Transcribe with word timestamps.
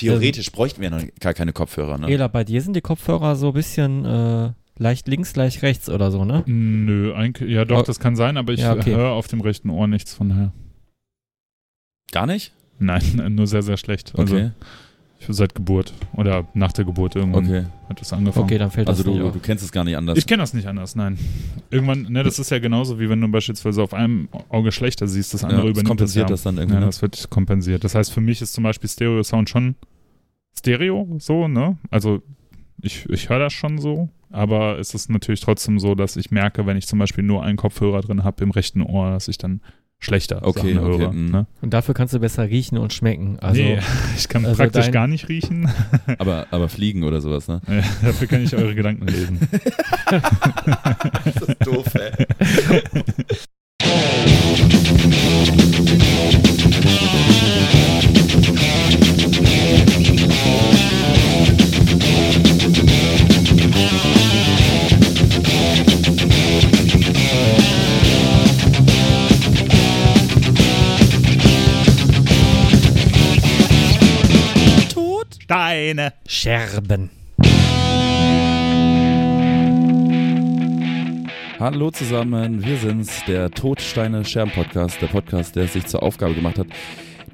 Theoretisch 0.00 0.50
bräuchten 0.52 0.80
wir 0.82 0.90
noch 0.90 1.02
gar 1.20 1.34
keine 1.34 1.52
Kopfhörer, 1.52 1.98
ne? 1.98 2.08
Ela, 2.10 2.28
bei 2.28 2.44
dir 2.44 2.60
sind 2.62 2.74
die 2.76 2.80
Kopfhörer 2.80 3.36
so 3.36 3.48
ein 3.48 3.52
bisschen 3.54 4.04
äh, 4.04 4.52
leicht 4.76 5.08
links, 5.08 5.36
leicht 5.36 5.62
rechts 5.62 5.88
oder 5.88 6.10
so, 6.10 6.24
ne? 6.24 6.42
Nö, 6.46 7.14
eigentlich, 7.14 7.50
ja 7.50 7.64
doch, 7.64 7.80
Oh. 7.80 7.82
das 7.82 8.00
kann 8.00 8.16
sein, 8.16 8.36
aber 8.36 8.52
ich 8.52 8.60
Ja, 8.60 8.74
okay. 8.74 8.94
höre 8.94 9.10
auf 9.12 9.28
dem 9.28 9.40
rechten 9.40 9.70
Ohr 9.70 9.86
nichts 9.86 10.14
von 10.14 10.28
daher. 10.30 10.52
Gar 12.12 12.26
nicht? 12.26 12.52
Nein, 12.78 13.02
nur 13.30 13.46
sehr, 13.46 13.62
sehr 13.62 13.76
schlecht. 13.76 14.12
Also 14.18 14.34
Okay. 14.34 14.46
ich, 14.46 14.66
seit 15.28 15.54
Geburt 15.54 15.92
oder 16.14 16.46
nach 16.54 16.72
der 16.72 16.84
Geburt 16.84 17.14
irgendwann 17.14 17.44
okay. 17.44 17.64
hat 17.88 18.00
das 18.00 18.12
angefangen. 18.12 18.44
Okay, 18.44 18.58
dann 18.58 18.70
fällt 18.70 18.88
Also 18.88 19.02
das 19.02 19.12
du, 19.12 19.18
nicht 19.18 19.26
auf. 19.26 19.32
du 19.32 19.40
kennst 19.40 19.64
es 19.64 19.70
gar 19.70 19.84
nicht 19.84 19.96
anders. 19.96 20.18
Ich 20.18 20.26
kenne 20.26 20.42
das 20.42 20.54
nicht 20.54 20.66
anders, 20.66 20.96
nein. 20.96 21.18
Irgendwann, 21.70 22.02
ne, 22.02 22.22
das 22.22 22.38
ist 22.38 22.50
ja 22.50 22.58
genauso 22.58 22.98
wie 22.98 23.08
wenn 23.08 23.20
du 23.20 23.28
beispielsweise 23.28 23.82
auf 23.82 23.94
einem 23.94 24.28
Auge 24.48 24.72
schlechter 24.72 25.06
siehst, 25.06 25.34
das 25.34 25.44
andere 25.44 25.60
ja, 25.60 25.64
das 25.64 25.70
übernimmt 25.72 25.88
kompensiert 25.88 26.28
ja. 26.28 26.34
das 26.34 26.42
dann 26.42 26.56
irgendwie. 26.56 26.74
Ja, 26.74 26.80
ne? 26.80 26.86
das 26.86 27.02
wird 27.02 27.30
kompensiert. 27.30 27.84
Das 27.84 27.94
heißt, 27.94 28.12
für 28.12 28.20
mich 28.20 28.40
ist 28.42 28.52
zum 28.54 28.64
Beispiel 28.64 28.88
Stereo-Sound 28.88 29.48
schon 29.48 29.76
Stereo, 30.56 31.16
so, 31.18 31.48
ne? 31.48 31.78
Also 31.90 32.22
ich, 32.82 33.08
ich 33.08 33.28
höre 33.28 33.38
das 33.38 33.52
schon 33.52 33.78
so, 33.78 34.08
aber 34.30 34.78
es 34.78 34.94
ist 34.94 35.10
natürlich 35.10 35.40
trotzdem 35.40 35.78
so, 35.78 35.94
dass 35.94 36.16
ich 36.16 36.30
merke, 36.30 36.66
wenn 36.66 36.76
ich 36.76 36.86
zum 36.86 36.98
Beispiel 36.98 37.24
nur 37.24 37.42
einen 37.42 37.56
Kopfhörer 37.56 38.00
drin 38.00 38.24
habe 38.24 38.42
im 38.42 38.50
rechten 38.50 38.82
Ohr, 38.82 39.10
dass 39.10 39.28
ich 39.28 39.38
dann 39.38 39.60
schlechter 40.00 40.38
Okay, 40.46 40.76
okay, 40.78 40.98
höre. 40.98 41.12
mhm. 41.12 41.30
Ne? 41.30 41.46
Und 41.60 41.74
dafür 41.74 41.94
kannst 41.94 42.14
du 42.14 42.18
besser 42.20 42.44
riechen 42.48 42.78
und 42.78 42.92
schmecken. 42.92 43.38
Also, 43.40 43.60
nee, 43.60 43.78
ich 44.16 44.28
kann 44.28 44.44
also 44.44 44.56
praktisch 44.56 44.84
dein- 44.86 44.92
gar 44.92 45.06
nicht 45.06 45.28
riechen. 45.28 45.70
aber, 46.18 46.46
aber 46.50 46.68
fliegen 46.68 47.04
oder 47.04 47.20
sowas, 47.20 47.48
ne? 47.48 47.60
Ja, 47.68 47.82
Dafür 48.02 48.26
kann 48.28 48.42
ich 48.44 48.54
eure 48.56 48.74
Gedanken 48.74 49.06
lesen. 49.06 49.38
das 51.24 51.36
ist 51.36 51.66
doof, 51.66 51.94
ey. 51.94 52.26
Steine. 75.50 76.12
Scherben. 76.28 77.10
Hallo 81.58 81.90
zusammen, 81.90 82.64
wir 82.64 82.76
sind's, 82.76 83.24
der 83.26 83.50
Todsteine 83.50 84.24
Scherben 84.24 84.52
Podcast, 84.52 85.02
der 85.02 85.08
Podcast, 85.08 85.56
der 85.56 85.64
es 85.64 85.72
sich 85.72 85.86
zur 85.86 86.04
Aufgabe 86.04 86.34
gemacht 86.34 86.56
hat, 86.56 86.68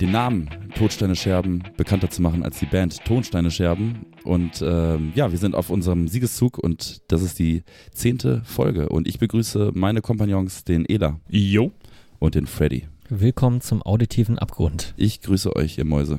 den 0.00 0.12
Namen 0.12 0.48
Todsteine 0.74 1.14
Scherben 1.14 1.62
bekannter 1.76 2.08
zu 2.08 2.22
machen 2.22 2.42
als 2.42 2.58
die 2.58 2.64
Band 2.64 3.04
Tonsteine 3.04 3.50
Scherben. 3.50 4.06
Und 4.24 4.62
ähm, 4.62 5.12
ja, 5.14 5.30
wir 5.30 5.38
sind 5.38 5.54
auf 5.54 5.68
unserem 5.68 6.08
Siegeszug 6.08 6.56
und 6.56 7.02
das 7.08 7.20
ist 7.20 7.38
die 7.38 7.64
zehnte 7.92 8.40
Folge. 8.46 8.88
Und 8.88 9.06
ich 9.06 9.18
begrüße 9.18 9.72
meine 9.74 10.00
Kompagnons, 10.00 10.64
den 10.64 10.86
Ela 10.86 11.20
Jo. 11.28 11.70
und 12.18 12.34
den 12.34 12.46
Freddy. 12.46 12.88
Willkommen 13.10 13.60
zum 13.60 13.82
auditiven 13.82 14.38
Abgrund. 14.38 14.94
Ich 14.96 15.20
grüße 15.20 15.54
euch, 15.54 15.76
ihr 15.76 15.84
Mäuse. 15.84 16.18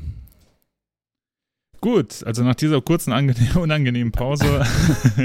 Gut, 1.81 2.23
also 2.25 2.43
nach 2.43 2.55
dieser 2.55 2.81
kurzen, 2.81 3.13
angenehm, 3.13 3.55
unangenehmen 3.55 4.11
Pause. 4.11 4.65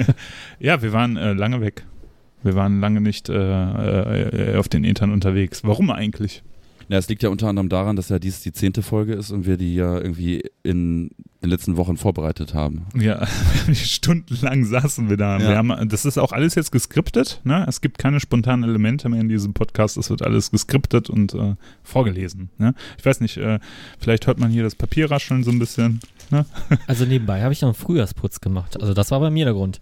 ja, 0.58 0.82
wir 0.82 0.92
waren 0.92 1.16
äh, 1.16 1.32
lange 1.32 1.60
weg. 1.60 1.84
Wir 2.42 2.54
waren 2.54 2.80
lange 2.80 3.00
nicht 3.00 3.28
äh, 3.28 4.52
äh, 4.52 4.56
auf 4.56 4.68
den 4.68 4.84
Etern 4.84 5.12
unterwegs. 5.12 5.62
Warum 5.64 5.90
eigentlich? 5.90 6.42
Ja, 6.88 6.98
es 6.98 7.08
liegt 7.08 7.22
ja 7.22 7.28
unter 7.28 7.48
anderem 7.48 7.68
daran, 7.68 7.96
dass 7.96 8.08
ja 8.08 8.18
dies 8.18 8.40
die 8.40 8.52
zehnte 8.52 8.82
Folge 8.82 9.14
ist 9.14 9.30
und 9.30 9.46
wir 9.46 9.56
die 9.56 9.74
ja 9.74 9.98
irgendwie 9.98 10.42
in 10.62 11.10
den 11.42 11.50
letzten 11.50 11.76
Wochen 11.76 11.96
vorbereitet 11.96 12.54
haben. 12.54 12.86
Ja, 12.94 13.26
stundenlang 13.72 14.64
saßen 14.64 15.08
wir 15.08 15.16
da. 15.16 15.38
Ja. 15.38 15.48
Wir 15.48 15.56
haben, 15.56 15.88
das 15.88 16.04
ist 16.04 16.18
auch 16.18 16.32
alles 16.32 16.54
jetzt 16.54 16.70
geskriptet. 16.70 17.40
Ne? 17.44 17.64
Es 17.68 17.80
gibt 17.80 17.98
keine 17.98 18.20
spontanen 18.20 18.68
Elemente 18.68 19.08
mehr 19.08 19.20
in 19.20 19.28
diesem 19.28 19.54
Podcast. 19.54 19.96
Es 19.96 20.10
wird 20.10 20.22
alles 20.22 20.50
geskriptet 20.50 21.08
und 21.08 21.34
äh, 21.34 21.54
vorgelesen. 21.82 22.50
Ne? 22.58 22.74
Ich 22.98 23.06
weiß 23.06 23.20
nicht, 23.20 23.38
äh, 23.38 23.58
vielleicht 23.98 24.26
hört 24.26 24.38
man 24.38 24.50
hier 24.50 24.62
das 24.62 24.74
Papier 24.74 25.10
rascheln 25.10 25.44
so 25.44 25.50
ein 25.50 25.58
bisschen. 25.58 26.00
Also 26.86 27.04
nebenbei 27.04 27.42
habe 27.42 27.52
ich 27.52 27.60
noch 27.60 27.68
einen 27.68 27.74
Frühjahrsputz 27.74 28.40
gemacht. 28.40 28.80
Also 28.80 28.94
das 28.94 29.10
war 29.10 29.20
bei 29.20 29.30
mir 29.30 29.44
der 29.44 29.54
Grund. 29.54 29.80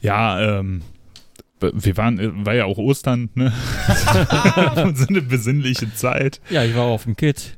Ja, 0.00 0.58
ähm, 0.58 0.82
wir 1.60 1.96
waren, 1.96 2.18
äh, 2.18 2.30
war 2.44 2.54
ja 2.54 2.64
auch 2.64 2.78
Ostern, 2.78 3.30
ne? 3.34 3.52
So 4.94 5.06
eine 5.06 5.22
besinnliche 5.22 5.92
Zeit. 5.94 6.40
Ja, 6.50 6.64
ich 6.64 6.74
war 6.74 6.84
auf 6.84 7.04
dem 7.04 7.16
Kit. 7.16 7.56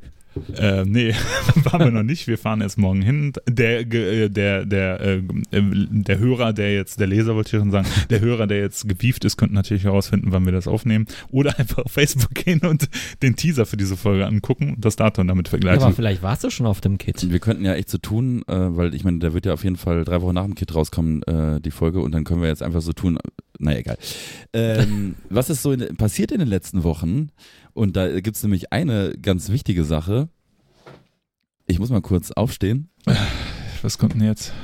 Äh, 0.56 0.84
nee, 0.84 1.14
waren 1.64 1.80
wir 1.80 1.90
noch 1.90 2.02
nicht. 2.02 2.26
Wir 2.26 2.38
fahren 2.38 2.60
erst 2.60 2.78
morgen 2.78 3.02
hin. 3.02 3.32
Der, 3.48 3.84
ge- 3.84 4.24
äh, 4.24 4.28
der, 4.28 4.64
der, 4.66 5.00
äh, 5.00 5.16
äh, 5.16 5.22
der 5.90 6.18
Hörer, 6.18 6.52
der 6.52 6.74
jetzt, 6.74 7.00
der 7.00 7.06
Leser 7.06 7.34
wollte 7.34 7.56
ich 7.56 7.60
schon 7.60 7.70
sagen, 7.70 7.86
der 8.10 8.20
Hörer, 8.20 8.46
der 8.46 8.58
jetzt 8.60 8.88
gewieft 8.88 9.24
ist, 9.24 9.36
könnte 9.36 9.54
natürlich 9.54 9.84
herausfinden, 9.84 10.28
wann 10.30 10.44
wir 10.44 10.52
das 10.52 10.68
aufnehmen. 10.68 11.06
Oder 11.30 11.58
einfach 11.58 11.84
auf 11.84 11.92
Facebook 11.92 12.34
gehen 12.34 12.60
und 12.60 12.88
den 13.22 13.36
Teaser 13.36 13.66
für 13.66 13.76
diese 13.76 13.96
Folge 13.96 14.26
angucken 14.26 14.74
und 14.74 14.84
das 14.84 14.96
Datum 14.96 15.26
damit 15.28 15.46
Ja, 15.48 15.50
vergleichen. 15.50 15.82
aber 15.82 15.94
vielleicht 15.94 16.22
warst 16.22 16.44
du 16.44 16.50
schon 16.50 16.66
auf 16.66 16.80
dem 16.80 16.98
Kit. 16.98 17.30
Wir 17.30 17.38
könnten 17.38 17.64
ja 17.64 17.74
echt 17.74 17.88
so 17.90 17.98
tun, 17.98 18.42
äh, 18.48 18.54
weil 18.54 18.94
ich 18.94 19.04
meine, 19.04 19.18
der 19.18 19.34
wird 19.34 19.46
ja 19.46 19.52
auf 19.54 19.64
jeden 19.64 19.76
Fall 19.76 20.04
drei 20.04 20.20
Wochen 20.22 20.34
nach 20.34 20.44
dem 20.44 20.54
Kit 20.54 20.74
rauskommen, 20.74 21.22
äh, 21.24 21.60
die 21.60 21.70
Folge, 21.70 22.00
und 22.00 22.12
dann 22.12 22.24
können 22.24 22.42
wir 22.42 22.48
jetzt 22.48 22.62
einfach 22.62 22.82
so 22.82 22.92
tun, 22.92 23.18
naja, 23.58 23.78
egal. 23.78 23.98
Ähm, 24.52 25.14
was 25.30 25.50
ist 25.50 25.62
so 25.62 25.72
in, 25.72 25.96
passiert 25.96 26.30
in 26.32 26.38
den 26.40 26.48
letzten 26.48 26.84
Wochen? 26.84 27.30
Und 27.76 27.94
da 27.94 28.20
gibt's 28.20 28.42
nämlich 28.42 28.72
eine 28.72 29.12
ganz 29.20 29.50
wichtige 29.50 29.84
Sache. 29.84 30.30
Ich 31.66 31.78
muss 31.78 31.90
mal 31.90 32.00
kurz 32.00 32.30
aufstehen. 32.30 32.88
Was 33.82 33.98
kommt 33.98 34.14
denn 34.14 34.22
jetzt? 34.22 34.54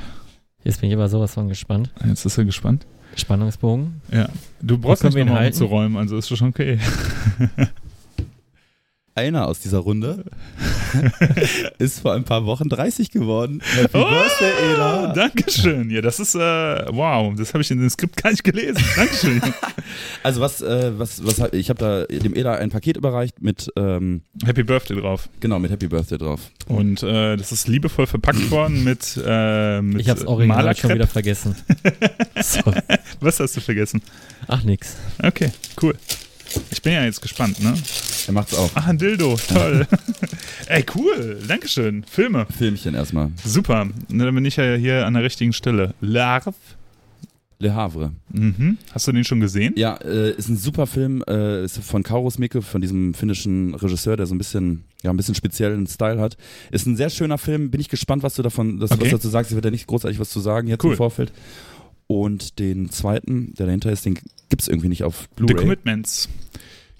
Jetzt 0.64 0.80
bin 0.80 0.88
ich 0.88 0.96
aber 0.96 1.10
sowas 1.10 1.34
von 1.34 1.46
gespannt. 1.46 1.92
Jetzt 2.06 2.24
ist 2.24 2.38
er 2.38 2.46
gespannt. 2.46 2.86
Spannungsbogen. 3.14 4.00
Ja. 4.10 4.30
Du 4.62 4.78
brauchst 4.78 5.04
nicht 5.04 5.14
nochmal 5.14 5.48
umzuräumen, 5.48 5.98
also 5.98 6.16
ist 6.16 6.34
schon 6.34 6.48
okay. 6.48 6.78
Einer 9.14 9.46
aus 9.46 9.60
dieser 9.60 9.78
Runde 9.78 10.24
ist 11.78 12.00
vor 12.00 12.14
ein 12.14 12.24
paar 12.24 12.46
Wochen 12.46 12.70
30 12.70 13.10
geworden. 13.10 13.60
Happy 13.74 13.98
Birthday, 13.98 14.52
Ela. 14.70 15.12
Dankeschön. 15.12 15.90
Ja, 15.90 16.00
das 16.00 16.18
ist, 16.18 16.34
äh, 16.34 16.38
wow, 16.38 17.34
das 17.36 17.52
habe 17.52 17.62
ich 17.62 17.70
in 17.70 17.78
dem 17.78 17.90
Skript 17.90 18.22
gar 18.22 18.30
nicht 18.30 18.42
gelesen. 18.42 18.82
Dankeschön. 18.96 19.40
Also 20.22 20.40
was, 20.40 20.62
äh, 20.62 20.98
was, 20.98 21.24
was, 21.24 21.52
ich 21.52 21.68
habe 21.68 21.78
da 21.78 22.04
dem 22.06 22.34
Ela 22.34 22.54
ein 22.54 22.70
Paket 22.70 22.96
überreicht 22.96 23.42
mit, 23.42 23.70
ähm, 23.76 24.22
Happy 24.44 24.62
Birthday 24.62 24.96
drauf. 24.98 25.28
genau, 25.40 25.58
mit 25.58 25.70
Happy 25.70 25.88
Birthday 25.88 26.16
drauf. 26.16 26.40
Und 26.68 27.02
äh, 27.02 27.36
das 27.36 27.52
ist 27.52 27.68
liebevoll 27.68 28.06
verpackt 28.06 28.50
worden 28.50 28.84
mit, 28.84 29.20
äh, 29.24 29.82
mit 29.82 30.00
Ich 30.00 30.08
hab's 30.08 30.24
original 30.24 30.74
schon 30.76 30.94
wieder 30.94 31.06
vergessen. 31.06 31.56
so. 32.40 32.60
Was 33.20 33.40
hast 33.40 33.56
du 33.56 33.60
vergessen? 33.60 34.00
Ach 34.46 34.62
nix. 34.62 34.96
Okay, 35.22 35.50
cool. 35.82 35.94
Ich 36.70 36.82
bin 36.82 36.92
ja 36.92 37.04
jetzt 37.04 37.20
gespannt, 37.22 37.62
ne? 37.62 37.74
Er 38.26 38.32
macht's 38.32 38.54
auch. 38.54 38.70
Ach, 38.74 38.86
ein 38.86 38.98
Dildo, 38.98 39.36
toll. 39.48 39.86
Ey, 40.66 40.84
cool, 40.94 41.38
Dankeschön. 41.46 42.04
Filme, 42.04 42.46
Filmchen 42.56 42.94
erstmal. 42.94 43.30
super. 43.44 43.88
Dann 44.08 44.34
bin 44.34 44.44
ich 44.44 44.56
ja 44.56 44.74
hier 44.74 45.06
an 45.06 45.14
der 45.14 45.22
richtigen 45.24 45.52
Stelle. 45.52 45.94
Larv. 46.00 46.54
Le 47.58 47.72
Havre. 47.74 48.10
Mhm. 48.32 48.76
Hast 48.92 49.06
du 49.06 49.12
den 49.12 49.22
schon 49.22 49.38
gesehen? 49.38 49.74
Ja, 49.76 49.94
äh, 49.98 50.32
ist 50.32 50.48
ein 50.48 50.56
super 50.56 50.88
Film, 50.88 51.22
äh, 51.28 51.64
ist 51.64 51.78
von 51.78 52.02
Kauros 52.02 52.36
Mikke, 52.38 52.60
von 52.60 52.80
diesem 52.80 53.14
finnischen 53.14 53.74
Regisseur, 53.76 54.16
der 54.16 54.26
so 54.26 54.34
ein 54.34 54.38
bisschen, 54.38 54.82
ja, 55.04 55.10
ein 55.10 55.16
bisschen 55.16 55.36
speziellen 55.36 55.86
Style 55.86 56.20
hat. 56.20 56.36
Ist 56.72 56.86
ein 56.86 56.96
sehr 56.96 57.08
schöner 57.08 57.38
Film, 57.38 57.70
bin 57.70 57.80
ich 57.80 57.88
gespannt, 57.88 58.24
was 58.24 58.34
du 58.34 58.42
davon, 58.42 58.80
dass 58.80 58.90
du 58.90 58.96
Okay. 58.96 59.04
was 59.04 59.12
dazu 59.12 59.28
sagst. 59.28 59.52
Ich 59.52 59.54
werde 59.54 59.68
ja 59.68 59.72
nicht 59.72 59.86
großartig 59.86 60.18
was 60.18 60.30
zu 60.30 60.40
sagen 60.40 60.66
jetzt 60.66 60.82
Cool. 60.82 60.90
im 60.92 60.96
Vorfeld. 60.96 61.30
Und 62.20 62.58
den 62.58 62.90
zweiten, 62.90 63.54
der 63.54 63.66
dahinter 63.66 63.90
ist, 63.90 64.04
den 64.04 64.18
gibt's 64.48 64.68
irgendwie 64.68 64.88
nicht 64.88 65.02
auf 65.04 65.28
The 65.38 65.44
Blu-ray. 65.44 65.56
Commitments. 65.56 66.28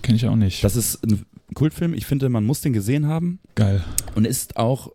Kenn 0.03 0.15
ich 0.17 0.27
auch 0.27 0.37
nicht. 0.37 0.65
Das 0.65 0.75
ist 0.77 1.05
ein 1.07 1.25
Kultfilm, 1.55 1.93
ich 1.95 2.07
finde, 2.07 2.29
man 2.29 2.45
muss 2.45 2.61
den 2.63 2.73
gesehen 2.73 3.07
haben 3.07 3.39
Geil. 3.55 3.85
und 4.15 4.27
ist 4.27 4.57
auch, 4.57 4.91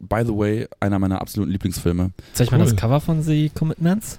by 0.00 0.22
the 0.24 0.32
way, 0.32 0.66
einer 0.80 0.98
meiner 0.98 1.20
absoluten 1.20 1.52
Lieblingsfilme. 1.52 2.12
Soll 2.32 2.44
ich 2.46 2.50
mal 2.50 2.58
Cool. 2.58 2.64
das 2.64 2.76
Cover 2.76 3.00
von 3.00 3.22
The 3.22 3.50
Commitments? 3.54 4.18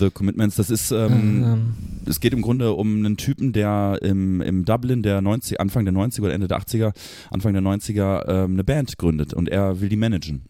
The 0.00 0.10
Commitments, 0.10 0.56
das 0.56 0.70
ist, 0.70 0.90
ähm, 0.90 1.44
Ähm, 1.44 1.72
es 2.06 2.18
geht 2.20 2.32
im 2.32 2.42
Grunde 2.42 2.72
um 2.72 2.96
einen 3.04 3.16
Typen, 3.16 3.52
der 3.52 3.98
im, 4.02 4.40
im 4.40 4.64
Dublin 4.64 5.02
der 5.02 5.20
90, 5.20 5.60
Anfang 5.60 5.84
der 5.84 5.94
90er 5.94 6.22
oder 6.22 6.34
Ende 6.34 6.48
der 6.48 6.58
80er, 6.58 6.92
Anfang 7.30 7.52
der 7.52 7.62
90er 7.62 8.26
ähm, 8.28 8.54
eine 8.54 8.64
Band 8.64 8.98
gründet 8.98 9.32
und 9.34 9.48
er 9.48 9.80
will 9.80 9.88
die 9.88 9.96
managen. 9.96 10.42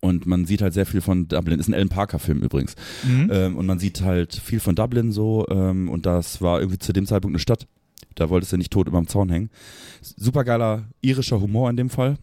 Und 0.00 0.26
man 0.26 0.44
sieht 0.44 0.62
halt 0.62 0.74
sehr 0.74 0.86
viel 0.86 1.00
von 1.00 1.28
Dublin. 1.28 1.60
Ist 1.60 1.68
ein 1.68 1.74
Alan 1.74 1.88
Parker-Film 1.88 2.42
übrigens. 2.42 2.74
Mhm. 3.04 3.30
Ähm, 3.32 3.56
und 3.56 3.66
man 3.66 3.78
sieht 3.78 4.02
halt 4.02 4.34
viel 4.34 4.60
von 4.60 4.74
Dublin 4.74 5.12
so. 5.12 5.46
Ähm, 5.50 5.88
und 5.88 6.06
das 6.06 6.40
war 6.40 6.60
irgendwie 6.60 6.78
zu 6.78 6.92
dem 6.92 7.06
Zeitpunkt 7.06 7.34
eine 7.34 7.40
Stadt. 7.40 7.66
Da 8.14 8.28
wolltest 8.30 8.52
du 8.52 8.56
nicht 8.56 8.72
tot 8.72 8.86
über 8.86 8.98
dem 8.98 9.08
Zaun 9.08 9.28
hängen. 9.28 9.50
Supergeiler 10.00 10.84
irischer 11.00 11.40
Humor 11.40 11.70
in 11.70 11.76
dem 11.76 11.90
Fall. 11.90 12.16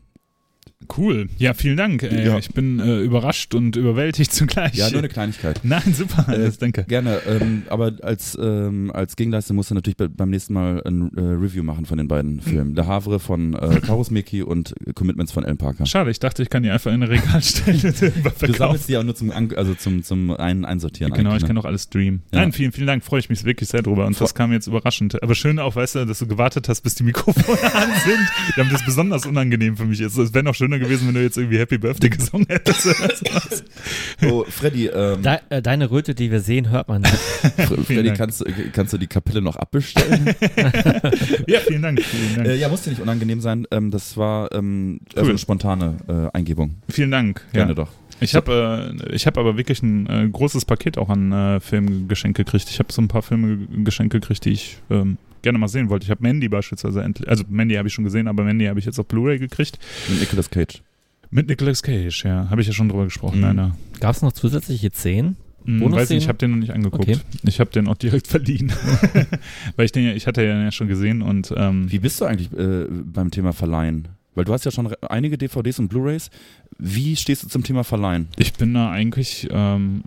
Cool. 0.97 1.29
Ja, 1.37 1.53
vielen 1.53 1.77
Dank. 1.77 2.03
Äh, 2.03 2.25
Ja. 2.25 2.37
Ich 2.37 2.49
bin 2.49 2.79
äh, 2.79 2.99
überrascht 2.99 3.53
und 3.55 3.75
überwältigt 3.77 4.33
zugleich. 4.33 4.73
Ja, 4.73 4.89
nur 4.89 4.99
eine 4.99 5.07
Kleinigkeit. 5.09 5.61
Nein, 5.63 5.93
super. 5.93 6.27
Äh, 6.27 6.39
das 6.39 6.57
danke. 6.57 6.83
Gerne, 6.83 7.19
ähm, 7.27 7.63
aber 7.69 7.93
als, 8.01 8.37
ähm, 8.41 8.91
als 8.93 9.15
Gegenleistung 9.15 9.55
musst 9.55 9.69
du 9.71 9.75
natürlich 9.75 9.95
be 9.95 10.09
beim 10.09 10.29
nächsten 10.29 10.53
Mal 10.53 10.81
ein 10.85 11.15
äh, 11.15 11.21
Review 11.21 11.63
machen 11.63 11.85
von 11.85 11.97
den 11.97 12.07
beiden 12.07 12.39
Hm. 12.39 12.41
Filmen. 12.41 12.75
Le 12.75 12.87
Havre 12.87 13.19
von 13.19 13.53
äh, 13.53 13.79
Karusmeki 13.79 14.41
und 14.43 14.73
Commitments 14.95 15.31
von 15.31 15.45
Alan 15.45 15.57
Parker. 15.57 15.85
Schade, 15.85 16.11
ich 16.11 16.19
dachte, 16.19 16.41
ich 16.43 16.49
kann 16.49 16.63
die 16.63 16.69
einfach 16.71 16.91
in 16.91 17.01
ein 17.03 17.09
Regal 17.09 17.41
stellen 17.41 17.79
und 17.85 18.01
Du 18.41 18.53
sammelst 18.53 18.89
die 18.89 18.97
auch 18.97 19.03
nur 19.03 19.15
zum, 19.15 19.31
An 19.31 19.53
also 19.55 19.73
zum, 19.75 20.03
zum 20.03 20.31
ein 20.31 20.65
Einsortieren. 20.65 21.13
Genau, 21.13 21.29
ich 21.29 21.33
eigentlich, 21.35 21.45
kann 21.47 21.55
ne? 21.55 21.61
auch 21.61 21.65
alles 21.65 21.83
streamen. 21.83 22.23
Ja. 22.33 22.39
Nein, 22.41 22.51
vielen, 22.51 22.71
vielen 22.73 22.87
Dank. 22.87 23.03
Freue 23.05 23.19
ich 23.19 23.29
mich 23.29 23.43
wirklich 23.45 23.69
sehr 23.69 23.81
drüber. 23.81 24.05
Und 24.07 24.15
Vor- 24.15 24.25
das 24.25 24.35
kam 24.35 24.51
jetzt 24.51 24.67
überraschend. 24.67 25.21
Aber 25.23 25.35
schön 25.35 25.59
auch, 25.59 25.75
weißt 25.75 25.95
du, 25.95 26.05
dass 26.05 26.19
du 26.19 26.27
gewartet 26.27 26.67
hast, 26.67 26.81
bis 26.81 26.95
die 26.95 27.03
Mikrofone 27.03 27.57
an 27.75 27.89
sind. 28.03 28.19
Damit 28.57 28.73
das 28.73 28.83
besonders 28.85 29.25
unangenehm 29.25 29.77
für 29.77 29.85
mich 29.85 30.01
ist. 30.01 30.17
Es 30.17 30.33
wäre 30.33 30.43
noch 30.43 30.50
schöner 30.53 30.79
gewesen, 30.79 31.07
wenn 31.07 31.15
du 31.15 31.21
jetzt 31.21 31.37
irgendwie 31.37 31.59
Happy 31.59 31.77
Birthday 31.77 32.09
gesungen 32.09 32.47
hättest. 32.49 32.87
Oh, 34.23 34.43
Freddy, 34.47 34.85
ähm, 34.87 35.21
De 35.23 35.37
äh, 35.49 35.61
deine 35.63 35.89
Röte, 35.89 36.13
die 36.13 36.29
wir 36.31 36.41
sehen, 36.41 36.69
hört 36.69 36.87
man 36.87 37.01
nicht. 37.01 37.13
Fr- 37.57 37.83
Freddy, 37.83 38.11
kannst, 38.13 38.41
du- 38.41 38.45
kannst 38.71 38.93
du 38.93 38.97
die 38.99 39.07
Kapelle 39.07 39.41
noch 39.41 39.55
abbestellen? 39.55 40.25
ja, 41.47 41.59
vielen 41.59 41.81
Dank. 41.81 42.01
Vielen 42.01 42.35
Dank. 42.35 42.47
äh, 42.47 42.55
ja, 42.55 42.69
musste 42.69 42.89
nicht 42.91 43.01
unangenehm 43.01 43.41
sein. 43.41 43.65
Ähm, 43.71 43.89
das 43.91 44.17
war 44.17 44.51
ähm, 44.53 44.99
also 45.15 45.23
Cool. 45.23 45.29
eine 45.31 45.37
spontane 45.39 45.97
äh, 46.07 46.37
Eingebung. 46.37 46.75
vielen 46.89 47.11
Dank. 47.11 47.41
Gerne 47.53 47.71
ja. 47.71 47.75
doch. 47.75 47.89
Ich 48.19 48.35
habe 48.35 48.93
äh, 49.09 49.15
ich 49.15 49.25
hab 49.25 49.37
aber 49.39 49.57
wirklich 49.57 49.81
ein 49.81 50.07
äh, 50.07 50.29
großes 50.31 50.65
Paket 50.65 50.97
auch 50.99 51.09
an 51.09 51.31
äh, 51.31 51.59
Filmen 51.59 52.07
geschenkt 52.07 52.37
gekriegt. 52.37 52.67
Ich 52.69 52.77
habe 52.77 52.93
so 52.93 53.01
ein 53.01 53.07
paar 53.07 53.23
Filme 53.23 53.57
ge- 53.57 53.83
geschenkt 53.83 54.13
gekriegt, 54.13 54.45
die 54.45 54.51
ich 54.51 54.77
ähm, 54.91 55.17
gerne 55.41 55.57
mal 55.57 55.67
sehen 55.67 55.89
wollte. 55.89 56.05
Ich 56.05 56.11
habe 56.11 56.21
Mandy 56.23 56.47
beispielsweise 56.49 57.01
endlich, 57.03 57.27
also 57.29 57.43
Mandy 57.49 57.75
habe 57.75 57.87
ich 57.87 57.93
schon 57.93 58.03
gesehen, 58.03 58.27
aber 58.27 58.43
Mandy 58.43 58.65
habe 58.65 58.79
ich 58.79 58.85
jetzt 58.85 58.99
auf 58.99 59.07
Blu-ray 59.07 59.39
gekriegt. 59.39 59.79
Mit 60.09 60.19
Nicolas 60.21 60.49
Cage. 60.49 60.81
Mit 61.29 61.47
Nicolas 61.47 61.81
Cage, 61.81 62.25
ja. 62.25 62.49
Habe 62.49 62.61
ich 62.61 62.67
ja 62.67 62.73
schon 62.73 62.89
drüber 62.89 63.05
gesprochen, 63.05 63.37
Mhm. 63.37 63.43
leider. 63.43 63.75
Gab 63.99 64.15
es 64.15 64.21
noch 64.21 64.31
zusätzliche 64.33 64.89
Szenen? 64.91 65.37
Hm, 65.65 65.79
Bonusszenen? 65.79 65.93
weiß 66.01 66.09
nicht, 66.09 66.23
ich 66.23 66.27
habe 66.27 66.37
den 66.39 66.51
noch 66.51 66.57
nicht 66.57 66.71
angeguckt. 66.71 67.03
Okay. 67.07 67.17
Ich 67.43 67.59
habe 67.59 67.69
den 67.71 67.87
auch 67.87 67.95
direkt 67.97 68.27
verliehen. 68.27 68.71
Weil 69.75 69.85
ich 69.85 69.91
den 69.91 70.05
ja, 70.05 70.13
ich 70.13 70.27
hatte 70.27 70.41
den 70.41 70.63
ja 70.63 70.71
schon 70.71 70.87
gesehen 70.87 71.21
und 71.21 71.53
ähm, 71.55 71.91
Wie 71.91 71.99
bist 71.99 72.19
du 72.19 72.25
eigentlich 72.25 72.51
äh, 72.57 72.85
beim 72.89 73.31
Thema 73.31 73.53
Verleihen? 73.53 74.07
Weil 74.33 74.45
du 74.45 74.53
hast 74.53 74.63
ja 74.65 74.71
schon 74.71 74.91
einige 75.09 75.37
DVDs 75.37 75.77
und 75.79 75.89
Blu-rays. 75.89 76.29
Wie 76.77 77.15
stehst 77.15 77.43
du 77.43 77.47
zum 77.47 77.63
Thema 77.63 77.83
Verleihen? 77.83 78.27
ich 78.37 78.53
bin 78.53 78.73
da 78.73 78.89
eigentlich 78.89 79.47
ähm, 79.51 80.01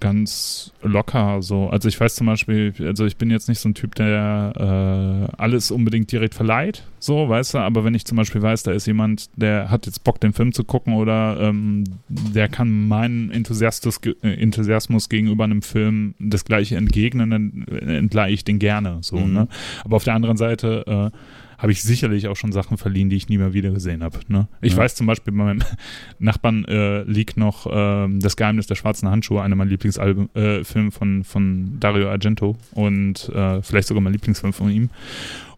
ganz 0.00 0.72
locker 0.82 1.42
so. 1.42 1.68
Also 1.68 1.88
ich 1.88 2.00
weiß 2.00 2.14
zum 2.14 2.26
Beispiel, 2.26 2.72
also 2.80 3.04
ich 3.04 3.16
bin 3.16 3.30
jetzt 3.30 3.48
nicht 3.48 3.58
so 3.60 3.68
ein 3.68 3.74
Typ, 3.74 3.94
der 3.94 5.28
äh, 5.30 5.34
alles 5.40 5.70
unbedingt 5.70 6.10
direkt 6.10 6.34
verleiht, 6.34 6.84
so, 6.98 7.28
weißt 7.28 7.54
du, 7.54 7.58
aber 7.58 7.84
wenn 7.84 7.94
ich 7.94 8.04
zum 8.04 8.16
Beispiel 8.16 8.42
weiß, 8.42 8.62
da 8.62 8.72
ist 8.72 8.86
jemand, 8.86 9.28
der 9.36 9.70
hat 9.70 9.86
jetzt 9.86 10.04
Bock, 10.04 10.20
den 10.20 10.32
Film 10.32 10.52
zu 10.52 10.64
gucken 10.64 10.94
oder 10.94 11.38
ähm, 11.40 11.84
der 12.08 12.48
kann 12.48 12.88
meinen 12.88 13.30
Enthusiastus, 13.30 14.00
ge- 14.00 14.16
äh, 14.22 14.34
Enthusiasmus 14.34 15.08
gegenüber 15.08 15.44
einem 15.44 15.62
Film 15.62 16.14
das 16.18 16.44
gleiche 16.44 16.76
entgegnen, 16.76 17.30
dann 17.30 17.66
entleihe 17.68 18.32
ich 18.32 18.44
den 18.44 18.58
gerne, 18.58 18.98
so, 19.02 19.16
Mhm. 19.18 19.32
ne? 19.32 19.48
Aber 19.84 19.96
auf 19.96 20.04
der 20.04 20.14
anderen 20.14 20.36
Seite 20.36 21.12
äh, 21.12 21.18
habe 21.58 21.72
ich 21.72 21.82
sicherlich 21.82 22.28
auch 22.28 22.36
schon 22.36 22.52
Sachen 22.52 22.78
verliehen, 22.78 23.10
die 23.10 23.16
ich 23.16 23.28
nie 23.28 23.36
mehr 23.38 23.52
wieder 23.52 23.70
gesehen 23.70 24.02
habe. 24.02 24.20
Ne? 24.28 24.46
Ich 24.60 24.72
Ja. 24.72 24.78
weiß 24.78 24.94
zum 24.94 25.06
Beispiel, 25.06 25.34
bei 25.34 25.44
meinem 25.44 25.62
Nachbarn 26.18 26.64
äh, 26.66 27.02
liegt 27.02 27.36
noch 27.36 27.66
ähm, 27.70 28.20
Das 28.20 28.36
Geheimnis 28.36 28.66
der 28.68 28.76
schwarzen 28.76 29.08
Handschuhe, 29.08 29.42
einer 29.42 29.56
meiner 29.56 29.70
Lieblingsfilme 29.70 30.28
äh, 30.34 30.64
von, 30.92 31.24
von 31.24 31.80
Dario 31.80 32.10
Argento 32.10 32.56
und 32.72 33.28
äh, 33.30 33.60
vielleicht 33.62 33.88
sogar 33.88 34.00
mein 34.00 34.12
Lieblingsfilm 34.12 34.52
von 34.52 34.70
ihm. 34.70 34.90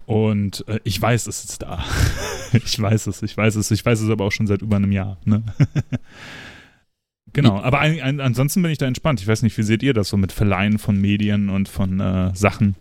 Und 0.07 0.65
äh, 0.67 0.81
ich 0.85 1.01
weiß, 1.01 1.27
es 1.29 1.45
ist 1.45 1.63
da. 1.63 1.85
ich 2.53 2.81
weiß 2.81 3.07
es, 3.07 3.23
ich 3.23 3.37
weiß 3.37 3.55
es, 3.57 3.71
ich 3.71 3.85
weiß 3.85 4.01
es 4.01 4.11
aber 4.11 4.25
auch 4.25 4.33
schon 4.33 4.47
seit 4.47 4.63
über 4.63 4.77
einem 4.77 4.91
Jahr. 4.93 5.19
Ne? 5.25 5.43
genau, 7.33 7.61
aber 7.61 7.79
ein, 7.81 8.01
ein, 8.01 8.21
ansonsten 8.21 8.63
bin 8.63 8.71
ich 8.73 8.79
da 8.79 8.87
entspannt. 8.87 9.21
Ich 9.21 9.27
weiß 9.29 9.43
nicht, 9.43 9.57
wie 9.59 9.63
seht 9.63 9.83
ihr 9.83 9.95
das 9.95 10.09
so 10.09 10.17
mit 10.17 10.33
Verleihen 10.33 10.79
von 10.79 11.01
Medien 11.01 11.49
und 11.49 11.69
von 11.69 12.01
äh, 12.01 12.35
Sachen? 12.35 12.75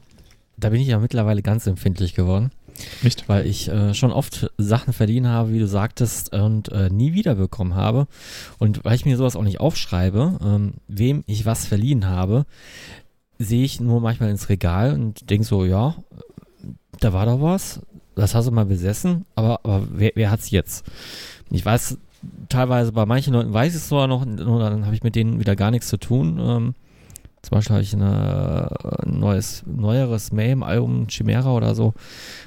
Da 0.58 0.70
bin 0.70 0.82
ich 0.82 0.88
ja 0.88 1.00
mittlerweile 1.00 1.42
ganz 1.42 1.68
empfindlich 1.68 2.16
geworden, 2.16 2.52
Nicht? 3.02 3.28
weil 3.28 3.46
ich 3.46 3.70
äh, 3.70 3.94
schon 3.94 4.12
oft 4.12 4.52
Sachen 4.58 4.94
verliehen 4.94 5.28
habe, 5.28 5.54
wie 5.54 5.60
du 5.60 5.68
sagtest, 5.68 6.34
und 6.34 6.70
äh, 6.70 6.90
nie 6.90 7.14
wiederbekommen 7.14 7.76
habe. 7.76 8.08
Und 8.58 8.84
weil 8.86 8.96
ich 8.96 9.06
mir 9.06 9.18
sowas 9.18 9.36
auch 9.36 9.44
nicht 9.44 9.60
aufschreibe, 9.60 10.40
ähm, 10.44 10.74
wem 10.88 11.24
ich 11.28 11.46
was 11.46 11.66
verliehen 11.66 12.08
habe, 12.08 12.46
sehe 13.38 13.64
ich 13.64 13.80
nur 13.80 14.02
manchmal 14.02 14.30
ins 14.30 14.50
Regal 14.50 14.94
und 14.94 15.30
denke 15.30 15.46
so, 15.46 15.66
ja, 15.66 15.96
da 17.00 17.14
war 17.14 17.26
doch 17.26 17.42
was, 17.42 17.82
das 18.16 18.36
hast 18.36 18.48
du 18.48 18.52
mal 18.52 18.66
besessen, 18.66 19.26
aber, 19.36 19.62
aber 19.64 19.88
wer, 19.92 20.12
wer 20.16 20.32
hat's 20.32 20.52
jetzt? 20.52 20.86
Ich 21.50 21.66
weiß, 21.66 21.98
teilweise 22.50 22.92
bei 22.92 23.06
manchen 23.06 23.34
Leuten 23.34 23.54
weiß 23.54 23.74
ich 23.74 23.82
es 23.82 23.88
zwar 23.88 24.08
noch, 24.08 24.26
nur 24.26 24.60
dann 24.60 24.86
habe 24.86 24.96
ich 24.96 25.04
mit 25.04 25.16
denen 25.16 25.40
wieder 25.40 25.56
gar 25.56 25.72
nichts 25.72 25.88
zu 25.88 25.98
tun. 25.98 26.40
Ähm, 26.42 26.76
zum 27.42 27.56
Beispiel 27.56 27.74
habe 27.74 27.84
ich 27.84 27.94
eine, 27.94 28.70
ein 29.06 29.20
neues, 29.20 29.64
neueres 29.66 30.32
Mayhem-Album, 30.32 31.08
Chimera 31.08 31.54
oder 31.54 31.74
so, 31.74 31.94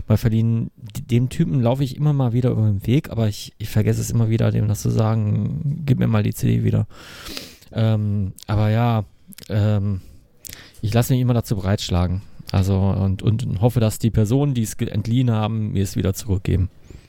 mal 0.07 0.19
verliehen. 0.19 0.71
Dem 1.11 1.29
Typen 1.29 1.61
laufe 1.63 1.83
ich 1.83 1.97
immer 1.97 2.13
mal 2.13 2.33
wieder 2.33 2.51
über 2.51 2.67
den 2.67 2.87
Weg, 2.87 3.11
aber 3.11 3.29
ich, 3.29 3.53
ich 3.59 3.71
vergesse 3.71 4.01
es 4.01 4.11
immer 4.11 4.29
wieder, 4.29 4.51
dem 4.51 4.69
das 4.69 4.83
zu 4.83 4.91
sagen, 4.91 5.83
gib 5.87 5.99
mir 5.99 6.09
mal 6.09 6.23
die 6.23 6.35
CD 6.35 6.63
wieder. 6.63 6.87
Ähm, 7.73 8.33
aber 8.47 8.71
ja, 8.71 9.05
ähm, 9.49 10.03
ich 10.83 10.93
lasse 10.93 11.13
mich 11.13 11.23
immer 11.23 11.35
dazu 11.35 11.57
breitschlagen. 11.57 12.23
Also 12.51 12.79
und, 12.79 13.23
und 13.23 13.63
hoffe, 13.63 13.81
dass 13.81 13.99
die 13.99 14.11
Personen, 14.11 14.53
die 14.53 14.63
es 14.63 14.75
entliehen 14.75 15.31
haben, 15.31 15.73
mir 15.73 15.83
es 15.83 15.97
wieder 15.97 16.13
zurückgeben. 16.13 16.69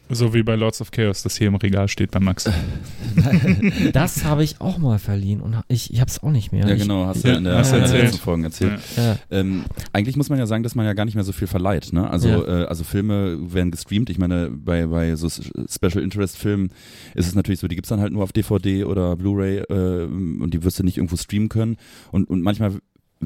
So 0.09 0.33
wie 0.33 0.43
bei 0.43 0.55
Lords 0.55 0.79
of 0.81 0.91
Chaos, 0.91 1.23
das 1.23 1.37
hier 1.37 1.47
im 1.47 1.55
Regal 1.55 1.87
steht 1.87 2.11
bei 2.11 2.19
Max. 2.19 2.49
Das 3.93 4.23
habe 4.25 4.43
ich 4.43 4.59
auch 4.59 4.77
mal 4.77 4.99
verliehen 4.99 5.39
und 5.41 5.55
ich, 5.67 5.93
ich 5.93 5.99
habe 6.01 6.09
es 6.09 6.21
auch 6.21 6.31
nicht 6.31 6.51
mehr. 6.51 6.67
Ja, 6.67 6.75
genau, 6.75 7.05
hast 7.05 7.23
du 7.23 7.29
Ja, 7.29 7.35
in 7.37 7.43
der, 7.43 7.53
erzählt. 7.53 7.91
letzten 7.91 8.17
Folgen 8.19 8.43
erzählt. 8.43 8.79
Ja. 8.97 9.03
Ja, 9.03 9.17
Ähm, 9.31 9.63
eigentlich 9.93 10.15
muss 10.17 10.29
man 10.29 10.39
ja 10.39 10.45
sagen, 10.45 10.63
dass 10.63 10.75
man 10.75 10.85
ja 10.85 10.93
gar 10.93 11.05
nicht 11.05 11.15
mehr 11.15 11.23
so 11.23 11.31
viel 11.31 11.47
verleiht. 11.47 11.93
Ne? 11.93 12.09
Also, 12.09 12.27
Ja. 12.29 12.63
äh, 12.63 12.65
also 12.65 12.83
Filme 12.83 13.37
werden 13.53 13.71
gestreamt. 13.71 14.09
Ich 14.09 14.17
meine, 14.17 14.49
bei, 14.49 14.87
bei 14.87 15.15
so 15.15 15.29
Special 15.29 16.03
Interest 16.03 16.37
Filmen 16.37 16.71
ist 17.15 17.27
es 17.27 17.35
natürlich 17.35 17.59
so, 17.59 17.67
die 17.67 17.75
gibt's 17.75 17.89
dann 17.89 17.99
halt 18.01 18.11
nur 18.13 18.23
auf 18.23 18.33
DVD 18.33 18.83
oder 18.85 19.15
Blu-ray 19.15 19.59
äh, 19.59 20.03
und 20.05 20.51
die 20.53 20.63
wirst 20.63 20.79
du 20.79 20.83
nicht 20.83 20.97
irgendwo 20.97 21.15
streamen 21.17 21.49
können. 21.49 21.77
Und, 22.11 22.29
und 22.29 22.41
manchmal 22.41 22.73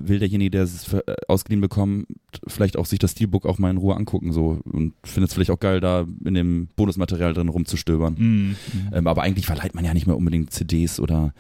will 0.08 0.20
derjenige, 0.20 0.52
der 0.52 0.64
es 0.64 0.94
äh, 0.94 1.02
ausgeliehen 1.28 1.62
bekommt, 1.62 2.08
vielleicht 2.48 2.78
auch 2.78 2.86
sich 2.86 3.00
das 3.00 3.12
Steelbook 3.12 3.46
auch 3.46 3.58
mal 3.58 3.70
in 3.72 3.78
Ruhe 3.78 3.96
angucken 3.96 4.32
so 4.32 4.60
und 4.66 4.94
findet 5.04 5.30
es 5.30 5.34
vielleicht 5.34 5.52
auch 5.52 5.60
geil, 5.60 5.80
da 5.80 6.06
in 6.26 6.34
dem 6.34 6.68
Bonusmaterial 6.76 7.34
drin 7.34 7.50
rumzustöbern. 7.50 8.16
Mhm. 8.18 8.56
Ähm, 8.94 9.08
aber 9.08 9.24
eigentlich 9.24 9.46
verleiht 9.46 9.76
man 9.76 9.86
ja 9.86 9.94
nicht 9.94 10.08
mehr 10.08 10.18
unbedingt 10.18 10.52
CDs 10.52 11.00
oder 11.00 11.34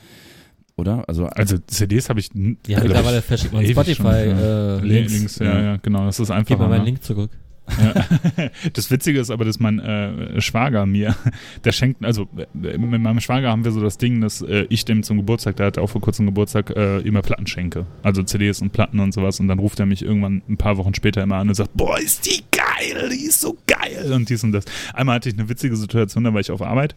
oder? 0.75 1.07
Also, 1.09 1.25
Also 1.25 1.57
CDs 1.57 2.07
habe 2.09 2.19
ich. 2.19 2.30
ja 2.68 2.80
mittlerweile 2.81 3.19
ich, 3.19 3.25
verschickt 3.25 3.51
man 3.54 3.65
Spotify 3.65 3.95
schon, 3.95 4.06
ja. 4.06 4.77
äh, 4.77 4.80
Links, 4.81 5.13
Links. 5.13 5.39
ja, 5.39 5.45
Ja. 5.45 5.62
ja, 5.63 5.77
genau. 5.77 6.06
Das 6.06 6.19
ist 6.19 6.30
einfach. 6.30 6.48
Gib 6.50 6.60
mir 6.60 6.68
meinen 6.68 6.86
Link 6.86 7.03
zurück. 7.03 7.31
Das 8.74 8.92
Witzige 8.92 9.19
ist 9.19 9.30
aber, 9.30 9.46
dass 9.46 9.60
mein 9.60 9.80
äh, 9.80 10.42
Schwager 10.42 10.86
mir, 10.86 11.16
der 11.64 11.72
schenkt, 11.72 12.04
also 12.04 12.28
äh, 12.38 12.78
mit 12.78 13.02
meinem 13.02 13.19
Schwager 13.19 13.50
haben 13.50 13.66
wir 13.66 13.72
so 13.72 13.81
das 13.81 13.98
Ding, 13.98 14.22
dass 14.22 14.42
äh, 14.42 14.66
ich 14.69 14.86
dem 14.86 15.04
zum 15.04 15.18
Geburtstag, 15.18 15.58
der 15.58 15.68
hatte 15.68 15.81
auch 15.81 15.89
vor 15.89 16.01
kurzem 16.01 16.25
Geburtstag, 16.25 16.75
äh, 16.75 17.00
immer 17.00 17.22
Platten 17.22 17.48
schenke. 17.48 17.86
Also 18.03 18.24
CDs 18.24 18.62
und 18.62 18.72
Platten 18.72 19.00
und 19.00 19.13
sowas. 19.13 19.39
Und 19.39 19.48
dann 19.48 19.60
ruft 19.60 19.80
er 19.80 19.86
mich 19.86 20.03
irgendwann 20.03 20.41
ein 20.48 20.58
paar 20.58 20.77
Wochen 20.77 20.94
später 20.94 21.22
immer 21.24 21.38
an 21.38 21.50
und 21.50 21.56
sagt, 21.56 21.72
boah, 21.75 22.00
ist 22.00 22.25
die 22.25 22.44
geil, 22.51 23.10
die 23.10 23.25
ist 23.25 23.41
so 23.41 23.58
geil 23.68 24.12
und 24.12 24.30
dies 24.30 24.44
und 24.44 24.51
das. 24.51 24.65
Einmal 24.94 25.15
hatte 25.15 25.30
ich 25.30 25.38
eine 25.38 25.50
witzige 25.50 25.75
Situation, 25.75 26.24
da 26.24 26.34
war 26.34 26.41
ich 26.41 26.51
auf 26.51 26.62
Arbeit 26.62 26.96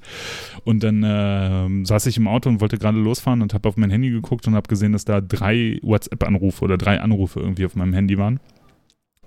und 0.65 0.83
dann 0.83 1.03
äh, 1.03 1.85
saß 1.85 2.07
ich 2.07 2.17
im 2.17 2.29
Auto 2.29 2.49
und 2.49 2.61
wollte 2.61 2.79
gerade 2.79 2.99
losfahren 2.99 3.43
und 3.43 3.55
habe 3.55 3.69
auf 3.69 3.77
mein 3.77 3.91
Handy 3.91 4.11
geguckt 4.11 4.47
und 4.47 4.55
habe 4.55 4.69
gesehen, 4.69 4.93
dass 4.93 5.05
da 5.05 5.21
drei 5.21 5.79
WhatsApp-Anrufe 5.83 6.65
oder 6.65 6.77
drei 6.77 7.01
Anrufe 7.01 7.41
irgendwie 7.41 7.67
auf 7.67 7.75
meinem 7.75 7.93
Handy 7.93 8.19
waren. 8.19 8.41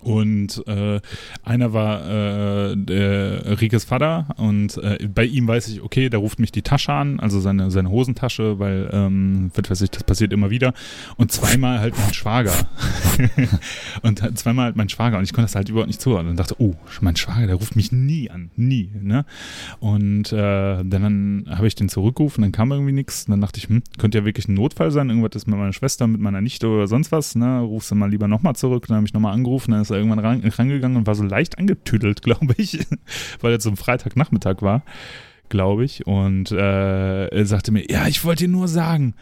Und 0.04 0.62
äh, 0.66 1.00
einer 1.42 1.72
war 1.72 2.70
äh, 2.70 2.76
der 2.76 3.60
Rikes 3.60 3.84
Vater 3.84 4.26
und 4.36 4.76
äh, 4.78 5.08
bei 5.12 5.24
ihm 5.24 5.48
weiß 5.48 5.68
ich, 5.68 5.82
okay, 5.82 6.08
da 6.08 6.18
ruft 6.18 6.38
mich 6.38 6.52
die 6.52 6.62
Tasche 6.62 6.92
an, 6.92 7.20
also 7.20 7.40
seine, 7.40 7.70
seine 7.70 7.90
Hosentasche, 7.90 8.58
weil, 8.58 8.90
ähm, 8.92 9.50
weiß 9.54 9.80
ich, 9.80 9.90
das 9.90 10.04
passiert 10.04 10.32
immer 10.32 10.50
wieder. 10.50 10.74
Und 11.16 11.32
zweimal 11.32 11.80
halt 11.80 11.94
mein 11.98 12.14
Schwager. 12.14 12.54
und 14.02 14.38
zweimal 14.38 14.66
halt 14.66 14.76
mein 14.76 14.88
Schwager 14.88 15.18
und 15.18 15.24
ich 15.24 15.32
konnte 15.32 15.46
das 15.46 15.54
halt 15.54 15.68
überhaupt 15.68 15.88
nicht 15.88 16.00
zuhören 16.00 16.28
und 16.28 16.38
dachte, 16.38 16.56
oh, 16.58 16.74
mein 17.00 17.16
Schwager, 17.16 17.46
der 17.46 17.56
ruft 17.56 17.76
mich 17.76 17.92
nie 17.92 18.30
an, 18.30 18.50
nie. 18.56 18.90
Ne? 19.00 19.24
Und 19.80 20.32
äh, 20.32 20.84
dann, 20.84 21.46
habe 21.48 21.66
ich 21.66 21.74
den 21.74 21.88
zurückgerufen, 21.88 22.42
dann 22.42 22.52
kam 22.52 22.72
irgendwie 22.72 22.92
nichts. 22.92 23.26
Dann 23.26 23.40
dachte 23.40 23.58
ich, 23.58 23.68
hm, 23.68 23.82
könnte 23.98 24.18
ja 24.18 24.24
wirklich 24.24 24.48
ein 24.48 24.54
Notfall 24.54 24.90
sein, 24.90 25.08
irgendwas 25.08 25.34
ist 25.34 25.46
mit 25.46 25.58
meiner 25.58 25.72
Schwester, 25.72 26.06
mit 26.06 26.20
meiner 26.20 26.40
Nichte 26.40 26.68
oder 26.68 26.86
sonst 26.86 27.12
was. 27.12 27.34
Ne? 27.34 27.60
Rufst 27.60 27.90
du 27.90 27.94
mal 27.94 28.10
lieber 28.10 28.28
nochmal 28.28 28.56
zurück. 28.56 28.86
Dann 28.88 28.96
habe 28.96 29.06
ich 29.06 29.14
nochmal 29.14 29.32
angerufen, 29.32 29.72
dann 29.72 29.82
ist 29.82 29.90
er 29.94 30.00
irgendwann 30.00 30.18
ran, 30.18 30.42
rangegangen 30.44 30.98
und 30.98 31.06
war 31.06 31.14
so 31.14 31.24
leicht 31.24 31.58
angetüdelt, 31.58 32.22
glaube 32.22 32.54
ich, 32.58 32.86
weil 33.40 33.60
so 33.60 33.70
ein 33.70 33.76
Freitagnachmittag 33.76 34.60
war, 34.60 34.82
glaube 35.48 35.84
ich. 35.84 36.06
Und 36.06 36.52
äh, 36.52 37.26
er 37.28 37.46
sagte 37.46 37.72
mir, 37.72 37.90
ja, 37.90 38.06
ich 38.06 38.24
wollte 38.24 38.44
dir 38.44 38.50
nur 38.50 38.68
sagen, 38.68 39.14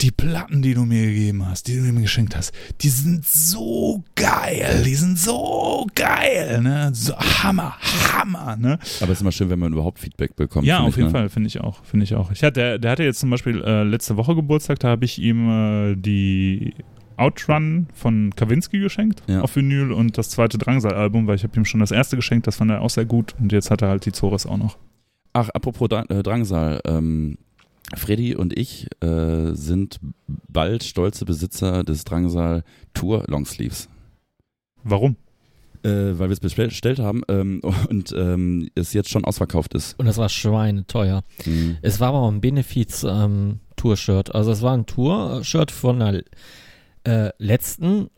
die 0.00 0.10
Platten, 0.10 0.62
die 0.62 0.74
du 0.74 0.84
mir 0.84 1.06
gegeben 1.06 1.46
hast, 1.46 1.68
die 1.68 1.76
du 1.76 1.82
mir 1.82 2.02
geschenkt 2.02 2.36
hast, 2.36 2.52
die 2.80 2.88
sind 2.88 3.24
so 3.24 4.02
geil, 4.16 4.82
die 4.84 4.94
sind 4.94 5.18
so 5.18 5.86
geil, 5.94 6.60
ne? 6.62 6.90
So 6.92 7.16
Hammer, 7.16 7.76
Hammer, 8.12 8.56
ne? 8.56 8.78
Aber 9.00 9.12
es 9.12 9.18
ist 9.18 9.22
immer 9.22 9.32
schön, 9.32 9.50
wenn 9.50 9.58
man 9.58 9.72
überhaupt 9.72 9.98
Feedback 10.00 10.36
bekommt. 10.36 10.66
Ja, 10.66 10.80
auf 10.80 10.90
ich, 10.90 10.96
jeden 10.96 11.08
ne? 11.08 11.12
Fall, 11.12 11.28
finde 11.28 11.46
ich 11.46 11.60
auch, 11.60 11.84
finde 11.84 12.04
ich 12.04 12.14
auch. 12.14 12.30
Ich 12.32 12.42
hatte, 12.42 12.60
der, 12.60 12.78
der 12.78 12.90
hatte 12.90 13.04
jetzt 13.04 13.20
zum 13.20 13.30
Beispiel 13.30 13.62
äh, 13.62 13.84
letzte 13.84 14.16
Woche 14.16 14.34
Geburtstag, 14.34 14.78
da 14.80 14.88
habe 14.88 15.04
ich 15.04 15.18
ihm 15.18 15.48
äh, 15.48 15.96
die 15.96 16.74
Outrun 17.16 17.86
von 17.94 18.32
Kavinsky 18.34 18.78
geschenkt 18.80 19.22
Ja. 19.26 19.40
auf 19.42 19.54
Vinyl 19.56 19.92
und 19.92 20.18
das 20.18 20.30
zweite 20.30 20.58
Drangsal-Album, 20.58 21.26
weil 21.26 21.36
ich 21.36 21.44
habe 21.44 21.56
ihm 21.58 21.64
schon 21.64 21.80
das 21.80 21.90
erste 21.90 22.16
geschenkt, 22.16 22.46
das 22.46 22.56
fand 22.56 22.70
er 22.70 22.80
auch 22.82 22.90
sehr 22.90 23.04
gut 23.04 23.34
und 23.40 23.52
jetzt 23.52 23.70
hat 23.70 23.82
er 23.82 23.88
halt 23.88 24.06
die 24.06 24.12
Zores 24.12 24.46
auch 24.46 24.56
noch. 24.56 24.78
Ach, 25.32 25.48
apropos 25.50 25.88
Dra 25.88 26.02
äh, 26.08 26.22
Drangsal. 26.22 26.80
Ähm, 26.86 27.38
Freddy 27.94 28.34
und 28.34 28.56
ich 28.58 28.86
äh, 29.02 29.52
sind 29.54 30.00
bald 30.48 30.84
stolze 30.84 31.24
Besitzer 31.24 31.84
des 31.84 32.04
Drangsal 32.04 32.64
Tour 32.94 33.24
Longsleeves. 33.28 33.88
Warum? 34.82 35.16
Äh, 35.82 36.18
weil 36.18 36.30
wir 36.30 36.32
es 36.32 36.40
bestellt 36.40 36.98
haben 36.98 37.22
ähm, 37.28 37.60
und 37.90 38.14
ähm, 38.16 38.68
es 38.74 38.94
jetzt 38.94 39.10
schon 39.10 39.24
ausverkauft 39.26 39.74
ist. 39.74 39.98
Und 39.98 40.06
das 40.06 40.16
war 40.16 40.28
schweineteuer. 40.30 41.24
Mhm. 41.44 41.76
Es 41.82 42.00
war 42.00 42.08
aber 42.08 42.20
auch 42.20 42.30
ein 42.32 42.40
Benefiz-Tour-Shirt. 42.40 44.34
also 44.34 44.50
es 44.50 44.62
war 44.62 44.72
ein 44.74 44.86
Tour-Shirt 44.86 45.70
von 45.70 45.98
der 45.98 46.22
äh, 47.04 47.30
letzten 47.38 48.10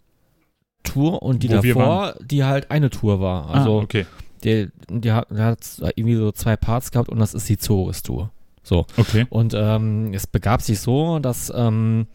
Tour 0.82 1.22
und 1.22 1.42
die 1.42 1.50
Wo 1.50 1.54
davor, 1.54 2.14
die 2.20 2.44
halt 2.44 2.70
eine 2.70 2.90
Tour 2.90 3.20
war. 3.20 3.50
Also 3.50 3.80
ah, 3.80 3.82
okay, 3.82 4.06
die, 4.44 4.68
die 4.88 5.12
hat, 5.12 5.30
die 5.30 5.40
hat 5.40 5.58
irgendwie 5.96 6.16
so 6.16 6.32
zwei 6.32 6.56
Parts 6.56 6.90
gehabt 6.90 7.08
und 7.08 7.18
das 7.18 7.34
ist 7.34 7.48
die 7.48 7.58
Zores-Tour. 7.58 8.30
So. 8.62 8.86
okay. 8.96 9.26
Und 9.30 9.54
ähm, 9.56 10.12
es 10.12 10.26
begab 10.26 10.60
sich 10.60 10.80
so, 10.80 11.18
dass 11.20 11.52
ähm, 11.54 12.06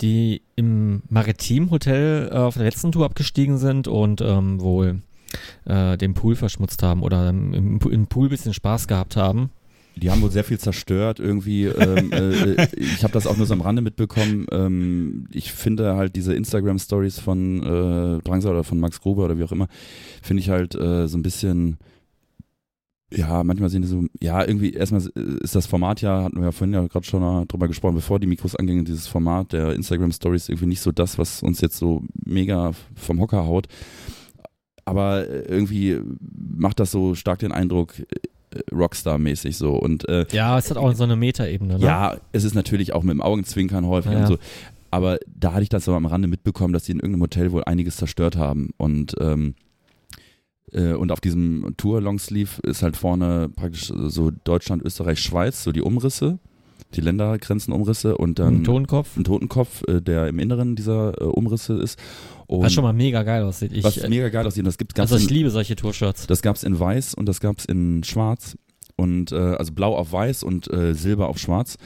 die 0.00 0.42
im 0.56 1.02
Maritim 1.08 1.70
Hotel 1.70 2.30
äh, 2.32 2.36
auf 2.36 2.54
der 2.54 2.64
letzten 2.64 2.92
Tour 2.92 3.04
abgestiegen 3.04 3.58
sind 3.58 3.86
und 3.86 4.20
ähm, 4.20 4.60
wohl 4.60 5.02
äh, 5.66 5.96
den 5.98 6.14
Pool 6.14 6.36
verschmutzt 6.36 6.82
haben 6.82 7.02
oder 7.02 7.28
im, 7.28 7.78
im 7.80 8.06
Pool 8.06 8.26
ein 8.26 8.30
bisschen 8.30 8.54
Spaß 8.54 8.88
gehabt 8.88 9.16
haben. 9.16 9.50
Die 9.96 10.10
haben 10.10 10.22
wohl 10.22 10.30
sehr 10.30 10.44
viel 10.44 10.58
zerstört 10.58 11.20
irgendwie. 11.20 11.64
Ähm, 11.66 12.12
äh, 12.12 12.66
ich 12.76 13.02
habe 13.02 13.12
das 13.12 13.26
auch 13.26 13.36
nur 13.36 13.46
so 13.46 13.54
am 13.54 13.60
Rande 13.60 13.82
mitbekommen. 13.82 14.46
Ähm, 14.50 15.26
ich 15.32 15.52
finde 15.52 15.96
halt 15.96 16.16
diese 16.16 16.34
Instagram-Stories 16.34 17.20
von 17.20 17.62
äh, 17.62 18.22
Drangsal 18.22 18.52
oder 18.52 18.64
von 18.64 18.80
Max 18.80 19.00
Gruber 19.00 19.24
oder 19.24 19.38
wie 19.38 19.44
auch 19.44 19.52
immer, 19.52 19.68
finde 20.22 20.40
ich 20.40 20.50
halt 20.50 20.74
äh, 20.74 21.06
so 21.06 21.16
ein 21.16 21.22
bisschen, 21.22 21.78
ja, 23.12 23.44
manchmal 23.44 23.70
sind 23.70 23.82
die 23.82 23.88
so, 23.88 24.04
ja, 24.20 24.44
irgendwie 24.44 24.72
erstmal 24.72 25.02
ist 25.40 25.54
das 25.54 25.66
Format 25.66 26.00
ja, 26.00 26.24
hatten 26.24 26.38
wir 26.38 26.46
ja 26.46 26.52
vorhin 26.52 26.74
ja 26.74 26.86
gerade 26.86 27.06
schon 27.06 27.20
mal 27.20 27.46
drüber 27.46 27.68
gesprochen, 27.68 27.94
bevor 27.94 28.18
die 28.18 28.26
Mikros 28.26 28.56
angingen, 28.56 28.84
dieses 28.84 29.06
Format 29.06 29.52
der 29.52 29.74
Instagram-Stories 29.74 30.48
irgendwie 30.48 30.66
nicht 30.66 30.80
so 30.80 30.90
das, 30.90 31.18
was 31.18 31.42
uns 31.42 31.60
jetzt 31.60 31.76
so 31.76 32.02
mega 32.24 32.72
vom 32.96 33.20
Hocker 33.20 33.46
haut. 33.46 33.68
Aber 34.84 35.28
äh, 35.28 35.42
irgendwie 35.42 36.00
macht 36.20 36.80
das 36.80 36.90
so 36.90 37.14
stark 37.14 37.38
den 37.38 37.52
Eindruck, 37.52 37.98
äh, 37.98 38.04
Rockstar-mäßig 38.72 39.56
so. 39.56 39.72
Und 39.74 40.08
äh, 40.08 40.26
Ja, 40.32 40.58
es 40.58 40.70
hat 40.70 40.76
auch 40.76 40.92
so 40.94 41.04
eine 41.04 41.16
Metaebene. 41.16 41.78
Ne? 41.78 41.84
ja, 41.84 42.16
es 42.32 42.44
ist 42.44 42.54
natürlich 42.54 42.92
auch 42.92 43.02
mit 43.02 43.12
dem 43.12 43.20
Augenzwinkern 43.22 43.86
häufig 43.86 44.12
Ja. 44.12 44.20
und 44.20 44.26
so. 44.26 44.36
Aber 44.90 45.18
da 45.26 45.52
hatte 45.52 45.62
ich 45.64 45.68
das 45.68 45.84
so 45.86 45.94
am 45.94 46.06
Rande 46.06 46.28
mitbekommen, 46.28 46.72
dass 46.72 46.84
die 46.84 46.92
in 46.92 46.98
irgendeinem 46.98 47.22
Hotel 47.22 47.50
wohl 47.52 47.64
einiges 47.64 47.96
zerstört 47.96 48.36
haben. 48.36 48.70
Und, 48.76 49.14
ähm, 49.20 49.54
äh, 50.72 50.92
und 50.92 51.10
auf 51.10 51.20
diesem 51.20 51.74
Tour-Longsleeve 51.76 52.60
ist 52.62 52.82
halt 52.82 52.96
vorne 52.96 53.48
praktisch 53.48 53.92
so 53.92 54.30
Deutschland, 54.30 54.82
Österreich, 54.84 55.18
Schweiz, 55.20 55.64
so 55.64 55.72
die 55.72 55.82
Umrisse, 55.82 56.38
die 56.94 57.00
Ländergrenzenumrisse 57.00 58.16
und 58.16 58.38
dann 58.38 58.58
Ein 58.60 58.64
Tonkopf. 58.64 59.16
ein 59.16 59.24
Totenkopf, 59.24 59.82
äh, 59.88 60.00
der 60.00 60.28
im 60.28 60.38
Inneren 60.38 60.76
dieser 60.76 61.20
äh, 61.20 61.24
Umrisse 61.24 61.74
ist. 61.74 61.98
Und 62.46 62.62
Was 62.62 62.72
schon 62.72 62.84
mal 62.84 62.92
mega 62.92 63.22
geil 63.22 63.42
aussieht. 63.42 63.72
Ich, 63.72 63.82
was 63.84 63.96
äh, 63.98 64.08
mega 64.08 64.28
geil 64.28 64.46
aussieht. 64.46 64.60
Und 64.60 64.66
Das 64.66 64.78
gibt 64.78 64.94
gab's 64.94 65.12
also 65.12 65.22
ich 65.24 65.30
in- 65.30 65.36
liebe 65.36 65.50
solche 65.50 65.76
Tourshirts. 65.76 66.26
das 66.26 66.42
gab's 66.42 66.62
in 66.62 66.78
weiß 66.78 67.14
und 67.14 67.26
das 67.26 67.40
gab's 67.40 67.64
in 67.64 68.04
schwarz 68.04 68.56
und 68.96 69.32
äh, 69.32 69.36
also 69.36 69.72
blau 69.72 69.96
auf 69.96 70.12
weiß 70.12 70.42
und 70.42 70.70
äh, 70.72 70.94
silber 70.94 71.28
auf 71.28 71.38
schwarz 71.38 71.76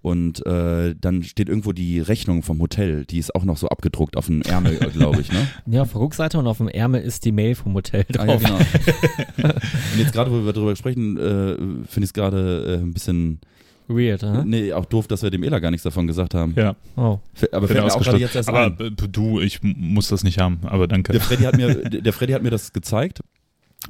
und 0.00 0.44
äh, 0.46 0.94
dann 1.00 1.22
steht 1.22 1.48
irgendwo 1.48 1.72
die 1.72 1.98
Rechnung 2.00 2.42
vom 2.42 2.60
Hotel, 2.60 3.06
die 3.06 3.18
ist 3.18 3.34
auch 3.34 3.44
noch 3.44 3.56
so 3.56 3.68
abgedruckt 3.68 4.16
auf 4.18 4.26
dem 4.26 4.42
Ärmel, 4.42 4.76
glaube 4.92 5.20
ich, 5.22 5.32
ne? 5.32 5.48
Ja, 5.66 5.82
auf 5.82 5.92
der 5.92 6.00
Rückseite 6.02 6.38
und 6.38 6.46
auf 6.46 6.58
dem 6.58 6.68
Ärmel 6.68 7.00
ist 7.02 7.24
die 7.24 7.32
Mail 7.32 7.54
vom 7.54 7.72
Hotel 7.74 8.04
Ah, 8.18 8.26
ja, 8.26 8.36
drauf. 8.36 8.42
genau. 8.42 8.58
und 9.48 9.98
jetzt 9.98 10.12
gerade, 10.12 10.30
wo 10.30 10.44
wir 10.44 10.52
darüber 10.52 10.76
sprechen, 10.76 11.16
äh, 11.16 11.56
finde 11.56 12.00
ich 12.00 12.04
es 12.04 12.12
gerade 12.12 12.76
äh, 12.80 12.82
ein 12.82 12.92
bisschen, 12.92 13.40
Weird, 13.88 14.22
ne? 14.22 14.44
nee, 14.46 14.72
auch 14.72 14.86
doof, 14.86 15.06
dass 15.06 15.22
wir 15.22 15.30
dem 15.30 15.42
Ela 15.42 15.58
gar 15.58 15.70
nichts 15.70 15.84
davon 15.84 16.06
gesagt 16.06 16.34
haben. 16.34 16.54
Ja, 16.56 16.74
Oh. 16.96 17.18
Aber 17.52 17.68
mir 17.68 17.84
auch 17.84 18.00
gerade 18.02 18.18
jetzt 18.18 18.34
erst 18.34 18.48
Aber 18.48 18.66
ein. 18.66 18.78
äh, 18.80 18.90
du, 18.90 19.40
ich 19.40 19.60
muss 19.62 20.08
das 20.08 20.24
nicht 20.24 20.38
haben, 20.38 20.60
aber 20.62 20.88
danke. 20.88 21.12
Der 21.12 21.20
Freddy 21.20 21.44
hat 21.44 21.56
mir, 21.56 21.74
der 21.74 22.12
Freddy 22.12 22.32
hat 22.32 22.42
mir 22.42 22.50
das 22.50 22.72
gezeigt. 22.72 23.20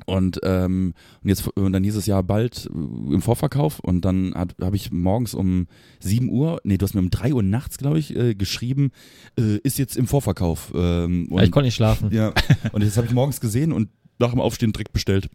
Und, 0.06 0.40
ähm, 0.42 0.92
und 1.22 1.28
jetzt 1.28 1.46
und 1.56 1.72
dann 1.72 1.84
hieß 1.84 1.94
es 1.94 2.06
ja 2.06 2.20
bald 2.20 2.66
äh, 2.66 3.14
im 3.14 3.22
Vorverkauf 3.22 3.78
und 3.78 4.04
dann 4.04 4.34
habe 4.34 4.74
ich 4.74 4.90
morgens 4.90 5.34
um 5.34 5.68
7 6.00 6.28
Uhr, 6.30 6.60
nee, 6.64 6.76
du 6.78 6.82
hast 6.84 6.94
mir 6.94 7.00
um 7.00 7.10
3 7.10 7.32
Uhr 7.32 7.44
nachts, 7.44 7.78
glaube 7.78 8.00
ich, 8.00 8.16
äh, 8.16 8.34
geschrieben, 8.34 8.90
äh, 9.38 9.58
ist 9.58 9.78
jetzt 9.78 9.96
im 9.96 10.08
Vorverkauf. 10.08 10.72
Ähm, 10.74 11.28
und, 11.30 11.38
Ja, 11.38 11.44
ich 11.44 11.52
konnte 11.52 11.66
nicht 11.66 11.76
schlafen. 11.76 12.10
ja, 12.12 12.32
und 12.72 12.82
das 12.82 12.96
habe 12.96 13.06
ich 13.06 13.12
morgens 13.12 13.40
gesehen 13.40 13.70
und 13.70 13.88
nach 14.18 14.30
dem 14.30 14.40
Aufstehen 14.40 14.72
direkt 14.72 14.92
bestellt. 14.92 15.28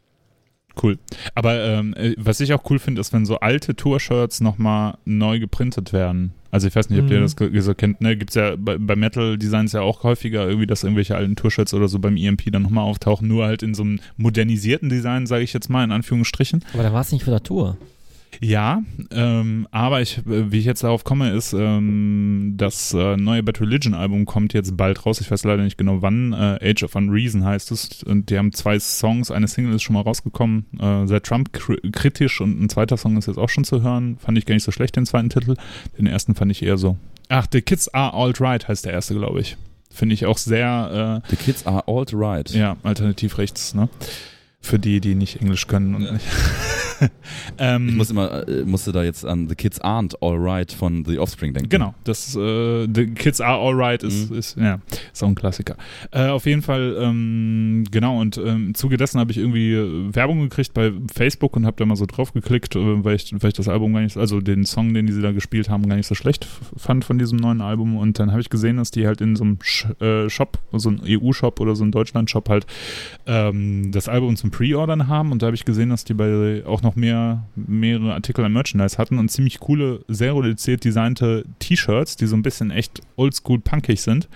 Cool. 0.82 0.98
Aber 1.36 1.56
ähm, 1.64 1.94
äh, 1.96 2.14
was 2.18 2.40
ich 2.40 2.54
auch 2.54 2.64
cool 2.70 2.80
finde, 2.80 3.02
ist, 3.02 3.12
wenn 3.14 3.26
so 3.26 3.40
alte 3.40 3.76
Tour-Shirts 3.76 4.40
nochmal 4.42 4.98
neu 5.06 5.40
geprintet 5.40 5.92
werden. 5.94 6.34
Also 6.52 6.68
ich 6.68 6.76
weiß 6.76 6.90
nicht, 6.90 7.00
ob 7.02 7.12
ihr 7.12 7.18
Mhm. 7.18 7.22
das 7.24 7.36
ge- 7.36 7.60
so 7.60 7.76
kennt, 7.76 8.02
ne? 8.02 8.16
Gibt's 8.18 8.36
ja 8.36 8.56
bei, 8.58 8.78
bei 8.78 8.96
Metal-Designs 8.96 9.74
ja 9.74 9.82
auch 9.82 10.04
häufiger 10.04 10.48
irgendwie, 10.48 10.66
dass 10.68 10.84
irgendwelche 10.84 11.16
alten 11.16 11.36
Tour-Shirts 11.36 11.74
oder 11.74 11.88
so 11.88 12.00
beim 12.00 12.18
EMP 12.18 12.52
dann 12.52 12.62
nochmal 12.64 12.86
auftauchen, 12.86 13.28
nur 13.28 13.46
halt 13.46 13.62
in 13.62 13.74
so 13.76 13.84
einem 13.84 14.00
modernisierten 14.18 14.90
Design, 14.90 15.28
sage 15.28 15.44
ich 15.44 15.54
jetzt 15.54 15.70
mal 15.70 15.84
in 15.84 15.92
Anführungsstrichen. 15.92 16.64
Aber 16.74 16.84
dann 16.84 16.94
war 16.94 17.02
es 17.02 17.12
nicht 17.12 17.24
für 17.24 17.32
der 17.32 17.44
Tour. 17.44 17.78
Ja, 18.42 18.84
ähm, 19.12 19.68
aber 19.72 20.02
ich, 20.02 20.20
äh, 20.20 20.52
wie 20.52 20.60
ich 20.60 20.66
jetzt 20.66 20.84
darauf 20.84 21.04
komme, 21.04 21.32
ist, 21.32 21.54
ähm, 21.54 22.54
das 22.58 22.94
äh, 22.94 23.18
neue 23.18 23.44
Bad 23.44 23.60
Religion 23.60 23.94
Album 23.94 24.26
kommt 24.26 24.54
jetzt 24.54 24.78
bald 24.78 25.06
raus. 25.06 25.20
Ich 25.20 25.30
weiß 25.30 25.44
leider 25.44 25.64
nicht 25.64 25.78
genau 25.78 26.02
wann. 26.02 26.34
Äh, 26.34 26.72
Age 26.72 26.84
of 26.84 26.96
Unreason 26.96 27.44
heißt 27.44 27.72
es. 27.72 28.04
Und 28.04 28.30
die 28.30 28.38
haben 28.38 28.54
zwei 28.54 28.80
Songs. 28.80 29.30
Eine 29.32 29.48
Single 29.48 29.76
ist 29.76 29.84
schon 29.84 29.96
mal 29.96 30.02
rausgekommen, 30.02 30.66
äh, 30.80 31.06
sehr 31.08 31.22
Trump-kritisch. 31.22 32.40
Und 32.40 32.62
ein 32.62 32.70
zweiter 32.70 32.98
Song 32.98 33.18
ist 33.18 33.28
jetzt 33.28 33.38
auch 33.38 33.50
schon 33.50 33.66
zu 33.66 33.82
hören. 33.82 34.18
Fand 34.20 34.38
ich 34.38 34.46
gar 34.46 34.56
nicht 34.56 34.64
so 34.64 34.72
schlecht, 34.72 34.96
den 34.96 35.06
zweiten 35.06 35.30
Titel. 35.30 35.56
Den 35.98 36.08
ersten 36.08 36.36
fand 36.36 36.52
ich 36.52 36.64
eher 36.64 36.78
so. 36.78 36.98
Ach, 37.28 37.46
The 37.52 37.62
Kids 37.62 37.94
Are 37.94 38.14
Alt-Right 38.14 38.68
heißt 38.68 38.86
der 38.86 38.94
erste, 38.94 39.16
glaube 39.16 39.42
ich. 39.42 39.58
Finde 39.92 40.14
ich 40.14 40.26
auch 40.26 40.38
sehr, 40.38 41.24
The 41.30 41.36
kids 41.36 41.66
are 41.66 41.88
alt 41.88 42.14
right. 42.14 42.54
äh, 42.54 42.60
ja, 42.60 42.78
alternativ 42.84 43.40
rechts, 43.40 43.74
ne? 43.74 43.90
Für 44.62 44.78
die, 44.78 45.02
die 45.02 45.16
nicht 45.16 45.42
Englisch 45.42 45.66
können 45.66 45.96
und 45.96 46.14
nicht. 46.14 46.26
ähm, 47.58 47.90
Ich 47.90 47.96
muss 47.96 48.10
immer, 48.12 48.48
äh, 48.48 48.64
musste 48.66 48.92
da 48.92 49.04
jetzt 49.04 49.26
an 49.26 49.48
The 49.50 49.56
Kids 49.56 49.82
Aren't 49.82 50.16
Alright 50.22 50.72
von 50.72 51.06
The 51.06 51.20
Offspring 51.20 51.54
denken. 51.54 51.70
Genau, 51.70 51.94
das 52.04 52.36
äh, 52.36 52.88
The 52.94 53.08
Kids 53.08 53.42
Are 53.42 53.60
Alright 53.60 54.04
ist, 54.04 54.30
Mhm. 54.32 54.38
ist, 54.38 54.58
ja, 54.58 54.80
ist 55.14 55.24
auch 55.24 55.28
ein 55.28 55.36
Klassiker. 55.36 55.76
Äh, 56.12 56.28
auf 56.28 56.46
jeden 56.46 56.62
Fall, 56.62 56.98
ähm, 57.00 57.86
genau, 57.92 58.20
und 58.20 58.38
ähm, 58.38 58.68
im 58.68 58.76
Zuge 58.76 58.98
dessen 58.98 59.20
habe 59.20 59.32
ich 59.32 59.38
irgendwie 59.38 59.74
äh, 59.74 60.16
Werbung 60.16 60.42
gekriegt 60.42 60.74
bei 60.74 60.92
Facebook 61.14 61.56
und 61.56 61.66
habe 61.66 61.78
da 61.78 61.86
mal 61.86 61.96
so 61.96 62.06
drauf 62.06 62.34
geklickt, 62.34 62.76
äh, 62.76 63.04
weil, 63.04 63.16
ich, 63.16 63.34
weil 63.40 63.50
ich 63.50 63.54
das 63.56 63.68
Album 63.68 63.94
gar 63.94 64.02
nicht, 64.02 64.18
also 64.18 64.42
den 64.42 64.66
Song, 64.66 64.94
den 64.94 65.06
die 65.08 65.14
sie 65.14 65.22
da 65.22 65.32
gespielt 65.32 65.70
haben, 65.70 65.88
gar 65.88 65.96
nicht 65.96 66.08
so 66.08 66.16
schlecht 66.16 66.48
fand 66.78 67.06
von 67.06 67.18
diesem 67.18 67.38
neuen 67.38 67.62
Album. 67.62 67.98
Und 67.98 68.20
dann 68.20 68.32
habe 68.32 68.42
ich 68.42 68.50
gesehen, 68.50 68.78
dass 68.78 68.92
die 68.92 69.06
halt 69.08 69.22
in 69.22 69.36
so 69.36 69.44
einem 69.44 69.58
Sh 69.62 69.86
äh, 70.02 70.30
Shop, 70.30 70.60
so 70.74 70.90
ein 70.90 71.02
EU-Shop 71.06 71.60
oder 71.60 71.76
so 71.76 71.84
ein 71.84 71.92
Deutschland-Shop 71.92 72.50
halt 72.50 72.66
ähm, 73.26 73.92
das 73.92 74.08
Album 74.08 74.36
zum 74.36 74.52
Pre-Ordern 74.52 75.08
haben. 75.08 75.32
Und 75.32 75.42
da 75.42 75.48
habe 75.48 75.56
ich 75.56 75.66
gesehen, 75.66 75.90
dass 75.90 76.04
die 76.04 76.14
bei 76.14 76.64
auch 76.66 76.82
noch 76.82 76.89
mehr, 76.96 77.46
mehrere 77.56 78.14
Artikel 78.14 78.46
an 78.46 78.54
Merchandise 78.54 78.98
hatten 78.98 79.18
und 79.18 79.30
ziemlich 79.30 79.60
coole, 79.60 80.04
sehr 80.08 80.36
reduziert 80.36 80.84
designte 80.84 81.46
T-Shirts, 81.60 82.16
die 82.16 82.26
so 82.26 82.36
ein 82.36 82.42
bisschen 82.42 82.72
echt 82.72 83.02
oldschool 83.16 83.60
punkig 83.60 84.02
sind. 84.02 84.28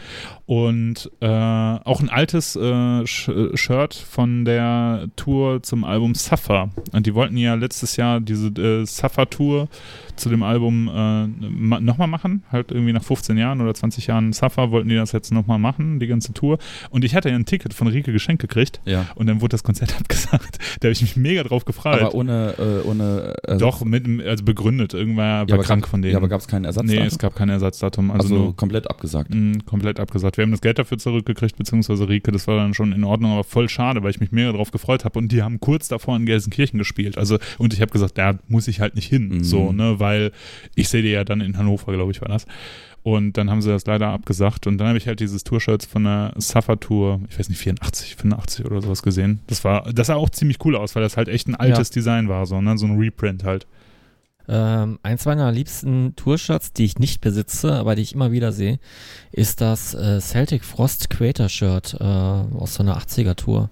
Und 0.46 1.10
äh, 1.22 1.26
auch 1.26 2.02
ein 2.02 2.10
altes 2.10 2.58
äh, 2.58 3.02
äh, 3.02 3.06
Shirt 3.06 3.94
von 3.94 4.44
der 4.44 5.08
Tour 5.16 5.64
zum 5.64 5.86
Album 5.86 6.16
Suffer. 6.16 6.70
Und 6.92 7.06
die 7.06 7.14
wollten 7.16 7.38
ja 7.38 7.54
letztes 7.56 7.96
Jahr 7.96 8.20
diese 8.20 8.48
äh, 8.50 8.86
Suffer-Tour 8.86 9.70
zu 10.18 10.30
dem 10.30 10.44
Album 10.44 10.90
äh, 10.90 11.28
ma 11.50 11.80
nochmal 11.80 12.08
machen. 12.10 12.44
Halt 12.52 12.72
irgendwie 12.72 12.92
nach 12.92 13.04
15 13.04 13.38
Jahren 13.38 13.62
oder 13.62 13.74
20 13.74 14.08
Jahren 14.08 14.34
Suffer 14.34 14.70
wollten 14.72 14.90
die 14.90 14.96
das 14.96 15.14
jetzt 15.14 15.32
nochmal 15.32 15.60
machen, 15.60 16.00
die 16.02 16.08
ganze 16.08 16.34
Tour. 16.34 16.58
Und 16.90 17.06
ich 17.06 17.16
hatte 17.16 17.30
ja 17.30 17.36
ein 17.36 17.46
Ticket 17.46 17.74
von 17.74 17.88
Rike 17.88 18.12
geschenkt 18.12 18.42
gekriegt. 18.42 18.82
Ja. 18.86 19.06
Und 19.16 19.28
dann 19.28 19.40
wurde 19.40 19.52
das 19.52 19.64
Konzert 19.64 19.96
abgesagt. 20.00 20.60
Da 20.82 20.88
habe 20.88 20.92
ich 20.92 21.02
mich 21.02 21.16
mega 21.16 21.44
drauf 21.44 21.64
gefreut. 21.64 22.02
Aber 22.02 22.16
ohne, 22.16 22.54
äh, 22.60 22.86
ohne 22.88 23.34
Ersatz. 23.44 23.60
Doch, 23.62 23.86
mit, 23.86 24.06
also 24.28 24.44
begründet. 24.44 24.94
Irgendwer 24.94 25.24
war 25.24 25.40
aber 25.54 25.64
krank 25.64 25.84
gab- 25.84 25.90
von 25.90 26.02
denen. 26.02 26.12
Ja, 26.12 26.18
aber 26.18 26.28
gab 26.28 26.42
es 26.42 26.48
keinen 26.48 26.66
Ersatz? 26.66 26.84
nee, 26.86 26.98
es 26.98 27.18
gab 27.18 27.34
kein 27.34 27.48
Ersatzdatum. 27.48 28.12
Also, 28.12 28.24
also, 28.24 28.36
nur 28.36 28.56
komplett 28.58 28.90
abgesagt. 28.90 29.34
mh, 29.34 29.60
komplett 29.66 30.02
abgesagt. 30.02 30.33
Wir 30.38 30.44
haben 30.44 30.52
das 30.52 30.62
Geld 30.62 30.80
dafür 30.80 30.98
zurückgekriegt, 30.98 31.58
beziehungsweise 31.58 32.08
Rike, 32.08 32.32
das 32.32 32.48
war 32.48 32.58
dann 32.58 32.74
schon 32.74 32.92
in 32.92 33.04
Ordnung, 33.04 33.34
aber 33.34 33.44
voll 33.44 33.70
schade, 33.70 34.04
weil 34.04 34.12
ich 34.12 34.20
mich 34.20 34.32
mega 34.32 34.52
drauf 34.52 34.72
gefreut 34.72 35.06
habe. 35.06 35.20
Und 35.20 35.32
die 35.32 35.44
haben 35.44 35.60
kurz 35.60 35.88
davor 35.88 36.16
in 36.16 36.26
Gelsenkirchen 36.26 36.78
gespielt. 36.78 37.18
Also, 37.18 37.38
und 37.58 37.74
ich 37.74 37.82
habe 37.82 37.92
gesagt, 37.92 38.18
da 38.18 38.38
muss 38.48 38.68
ich 38.68 38.80
halt 38.80 38.96
nicht 38.96 39.08
hin. 39.08 39.30
Mhm. 39.30 39.44
So, 39.44 39.72
ne, 39.72 40.00
weil 40.00 40.32
ich 40.76 40.90
sehe 40.90 41.02
die 41.02 41.10
ja 41.10 41.24
dann 41.24 41.42
in 41.42 41.58
Hannover, 41.58 41.94
glaube 41.94 42.12
ich, 42.12 42.22
war 42.22 42.30
das. 42.30 42.46
Und 43.04 43.38
dann 43.38 43.50
haben 43.50 43.62
sie 43.62 43.70
das 43.70 43.86
leider 43.86 44.08
abgesagt. 44.08 44.66
Und 44.66 44.78
dann 44.78 44.88
habe 44.88 44.98
ich 44.98 45.08
halt 45.08 45.20
dieses 45.20 45.44
Tour-Shirts 45.44 45.86
von 45.86 46.06
der 46.06 46.34
Suffer 46.38 46.80
Tour, 46.80 47.20
ich 47.30 47.38
weiß 47.38 47.50
nicht, 47.50 47.60
84, 47.60 48.16
85 48.16 48.66
oder 48.66 48.82
sowas 48.82 49.04
gesehen. 49.04 49.42
Das 49.48 49.64
war, 49.66 49.92
das 49.92 50.08
sah 50.08 50.16
auch 50.16 50.30
ziemlich 50.30 50.64
cool 50.64 50.78
aus, 50.78 50.96
weil 50.96 51.04
das 51.04 51.18
halt 51.18 51.28
echt 51.28 51.48
ein 51.48 51.56
altes 51.56 51.90
Design 51.90 52.30
war, 52.30 52.46
so, 52.46 52.62
ne? 52.62 52.78
so 52.78 52.86
ein 52.86 52.98
Reprint 52.98 53.44
halt. 53.44 53.68
Ähm, 54.48 55.00
eins 55.04 55.26
meiner 55.26 55.52
liebsten 55.52 56.16
Tourshirts, 56.16 56.74
die 56.74 56.84
ich 56.86 57.00
nicht 57.00 57.22
besitze, 57.22 57.74
aber 57.74 57.96
die 57.96 58.02
ich 58.02 58.14
immer 58.14 58.32
wieder 58.32 58.52
sehe, 58.52 58.80
ist 59.32 59.62
das 59.62 59.94
äh, 59.94 60.20
Celtic 60.20 60.66
Frost 60.66 61.10
Creator 61.10 61.48
Shirt 61.50 61.96
äh, 62.00 62.04
aus 62.04 62.76
so 62.76 62.84
einer 62.84 62.98
80er 62.98 63.36
Tour. 63.36 63.70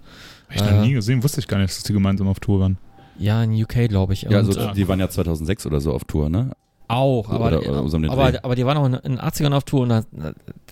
Hab 0.50 0.56
ich 0.56 0.62
noch 0.62 0.82
nie 0.82 0.94
gesehen, 0.94 1.24
wusste 1.24 1.40
ich 1.40 1.48
gar 1.48 1.58
nicht, 1.60 1.76
dass 1.76 1.84
die 1.84 1.94
gemeinsam 1.94 2.28
auf 2.28 2.40
Tour 2.40 2.60
waren. 2.62 2.78
Ja, 3.18 3.44
in 3.44 3.52
UK, 3.54 3.90
glaube 3.90 4.14
ich. 4.14 4.24
Ja, 4.24 4.38
also 4.38 4.60
Und, 4.60 4.70
äh, 4.70 4.74
die 4.74 4.88
waren 4.88 5.00
ja 5.00 5.10
2006 5.10 5.66
oder 5.66 5.82
so 5.82 5.94
auf 5.94 6.06
Tour, 6.06 6.30
ne? 6.30 6.52
auch, 6.92 7.30
aber, 7.30 7.48
Oder- 7.48 7.60
oder 7.70 7.88
so 7.90 7.96
um 7.96 8.04
den 8.04 8.12
aber, 8.12 8.34
aber 8.44 8.56
die 8.56 8.66
waren 8.66 8.78
auch 8.78 8.86
in 8.86 8.92
den 9.14 9.20
80ern 9.20 9.54
auf 9.54 9.64
Tour 9.64 9.82
und 9.84 9.90
das, 9.90 10.06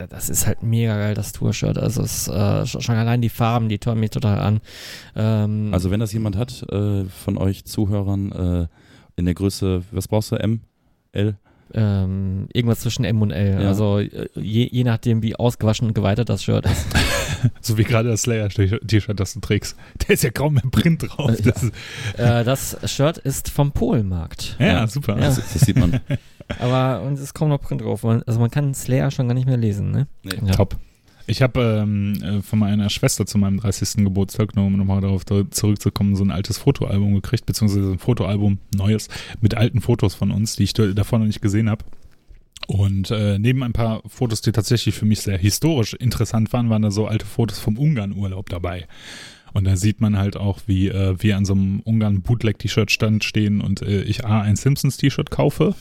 das 0.09 0.29
ist 0.29 0.47
halt 0.47 0.61
mega 0.63 0.97
geil, 0.97 1.13
das 1.13 1.31
Tour-Shirt. 1.31 1.77
Also 1.77 2.01
es 2.01 2.27
ist 2.27 2.27
äh, 2.27 2.65
schon 2.65 2.81
schon 2.81 2.95
allein 2.95 3.21
die 3.21 3.29
Farben, 3.29 3.69
die 3.69 3.79
tören 3.79 3.99
mich 3.99 4.09
total 4.09 4.39
an. 4.39 4.59
Ähm, 5.15 5.69
Also 5.71 5.91
wenn 5.91 5.99
das 6.01 6.11
jemand 6.11 6.35
hat 6.35 6.63
äh, 6.71 7.05
von 7.05 7.37
euch 7.37 7.63
Zuhörern 7.65 8.31
äh, 8.33 8.67
in 9.19 9.25
der 9.25 9.35
Größe, 9.35 9.83
was 9.91 10.07
brauchst 10.07 10.31
du, 10.31 10.35
M, 10.37 10.61
L? 11.11 11.35
ähm, 11.71 12.47
irgendwas 12.51 12.79
zwischen 12.79 13.05
M 13.05 13.21
und 13.21 13.29
L. 13.29 13.61
Ja. 13.61 13.67
Also 13.67 13.99
äh, 13.99 14.27
je, 14.33 14.67
je 14.71 14.83
nachdem, 14.83 15.21
wie 15.21 15.35
ausgewaschen 15.35 15.87
und 15.87 15.93
geweitet 15.93 16.27
das 16.29 16.43
Shirt 16.43 16.65
ist. 16.65 16.87
So 17.61 17.77
wie 17.77 17.85
gerade 17.85 18.09
das 18.09 18.23
Slayer-T-Shirt, 18.23 19.17
das 19.17 19.33
du 19.33 19.39
trägst. 19.39 19.77
Da 19.99 20.13
ist 20.13 20.23
ja 20.23 20.29
kaum 20.29 20.55
mehr 20.55 20.63
Print 20.71 21.03
drauf. 21.07 21.29
Äh, 21.31 21.41
Das 21.41 21.63
ist, 21.63 21.73
äh, 22.17 22.43
das 22.43 22.77
Shirt 22.91 23.17
ist 23.19 23.49
vom 23.49 23.71
Polenmarkt. 23.71 24.57
ja, 24.59 24.65
Ja. 24.65 24.87
super. 24.87 25.13
Ja. 25.15 25.21
Das, 25.27 25.35
das 25.37 25.61
sieht 25.61 25.77
man. 25.77 26.01
Aber 26.59 27.01
und 27.03 27.13
es 27.13 27.21
ist 27.21 27.33
kaum 27.33 27.47
noch 27.47 27.61
Print 27.61 27.79
drauf. 27.81 28.03
Man, 28.03 28.23
also 28.23 28.39
man 28.41 28.51
kann 28.51 28.73
Slayer 28.73 29.09
schon 29.11 29.27
gar 29.29 29.35
nicht 29.35 29.47
mehr 29.47 29.55
lesen, 29.55 29.91
ne? 29.91 30.07
Nee. 30.23 30.31
Ja. 30.47 30.51
Top. 30.53 30.75
Ich 31.29 31.41
habe 31.41 31.81
ähm, 31.83 32.13
äh, 32.23 32.41
von 32.41 32.59
meiner 32.59 32.89
Schwester 32.89 33.25
zu 33.25 33.37
meinem 33.37 33.59
30. 33.59 34.03
Geburtstag, 34.03 34.55
nur 34.55 34.65
um 34.65 34.75
nochmal 34.77 35.01
darauf 35.01 35.25
da- 35.25 35.49
zurückzukommen, 35.51 36.15
so 36.15 36.23
ein 36.23 36.31
altes 36.31 36.57
Fotoalbum 36.57 37.13
gekriegt, 37.13 37.45
beziehungsweise 37.45 37.91
ein 37.91 37.99
Fotoalbum, 37.99 38.57
neues, 38.75 39.09
mit 39.39 39.55
alten 39.55 39.81
Fotos 39.81 40.15
von 40.15 40.31
uns, 40.31 40.55
die 40.55 40.63
ich 40.63 40.73
da- 40.73 40.87
davor 40.87 41.19
noch 41.19 41.27
nicht 41.27 41.41
gesehen 41.41 41.69
habe. 41.69 41.85
Und 42.67 43.09
äh, 43.11 43.37
neben 43.39 43.63
ein 43.63 43.73
paar 43.73 44.01
Fotos, 44.07 44.41
die 44.41 44.51
tatsächlich 44.51 44.95
für 44.95 45.05
mich 45.05 45.21
sehr 45.21 45.37
historisch 45.37 45.93
interessant 45.93 46.51
waren, 46.53 46.69
waren 46.69 46.81
da 46.81 46.91
so 46.91 47.07
alte 47.07 47.25
Fotos 47.25 47.59
vom 47.59 47.77
Ungarn-Urlaub 47.77 48.49
dabei. 48.49 48.87
Und 49.53 49.65
da 49.65 49.75
sieht 49.75 50.01
man 50.01 50.17
halt 50.17 50.37
auch, 50.37 50.59
wie 50.67 50.89
äh, 50.89 51.15
wir 51.19 51.35
an 51.37 51.45
so 51.45 51.53
einem 51.53 51.79
Ungarn-Bootleg-T-Shirt-Stand 51.81 53.23
stehen 53.23 53.61
und 53.61 53.81
äh, 53.81 54.01
ich 54.03 54.25
A, 54.25 54.41
ein 54.41 54.55
Simpsons-T-Shirt 54.55 55.31
kaufe, 55.31 55.73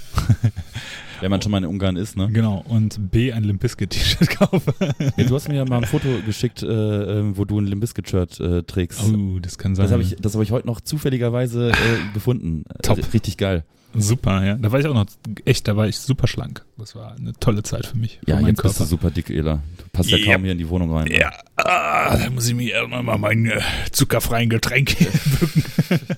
Wenn 1.20 1.30
man 1.30 1.42
schon 1.42 1.50
mal 1.52 1.58
in 1.58 1.64
Ungarn 1.64 1.96
ist, 1.96 2.16
ne? 2.16 2.28
genau, 2.30 2.64
und 2.68 3.10
B, 3.10 3.32
ein 3.32 3.42
Limp 3.44 3.60
Bizkit-T-Shirt 3.60 4.30
kaufe. 4.38 4.72
Ja, 5.16 5.25
du 5.25 5.34
hast 5.34 5.48
mir 5.48 5.56
ja 5.56 5.64
mal 5.64 5.78
ein 5.78 5.84
Foto 5.87 6.08
geschickt, 6.25 6.62
äh, 6.62 6.66
äh, 6.66 7.37
wo 7.37 7.44
du 7.44 7.60
ein 7.60 7.66
Limp 7.66 7.80
Bizkit-Shirt 7.80 8.40
äh, 8.40 8.62
trägst. 8.62 9.02
Oh, 9.04 9.38
das 9.40 9.58
kann 9.58 9.75
sein. 9.75 9.84
Das 9.87 9.92
habe 9.92 10.02
ich, 10.02 10.16
das 10.20 10.34
hab 10.34 10.42
ich 10.42 10.50
heute 10.52 10.66
noch 10.66 10.80
zufälligerweise 10.80 11.70
äh, 11.70 11.75
gefunden. 12.14 12.64
Top. 12.82 12.98
Äh, 12.98 13.02
richtig 13.12 13.37
geil. 13.37 13.64
Super, 13.94 14.44
ja. 14.44 14.54
Da 14.56 14.70
war 14.70 14.78
ich 14.78 14.87
auch 14.87 14.92
noch 14.94 15.06
echt, 15.46 15.66
da 15.66 15.75
war 15.75 15.88
ich 15.88 15.96
super 15.98 16.26
schlank. 16.26 16.62
Das 16.76 16.94
war 16.94 17.16
eine 17.16 17.32
tolle 17.40 17.62
Zeit 17.62 17.87
für 17.87 17.96
mich. 17.96 18.20
Ja, 18.26 18.37
für 18.37 18.42
meinen 18.42 18.48
jetzt 18.54 18.62
bist 18.62 18.78
du 18.80 18.84
super 18.84 19.10
dick, 19.10 19.30
Ela. 19.30 19.62
Du 19.78 19.84
passt 19.92 20.10
ja 20.10 20.18
Yep. 20.18 20.26
kaum 20.26 20.42
hier 20.42 20.52
in 20.52 20.58
die 20.58 20.68
Wohnung 20.68 20.94
rein. 20.94 21.08
ne? 21.08 21.18
Ja, 21.18 21.32
ah, 21.56 22.14
da 22.16 22.28
muss 22.30 22.46
ich 22.46 22.54
mir 22.54 22.75
irgendwann 22.75 23.06
mal 23.06 23.16
mein 23.16 23.46
äh, 23.46 23.60
zuckerfreien 23.90 24.50
Getränk 24.50 24.94
bücken. 25.40 25.64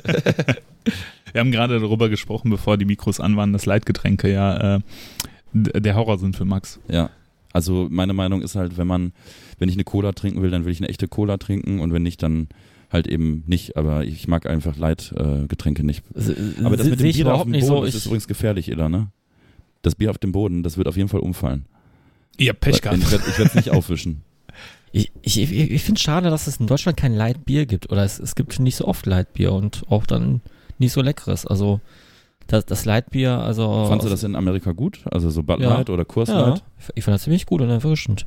Wir 1.33 1.41
haben 1.41 1.51
gerade 1.53 1.79
darüber 1.81 2.09
gesprochen, 2.09 2.51
bevor 2.51 2.77
die 2.77 2.85
Mikros 2.85 3.21
an 3.21 3.37
waren, 3.37 3.53
dass 3.53 3.67
Leitgetränke 3.67 4.31
ja 4.33 4.77
äh, 4.77 4.81
der 5.53 5.95
Horror 5.97 6.19
sind 6.19 6.37
für 6.37 6.45
Max. 6.45 6.79
Ja. 6.89 7.11
Also 7.53 7.89
meine 7.91 8.13
Meinung 8.13 8.43
ist 8.43 8.55
halt, 8.55 8.79
wenn 8.79 8.87
man, 8.87 9.13
wenn 9.59 9.69
ich 9.69 9.75
eine 9.75 9.85
Cola 9.85 10.13
trinken 10.13 10.41
will, 10.43 10.51
dann 10.51 10.65
will 10.65 10.73
ich 10.73 10.79
eine 10.81 10.89
echte 10.89 11.09
Cola 11.09 11.37
trinken 11.37 11.81
und 11.81 11.93
wenn 11.93 12.03
nicht, 12.05 12.23
dann 12.23 12.49
halt 12.93 13.07
eben 13.09 13.43
nicht. 13.47 13.77
Aber 13.77 14.05
ich 14.05 14.29
mag 14.29 14.47
einfach 14.47 14.77
Leitgetränke 14.77 15.83
äh, 15.83 15.85
nicht. 15.85 16.05
Aber 16.63 16.77
das 16.77 16.85
Se- 16.87 16.91
mit 16.91 17.01
dem 17.01 17.13
Bier 17.13 17.35
auf 17.35 17.43
dem 17.43 17.51
nicht 17.53 17.67
Boden, 17.69 17.91
so. 17.91 17.97
ist 17.99 18.07
übrigens 18.07 18.29
gefährlich, 18.29 18.71
Ela, 18.71 18.89
ne? 18.89 19.09
Das 19.83 19.95
Bier 19.95 20.11
auf 20.11 20.19
dem 20.19 20.31
Boden, 20.33 20.63
das 20.63 20.77
wird 20.77 20.87
auf 20.89 20.97
jeden 20.97 21.09
Fall 21.09 21.21
umfallen. 21.21 21.65
Ihr 22.37 22.53
Pech 22.53 22.83
gehabt. 22.83 22.99
Ich 22.99 23.11
werde 23.11 23.43
es 23.45 23.55
nicht 23.55 23.71
aufwischen. 23.73 24.23
ich, 24.93 25.11
ich, 25.23 25.39
ich, 25.41 25.53
ich 25.53 25.83
finde 25.83 25.99
es 25.99 26.03
schade, 26.03 26.31
dass 26.31 26.47
es 26.47 26.59
in 26.59 26.67
Deutschland 26.67 26.97
kein 26.97 27.15
Leitbier 27.15 27.67
gibt. 27.67 27.91
Oder 27.91 28.05
es, 28.05 28.19
es 28.21 28.35
gibt 28.35 28.59
nicht 28.61 28.77
so 28.77 28.87
oft 28.87 29.07
Leitbier 29.07 29.53
und 29.53 29.83
auch 29.89 30.07
dann 30.07 30.41
nicht 30.81 30.93
so 30.93 31.01
leckeres. 31.03 31.47
Also 31.47 31.81
das, 32.49 32.67
das 32.67 32.85
Leitbier, 32.85 33.39
also. 33.39 33.87
Fandst 33.89 34.07
du 34.07 34.11
das 34.11 34.25
in 34.25 34.35
Amerika 34.35 34.73
gut? 34.73 35.01
Also 35.11 35.31
so 35.31 35.43
Bud 35.45 35.61
Ja. 35.61 35.69
Light 35.75 35.89
oder 35.91 36.05
Ja, 36.27 36.49
Light? 36.49 36.65
ich, 36.81 36.89
ich 36.97 37.05
fand 37.05 37.15
das 37.15 37.23
ziemlich 37.23 37.47
gut 37.47 37.61
und 37.61 37.71
erfrischend. 37.71 38.27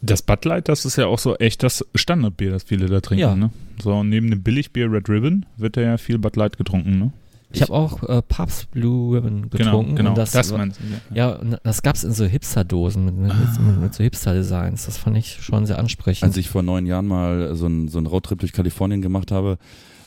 Das 0.00 0.22
Bud 0.22 0.44
Light, 0.44 0.68
das 0.68 0.84
ist 0.84 0.96
ja 0.96 1.06
auch 1.06 1.18
so 1.18 1.36
echt 1.36 1.62
das 1.62 1.84
Standardbier, 1.94 2.50
das 2.50 2.64
viele 2.64 2.86
da 2.86 3.00
trinken. 3.00 3.20
Ja. 3.20 3.36
Ne? 3.36 3.50
So, 3.82 3.92
und 3.94 4.08
neben 4.08 4.30
dem 4.30 4.42
Billigbier 4.42 4.90
Red 4.90 5.08
Ribbon 5.08 5.46
wird 5.56 5.76
da 5.76 5.80
ja 5.82 5.96
viel 5.98 6.18
Bud 6.18 6.34
Light 6.36 6.56
getrunken. 6.56 6.98
Ne? 6.98 7.12
Ich 7.54 7.60
habe 7.62 7.72
auch 7.74 8.02
äh, 8.08 8.22
Pabst 8.22 8.70
Blue 8.70 9.14
Ribbon 9.14 9.50
Genau, 9.50 9.64
getrunken. 9.64 9.94
genau. 9.96 10.10
Und 10.10 10.18
das, 10.18 10.32
das 10.32 10.50
war- 10.50 10.58
meinst 10.58 10.80
du, 10.80 11.14
ja. 11.14 11.38
ja, 11.38 11.58
das 11.62 11.82
gab's 11.82 12.02
in 12.02 12.12
so 12.12 12.24
Hipster-Dosen 12.24 13.04
mit, 13.04 13.14
mit, 13.16 13.30
Ah. 13.30 13.60
mit, 13.60 13.80
mit 13.80 13.94
so 13.94 14.02
Hipster-Designs. 14.02 14.86
Das 14.86 14.96
fand 14.96 15.18
ich 15.18 15.42
schon 15.42 15.66
sehr 15.66 15.78
ansprechend. 15.78 16.24
Als 16.24 16.36
ich 16.38 16.48
vor 16.48 16.62
neun 16.62 16.86
Jahren 16.86 17.06
mal 17.06 17.54
so 17.54 17.66
einen 17.66 17.88
so 17.88 17.98
einen 17.98 18.06
Roadtrip 18.06 18.38
durch 18.40 18.52
Kalifornien 18.52 19.02
gemacht 19.02 19.30
habe, 19.30 19.58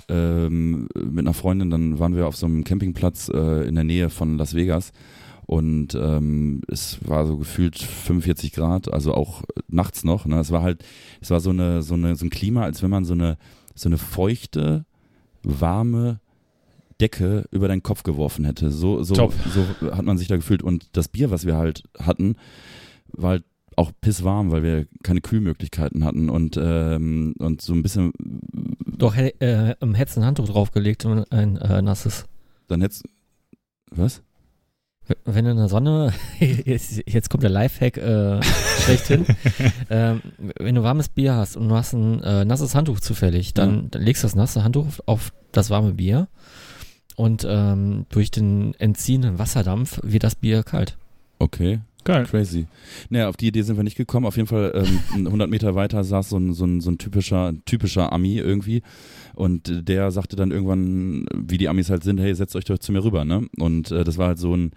ähm, 0.09 0.87
mit 0.95 1.25
einer 1.25 1.33
Freundin, 1.33 1.69
dann 1.69 1.99
waren 1.99 2.15
wir 2.15 2.27
auf 2.27 2.35
so 2.35 2.45
einem 2.45 2.63
Campingplatz 2.63 3.29
äh, 3.29 3.67
in 3.67 3.75
der 3.75 3.83
Nähe 3.83 4.09
von 4.09 4.37
Las 4.37 4.53
Vegas 4.53 4.91
und 5.45 5.93
ähm, 5.95 6.61
es 6.67 6.97
war 7.07 7.25
so 7.27 7.37
gefühlt 7.37 7.77
45 7.77 8.51
Grad, 8.53 8.91
also 8.91 9.13
auch 9.13 9.43
nachts 9.67 10.03
noch. 10.03 10.25
Ne? 10.25 10.39
Es 10.39 10.51
war 10.51 10.63
halt, 10.63 10.83
es 11.21 11.29
war 11.29 11.39
so 11.39 11.51
eine, 11.51 11.83
so 11.83 11.93
eine, 11.93 12.15
so 12.15 12.25
ein 12.25 12.31
Klima, 12.31 12.63
als 12.63 12.81
wenn 12.81 12.89
man 12.89 13.05
so 13.05 13.13
eine, 13.13 13.37
so 13.75 13.87
eine 13.87 13.97
feuchte, 13.97 14.85
warme 15.43 16.19
Decke 16.99 17.45
über 17.51 17.67
deinen 17.67 17.83
Kopf 17.83 18.03
geworfen 18.03 18.45
hätte. 18.45 18.71
So, 18.71 19.03
so, 19.03 19.13
Top. 19.13 19.33
so 19.53 19.91
hat 19.95 20.05
man 20.05 20.17
sich 20.17 20.27
da 20.27 20.35
gefühlt. 20.35 20.63
Und 20.63 20.89
das 20.93 21.09
Bier, 21.09 21.29
was 21.29 21.45
wir 21.45 21.55
halt 21.55 21.83
hatten, 21.99 22.35
war 23.11 23.31
halt 23.31 23.43
auch 23.75 23.91
pisswarm, 24.01 24.51
weil 24.51 24.63
wir 24.63 24.87
keine 25.03 25.21
Kühlmöglichkeiten 25.21 26.05
hatten 26.05 26.29
und, 26.29 26.57
ähm, 26.59 27.35
und 27.37 27.61
so 27.61 27.73
ein 27.73 27.83
bisschen, 27.83 28.13
Doch, 28.97 29.15
äh, 29.15 29.75
hättest 29.93 30.17
ein 30.17 30.25
Handtuch 30.25 30.47
draufgelegt 30.47 31.05
und 31.05 31.31
ein 31.31 31.57
äh, 31.57 31.81
nasses. 31.81 32.25
dann 32.67 32.81
hättest 32.81 33.03
was? 33.91 34.21
Wenn 35.23 35.45
du 35.45 35.51
in 35.51 35.57
der 35.57 35.69
Sonne, 35.69 36.13
jetzt, 36.39 37.03
jetzt 37.05 37.29
kommt 37.29 37.43
der 37.43 37.51
Lifehack 37.51 37.97
äh, 37.97 38.41
schlechthin, 38.81 39.25
ähm, 39.89 40.21
wenn 40.57 40.73
du 40.73 40.81
warmes 40.81 41.09
Bier 41.09 41.35
hast 41.35 41.57
und 41.57 41.69
du 41.69 41.75
hast 41.75 41.93
ein 41.93 42.23
äh, 42.23 42.43
nasses 42.43 42.73
Handtuch 42.73 42.99
zufällig, 42.99 43.53
dann, 43.53 43.91
dann 43.91 44.01
legst 44.01 44.23
du 44.23 44.25
das 44.25 44.35
nasse 44.35 44.63
Handtuch 44.63 44.87
auf, 44.87 45.03
auf 45.05 45.33
das 45.51 45.69
warme 45.69 45.93
Bier 45.93 46.27
und 47.15 47.45
ähm, 47.47 48.07
durch 48.09 48.31
den 48.31 48.73
entziehenden 48.75 49.37
Wasserdampf 49.37 49.99
wird 50.03 50.23
das 50.23 50.35
Bier 50.35 50.63
kalt. 50.63 50.97
Okay, 51.37 51.81
Geil. 52.05 52.25
crazy. 52.25 52.67
Naja, 53.09 53.27
auf 53.27 53.35
die 53.35 53.47
Idee 53.47 53.63
sind 53.63 53.75
wir 53.75 53.83
nicht 53.83 53.97
gekommen. 53.97 54.25
Auf 54.25 54.37
jeden 54.37 54.47
Fall 54.47 54.71
ähm, 55.13 55.25
100 55.25 55.49
Meter 55.49 55.75
weiter 55.75 56.03
saß 56.03 56.29
so 56.29 56.37
ein, 56.37 56.53
so 56.53 56.63
ein, 56.65 56.79
so 56.79 56.89
ein 56.91 56.97
typischer, 56.97 57.53
typischer 57.65 58.13
Ami 58.13 58.37
irgendwie 58.37 58.81
und 59.33 59.87
der 59.89 60.11
sagte 60.11 60.35
dann 60.37 60.51
irgendwann, 60.51 61.25
wie 61.35 61.57
die 61.57 61.67
Amis 61.67 61.89
halt 61.89 62.03
sind, 62.03 62.19
hey, 62.19 62.33
setzt 62.33 62.55
euch 62.55 62.65
doch 62.65 62.77
zu 62.79 62.91
mir 62.93 63.03
rüber, 63.03 63.25
ne? 63.25 63.47
Und 63.59 63.91
äh, 63.91 64.03
das 64.05 64.17
war 64.17 64.27
halt 64.27 64.39
so 64.39 64.55
ein 64.55 64.71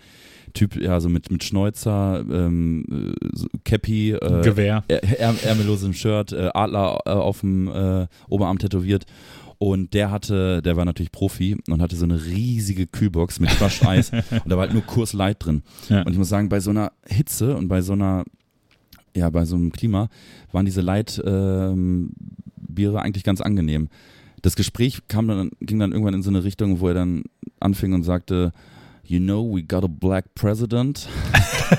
Typ, 0.54 0.76
ja, 0.80 0.98
so 0.98 1.10
mit, 1.10 1.30
mit 1.30 1.44
Schnäuzer, 1.44 2.24
ähm, 2.28 3.14
äh, 3.22 3.26
so 3.34 3.46
Cappy, 3.64 4.12
äh, 4.12 4.40
Gewehr. 4.42 4.82
Är 4.88 5.02
Ärm- 5.20 5.44
ärmellosem 5.44 5.92
Shirt, 5.92 6.32
äh, 6.32 6.48
Adler 6.54 7.00
äh, 7.04 7.10
auf 7.10 7.40
dem 7.40 7.68
äh, 7.68 8.06
Oberarm 8.30 8.58
tätowiert. 8.58 9.04
Und 9.59 9.92
der 9.92 10.12
hatte, 10.12 10.62
der 10.62 10.77
war 10.77 10.85
natürlich 10.85 11.11
Profi 11.11 11.57
und 11.68 11.83
hatte 11.83 11.97
so 11.97 12.05
eine 12.05 12.25
riesige 12.25 12.87
Kühlbox 12.87 13.40
mit 13.40 13.51
Crushed 13.51 13.85
Eis 13.85 14.11
und 14.31 14.49
da 14.49 14.57
war 14.57 14.61
halt 14.61 14.73
nur 14.73 14.83
Kurs 14.83 15.12
Light 15.12 15.44
drin. 15.44 15.62
Ja. 15.88 16.03
Und 16.03 16.12
ich 16.12 16.18
muss 16.18 16.29
sagen, 16.29 16.49
bei 16.49 16.61
so 16.61 16.71
einer 16.71 16.92
Hitze 17.07 17.57
und 17.57 17.66
bei 17.66 17.83
so 17.83 17.94
einer, 17.94 18.25
ja, 19.16 19.29
bei 19.31 19.44
so 19.44 19.57
einem 19.57 19.73
Klima 19.73 20.09
waren 20.53 20.64
diese 20.64 20.81
Light 20.81 21.21
ähm, 21.25 22.12
Biere 22.57 23.03
eigentlich 23.03 23.25
ganz 23.25 23.40
angenehm. 23.40 23.88
Das 24.42 24.55
Gespräch 24.55 25.01
kam 25.09 25.27
dann, 25.27 25.51
ging 25.61 25.81
dann 25.81 25.90
irgendwann 25.90 26.14
in 26.14 26.23
so 26.23 26.31
eine 26.31 26.44
Richtung, 26.44 26.79
wo 26.79 26.88
er 26.88 26.94
dann 26.94 27.25
anfing 27.59 27.92
und 27.92 28.05
sagte, 28.05 28.53
You 29.05 29.21
know, 29.21 29.42
we 29.42 29.62
got 29.62 29.85
a 29.85 29.88
black 29.88 30.35
president. 30.35 31.09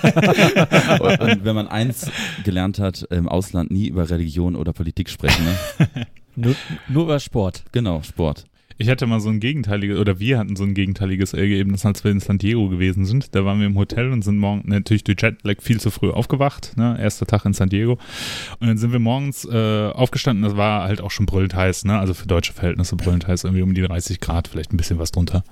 und, 0.02 1.20
und 1.22 1.46
wenn 1.46 1.56
man 1.56 1.68
eins 1.68 2.10
gelernt 2.44 2.80
hat, 2.80 3.04
im 3.12 3.30
Ausland 3.30 3.70
nie 3.70 3.88
über 3.88 4.10
Religion 4.10 4.56
oder 4.56 4.74
Politik 4.74 5.12
sprechen. 5.12 5.46
Ne? 5.46 6.08
Nur, 6.40 6.56
nur 6.88 7.04
über 7.04 7.20
Sport. 7.20 7.64
Genau, 7.72 8.02
Sport. 8.02 8.46
Ich 8.82 8.88
hatte 8.88 9.06
mal 9.08 9.20
so 9.20 9.28
ein 9.28 9.42
gegenteiliges, 9.42 10.00
oder 10.00 10.20
wir 10.20 10.40
hatten 10.40 10.56
so 10.56 10.64
ein 10.64 10.74
gegenteiliges 10.74 11.34
Ergebnis, 11.34 11.86
als 11.86 12.06
wir 12.06 12.12
in 12.12 12.22
San 12.22 12.38
Diego 12.38 12.70
gewesen 12.70 13.04
sind. 13.04 13.36
Da 13.36 13.44
waren 13.44 13.60
wir 13.60 13.68
im 13.68 13.78
Hotel 13.78 14.10
und 14.10 14.24
sind 14.24 14.38
morgen 14.38 14.70
natürlich 14.70 15.04
durch 15.04 15.22
Jetlag 15.22 15.62
viel 15.62 15.82
zu 15.82 15.92
früh 15.92 16.12
aufgewacht. 16.12 16.78
Ne? 16.78 16.98
Erster 16.98 17.26
Tag 17.26 17.44
in 17.44 17.52
San 17.52 17.68
Diego. 17.68 17.98
Und 18.62 18.68
dann 18.68 18.78
sind 18.78 18.94
wir 18.94 19.00
morgens 19.00 19.44
äh, 19.44 19.90
aufgestanden. 19.90 20.44
Das 20.44 20.56
war 20.56 20.84
halt 20.84 21.02
auch 21.02 21.12
schon 21.12 21.26
brüllend 21.26 21.56
heiß. 21.56 21.84
Ne? 21.84 22.00
Also 22.00 22.14
für 22.14 22.26
deutsche 22.26 22.54
Verhältnisse 22.54 22.96
brüllend 22.96 23.28
heiß. 23.28 23.44
Irgendwie 23.44 23.64
um 23.64 23.74
die 23.74 23.82
30 23.82 24.22
Grad, 24.22 24.48
vielleicht 24.48 24.72
ein 24.72 24.78
bisschen 24.78 24.98
was 24.98 25.12
drunter. 25.12 25.44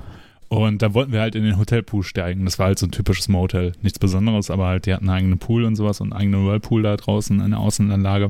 Und 0.47 0.82
da 0.82 0.93
wollten 0.93 1.12
wir 1.12 1.19
halt 1.19 1.36
in 1.36 1.43
den 1.43 1.58
Hotelpool 1.58 2.04
steigen. 2.04 2.45
Das 2.45 2.60
war 2.60 2.67
halt 2.67 2.80
so 2.80 2.88
ein 2.88 2.91
typisches 2.91 3.28
Motel. 3.28 3.73
Nichts 3.82 4.00
Besonderes, 4.00 4.50
aber 4.50 4.67
halt, 4.67 4.86
die 4.86 4.93
hatten 4.93 5.10
einen 5.10 5.17
eigenen 5.17 5.39
Pool 5.39 5.65
und 5.65 5.76
sowas 5.76 6.00
und 6.00 6.13
einen 6.13 6.21
eigenen 6.21 6.47
Whirlpool 6.47 6.84
da 6.84 6.95
draußen 6.95 7.41
in 7.41 7.52
der 7.52 7.60
Außenanlage. 7.60 8.30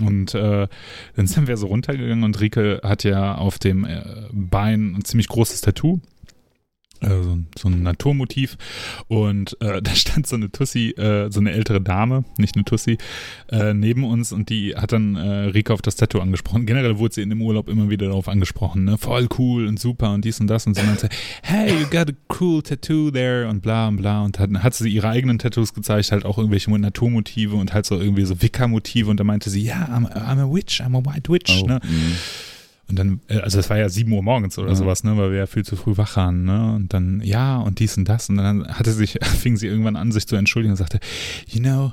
Und 0.00 0.34
äh, 0.34 0.68
dann 1.16 1.26
sind 1.26 1.48
wir 1.48 1.56
so 1.56 1.66
runtergegangen 1.66 2.24
und 2.24 2.40
Rike 2.40 2.80
hat 2.82 3.04
ja 3.04 3.34
auf 3.34 3.58
dem 3.58 3.84
äh, 3.84 4.02
Bein 4.32 4.94
ein 4.96 5.04
ziemlich 5.04 5.28
großes 5.28 5.60
Tattoo. 5.60 6.00
Äh, 7.00 7.08
so, 7.56 7.68
ein 7.68 7.82
Naturmotiv 7.82 8.56
und 9.06 9.56
äh, 9.60 9.80
da 9.82 9.94
stand 9.94 10.26
so 10.26 10.36
eine 10.36 10.50
Tussi, 10.50 10.90
äh, 10.90 11.30
so 11.30 11.40
eine 11.40 11.52
ältere 11.52 11.80
Dame, 11.80 12.24
nicht 12.38 12.56
eine 12.56 12.64
Tussi, 12.64 12.98
äh, 13.50 13.72
neben 13.74 14.04
uns 14.04 14.32
und 14.32 14.48
die 14.48 14.74
hat 14.74 14.92
dann 14.92 15.16
äh, 15.16 15.20
Rika 15.50 15.74
auf 15.74 15.82
das 15.82 15.96
Tattoo 15.96 16.20
angesprochen. 16.20 16.66
Generell 16.66 16.98
wurde 16.98 17.14
sie 17.14 17.22
in 17.22 17.30
dem 17.30 17.40
Urlaub 17.42 17.68
immer 17.68 17.88
wieder 17.90 18.06
darauf 18.06 18.28
angesprochen, 18.28 18.84
ne? 18.84 18.98
voll 18.98 19.28
cool 19.38 19.66
und 19.66 19.78
super 19.78 20.12
und 20.12 20.24
dies 20.24 20.40
und 20.40 20.48
das 20.48 20.66
und 20.66 20.74
so 20.74 20.82
meinte, 20.82 21.08
hey, 21.42 21.70
you 21.72 21.86
got 21.86 22.10
a 22.10 22.14
cool 22.40 22.62
tattoo 22.62 23.10
there 23.10 23.48
und 23.48 23.62
bla 23.62 23.88
und 23.88 23.96
bla 23.98 24.22
und 24.24 24.38
dann 24.38 24.62
hat 24.62 24.74
sie 24.74 24.88
ihre 24.88 25.08
eigenen 25.08 25.38
Tattoos 25.38 25.74
gezeigt, 25.74 26.10
halt 26.12 26.24
auch 26.24 26.38
irgendwelche 26.38 26.70
Naturmotive 26.70 27.56
und 27.56 27.72
halt 27.74 27.86
so 27.86 27.98
irgendwie 27.98 28.24
so 28.24 28.40
Wicca-Motive 28.42 29.10
und 29.10 29.18
da 29.18 29.24
meinte 29.24 29.50
sie, 29.50 29.62
ja, 29.62 29.88
I'm, 29.92 30.10
I'm 30.12 30.40
a 30.40 30.52
witch, 30.52 30.80
I'm 30.80 30.96
a 30.96 31.04
white 31.04 31.30
witch, 31.32 31.60
Oh, 31.62 31.66
ne? 31.66 31.80
mh. 31.82 31.88
Und 32.88 32.98
dann, 32.98 33.20
äh, 33.28 33.38
also 33.40 33.58
es 33.58 33.68
war 33.68 33.76
ja 33.76 33.88
7 33.88 34.10
Uhr 34.12 34.22
morgens 34.22 34.58
oder 34.58 34.70
Ja. 34.70 34.74
sowas, 34.74 35.04
ne, 35.04 35.16
weil 35.18 35.30
wir 35.30 35.38
ja 35.38 35.46
viel 35.46 35.64
zu 35.64 35.76
früh 35.76 35.96
wach 35.96 36.16
waren, 36.16 36.44
ne? 36.44 36.72
Und 36.74 36.94
dann, 36.94 37.20
ja, 37.22 37.58
und 37.58 37.80
dies 37.80 37.96
und 37.98 38.08
das. 38.08 38.28
Und 38.30 38.38
dann 38.38 38.66
hatte 38.66 38.92
sich, 38.92 39.18
fing 39.22 39.56
sie 39.58 39.66
irgendwann 39.66 39.96
an, 39.96 40.10
sich 40.10 40.26
zu 40.26 40.36
entschuldigen 40.36 40.72
und 40.72 40.76
sagte, 40.78 40.98
you 41.46 41.60
know, 41.60 41.92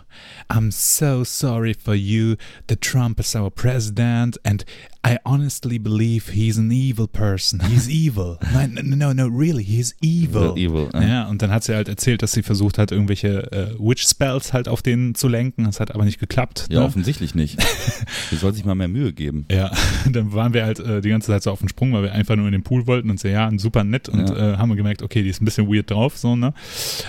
I'm 0.50 0.72
so 0.72 1.24
sorry 1.26 1.74
for 1.74 1.96
you 1.96 2.36
that 2.68 2.82
Trump 2.82 3.20
is 3.20 3.36
our 3.36 3.52
president 3.52 4.40
and 4.46 4.66
I 5.08 5.18
honestly 5.24 5.78
believe 5.78 6.32
he's 6.34 6.58
an 6.58 6.72
evil 6.72 7.08
person. 7.08 7.60
He's 7.70 7.88
evil. 7.88 8.40
Nein, 8.54 8.80
no, 8.84 8.96
no, 8.96 9.14
no, 9.14 9.28
really, 9.28 9.64
he's 9.64 9.94
evil. 10.02 10.56
Evil. 10.58 10.90
ja. 10.94 11.02
Ja, 11.04 11.28
und 11.28 11.42
dann 11.44 11.52
hat 11.52 11.64
sie 11.64 11.76
halt 11.76 11.88
erzählt, 11.88 12.24
dass 12.24 12.32
sie 12.32 12.42
versucht 12.42 12.80
hat, 12.80 12.92
irgendwelche 12.92 13.52
äh, 13.52 13.76
Witch-Spells 13.78 14.52
halt 14.54 14.68
auf 14.68 14.82
den 14.82 15.14
zu 15.14 15.28
lenken. 15.28 15.66
Das 15.66 15.80
hat 15.80 15.94
aber 15.94 16.06
nicht 16.06 16.20
geklappt. 16.20 16.66
Ja, 16.70 16.80
ne? 16.80 16.86
offensichtlich 16.86 17.36
nicht. 17.36 17.62
Sie 18.32 18.36
soll 18.36 18.54
sich 18.54 18.66
mal 18.66 18.74
mehr 18.74 18.88
Mühe 18.88 19.14
geben. 19.14 19.46
Ja, 19.52 19.72
dann 20.12 20.34
waren 20.34 20.54
wir 20.54 20.66
halt 20.66 20.80
äh, 20.80 21.02
die 21.02 21.10
ganze 21.10 21.28
Zeit 21.28 21.44
so 21.44 21.52
auf 21.52 21.60
dem 21.60 21.70
Sprung, 21.70 21.94
weil 21.94 22.02
wir 22.04 22.12
einfach 22.14 22.36
nur 22.36 22.48
in 22.48 22.54
den 22.54 22.64
Pool 22.64 22.88
wollten 22.88 23.12
und 23.12 23.20
so, 23.20 23.28
ja, 23.28 23.52
super 23.58 23.84
nett 23.84 24.10
und 24.10 24.28
Ja. 24.30 24.54
äh, 24.54 24.58
haben 24.58 24.70
wir 24.70 24.76
gemerkt, 24.76 25.04
okay, 25.04 25.22
die 25.22 25.30
ist 25.30 25.40
ein 25.42 25.46
bisschen 25.46 25.68
weird 25.72 25.92
drauf, 25.92 26.18
so, 26.18 26.36
ne? 26.36 26.54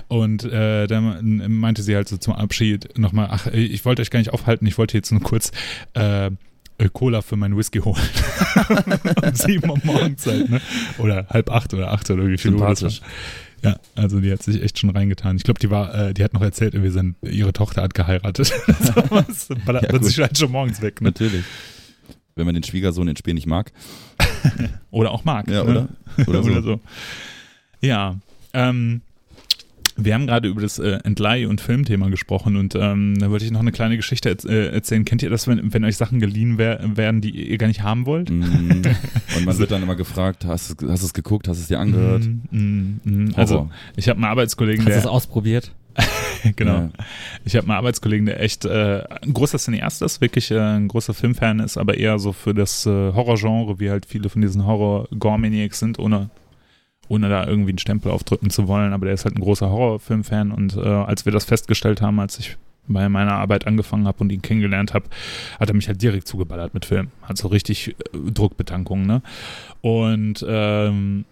Und 0.09 0.45
äh, 0.45 0.87
dann 0.87 1.51
meinte 1.59 1.83
sie 1.83 1.95
halt 1.97 2.09
so 2.09 2.19
zum 2.19 2.35
Abschied 2.35 2.99
nochmal, 2.99 3.29
ach, 3.31 3.47
ich 3.47 3.85
wollte 3.87 4.03
euch 4.03 4.11
gar 4.11 4.19
nicht 4.19 4.33
aufhalten, 4.35 4.67
ich 4.67 4.77
wollte 4.77 4.99
jetzt 4.99 5.13
nur 5.13 5.23
kurz 5.23 5.51
äh, 5.95 6.31
Cola 6.93 7.23
für 7.23 7.37
meinen 7.37 7.57
Whisky 7.57 7.81
holen. 7.81 7.97
um 9.23 9.35
sieben 9.35 9.71
Uhr 9.71 9.79
morgens 9.85 10.27
halt, 10.27 10.51
ne? 10.51 10.61
Oder 10.99 11.27
halb 11.29 11.51
acht 11.51 11.75
oder 11.75 11.93
acht 11.93 12.11
oder 12.11 12.27
wie 12.27 12.39
viel 12.39 12.55
Uhr 12.55 12.69
das 12.69 12.83
war. 12.83 12.91
Ja, 13.63 13.79
also 13.95 14.21
die 14.21 14.31
hat 14.31 14.43
sich 14.43 14.63
echt 14.63 14.79
schon 14.79 14.91
reingetan. 14.91 15.37
Ich 15.37 15.43
glaube, 15.43 15.59
die 15.59 15.71
war, 15.71 15.95
äh, 15.95 16.15
die 16.15 16.23
hat 16.23 16.35
noch 16.35 16.43
erzählt, 16.43 16.81
wir 16.81 16.93
sind, 16.93 17.17
ihre 17.23 17.53
Tochter 17.53 17.83
hat 17.83 17.95
geheiratet. 17.95 18.53
was, 19.11 19.49
ballert 19.65 19.93
Ja, 19.93 20.03
sich 20.03 20.19
halt 20.19 20.39
schon 20.39 20.53
morgens 20.53 20.81
weg, 20.83 21.01
ne? 21.01 21.09
Natürlich. 21.09 21.45
Wenn 22.35 22.45
man 22.45 22.55
den 22.55 22.63
Schwiegersohn 22.63 23.09
ins 23.09 23.19
Spiel 23.19 23.35
nicht 23.35 23.47
mag. 23.47 23.73
Oder 24.91 25.11
auch 25.11 25.25
mag. 25.25 25.49
Ja, 25.49 25.65
ne? 25.65 25.89
oder? 26.19 26.29
Oder 26.29 26.43
so. 26.45 26.61
so. 26.61 26.81
Ja, 27.81 28.17
ähm, 28.53 29.01
wir 29.97 30.15
haben 30.15 30.27
gerade 30.27 30.49
über 30.49 30.61
das 30.61 30.79
äh, 30.79 30.99
Entleih- 31.05 31.47
und 31.47 31.61
Filmthema 31.61 32.09
gesprochen 32.09 32.57
und 32.57 32.75
ähm, 32.75 33.19
da 33.19 33.31
wollte 33.31 33.45
ich 33.45 33.51
noch 33.51 33.61
eine 33.61 33.73
kleine 33.73 33.97
Geschichte 33.97 34.29
erz 34.29 34.45
äh, 34.45 34.69
erzählen. 34.69 35.05
Kennt 35.05 35.23
ihr 35.23 35.31
das, 35.31 35.49
wenn, 35.49 35.73
wenn 35.73 35.85
euch 35.85 35.97
Sachen 35.97 36.21
geliehen 36.21 36.59
wer 36.59 36.81
werden, 36.97 37.21
die 37.21 37.31
ihr 37.31 37.59
gar 37.59 37.67
nicht 37.67 37.83
haben 37.83 38.07
wollt? 38.07 38.31
Mm. 38.31 38.43
Und 39.37 39.45
man 39.45 39.59
wird 39.59 39.71
dann 39.71 39.83
immer 39.83 39.97
gefragt, 39.97 40.45
hast 40.45 40.83
du 40.83 40.91
hast 40.91 41.03
du 41.03 41.07
es 41.07 41.15
geguckt, 41.15 41.49
hast 41.49 41.59
du 41.59 41.63
es 41.63 41.69
dir 41.69 41.79
angehört? 41.81 42.27
Mm, 42.51 42.59
mm, 42.59 43.01
mm. 43.05 43.33
Also, 43.37 43.55
Horror. 43.57 43.71
ich 43.97 44.09
habe 44.09 44.19
einen 44.19 44.25
Arbeitskollegen, 44.27 44.85
Hast 44.85 44.93
du 44.93 44.97
es 44.97 45.03
der, 45.03 45.11
ausprobiert? 45.13 45.73
genau, 46.57 46.75
Ja. 46.75 46.91
ich 47.47 47.57
habe 47.57 47.65
einen 47.67 47.77
Arbeitskollegen, 47.77 48.27
der 48.27 48.41
echt 48.41 48.67
äh, 48.67 49.03
ein 49.23 49.33
großer 49.33 49.59
Cineast 49.59 50.03
ist, 50.03 50.21
wirklich 50.21 50.51
äh, 50.51 50.59
ein 50.59 50.89
großer 50.89 51.15
Filmfan 51.15 51.61
ist, 51.61 51.79
aber 51.79 51.97
eher 51.97 52.19
so 52.19 52.33
für 52.33 52.53
das 52.53 52.85
äh, 52.85 52.91
Horrorgenre, 52.91 53.81
wie 53.81 53.91
halt 53.91 54.05
viele 54.05 54.29
von 54.29 54.43
diesen 54.43 54.67
Horror-Gore-Maniacs 54.67 55.79
sind, 55.79 55.99
ohne 55.99 56.29
ohne 57.09 57.29
da 57.29 57.47
irgendwie 57.47 57.71
einen 57.71 57.79
Stempel 57.79 58.11
aufdrücken 58.11 58.51
zu 58.51 58.69
wollen, 58.69 58.93
aber 58.93 59.07
der 59.07 59.15
ist 59.15 59.25
halt 59.25 59.37
ein 59.37 59.41
großer 59.41 59.71
Horrorfilmfan 59.71 60.51
und 60.51 60.77
äh, 60.77 60.81
als 60.81 61.25
wir 61.25 61.33
das 61.33 61.45
festgestellt 61.45 62.01
haben, 62.01 62.21
als 62.21 62.39
ich 62.39 62.57
bei 62.89 63.09
meiner 63.09 63.33
Arbeit 63.33 63.67
angefangen 63.67 64.07
habe 64.07 64.19
und 64.21 64.31
ihn 64.31 64.43
kennengelernt 64.43 64.95
habe, 64.95 65.07
hat 65.59 65.69
er 65.69 65.75
mich 65.75 65.89
halt 65.89 66.01
direkt 66.03 66.29
zugeballert 66.29 66.75
mit 66.75 66.85
Film. 66.85 67.09
Hat 67.23 67.37
so 67.37 67.49
richtig 67.49 67.89
äh, 67.89 67.95
Druckbetankung, 68.33 69.07
ne? 69.07 69.23
Und 69.81 70.45
ähm, 70.49 71.25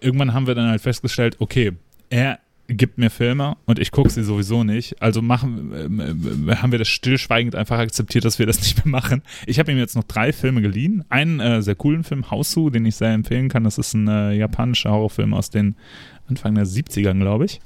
irgendwann 0.00 0.34
haben 0.34 0.46
wir 0.46 0.54
dann 0.54 0.68
halt 0.68 0.80
festgestellt, 0.80 1.36
okay, 1.40 1.72
er 2.10 2.38
gibt 2.68 2.98
mir 2.98 3.08
Filme 3.08 3.56
und 3.64 3.78
ich 3.78 3.90
gucke 3.90 4.10
sie 4.10 4.22
sowieso 4.22 4.62
nicht. 4.62 5.00
Also 5.00 5.22
machen, 5.22 5.72
äh, 5.72 6.56
haben 6.56 6.70
wir 6.70 6.78
das 6.78 6.88
stillschweigend 6.88 7.54
einfach 7.54 7.78
akzeptiert, 7.78 8.24
dass 8.24 8.38
wir 8.38 8.46
das 8.46 8.60
nicht 8.62 8.84
mehr 8.84 8.90
machen. 8.90 9.22
Ich 9.46 9.58
habe 9.58 9.72
ihm 9.72 9.78
jetzt 9.78 9.96
noch 9.96 10.04
drei 10.04 10.32
Filme 10.32 10.60
geliehen. 10.60 11.04
Einen 11.08 11.40
äh, 11.40 11.62
sehr 11.62 11.74
coolen 11.74 12.04
Film, 12.04 12.30
Hausu, 12.30 12.68
den 12.68 12.84
ich 12.84 12.96
sehr 12.96 13.12
empfehlen 13.12 13.48
kann. 13.48 13.64
Das 13.64 13.78
ist 13.78 13.94
ein 13.94 14.06
äh, 14.06 14.32
japanischer 14.32 14.90
Horrorfilm 14.90 15.32
aus 15.32 15.48
den 15.48 15.76
Anfang 16.28 16.54
der 16.54 16.66
70ern, 16.66 17.18
glaube 17.18 17.46
ich. 17.46 17.60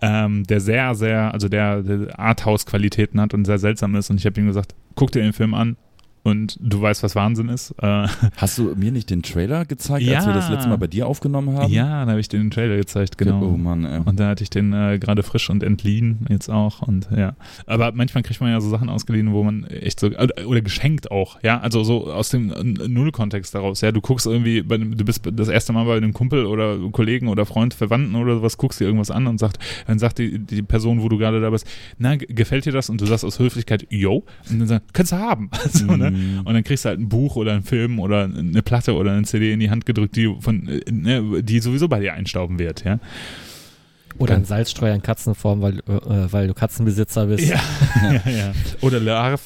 Ähm, 0.00 0.44
der 0.44 0.60
sehr, 0.60 0.94
sehr, 0.94 1.32
also 1.32 1.48
der, 1.48 1.82
der 1.82 2.18
Arthouse-Qualitäten 2.18 3.20
hat 3.20 3.34
und 3.34 3.44
sehr 3.44 3.58
seltsam 3.58 3.94
ist. 3.94 4.10
Und 4.10 4.18
ich 4.18 4.26
habe 4.26 4.40
ihm 4.40 4.46
gesagt, 4.46 4.74
guck 4.94 5.12
dir 5.12 5.22
den 5.22 5.34
Film 5.34 5.52
an 5.52 5.76
und 6.24 6.58
du 6.60 6.82
weißt, 6.82 7.02
was 7.04 7.14
Wahnsinn 7.14 7.48
ist. 7.48 7.72
Äh, 7.80 8.08
Hast 8.36 8.58
du 8.58 8.74
mir 8.74 8.90
nicht 8.90 9.10
den 9.10 9.22
Trailer 9.22 9.64
gezeigt, 9.64 10.08
als 10.08 10.24
Ja. 10.24 10.26
wir 10.26 10.34
das 10.34 10.50
letzte 10.50 10.68
Mal 10.68 10.78
bei 10.78 10.88
dir 10.88 11.06
aufgenommen 11.06 11.56
haben? 11.56 11.72
ja, 11.72 12.04
da 12.04 12.10
habe 12.10 12.20
ich 12.20 12.28
dir 12.28 12.38
den 12.38 12.50
Trailer 12.50 12.76
gezeigt, 12.76 13.16
genau. 13.18 13.42
Oh 13.44 13.56
Mann, 13.56 13.84
ey. 13.84 14.00
Und 14.04 14.18
da 14.18 14.28
hatte 14.30 14.42
ich 14.42 14.50
den 14.50 14.72
äh, 14.72 14.98
gerade 14.98 15.22
frisch 15.22 15.50
und 15.50 15.62
entliehen 15.62 16.26
jetzt 16.28 16.48
auch 16.50 16.82
und 16.82 17.08
ja. 17.14 17.36
Aber 17.66 17.92
manchmal 17.92 18.22
kriegt 18.24 18.40
man 18.40 18.50
ja 18.50 18.60
so 18.60 18.68
Sachen 18.70 18.88
ausgeliehen, 18.88 19.32
wo 19.32 19.44
man 19.44 19.64
echt 19.64 20.00
so 20.00 20.06
oder, 20.08 20.46
oder 20.46 20.60
geschenkt 20.62 21.10
auch, 21.10 21.38
ja, 21.42 21.60
also 21.60 21.84
so 21.84 22.10
aus 22.10 22.30
dem 22.30 22.50
äh, 22.50 22.88
Nullkontext 22.88 23.54
daraus. 23.54 23.82
Ja, 23.82 23.92
du 23.92 24.00
guckst 24.00 24.26
irgendwie, 24.26 24.62
bei, 24.62 24.78
du 24.78 25.04
bist 25.04 25.22
das 25.30 25.48
erste 25.48 25.72
Mal 25.72 25.84
bei 25.84 25.96
einem 25.98 26.12
Kumpel 26.14 26.46
oder 26.46 26.78
Kollegen 26.90 27.28
oder 27.28 27.44
Freund, 27.46 27.74
Verwandten 27.74 28.14
oder 28.16 28.36
sowas, 28.36 28.56
guckst 28.56 28.80
dir 28.80 28.86
irgendwas 28.86 29.10
an 29.10 29.26
und 29.26 29.38
sagt, 29.38 29.58
dann 29.86 29.98
sagt 29.98 30.18
die, 30.18 30.38
die 30.38 30.62
Person, 30.62 31.02
wo 31.02 31.08
du 31.10 31.18
gerade 31.18 31.40
da 31.42 31.50
bist, 31.50 31.66
na, 31.98 32.16
gefällt 32.16 32.64
dir 32.64 32.72
das? 32.72 32.88
Und 32.88 33.00
du 33.00 33.06
sagst 33.06 33.24
aus 33.26 33.38
Höflichkeit, 33.38 33.86
yo, 33.90 34.24
und 34.50 34.58
dann 34.60 34.68
sagst, 34.68 34.94
kannst 34.94 35.12
du 35.12 35.16
haben. 35.16 35.50
so, 35.70 35.84
ne? 35.96 36.13
Mm. 36.14 36.46
Und 36.46 36.54
dann 36.54 36.64
kriegst 36.64 36.84
du 36.84 36.88
halt 36.88 37.00
ein 37.00 37.08
Buch 37.08 37.36
oder 37.36 37.52
einen 37.52 37.62
Film 37.62 37.98
oder 37.98 38.24
eine 38.24 38.62
Platte 38.62 38.94
oder 38.94 39.12
eine 39.12 39.24
CD 39.24 39.52
in 39.52 39.60
die 39.60 39.70
Hand 39.70 39.86
gedrückt, 39.86 40.16
die 40.16 40.34
von, 40.40 40.68
äh, 40.68 40.80
ne, 40.90 41.42
die 41.42 41.60
sowieso 41.60 41.88
bei 41.88 42.00
dir 42.00 42.14
einstauben 42.14 42.58
wird, 42.58 42.84
ja. 42.84 42.98
Oder 44.18 44.36
ein 44.36 44.44
Salzstreuer 44.44 44.94
in 44.94 45.02
Katzenform, 45.02 45.60
weil, 45.60 45.78
äh, 45.80 46.32
weil 46.32 46.46
du 46.46 46.54
Katzenbesitzer 46.54 47.26
bist. 47.26 47.44
Ja, 47.48 47.60
ja, 48.12 48.30
ja. 48.30 48.52
Oder 48.80 49.00
Le 49.00 49.12
Havre, 49.14 49.40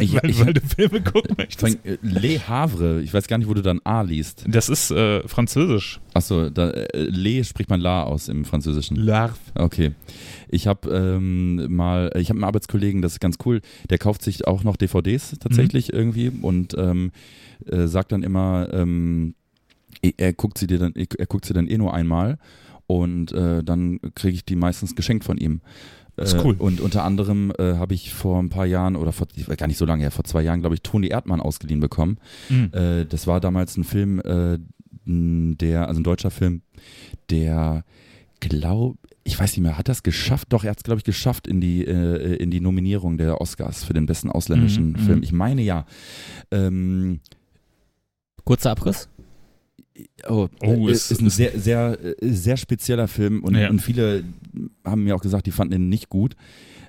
Ich, 0.00 0.14
weil, 0.22 0.30
ich, 0.30 0.44
weil 0.44 0.54
du 0.54 0.60
Filme 0.60 1.00
gucken 1.00 1.34
möchtest. 1.36 1.60
Fang- 1.60 1.78
äh, 1.84 1.98
Le 2.02 2.38
Havre, 2.48 3.00
ich 3.00 3.12
weiß 3.12 3.26
gar 3.26 3.38
nicht, 3.38 3.48
wo 3.48 3.54
du 3.54 3.62
dann 3.62 3.80
A 3.84 4.02
liest. 4.02 4.44
Das 4.46 4.68
ist 4.68 4.90
äh, 4.90 5.26
französisch. 5.26 6.00
Achso, 6.14 6.46
äh, 6.46 6.86
Le 6.94 7.42
spricht 7.44 7.70
man 7.70 7.80
La 7.80 8.02
aus 8.04 8.28
im 8.28 8.44
Französischen. 8.44 8.96
Le 8.96 9.16
Havre. 9.16 9.36
Okay. 9.54 9.92
Ich 10.48 10.66
habe 10.66 10.88
ähm, 10.90 11.72
mal, 11.74 12.10
ich 12.16 12.28
habe 12.30 12.38
einen 12.38 12.44
Arbeitskollegen, 12.44 13.02
das 13.02 13.12
ist 13.12 13.20
ganz 13.20 13.36
cool, 13.44 13.60
der 13.88 13.98
kauft 13.98 14.22
sich 14.22 14.46
auch 14.46 14.62
noch 14.64 14.76
DVDs 14.76 15.36
tatsächlich 15.40 15.88
Mhm. 15.92 15.98
irgendwie 15.98 16.28
und 16.42 16.74
ähm, 16.78 17.12
äh, 17.66 17.86
sagt 17.86 18.12
dann 18.12 18.22
immer, 18.22 18.68
ähm, 18.72 19.34
er 20.02 20.12
er 20.16 20.32
guckt 20.32 20.58
sie 20.58 20.66
dir 20.66 20.78
dann, 20.78 20.94
er 20.94 21.26
guckt 21.26 21.44
sie 21.44 21.52
dann 21.54 21.66
eh 21.66 21.76
nur 21.78 21.92
einmal 21.94 22.38
und 22.98 23.30
äh, 23.32 23.62
dann 23.62 24.00
kriege 24.16 24.34
ich 24.34 24.44
die 24.44 24.56
meistens 24.56 24.96
geschenkt 24.96 25.24
von 25.24 25.38
ihm. 25.38 25.60
Das 26.16 26.34
ist 26.34 26.40
Äh, 26.40 26.44
cool. 26.44 26.56
Und 26.58 26.80
unter 26.80 27.04
anderem 27.04 27.52
äh, 27.58 27.74
habe 27.74 27.94
ich 27.94 28.12
vor 28.12 28.42
ein 28.42 28.48
paar 28.48 28.66
Jahren 28.66 28.96
oder 28.96 29.12
vor 29.12 29.28
gar 29.56 29.68
nicht 29.68 29.78
so 29.78 29.84
lange 29.86 30.02
her, 30.02 30.10
vor 30.10 30.24
zwei 30.24 30.42
Jahren, 30.42 30.60
glaube 30.60 30.74
ich, 30.74 30.82
Toni 30.82 31.06
Erdmann 31.08 31.40
ausgeliehen 31.40 31.80
bekommen. 31.80 32.18
Mhm. 32.48 32.70
Äh, 32.72 33.04
das 33.06 33.26
war 33.28 33.40
damals 33.40 33.76
ein 33.76 33.84
Film, 33.84 34.20
äh, 34.20 34.58
der, 35.06 35.86
also 35.88 36.00
ein 36.00 36.04
deutscher 36.04 36.30
Film, 36.32 36.62
der 37.30 37.84
glaub, 38.40 38.96
ich 39.22 39.38
weiß 39.38 39.52
nicht 39.52 39.62
mehr, 39.62 39.78
hat 39.78 39.88
das 39.88 40.02
geschafft? 40.02 40.48
Doch, 40.50 40.64
er 40.64 40.70
hat 40.70 40.78
es, 40.78 40.82
glaube 40.84 40.98
ich, 40.98 41.04
geschafft 41.04 41.46
in 41.46 41.60
die, 41.60 41.84
äh, 41.86 42.34
in 42.36 42.50
die 42.50 42.60
Nominierung 42.60 43.16
der 43.18 43.40
Oscars 43.40 43.84
für 43.84 43.92
den 43.92 44.06
besten 44.06 44.30
ausländischen 44.30 44.92
Mhm, 44.92 44.96
Film. 44.96 45.16
mhm. 45.18 45.22
Ich 45.22 45.32
meine 45.32 45.62
ja. 45.62 45.86
Ähm, 46.50 47.20
Kurzer 48.44 48.72
Abriss? 48.72 49.08
Oh, 50.28 50.48
Oh, 50.62 50.88
äh, 50.88 50.90
es 50.92 51.10
ist 51.10 51.20
ein 51.20 51.26
ist- 51.28 51.36
sehr, 51.36 51.58
sehr, 51.58 51.98
äh, 52.02 52.14
sehr 52.28 52.56
spezieller 52.56 53.08
Film 53.08 53.42
und, 53.44 53.54
Ja. 53.56 53.68
und 53.70 53.80
viele 53.80 54.24
haben 54.84 55.04
mir 55.04 55.14
auch 55.16 55.22
gesagt, 55.22 55.46
die 55.46 55.50
fanden 55.52 55.74
ihn 55.74 55.88
nicht 55.88 56.08
gut. 56.08 56.34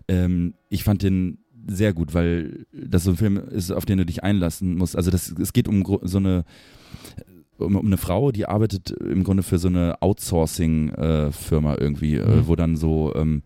Ähm, 0.07 0.53
ich 0.69 0.83
fand 0.83 1.03
den 1.03 1.37
sehr 1.67 1.93
gut, 1.93 2.13
weil 2.13 2.65
das 2.73 3.03
so 3.03 3.11
ein 3.11 3.17
Film 3.17 3.37
ist, 3.37 3.71
auf 3.71 3.85
den 3.85 3.99
du 3.99 4.05
dich 4.05 4.23
einlassen 4.23 4.75
musst. 4.75 4.95
Also 4.95 5.11
das, 5.11 5.29
es 5.39 5.53
geht 5.53 5.67
um 5.67 5.83
so 6.03 6.17
eine 6.17 6.43
um, 7.57 7.75
um 7.75 7.85
eine 7.85 7.97
Frau, 7.97 8.31
die 8.31 8.47
arbeitet 8.47 8.89
im 8.89 9.23
Grunde 9.23 9.43
für 9.43 9.59
so 9.59 9.67
eine 9.67 10.01
Outsourcing-Firma 10.01 11.75
irgendwie, 11.79 12.15
äh, 12.15 12.37
Mhm. 12.37 12.47
wo 12.47 12.55
dann 12.55 12.75
so 12.75 13.13
ähm, 13.15 13.43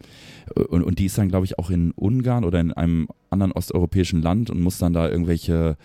und, 0.69 0.83
und 0.83 0.99
die 0.99 1.05
ist 1.05 1.17
dann, 1.17 1.27
glaube 1.29 1.45
ich, 1.45 1.59
auch 1.59 1.69
in 1.69 1.91
Ungarn 1.91 2.43
oder 2.45 2.59
in 2.61 2.71
einem 2.71 3.07
anderen 3.29 3.51
osteuropäischen 3.51 4.21
Land 4.21 4.49
und 4.49 4.61
muss 4.61 4.77
dann 4.77 4.93
da 4.93 5.09
irgendwelche 5.09 5.75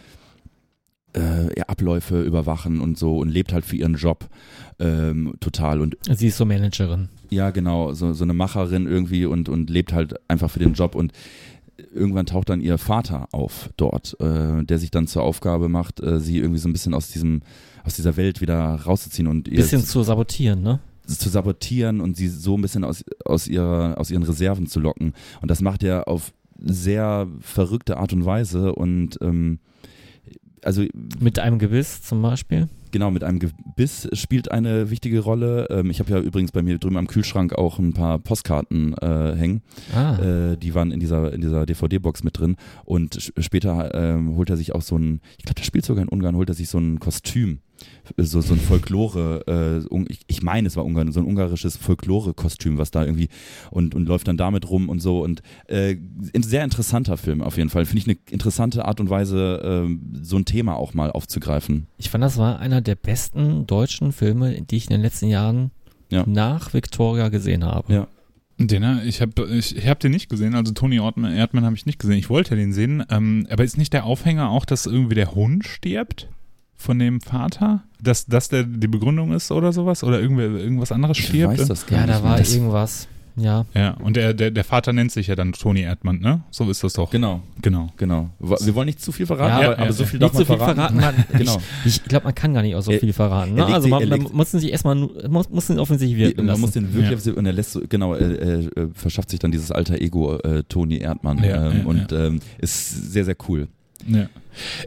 äh, 1.12 1.60
Abläufe 1.66 2.22
überwachen 2.22 2.80
und 2.80 2.98
so 2.98 3.18
und 3.18 3.28
lebt 3.28 3.52
halt 3.52 3.64
für 3.64 3.76
ihren 3.76 3.94
Job 3.94 4.28
ähm, 4.78 5.34
total. 5.40 5.80
Und 5.80 5.96
Sie 6.10 6.28
ist 6.28 6.36
so 6.36 6.44
Managerin. 6.44 7.08
ja, 7.30 7.50
genau, 7.50 7.92
so, 7.92 8.12
so 8.12 8.24
eine 8.24 8.34
Macherin 8.34 8.86
irgendwie 8.86 9.24
und, 9.26 9.48
und 9.48 9.70
lebt 9.70 9.92
halt 9.92 10.14
einfach 10.28 10.50
für 10.50 10.58
den 10.60 10.74
Job 10.74 10.94
und 10.94 11.12
irgendwann 11.94 12.26
taucht 12.26 12.48
dann 12.48 12.60
ihr 12.60 12.78
Vater 12.78 13.28
auf 13.32 13.70
dort, 13.76 14.16
äh, 14.20 14.62
der 14.64 14.78
sich 14.78 14.90
dann 14.90 15.06
zur 15.06 15.22
Aufgabe 15.22 15.68
macht, 15.68 16.00
äh, 16.00 16.20
sie 16.20 16.38
irgendwie 16.38 16.60
so 16.60 16.68
ein 16.68 16.72
bisschen 16.72 16.94
aus 16.94 17.08
diesem, 17.08 17.42
aus 17.84 17.94
dieser 17.94 18.16
Welt 18.16 18.40
wieder 18.40 18.56
rauszuziehen 18.56 19.26
und 19.26 19.48
ihr 19.48 19.56
Bisschen 19.56 19.84
zu 19.84 20.02
sabotieren, 20.02 20.62
ne? 20.62 20.80
zu 21.06 21.28
sabotieren 21.28 22.00
und 22.00 22.16
sie 22.16 22.28
so 22.28 22.56
ein 22.56 22.62
bisschen 22.62 22.84
aus, 22.84 23.04
aus, 23.24 23.48
ihrer, 23.48 23.98
aus 23.98 24.10
ihren 24.10 24.22
Reserven 24.22 24.66
zu 24.66 24.78
locken. 24.78 25.14
Und 25.40 25.50
das 25.50 25.60
macht 25.60 25.82
er 25.82 26.06
auf 26.06 26.32
sehr 26.62 27.26
verrückte 27.40 27.96
Art 27.96 28.12
und 28.12 28.24
Weise 28.24 28.74
und 28.74 29.18
ähm, 29.20 29.58
also 30.62 30.84
Mit 31.18 31.38
einem 31.38 31.58
Gebiss 31.58 32.02
zum 32.02 32.22
Beispiel. 32.22 32.68
genau 32.90 33.10
mit 33.10 33.22
einem 33.24 33.38
Gebiss 33.38 34.08
spielt 34.12 34.50
eine 34.50 34.90
wichtige 34.90 35.20
Rolle. 35.20 35.66
Ähm, 35.70 35.90
ich 35.90 36.00
habe 36.00 36.10
ja 36.10 36.18
übrigens 36.18 36.52
bei 36.52 36.62
mir 36.62 36.78
drüben 36.78 36.96
am 36.96 37.06
Kühlschrank 37.06 37.54
auch 37.54 37.78
ein 37.78 37.92
paar 37.92 38.18
Postkarten 38.18 38.94
äh, 38.98 39.34
hängen. 39.36 39.62
Ah. 39.94 40.16
Äh, 40.18 40.56
die 40.56 40.74
waren 40.74 40.90
in 40.90 41.00
dieser, 41.00 41.32
in 41.32 41.40
dieser 41.40 41.66
DVD-Box 41.66 42.24
mit 42.24 42.38
drin. 42.38 42.56
Und 42.84 43.32
später 43.38 43.94
ähm, 43.94 44.34
holt 44.36 44.50
er 44.50 44.56
sich 44.56 44.74
auch 44.74 44.82
so 44.82 44.96
ein, 44.98 45.20
ich 45.38 45.44
glaube, 45.44 45.54
der 45.56 45.64
spielt 45.64 45.84
sogar 45.84 46.02
in 46.02 46.08
Ungarn, 46.08 46.36
holt 46.36 46.48
er 46.48 46.54
sich 46.54 46.68
so 46.68 46.78
ein 46.78 46.98
Kostüm. 46.98 47.60
So, 48.16 48.40
so 48.40 48.54
ein 48.54 48.60
Folklore, 48.60 49.84
äh, 49.90 49.96
ich, 50.08 50.20
ich 50.26 50.42
meine, 50.42 50.66
es 50.66 50.76
war 50.76 50.84
Ungarn, 50.84 51.12
so 51.12 51.20
ein 51.20 51.26
ungarisches 51.26 51.76
Folklore-Kostüm, 51.76 52.76
was 52.76 52.90
da 52.90 53.04
irgendwie 53.04 53.28
und, 53.70 53.94
und 53.94 54.06
läuft 54.06 54.26
dann 54.28 54.36
damit 54.36 54.68
rum 54.68 54.88
und 54.88 55.00
so. 55.00 55.22
Und 55.22 55.42
äh, 55.68 55.96
ein 56.34 56.42
sehr 56.42 56.64
interessanter 56.64 57.16
Film 57.16 57.40
auf 57.40 57.56
jeden 57.56 57.70
Fall. 57.70 57.86
Finde 57.86 57.98
ich 58.02 58.08
eine 58.08 58.18
interessante 58.30 58.84
Art 58.84 59.00
und 59.00 59.10
Weise, 59.10 59.60
ähm, 59.64 60.12
so 60.22 60.36
ein 60.36 60.44
Thema 60.44 60.74
auch 60.76 60.92
mal 60.94 61.10
aufzugreifen. 61.12 61.86
Ich 61.98 62.10
fand, 62.10 62.24
das 62.24 62.36
war 62.36 62.58
einer 62.58 62.80
der 62.80 62.96
besten 62.96 63.66
deutschen 63.66 64.12
Filme, 64.12 64.60
die 64.62 64.76
ich 64.76 64.84
in 64.86 64.90
den 64.90 65.02
letzten 65.02 65.28
Jahren 65.28 65.70
Ja. 66.10 66.24
nach 66.26 66.74
Victoria 66.74 67.28
gesehen 67.28 67.64
habe. 67.64 67.92
Ja. 67.92 68.06
Den, 68.58 68.82
äh, 68.82 69.04
ich 69.04 69.22
habe 69.22 69.46
ich, 69.56 69.76
ich 69.76 69.86
hab 69.86 70.00
den 70.00 70.10
nicht 70.10 70.28
gesehen, 70.28 70.54
also 70.54 70.72
Toni 70.72 70.96
Erdmann, 70.96 71.32
Erdmann 71.32 71.64
habe 71.64 71.76
ich 71.76 71.86
nicht 71.86 71.98
gesehen. 71.98 72.18
Ich 72.18 72.28
wollte 72.28 72.56
den 72.56 72.72
sehen, 72.72 73.04
ähm, 73.08 73.46
aber 73.50 73.64
ist 73.64 73.78
nicht 73.78 73.92
der 73.92 74.04
Aufhänger 74.04 74.50
auch, 74.50 74.64
dass 74.64 74.84
irgendwie 74.86 75.14
der 75.14 75.34
Hund 75.34 75.64
stirbt 75.64 76.28
von 76.80 76.98
dem 76.98 77.20
Vater? 77.20 77.82
Dass 78.02 78.26
das 78.26 78.48
der 78.48 78.64
die 78.64 78.88
Begründung 78.88 79.32
ist 79.32 79.50
oder 79.52 79.72
sowas? 79.72 80.02
Oder 80.02 80.20
irgendwer, 80.20 80.46
irgendwas 80.50 80.90
anderes 80.92 81.18
Ich 81.18 81.26
stirbt? 81.26 81.58
weiß 81.58 81.68
das 81.68 81.86
gar 81.86 82.00
Ja, 82.00 82.06
nicht. 82.06 82.18
da 82.18 82.24
war. 82.24 82.36
Das- 82.38 82.54
irgendwas. 82.54 83.08
Ja. 83.36 83.64
Ja, 83.74 83.92
und 83.92 84.16
der, 84.16 84.34
der, 84.34 84.50
der 84.50 84.64
Vater 84.64 84.92
nennt 84.92 85.12
sich 85.12 85.28
ja 85.28 85.36
dann 85.36 85.52
Toni 85.52 85.82
Erdmann, 85.82 86.18
ne? 86.18 86.42
So 86.50 86.68
ist 86.68 86.82
das 86.82 86.94
doch. 86.94 87.10
Genau, 87.10 87.40
Genau. 87.62 87.88
genau. 87.96 88.28
Wir 88.40 88.74
wollen 88.74 88.86
nicht 88.86 89.00
zu 89.00 89.12
viel 89.12 89.24
verraten, 89.24 89.62
Ja, 89.62 89.68
aber, 89.68 89.76
ja, 89.78 89.82
aber 89.84 89.92
so 89.92 90.04
viel 90.04 90.18
Nicht 90.18 90.34
darf 90.34 90.44
so 90.46 90.52
man 90.52 90.58
viel 90.58 90.74
verraten. 90.74 90.98
verraten. 91.00 91.16
Man, 91.30 91.38
Genau. 91.38 91.56
Ich, 91.84 91.96
ich 91.96 92.04
glaube, 92.04 92.24
man 92.24 92.34
kann 92.34 92.52
gar 92.52 92.62
nicht 92.62 92.74
auch 92.74 92.82
so 92.82 92.90
Er- 92.90 92.98
viel 92.98 93.12
verraten. 93.12 93.56
er 93.56 93.68
Ne? 93.68 93.72
Also 93.74 93.88
man, 93.88 94.06
man 94.08 94.22
muss 94.32 94.50
sich 94.50 94.70
erstmal, 94.72 94.96
muss, 94.96 95.48
muss 95.48 95.70
ihn 95.70 95.78
offensichtlich 95.78 96.18
wirken 96.18 96.44
man 96.44 96.60
muss 96.60 96.72
den 96.72 96.92
wirklich 96.92 97.24
Ja. 97.24 97.32
und 97.34 97.46
er 97.46 97.52
lässt 97.52 97.72
so, 97.72 97.80
genau, 97.88 98.14
er, 98.14 98.38
er, 98.40 98.76
er 98.76 98.88
verschafft 98.94 99.30
sich 99.30 99.38
dann 99.38 99.52
dieses 99.52 99.70
alter 99.70 99.98
Ego 100.00 100.36
äh, 100.38 100.64
Toni 100.64 100.98
Erdmann 100.98 101.38
Ja, 101.42 101.70
ähm, 101.70 101.78
ja, 101.78 101.84
und 101.86 102.12
Ähm, 102.12 102.40
ist 102.58 103.12
sehr 103.12 103.24
sehr 103.24 103.36
cool. 103.48 103.68
Ja. 104.06 104.28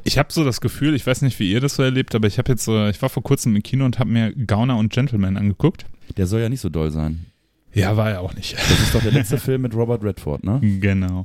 Ich 0.04 0.18
habe 0.18 0.32
so 0.32 0.44
das 0.44 0.62
Gefühl, 0.62 0.96
ich 0.96 1.06
weiß 1.06 1.22
nicht, 1.22 1.40
wie 1.40 1.52
ihr 1.52 1.62
das 1.62 1.76
so 1.76 1.84
erlebt, 1.84 2.16
aber 2.16 2.28
ich 2.28 2.38
habe 2.38 2.52
jetzt, 2.52 2.68
ich 2.68 3.02
war 3.02 3.10
vor 3.10 3.24
kurzem 3.24 3.56
im 3.56 3.64
Kino 3.64 3.86
und 3.86 4.00
habe 4.00 4.10
mir 4.10 4.34
Gauner 4.34 4.78
und 4.78 4.92
Gentleman 4.92 5.38
angeguckt. 5.38 5.86
Der 6.18 6.28
soll 6.28 6.42
ja 6.42 6.50
nicht 6.50 6.62
so 6.62 6.70
doll 6.70 6.92
sein. 6.92 7.26
Ja, 7.74 7.98
war 7.98 8.12
er 8.12 8.22
auch 8.22 8.36
nicht. 8.36 8.54
Das 8.54 8.80
ist 8.80 8.94
doch 8.94 9.02
der 9.02 9.12
letzte 9.12 9.38
Film 9.40 9.64
mit 9.64 9.74
Robert 9.74 10.04
Redford, 10.04 10.44
ne? 10.44 10.60
Genau. 10.80 11.24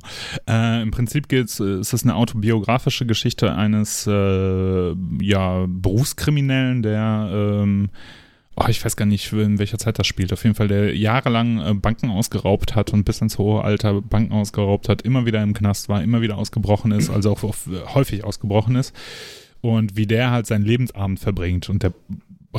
Äh, 0.49 0.81
Im 0.81 0.89
Prinzip 0.89 1.29
geht's, 1.29 1.59
äh, 1.59 1.79
ist 1.79 1.93
es 1.93 2.03
eine 2.03 2.15
autobiografische 2.15 3.05
Geschichte 3.05 3.53
eines 3.53 4.07
äh, 4.07 4.95
ja, 5.21 5.65
Berufskriminellen, 5.67 6.81
der 6.81 7.29
ähm, 7.31 7.89
oh, 8.59 8.67
ich 8.67 8.83
weiß 8.83 8.95
gar 8.95 9.05
nicht, 9.05 9.31
in 9.31 9.59
welcher 9.59 9.77
Zeit 9.77 9.99
das 9.99 10.07
spielt. 10.07 10.33
Auf 10.33 10.43
jeden 10.43 10.55
Fall, 10.55 10.67
der 10.67 10.95
jahrelang 10.95 11.59
äh, 11.59 11.73
Banken 11.73 12.09
ausgeraubt 12.09 12.75
hat 12.75 12.93
und 12.93 13.05
bis 13.05 13.21
ins 13.21 13.37
hohe 13.37 13.63
Alter 13.63 14.01
Banken 14.01 14.33
ausgeraubt 14.33 14.89
hat, 14.89 15.01
immer 15.01 15.25
wieder 15.25 15.41
im 15.41 15.53
Knast 15.53 15.89
war, 15.89 16.03
immer 16.03 16.21
wieder 16.21 16.37
ausgebrochen 16.37 16.91
ist, 16.91 17.09
also 17.09 17.31
auch 17.31 17.43
auf, 17.43 17.69
häufig 17.93 18.23
ausgebrochen 18.23 18.75
ist. 18.75 18.93
Und 19.61 19.97
wie 19.97 20.07
der 20.07 20.31
halt 20.31 20.47
seinen 20.47 20.65
Lebensabend 20.65 21.19
verbringt. 21.19 21.69
Und 21.69 21.83
der 21.83 21.93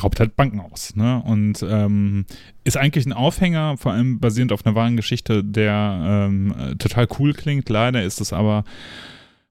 raubt 0.00 0.20
halt 0.20 0.36
Banken 0.36 0.60
aus. 0.60 0.94
Ne? 0.96 1.22
Und 1.24 1.64
ähm, 1.68 2.26
ist 2.64 2.76
eigentlich 2.76 3.06
ein 3.06 3.12
Aufhänger, 3.12 3.76
vor 3.76 3.92
allem 3.92 4.20
basierend 4.20 4.52
auf 4.52 4.64
einer 4.64 4.74
wahren 4.74 4.96
Geschichte, 4.96 5.42
der 5.42 6.28
ähm, 6.28 6.54
äh, 6.58 6.76
total 6.76 7.08
cool 7.18 7.32
klingt. 7.32 7.68
Leider 7.68 8.02
ist 8.02 8.20
es 8.20 8.32
aber 8.32 8.64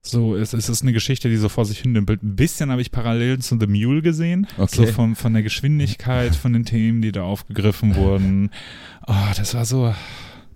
so, 0.02 0.36
es, 0.36 0.54
es 0.54 0.70
ist 0.70 0.82
eine 0.82 0.94
Geschichte, 0.94 1.30
die 1.30 1.38
so 1.38 1.50
vor 1.50 1.66
sich 1.66 1.80
hin 1.80 1.94
dümpelt. 1.94 2.24
Ein 2.24 2.36
bisschen 2.36 2.72
habe 2.72 2.82
ich 2.82 2.92
Parallelen 2.92 3.42
zu 3.42 3.58
The 3.60 3.68
Mule 3.68 4.02
gesehen. 4.02 4.48
Okay. 4.58 4.86
So 4.86 4.86
von, 4.88 5.16
von 5.16 5.34
der 5.34 5.44
Geschwindigkeit, 5.44 6.36
von 6.36 6.54
den 6.54 6.66
Themen, 6.66 7.02
die 7.02 7.12
da 7.12 7.24
aufgegriffen 7.24 7.96
wurden. 7.96 8.50
Oh, 9.08 9.32
das 9.36 9.54
war 9.54 9.66
so. 9.66 9.94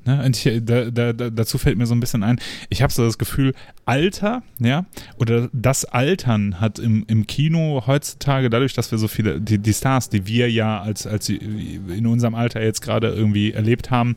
Ne? 0.05 0.23
Und 0.25 0.45
ich, 0.45 0.61
da, 0.65 0.91
da, 0.91 1.13
da, 1.13 1.29
dazu 1.29 1.57
fällt 1.57 1.77
mir 1.77 1.85
so 1.85 1.95
ein 1.95 1.99
bisschen 1.99 2.23
ein, 2.23 2.39
ich 2.69 2.81
habe 2.81 2.91
so 2.91 3.05
das 3.05 3.17
Gefühl, 3.17 3.53
Alter, 3.85 4.43
ja, 4.59 4.85
oder 5.17 5.49
das 5.53 5.85
Altern 5.85 6.59
hat 6.59 6.79
im, 6.79 7.05
im 7.07 7.27
Kino 7.27 7.83
heutzutage, 7.87 8.49
dadurch, 8.49 8.73
dass 8.73 8.91
wir 8.91 8.97
so 8.97 9.07
viele, 9.07 9.41
die, 9.41 9.59
die 9.59 9.73
Stars, 9.73 10.09
die 10.09 10.27
wir 10.27 10.51
ja 10.51 10.81
als, 10.81 11.07
als 11.07 11.29
in 11.29 12.07
unserem 12.07 12.35
Alter 12.35 12.61
jetzt 12.61 12.81
gerade 12.81 13.09
irgendwie 13.09 13.51
erlebt 13.51 13.91
haben, 13.91 14.15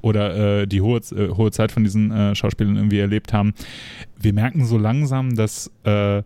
oder 0.00 0.62
äh, 0.62 0.66
die 0.66 0.80
hohe, 0.80 0.98
äh, 0.98 1.28
hohe 1.30 1.50
Zeit 1.50 1.72
von 1.72 1.84
diesen 1.84 2.10
äh, 2.10 2.34
Schauspielern 2.34 2.76
irgendwie 2.76 2.98
erlebt 2.98 3.32
haben, 3.32 3.54
wir 4.18 4.32
merken 4.32 4.64
so 4.64 4.78
langsam, 4.78 5.36
dass 5.36 5.70
äh, 5.84 6.22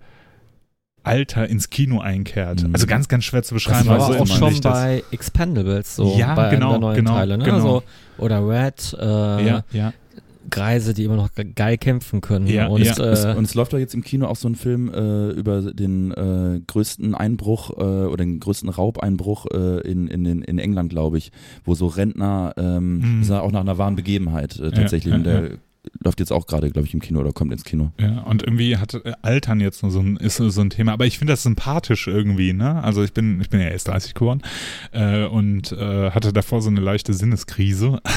Alter 1.03 1.49
ins 1.49 1.71
Kino 1.71 2.01
einkehrt. 2.01 2.63
Mhm. 2.67 2.75
Also 2.75 2.87
ganz, 2.87 3.09
ganz 3.09 3.25
schwer 3.25 3.43
zu 3.43 3.55
beschreiben. 3.55 3.89
Das 3.89 3.99
war 4.01 4.07
also 4.11 4.23
auch 4.23 4.27
schon 4.27 4.61
bei 4.63 5.03
Expendables 5.11 5.97
so, 5.97 6.17
Ja, 6.19 6.35
bei 6.35 6.51
genau, 6.51 6.79
neuen 6.79 6.97
genau, 6.97 7.15
Teile. 7.15 7.39
Ne? 7.39 7.45
genau. 7.45 7.57
Also, 7.57 7.83
oder 8.19 8.47
Red, 8.47 8.97
äh, 9.01 9.47
ja, 9.47 9.65
ja. 9.73 9.93
Greise, 10.49 10.95
die 10.95 11.05
immer 11.05 11.17
noch 11.17 11.33
ge- 11.35 11.53
geil 11.55 11.79
kämpfen 11.79 12.21
können. 12.21 12.47
Ja, 12.47 12.67
und 12.67 12.83
ja. 12.83 12.93
Es, 12.93 13.25
Äh, 13.25 13.35
und 13.37 13.45
es 13.45 13.55
läuft 13.55 13.73
doch 13.73 13.79
jetzt 13.79 13.95
im 13.95 14.03
Kino 14.03 14.27
auch 14.27 14.37
so 14.37 14.49
ein 14.49 14.57
Film 14.57 14.93
äh, 14.93 15.31
über 15.31 15.61
den 15.73 16.11
äh, 16.13 16.61
größten 16.67 17.15
Einbruch 17.15 17.71
äh, 17.71 17.83
oder 17.83 18.25
den 18.25 18.41
größten 18.41 18.69
Raubeinbruch 18.69 19.47
äh, 19.53 19.81
in, 19.89 20.09
in, 20.09 20.25
in, 20.43 20.59
England, 20.59 20.91
glaube 20.91 21.19
ich, 21.19 21.31
wo 21.65 21.75
so 21.75 21.87
Rentner, 21.87 22.55
ähm, 22.57 22.99
Mhm. 22.99 23.19
das 23.21 23.29
ist 23.29 23.31
ja 23.35 23.41
auch 23.43 23.53
nach 23.53 23.61
einer 23.61 23.79
wahren 23.79 23.97
Begebenheit 23.97 24.59
äh, 24.59 24.71
tatsächlich. 24.73 25.13
ja, 25.13 25.19
und 25.19 25.25
der 25.25 25.51
läuft 26.05 26.21
jetzt 26.21 26.33
auch 26.33 26.47
gerade, 26.47 26.71
glaube 26.71 26.87
ich, 26.87 26.95
im 26.95 27.01
Kino 27.01 27.21
oder 27.21 27.33
kommt 27.33 27.53
ins 27.53 27.65
Kino. 27.65 27.93
Ja, 27.99 28.21
und 28.23 28.43
irgendwie 28.43 28.77
hat 28.77 28.95
äh, 28.95 29.13
Altern 29.23 29.61
jetzt 29.61 29.83
nur 29.83 29.91
so 29.91 30.01
ein, 30.01 30.17
ist 30.17 30.37
so 30.37 30.61
ein 30.61 30.71
Thema, 30.71 30.93
aber 30.93 31.07
ich 31.07 31.19
finde 31.19 31.33
das 31.33 31.43
sympathisch 31.43 32.07
irgendwie, 32.07 32.53
ne? 32.53 32.83
Also 32.83 33.03
ich 33.03 33.13
bin, 33.13 33.41
ich 33.41 33.49
bin 33.49 33.61
ja 33.61 33.69
erst 33.69 33.89
30 33.89 34.15
geworden 34.15 34.43
äh, 34.93 35.25
und 35.25 35.73
äh, 35.73 36.11
hatte 36.11 36.33
davor 36.33 36.63
so 36.63 36.71
eine 36.71 36.81
leichte 36.81 37.15
Sinneskrise. 37.15 38.01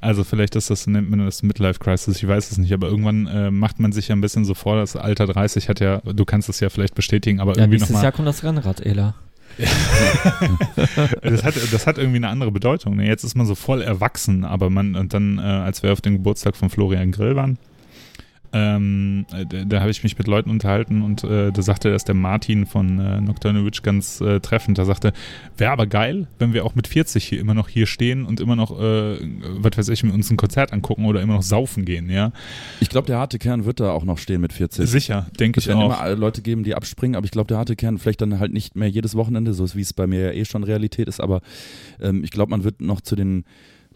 Also 0.00 0.24
vielleicht 0.24 0.56
ist 0.56 0.70
das, 0.70 0.86
nennt 0.86 1.10
man 1.10 1.20
das 1.20 1.42
Midlife 1.42 1.78
Crisis, 1.78 2.16
ich 2.16 2.26
weiß 2.26 2.50
es 2.50 2.58
nicht, 2.58 2.72
aber 2.72 2.88
irgendwann 2.88 3.26
äh, 3.26 3.50
macht 3.50 3.78
man 3.80 3.92
sich 3.92 4.08
ja 4.08 4.16
ein 4.16 4.20
bisschen 4.20 4.44
so 4.44 4.54
vor, 4.54 4.76
das 4.76 4.96
Alter 4.96 5.26
30 5.26 5.68
hat 5.68 5.80
ja, 5.80 5.98
du 6.00 6.24
kannst 6.24 6.48
es 6.48 6.60
ja 6.60 6.70
vielleicht 6.70 6.94
bestätigen, 6.94 7.40
aber 7.40 7.52
ja, 7.52 7.58
irgendwie 7.58 7.76
nächstes 7.76 7.90
nochmal. 7.90 8.04
Jahr 8.04 8.12
kommt 8.12 8.28
das 8.28 8.42
Rennrad, 8.42 8.80
Ela. 8.80 9.14
das, 11.22 11.44
hat, 11.44 11.54
das 11.72 11.86
hat 11.86 11.98
irgendwie 11.98 12.16
eine 12.16 12.28
andere 12.28 12.50
Bedeutung. 12.50 12.96
Ne? 12.96 13.06
Jetzt 13.06 13.24
ist 13.24 13.34
man 13.34 13.46
so 13.46 13.54
voll 13.54 13.82
erwachsen, 13.82 14.44
aber 14.44 14.70
man, 14.70 14.94
und 14.96 15.12
dann, 15.14 15.38
äh, 15.38 15.42
als 15.42 15.82
wir 15.82 15.92
auf 15.92 16.00
dem 16.00 16.14
Geburtstag 16.14 16.56
von 16.56 16.70
Florian 16.70 17.12
Grill 17.12 17.36
waren, 17.36 17.58
ähm, 18.52 19.26
äh, 19.32 19.46
da, 19.46 19.64
da 19.64 19.80
habe 19.80 19.90
ich 19.90 20.02
mich 20.02 20.18
mit 20.18 20.26
Leuten 20.26 20.50
unterhalten 20.50 21.02
und 21.02 21.22
äh, 21.24 21.52
da 21.52 21.62
sagte 21.62 21.90
das 21.90 22.04
der 22.04 22.14
Martin 22.14 22.66
von 22.66 22.98
äh, 22.98 23.20
Nocturnal 23.20 23.64
Witch 23.64 23.82
ganz 23.82 24.20
äh, 24.20 24.40
treffend. 24.40 24.78
Da 24.78 24.84
sagte, 24.84 25.12
wäre 25.56 25.70
aber 25.70 25.86
geil, 25.86 26.26
wenn 26.38 26.52
wir 26.52 26.64
auch 26.64 26.74
mit 26.74 26.88
40 26.88 27.24
hier 27.24 27.40
immer 27.40 27.54
noch 27.54 27.68
hier 27.68 27.86
stehen 27.86 28.26
und 28.26 28.40
immer 28.40 28.56
noch, 28.56 28.72
äh, 28.80 29.18
was 29.58 29.78
weiß 29.78 29.88
ich, 29.90 30.02
mit 30.02 30.12
uns 30.14 30.30
ein 30.30 30.36
Konzert 30.36 30.72
angucken 30.72 31.04
oder 31.04 31.22
immer 31.22 31.34
noch 31.34 31.42
saufen 31.42 31.84
gehen, 31.84 32.10
ja. 32.10 32.32
Ich 32.80 32.88
glaube, 32.88 33.06
der 33.06 33.18
harte 33.18 33.38
Kern 33.38 33.64
wird 33.64 33.78
da 33.80 33.92
auch 33.92 34.04
noch 34.04 34.18
stehen 34.18 34.40
mit 34.40 34.52
40. 34.52 34.88
Sicher, 34.88 35.26
denke 35.38 35.58
Es 35.58 35.64
ich 35.64 35.68
werden 35.68 35.80
auch. 35.82 35.86
immer 35.86 36.00
alle 36.00 36.16
Leute 36.16 36.42
geben, 36.42 36.64
die 36.64 36.74
abspringen, 36.74 37.14
aber 37.16 37.24
ich 37.24 37.30
glaube, 37.30 37.46
der 37.48 37.58
harte 37.58 37.76
Kern 37.76 37.98
vielleicht 37.98 38.20
dann 38.20 38.40
halt 38.40 38.52
nicht 38.52 38.74
mehr 38.74 38.88
jedes 38.88 39.14
Wochenende, 39.14 39.54
so 39.54 39.72
wie 39.74 39.80
es 39.80 39.92
bei 39.92 40.06
mir 40.06 40.20
ja 40.20 40.32
eh 40.32 40.44
schon 40.44 40.64
Realität 40.64 41.08
ist, 41.08 41.20
aber 41.20 41.40
ähm, 42.00 42.24
ich 42.24 42.30
glaube, 42.30 42.50
man 42.50 42.64
wird 42.64 42.80
noch 42.80 43.00
zu 43.00 43.14
den 43.16 43.44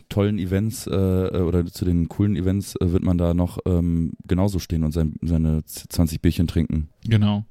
tollen 0.08 0.38
Events 0.38 0.86
äh, 0.86 0.90
oder 0.90 1.66
zu 1.66 1.84
den 1.84 2.08
coolen 2.08 2.36
Events 2.36 2.76
äh, 2.76 2.92
wird 2.92 3.02
man 3.02 3.18
da 3.18 3.34
noch 3.34 3.58
ähm, 3.66 4.12
genauso 4.26 4.58
stehen 4.58 4.84
und 4.84 4.92
sein, 4.92 5.14
seine 5.22 5.64
20 5.64 6.20
Bierchen 6.20 6.46
trinken. 6.46 6.88
Genau. 7.06 7.44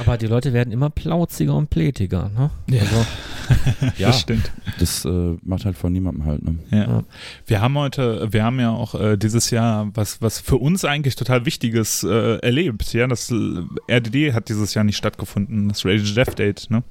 Aber 0.00 0.18
die 0.18 0.26
Leute 0.26 0.52
werden 0.52 0.72
immer 0.72 0.90
plauziger 0.90 1.54
und 1.56 1.70
plätiger, 1.70 2.28
ne? 2.30 2.50
Ja. 2.68 2.80
Also, 2.80 3.06
Ja. 3.98 4.08
Das 4.08 4.20
stimmt. 4.20 4.50
Das 4.78 5.04
äh, 5.04 5.36
macht 5.42 5.64
halt 5.64 5.76
von 5.76 5.92
niemandem 5.92 6.24
halt. 6.24 6.42
Ne? 6.42 6.58
Ja. 6.70 6.78
Ja. 6.78 7.04
Wir 7.46 7.60
haben 7.60 7.76
heute, 7.76 8.32
wir 8.32 8.44
haben 8.44 8.60
ja 8.60 8.70
auch 8.70 8.94
äh, 8.94 9.16
dieses 9.16 9.50
Jahr 9.50 9.90
was, 9.94 10.20
was 10.22 10.40
für 10.40 10.56
uns 10.56 10.84
eigentlich 10.84 11.16
total 11.16 11.46
Wichtiges 11.46 12.02
äh, 12.02 12.36
erlebt. 12.38 12.92
Ja, 12.92 13.06
das 13.06 13.30
äh, 13.30 13.62
RDD 13.90 14.32
hat 14.32 14.48
dieses 14.48 14.74
Jahr 14.74 14.84
nicht 14.84 14.96
stattgefunden, 14.96 15.68
das 15.68 15.84
Rage 15.84 16.14
Death 16.14 16.38
Date, 16.38 16.70
ne? 16.70 16.82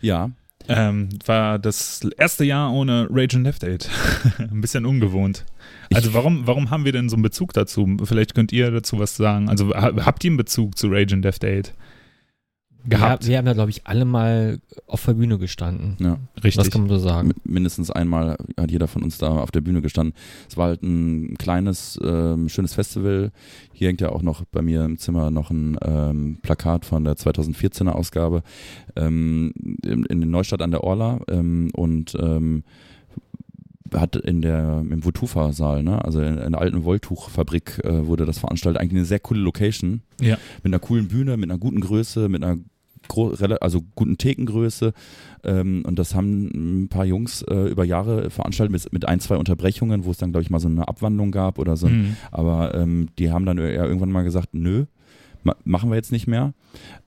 Ja, 0.00 0.30
Ähm, 0.68 1.08
war 1.26 1.58
das 1.58 2.06
erste 2.16 2.44
Jahr 2.44 2.72
ohne 2.72 3.06
Rage 3.10 3.36
and 3.36 3.46
Death 3.46 3.62
Date. 3.62 3.90
Ein 4.38 4.60
bisschen 4.60 4.86
ungewohnt. 4.86 5.44
Also 5.92 6.08
Ich- 6.08 6.14
warum, 6.14 6.46
warum 6.46 6.70
haben 6.70 6.84
wir 6.84 6.92
denn 6.92 7.08
so 7.08 7.16
einen 7.16 7.22
Bezug 7.22 7.52
dazu? 7.52 7.86
Vielleicht 8.04 8.34
könnt 8.34 8.52
ihr 8.52 8.70
dazu 8.70 8.98
was 8.98 9.16
sagen. 9.16 9.48
Also 9.48 9.74
ha- 9.74 9.92
habt 10.06 10.24
ihr 10.24 10.30
einen 10.30 10.36
Bezug 10.38 10.78
zu 10.78 10.88
Rage 10.88 11.14
and 11.14 11.24
Death 11.24 11.42
Date? 11.42 11.74
Gehabt. 12.88 13.24
Ja, 13.24 13.30
wir 13.30 13.38
haben 13.38 13.46
ja, 13.46 13.52
glaube 13.54 13.70
ich, 13.70 13.86
alle 13.86 14.04
mal 14.04 14.60
auf 14.86 15.04
der 15.04 15.14
Bühne 15.14 15.38
gestanden. 15.38 15.96
Ja. 16.00 16.18
Richtig. 16.36 16.54
Das 16.56 16.70
kann 16.70 16.82
man 16.82 16.90
so 16.90 16.98
sagen. 16.98 17.28
Mi- 17.30 17.34
Mindestens 17.44 17.90
einmal 17.90 18.36
hat 18.58 18.70
jeder 18.70 18.88
von 18.88 19.02
uns 19.02 19.18
da 19.18 19.28
auf 19.28 19.50
der 19.50 19.60
Bühne 19.60 19.80
gestanden. 19.82 20.14
Es 20.48 20.56
war 20.56 20.66
halt 20.68 20.82
ein 20.82 21.36
kleines, 21.38 21.98
ähm, 22.04 22.48
schönes 22.48 22.74
Festival. 22.74 23.32
Hier 23.72 23.88
hängt 23.88 24.00
ja 24.00 24.10
auch 24.10 24.22
noch 24.22 24.44
bei 24.44 24.62
mir 24.62 24.84
im 24.84 24.98
Zimmer 24.98 25.30
noch 25.30 25.50
ein 25.50 25.76
ähm, 25.84 26.38
Plakat 26.42 26.84
von 26.84 27.04
der 27.04 27.14
2014er 27.16 27.90
Ausgabe 27.90 28.42
ähm, 28.96 29.52
in, 29.84 30.04
in 30.04 30.30
Neustadt 30.30 30.62
an 30.62 30.70
der 30.70 30.84
Orla 30.84 31.20
ähm, 31.28 31.70
und 31.74 32.14
ähm, 32.20 32.64
hat 33.92 34.16
in 34.16 34.42
der 34.42 34.80
im 34.90 35.04
Votufa-Saal, 35.04 35.84
ne? 35.84 36.04
also 36.04 36.20
in, 36.20 36.38
in 36.38 36.52
der 36.52 36.60
alten 36.60 36.82
Wolltuchfabrik 36.82 37.80
äh, 37.84 38.06
wurde 38.06 38.26
das 38.26 38.38
veranstaltet. 38.38 38.80
Eigentlich 38.80 38.98
eine 38.98 39.04
sehr 39.04 39.20
coole 39.20 39.40
Location 39.40 40.02
Ja. 40.20 40.36
mit 40.64 40.72
einer 40.72 40.80
coolen 40.80 41.06
Bühne, 41.08 41.36
mit 41.36 41.48
einer 41.48 41.58
guten 41.60 41.80
Größe, 41.80 42.28
mit 42.28 42.42
einer 42.42 42.58
also 43.60 43.82
guten 43.94 44.18
Thekengröße. 44.18 44.92
Ähm, 45.42 45.82
und 45.86 45.98
das 45.98 46.14
haben 46.14 46.82
ein 46.84 46.88
paar 46.88 47.04
Jungs 47.04 47.42
äh, 47.42 47.68
über 47.68 47.84
Jahre 47.84 48.30
veranstaltet 48.30 48.72
mit, 48.72 48.92
mit 48.92 49.06
ein, 49.06 49.20
zwei 49.20 49.36
Unterbrechungen, 49.36 50.04
wo 50.04 50.10
es 50.10 50.18
dann, 50.18 50.32
glaube 50.32 50.42
ich, 50.42 50.50
mal 50.50 50.60
so 50.60 50.68
eine 50.68 50.88
Abwandlung 50.88 51.30
gab 51.30 51.58
oder 51.58 51.76
so. 51.76 51.88
Mhm. 51.88 52.16
Aber 52.30 52.74
ähm, 52.74 53.08
die 53.18 53.30
haben 53.30 53.46
dann 53.46 53.58
eher 53.58 53.84
irgendwann 53.84 54.12
mal 54.12 54.24
gesagt, 54.24 54.50
nö, 54.52 54.86
ma 55.42 55.54
machen 55.64 55.90
wir 55.90 55.96
jetzt 55.96 56.12
nicht 56.12 56.26
mehr. 56.26 56.54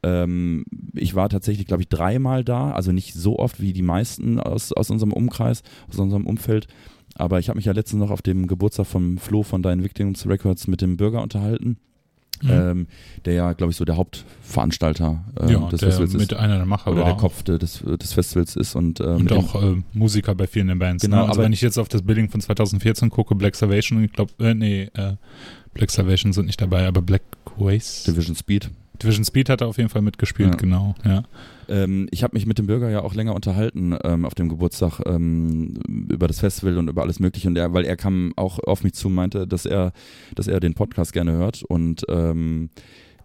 Ähm, 0.03 0.65
ich 0.93 1.15
war 1.15 1.29
tatsächlich, 1.29 1.67
glaube 1.67 1.83
ich, 1.83 1.89
dreimal 1.89 2.43
da, 2.43 2.71
also 2.71 2.91
nicht 2.91 3.13
so 3.13 3.39
oft 3.39 3.59
wie 3.61 3.73
die 3.73 3.81
meisten 3.81 4.39
aus, 4.39 4.71
aus 4.71 4.89
unserem 4.89 5.13
Umkreis, 5.13 5.63
aus 5.89 5.99
unserem 5.99 6.25
Umfeld. 6.25 6.67
Aber 7.15 7.39
ich 7.39 7.49
habe 7.49 7.57
mich 7.57 7.65
ja 7.65 7.73
letztens 7.73 7.99
noch 7.99 8.11
auf 8.11 8.21
dem 8.21 8.47
Geburtstag 8.47 8.85
vom 8.85 9.17
Flo 9.17 9.41
von 9.43 9.63
Deinen 9.63 9.83
Victims 9.83 10.27
Records 10.27 10.67
mit 10.67 10.81
dem 10.81 10.97
Bürger 10.97 11.23
unterhalten, 11.23 11.77
Mhm. 12.43 12.49
ähm, 12.51 12.87
der 13.25 13.33
ja, 13.33 13.53
glaube 13.53 13.71
ich, 13.71 13.77
so 13.77 13.85
der 13.85 13.97
Hauptveranstalter 13.97 15.23
äh, 15.39 15.51
ja, 15.51 15.59
des 15.69 15.79
der 15.79 15.89
Festivals 15.89 16.13
ist 16.13 16.19
mit 16.19 16.33
einer 16.33 16.57
der 16.57 16.65
Macher 16.65 16.91
oder 16.91 17.01
war. 17.01 17.05
der 17.07 17.15
Kopf 17.17 17.43
de- 17.43 17.57
des, 17.57 17.83
des 17.83 18.13
Festivals 18.13 18.55
ist 18.55 18.75
und, 18.75 18.99
ähm, 18.99 19.15
Und 19.17 19.31
auch 19.33 19.61
äh, 19.61 19.75
Musiker 19.93 20.35
bei 20.35 20.47
vielen 20.47 20.67
der 20.67 20.75
Bands. 20.75 21.03
Genau, 21.03 21.17
ne? 21.17 21.21
Also 21.23 21.33
aber- 21.33 21.43
wenn 21.43 21.53
ich 21.53 21.61
jetzt 21.61 21.77
auf 21.77 21.87
das 21.89 22.01
Billing 22.01 22.29
von 22.29 22.41
2014 22.41 23.09
gucke, 23.09 23.35
Black 23.35 23.55
Salvation, 23.55 24.03
ich 24.03 24.13
glaube, 24.13 24.31
äh, 24.39 24.53
nee, 24.53 24.89
äh, 24.93 25.13
Black 25.73 25.91
Salvation 25.91 26.33
sind 26.33 26.45
nicht 26.45 26.59
dabei, 26.61 26.87
aber 26.87 27.01
Black 27.01 27.21
Ways. 27.57 28.03
Division 28.03 28.35
Speed. 28.35 28.69
Division 29.01 29.25
Speed 29.25 29.49
hat 29.49 29.61
er 29.61 29.67
auf 29.67 29.77
jeden 29.77 29.89
Fall 29.89 30.01
mitgespielt, 30.01 30.51
Ja. 30.51 30.55
genau. 30.55 30.95
Ja. 31.05 31.23
Ähm, 31.69 32.07
ich 32.11 32.23
habe 32.23 32.35
mich 32.35 32.45
mit 32.45 32.57
dem 32.57 32.67
Bürger 32.67 32.89
ja 32.89 33.01
auch 33.03 33.13
länger 33.13 33.35
unterhalten 33.35 33.95
ähm, 34.03 34.25
auf 34.25 34.35
dem 34.35 34.49
Geburtstag 34.49 35.01
ähm, 35.05 35.73
über 36.09 36.27
das 36.27 36.39
Festival 36.39 36.77
und 36.77 36.87
über 36.89 37.01
alles 37.01 37.19
Mögliche. 37.19 37.47
Und 37.47 37.57
er, 37.57 37.73
weil 37.73 37.85
er 37.85 37.95
kam 37.97 38.33
auch 38.35 38.59
auf 38.59 38.83
mich 38.83 38.93
zu, 38.93 39.09
meinte, 39.09 39.47
dass 39.47 39.65
er, 39.65 39.91
dass 40.35 40.47
er 40.47 40.59
den 40.59 40.73
Podcast 40.73 41.13
gerne 41.13 41.33
hört 41.33 41.63
und 41.63 42.03
ähm, 42.09 42.69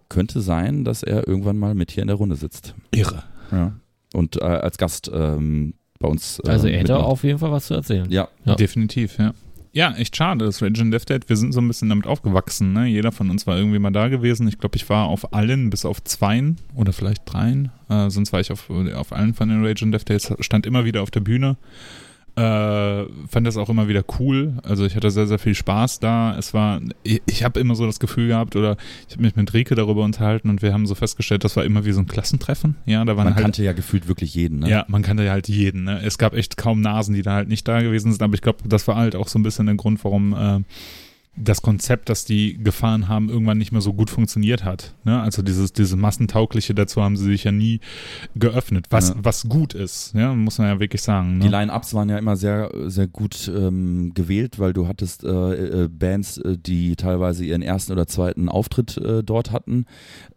könnte 0.08 0.40
sein, 0.40 0.85
dass 0.85 1.02
er 1.02 1.26
irgendwann 1.26 1.56
mal 1.58 1.74
mit 1.74 1.90
hier 1.90 2.02
in 2.02 2.08
der 2.08 2.16
Runde 2.16 2.37
sitzt. 2.37 2.74
Irre. 2.90 3.22
Ja. 3.50 3.72
Und 4.12 4.37
äh, 4.37 4.44
als 4.44 4.76
Gast 4.76 5.11
ähm, 5.14 5.74
bei 5.98 6.08
uns. 6.08 6.40
ähm, 6.44 6.50
Also 6.50 6.66
er 6.66 6.78
hätte 6.80 6.92
mitmacht. 6.92 7.11
auf 7.11 7.24
jeden 7.24 7.38
Fall 7.38 7.50
was 7.52 7.66
zu 7.66 7.74
erzählen. 7.74 8.11
Ja, 8.11 8.28
Ja. 8.44 8.56
Definitiv, 8.56 9.16
ja. 9.18 9.32
Ja, 9.74 9.92
echt 9.94 10.14
schade, 10.14 10.44
das 10.44 10.61
Rage 10.61 10.82
and 10.82 10.92
Death 10.92 11.08
Date, 11.08 11.30
wir 11.30 11.37
sind 11.37 11.52
so 11.52 11.61
ein 11.62 11.66
bisschen 11.66 11.88
damit 11.88 12.06
aufgewachsen, 12.06 12.74
ne? 12.74 12.87
Jeder 12.87 13.11
von 13.11 13.30
uns 13.30 13.46
war 13.46 13.56
irgendwie 13.56 13.78
mal 13.78 13.90
da 13.90 14.08
gewesen. 14.08 14.46
Ich 14.46 14.58
glaube, 14.58 14.76
ich 14.76 14.87
war 14.90 15.06
auf 15.06 15.32
allen, 15.32 15.70
bis 15.70 15.87
auf 15.87 16.04
zweien 16.04 16.58
oder 16.74 16.92
vielleicht 16.92 17.22
dreien. 17.24 17.72
Äh, 17.88 18.11
sonst 18.11 18.35
war 18.35 18.40
ich 18.40 18.52
auf, 18.52 18.68
auf 18.68 19.12
allen 19.14 19.32
von 19.32 19.48
den 19.48 19.64
Rage 19.64 19.87
and 19.87 19.94
Death 19.94 20.11
Dates, 20.11 20.35
stand 20.40 20.66
immer 20.66 20.85
wieder 20.85 21.02
auf 21.02 21.11
der 21.11 21.20
Bühne. 21.20 21.56
Äh, 22.35 23.05
fand 23.29 23.47
das 23.47 23.59
auch 23.59 23.68
immer 23.68 23.88
wieder 23.88 24.05
cool. 24.18 24.55
Also 24.62 24.87
ich 24.87 24.97
hatte 24.97 25.11
sehr, 25.11 25.27
sehr 25.27 25.38
viel 25.38 25.55
Spaß 25.55 26.01
da. 26.01 26.37
Es 26.38 26.55
war, 26.55 26.81
ich, 27.03 27.21
ich 27.27 27.45
habe 27.45 27.61
immer 27.61 27.75
so 27.75 27.85
das 27.85 28.01
Gefühl 28.01 28.29
gehabt, 28.29 28.57
oder 28.57 28.77
ich 29.07 29.14
habe 29.14 29.23
mich 29.23 29.37
mit 29.37 29.53
Rike 29.53 29.75
darüber 29.75 30.03
unterhalten 30.03 30.49
und 30.49 30.62
wir 30.62 30.73
haben 30.73 30.87
so 30.87 30.95
festgestellt, 30.95 31.45
das 31.45 31.57
war 31.57 31.64
immer 31.64 31.85
wie 31.85 31.92
so 31.92 32.01
ein 32.01 32.07
Klassentreffen. 32.07 32.77
Ja, 32.87 33.05
da 33.05 33.16
waren 33.16 33.25
man 33.25 33.35
halt 33.35 33.42
kannte 33.42 33.62
ja 33.62 33.75
gefühlt 33.75 34.09
wirklich 34.09 34.35
jeden. 34.35 34.61
Ne? 34.61 34.71
ja, 34.71 34.87
man 34.88 35.03
kannte 35.03 35.25
ja 35.25 35.33
halt 35.33 35.49
jeden. 35.49 35.85
Ne? 35.85 36.01
Es 36.03 36.16
gab 36.16 36.35
echt 36.35 36.57
kaum 36.57 36.81
Nasen, 36.81 37.14
die 37.14 37.23
da 37.23 37.35
halt 37.35 37.49
nicht 37.49 37.68
da 37.68 37.83
gewesen 37.83 38.11
sind, 38.11 38.23
aber 38.23 38.35
ich 38.35 38.40
glaube, 38.40 38.66
das 38.66 38.88
war 38.88 38.97
halt 38.97 39.14
auch 39.14 39.29
so 39.29 39.38
ein 39.38 39.42
bisschen 39.42 39.66
der 39.66 39.75
Grund, 39.75 40.03
warum 40.03 40.33
äh, 40.33 40.61
das 41.35 41.62
Konzept, 41.62 42.11
das 42.11 42.27
die 42.27 42.62
gefahren 42.62 43.09
haben, 43.09 43.31
irgendwann 43.31 43.57
nicht 43.57 43.73
mehr 43.73 43.81
so 43.81 43.95
gut 43.95 44.11
funktioniert 44.11 44.64
hat. 44.64 44.95
Ne? 45.05 45.18
Also 45.21 45.40
dieses, 45.40 45.73
diese 45.73 45.97
Massentaugliche 45.97 46.75
dazu 46.75 47.03
haben 47.03 47.16
sie 47.16 47.25
sich 47.25 47.45
ja 47.45 47.53
nie 47.53 47.81
geöffnet, 48.35 48.87
was, 48.90 49.09
Ja. 49.09 49.14
was 49.23 49.49
gut 49.49 49.73
ist, 49.73 50.12
ja? 50.14 50.35
muss 50.35 50.59
man 50.59 50.68
ja 50.68 50.79
wirklich 50.79 51.01
sagen. 51.01 51.40
Die 51.40 51.47
Ne? 51.47 51.53
Line-Ups 51.53 51.95
waren 51.95 52.11
ja 52.11 52.18
immer 52.18 52.37
sehr, 52.37 52.71
sehr 52.85 53.07
gut 53.07 53.51
ähm, 53.55 54.12
gewählt, 54.14 54.59
weil 54.59 54.75
du 54.75 54.87
hattest 54.87 55.25
äh, 55.25 55.85
äh, 55.85 55.88
Bands, 55.88 56.37
äh, 56.37 56.59
die 56.59 56.97
teilweise 56.97 57.45
ihren 57.47 57.62
ersten 57.62 57.92
oder 57.92 58.07
zweiten 58.07 58.51
Auftritt 58.51 58.99
äh, 58.99 59.23
dort 59.25 59.53
hatten. 59.53 59.87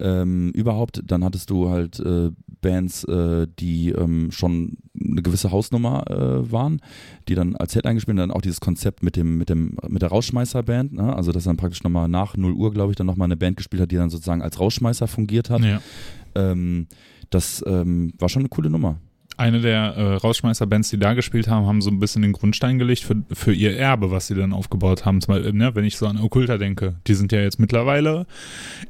Ähm, 0.00 0.50
überhaupt, 0.52 1.02
dann 1.04 1.22
hattest 1.24 1.50
du 1.50 1.68
halt 1.68 2.00
äh, 2.00 2.30
Bands, 2.66 3.04
äh, 3.04 3.46
die 3.60 3.90
ähm, 3.90 4.32
schon 4.32 4.78
eine 5.00 5.22
gewisse 5.22 5.52
Hausnummer 5.52 6.04
äh, 6.10 6.50
waren, 6.50 6.80
die 7.28 7.36
dann 7.36 7.54
als 7.54 7.76
Headline 7.76 7.94
gespielt 7.94 8.18
haben. 8.18 8.28
Dann 8.28 8.36
auch 8.36 8.40
dieses 8.40 8.60
Konzept 8.60 9.04
mit 9.04 9.14
dem, 9.14 9.38
mit 9.38 9.48
dem, 9.48 9.76
mit 9.86 10.02
der 10.02 10.08
Rausschmeißerband, 10.08 10.94
ne? 10.94 11.14
also 11.14 11.30
dass 11.30 11.44
dann 11.44 11.56
praktisch 11.56 11.84
nochmal 11.84 12.08
nach 12.08 12.36
0 12.36 12.52
Uhr, 12.52 12.72
glaube 12.72 12.90
ich, 12.90 12.96
dann 12.96 13.06
nochmal 13.06 13.26
eine 13.26 13.36
Band 13.36 13.56
gespielt 13.56 13.82
hat, 13.82 13.92
die 13.92 13.96
dann 13.96 14.10
sozusagen 14.10 14.42
als 14.42 14.58
Rausschmeißer 14.58 15.06
fungiert 15.06 15.48
hat. 15.48 15.62
Ja. 15.62 15.80
Ähm, 16.34 16.88
das 17.30 17.62
ähm, 17.66 18.12
war 18.18 18.28
schon 18.28 18.42
eine 18.42 18.48
coole 18.48 18.68
Nummer. 18.68 18.98
Eine 19.36 19.60
der 19.60 19.94
äh, 19.96 20.14
Rausschmeißer-Bands, 20.14 20.90
die 20.90 20.98
da 20.98 21.14
gespielt 21.14 21.48
haben, 21.48 21.66
haben 21.66 21.82
so 21.82 21.90
ein 21.90 21.98
bisschen 21.98 22.22
den 22.22 22.32
Grundstein 22.32 22.78
gelegt 22.78 23.02
für, 23.02 23.22
für 23.32 23.52
ihr 23.52 23.76
Erbe, 23.76 24.10
was 24.10 24.28
sie 24.28 24.34
dann 24.34 24.52
aufgebaut 24.52 25.04
haben. 25.04 25.20
Zum 25.20 25.34
Beispiel, 25.34 25.52
ne, 25.52 25.74
wenn 25.74 25.84
ich 25.84 25.96
so 25.98 26.06
an 26.06 26.18
Okkulta 26.18 26.56
denke, 26.56 26.96
die 27.06 27.14
sind 27.14 27.32
ja 27.32 27.40
jetzt 27.40 27.60
mittlerweile 27.60 28.26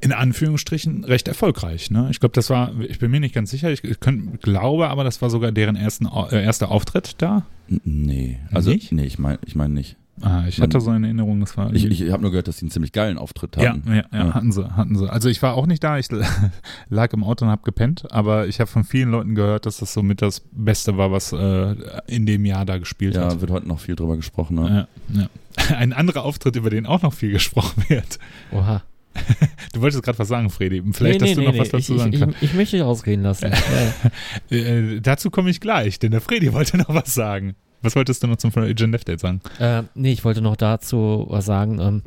in 0.00 0.12
Anführungsstrichen 0.12 1.04
recht 1.04 1.26
erfolgreich. 1.28 1.90
Ne? 1.90 2.09
Ich 2.11 2.20
glaube, 2.20 2.35
das 2.35 2.48
war, 2.50 2.72
ich 2.80 2.98
bin 2.98 3.11
mir 3.11 3.20
nicht 3.20 3.35
ganz 3.35 3.50
sicher, 3.50 3.70
ich, 3.70 3.82
ich 3.82 3.98
könnt, 4.00 4.40
glaube 4.42 4.88
aber, 4.88 5.04
das 5.04 5.20
war 5.20 5.30
sogar 5.30 5.52
deren 5.52 5.76
ersten, 5.76 6.06
äh, 6.06 6.44
erster 6.44 6.70
Auftritt 6.70 7.16
da. 7.18 7.46
Nee, 7.68 8.38
also 8.52 8.70
Nicht? 8.70 8.92
nee, 8.92 9.04
ich 9.04 9.18
meine 9.18 9.38
ich 9.44 9.56
mein 9.56 9.72
nicht. 9.72 9.96
Ah, 10.22 10.44
ich 10.48 10.61
hatte 10.61 10.81
so 10.81 10.90
eine 10.90 11.07
Erinnerung, 11.07 11.40
das 11.40 11.57
war 11.59 11.72
Ich, 11.74 11.85
ich 11.85 12.11
habe 12.11 12.22
nur 12.22 12.31
gehört, 12.31 12.48
dass 12.48 12.57
sie 12.59 12.64
einen 12.64 12.70
ziemlich 12.70 12.92
geilen 12.92 13.18
Auftritt 13.18 13.57
Ja, 13.57 13.70
hatten. 13.74 13.83
ja, 13.88 13.94
ja, 13.96 14.05
Ja. 14.12 14.35
hatten 14.35 14.50
sie, 14.50 14.64
hatten 14.76 14.96
sie. 14.96 15.11
Also 15.11 15.29
ich 15.29 15.42
war 15.42 15.55
auch 15.55 15.66
nicht 15.66 15.85
da, 15.85 15.98
ich 15.98 16.07
lag 16.88 17.12
im 17.12 17.22
Auto 17.22 17.44
und 17.44 17.50
habe 17.50 17.62
gepennt, 17.64 18.11
aber 18.11 18.46
ich 18.46 18.59
habe 18.61 18.68
von 18.70 18.85
vielen 18.85 19.11
Leuten 19.11 19.35
gehört, 19.35 19.66
dass 19.66 19.76
das 19.79 19.92
so 19.92 20.02
mit 20.02 20.22
das 20.22 20.40
Beste 20.52 20.96
war, 20.96 21.12
was 21.12 21.33
äh, 21.33 21.74
in 22.07 22.24
dem 22.26 22.44
Jahr 22.46 22.64
da 22.64 22.79
gespielt 22.79 23.14
Ja, 23.16 23.26
hat. 23.26 23.40
wird 23.40 23.50
heute 23.50 23.68
noch 23.68 23.81
viel 23.81 23.94
drüber 23.96 24.16
gesprochen. 24.16 24.57
Ne? 24.57 24.88
Ja, 25.12 25.20
ja. 25.22 25.29
Ein 25.76 25.92
anderer 25.92 26.22
Auftritt, 26.24 26.57
über 26.57 26.70
den 26.70 26.87
auch 26.87 27.02
noch 27.02 27.12
viel 27.12 27.33
gesprochen 27.33 27.85
wird. 27.88 28.18
Oha. 28.52 28.83
Du 29.72 29.81
wolltest 29.83 30.02
gerade 30.02 30.18
was 30.18 30.29
sagen, 30.29 30.48
Fredi. 30.48 30.83
Vielleicht, 30.92 31.20
Nee, 31.20 31.26
dass 31.26 31.29
nee, 31.29 31.35
du 31.37 31.42
noch 31.42 31.52
nee, 31.52 31.59
was 31.61 31.72
nee. 31.72 31.79
dazu 31.79 31.94
ich, 31.94 31.98
sagen 32.00 32.12
ich, 32.14 32.20
kannst. 32.20 32.37
ich, 32.37 32.42
ich 32.50 32.55
möchte 32.55 32.76
dich 32.76 32.85
ausreden 32.85 33.22
lassen. 33.22 33.50
ja. 34.50 34.57
Äh, 34.57 35.00
dazu 35.02 35.31
komme 35.31 35.50
ich 35.50 35.61
gleich, 35.61 35.98
denn 35.98 36.11
der 36.12 36.20
Fredi 36.22 36.52
wollte 36.55 36.76
noch 36.79 36.88
was 36.88 37.12
sagen. 37.14 37.55
Was 37.87 37.94
wolltest 37.94 38.20
du 38.20 38.27
noch 38.27 38.37
zum 38.37 38.51
Agent 38.57 38.90
Left 38.90 39.07
Date 39.07 39.20
sagen? 39.20 39.40
Äh, 39.61 39.85
nee, 39.94 40.11
ich 40.11 40.25
wollte 40.25 40.40
noch 40.40 40.57
dazu 40.57 41.27
was 41.29 41.46
sagen. 41.46 41.79
Ähm, 41.79 42.03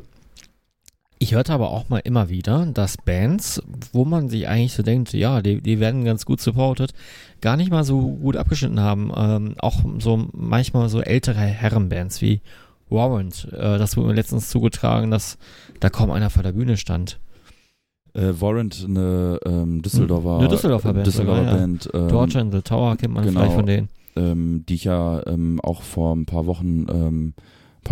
ich 1.18 1.34
hörte 1.34 1.54
aber 1.54 1.70
auch 1.70 1.88
mal 1.88 2.00
immer 2.04 2.28
wieder, 2.28 2.66
dass 2.66 2.98
Bands, 2.98 3.62
wo 3.94 4.04
man 4.04 4.28
sich 4.28 4.46
eigentlich 4.46 4.74
so 4.74 4.82
denkt, 4.82 5.14
ja, 5.14 5.40
die, 5.40 5.62
die 5.62 5.80
werden 5.80 6.04
ganz 6.04 6.26
gut 6.26 6.42
supported, 6.42 6.92
gar 7.40 7.56
nicht 7.56 7.70
mal 7.70 7.84
so 7.84 7.98
gut 7.98 8.36
abgeschnitten 8.36 8.80
haben. 8.80 9.10
Ähm, 9.16 9.54
auch 9.58 9.80
so 9.98 10.28
manchmal 10.32 10.90
so 10.90 11.00
ältere 11.00 11.38
Herrenbands 11.38 12.20
wie 12.20 12.42
Warrant. 12.90 13.48
Äh, 13.50 13.78
das 13.78 13.96
wurde 13.96 14.08
mir 14.08 14.14
letztens 14.14 14.50
zugetragen, 14.50 15.10
dass 15.10 15.38
da 15.80 15.88
kaum 15.88 16.10
einer 16.10 16.28
vor 16.28 16.42
der 16.42 16.52
Bühne 16.52 16.76
stand. 16.76 17.18
Äh, 18.12 18.32
Warrant, 18.38 18.84
eine 18.86 19.38
ähm, 19.46 19.80
Düsseldorfer, 19.80 20.40
Eine 20.40 20.48
Düsseldorfer 20.48 20.92
Band 20.92 21.06
Düsseldorfer 21.06 21.42
sogar, 21.42 21.54
ja. 21.54 21.58
Band 21.58 21.90
ähm, 21.94 22.08
Torture 22.08 22.44
in 22.44 22.52
the 22.52 22.60
Tower 22.60 22.96
kennt 22.96 23.14
man 23.14 23.24
genau. 23.24 23.40
vielleicht 23.40 23.56
von 23.56 23.64
denen. 23.64 23.88
Ähm, 24.16 24.64
die 24.68 24.74
ich 24.74 24.84
ja 24.84 25.26
ähm, 25.26 25.60
auch 25.62 25.82
vor 25.82 26.14
ein 26.14 26.26
paar 26.26 26.46
Wochen 26.46 26.86
ähm, 26.90 27.34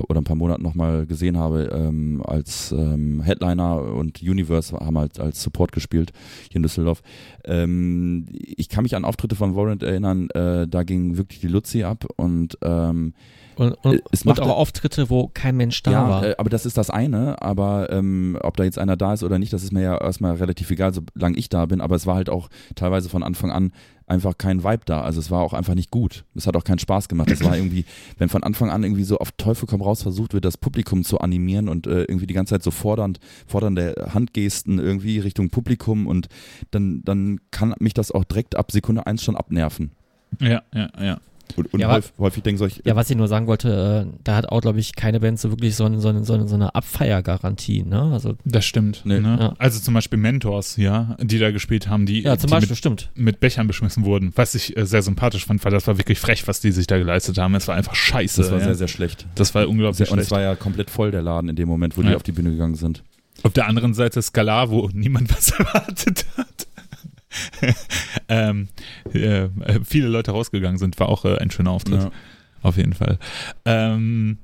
oder 0.08 0.20
ein 0.20 0.24
paar 0.24 0.36
Monaten 0.36 0.62
nochmal 0.62 1.06
gesehen 1.06 1.38
habe, 1.38 1.70
ähm, 1.72 2.22
als 2.24 2.72
ähm, 2.72 3.22
Headliner 3.22 3.82
und 3.82 4.22
Universe 4.22 4.76
haben 4.76 4.98
halt 4.98 5.18
als 5.18 5.42
Support 5.42 5.72
gespielt 5.72 6.12
hier 6.50 6.56
in 6.56 6.62
Düsseldorf. 6.62 7.02
Ähm, 7.44 8.26
ich 8.30 8.68
kann 8.68 8.82
mich 8.82 8.94
an 8.94 9.04
Auftritte 9.04 9.34
von 9.34 9.56
Warrant 9.56 9.82
erinnern, 9.82 10.28
äh, 10.30 10.68
da 10.68 10.82
ging 10.82 11.16
wirklich 11.16 11.40
die 11.40 11.48
Luzi 11.48 11.84
ab 11.84 12.06
und 12.16 12.58
ähm, 12.62 13.14
Und, 13.58 13.72
und, 13.84 13.94
Äh, 13.94 14.00
es 14.12 14.22
und 14.22 14.26
macht- 14.28 14.40
auch 14.40 14.56
Auftritte, 14.56 15.10
wo 15.10 15.28
kein 15.34 15.56
Mensch 15.56 15.82
da 15.82 15.90
ja, 15.90 16.08
war. 16.08 16.24
Äh, 16.24 16.34
aber 16.38 16.48
das 16.48 16.64
ist 16.64 16.78
das 16.78 16.90
eine. 16.90 17.42
Aber 17.42 17.90
ähm, 17.90 18.38
ob 18.42 18.56
da 18.56 18.64
jetzt 18.64 18.78
einer 18.78 18.96
da 18.96 19.12
ist 19.14 19.22
oder 19.22 19.38
nicht, 19.38 19.52
das 19.52 19.62
ist 19.64 19.72
mir 19.72 19.82
ja 19.82 19.98
erstmal 20.00 20.36
relativ 20.36 20.70
egal, 20.70 20.92
solange 20.94 21.36
ich 21.36 21.48
da 21.48 21.66
bin. 21.66 21.80
Aber 21.80 21.96
es 21.96 22.06
war 22.06 22.14
halt 22.14 22.30
auch 22.30 22.48
teilweise 22.76 23.08
von 23.08 23.22
Anfang 23.22 23.50
an 23.50 23.72
einfach 24.06 24.38
kein 24.38 24.64
Vibe 24.64 24.82
da. 24.86 25.02
Also 25.02 25.20
es 25.20 25.30
war 25.30 25.42
auch 25.42 25.52
einfach 25.52 25.74
nicht 25.74 25.90
gut. 25.90 26.24
Es 26.34 26.46
hat 26.46 26.56
auch 26.56 26.64
keinen 26.64 26.78
Spaß 26.78 27.08
gemacht. 27.08 27.30
Es 27.30 27.44
war 27.44 27.56
irgendwie, 27.56 27.84
wenn 28.16 28.30
von 28.30 28.42
Anfang 28.42 28.70
an 28.70 28.82
irgendwie 28.82 29.04
so 29.04 29.18
auf 29.18 29.32
Teufel 29.32 29.66
komm 29.68 29.82
raus 29.82 30.02
versucht 30.02 30.32
wird, 30.32 30.46
das 30.46 30.56
Publikum 30.56 31.04
zu 31.04 31.18
animieren 31.18 31.68
und 31.68 31.86
äh, 31.86 32.04
irgendwie 32.04 32.26
die 32.26 32.32
ganze 32.34 32.54
Zeit 32.54 32.62
so 32.62 32.70
fordernd, 32.70 33.18
fordernde 33.46 34.08
Handgesten 34.14 34.78
irgendwie 34.78 35.18
Richtung 35.18 35.50
Publikum 35.50 36.06
und 36.06 36.28
dann, 36.70 37.02
dann 37.04 37.40
kann 37.50 37.74
mich 37.80 37.92
das 37.92 38.10
auch 38.10 38.24
direkt 38.24 38.56
ab 38.56 38.70
Sekunde 38.72 39.06
eins 39.06 39.22
schon 39.24 39.36
abnerven. 39.36 39.90
Ja, 40.40 40.62
ja, 40.74 40.88
ja. 41.00 41.18
Und, 41.56 41.72
und 41.72 41.80
Ja, 41.80 41.90
häufig, 41.92 42.12
häufig 42.18 42.42
denken 42.42 42.58
solche, 42.58 42.80
Ja, 42.84 42.94
was 42.96 43.08
ich 43.10 43.16
nur 43.16 43.28
sagen 43.28 43.46
wollte, 43.46 44.06
äh, 44.08 44.18
da 44.24 44.36
hat 44.36 44.48
auch, 44.48 44.60
glaube 44.60 44.78
ich, 44.80 44.94
keine 44.96 45.20
Band 45.20 45.38
so 45.40 45.50
wirklich 45.50 45.74
so, 45.76 45.84
eine- 45.84 46.00
so, 46.00 46.08
eine- 46.08 46.24
so, 46.24 46.34
eine- 46.34 46.46
so 46.48 46.54
eine 46.54 46.74
Abfeiergarantie, 46.74 47.82
ne? 47.84 48.02
Also, 48.12 48.34
Das 48.44 48.64
stimmt. 48.64 49.02
Nee. 49.04 49.20
Ne? 49.20 49.36
Ja. 49.40 49.54
Also 49.58 49.80
zum 49.80 49.94
Beispiel 49.94 50.18
Mentors, 50.18 50.76
ja, 50.76 51.16
die 51.20 51.38
da 51.38 51.50
gespielt 51.50 51.88
haben, 51.88 52.06
die, 52.06 52.22
ja, 52.22 52.36
zum 52.36 52.48
die 52.48 52.52
Beispiel, 52.52 52.70
mit, 52.70 52.78
stimmt. 52.78 53.10
mit 53.14 53.40
Bechern 53.40 53.66
beschmissen 53.66 54.04
wurden. 54.04 54.32
Was 54.36 54.54
ich 54.54 54.76
äh, 54.76 54.86
sehr 54.86 55.02
sympathisch 55.02 55.46
fand, 55.46 55.64
weil 55.64 55.72
das 55.72 55.86
war 55.86 55.98
wirklich 55.98 56.18
frech, 56.20 56.46
was 56.46 56.60
die 56.60 56.70
sich 56.72 56.86
da 56.86 56.98
geleistet 56.98 57.38
haben. 57.38 57.54
Es 57.54 57.66
war 57.68 57.74
einfach 57.76 57.94
scheiße. 57.94 58.42
das 58.42 58.50
war 58.50 58.58
ja. 58.58 58.64
sehr, 58.66 58.74
sehr 58.74 58.88
schlecht. 58.88 59.26
das 59.34 59.54
war 59.54 59.68
unglaublich 59.68 59.98
Sehr, 59.98 60.12
und 60.12 60.18
es 60.18 60.28
schlecht. 60.28 60.30
war 60.32 60.42
ja 60.42 60.54
komplett 60.54 60.90
voll, 60.90 61.10
der 61.10 61.22
Laden 61.22 61.48
in 61.50 61.56
dem 61.56 61.68
Moment, 61.68 61.96
wo 61.96 62.02
die 62.02 62.14
auf 62.14 62.22
die 62.22 62.32
Bühne 62.32 62.50
gegangen 62.50 62.74
sind. 62.74 63.02
Auf 63.42 63.52
der 63.52 63.66
anderen 63.68 63.94
Seite 63.94 64.20
Skalar, 64.22 64.70
wo 64.70 64.88
niemand 64.92 65.32
was 65.36 65.50
erwartet 65.50 66.26
hat. 66.36 66.66
ähm, 68.28 68.68
äh, 69.12 69.48
viele 69.84 70.08
Leute 70.08 70.30
rausgegangen 70.30 70.78
sind, 70.78 70.98
war 70.98 71.08
auch 71.08 71.24
äh, 71.24 71.38
ein 71.38 71.50
schöner 71.50 71.70
Auftritt. 71.70 72.02
Ja. 72.02 72.10
Auf 72.62 72.76
jeden 72.76 72.94
Fall. 72.94 73.18
Ähm, 73.64 74.38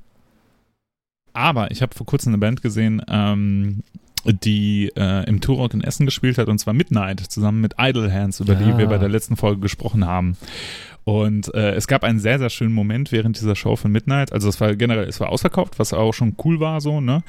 aber 1.33 1.71
ich 1.71 1.81
habe 1.81 1.93
vor 1.95 2.05
kurzem 2.05 2.29
eine 2.31 2.37
Band 2.37 2.61
gesehen, 2.61 3.01
ähm, 3.09 3.83
die 4.25 4.91
äh, 4.95 5.27
im 5.27 5.41
Turok 5.41 5.73
in 5.73 5.81
Essen 5.81 6.05
gespielt 6.05 6.37
hat, 6.37 6.47
und 6.47 6.57
zwar 6.57 6.73
Midnight, 6.73 7.19
zusammen 7.19 7.61
mit 7.61 7.75
Idle 7.77 8.11
Hands, 8.11 8.39
über 8.39 8.55
die 8.55 8.71
Ah. 8.71 8.77
wir 8.77 8.87
bei 8.87 8.97
der 8.97 9.09
letzten 9.09 9.35
Folge 9.35 9.61
gesprochen 9.61 10.05
haben. 10.05 10.37
Und 11.05 11.53
äh, 11.53 11.73
es 11.73 11.87
gab 11.87 12.03
einen 12.03 12.19
sehr, 12.19 12.39
sehr 12.39 12.49
schönen 12.49 12.73
Moment 12.73 13.11
während 13.11 13.37
dieser 13.37 13.55
Show 13.55 13.75
von 13.75 13.91
Midnight. 13.91 14.33
Also 14.33 14.49
es 14.49 14.59
war 14.59 14.75
generell, 14.75 15.07
es 15.07 15.19
war 15.19 15.29
ausverkauft, 15.29 15.77
was 15.77 15.93
auch 15.93 16.13
schon 16.13 16.35
cool 16.43 16.59
war 16.59 16.81
so, 16.81 16.99
ne? 16.99 17.23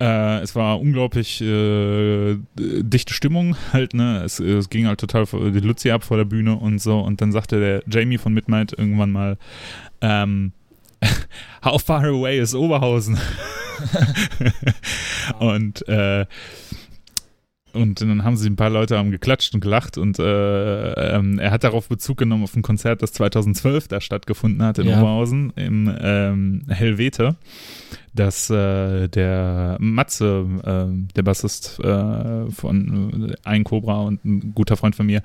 Äh, 0.00 0.40
es 0.40 0.56
war 0.56 0.80
unglaublich 0.80 1.40
äh, 1.40 2.36
dichte 2.58 3.14
Stimmung 3.14 3.56
halt, 3.72 3.94
ne? 3.94 4.22
Es, 4.24 4.40
es 4.40 4.70
ging 4.70 4.88
halt 4.88 4.98
total 4.98 5.24
die 5.24 5.60
Luzi 5.60 5.92
ab 5.92 6.02
vor 6.02 6.16
der 6.16 6.24
Bühne 6.24 6.56
und 6.56 6.80
so. 6.80 6.98
Und 6.98 7.20
dann 7.20 7.30
sagte 7.30 7.60
der 7.60 7.82
Jamie 7.86 8.18
von 8.18 8.34
Midnight 8.34 8.74
irgendwann 8.76 9.12
mal, 9.12 9.38
ähm, 10.00 10.52
How 11.64 11.80
far 11.80 12.04
away 12.04 12.40
is 12.40 12.54
Oberhausen? 12.56 13.18
und 15.38 15.86
äh, 15.88 16.26
und 17.72 18.00
dann 18.00 18.24
haben 18.24 18.36
sie 18.36 18.48
ein 18.48 18.56
paar 18.56 18.70
Leute 18.70 18.98
haben 18.98 19.10
geklatscht 19.10 19.54
und 19.54 19.60
gelacht 19.60 19.98
und 19.98 20.18
äh, 20.18 21.14
ähm, 21.16 21.38
er 21.38 21.50
hat 21.50 21.64
darauf 21.64 21.88
Bezug 21.88 22.18
genommen 22.18 22.44
auf 22.44 22.54
ein 22.56 22.62
Konzert, 22.62 23.02
das 23.02 23.12
2012 23.12 23.88
da 23.88 24.00
stattgefunden 24.00 24.62
hat 24.62 24.78
in 24.78 24.88
Ja. 24.88 24.98
Oberhausen 24.98 25.52
im 25.56 25.92
ähm, 26.00 26.62
Helvete, 26.68 27.36
das 28.14 28.50
äh, 28.50 29.08
der 29.08 29.76
Matze, 29.80 30.44
äh, 30.64 31.12
der 31.16 31.22
Bassist 31.22 31.78
äh, 31.80 32.50
von 32.50 33.30
äh, 33.30 33.34
Ein 33.44 33.64
Cobra 33.64 34.00
und 34.02 34.24
ein 34.24 34.52
guter 34.54 34.76
Freund 34.76 34.94
von 34.94 35.06
mir, 35.06 35.22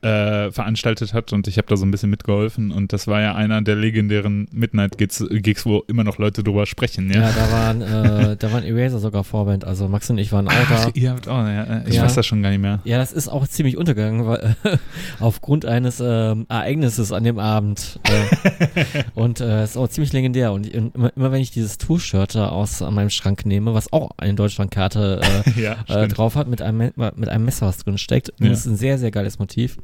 äh, 0.00 0.50
veranstaltet 0.50 1.12
hat 1.14 1.32
und 1.32 1.46
ich 1.48 1.58
habe 1.58 1.68
da 1.68 1.76
so 1.76 1.84
ein 1.84 1.90
bisschen 1.90 2.10
mitgeholfen 2.10 2.70
und 2.70 2.92
das 2.92 3.06
war 3.06 3.20
ja 3.20 3.34
einer 3.34 3.60
der 3.62 3.76
legendären 3.76 4.48
Midnight 4.52 4.98
Gigs, 4.98 5.24
Gigs 5.30 5.66
wo 5.66 5.80
immer 5.88 6.04
noch 6.04 6.18
Leute 6.18 6.42
drüber 6.42 6.66
sprechen, 6.66 7.10
ja. 7.12 7.20
Ja, 7.20 7.32
da 7.32 7.52
waren, 7.52 7.82
äh, 7.82 8.36
da 8.36 8.52
waren 8.52 8.64
Eraser 8.64 8.98
sogar 8.98 9.24
Vorband. 9.24 9.64
Also 9.64 9.88
Max 9.88 10.08
und 10.10 10.18
ich 10.18 10.32
waren 10.32 10.48
auch 10.48 10.52
da. 10.52 10.86
Ach, 10.86 10.90
ihr 10.94 11.10
habt 11.10 11.28
auch, 11.28 11.46
ja, 11.46 11.82
ich 11.86 11.96
Ja. 11.96 12.04
weiß 12.04 12.14
das 12.14 12.26
schon 12.26 12.42
gar 12.42 12.50
nicht 12.50 12.60
mehr. 12.62 12.80
Ja, 12.84 12.98
das 12.98 13.12
ist 13.12 13.28
auch 13.28 13.46
ziemlich 13.46 13.76
untergegangen, 13.76 14.26
weil, 14.26 14.56
aufgrund 15.20 15.64
eines 15.66 16.00
ähm, 16.04 16.46
Ereignisses 16.48 17.12
an 17.12 17.24
dem 17.24 17.38
Abend. 17.38 18.00
Und 19.14 19.40
äh, 19.40 19.64
ist 19.64 19.76
auch 19.76 19.88
ziemlich 19.88 20.12
legendär. 20.12 20.52
Und, 20.52 20.66
immer, 20.66 21.12
immer 21.16 21.32
wenn 21.32 21.40
ich 21.40 21.50
dieses 21.50 21.78
Tour-Shirt 21.78 22.21
da 22.28 22.48
aus 22.48 22.80
an 22.82 22.94
meinem 22.94 23.10
Schrank 23.10 23.44
nehme, 23.44 23.74
was 23.74 23.92
auch 23.92 24.10
eine 24.16 24.34
Deutschlandkarte 24.34 25.20
äh, 25.56 25.60
ja, 25.60 25.76
äh, 25.88 26.08
drauf 26.08 26.36
hat, 26.36 26.48
mit 26.48 26.62
einem, 26.62 26.92
mit 27.16 27.28
einem 27.28 27.44
Messer, 27.44 27.66
was 27.66 27.78
drin 27.78 27.98
steckt. 27.98 28.30
Und 28.30 28.44
Ja. 28.44 28.50
das 28.50 28.60
ist 28.60 28.66
ein 28.66 28.76
sehr, 28.76 28.98
sehr 28.98 29.10
geiles 29.10 29.38
Motiv. 29.38 29.76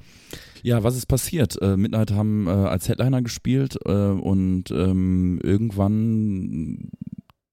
Ja, 0.62 0.82
was 0.82 0.96
ist 0.96 1.06
passiert? 1.06 1.60
Äh, 1.60 1.76
Midnight 1.76 2.10
haben 2.12 2.46
äh, 2.46 2.50
als 2.50 2.88
Headliner 2.88 3.22
gespielt 3.22 3.78
äh, 3.84 3.90
und 3.92 4.70
ähm, 4.70 5.38
irgendwann 5.42 6.90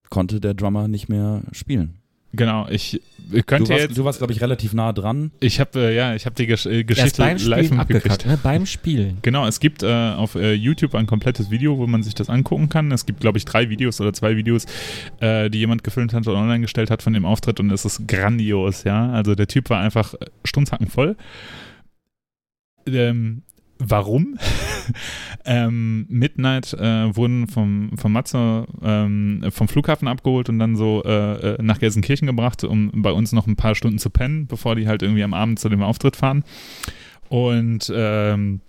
konnte 0.10 0.40
der 0.40 0.54
Drummer 0.54 0.88
nicht 0.88 1.10
mehr 1.10 1.44
spielen. 1.52 2.00
Genau, 2.36 2.68
ich, 2.70 3.02
ich 3.32 3.46
könnte 3.46 3.66
Du 3.66 3.70
warst, 3.72 3.82
jetzt, 3.84 3.98
du 3.98 4.06
warst 4.06 4.18
glaube 4.20 4.34
ich, 4.34 4.42
relativ 4.42 4.74
nah 4.74 4.94
dran. 4.94 5.32
ich 5.40 5.60
habe 5.60 5.80
äh, 5.80 5.96
ja, 5.96 6.16
ich 6.16 6.26
habe 6.26 6.36
die 6.36 6.48
Gesch 6.48 6.66
äh, 6.66 6.84
Geschichte 6.84 7.22
beim 7.22 7.38
live 7.38 7.72
mitgekriegt. 7.72 7.80
abgekackt, 7.80 8.26
ne? 8.26 8.40
Beim 8.42 8.66
Spielen. 8.66 9.18
Genau, 9.22 9.48
es 9.48 9.60
gibt 9.60 9.84
äh, 9.84 9.88
auf 9.88 10.36
äh, 10.36 10.54
YouTube 10.54 10.96
ein 10.96 11.08
komplettes 11.08 11.50
Video, 11.52 11.78
wo 11.78 11.88
man 11.88 12.04
sich 12.04 12.16
das 12.16 12.30
angucken 12.30 12.70
kann. 12.70 12.92
Es 12.92 13.06
gibt, 13.06 13.20
glaube 13.22 13.38
ich, 13.38 13.46
drei 13.46 13.70
Videos 13.70 14.00
oder 14.02 14.14
zwei 14.14 14.36
Videos, 14.38 14.66
äh, 15.20 15.50
die 15.50 15.60
jemand 15.60 15.84
gefilmt 15.84 16.14
hat 16.14 16.28
und 16.28 16.36
online 16.36 16.62
gestellt 16.62 16.90
hat 16.92 17.02
von 17.02 17.14
dem 17.14 17.26
Auftritt 17.26 17.60
und 17.60 17.72
es 17.72 17.86
ist 17.86 18.08
grandios, 18.08 18.84
ja. 18.84 19.12
Also 19.12 19.36
der 19.36 19.48
Typ 19.48 19.70
war 19.70 19.80
einfach 19.80 20.14
äh, 20.16 20.26
stunzacken 20.44 20.88
voll. 20.88 21.16
Ähm, 22.88 23.42
warum? 23.80 24.38
ähm, 25.46 26.06
Midnight 26.10 26.74
äh, 26.74 27.16
wurden 27.16 27.48
vom, 27.48 27.92
vom 27.98 28.12
Matze 28.12 28.66
ähm, 28.82 29.46
vom 29.50 29.68
Flughafen 29.68 30.08
abgeholt 30.08 30.50
und 30.50 30.60
dann 30.60 30.76
so 30.76 31.04
äh, 31.04 31.56
äh, 31.56 31.62
nach 31.62 31.80
Gelsenkirchen 31.80 32.28
gebracht, 32.28 32.64
um 32.64 32.92
bei 32.94 33.12
uns 33.12 33.32
noch 33.32 33.48
ein 33.48 33.56
paar 33.56 33.76
Stunden 33.76 34.00
zu 34.00 34.10
pennen, 34.10 34.48
bevor 34.48 34.76
die 34.76 34.88
halt 34.88 35.02
irgendwie 35.02 35.24
am 35.24 35.34
Abend 35.34 35.60
zu 35.60 35.70
dem 35.70 35.84
Auftritt 35.84 36.16
fahren. 36.16 36.44
Und 37.30 37.92
ähm, 37.94 38.62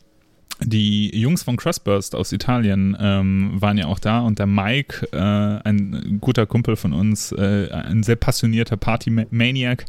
die 0.63 1.17
Jungs 1.19 1.43
von 1.43 1.57
Crossburst 1.57 2.15
aus 2.15 2.33
Italien 2.33 2.97
ähm, 2.99 3.53
waren 3.55 3.77
ja 3.77 3.87
auch 3.87 3.99
da 3.99 4.21
und 4.21 4.39
der 4.39 4.47
Mike, 4.47 5.07
äh, 5.13 5.19
ein 5.19 6.19
guter 6.21 6.47
Kumpel 6.47 6.77
von 6.77 6.93
uns, 6.93 7.31
äh, 7.33 7.69
ein 7.71 8.03
sehr 8.03 8.17
passionierter 8.17 8.77
Party-Maniac, 8.77 9.85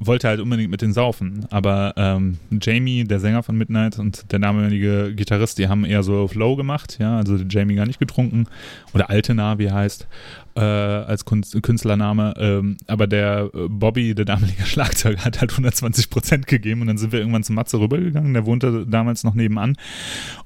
wollte 0.00 0.28
halt 0.28 0.40
unbedingt 0.40 0.70
mit 0.70 0.82
den 0.82 0.92
saufen. 0.92 1.46
Aber 1.50 1.94
ähm, 1.96 2.38
Jamie, 2.60 3.04
der 3.04 3.20
Sänger 3.20 3.42
von 3.42 3.56
Midnight 3.56 3.98
und 3.98 4.30
der 4.32 4.40
damalige 4.40 5.14
Gitarrist, 5.14 5.58
die 5.58 5.68
haben 5.68 5.84
eher 5.84 6.02
so 6.02 6.26
Flow 6.26 6.56
gemacht, 6.56 6.98
ja, 7.00 7.16
also 7.16 7.36
Jamie 7.36 7.76
gar 7.76 7.86
nicht 7.86 8.00
getrunken 8.00 8.46
oder 8.92 9.10
Altena, 9.10 9.58
wie 9.58 9.70
heißt, 9.70 10.08
äh, 10.54 10.60
als 10.60 11.24
Kunst, 11.24 11.60
Künstlername. 11.62 12.34
Ähm, 12.38 12.76
aber 12.86 13.06
der 13.06 13.50
äh, 13.54 13.68
Bobby, 13.68 14.14
der 14.14 14.24
damalige 14.24 14.62
Schlagzeuger, 14.66 15.24
hat 15.24 15.40
halt 15.40 15.50
120 15.52 16.10
Prozent 16.10 16.46
gegeben 16.46 16.82
und 16.82 16.86
dann 16.88 16.98
sind 16.98 17.12
wir 17.12 17.20
irgendwann 17.20 17.42
zum 17.42 17.54
Matze 17.56 17.78
rübergegangen. 17.80 18.34
Der 18.34 18.46
wohnte 18.46 18.86
damals 18.86 19.24
noch 19.24 19.34
nebenan. 19.34 19.76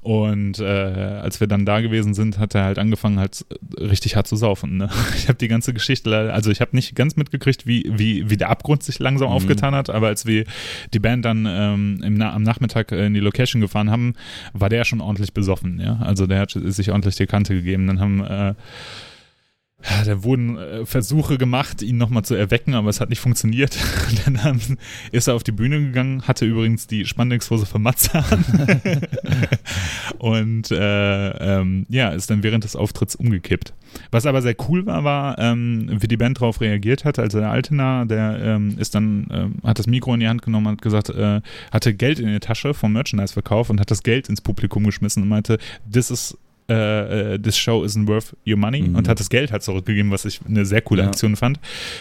Und 0.01 0.59
äh, 0.59 0.63
als 0.65 1.39
wir 1.39 1.47
dann 1.47 1.65
da 1.65 1.81
gewesen 1.81 2.13
sind, 2.13 2.39
hat 2.39 2.55
er 2.55 2.63
halt 2.63 2.79
angefangen, 2.79 3.19
halt 3.19 3.45
richtig 3.79 4.15
hart 4.15 4.27
zu 4.27 4.35
saufen. 4.35 4.77
Ne? 4.77 4.89
Ich 5.17 5.27
habe 5.27 5.37
die 5.37 5.47
ganze 5.47 5.73
Geschichte, 5.73 6.31
also 6.33 6.51
ich 6.51 6.61
habe 6.61 6.75
nicht 6.75 6.95
ganz 6.95 7.15
mitgekriegt, 7.15 7.65
wie, 7.65 7.91
wie, 7.95 8.29
wie 8.29 8.37
der 8.37 8.49
Abgrund 8.49 8.83
sich 8.83 8.99
langsam 8.99 9.29
Mhm. 9.29 9.33
aufgetan 9.35 9.73
hat, 9.75 9.89
aber 9.89 10.07
als 10.07 10.25
wir 10.25 10.45
die 10.93 10.99
Band 10.99 11.25
dann 11.25 11.47
ähm, 11.49 12.01
im, 12.03 12.21
am 12.21 12.43
Nachmittag 12.43 12.91
äh, 12.91 13.07
in 13.07 13.13
die 13.13 13.19
Location 13.19 13.61
gefahren 13.61 13.89
haben, 13.89 14.13
war 14.53 14.69
der 14.69 14.85
schon 14.85 15.01
ordentlich 15.01 15.33
besoffen. 15.33 15.79
Ja? 15.79 15.97
Also 16.01 16.27
der 16.27 16.39
hat 16.41 16.51
sich 16.51 16.91
ordentlich 16.91 17.15
die 17.15 17.25
Kante 17.25 17.53
gegeben. 17.55 17.87
Dann 17.87 17.99
haben 17.99 18.23
äh, 18.23 18.53
da 20.05 20.23
wurden 20.23 20.57
äh, 20.57 20.85
Versuche 20.85 21.37
gemacht, 21.37 21.81
ihn 21.81 21.97
nochmal 21.97 22.23
zu 22.23 22.35
erwecken, 22.35 22.73
aber 22.73 22.89
es 22.89 22.99
hat 22.99 23.09
nicht 23.09 23.19
funktioniert. 23.19 23.77
Dann 24.25 24.43
haben, 24.43 24.59
ist 25.11 25.27
er 25.27 25.35
auf 25.35 25.43
die 25.43 25.51
Bühne 25.51 25.79
gegangen, 25.79 26.23
hatte 26.23 26.45
übrigens 26.45 26.87
die 26.87 27.05
Spandexhose 27.05 27.65
von 27.65 27.81
Matze 27.81 28.15
an. 28.15 28.45
Und 30.17 30.71
äh, 30.71 31.29
ähm, 31.59 31.85
ja, 31.89 32.09
ist 32.09 32.29
dann 32.29 32.43
während 32.43 32.63
des 32.63 32.75
Auftritts 32.75 33.15
umgekippt. 33.15 33.73
Was 34.11 34.25
aber 34.25 34.41
sehr 34.41 34.55
cool 34.67 34.85
war, 34.85 35.03
war, 35.03 35.39
ähm, 35.39 35.87
wie 35.99 36.07
die 36.07 36.17
Band 36.17 36.37
darauf 36.37 36.61
reagiert 36.61 37.05
hat. 37.05 37.19
Also 37.19 37.39
der 37.39 37.51
Altena, 37.51 38.05
der 38.05 38.39
ähm, 38.41 38.75
ist 38.77 38.95
dann, 38.95 39.27
ähm, 39.31 39.55
hat 39.63 39.79
das 39.79 39.87
Mikro 39.87 40.13
in 40.13 40.19
die 40.19 40.27
Hand 40.27 40.41
genommen, 40.41 40.67
hat 40.67 40.81
gesagt, 40.81 41.09
äh, 41.09 41.41
hatte 41.71 41.93
Geld 41.93 42.19
in 42.19 42.27
der 42.27 42.39
Tasche 42.39 42.73
vom 42.73 42.93
Merchandise-Verkauf 42.93 43.69
und 43.69 43.79
hat 43.79 43.91
das 43.91 44.03
Geld 44.03 44.29
ins 44.29 44.41
Publikum 44.41 44.83
geschmissen 44.83 45.23
und 45.23 45.29
meinte, 45.29 45.57
this 45.91 46.09
is 46.09 46.37
äh, 46.69 47.33
äh, 47.35 47.39
this 47.39 47.57
show 47.57 47.83
isn't 47.83 48.07
worth 48.07 48.35
your 48.47 48.57
money 48.57 48.81
Mhm. 48.81 48.95
und 48.95 49.07
hat 49.07 49.19
das 49.19 49.29
Geld 49.29 49.51
halt 49.51 49.61
zurückgegeben, 49.63 50.11
was 50.11 50.25
ich 50.25 50.39
eine 50.47 50.65
sehr 50.65 50.81
coole 50.81 51.03
Ja. 51.03 51.09
Aktion 51.09 51.35
fand. 51.35 51.59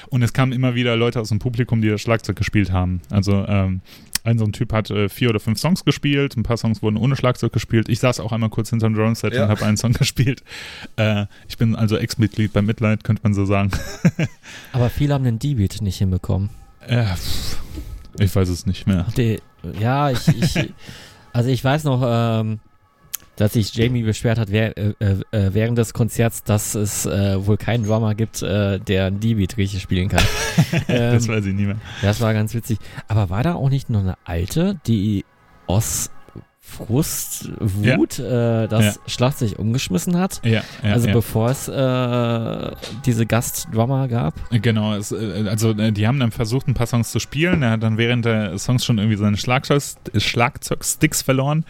Und 0.08 0.22
es 0.22 0.32
kamen 0.32 0.52
immer 0.52 0.74
wieder 0.74 0.96
Leute 0.96 1.20
aus 1.20 1.28
dem 1.28 1.38
Publikum, 1.38 1.82
die 1.82 1.88
das 1.88 2.00
Schlagzeug 2.00 2.36
gespielt 2.36 2.72
haben. 2.72 3.00
Also 3.10 3.44
ähm, 3.46 3.80
ein 4.26 4.38
so 4.38 4.46
ein 4.46 4.52
Typ 4.52 4.72
hat 4.72 4.88
äh, 4.90 5.10
vier 5.10 5.28
oder 5.28 5.38
fünf 5.38 5.58
Songs 5.58 5.84
gespielt, 5.84 6.34
ein 6.38 6.44
paar 6.44 6.56
Songs 6.56 6.82
wurden 6.82 6.96
ohne 6.96 7.14
Schlagzeug 7.14 7.52
gespielt. 7.52 7.90
Ich 7.90 7.98
saß 8.00 8.20
auch 8.20 8.32
einmal 8.32 8.48
kurz 8.48 8.70
hinterm 8.70 8.94
Drumset 8.94 9.34
Ja. 9.34 9.44
und 9.44 9.50
habe 9.50 9.66
einen 9.66 9.76
Song 9.76 9.92
gespielt. 9.98 10.42
Äh, 10.96 11.26
ich 11.46 11.58
bin 11.58 11.76
also 11.76 11.98
Ex-Mitglied 11.98 12.54
bei 12.54 12.62
Midnight, 12.62 13.04
könnte 13.04 13.20
man 13.22 13.34
so 13.34 13.44
sagen. 13.44 13.70
Aber 14.72 14.88
viele 14.88 15.12
haben 15.12 15.24
den 15.24 15.38
D-Beat 15.38 15.82
nicht 15.82 15.98
hinbekommen. 15.98 16.48
Äh, 16.86 17.04
ich 18.18 18.34
weiß 18.34 18.48
es 18.48 18.64
nicht 18.64 18.86
mehr. 18.86 19.06
Die, 19.16 19.40
ja, 19.78 20.10
ich, 20.10 20.26
ich 20.28 20.72
also 21.34 21.50
ich 21.50 21.62
weiß 21.62 21.84
noch, 21.84 22.02
ähm, 22.06 22.60
dass 23.36 23.54
sich 23.54 23.74
Jamie 23.74 24.02
beschwert 24.02 24.38
hat 24.38 24.50
wer, 24.50 24.76
äh, 24.76 24.94
äh, 25.00 25.16
während 25.30 25.78
des 25.78 25.92
Konzerts, 25.92 26.42
dass 26.44 26.74
es 26.74 27.06
äh, 27.06 27.46
wohl 27.46 27.56
keinen 27.56 27.84
Drummer 27.84 28.14
gibt, 28.14 28.42
äh, 28.42 28.78
der 28.78 29.06
einen 29.06 29.20
D-Beat 29.20 29.56
richtig 29.56 29.82
spielen 29.82 30.08
kann. 30.08 30.24
ähm, 30.88 31.14
das 31.14 31.28
weiß 31.28 31.44
ich 31.46 31.54
nicht 31.54 31.66
mehr. 31.66 31.76
das 32.02 32.20
war 32.20 32.32
ganz 32.32 32.54
witzig. 32.54 32.78
Aber 33.08 33.30
war 33.30 33.42
da 33.42 33.54
auch 33.54 33.70
nicht 33.70 33.90
noch 33.90 34.00
eine 34.00 34.16
alte, 34.24 34.78
die 34.86 35.24
aus 35.66 36.10
Frust, 36.76 37.50
Wut 37.60 38.18
äh, 38.18 38.66
das 38.68 38.84
Ja. 38.84 38.92
Schlagzeug 39.06 39.58
umgeschmissen 39.58 40.18
hat. 40.18 40.40
Ja, 40.44 40.52
ja, 40.52 40.62
also 40.92 41.06
ja. 41.08 41.12
bevor 41.12 41.50
es 41.50 41.68
äh, 41.68 42.70
diese 43.06 43.26
Gastdrummer 43.26 44.08
gab. 44.08 44.34
Genau, 44.50 44.94
es, 44.94 45.12
äh, 45.12 45.44
also 45.48 45.70
äh, 45.70 45.92
die 45.92 46.06
haben 46.06 46.18
dann 46.20 46.30
versucht, 46.32 46.68
ein 46.68 46.74
paar 46.74 46.86
Songs 46.86 47.10
zu 47.10 47.18
spielen. 47.18 47.62
Er 47.62 47.70
hat 47.70 47.82
dann 47.82 47.98
während 47.98 48.24
der 48.24 48.58
Songs 48.58 48.84
schon 48.84 48.98
irgendwie 48.98 49.16
seine 49.16 49.36
Schlagzeug, 49.36 49.82
Schlagzeugsticks 50.16 51.22
verloren. 51.22 51.64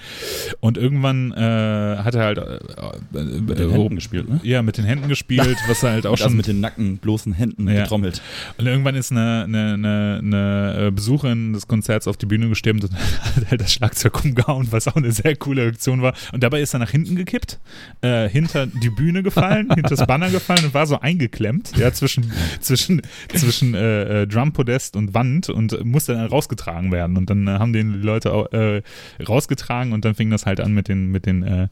Und 0.61 0.79
irgendwann 0.79 1.33
äh, 1.33 1.97
hat 1.99 2.15
er 2.15 2.25
halt 2.25 2.39
äh, 2.39 3.23
Mit 3.41 3.59
den 3.59 3.71
Händen 3.71 3.95
gespielt, 3.97 4.29
ne? 4.29 4.41
ja, 4.43 4.63
mit 4.63 4.79
den 4.79 4.85
Händen 4.85 5.09
gespielt, 5.09 5.57
was 5.69 5.83
er 5.83 5.91
halt 5.93 6.07
auch 6.07 6.13
also 6.13 6.25
schon 6.25 6.37
mit 6.37 6.47
den 6.47 6.61
nackten, 6.61 6.99
bloßen 6.99 7.33
Händen 7.33 7.69
Ja. 7.69 7.83
getrommelt. 7.83 8.23
Und 8.59 8.67
irgendwann 8.67 8.95
ist 8.95 9.13
eine, 9.13 9.45
eine, 9.45 9.75
eine, 9.75 10.21
eine 10.23 10.93
Besucherin 10.93 11.53
des 11.53 11.67
Konzerts 11.69 12.09
auf 12.09 12.17
die 12.17 12.27
Bühne 12.27 12.49
gestürmt 12.49 12.85
und 12.85 12.93
hat 13.37 13.51
halt 13.51 13.61
das 13.61 13.73
Schlagzeug 13.73 14.25
umgehauen, 14.25 14.69
was 14.71 14.89
auch 14.89 14.94
eine 14.97 15.13
sehr 15.13 15.37
coole 15.37 15.67
Aktion 15.67 16.03
war. 16.03 16.15
Und 16.33 16.43
dabei 16.43 16.61
ist 16.61 16.75
er 16.75 16.79
nach 16.81 16.91
hinten 16.91 17.17
gekippt, 17.17 17.61
äh, 18.01 18.29
hinter 18.29 18.67
die 18.67 18.91
Bühne 18.91 19.23
gefallen, 19.23 19.69
hinter 19.75 19.95
das 19.97 20.07
Banner 20.07 20.31
gefallen 20.31 20.65
und 20.65 20.75
war 20.75 20.87
so 20.87 21.01
eingeklemmt, 21.01 21.77
ja, 21.77 21.93
zwischen, 21.93 22.33
zwischen, 22.61 23.03
zwischen 23.35 23.75
äh, 23.75 24.23
äh, 24.23 24.27
Drumpodest 24.27 24.97
und 24.97 25.15
Wand 25.15 25.49
und 25.49 25.85
musste 25.85 26.15
dann 26.15 26.27
rausgetragen 26.27 26.93
werden. 26.93 27.17
Und 27.17 27.31
dann 27.31 27.47
äh, 27.47 27.53
haben 27.53 27.73
den 27.73 27.95
die 27.95 27.99
Leute 27.99 28.33
auch, 28.33 28.53
äh, 28.53 28.83
rausgetragen 29.27 29.93
und 29.93 30.05
dann 30.05 30.15
fing 30.15 30.31
das 30.31 30.47
halt 30.47 30.61
an 30.61 30.73
mit 30.73 30.89
den, 30.89 31.11
mit 31.11 31.27
den 31.27 31.43
äh, 31.43 31.69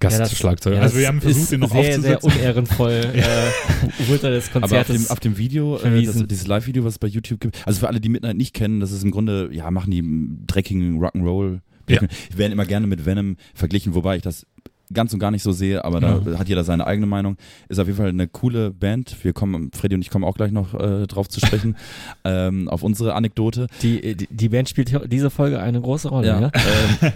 Gastschlagzeugern. 0.00 0.78
Ja, 0.78 0.82
also 0.82 0.96
wir 0.96 1.02
das 1.02 1.08
haben 1.08 1.20
versucht, 1.20 1.52
den 1.52 1.60
noch 1.60 1.70
sehr, 1.70 2.00
sehr 2.00 2.16
aufzusetzen. 2.16 2.40
unehrenvoll 2.40 2.92
äh, 3.14 4.08
wurde 4.08 4.30
des 4.30 4.50
Aber 4.54 4.80
auf 4.80 4.86
dem, 4.86 5.06
auf 5.08 5.20
dem 5.20 5.38
Video, 5.38 5.78
äh, 5.78 6.04
das, 6.04 6.26
dieses 6.26 6.46
Live-Video, 6.46 6.84
was 6.84 6.94
es 6.94 6.98
bei 6.98 7.06
YouTube 7.06 7.40
gibt, 7.40 7.66
also 7.66 7.80
für 7.80 7.88
alle, 7.88 8.00
die 8.00 8.08
Midnight 8.08 8.36
nicht 8.36 8.54
kennen, 8.54 8.80
das 8.80 8.92
ist 8.92 9.04
im 9.04 9.10
Grunde, 9.10 9.50
ja, 9.52 9.70
machen 9.70 9.90
die 9.90 10.02
dreckigen 10.46 11.00
Rock'n'Roll. 11.00 11.60
Ja. 11.88 12.00
Die 12.32 12.38
werden 12.38 12.52
immer 12.52 12.64
gerne 12.66 12.86
mit 12.86 13.04
Venom 13.06 13.36
verglichen, 13.54 13.94
wobei 13.94 14.16
ich 14.16 14.22
das 14.22 14.46
ganz 14.92 15.12
und 15.14 15.18
gar 15.18 15.30
nicht 15.30 15.42
so 15.42 15.50
sehe, 15.50 15.82
aber 15.84 15.98
da 15.98 16.20
Ja. 16.24 16.38
hat 16.38 16.48
jeder 16.48 16.62
seine 16.62 16.86
eigene 16.86 17.06
Meinung. 17.06 17.36
Ist 17.68 17.80
auf 17.80 17.86
jeden 17.86 17.96
Fall 17.96 18.10
eine 18.10 18.28
coole 18.28 18.70
Band. 18.70 19.16
Wir 19.24 19.32
kommen, 19.32 19.70
Freddy 19.72 19.94
und 19.94 20.02
ich 20.02 20.10
kommen 20.10 20.24
auch 20.24 20.36
gleich 20.36 20.52
noch 20.52 20.74
äh, 20.74 21.06
drauf 21.06 21.28
zu 21.28 21.40
sprechen, 21.40 21.76
ähm, 22.24 22.68
auf 22.68 22.82
unsere 22.82 23.14
Anekdote. 23.14 23.66
die, 23.82 24.14
die, 24.14 24.28
die 24.30 24.48
Band 24.50 24.68
spielt 24.68 24.92
diese 25.10 25.30
Folge 25.30 25.58
eine 25.60 25.80
große 25.80 26.08
Rolle, 26.10 26.26
ja? 26.28 26.52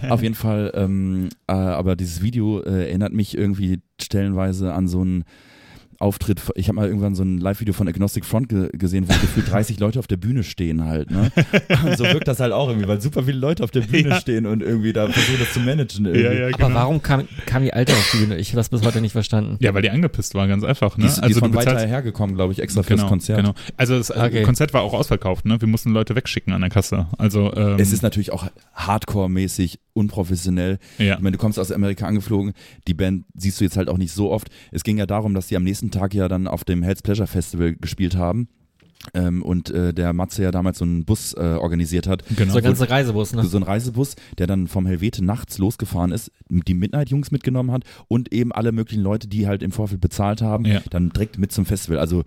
ähm, 0.01 0.11
auf 0.11 0.23
jeden 0.23 0.35
Fall, 0.35 0.71
ähm, 0.75 1.29
äh, 1.47 1.51
aber 1.53 1.95
dieses 1.95 2.21
Video 2.23 2.59
äh, 2.63 2.87
erinnert 2.87 3.13
mich 3.13 3.37
irgendwie 3.37 3.79
stellenweise 4.01 4.73
an 4.73 4.87
so 4.87 5.01
einen 5.01 5.23
Auftritt. 5.99 6.41
Ich 6.55 6.67
habe 6.69 6.77
mal 6.77 6.87
irgendwann 6.87 7.13
so 7.13 7.23
ein 7.23 7.37
Live-Video 7.39 7.73
von 7.73 7.87
Agnostic 7.87 8.23
Front 8.25 8.49
ge 8.49 8.69
gesehen, 8.73 9.05
wo 9.09 9.13
gefühlt 9.13 9.49
30 9.51 9.79
Leute 9.79 9.99
auf 9.99 10.07
der 10.07 10.17
Bühne 10.17 10.43
stehen 10.43 10.85
halt. 10.85 11.11
Ne? 11.11 11.31
Und 11.85 11.97
so 11.97 12.05
wirkt 12.05 12.27
das 12.27 12.39
halt 12.39 12.53
auch 12.53 12.69
irgendwie, 12.69 12.87
weil 12.87 13.01
super 13.01 13.23
viele 13.23 13.37
Leute 13.37 13.63
auf 13.63 13.71
der 13.71 13.81
Bühne 13.81 14.09
Ja. 14.09 14.15
stehen 14.19 14.45
und 14.45 14.61
irgendwie 14.63 14.93
da 14.93 15.07
versuchen 15.09 15.39
das 15.39 15.51
zu 15.53 15.59
managen. 15.59 16.05
Irgendwie. 16.05 16.23
Ja, 16.23 16.31
ja, 16.33 16.47
Aber 16.47 16.57
genau. 16.67 16.73
warum 16.75 17.01
kam, 17.01 17.27
kam 17.45 17.63
die 17.63 17.73
Alte 17.73 17.91
auf 17.93 18.09
die 18.13 18.17
Bühne? 18.25 18.37
Ich 18.37 18.49
habe 18.49 18.57
das 18.57 18.69
bis 18.69 18.81
heute 18.83 19.01
nicht 19.01 19.11
verstanden. 19.11 19.57
Ja, 19.59 19.73
weil 19.73 19.81
die 19.81 19.89
angepisst 19.89 20.35
war, 20.35 20.47
ganz 20.47 20.63
einfach. 20.63 20.97
Ne? 20.97 21.03
Die 21.03 21.07
ist, 21.09 21.17
die 21.17 21.19
ist 21.21 21.23
also 21.25 21.39
von 21.41 21.51
du 21.51 21.57
weiter 21.57 21.77
hergekommen, 21.85 22.35
glaube 22.35 22.53
ich, 22.53 22.59
extra 22.59 22.81
fürs 22.83 22.99
genau, 23.01 23.09
Konzert. 23.09 23.39
Genau. 23.39 23.53
Also 23.77 23.97
das 23.97 24.09
äh, 24.09 24.19
Okay. 24.19 24.43
Konzert 24.43 24.73
war 24.73 24.81
auch 24.83 24.93
ausverkauft, 24.93 25.45
ne? 25.45 25.59
Wir 25.59 25.67
mussten 25.67 25.91
Leute 25.91 26.15
wegschicken 26.15 26.53
an 26.53 26.61
der 26.61 26.69
Kasse. 26.69 27.07
Also 27.17 27.53
ähm, 27.55 27.77
Es 27.79 27.91
ist 27.91 28.03
natürlich 28.03 28.31
auch 28.31 28.47
hardcore-mäßig 28.75 29.79
unprofessionell. 29.99 30.79
ja. 30.97 31.15
Ich 31.15 31.19
meine, 31.19 31.33
du 31.33 31.37
kommst 31.37 31.59
aus 31.59 31.71
Amerika 31.71 32.07
angeflogen, 32.07 32.53
die 32.87 32.93
Band 32.93 33.25
siehst 33.35 33.59
du 33.59 33.65
jetzt 33.65 33.77
halt 33.77 33.89
auch 33.89 33.97
nicht 33.97 34.13
so 34.13 34.31
oft. 34.31 34.49
Es 34.71 34.83
ging 34.83 34.97
ja 34.97 35.05
darum, 35.05 35.33
dass 35.33 35.47
die 35.47 35.55
am 35.55 35.63
nächsten 35.63 35.91
Tag 35.91 36.13
ja 36.13 36.27
dann 36.27 36.47
auf 36.47 36.63
dem 36.63 36.83
Hell's 36.83 37.01
Pleasure 37.01 37.27
Festival 37.27 37.75
gespielt 37.75 38.15
haben. 38.15 38.47
Ähm, 39.13 39.41
und 39.43 39.69
äh, 39.69 39.93
der 39.93 40.11
Matze 40.11 40.43
ja 40.43 40.51
damals 40.51 40.79
so 40.79 40.85
einen 40.85 41.05
Bus 41.05 41.33
äh, 41.33 41.39
organisiert 41.39 42.05
hat. 42.05 42.23
genau. 42.35 42.51
So 42.51 42.57
ein 42.57 42.63
ganzer 42.65 42.89
Reisebus, 42.89 43.33
ne? 43.33 43.45
So 43.45 43.55
ein 43.55 43.63
Reisebus, 43.63 44.15
der 44.37 44.45
dann 44.45 44.67
vom 44.67 44.85
Helvete 44.85 45.23
nachts 45.23 45.57
losgefahren 45.57 46.11
ist, 46.11 46.31
die 46.49 46.73
Midnight-Jungs 46.73 47.31
mitgenommen 47.31 47.71
hat 47.71 47.83
und 48.09 48.33
eben 48.33 48.51
alle 48.51 48.73
möglichen 48.73 49.01
Leute, 49.01 49.29
die 49.29 49.47
halt 49.47 49.63
im 49.63 49.71
Vorfeld 49.71 50.01
bezahlt 50.01 50.41
haben, 50.41 50.65
Ja. 50.65 50.81
dann 50.89 51.09
direkt 51.11 51.37
mit 51.39 51.53
zum 51.53 51.65
Festival. 51.65 51.97
Also 51.97 52.23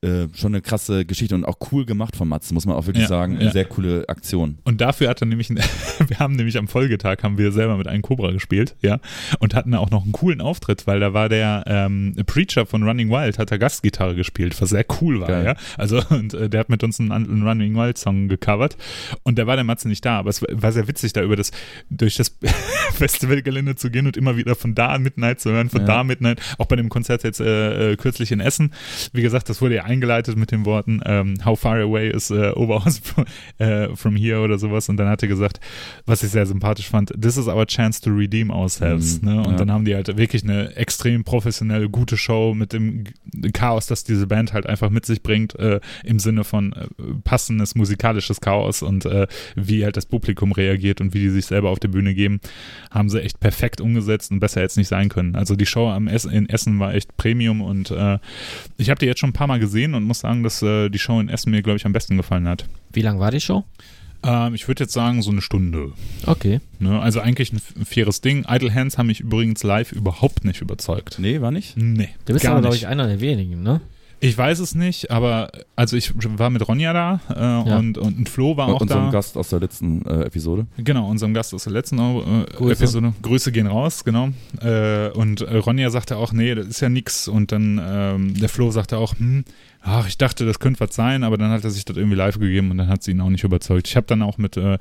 äh, 0.00 0.28
schon 0.34 0.52
eine 0.54 0.62
krasse 0.62 1.04
Geschichte 1.04 1.34
und 1.34 1.44
auch 1.44 1.58
cool 1.72 1.84
gemacht 1.84 2.16
von 2.16 2.26
Matze, 2.26 2.54
muss 2.54 2.64
man 2.64 2.74
auch 2.74 2.86
wirklich 2.86 3.02
Ja, 3.02 3.08
sagen. 3.08 3.36
Eine 3.36 3.44
ja. 3.46 3.52
sehr 3.52 3.66
coole 3.66 4.08
Aktion. 4.08 4.58
Und 4.64 4.80
dafür 4.80 5.10
hat 5.10 5.20
er 5.20 5.26
nämlich, 5.26 5.50
wir 6.08 6.18
haben 6.18 6.36
nämlich 6.36 6.56
am 6.56 6.68
Folgetag 6.68 7.18
haben 7.22 7.36
wir 7.36 7.52
selber 7.52 7.76
mit 7.76 7.86
einem 7.86 8.00
Cobra 8.02 8.30
gespielt, 8.32 8.76
ja, 8.80 8.98
und 9.40 9.54
hatten 9.54 9.74
auch 9.74 9.90
noch 9.90 10.04
einen 10.04 10.12
coolen 10.12 10.40
Auftritt, 10.40 10.86
weil 10.86 11.00
da 11.00 11.12
war 11.12 11.28
der 11.28 11.64
ähm, 11.66 12.14
Preacher 12.26 12.64
von 12.64 12.82
Running 12.82 13.10
Wild, 13.10 13.38
hat 13.38 13.50
er 13.50 13.58
Gastgitarre 13.58 14.14
gespielt, 14.14 14.58
was 14.60 14.70
sehr 14.70 14.86
cool 15.02 15.20
war, 15.20 15.28
Geil. 15.28 15.44
ja. 15.44 15.56
Also 15.76 16.00
und 16.14 16.34
äh, 16.34 16.48
der 16.48 16.60
hat 16.60 16.68
mit 16.68 16.82
uns 16.82 17.00
einen, 17.00 17.12
einen 17.12 17.46
Running 17.46 17.74
Wild 17.74 17.98
Song 17.98 18.28
gecovert 18.28 18.76
und 19.22 19.38
da 19.38 19.46
war 19.46 19.56
der 19.56 19.64
Matze 19.64 19.88
nicht 19.88 20.04
da, 20.04 20.18
aber 20.18 20.30
es 20.30 20.42
war, 20.42 20.48
war 20.52 20.72
sehr 20.72 20.88
witzig, 20.88 21.12
da 21.12 21.22
über 21.22 21.36
das 21.36 21.50
durch 21.90 22.16
das 22.16 22.36
Festivalgelände 22.94 23.76
zu 23.76 23.90
gehen 23.90 24.06
und 24.06 24.16
immer 24.16 24.36
wieder 24.36 24.54
von 24.54 24.74
da 24.74 24.98
Midnight 24.98 25.40
zu 25.40 25.50
hören, 25.50 25.70
von 25.70 25.80
Ja. 25.82 25.86
da 25.86 26.04
Midnight, 26.04 26.40
auch 26.58 26.66
bei 26.66 26.76
dem 26.76 26.88
Konzert 26.88 27.24
jetzt 27.24 27.40
äh, 27.40 27.92
äh, 27.92 27.96
kürzlich 27.96 28.32
in 28.32 28.40
Essen. 28.40 28.72
Wie 29.12 29.22
gesagt, 29.22 29.48
das 29.48 29.60
wurde 29.60 29.76
ja 29.76 29.84
eingeleitet 29.84 30.36
mit 30.36 30.50
den 30.50 30.64
Worten 30.64 31.00
ähm, 31.04 31.34
How 31.44 31.58
far 31.58 31.78
away 31.80 32.10
is 32.10 32.30
äh, 32.30 32.50
Oberhaus 32.50 32.98
from, 33.02 33.24
äh, 33.58 33.94
from 33.96 34.16
here 34.16 34.40
oder 34.40 34.58
sowas 34.58 34.88
und 34.88 34.96
dann 34.96 35.08
hat 35.08 35.22
er 35.22 35.28
gesagt, 35.28 35.60
was 36.06 36.22
ich 36.22 36.30
sehr 36.30 36.46
sympathisch 36.46 36.88
fand, 36.88 37.12
this 37.20 37.36
is 37.36 37.48
our 37.48 37.66
chance 37.66 38.00
to 38.00 38.10
redeem 38.10 38.50
ourselves. 38.50 39.20
Mhm, 39.20 39.28
ne? 39.28 39.38
Und 39.38 39.52
ja. 39.52 39.56
dann 39.56 39.72
haben 39.72 39.84
die 39.84 39.94
halt 39.94 40.16
wirklich 40.16 40.44
eine 40.44 40.74
extrem 40.76 41.24
professionelle, 41.24 41.88
gute 41.88 42.16
Show 42.16 42.54
mit 42.54 42.72
dem 42.72 43.04
Chaos, 43.52 43.86
das 43.86 44.04
diese 44.04 44.26
Band 44.26 44.52
halt 44.52 44.66
einfach 44.66 44.90
mit 44.90 45.06
sich 45.06 45.22
bringt, 45.22 45.58
äh, 45.58 45.80
im 46.04 46.18
Sinne 46.18 46.44
von 46.44 46.72
äh, 46.72 46.86
passendes 47.24 47.74
musikalisches 47.74 48.40
Chaos 48.40 48.82
und 48.82 49.04
äh, 49.04 49.26
wie 49.56 49.84
halt 49.84 49.96
das 49.96 50.06
Publikum 50.06 50.52
reagiert 50.52 51.00
und 51.00 51.14
wie 51.14 51.20
die 51.20 51.30
sich 51.30 51.46
selber 51.46 51.70
auf 51.70 51.78
der 51.78 51.88
Bühne 51.88 52.14
geben, 52.14 52.40
haben 52.90 53.08
sie 53.08 53.22
echt 53.22 53.40
perfekt 53.40 53.80
umgesetzt 53.80 54.30
und 54.30 54.40
besser 54.40 54.60
jetzt 54.60 54.76
nicht 54.76 54.88
sein 54.88 55.08
können. 55.08 55.36
Also 55.36 55.56
die 55.56 55.66
Show 55.66 55.88
am 55.88 56.08
Essen, 56.08 56.30
in 56.32 56.48
Essen 56.48 56.78
war 56.78 56.94
echt 56.94 57.16
Premium 57.16 57.60
und 57.60 57.90
äh, 57.90 58.18
ich 58.76 58.90
habe 58.90 58.98
die 58.98 59.06
jetzt 59.06 59.20
schon 59.20 59.30
ein 59.30 59.34
paar 59.34 59.46
Mal 59.46 59.58
gesehen 59.58 59.94
und 59.94 60.04
muss 60.04 60.20
sagen, 60.20 60.42
dass 60.42 60.62
äh, 60.62 60.88
die 60.88 60.98
Show 60.98 61.20
in 61.20 61.28
Essen 61.28 61.50
mir, 61.50 61.62
glaube 61.62 61.76
ich, 61.76 61.86
am 61.86 61.92
besten 61.92 62.16
gefallen 62.16 62.48
hat. 62.48 62.66
Wie 62.92 63.02
lang 63.02 63.18
war 63.18 63.30
die 63.30 63.40
Show? 63.40 63.64
Ähm, 64.24 64.54
ich 64.54 64.66
würde 64.68 64.84
jetzt 64.84 64.92
sagen, 64.92 65.22
so 65.22 65.30
eine 65.30 65.42
Stunde. 65.42 65.92
Okay. 66.26 66.60
Ne? 66.78 67.00
Also 67.00 67.20
eigentlich 67.20 67.52
ein 67.52 67.60
faires 67.84 68.20
Ding. 68.20 68.46
Idle 68.48 68.72
Hands 68.74 68.96
haben 68.96 69.06
mich 69.08 69.20
übrigens 69.20 69.62
live 69.62 69.92
überhaupt 69.92 70.44
nicht 70.44 70.60
überzeugt. 70.62 71.16
Nee, 71.18 71.40
war 71.40 71.50
nicht? 71.50 71.76
Nee, 71.76 72.08
Du 72.24 72.32
bist 72.32 72.44
gar 72.44 72.52
aber, 72.52 72.62
glaube 72.62 72.76
ich, 72.76 72.86
einer 72.86 73.06
der 73.06 73.20
wenigen, 73.20 73.62
ne? 73.62 73.80
Ich 74.26 74.38
weiß 74.38 74.58
es 74.60 74.74
nicht, 74.74 75.10
aber 75.10 75.50
also 75.76 75.96
ich 75.98 76.12
war 76.38 76.48
mit 76.48 76.66
Ronja 76.66 76.94
da 76.94 77.20
äh, 77.28 77.68
Ja. 77.68 77.76
und, 77.76 77.98
und 77.98 78.26
Flo 78.28 78.56
war 78.56 78.68
auch 78.68 78.80
unserem 78.80 79.06
da. 79.06 79.10
Gast 79.10 79.36
aus 79.36 79.50
der 79.50 79.60
letzten 79.60 80.04
äh, 80.06 80.22
Episode. 80.24 80.66
Genau, 80.78 81.10
unserem 81.10 81.34
Gast 81.34 81.52
aus 81.52 81.64
der 81.64 81.74
letzten 81.74 81.98
äh, 81.98 82.46
Grüße. 82.56 82.72
Episode. 82.84 83.12
Grüße 83.20 83.52
gehen 83.52 83.66
raus, 83.66 84.02
genau. 84.02 84.30
Äh, 84.62 85.10
und 85.10 85.42
Ronja 85.42 85.90
sagte 85.90 86.16
auch, 86.16 86.32
nee, 86.32 86.54
das 86.54 86.68
ist 86.68 86.80
ja 86.80 86.88
nix. 86.88 87.28
Und 87.28 87.52
dann 87.52 87.78
ähm, 87.86 88.34
der 88.40 88.48
Flo 88.48 88.70
sagte 88.70 88.96
auch, 88.96 89.12
hm, 89.18 89.44
ach, 89.82 90.08
ich 90.08 90.16
dachte, 90.16 90.46
das 90.46 90.58
könnte 90.58 90.80
was 90.80 90.94
sein, 90.94 91.22
aber 91.22 91.36
dann 91.36 91.50
hat 91.50 91.62
er 91.62 91.70
sich 91.70 91.84
das 91.84 91.98
irgendwie 91.98 92.16
live 92.16 92.38
gegeben 92.38 92.70
und 92.70 92.78
dann 92.78 92.88
hat 92.88 93.02
sie 93.02 93.10
ihn 93.10 93.20
auch 93.20 93.28
nicht 93.28 93.44
überzeugt. 93.44 93.88
Ich 93.88 93.96
habe 93.96 94.06
dann 94.06 94.22
auch 94.22 94.38
mit 94.38 94.56
äh, 94.56 94.78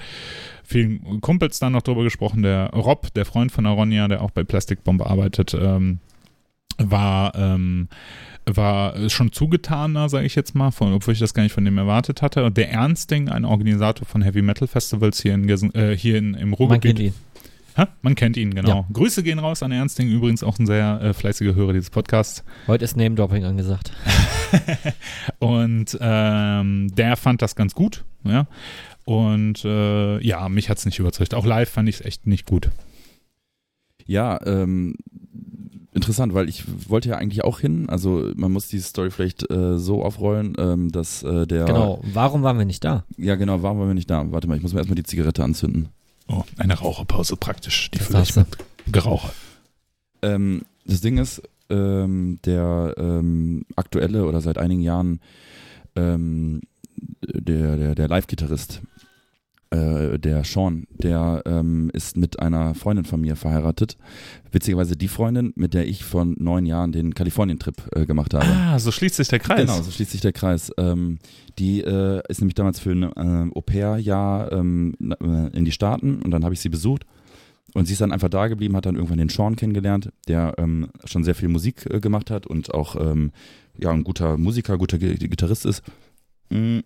vielen 0.64 1.20
Kumpels 1.20 1.60
dann 1.60 1.74
noch 1.74 1.82
drüber 1.82 2.04
gesprochen. 2.04 2.44
Der 2.44 2.70
Rob, 2.70 3.14
der 3.14 3.26
Freund 3.26 3.52
von 3.52 3.66
der 3.66 3.74
Ronja, 3.74 4.08
der 4.08 4.22
auch 4.22 4.32
bei 4.32 4.46
Plastic 4.46 4.86
Bomb 4.86 5.02
arbeitet, 5.06 5.54
ähm, 5.54 6.00
war 6.78 7.36
ähm, 7.36 7.88
war 8.46 9.10
schon 9.10 9.32
zugetaner, 9.32 10.10
sage 10.10 10.26
ich 10.26 10.36
jetzt 10.36 10.54
mal, 10.56 10.72
von, 10.72 10.94
obwohl 10.94 11.14
ich 11.14 11.20
das 11.20 11.34
gar 11.34 11.44
nicht 11.44 11.54
von 11.54 11.64
dem 11.66 11.78
erwartet 11.78 12.22
hatte. 12.22 12.44
Und 12.44 12.58
der 12.58 12.72
Ernsting, 12.72 13.30
ein 13.30 13.46
Organisator 13.46 14.06
von 14.06 14.22
Heavy 14.22 14.42
Metal 14.42 14.68
Festivals 14.68 15.22
hier 15.22 15.34
in, 15.34 15.48
äh, 15.76 15.96
hier 15.98 16.18
in 16.18 16.34
im 16.34 16.50
Man 16.50 16.54
Ruhrgebiet. 16.58 16.98
kennt 16.98 17.00
ihn. 17.00 17.14
Ha? 17.78 17.88
Man 18.02 18.16
kennt 18.16 18.38
ihn, 18.38 18.54
genau. 18.54 18.70
Ja. 18.70 18.86
Grüße 18.94 19.24
gehen 19.24 19.40
raus 19.40 19.64
an 19.64 19.72
Ernsting, 19.72 20.10
übrigens 20.10 20.44
auch 20.44 20.60
ein 20.60 20.68
sehr 20.68 21.02
äh, 21.02 21.14
fleißiger 21.14 21.56
Hörer 21.56 21.74
dieses 21.74 21.90
Podcasts. 21.90 22.44
Heute 22.68 22.86
ist 22.86 22.96
Name-Dropping 22.96 23.46
angesagt. 23.46 23.94
Und 25.40 25.98
ähm, 26.00 26.94
der 26.96 27.16
fand 27.16 27.42
das 27.42 27.56
ganz 27.56 27.74
gut, 27.74 28.04
ja. 28.24 28.48
Und 29.06 29.66
äh, 29.66 30.20
ja, 30.20 30.48
mich 30.50 30.70
hat's 30.70 30.86
nicht 30.86 31.00
überzeugt. 31.00 31.34
Auch 31.34 31.46
live 31.46 31.70
fand 31.70 31.90
ich 31.90 31.96
es 31.96 32.06
echt 32.06 32.28
nicht 32.28 32.46
gut. 32.46 32.70
Ja, 34.06 34.40
ähm, 34.46 34.96
interessant, 35.94 36.34
weil 36.34 36.50
ich 36.50 36.64
wollte 36.90 37.10
ja 37.10 37.18
eigentlich 37.18 37.44
auch 37.44 37.60
hin. 37.60 37.90
Also 37.90 38.32
man 38.36 38.52
muss 38.52 38.68
die 38.68 38.80
Story 38.80 39.12
vielleicht 39.12 39.50
äh, 39.52 39.78
so 39.78 40.04
aufrollen, 40.04 40.56
ähm, 40.58 40.92
dass 40.92 41.24
äh, 41.24 41.46
der. 41.48 41.66
Genau. 41.66 42.02
Warum 42.14 42.44
waren 42.44 42.58
wir 42.58 42.66
nicht 42.66 42.84
da? 42.84 43.04
Ja, 43.18 43.36
genau, 43.36 43.62
warum 43.62 43.80
waren 43.80 43.88
wir 43.88 43.94
nicht 43.94 44.10
da? 44.10 44.32
Warte 44.32 44.48
mal, 44.48 44.56
ich 44.58 44.64
muss 44.64 44.74
mir 44.74 44.80
erstmal 44.80 44.96
die 44.96 45.04
Zigarette 45.04 45.44
anzünden. 45.44 45.90
Oh, 46.28 46.44
eine 46.58 46.76
Raucherpause 46.78 47.36
praktisch. 47.36 47.92
Die 47.92 47.98
Das 47.98 48.08
fülle 48.08 48.24
ich 48.24 48.36
mit. 48.36 48.48
Ähm, 50.22 50.64
das 50.86 51.02
Ding 51.02 51.18
ist, 51.18 51.42
ähm, 51.70 52.40
der 52.46 52.94
ähm, 52.98 53.66
aktuelle 53.76 54.26
oder 54.26 54.42
seit 54.42 54.58
einigen 54.58 54.82
Jahren 54.82 55.20
ähm, 55.96 56.62
der, 57.22 57.78
der, 57.78 57.96
der 57.96 58.08
Live-Gitarrist, 58.08 58.82
äh, 59.74 60.20
der 60.20 60.44
Sean, 60.44 60.86
der 60.92 61.42
ähm, 61.46 61.90
ist 61.94 62.16
mit 62.16 62.40
einer 62.40 62.76
Freundin 62.76 63.06
von 63.06 63.22
mir 63.22 63.36
verheiratet. 63.36 63.98
Witzigerweise 64.52 64.96
die 64.96 65.08
Freundin, 65.08 65.52
mit 65.56 65.74
der 65.74 65.88
ich 65.88 66.04
vor 66.04 66.26
neun 66.26 66.66
Jahren 66.66 66.92
den 66.92 67.14
Kalifornien-Trip 67.14 67.76
äh, 67.96 68.06
gemacht 68.06 68.34
habe. 68.34 68.46
Ah, 68.46 68.78
so 68.78 68.92
schließt 68.92 69.16
sich 69.16 69.28
der 69.28 69.40
Kreis. 69.40 69.62
Genau, 69.62 69.82
so 69.82 69.90
schließt 69.90 70.12
sich 70.12 70.22
der 70.22 70.34
Kreis. 70.34 70.72
Ähm, 70.78 71.18
die 71.58 71.82
äh, 71.82 72.22
ist 72.30 72.42
nämlich 72.42 72.56
damals 72.56 72.80
für 72.80 72.92
ein 72.92 73.04
äh, 73.04 73.52
Au-pair-Jahr 73.56 74.52
ähm, 74.52 74.94
äh, 75.02 75.58
in 75.58 75.66
die 75.66 75.72
Staaten 75.72 76.22
und 76.22 76.32
dann 76.32 76.44
habe 76.44 76.54
ich 76.54 76.60
sie 76.60 76.70
besucht. 76.70 77.06
Und 77.74 77.88
sie 77.88 77.94
ist 77.94 78.02
dann 78.02 78.12
einfach 78.12 78.30
da 78.30 78.48
geblieben, 78.48 78.76
hat 78.76 78.86
dann 78.86 78.96
irgendwann 78.96 79.18
den 79.18 79.30
Sean 79.30 79.56
kennengelernt, 79.56 80.10
der 80.28 80.54
ähm, 80.60 80.90
schon 81.06 81.24
sehr 81.24 81.34
viel 81.34 81.50
Musik 81.50 81.88
äh, 81.90 82.00
gemacht 82.00 82.30
hat 82.30 82.46
und 82.46 82.72
auch 82.74 82.96
ähm, 82.96 83.32
ja, 83.80 83.90
ein 83.90 84.04
guter 84.04 84.38
Musiker, 84.38 84.78
guter 84.78 85.00
G 85.00 85.16
Gitarrist 85.16 85.66
ist. 85.66 85.82
Mm, 86.50 86.80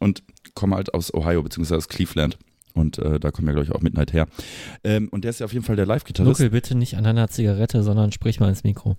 und 0.00 0.22
komme 0.54 0.76
halt 0.76 0.94
aus 0.94 1.12
Ohio, 1.14 1.42
beziehungsweise 1.42 1.76
aus 1.78 1.88
Cleveland. 1.88 2.38
Und 2.74 2.98
äh, 2.98 3.18
da 3.18 3.30
kommen 3.30 3.46
ja, 3.48 3.54
glaube 3.54 3.66
ich, 3.66 3.72
auch 3.74 3.80
Midnight 3.80 4.12
her. 4.12 4.26
Ähm, 4.84 5.08
und 5.08 5.24
der 5.24 5.30
ist 5.30 5.40
ja 5.40 5.46
auf 5.46 5.52
jeden 5.54 5.64
Fall 5.64 5.76
der 5.76 5.86
Live-Gitarrist. 5.86 6.40
Nuckel, 6.40 6.50
bitte 6.50 6.74
nicht 6.76 6.96
an 6.96 7.06
einer 7.06 7.28
Zigarette, 7.28 7.82
sondern 7.82 8.12
sprich 8.12 8.38
mal 8.38 8.50
ins 8.50 8.64
Mikro. 8.64 8.96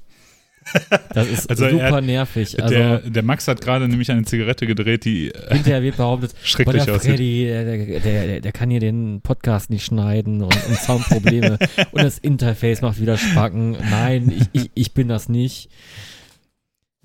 Das 1.14 1.28
ist 1.30 1.48
Also 1.50 1.66
er 1.66 1.72
super 1.72 1.92
hat- 1.92 2.04
nervig. 2.04 2.62
Also 2.62 2.74
der, 2.74 3.00
der 3.02 3.24
Max 3.24 3.48
hat 3.48 3.62
gerade 3.62 3.88
nämlich 3.88 4.10
eine 4.12 4.24
Zigarette 4.26 4.66
gedreht, 4.66 5.06
die 5.06 5.28
äh, 5.30 5.54
hinterher 5.54 5.84
wird 5.84 5.98
behauptet, 5.98 6.34
schrecklich 6.44 6.86
der. 6.86 7.00
Freddy, 7.00 7.46
der, 7.46 7.64
der, 7.66 8.00
der, 8.00 8.42
der 8.42 8.52
kann 8.52 8.70
hier 8.72 8.80
den 8.80 9.22
Podcast 9.22 9.70
nicht 9.70 9.86
schneiden 9.86 10.42
und, 10.42 10.56
und 10.68 10.76
Soundprobleme 10.76 11.60
und 11.92 12.02
das 12.04 12.18
Interface 12.18 12.82
macht 12.82 13.00
wieder 13.00 13.18
Spacken. 13.18 13.78
Nein, 13.92 14.34
ich, 14.36 14.62
ich, 14.64 14.72
ich 14.74 14.94
bin 14.96 15.08
das 15.08 15.30
nicht. 15.30 15.70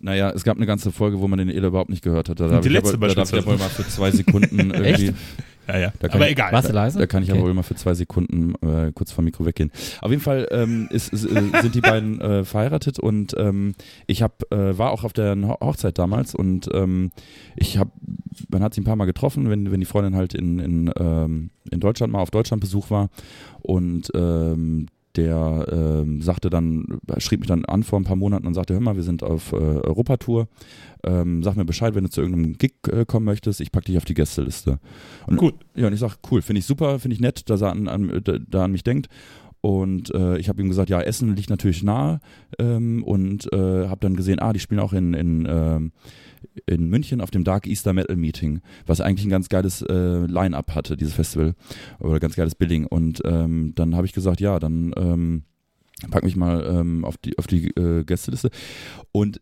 Naja, 0.04 0.30
es 0.30 0.42
gab 0.44 0.56
eine 0.56 0.66
ganze 0.66 0.90
Folge, 0.92 1.20
wo 1.20 1.28
man 1.28 1.38
den 1.38 1.48
Ede 1.48 1.68
überhaupt 1.68 1.88
nicht 1.90 2.02
gehört 2.02 2.28
hat. 2.28 2.40
Da 2.40 2.60
Die 2.60 2.68
letzte 2.68 2.94
aber, 2.94 3.08
da 3.08 3.14
darf 3.14 3.32
ich 3.32 3.38
ja 3.38 3.46
wohl 3.46 3.56
mal 3.56 3.68
für 3.68 3.86
zwei 3.86 4.10
Sekunden 4.10 4.70
irgendwie. 4.74 5.12
Ja, 5.68 5.78
ja. 5.78 5.92
Da 6.00 6.08
kann 6.08 6.16
Aber 6.16 6.26
ich- 6.26 6.32
egal. 6.32 6.50
Warst 6.52 6.68
du 6.68 6.72
leise? 6.72 6.98
Da 6.98 7.06
kann 7.06 7.22
ich 7.22 7.30
Okay. 7.30 7.38
aber 7.38 7.46
wohl 7.46 7.54
mal 7.54 7.62
für 7.62 7.76
zwei 7.76 7.94
Sekunden 7.94 8.54
äh, 8.66 8.90
kurz 8.92 9.12
vom 9.12 9.24
Mikro 9.24 9.46
weggehen. 9.46 9.70
Auf 10.00 10.10
jeden 10.10 10.20
Fall 10.20 10.48
ähm, 10.50 10.88
ist, 10.90 11.12
ist, 11.12 11.24
äh, 11.24 11.40
sind 11.62 11.76
die 11.76 11.80
beiden 11.80 12.20
äh, 12.20 12.44
verheiratet 12.44 12.98
und 12.98 13.32
ähm, 13.38 13.74
ich 14.08 14.22
hab, 14.22 14.42
äh, 14.52 14.76
war 14.76 14.90
auch 14.90 15.04
auf 15.04 15.12
der 15.12 15.36
Ho- 15.36 15.58
Hochzeit 15.60 15.98
damals 15.98 16.34
und 16.34 16.68
ähm, 16.74 17.12
ich 17.54 17.78
habe, 17.78 17.92
man 18.50 18.60
hat 18.64 18.74
sie 18.74 18.80
ein 18.80 18.84
paar 18.84 18.96
Mal 18.96 19.04
getroffen, 19.04 19.48
wenn, 19.50 19.70
wenn 19.70 19.78
die 19.78 19.86
Freundin 19.86 20.16
halt 20.16 20.34
in, 20.34 20.58
in, 20.58 20.90
ähm, 20.98 21.50
in 21.70 21.78
Deutschland 21.78 22.12
mal 22.12 22.18
auf 22.22 22.32
Deutschlandbesuch 22.32 22.90
war 22.90 23.08
und 23.60 24.10
ähm, 24.16 24.88
der 25.16 25.66
ähm, 25.70 26.22
sagte 26.22 26.50
dann, 26.50 27.00
schrieb 27.18 27.40
mich 27.40 27.48
dann 27.48 27.64
an 27.64 27.82
vor 27.82 28.00
ein 28.00 28.04
paar 28.04 28.16
Monaten 28.16 28.46
und 28.46 28.54
sagte, 28.54 28.74
hör 28.74 28.80
mal, 28.80 28.96
wir 28.96 29.02
sind 29.02 29.22
auf 29.22 29.52
äh, 29.52 29.56
Europatour, 29.56 30.48
ähm, 31.04 31.42
sag 31.42 31.56
mir 31.56 31.64
Bescheid, 31.64 31.94
wenn 31.94 32.04
du 32.04 32.10
zu 32.10 32.20
irgendeinem 32.20 32.54
Gig 32.54 32.74
äh, 32.88 33.04
kommen 33.04 33.26
möchtest, 33.26 33.60
ich 33.60 33.72
pack 33.72 33.84
dich 33.84 33.96
auf 33.96 34.04
die 34.04 34.14
Gästeliste. 34.14 34.78
Und, 35.26 35.36
Gut. 35.36 35.54
Ja, 35.74 35.86
und 35.86 35.92
ich 35.92 36.00
sag, 36.00 36.18
cool, 36.30 36.42
finde 36.42 36.60
ich 36.60 36.66
super, 36.66 36.98
finde 36.98 37.14
ich 37.14 37.20
nett, 37.20 37.50
dass 37.50 37.60
er 37.60 37.70
an, 37.70 37.88
an, 37.88 38.22
da 38.48 38.64
an 38.64 38.72
mich 38.72 38.84
denkt. 38.84 39.08
Und 39.60 40.12
äh, 40.12 40.38
ich 40.38 40.48
habe 40.48 40.60
ihm 40.60 40.68
gesagt, 40.68 40.90
ja, 40.90 41.00
Essen 41.00 41.36
liegt 41.36 41.48
natürlich 41.48 41.84
nahe 41.84 42.20
ähm, 42.58 43.04
und 43.04 43.52
äh, 43.52 43.86
habe 43.86 44.00
dann 44.00 44.16
gesehen, 44.16 44.40
ah, 44.40 44.52
die 44.52 44.58
spielen 44.58 44.80
auch 44.80 44.92
in, 44.92 45.14
in, 45.14 45.46
ähm, 45.48 45.92
in 46.66 46.88
München 46.88 47.20
auf 47.20 47.30
dem 47.30 47.44
Dark 47.44 47.66
Easter 47.66 47.92
Metal 47.92 48.16
Meeting, 48.16 48.60
was 48.86 49.00
eigentlich 49.00 49.26
ein 49.26 49.30
ganz 49.30 49.48
geiles 49.48 49.82
äh, 49.82 50.26
Line-Up 50.26 50.74
hatte, 50.74 50.96
dieses 50.96 51.14
Festival, 51.14 51.54
oder 51.98 52.20
ganz 52.20 52.36
geiles 52.36 52.54
Billing. 52.54 52.86
Und 52.86 53.22
ähm, 53.24 53.72
dann 53.74 53.96
habe 53.96 54.06
ich 54.06 54.12
gesagt, 54.12 54.40
ja, 54.40 54.58
dann 54.58 54.92
ähm, 54.96 55.42
pack 56.10 56.24
mich 56.24 56.36
mal 56.36 56.64
ähm, 56.66 57.04
auf 57.04 57.16
die, 57.16 57.38
auf 57.38 57.46
die 57.46 57.68
äh, 57.76 58.04
Gästeliste. 58.04 58.50
Und 59.12 59.40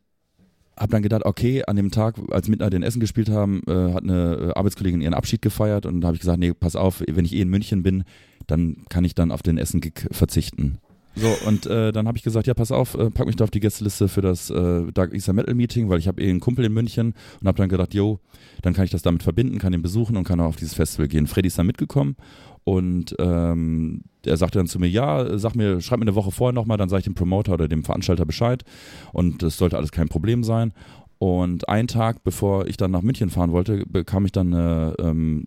habe 0.80 0.92
dann 0.92 1.02
gedacht, 1.02 1.26
okay, 1.26 1.62
an 1.66 1.76
dem 1.76 1.90
Tag, 1.90 2.16
als 2.30 2.48
Midnight 2.48 2.72
in 2.72 2.82
Essen 2.82 3.00
gespielt 3.00 3.28
haben, 3.28 3.60
äh, 3.66 3.92
hat 3.92 4.02
eine 4.02 4.34
äh, 4.34 4.58
Arbeitskollegin 4.58 5.02
ihren 5.02 5.14
Abschied 5.14 5.42
gefeiert 5.42 5.84
und 5.84 6.04
habe 6.04 6.14
ich 6.14 6.20
gesagt, 6.20 6.38
nee, 6.38 6.54
pass 6.54 6.74
auf, 6.74 7.02
wenn 7.06 7.26
ich 7.26 7.34
eh 7.34 7.42
in 7.42 7.50
München 7.50 7.82
bin, 7.82 8.04
dann 8.46 8.84
kann 8.88 9.04
ich 9.04 9.14
dann 9.14 9.30
auf 9.30 9.42
den 9.42 9.58
Essen-Gig 9.58 10.08
verzichten. 10.10 10.78
So, 11.16 11.28
und 11.46 11.66
äh, 11.66 11.92
dann 11.92 12.06
habe 12.06 12.16
ich 12.16 12.22
gesagt, 12.22 12.46
ja, 12.46 12.54
pass 12.54 12.70
auf, 12.70 12.94
äh, 12.94 13.10
pack 13.10 13.26
mich 13.26 13.36
da 13.36 13.44
auf 13.44 13.50
die 13.50 13.60
Gästeliste 13.60 14.08
für 14.08 14.20
das 14.20 14.48
äh, 14.50 14.92
Dark 14.92 15.12
Easter 15.12 15.32
Metal 15.32 15.54
Meeting, 15.54 15.88
weil 15.88 15.98
ich 15.98 16.06
habe 16.06 16.22
eh 16.22 16.30
einen 16.30 16.40
Kumpel 16.40 16.64
in 16.64 16.72
München 16.72 17.14
und 17.40 17.48
habe 17.48 17.58
dann 17.58 17.68
gedacht, 17.68 17.94
yo, 17.94 18.20
dann 18.62 18.74
kann 18.74 18.84
ich 18.84 18.90
das 18.90 19.02
damit 19.02 19.22
verbinden, 19.22 19.58
kann 19.58 19.72
ihn 19.72 19.82
besuchen 19.82 20.16
und 20.16 20.24
kann 20.24 20.40
auch 20.40 20.46
auf 20.46 20.56
dieses 20.56 20.74
Festival 20.74 21.08
gehen. 21.08 21.26
Freddy 21.26 21.48
ist 21.48 21.58
dann 21.58 21.66
mitgekommen 21.66 22.16
und 22.64 23.16
ähm, 23.18 24.02
er 24.24 24.36
sagte 24.36 24.58
dann 24.58 24.66
zu 24.66 24.78
mir, 24.78 24.88
ja, 24.88 25.38
sag 25.38 25.56
mir, 25.56 25.80
schreib 25.80 25.98
mir 25.98 26.04
eine 26.04 26.14
Woche 26.14 26.30
vorher 26.30 26.52
nochmal, 26.52 26.76
dann 26.76 26.88
sage 26.88 27.00
ich 27.00 27.04
dem 27.04 27.14
Promoter 27.14 27.54
oder 27.54 27.68
dem 27.68 27.84
Veranstalter 27.84 28.26
Bescheid 28.26 28.64
und 29.12 29.42
das 29.42 29.56
sollte 29.56 29.76
alles 29.76 29.92
kein 29.92 30.08
Problem 30.08 30.44
sein. 30.44 30.72
Und 31.18 31.68
einen 31.68 31.88
Tag, 31.88 32.24
bevor 32.24 32.66
ich 32.66 32.78
dann 32.78 32.92
nach 32.92 33.02
München 33.02 33.28
fahren 33.28 33.52
wollte, 33.52 33.84
bekam 33.86 34.24
ich 34.24 34.32
dann 34.32 34.54
eine, 34.54 34.94
ähm, 34.98 35.44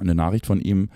eine 0.00 0.14
Nachricht 0.14 0.46
von 0.46 0.60
ihm, 0.60 0.88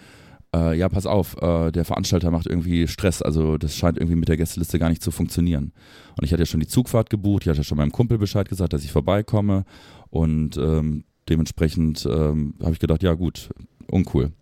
äh, 0.54 0.76
ja, 0.76 0.88
pass 0.88 1.06
auf, 1.06 1.36
äh, 1.40 1.70
der 1.70 1.84
Veranstalter 1.84 2.30
macht 2.30 2.46
irgendwie 2.46 2.88
Stress, 2.88 3.22
also 3.22 3.58
das 3.58 3.76
scheint 3.76 3.98
irgendwie 3.98 4.16
mit 4.16 4.28
der 4.28 4.36
Gästeliste 4.36 4.78
gar 4.78 4.88
nicht 4.88 5.02
zu 5.02 5.10
funktionieren. 5.10 5.72
Und 6.16 6.24
ich 6.24 6.32
hatte 6.32 6.42
ja 6.42 6.46
schon 6.46 6.60
die 6.60 6.66
Zugfahrt 6.66 7.10
gebucht, 7.10 7.42
ich 7.42 7.48
hatte 7.48 7.58
ja 7.58 7.64
schon 7.64 7.78
meinem 7.78 7.92
Kumpel 7.92 8.18
Bescheid 8.18 8.48
gesagt, 8.48 8.72
dass 8.72 8.84
ich 8.84 8.92
vorbeikomme 8.92 9.64
und 10.10 10.56
ähm, 10.56 11.04
dementsprechend 11.28 12.06
ähm, 12.06 12.54
habe 12.62 12.72
ich 12.72 12.78
gedacht, 12.78 13.02
ja 13.02 13.14
gut, 13.14 13.50
uncool. 13.90 14.32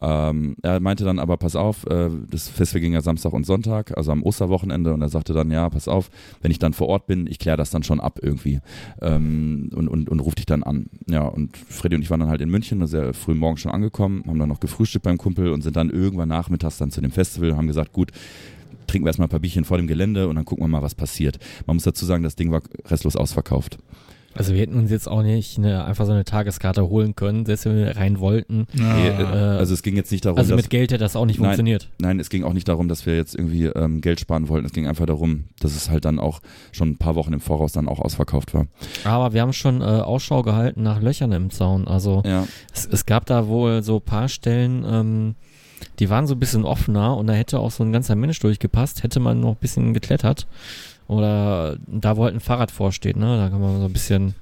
Ähm, 0.00 0.56
er 0.62 0.80
meinte 0.80 1.04
dann 1.04 1.18
aber, 1.18 1.36
pass 1.36 1.56
auf, 1.56 1.86
äh, 1.86 2.08
das 2.30 2.48
Festival 2.48 2.80
ging 2.80 2.92
ja 2.92 3.02
Samstag 3.02 3.32
und 3.32 3.44
Sonntag, 3.44 3.96
also 3.96 4.12
am 4.12 4.22
Osterwochenende 4.22 4.94
und 4.94 5.02
er 5.02 5.08
sagte 5.08 5.32
dann, 5.32 5.50
ja, 5.50 5.68
pass 5.68 5.88
auf, 5.88 6.10
wenn 6.40 6.50
ich 6.50 6.58
dann 6.58 6.72
vor 6.72 6.88
Ort 6.88 7.06
bin, 7.06 7.26
ich 7.26 7.38
kläre 7.38 7.56
das 7.56 7.70
dann 7.70 7.82
schon 7.82 8.00
ab 8.00 8.20
irgendwie 8.22 8.60
ähm, 9.02 9.70
und, 9.74 9.88
und, 9.88 10.08
und 10.08 10.20
ruf 10.20 10.34
dich 10.34 10.46
dann 10.46 10.62
an. 10.62 10.86
Ja, 11.08 11.26
und 11.26 11.56
Freddy 11.56 11.96
und 11.96 12.02
ich 12.02 12.10
waren 12.10 12.20
dann 12.20 12.28
halt 12.28 12.40
in 12.40 12.50
München, 12.50 12.86
sehr 12.86 13.12
früh 13.14 13.34
morgens 13.34 13.60
schon 13.60 13.72
angekommen, 13.72 14.22
haben 14.26 14.38
dann 14.38 14.48
noch 14.48 14.60
gefrühstückt 14.60 15.04
beim 15.04 15.18
Kumpel 15.18 15.52
und 15.52 15.62
sind 15.62 15.76
dann 15.76 15.90
irgendwann 15.90 16.28
nachmittags 16.28 16.78
dann 16.78 16.90
zu 16.90 17.00
dem 17.00 17.10
Festival 17.10 17.50
und 17.50 17.56
haben 17.56 17.66
gesagt, 17.66 17.92
gut, 17.92 18.12
trinken 18.86 19.04
wir 19.04 19.10
erstmal 19.10 19.26
ein 19.26 19.30
paar 19.30 19.40
Bierchen 19.40 19.64
vor 19.64 19.76
dem 19.76 19.86
Gelände 19.86 20.28
und 20.28 20.36
dann 20.36 20.44
gucken 20.44 20.64
wir 20.64 20.68
mal, 20.68 20.82
was 20.82 20.94
passiert. 20.94 21.38
Man 21.66 21.76
muss 21.76 21.84
dazu 21.84 22.06
sagen, 22.06 22.22
das 22.22 22.36
Ding 22.36 22.50
war 22.52 22.62
restlos 22.86 23.16
ausverkauft. 23.16 23.78
Also 24.32 24.52
wir 24.54 24.60
hätten 24.60 24.76
uns 24.78 24.90
jetzt 24.92 25.08
auch 25.08 25.22
nicht 25.22 25.58
eine, 25.58 25.84
einfach 25.84 26.06
so 26.06 26.12
eine 26.12 26.24
Tageskarte 26.24 26.88
holen 26.88 27.16
können, 27.16 27.44
selbst 27.46 27.64
wenn 27.66 27.76
wir 27.76 27.96
rein 27.96 28.20
wollten. 28.20 28.66
Nee, 28.72 29.08
äh, 29.08 29.12
Ah. 29.24 29.56
also 29.56 29.74
es 29.74 29.82
ging 29.82 29.96
jetzt 29.96 30.12
nicht 30.12 30.24
darum, 30.24 30.38
Also 30.38 30.50
dass 30.54 30.62
mit 30.62 30.70
Geld 30.70 30.92
hätte 30.92 30.98
das 31.02 31.16
auch 31.16 31.26
nicht 31.26 31.38
Nein. 31.40 31.46
funktioniert. 31.48 31.88
Nein, 31.98 32.20
es 32.20 32.30
ging 32.30 32.44
auch 32.44 32.52
nicht 32.52 32.68
darum, 32.68 32.86
dass 32.88 33.06
wir 33.06 33.16
jetzt 33.16 33.34
irgendwie 33.34 33.64
ähm, 33.66 34.00
Geld 34.00 34.20
sparen 34.20 34.48
wollten. 34.48 34.66
Es 34.66 34.72
ging 34.72 34.86
einfach 34.86 35.06
darum, 35.06 35.44
dass 35.58 35.74
es 35.74 35.90
halt 35.90 36.04
dann 36.04 36.18
auch 36.20 36.40
schon 36.70 36.90
ein 36.90 36.96
paar 36.96 37.16
Wochen 37.16 37.32
im 37.32 37.40
Voraus 37.40 37.72
dann 37.72 37.88
auch 37.88 37.98
ausverkauft 37.98 38.54
war. 38.54 38.66
Aber 39.04 39.32
wir 39.32 39.40
haben 39.42 39.52
schon 39.52 39.80
äh, 39.80 39.84
Ausschau 39.84 40.42
gehalten 40.42 40.82
nach 40.84 41.00
Löchern 41.02 41.32
im 41.32 41.50
Zaun. 41.50 41.88
Also 41.88 42.22
Ja, 42.24 42.46
es, 42.72 42.86
es 42.86 43.06
gab 43.06 43.26
da 43.26 43.48
wohl 43.48 43.82
so 43.82 43.98
paar 43.98 44.28
Stellen, 44.28 44.84
ähm, 44.88 45.34
die 45.98 46.08
waren 46.10 46.26
so 46.26 46.34
ein 46.34 46.38
bisschen 46.40 46.64
offener 46.64 47.16
und 47.16 47.26
da 47.26 47.32
hätte 47.32 47.58
auch 47.58 47.70
so 47.70 47.82
ein 47.82 47.92
ganzer 47.92 48.14
Mensch 48.14 48.38
durchgepasst, 48.38 49.02
hätte 49.02 49.18
man 49.18 49.40
noch 49.40 49.50
ein 49.52 49.56
bisschen 49.60 49.92
geklettert. 49.94 50.46
Oder 51.10 51.76
da 51.88 52.16
wo 52.16 52.24
halt 52.24 52.34
ein 52.34 52.40
Fahrrad 52.40 52.70
vorsteht, 52.70 53.16
ne? 53.16 53.36
Da 53.36 53.48
kann 53.48 53.60
man 53.60 53.78
so 53.80 53.86
ein 53.86 53.92
bisschen 53.92 54.34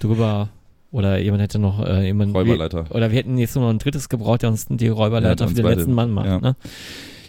drüber. 0.00 0.50
Oder 0.90 1.18
jemand 1.18 1.42
hätte 1.42 1.58
noch 1.58 1.84
äh, 1.84 2.04
jemand. 2.06 2.34
Räuberleiter. 2.34 2.86
Oder 2.90 3.10
wir 3.10 3.18
hätten 3.18 3.38
jetzt 3.38 3.54
nur 3.56 3.64
noch 3.64 3.70
ein 3.70 3.78
drittes 3.78 4.08
gebraucht, 4.08 4.42
der 4.42 4.50
uns 4.50 4.66
die 4.68 4.88
Räuberleiter 4.88 5.44
Ja, 5.44 5.48
für 5.48 5.54
den 5.54 5.62
beide. 5.64 5.76
letzten 5.76 5.94
Mann 5.94 6.10
macht, 6.10 6.26
Ja. 6.26 6.40
ne? 6.40 6.56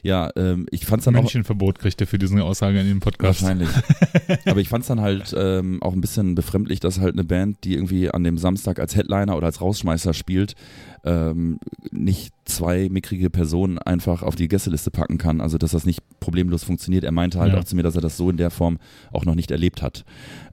Ja, 0.01 0.29
ähm, 0.37 0.65
ich 0.71 0.85
fand's 0.85 1.03
dann 1.03 1.15
auch 1.17 1.23
Münchenverbot 1.23 1.77
kriegt 1.79 1.99
er 1.99 2.07
für 2.07 2.17
diese 2.17 2.41
Aussage 2.41 2.79
in 2.79 2.87
dem 2.87 2.99
Podcast. 3.01 3.41
wahrscheinlich. 3.41 3.67
Aber 4.45 4.61
ich 4.61 4.69
fand's 4.69 4.87
dann 4.87 5.01
halt 5.01 5.35
ähm, 5.37 5.81
auch 5.83 5.91
ein 5.91 5.99
bisschen 5.99 6.35
befremdlich, 6.35 6.79
dass 6.79 7.01
halt 7.01 7.15
eine 7.15 7.25
Band, 7.25 7.65
die 7.65 7.73
irgendwie 7.73 8.09
an 8.09 8.23
dem 8.23 8.37
Samstag 8.37 8.79
als 8.79 8.95
Headliner 8.95 9.35
oder 9.35 9.47
als 9.47 9.59
Rausschmeißer 9.59 10.13
spielt, 10.13 10.55
ähm, 11.03 11.59
nicht 11.91 12.33
zwei 12.49 12.89
mickrige 12.91 13.29
Personen 13.29 13.77
einfach 13.79 14.21
auf 14.23 14.35
die 14.35 14.47
Gästeliste 14.49 14.91
packen 14.91 15.17
kann. 15.17 15.39
Also 15.39 15.57
dass 15.57 15.71
das 15.71 15.85
nicht 15.85 16.01
problemlos 16.19 16.63
funktioniert. 16.65 17.03
Er 17.05 17.11
meinte 17.13 17.39
halt 17.39 17.53
Ja. 17.53 17.59
auch 17.59 17.63
zu 17.63 17.75
mir, 17.75 17.83
dass 17.83 17.95
er 17.95 18.01
das 18.01 18.17
so 18.17 18.29
in 18.29 18.37
der 18.37 18.49
Form 18.49 18.77
auch 19.13 19.23
noch 19.25 19.35
nicht 19.35 19.51
erlebt 19.51 19.81
hat. 19.81 20.03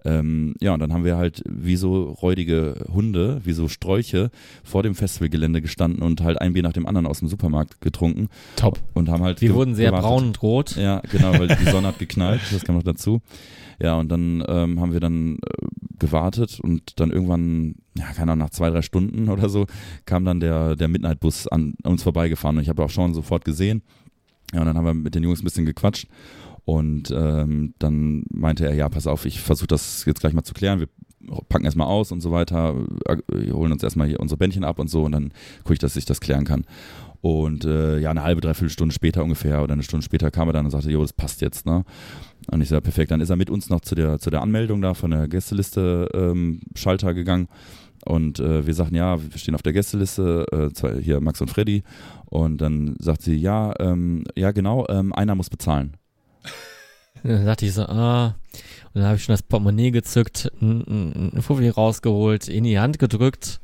Ähm, 0.05 0.55
ja, 0.61 0.73
und 0.75 0.81
dann 0.81 0.93
haben 0.93 1.05
wir 1.05 1.17
halt 1.17 1.43
wie 1.49 1.75
so 1.77 2.05
räudige 2.23 2.85
Hunde, 2.93 3.41
wie 3.45 3.53
so 3.53 3.67
Sträuche 3.69 4.31
vor 4.63 4.83
dem 4.85 4.95
Festivalgelände 4.95 5.61
gestanden 5.61 6.03
und 6.03 6.21
halt 6.21 6.41
ein 6.41 6.53
Bier 6.53 6.63
nach 6.63 6.73
dem 6.73 6.87
anderen 6.87 7.07
aus 7.07 7.19
dem 7.19 7.29
Supermarkt 7.29 7.81
getrunken 7.81 8.29
Top. 8.55 8.79
und 8.95 9.09
haben 9.09 9.25
halt 9.25 9.41
Wir 9.41 9.55
wurden 9.55 9.75
sehr 9.75 9.87
gewartet. 9.91 10.09
braun 10.09 10.25
und 10.29 10.43
rot. 10.43 10.77
Ja, 10.77 11.01
genau, 11.11 11.33
weil 11.39 11.49
die 11.49 11.65
Sonne 11.71 11.89
hat 11.89 11.99
geknallt, 11.99 12.41
das 12.53 12.63
kam 12.65 12.77
noch 12.77 12.85
dazu. 12.85 13.21
Ja, 13.81 13.97
und 13.97 14.11
dann 14.11 14.43
ähm, 14.49 14.81
haben 14.81 14.93
wir 14.93 15.01
dann 15.01 15.37
äh, 15.37 15.67
gewartet 15.99 16.61
und 16.61 16.99
dann 17.01 17.11
irgendwann, 17.11 17.77
ja, 17.97 18.07
keine 18.13 18.33
Ahnung, 18.33 18.45
nach 18.45 18.51
zwei, 18.51 18.71
drei 18.71 18.83
Stunden 18.83 19.29
oder 19.31 19.49
so, 19.49 19.67
kam 20.05 20.25
dann 20.25 20.41
der, 20.41 20.77
der 20.77 20.89
Midnight-Bus 20.89 21.49
an, 21.49 21.75
uns 21.83 22.03
vorbeigefahren 22.03 22.57
und 22.57 22.63
ich 22.63 22.69
habe 22.69 22.85
auch 22.85 22.91
schon 22.91 23.15
sofort 23.15 23.45
gesehen. 23.45 23.83
Ja, 24.53 24.61
und 24.61 24.67
dann 24.67 24.77
haben 24.77 24.87
wir 24.87 24.95
mit 24.95 25.15
den 25.15 25.25
Jungs 25.25 25.41
ein 25.41 25.45
bisschen 25.45 25.67
gequatscht 25.67 26.09
und 26.65 27.11
ähm, 27.11 27.75
dann 27.79 28.25
meinte 28.29 28.67
er, 28.67 28.75
ja, 28.75 28.89
pass 28.89 29.07
auf, 29.07 29.25
ich 29.27 29.41
versuche 29.41 29.69
das 29.69 30.05
jetzt 30.05 30.21
gleich 30.21 30.33
mal 30.33 30.45
zu 30.45 30.55
klären. 30.55 30.81
Wir 30.81 30.89
packen 31.49 31.65
erstmal 31.65 31.87
aus 31.87 32.13
und 32.13 32.21
so 32.21 32.31
weiter, 32.33 32.75
äh, 33.07 33.51
holen 33.51 33.73
uns 33.73 33.83
erstmal 33.83 34.09
hier 34.09 34.21
unsere 34.21 34.39
Bändchen 34.39 34.65
ab 34.65 34.79
und 34.79 34.89
so 34.89 35.05
und 35.05 35.13
dann 35.13 35.33
gucke 35.63 35.75
ich, 35.75 35.79
dass 35.79 35.97
ich 35.97 36.05
das 36.05 36.21
klären 36.21 36.45
kann. 36.45 36.65
Und 37.27 37.65
äh, 37.65 37.99
ja, 37.99 38.13
eine 38.13 38.23
halbe, 38.23 38.41
dreiviertel 38.41 38.71
Stunde 38.71 38.95
später 38.95 39.25
ungefähr 39.25 39.61
oder 39.61 39.73
eine 39.73 39.83
Stunde 39.83 40.05
später 40.05 40.31
kam 40.31 40.49
er 40.49 40.53
dann 40.53 40.65
und 40.65 40.71
sagte, 40.71 40.93
jo, 40.93 41.03
das 41.03 41.13
passt 41.13 41.41
jetzt, 41.41 41.67
ne? 41.67 41.85
Und 42.53 42.61
ich 42.61 42.69
sage, 42.69 42.83
perfekt, 42.83 43.11
dann 43.11 43.21
ist 43.21 43.31
er 43.31 43.37
mit 43.37 43.51
uns 43.51 43.69
noch 43.69 43.81
zu 43.81 43.97
der, 43.97 44.21
zu 44.21 44.31
der 44.31 44.43
Anmeldung 44.43 44.81
da 44.81 44.95
von 44.95 45.11
der 45.11 45.27
Gästeliste 45.27 46.09
ähm, 46.15 46.61
Schalter 46.77 47.15
gegangen. 47.15 47.49
Und 48.05 48.39
äh, 48.39 48.65
wir 48.65 48.75
sagten, 48.75 48.95
ja, 48.95 49.21
wir 49.21 49.39
stehen 49.41 49.57
auf 49.57 49.63
der 49.63 49.73
Gästeliste, 49.73 50.47
äh, 50.53 50.73
zwei, 50.73 51.01
hier 51.01 51.21
Max 51.21 51.41
und 51.41 51.51
Freddy. 51.51 51.83
Und 52.27 52.61
dann 52.61 52.95
sagt 53.01 53.23
sie, 53.23 53.35
ja, 53.35 53.75
ähm, 53.81 54.23
ja 54.37 54.53
genau, 54.53 54.87
ähm, 54.89 55.13
einer 55.13 55.35
muss 55.35 55.51
bezahlen. 55.51 55.97
Dann 57.25 57.45
dachte 57.45 57.67
ich 57.67 57.73
so, 57.73 57.83
ah. 57.83 58.37
Und 58.95 59.01
dann 59.01 59.07
habe 59.07 59.17
ich 59.17 59.25
schon 59.25 59.33
das 59.33 59.43
Portemonnaie 59.43 59.91
gezückt, 59.91 60.53
ein, 60.61 60.83
ein, 60.87 61.33
ein 61.35 61.43
Fuffi 61.43 61.69
rausgeholt, 61.71 62.47
in 62.47 62.63
die 62.63 62.79
Hand 62.79 63.01
gedrückt 63.01 63.61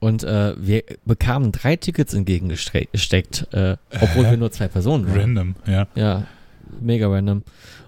Und 0.00 0.24
äh, 0.24 0.54
wir 0.58 0.82
bekamen 1.04 1.52
drei 1.52 1.76
Tickets 1.76 2.14
entgegengesteckt, 2.14 3.46
äh, 3.52 3.76
obwohl 4.00 4.24
wir 4.30 4.36
nur 4.38 4.50
zwei 4.50 4.66
Personen 4.68 5.06
waren. 5.06 5.20
Random, 5.20 5.54
ja. 5.66 5.86
Ja, 5.94 6.26
mega 6.80 7.06
random. 7.08 7.42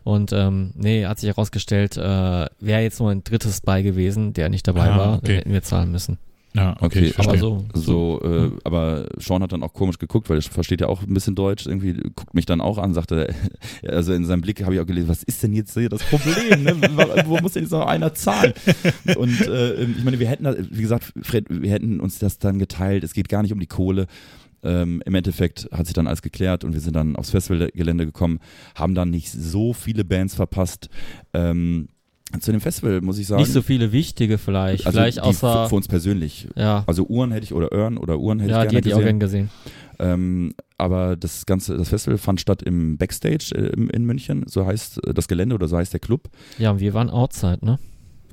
Und 0.04 0.32
ähm, 0.32 0.72
nee, 0.74 1.06
hat 1.06 1.18
sich 1.18 1.28
herausgestellt, 1.28 1.96
äh, 1.96 2.00
wäre 2.00 2.82
jetzt 2.82 3.00
nur 3.00 3.10
ein 3.10 3.24
drittes 3.24 3.60
bei 3.60 3.82
gewesen, 3.82 4.32
der 4.34 4.48
nicht 4.50 4.68
dabei 4.68 4.90
Ah, 4.90 4.98
war, 4.98 5.12
okay. 5.14 5.26
dann 5.26 5.36
hätten 5.36 5.52
wir 5.52 5.62
zahlen 5.62 5.90
müssen. 5.90 6.18
Ja, 6.54 6.76
okay, 6.80 7.08
Okay, 7.08 7.14
Aber 7.16 7.38
so, 7.38 7.64
So, 7.72 8.20
äh, 8.22 8.26
Hm. 8.26 8.58
aber 8.64 9.06
Sean 9.16 9.42
hat 9.42 9.52
dann 9.52 9.62
auch 9.62 9.72
komisch 9.72 9.98
geguckt, 9.98 10.28
weil 10.28 10.38
er 10.38 10.42
versteht 10.42 10.82
ja 10.82 10.88
auch 10.88 11.02
ein 11.02 11.14
bisschen 11.14 11.34
Deutsch. 11.34 11.66
Irgendwie 11.66 11.94
guckt 12.14 12.34
mich 12.34 12.44
dann 12.44 12.60
auch 12.60 12.76
an, 12.78 12.92
sagte, 12.92 13.34
also 13.88 14.12
in 14.12 14.26
seinem 14.26 14.42
Blick 14.42 14.62
habe 14.62 14.74
ich 14.74 14.80
auch 14.80 14.86
gelesen, 14.86 15.08
was 15.08 15.22
ist 15.22 15.42
denn 15.42 15.54
jetzt 15.54 15.72
hier 15.72 15.88
das 15.88 16.02
Problem? 16.04 16.62
Ne? 16.62 16.76
Wo 17.26 17.38
muss 17.38 17.52
denn 17.52 17.62
jetzt 17.62 17.72
noch 17.72 17.86
einer 17.86 18.12
zahlen? 18.14 18.52
Und 19.16 19.40
äh, 19.40 19.84
ich 19.84 20.04
meine, 20.04 20.18
wir 20.18 20.28
hätten, 20.28 20.46
wie 20.70 20.82
gesagt, 20.82 21.12
Fred, 21.22 21.46
wir 21.48 21.70
hätten 21.70 22.00
uns 22.00 22.18
das 22.18 22.38
dann 22.38 22.58
geteilt. 22.58 23.02
Es 23.04 23.14
geht 23.14 23.28
gar 23.30 23.42
nicht 23.42 23.52
um 23.52 23.60
die 23.60 23.66
Kohle. 23.66 24.06
Ähm, 24.64 25.02
Im 25.06 25.14
Endeffekt 25.14 25.68
hat 25.72 25.86
sich 25.86 25.94
dann 25.94 26.06
alles 26.06 26.22
geklärt 26.22 26.62
und 26.64 26.72
wir 26.74 26.80
sind 26.80 26.94
dann 26.94 27.16
aufs 27.16 27.30
Festivalgelände 27.30 28.06
gekommen, 28.06 28.38
haben 28.76 28.94
dann 28.94 29.10
nicht 29.10 29.32
so 29.32 29.72
viele 29.72 30.04
Bands 30.04 30.34
verpasst. 30.36 30.88
Ähm, 31.32 31.88
zu 32.40 32.50
dem 32.52 32.60
Festival 32.60 33.00
muss 33.02 33.18
ich 33.18 33.26
sagen, 33.26 33.42
nicht 33.42 33.52
so 33.52 33.62
viele 33.62 33.92
wichtige 33.92 34.38
vielleicht. 34.38 34.86
also 34.86 34.98
vielleicht 34.98 35.18
die 35.18 35.22
außer, 35.22 35.64
für, 35.64 35.68
für 35.70 35.74
uns 35.76 35.88
persönlich. 35.88 36.48
ja, 36.56 36.84
Also 36.86 37.04
Uhren 37.06 37.30
hätte 37.32 37.44
ich 37.44 37.52
oder 37.52 37.72
Öhren 37.72 37.98
oder 37.98 38.18
Uhren 38.18 38.40
hätte 38.40 38.52
ja 38.52 38.62
ich 38.62 38.68
die 38.68 38.74
gerne 38.74 38.76
hätte 38.78 38.88
ich 38.88 38.94
auch 38.94 38.98
gesehen. 38.98 39.18
gern 39.18 39.20
gesehen. 39.20 39.50
Ähm, 39.98 40.54
aber 40.78 41.16
das 41.16 41.46
ganze, 41.46 41.76
das 41.76 41.90
Festival 41.90 42.18
fand 42.18 42.40
statt 42.40 42.62
im 42.62 42.96
Backstage 42.98 43.52
äh, 43.54 43.66
im- 43.74 43.90
in 43.90 44.04
München, 44.04 44.44
so 44.46 44.66
heißt 44.66 45.06
äh, 45.06 45.14
das 45.14 45.28
Gelände 45.28 45.54
oder 45.54 45.68
so 45.68 45.76
heißt 45.76 45.92
der 45.92 46.00
Club. 46.00 46.28
Ja, 46.58 46.70
und 46.72 46.80
wir 46.80 46.94
waren 46.94 47.10
outside, 47.10 47.58
ne? 47.64 47.78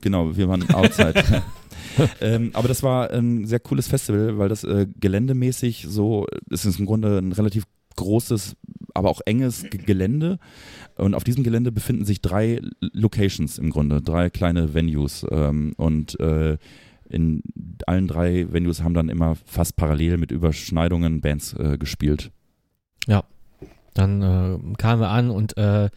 Genau, 0.01 0.35
wir 0.35 0.47
waren 0.47 0.67
outside. 0.73 1.13
ähm, 2.21 2.51
aber 2.53 2.67
das 2.67 2.81
war 2.83 3.11
ein 3.11 3.45
sehr 3.45 3.59
cooles 3.59 3.87
Festival, 3.87 4.37
weil 4.37 4.49
das 4.49 4.63
äh, 4.63 4.87
geländemäßig 4.99 5.85
so, 5.89 6.25
es 6.49 6.65
ist 6.65 6.79
im 6.79 6.85
Grunde 6.85 7.17
ein 7.17 7.31
relativ 7.33 7.65
großes, 7.95 8.55
aber 8.93 9.09
auch 9.09 9.21
enges 9.25 9.63
G 9.69 9.77
Gelände. 9.77 10.39
Und 10.95 11.15
auf 11.15 11.23
diesem 11.23 11.43
Gelände 11.43 11.71
befinden 11.71 12.05
sich 12.05 12.21
drei 12.21 12.61
Locations 12.79 13.57
im 13.57 13.69
Grunde, 13.69 14.01
drei 14.01 14.29
kleine 14.29 14.73
Venues. 14.73 15.25
Ähm, 15.29 15.73
und 15.77 16.19
äh, 16.19 16.57
in 17.09 17.41
allen 17.87 18.07
drei 18.07 18.51
Venues 18.51 18.83
haben 18.83 18.93
dann 18.93 19.09
immer 19.09 19.35
fast 19.45 19.75
parallel 19.75 20.17
mit 20.17 20.31
Überschneidungen 20.31 21.21
Bands 21.21 21.53
äh, 21.53 21.77
gespielt. 21.77 22.31
Dann 23.93 24.21
äh, 24.21 24.75
kamen 24.77 25.01
wir 25.01 25.09
an 25.09 25.29
und 25.29 25.57
äh, 25.57 25.89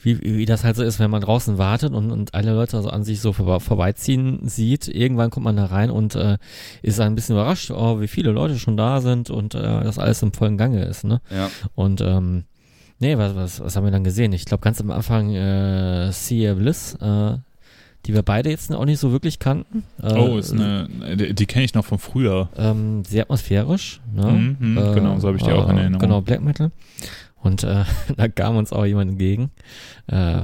wie, 0.00 0.20
wie 0.22 0.46
das 0.46 0.64
halt 0.64 0.76
so 0.76 0.82
ist, 0.82 0.98
wenn 1.00 1.10
man 1.10 1.20
draußen 1.20 1.58
wartet 1.58 1.92
und, 1.92 2.10
und 2.12 2.34
alle 2.34 2.52
Leute 2.54 2.76
also 2.76 2.88
an 2.90 3.02
sich 3.04 3.20
so 3.20 3.32
vor, 3.32 3.60
vorbeiziehen 3.60 4.40
sieht, 4.48 4.86
irgendwann 4.88 5.30
kommt 5.30 5.44
man 5.44 5.56
da 5.56 5.66
rein 5.66 5.90
und 5.90 6.14
äh, 6.14 6.38
ist 6.82 7.00
ein 7.00 7.14
bisschen 7.14 7.34
überrascht, 7.34 7.70
oh, 7.70 8.00
wie 8.00 8.08
viele 8.08 8.30
Leute 8.30 8.58
schon 8.58 8.76
da 8.76 9.00
sind 9.00 9.30
und 9.30 9.54
äh, 9.54 9.60
das 9.60 9.98
alles 9.98 10.22
im 10.22 10.32
vollen 10.32 10.56
Gange 10.56 10.84
ist, 10.84 11.04
ne? 11.04 11.20
Ja. 11.30 11.50
Und 11.74 12.00
ähm, 12.00 12.44
nee, 13.00 13.18
was, 13.18 13.34
was, 13.34 13.60
was 13.60 13.74
haben 13.76 13.84
wir 13.84 13.90
dann 13.90 14.04
gesehen? 14.04 14.32
Ich 14.32 14.44
glaube 14.44 14.62
ganz 14.62 14.80
am 14.80 14.90
Anfang 14.92 15.34
äh, 15.34 16.12
Sea 16.12 16.54
Bliss, 16.54 16.94
äh, 17.00 17.36
die 18.06 18.14
wir 18.14 18.22
beide 18.22 18.48
jetzt 18.50 18.72
auch 18.72 18.84
nicht 18.84 19.00
so 19.00 19.10
wirklich 19.10 19.40
kannten. 19.40 19.82
Äh, 20.00 20.12
Oh, 20.14 20.38
ist 20.38 20.52
eine, 20.52 20.88
die, 21.16 21.34
die 21.34 21.46
kenne 21.46 21.64
ich 21.64 21.74
noch 21.74 21.84
von 21.84 21.98
früher. 21.98 22.48
ähm, 22.56 23.02
sehr 23.04 23.24
atmosphärisch. 23.24 24.00
Ne? 24.14 24.56
Mhm, 24.60 24.74
mhm, 24.74 24.94
genau, 24.94 25.18
so 25.18 25.26
habe 25.26 25.36
ich 25.38 25.42
die 25.42 25.50
auch 25.50 25.68
in 25.68 25.76
Erinnerung. 25.76 25.98
Genau, 26.00 26.20
Black 26.20 26.40
Metal. 26.40 26.70
Und 27.42 27.64
äh, 27.64 27.84
da 28.16 28.28
kam 28.28 28.56
uns 28.56 28.72
auch 28.72 28.84
jemand 28.84 29.10
entgegen. 29.12 29.50
Äh, 30.06 30.42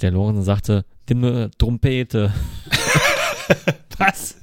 der 0.00 0.10
Lorenzen 0.10 0.42
sagte, 0.42 0.84
nimm 1.08 1.24
eine 1.24 1.50
Trompete. 1.58 2.32
Was? 3.98 4.36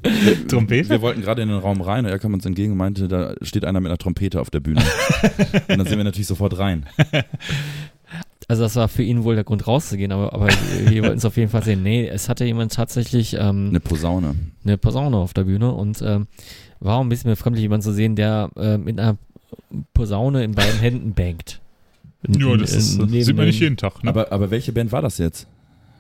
Trompete? 0.48 0.90
Wir 0.90 1.02
wollten 1.02 1.22
gerade 1.22 1.44
in 1.44 1.50
den 1.50 1.60
Raum 1.60 1.82
rein 1.82 2.06
und 2.06 2.12
er 2.12 2.18
kam 2.18 2.34
uns 2.34 2.46
entgegen 2.46 2.72
und 2.72 2.78
meinte, 2.80 3.08
da 3.08 3.36
steht 3.44 3.66
einer 3.66 3.80
mit 3.82 3.90
einer 3.92 4.00
Trompete 4.00 4.42
auf 4.42 4.50
der 4.50 4.62
Bühne. 4.62 4.82
und 5.68 5.78
dann 5.78 5.86
sind 5.86 5.98
wir 5.98 6.04
natürlich 6.04 6.28
sofort 6.28 6.58
rein. 6.58 6.88
Also 8.48 8.64
das 8.64 8.76
war 8.76 8.88
für 8.88 9.04
ihn 9.04 9.24
wohl 9.24 9.36
der 9.36 9.44
Grund 9.44 9.68
rauszugehen, 9.68 10.12
aber, 10.12 10.34
aber 10.34 10.48
wir 10.88 11.04
wollten 11.04 11.18
es 11.18 11.26
auf 11.26 11.38
jeden 11.38 11.52
Fall 11.52 11.64
sehen. 11.64 11.84
Nee, 11.84 12.08
es 12.08 12.30
hatte 12.30 12.46
jemand 12.46 12.74
tatsächlich 12.74 13.36
ähm, 13.36 13.70
Eine 13.70 13.80
Posaune. 13.80 14.36
eine 14.64 14.78
Posaune 14.78 15.18
auf 15.18 15.34
der 15.34 15.44
Bühne 15.44 15.72
und 15.72 16.02
ähm, 16.02 16.28
war 16.80 16.98
auch 16.98 17.02
ein 17.02 17.10
bisschen 17.10 17.30
befremdlich, 17.30 17.62
jemand 17.62 17.84
zu 17.84 17.94
sehen, 17.94 18.16
der 18.16 18.50
äh, 18.58 18.78
mit 18.78 19.00
einer 19.00 19.18
Posaune 19.94 20.44
in 20.44 20.54
beiden 20.54 20.80
Händen 20.80 21.14
bangt. 21.14 21.62
Ja, 22.28 22.56
das 22.58 22.74
ist, 22.74 22.98
Neben 23.00 23.24
sieht 23.24 23.36
man 23.36 23.46
nicht 23.48 23.60
jeden 23.60 23.78
Tag. 23.78 24.04
Ne? 24.04 24.10
Aber, 24.10 24.32
aber 24.32 24.50
welche 24.52 24.72
Band 24.72 24.92
war 24.92 25.02
das 25.02 25.18
jetzt? 25.18 25.48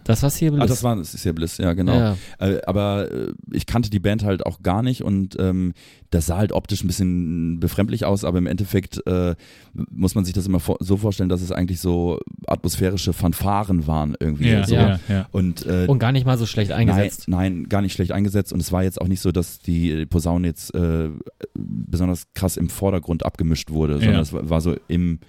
Das 0.05 0.21
war 0.21 0.29
hier 0.31 0.51
Ah, 0.59 0.65
das 0.65 0.83
war, 0.83 0.97
das 0.97 1.13
ist 1.13 1.23
ja 1.23 1.31
Bliss, 1.31 1.57
ja, 1.59 1.71
genau. 1.71 1.93
Ja, 1.97 2.17
Äh, 2.37 2.59
aber 2.67 3.09
äh, 3.09 3.31
ich 3.53 3.65
kannte 3.65 3.89
die 3.89 3.99
Band 4.01 4.25
halt 4.25 4.45
auch 4.45 4.61
gar 4.61 4.83
nicht 4.83 5.01
und 5.01 5.37
ähm, 5.39 5.73
das 6.09 6.25
sah 6.25 6.35
halt 6.37 6.51
optisch 6.51 6.83
ein 6.83 6.87
bisschen 6.87 7.61
befremdlich 7.61 8.03
aus, 8.03 8.25
aber 8.25 8.37
im 8.37 8.45
Endeffekt 8.47 9.01
äh, 9.07 9.33
muss 9.73 10.13
man 10.13 10.25
sich 10.25 10.33
das 10.33 10.45
immer 10.45 10.59
vor 10.59 10.75
so 10.81 10.97
vorstellen, 10.97 11.29
dass 11.29 11.41
es 11.41 11.53
eigentlich 11.53 11.79
so 11.79 12.19
atmosphärische 12.47 13.13
Fanfaren 13.13 13.87
waren 13.87 14.15
irgendwie. 14.19 14.49
ja, 14.49 14.65
so. 14.67 14.75
ja, 14.75 14.99
ja. 15.07 15.27
Und, 15.31 15.65
äh, 15.65 15.85
und 15.87 15.99
gar 15.99 16.11
nicht 16.11 16.25
mal 16.25 16.37
so 16.37 16.45
schlecht 16.45 16.73
eingesetzt. 16.73 17.29
Nein, 17.29 17.59
nein, 17.61 17.69
gar 17.69 17.81
nicht 17.81 17.93
schlecht 17.93 18.11
eingesetzt. 18.11 18.51
Und 18.51 18.59
es 18.59 18.73
war 18.73 18.83
jetzt 18.83 18.99
auch 18.99 19.07
nicht 19.07 19.21
so, 19.21 19.31
dass 19.31 19.59
die 19.59 20.05
Posaune 20.05 20.47
jetzt 20.47 20.75
äh, 20.75 21.11
besonders 21.53 22.25
krass 22.33 22.57
im 22.57 22.67
Vordergrund 22.69 23.25
abgemischt 23.25 23.69
wurde, 23.71 23.93
sondern 23.93 24.15
Ja. 24.15 24.21
es 24.21 24.33
war, 24.33 24.49
war 24.49 24.59
so 24.59 24.75
im 24.89 25.19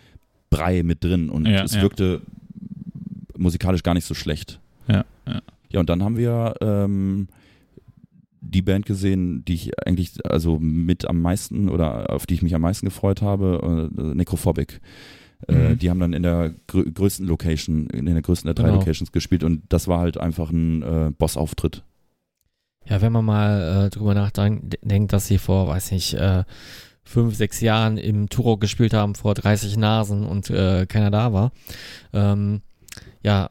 Brei 0.57 0.83
mit 0.83 1.03
drin 1.05 1.31
und 1.31 1.47
Ja, 1.47 1.63
es 1.63 1.75
ja. 1.75 1.83
wirkte 1.83 2.21
musikalisch 3.37 3.83
gar 3.83 3.95
nicht 3.95 4.05
so 4.07 4.15
schlecht. 4.15 4.61
Ja, 4.89 5.05
ja. 5.27 5.41
Ja, 5.71 5.81
und 5.81 5.89
dann 5.91 6.03
haben 6.05 6.17
wir 6.17 6.55
ähm, 6.61 7.27
die 8.41 8.63
Band 8.63 8.87
gesehen, 8.87 9.45
die 9.45 9.55
ich 9.55 9.87
eigentlich 9.87 10.25
also 10.25 10.59
mit 10.61 11.09
am 11.09 11.21
meisten 11.21 11.69
oder 11.69 12.11
auf 12.11 12.27
die 12.27 12.35
ich 12.35 12.43
mich 12.43 12.55
am 12.55 12.61
meisten 12.63 12.87
gefreut 12.87 13.23
habe, 13.23 13.91
äh, 13.97 14.03
Necrophobic. 14.15 14.81
Äh, 15.49 15.71
Mhm. 15.73 15.79
die 15.79 15.91
haben 15.91 16.01
dann 16.01 16.13
in 16.13 16.23
der 16.23 16.55
grö 16.69 16.85
größten 16.91 17.27
Location, 17.27 17.89
in 17.89 18.07
der 18.07 18.23
größten 18.23 18.47
der 18.47 18.55
drei 18.55 18.69
Genau. 18.69 18.79
Locations 18.79 19.11
gespielt 19.13 19.43
und 19.45 19.63
das 19.69 19.89
war 19.89 19.99
halt 19.99 20.17
einfach 20.17 20.51
ein 20.51 20.83
äh, 20.83 21.11
Boss-Auftritt. 21.19 21.83
Ja, 22.87 23.01
wenn 23.03 23.13
man 23.13 23.25
mal 23.25 23.87
äh, 23.87 23.91
drüber 23.91 24.15
nachdenkt, 24.15 24.79
denkt, 24.83 25.13
dass 25.13 25.27
sie 25.27 25.39
vor, 25.39 25.67
weiß 25.69 25.91
nicht, 25.91 26.15
äh, 26.15 26.45
fünf, 27.05 27.37
sechs 27.37 27.61
Jahren 27.61 27.97
im 27.97 28.29
Turok 28.29 28.61
gespielt 28.61 28.95
haben 28.95 29.15
vor 29.15 29.35
30 29.35 29.77
Nasen 29.77 30.27
und 30.27 30.51
äh, 30.51 30.87
keiner 30.87 31.11
da 31.11 31.33
war. 31.33 31.53
Ähm, 32.13 32.63
ja, 33.23 33.51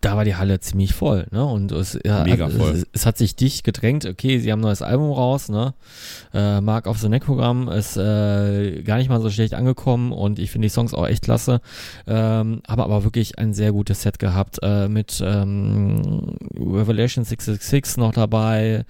da 0.00 0.16
war 0.16 0.24
die 0.24 0.36
Halle 0.36 0.60
ziemlich 0.60 0.94
voll, 0.94 1.26
ne? 1.30 1.44
Und 1.44 1.72
es, 1.72 1.98
ja, 2.04 2.24
Mega 2.24 2.48
voll. 2.48 2.70
Es, 2.70 2.86
es 2.92 3.06
hat 3.06 3.18
sich 3.18 3.34
dicht 3.34 3.64
gedrängt. 3.64 4.06
Okay, 4.06 4.38
sie 4.38 4.52
haben 4.52 4.60
ein 4.60 4.62
neues 4.62 4.82
Album 4.82 5.10
raus, 5.10 5.48
ne? 5.48 5.74
Äh, 6.32 6.60
Mark 6.60 6.86
of 6.86 6.98
the 6.98 7.08
Necrogram 7.08 7.68
ist 7.68 7.96
äh, 7.96 8.82
gar 8.82 8.98
nicht 8.98 9.08
mal 9.08 9.20
so 9.20 9.30
schlecht 9.30 9.54
angekommen 9.54 10.12
und 10.12 10.38
ich 10.38 10.50
finde 10.50 10.66
die 10.66 10.72
Songs 10.72 10.94
auch 10.94 11.06
echt 11.06 11.24
klasse. 11.24 11.60
Ähm, 12.06 12.62
haben 12.68 12.80
aber 12.80 13.04
wirklich 13.04 13.38
ein 13.38 13.54
sehr 13.54 13.72
gutes 13.72 14.02
Set 14.02 14.18
gehabt 14.18 14.58
äh, 14.62 14.88
mit 14.88 15.22
ähm, 15.24 16.36
Revelation 16.54 17.24
666 17.24 17.96
noch 17.96 18.12
dabei, 18.12 18.84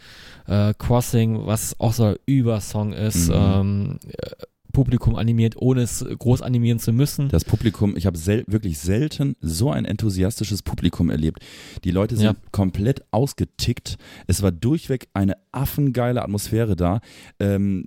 äh, 0.47 0.75
Crossing, 0.79 1.47
was 1.47 1.79
auch 1.81 1.93
so 1.93 2.05
ein 2.05 2.17
Übersong 2.27 2.93
ist. 2.93 3.29
Mhm. 3.29 3.35
Ähm, 3.35 3.99
äh, 4.09 4.31
Publikum 4.79 5.17
animiert, 5.17 5.57
ohne 5.57 5.81
es 5.83 6.05
groß 6.19 6.41
animieren 6.41 6.79
zu 6.79 6.93
müssen. 6.93 7.29
Das 7.31 7.45
Publikum, 7.45 7.97
ich 7.97 8.07
habe 8.07 8.17
sel 8.17 8.45
wirklich 8.47 8.79
selten 8.79 9.35
so 9.41 9.73
ein 9.73 9.85
enthusiastisches 9.85 10.63
Publikum 10.63 11.11
erlebt. 11.11 11.41
Die 11.83 11.91
Leute 11.91 12.15
sind 12.15 12.27
Ja. 12.27 12.37
komplett 12.53 13.03
ausgetickt. 13.11 13.97
Es 14.29 14.41
war 14.41 14.53
durchweg 14.53 15.09
eine 15.15 15.35
affengeile 15.51 16.23
Atmosphäre 16.23 16.77
da. 16.77 17.01
Ähm, 17.41 17.87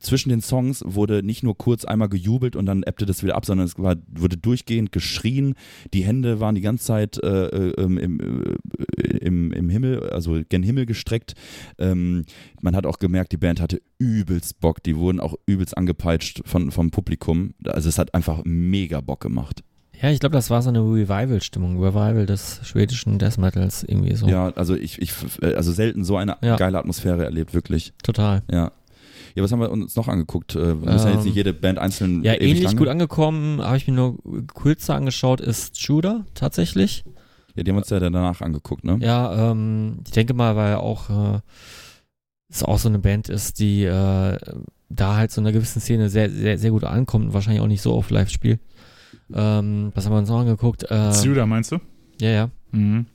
zwischen 0.00 0.30
den 0.30 0.40
Songs 0.40 0.82
wurde 0.84 1.22
nicht 1.22 1.44
nur 1.44 1.56
kurz 1.56 1.84
einmal 1.84 2.08
gejubelt 2.08 2.56
und 2.56 2.66
dann 2.66 2.82
ebbte 2.82 3.06
das 3.06 3.22
wieder 3.22 3.36
ab, 3.36 3.46
sondern 3.46 3.64
es 3.68 3.78
war, 3.78 3.94
wurde 4.08 4.36
durchgehend 4.36 4.90
geschrien. 4.90 5.54
Die 5.94 6.02
Hände 6.02 6.40
waren 6.40 6.56
die 6.56 6.60
ganze 6.60 6.86
Zeit 6.86 7.22
äh, 7.22 7.46
äh, 7.46 7.82
im, 7.84 7.98
im, 7.98 8.20
äh, 8.98 9.16
im, 9.18 9.52
im 9.52 9.68
Himmel, 9.70 10.10
also 10.10 10.40
gen 10.48 10.64
Himmel 10.64 10.86
gestreckt. 10.86 11.34
Ähm, 11.78 12.24
man 12.62 12.74
hat 12.74 12.84
auch 12.84 12.98
gemerkt, 12.98 13.30
die 13.30 13.36
Band 13.36 13.60
hatte 13.60 13.80
übelst 13.98 14.60
Bock. 14.60 14.82
Die 14.82 14.96
wurden 14.96 15.20
auch 15.20 15.34
übelst 15.46 15.76
angepeitscht 15.76 16.42
von, 16.46 16.70
vom 16.70 16.90
Publikum. 16.90 17.54
Also 17.64 17.88
es 17.88 17.98
hat 17.98 18.14
einfach 18.14 18.42
mega 18.44 19.00
Bock 19.00 19.20
gemacht. 19.20 19.62
Ja, 20.00 20.10
ich 20.10 20.20
glaube, 20.20 20.34
das 20.34 20.50
war 20.50 20.60
so 20.60 20.68
eine 20.68 20.80
Revival-Stimmung, 20.80 21.82
Revival 21.82 22.26
des 22.26 22.60
schwedischen 22.64 23.18
Death 23.18 23.38
Metals 23.38 23.82
irgendwie 23.82 24.14
so. 24.14 24.26
Ja, 24.28 24.50
also 24.54 24.74
ich, 24.74 25.00
ich 25.00 25.12
also 25.40 25.72
selten 25.72 26.04
so 26.04 26.16
eine 26.18 26.36
Ja. 26.42 26.56
geile 26.56 26.78
Atmosphäre 26.78 27.24
erlebt, 27.24 27.54
wirklich. 27.54 27.94
Total. 28.02 28.42
Ja. 28.50 28.72
Ja, 29.34 29.42
was 29.42 29.52
haben 29.52 29.60
wir 29.60 29.70
uns 29.70 29.96
noch 29.96 30.08
angeguckt? 30.08 30.54
Äh, 30.54 30.80
Wir 30.82 30.92
müssen 30.92 31.06
ja 31.06 31.12
jetzt 31.12 31.20
Ähm, 31.20 31.24
nicht 31.26 31.34
jede 31.36 31.52
Band 31.54 31.78
einzeln 31.78 32.22
Ja, 32.24 32.34
ähnlich 32.34 32.62
lange. 32.62 32.76
gut 32.76 32.88
angekommen, 32.88 33.62
habe 33.62 33.76
ich 33.78 33.86
mir 33.86 33.94
nur 33.94 34.18
kürzer 34.54 34.94
angeschaut, 34.94 35.40
ist 35.40 35.78
Judah 35.78 36.26
tatsächlich. 36.34 37.04
Ja, 37.54 37.62
die 37.62 37.70
haben 37.70 37.76
wir 37.76 37.80
uns 37.82 37.90
ja 37.90 37.98
danach 38.00 38.42
angeguckt, 38.42 38.84
ne? 38.84 38.98
Ja, 39.00 39.50
ähm, 39.52 40.00
ich 40.04 40.10
denke 40.12 40.34
mal, 40.34 40.56
weil 40.56 40.74
auch 40.76 41.08
äh, 41.36 41.40
es 42.48 42.62
auch 42.62 42.78
so 42.78 42.88
eine 42.88 42.98
Band 42.98 43.28
ist, 43.28 43.58
die 43.58 43.84
äh, 43.84 44.38
da 44.88 45.16
halt 45.16 45.30
so 45.30 45.40
in 45.40 45.46
einer 45.46 45.52
gewissen 45.52 45.80
Szene 45.80 46.08
sehr, 46.08 46.30
sehr, 46.30 46.58
sehr 46.58 46.70
gut 46.70 46.84
ankommt 46.84 47.26
und 47.26 47.32
wahrscheinlich 47.34 47.62
auch 47.62 47.66
nicht 47.66 47.82
so 47.82 47.94
oft 47.94 48.10
live 48.10 48.30
spielt. 48.30 48.60
Ähm, 49.32 49.90
was 49.94 50.06
haben 50.06 50.12
wir 50.12 50.18
uns 50.18 50.28
noch 50.28 50.40
angeguckt? 50.40 50.88
Äh, 50.90 51.12
Suda 51.12 51.46
meinst 51.46 51.72
du? 51.72 51.78
ja, 52.20 52.30
ja. 52.30 52.50
Mhm. 52.70 53.06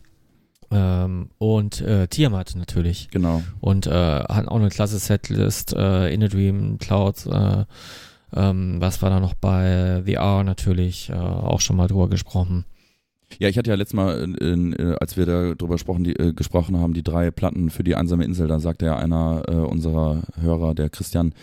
Ähm, 0.73 1.29
und 1.37 1.81
äh, 1.81 2.07
Tiamat 2.07 2.55
natürlich. 2.55 3.09
Genau. 3.11 3.43
Und 3.59 3.87
äh, 3.87 3.91
hatten 3.91 4.47
auch 4.47 4.55
eine 4.55 4.69
klasse 4.69 4.99
Setlist, 4.99 5.73
äh, 5.73 6.13
In 6.13 6.23
a 6.23 6.27
Dream, 6.27 6.77
Clouds, 6.77 7.25
äh, 7.25 7.65
ähm, 8.33 8.77
was 8.79 9.01
war 9.01 9.09
da 9.09 9.19
noch 9.19 9.33
bei 9.33 10.01
VR 10.05 10.43
natürlich, 10.45 11.09
äh, 11.09 11.13
auch 11.13 11.59
schon 11.59 11.75
mal 11.75 11.87
drüber 11.87 12.09
gesprochen. 12.09 12.63
Ja, 13.39 13.49
ich 13.49 13.57
hatte 13.57 13.69
ja 13.69 13.75
letztes 13.75 13.95
Mal, 13.95 14.35
äh, 14.39 14.95
als 14.99 15.17
wir 15.17 15.25
darüber 15.25 15.75
gesprochen, 15.75 16.03
die, 16.03 16.15
äh, 16.15 16.33
gesprochen 16.33 16.77
haben, 16.77 16.93
die 16.93 17.03
drei 17.03 17.31
Platten 17.31 17.69
für 17.69 17.83
die 17.83 17.95
einsame 17.95 18.23
Insel, 18.25 18.47
da 18.47 18.59
sagte 18.59 18.85
ja 18.85 18.97
einer 18.97 19.43
äh, 19.47 19.53
unserer 19.53 20.23
Hörer, 20.39 20.75
der 20.75 20.89
Christian, 20.89 21.33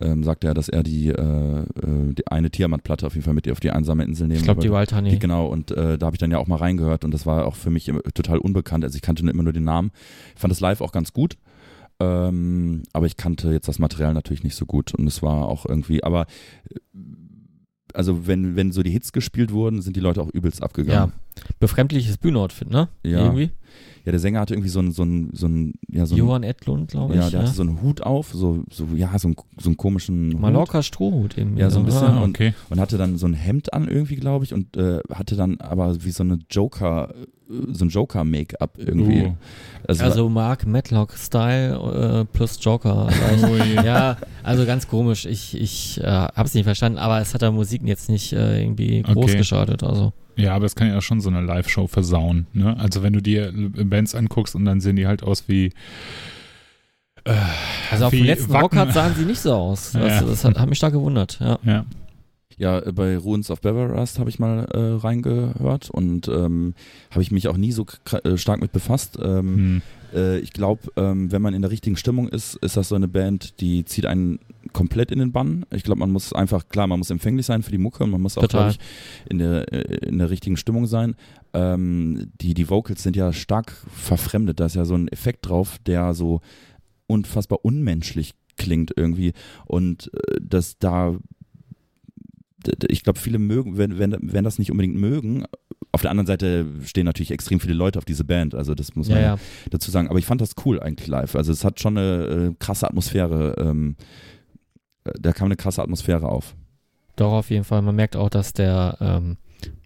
ähm, 0.00 0.24
sagte 0.24 0.46
er, 0.46 0.54
dass 0.54 0.68
er 0.68 0.82
die, 0.82 1.08
äh, 1.08 1.12
äh, 1.12 2.12
die 2.12 2.26
eine 2.26 2.50
Tiamat-Platte 2.50 3.06
auf 3.06 3.14
jeden 3.14 3.24
Fall 3.24 3.34
mit 3.34 3.50
auf 3.50 3.60
die 3.60 3.70
einsame 3.70 4.04
Insel 4.04 4.28
nehmen 4.28 4.40
Ich 4.40 4.44
glaube, 4.44 4.60
die. 4.60 4.70
Wild 4.70 4.92
Honey. 4.92 5.10
Die, 5.10 5.18
genau, 5.18 5.46
und 5.46 5.70
äh, 5.70 5.96
da 5.96 6.06
habe 6.06 6.16
ich 6.16 6.20
dann 6.20 6.30
ja 6.30 6.38
auch 6.38 6.46
mal 6.46 6.56
reingehört 6.56 7.04
und 7.04 7.12
das 7.12 7.26
war 7.26 7.46
auch 7.46 7.54
für 7.54 7.70
mich 7.70 7.90
total 8.14 8.38
unbekannt. 8.38 8.84
Also 8.84 8.96
ich 8.96 9.02
kannte 9.02 9.28
immer 9.28 9.42
nur 9.42 9.52
den 9.52 9.64
Namen. 9.64 9.90
Ich 10.34 10.40
fand 10.40 10.50
das 10.50 10.60
live 10.60 10.80
auch 10.80 10.92
ganz 10.92 11.12
gut. 11.12 11.36
Ähm, 11.98 12.82
aber 12.92 13.06
ich 13.06 13.16
kannte 13.16 13.50
jetzt 13.50 13.68
das 13.68 13.78
Material 13.78 14.12
natürlich 14.12 14.44
nicht 14.44 14.54
so 14.54 14.66
gut 14.66 14.94
und 14.94 15.06
es 15.06 15.22
war 15.22 15.48
auch 15.48 15.64
irgendwie, 15.64 16.04
aber 16.04 16.26
äh, 16.68 16.98
also 17.96 18.26
wenn, 18.26 18.56
wenn 18.56 18.72
so 18.72 18.82
die 18.82 18.90
Hits 18.90 19.12
gespielt 19.12 19.52
wurden, 19.52 19.80
sind 19.80 19.96
die 19.96 20.00
Leute 20.00 20.20
auch 20.20 20.28
übelst 20.32 20.62
abgegangen. 20.62 21.12
Befremdliches 21.60 22.18
Bühnenoutfit, 22.18 22.70
ne? 22.70 22.88
Ja. 23.02 23.24
Irgendwie. 23.24 23.50
Ja, 24.06 24.12
der 24.12 24.20
Sänger 24.20 24.38
hatte 24.38 24.54
irgendwie 24.54 24.68
so 24.68 24.78
ein, 24.78 24.92
so 24.92 25.02
ein, 25.02 25.30
so 25.32 25.48
ein, 25.48 25.74
ja, 25.90 26.06
so 26.06 26.14
ein, 26.14 26.18
Johann 26.18 26.44
Edlund, 26.44 26.92
glaube 26.92 27.14
ich. 27.14 27.20
ja, 27.20 27.28
der 27.28 27.40
hatte 27.40 27.50
so 27.50 27.62
einen 27.62 27.82
Hut 27.82 28.02
auf, 28.02 28.30
so, 28.32 28.62
so, 28.70 28.86
ja, 28.94 29.18
so, 29.18 29.28
ein, 29.28 29.36
so 29.58 29.68
einen 29.68 29.76
komischen. 29.76 30.40
Mallorca 30.40 30.84
Strohhut 30.84 31.36
eben. 31.36 31.56
Ja, 31.56 31.70
so 31.70 31.80
ein 31.80 31.86
bisschen. 31.86 32.06
Ah, 32.06 32.22
und, 32.22 32.30
okay. 32.30 32.54
und 32.70 32.78
hatte 32.78 32.98
dann 32.98 33.18
so 33.18 33.26
ein 33.26 33.34
Hemd 33.34 33.74
an 33.74 33.88
irgendwie, 33.88 34.14
glaube 34.14 34.44
ich, 34.44 34.54
und 34.54 34.76
äh, 34.76 35.00
hatte 35.12 35.34
dann 35.34 35.60
aber 35.60 36.04
wie 36.04 36.12
so 36.12 36.22
eine 36.22 36.38
Joker, 36.48 37.12
so 37.72 37.84
ein 37.84 37.88
Joker-Make-up 37.88 38.78
irgendwie. 38.78 39.22
Uh. 39.22 39.34
Also, 39.88 40.04
Also 40.04 40.28
Mark 40.28 40.66
Matlock-Style 40.66 42.20
äh, 42.20 42.24
plus 42.32 42.58
Joker. 42.62 43.08
Oh 43.42 43.56
je. 43.56 43.74
ja, 43.74 44.18
also 44.44 44.66
ganz 44.66 44.86
komisch. 44.86 45.26
Ich, 45.26 45.60
ich 45.60 46.00
äh, 46.00 46.06
habe 46.06 46.44
es 46.44 46.54
nicht 46.54 46.64
verstanden, 46.64 46.98
aber 46.98 47.20
es 47.20 47.34
hat 47.34 47.42
der 47.42 47.50
Musik 47.50 47.82
jetzt 47.84 48.08
nicht 48.08 48.32
äh, 48.32 48.62
irgendwie 48.62 49.02
groß 49.02 49.16
Okay. 49.16 49.36
geschadet. 49.38 49.82
Also 49.82 50.12
Ja, 50.36 50.54
aber 50.54 50.64
das 50.64 50.74
kann 50.76 50.88
ja 50.88 51.00
schon 51.00 51.20
so 51.20 51.28
eine 51.30 51.40
Live-Show 51.40 51.86
versauen. 51.86 52.46
Ne? 52.52 52.76
Also 52.78 53.02
wenn 53.02 53.12
du 53.14 53.20
dir 53.22 53.52
Bands 53.54 54.14
anguckst 54.14 54.54
und 54.54 54.64
dann 54.66 54.80
sehen 54.80 54.96
die 54.96 55.06
halt 55.06 55.22
aus 55.22 55.48
wie 55.48 55.72
äh, 57.24 57.32
Also 57.90 58.06
auf 58.06 58.10
dem 58.10 58.24
letzten. 58.24 58.54
Rockhard 58.54 58.92
sahen 58.92 59.14
sie 59.16 59.24
nicht 59.24 59.40
so 59.40 59.52
aus. 59.54 59.92
Das, 59.94 60.20
Ja. 60.20 60.22
das 60.22 60.44
hat, 60.44 60.58
hat 60.58 60.68
mich 60.68 60.78
stark 60.78 60.92
gewundert, 60.92 61.38
ja. 61.40 61.58
Ja. 61.64 61.84
Ja, 62.58 62.78
äh, 62.78 62.92
bei 62.92 63.16
Ruins 63.18 63.50
of 63.50 63.60
Beverrust 63.60 64.18
habe 64.18 64.30
ich 64.30 64.38
mal 64.38 64.64
äh, 64.72 65.00
reingehört 65.02 65.90
und 65.90 66.28
ähm, 66.28 66.74
habe 67.10 67.20
ich 67.22 67.30
mich 67.30 67.48
auch 67.48 67.56
nie 67.56 67.72
so 67.72 67.84
äh, 68.24 68.36
stark 68.38 68.60
mit 68.60 68.72
befasst. 68.72 69.18
Ähm, 69.22 69.56
Hm. 69.56 69.82
Äh, 70.16 70.38
ich 70.38 70.52
glaube, 70.52 70.90
ähm, 70.96 71.30
wenn 71.30 71.42
man 71.42 71.54
in 71.54 71.62
der 71.62 71.70
richtigen 71.70 71.96
Stimmung 71.96 72.28
ist, 72.28 72.56
ist 72.56 72.76
das 72.76 72.88
so 72.88 72.94
eine 72.94 73.08
Band, 73.08 73.60
die 73.60 73.84
zieht 73.84 74.06
einen 74.06 74.40
komplett 74.72 75.12
in 75.12 75.18
den 75.18 75.32
Bann. 75.32 75.64
Ich 75.72 75.84
glaube, 75.84 76.00
man 76.00 76.10
muss 76.10 76.32
einfach, 76.32 76.68
klar, 76.68 76.86
man 76.86 76.98
muss 76.98 77.10
empfänglich 77.10 77.46
sein 77.46 77.62
für 77.62 77.70
die 77.70 77.78
Mucke 77.78 78.02
und 78.02 78.10
man 78.10 78.20
muss 78.20 78.36
auch, 78.38 78.48
glaube 78.48 78.70
ich, 78.70 78.78
in 79.28 79.38
der, 79.38 79.72
äh, 79.72 80.08
in 80.08 80.18
der 80.18 80.30
richtigen 80.30 80.56
Stimmung 80.56 80.86
sein. 80.86 81.14
Ähm, 81.52 82.32
die, 82.40 82.54
die 82.54 82.68
Vocals 82.68 83.02
sind 83.02 83.14
ja 83.14 83.32
stark 83.32 83.72
verfremdet. 83.92 84.58
Da 84.58 84.66
ist 84.66 84.74
ja 84.74 84.84
so 84.84 84.94
ein 84.94 85.08
Effekt 85.08 85.48
drauf, 85.48 85.78
der 85.86 86.14
so 86.14 86.40
unfassbar 87.06 87.60
unmenschlich 87.62 88.34
klingt 88.56 88.92
irgendwie. 88.96 89.34
Und 89.66 90.10
äh, 90.14 90.40
das 90.40 90.78
da 90.78 91.16
ich 92.88 93.04
glaube, 93.04 93.20
viele 93.20 93.38
mögen, 93.38 93.78
wenn, 93.78 93.98
wenn, 93.98 94.16
wenn 94.20 94.42
das 94.42 94.58
nicht 94.58 94.72
unbedingt 94.72 94.96
mögen. 94.96 95.44
Auf 95.92 96.02
der 96.02 96.10
anderen 96.10 96.26
Seite 96.26 96.66
stehen 96.84 97.06
natürlich 97.06 97.30
extrem 97.30 97.58
viele 97.60 97.72
Leute 97.74 97.98
auf 97.98 98.04
diese 98.04 98.24
Band, 98.24 98.54
also 98.54 98.74
das 98.74 98.94
muss 98.96 99.08
man 99.08 99.18
Ja, 99.18 99.24
ja. 99.24 99.38
dazu 99.70 99.90
sagen. 99.90 100.08
Aber 100.08 100.18
ich 100.18 100.26
fand 100.26 100.40
das 100.40 100.50
cool 100.64 100.78
eigentlich 100.80 101.08
live. 101.08 101.34
Also 101.36 101.52
es 101.52 101.64
hat 101.64 101.80
schon 101.80 101.96
eine 101.96 102.24
äh, 102.50 102.54
krasse 102.58 102.86
Atmosphäre. 102.86 103.54
Ähm, 103.58 103.96
äh, 105.04 105.12
da 105.18 105.32
kam 105.32 105.46
eine 105.46 105.56
krasse 105.56 105.82
Atmosphäre 105.82 106.28
auf. 106.28 106.54
Doch, 107.16 107.32
auf 107.32 107.48
jeden 107.50 107.64
Fall. 107.64 107.80
Man 107.80 107.96
merkt 107.96 108.14
auch, 108.14 108.28
dass 108.28 108.52
der 108.52 108.98
ähm, 109.00 109.38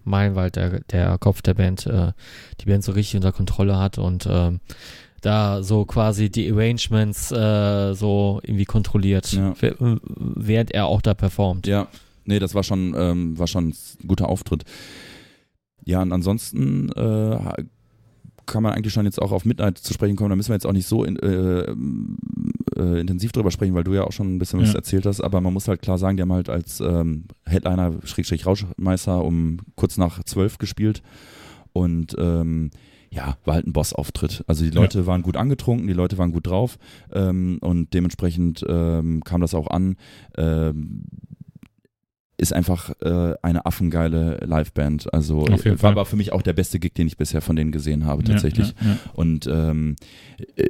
Meilenwald, 0.03 0.57
der, 0.57 0.81
der 0.81 1.17
Kopf 1.19 1.43
der 1.43 1.55
Band, 1.55 1.87
äh, 1.87 2.13
die 2.61 2.65
Band 2.67 2.83
so 2.83 2.91
richtig 2.91 3.15
unter 3.17 3.31
Kontrolle 3.31 3.79
hat 3.79 3.99
und 3.99 4.27
ähm, 4.29 4.59
da 5.21 5.63
so 5.63 5.85
quasi 5.85 6.29
die 6.31 6.51
Arrangements 6.51 7.31
äh, 7.31 7.93
so 7.95 8.41
irgendwie 8.43 8.65
kontrolliert, 8.65 9.31
Ja. 9.33 9.55
w- 9.61 9.75
während 9.79 10.73
er 10.73 10.87
auch 10.87 11.03
da 11.03 11.15
performt. 11.15 11.69
Ja, 11.69 11.87
nee, 12.25 12.39
das 12.41 12.55
war 12.57 12.65
schon, 12.65 12.95
ähm, 12.99 13.39
war 13.39 13.47
schon 13.47 13.69
ein 13.69 13.75
guter 14.09 14.29
Auftritt. 14.29 14.65
Ja, 15.85 16.03
und 16.03 16.13
ansonsten 16.13 16.91
äh, 16.93 17.39
kann 18.47 18.63
man 18.63 18.73
eigentlich 18.73 18.93
schon 18.93 19.05
jetzt 19.05 19.21
auch 19.23 19.33
auf 19.33 19.45
Midnight 19.45 19.79
zu 19.79 19.93
sprechen 19.95 20.17
kommen. 20.17 20.31
Da 20.31 20.37
müssen 20.37 20.49
wir 20.51 20.55
jetzt 20.57 20.67
auch 20.67 20.73
nicht 20.73 20.87
so 20.87 21.05
in, 21.05 21.17
äh, 21.19 21.71
äh, 22.77 23.01
intensiv 23.01 23.33
drüber 23.33 23.51
sprechen, 23.51 23.75
weil 23.75 23.85
du 23.85 23.95
ja 23.95 24.05
auch 24.05 24.13
schon 24.13 24.35
ein 24.35 24.39
bisschen 24.39 24.61
was 24.61 24.71
Ja. 24.71 24.77
erzählt 24.77 25.07
hast. 25.07 25.21
Aber 25.21 25.41
man 25.41 25.53
muss 25.53 25.69
halt 25.69 25.83
klar 25.83 25.99
sagen, 25.99 26.17
die 26.17 26.23
haben 26.23 26.33
halt 26.33 26.49
als 26.49 26.81
ähm, 26.81 27.25
Headliner, 27.47 27.93
Schrägstrich 28.05 28.47
Rauschmeister 28.47 29.25
um 29.25 29.59
kurz 29.77 29.97
nach 29.99 30.23
zwölf 30.25 30.59
gespielt. 30.59 31.03
Und 31.73 32.17
ähm, 32.19 32.71
ja, 33.13 33.37
war 33.45 33.55
halt 33.55 33.67
ein 33.67 33.73
Boss-Auftritt. 33.73 34.45
Also 34.47 34.65
die 34.65 34.71
Leute 34.71 35.07
waren 35.07 35.23
gut 35.23 35.37
angetrunken, 35.37 35.87
die 35.89 35.93
Leute 35.93 36.17
waren 36.19 36.31
gut 36.33 36.47
drauf 36.47 36.79
ähm, 37.13 37.59
und 37.61 37.93
dementsprechend 37.95 38.65
ähm, 38.69 39.23
kam 39.25 39.41
das 39.41 39.55
auch 39.55 39.67
an. 39.69 39.97
Ähm, 40.37 41.03
ist 42.41 42.55
einfach 42.55 42.91
äh, 43.01 43.35
eine 43.43 43.67
affengeile 43.67 44.39
Liveband. 44.47 45.13
Also 45.13 45.47
war 45.47 45.79
Fall. 45.79 45.91
aber 45.93 46.07
für 46.07 46.17
mich 46.17 46.33
auch 46.33 46.41
der 46.41 46.55
beste 46.55 46.79
Gig, 46.79 46.95
den 46.95 47.07
ich 47.07 47.19
bisher 47.19 47.43
von 47.43 47.55
denen 47.55 47.71
gesehen 47.71 48.07
habe, 48.07 48.25
tatsächlich. 48.25 48.69
Ja, 48.81 48.89
ja, 48.89 48.97
Und 49.13 49.47
ähm, 49.47 49.97
äh, 50.57 50.67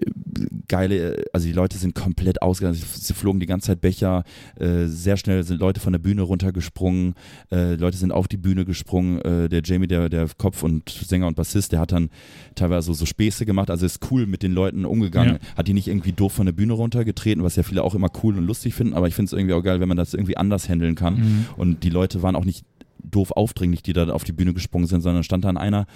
geile, 0.66 1.24
also 1.32 1.46
die 1.46 1.52
Leute 1.52 1.78
sind 1.78 1.94
komplett 1.94 2.42
ausgegangen. 2.42 2.76
Sie 2.76 3.14
flogen 3.14 3.38
die 3.38 3.46
ganze 3.46 3.68
Zeit 3.68 3.80
Becher. 3.80 4.24
Äh, 4.58 4.86
sehr 4.86 5.16
schnell 5.16 5.44
sind 5.44 5.60
Leute 5.60 5.80
von 5.80 5.92
der 5.92 6.00
Bühne 6.00 6.22
runtergesprungen. 6.22 7.14
Äh, 7.52 7.76
Leute 7.76 7.96
sind 7.96 8.10
auf 8.10 8.26
die 8.26 8.36
Bühne 8.36 8.64
gesprungen. 8.64 9.20
Äh, 9.20 9.48
der 9.48 9.62
Jamie, 9.64 9.86
der, 9.86 10.08
der 10.08 10.26
Kopf 10.38 10.64
und 10.64 10.88
Sänger 10.88 11.28
und 11.28 11.36
Bassist, 11.36 11.70
der 11.70 11.78
hat 11.78 11.92
dann 11.92 12.10
teilweise 12.56 12.86
so, 12.86 12.94
so 12.94 13.06
Späße 13.06 13.46
gemacht. 13.46 13.70
Also 13.70 13.86
ist 13.86 14.10
cool 14.10 14.26
mit 14.26 14.42
den 14.42 14.52
Leuten 14.52 14.84
umgegangen. 14.84 15.38
Hat 15.56 15.68
die 15.68 15.74
nicht 15.74 15.86
irgendwie 15.86 16.12
doof 16.12 16.32
von 16.32 16.46
der 16.46 16.52
Bühne 16.52 16.72
runtergetreten, 16.72 17.44
was 17.44 17.54
ja 17.54 17.62
viele 17.62 17.84
auch 17.84 17.94
immer 17.94 18.08
cool 18.24 18.36
und 18.36 18.46
lustig 18.46 18.74
finden. 18.74 18.94
Aber 18.94 19.06
ich 19.06 19.14
finde 19.14 19.26
es 19.26 19.32
irgendwie 19.32 19.54
auch 19.54 19.62
geil, 19.62 19.78
wenn 19.78 19.88
man 19.88 19.96
das 19.96 20.14
irgendwie 20.14 20.36
anders 20.36 20.68
handeln 20.68 20.96
kann. 20.96 21.16
ja. 21.16 21.22
Mhm. 21.22 21.46
Und 21.60 21.84
die 21.84 21.90
Leute 21.90 22.22
waren 22.22 22.36
auch 22.36 22.46
nicht 22.46 22.64
doof 23.02 23.32
aufdringlich, 23.32 23.82
die 23.82 23.92
da 23.92 24.08
auf 24.08 24.24
die 24.24 24.32
Bühne 24.32 24.54
gesprungen 24.54 24.86
sind, 24.86 25.02
sondern 25.02 25.24
stand 25.24 25.44
dann 25.44 25.58
einer 25.58 25.86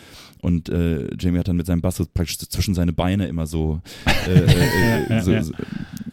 und 0.43 0.69
äh, 0.69 1.09
Jamie 1.19 1.39
hat 1.39 1.49
dann 1.49 1.57
mit 1.57 1.67
seinem 1.67 1.81
Bass 1.81 2.03
praktisch 2.13 2.39
zwischen 2.39 2.75
seine 2.75 2.93
Beine 2.93 3.27
immer 3.29 3.47
so, 3.47 3.81
äh, 4.27 4.41
äh, 4.41 5.17
äh, 5.17 5.21
so, 5.23 5.41
so 5.41 5.55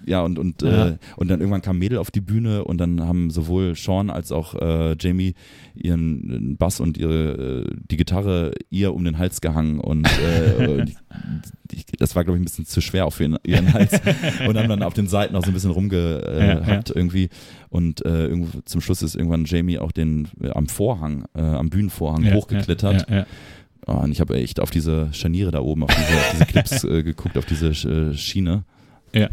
ja 0.06 0.22
und 0.22 0.40
und 0.40 0.62
Ja. 0.62 0.90
Äh, 0.90 0.98
und 1.18 1.30
dann 1.30 1.40
irgendwann 1.40 1.62
kam 1.62 1.78
Mädel 1.80 1.98
auf 1.98 2.12
die 2.12 2.22
Bühne 2.22 2.64
und 2.64 2.78
dann 2.78 3.02
haben 3.02 3.30
sowohl 3.30 3.76
Sean 3.76 4.10
als 4.10 4.32
auch 4.32 4.56
äh, 4.56 4.96
Jamie 5.00 5.34
ihren 5.76 6.58
Bass 6.58 6.80
und 6.80 6.98
ihre 6.98 7.66
äh, 7.68 7.76
die 7.90 7.98
Gitarre 7.98 8.54
ihr 8.70 8.94
um 8.94 9.04
den 9.04 9.18
Hals 9.18 9.42
gehangen 9.42 9.80
und 9.80 10.08
äh, 10.08 10.86
die, 11.72 11.84
das 11.98 12.16
war 12.16 12.24
glaube 12.24 12.38
ich 12.38 12.42
ein 12.42 12.46
bisschen 12.46 12.66
zu 12.66 12.82
schwer 12.82 13.06
auch 13.06 13.14
für 13.14 13.24
ihren, 13.44 13.74
Hals 13.74 14.00
und 14.48 14.58
haben 14.58 14.70
dann 14.70 14.84
auf 14.84 14.94
den 14.94 15.08
Seiten 15.08 15.36
auch 15.36 15.44
so 15.44 15.52
ein 15.52 15.54
bisschen 15.54 15.72
rumgehackt 15.72 16.28
äh, 16.28 16.48
Ja, 16.48 16.74
ja. 16.76 16.82
irgendwie 16.94 17.30
und 17.70 18.06
äh, 18.06 18.28
irgendwo 18.28 18.60
zum 18.66 18.82
Schluss 18.82 19.02
ist 19.02 19.16
irgendwann 19.16 19.46
Jamie 19.46 19.80
auch 19.80 19.92
den 19.92 20.28
am 20.54 20.68
Vorhang, 20.68 21.26
am 21.34 21.70
Bühnenvorhang 21.70 22.34
hochgeklettert. 22.34 23.08
Oh, 23.88 23.94
und 23.94 24.12
ich 24.12 24.20
habe 24.22 24.36
echt 24.36 24.60
auf 24.60 24.70
diese 24.70 25.12
Scharniere 25.12 25.52
da 25.52 25.60
oben, 25.60 25.84
auf 25.84 25.90
diese, 25.90 26.20
auf 26.20 26.32
diese 26.34 26.46
Clips 26.46 26.84
äh, 26.84 27.04
geguckt, 27.04 27.38
auf 27.38 27.46
diese 27.46 27.70
äh, 27.70 28.16
Schiene. 28.16 28.64
Ja. 29.14 29.28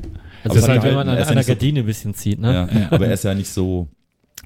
Also 0.45 0.55
das 0.55 0.57
es 0.57 0.62
hat 0.62 0.70
halt, 0.70 0.83
wenn 0.85 0.95
man 0.95 1.09
an 1.09 1.16
Er 1.16 1.20
ist 1.22 1.26
ja 1.26 1.31
einer 1.33 1.41
nicht 1.41 1.47
so- 1.47 1.53
Gardine 1.53 1.81
ein 1.81 1.87
bisschen 1.87 2.14
zieht, 2.14 2.39
ne? 2.41 2.53
Ja, 2.72 2.79
Ja. 2.81 2.93
Aber 2.93 3.07
er 3.07 3.12
ist 3.14 3.24
ja 3.24 3.35
nicht 3.35 3.49
so, 3.49 3.89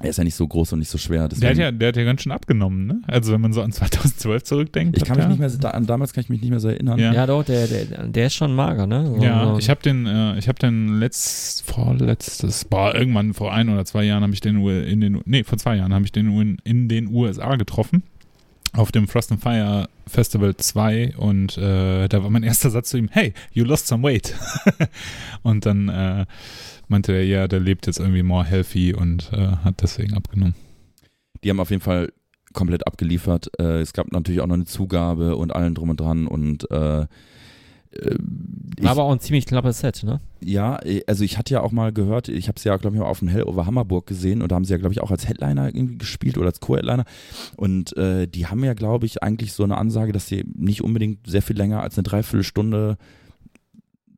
er 0.01 0.09
ist 0.09 0.17
ja 0.17 0.23
nicht 0.23 0.33
so 0.35 0.47
groß 0.47 0.73
und 0.73 0.79
nicht 0.79 0.89
so 0.89 0.97
schwer. 0.97 1.27
Der, 1.27 1.49
hat 1.51 1.57
ja, 1.57 1.71
der 1.71 1.87
hat 1.89 1.95
ja 1.97 2.03
ganz 2.03 2.23
schön 2.23 2.31
abgenommen, 2.31 2.87
ne? 2.87 3.01
Also 3.07 3.31
wenn 3.31 3.41
man 3.41 3.53
so 3.53 3.61
an 3.61 3.71
2012 3.71 4.43
zurückdenkt. 4.43 4.97
ich 4.97 5.05
kann 5.05 5.17
mich 5.17 5.25
er- 5.25 5.29
nicht 5.29 5.39
mehr, 5.39 5.49
da, 5.49 5.69
an 5.69 5.85
damals 5.85 6.13
kann 6.13 6.23
ich 6.23 6.29
mich 6.29 6.41
nicht 6.41 6.49
mehr 6.49 6.59
so 6.59 6.67
erinnern. 6.67 6.97
Ja. 6.99 7.13
Ja, 7.13 7.27
doch, 7.27 7.43
der, 7.43 7.67
der, 7.67 8.07
der 8.07 8.25
ist 8.27 8.33
schon 8.33 8.55
mager, 8.55 8.87
ne? 8.87 9.05
So, 9.05 9.23
Ja, 9.23 9.45
so. 9.53 9.59
ich 9.59 9.69
habe 9.69 9.81
den, 9.83 10.07
äh, 10.07 10.37
ich 10.39 10.47
habe 10.47 10.57
den 10.57 10.97
letzt, 10.97 11.63
vorletztes, 11.69 12.65
boah, 12.65 12.95
irgendwann 12.95 13.33
vor 13.35 13.53
ein 13.53 13.69
oder 13.69 13.85
zwei 13.85 14.03
Jahren 14.03 14.23
habe 14.23 14.33
ich 14.33 14.41
den 14.41 14.65
in 14.67 14.99
den, 14.99 15.21
nee, 15.25 15.43
vor 15.43 15.57
zwei 15.59 15.75
Jahren 15.75 15.93
habe 15.93 16.05
ich 16.05 16.11
den 16.11 16.27
in, 16.39 16.57
in 16.63 16.87
den 16.89 17.07
USA 17.13 17.55
getroffen. 17.55 18.01
Auf 18.75 18.91
dem 18.91 19.07
Frost 19.07 19.31
and 19.31 19.41
Fire 19.41 19.87
Festival 20.07 20.57
2 20.57 21.15
und 21.17 21.57
äh, 21.57 22.07
da 22.07 22.23
war 22.23 22.29
mein 22.29 22.43
erster 22.43 22.71
Satz 22.71 22.89
zu 22.89 22.97
ihm, 22.97 23.07
hey, 23.11 23.33
you 23.51 23.63
lost 23.63 23.87
some 23.87 24.03
weight. 24.03 24.35
und 25.43 25.65
dann 25.65 25.89
äh, 25.89 26.25
meinte 26.87 27.13
er, 27.13 27.23
ja, 27.23 27.47
der 27.47 27.59
lebt 27.59 27.85
jetzt 27.85 27.99
irgendwie 27.99 28.23
more 28.23 28.43
healthy 28.43 28.93
und 28.93 29.31
äh, 29.31 29.57
hat 29.63 29.81
deswegen 29.81 30.15
abgenommen. 30.15 30.55
Die 31.43 31.49
haben 31.49 31.59
auf 31.59 31.69
jeden 31.69 31.83
Fall 31.83 32.11
komplett 32.53 32.87
abgeliefert. 32.87 33.51
Äh, 33.59 33.81
es 33.81 33.93
gab 33.93 34.11
natürlich 34.11 34.41
auch 34.41 34.47
noch 34.47 34.55
eine 34.55 34.65
Zugabe 34.65 35.35
und 35.35 35.53
allen 35.53 35.75
drum 35.75 35.91
und 35.91 35.99
dran 35.99 36.27
und 36.27 36.69
äh, 36.71 37.05
Ich- 38.79 38.87
Aber 38.87 39.03
auch 39.03 39.11
ein 39.11 39.19
ziemlich 39.19 39.45
knappes 39.45 39.79
Set, 39.79 40.03
ne? 40.03 40.19
Ja, 40.43 40.81
äh, 40.83 41.03
also 41.07 41.23
ich 41.23 41.37
hatte 41.37 41.53
ja 41.53 41.61
auch 41.61 41.71
mal 41.71 41.93
gehört, 41.93 42.27
ich 42.27 42.47
habe 42.47 42.59
sie 42.59 42.69
ja, 42.69 42.77
glaube 42.77 42.95
ich, 42.95 43.01
mal 43.01 43.07
auf 43.07 43.19
dem 43.19 43.27
Hell 43.27 43.43
over 43.43 43.65
Hammerburg 43.65 44.07
gesehen 44.07 44.41
und 44.41 44.51
da 44.51 44.55
haben 44.55 44.65
sie 44.65 44.71
ja, 44.73 44.77
glaube 44.77 44.93
ich, 44.93 45.01
auch 45.01 45.11
als 45.11 45.27
Headliner 45.27 45.67
irgendwie 45.73 45.97
gespielt 45.99 46.37
oder 46.37 46.47
als 46.47 46.59
Co-Headliner. 46.59 47.05
Und 47.55 47.95
äh, 47.97 48.27
die 48.27 48.47
haben 48.47 48.63
ja, 48.63 48.73
glaube 48.73 49.05
ich, 49.05 49.21
eigentlich 49.21 49.53
so 49.53 49.63
eine 49.63 49.77
Ansage, 49.77 50.11
dass 50.11 50.27
sie 50.27 50.43
nicht 50.55 50.81
unbedingt 50.83 51.27
sehr 51.27 51.41
viel 51.43 51.55
länger 51.57 51.81
als 51.83 51.97
eine 51.97 52.03
Dreiviertelstunde 52.03 52.97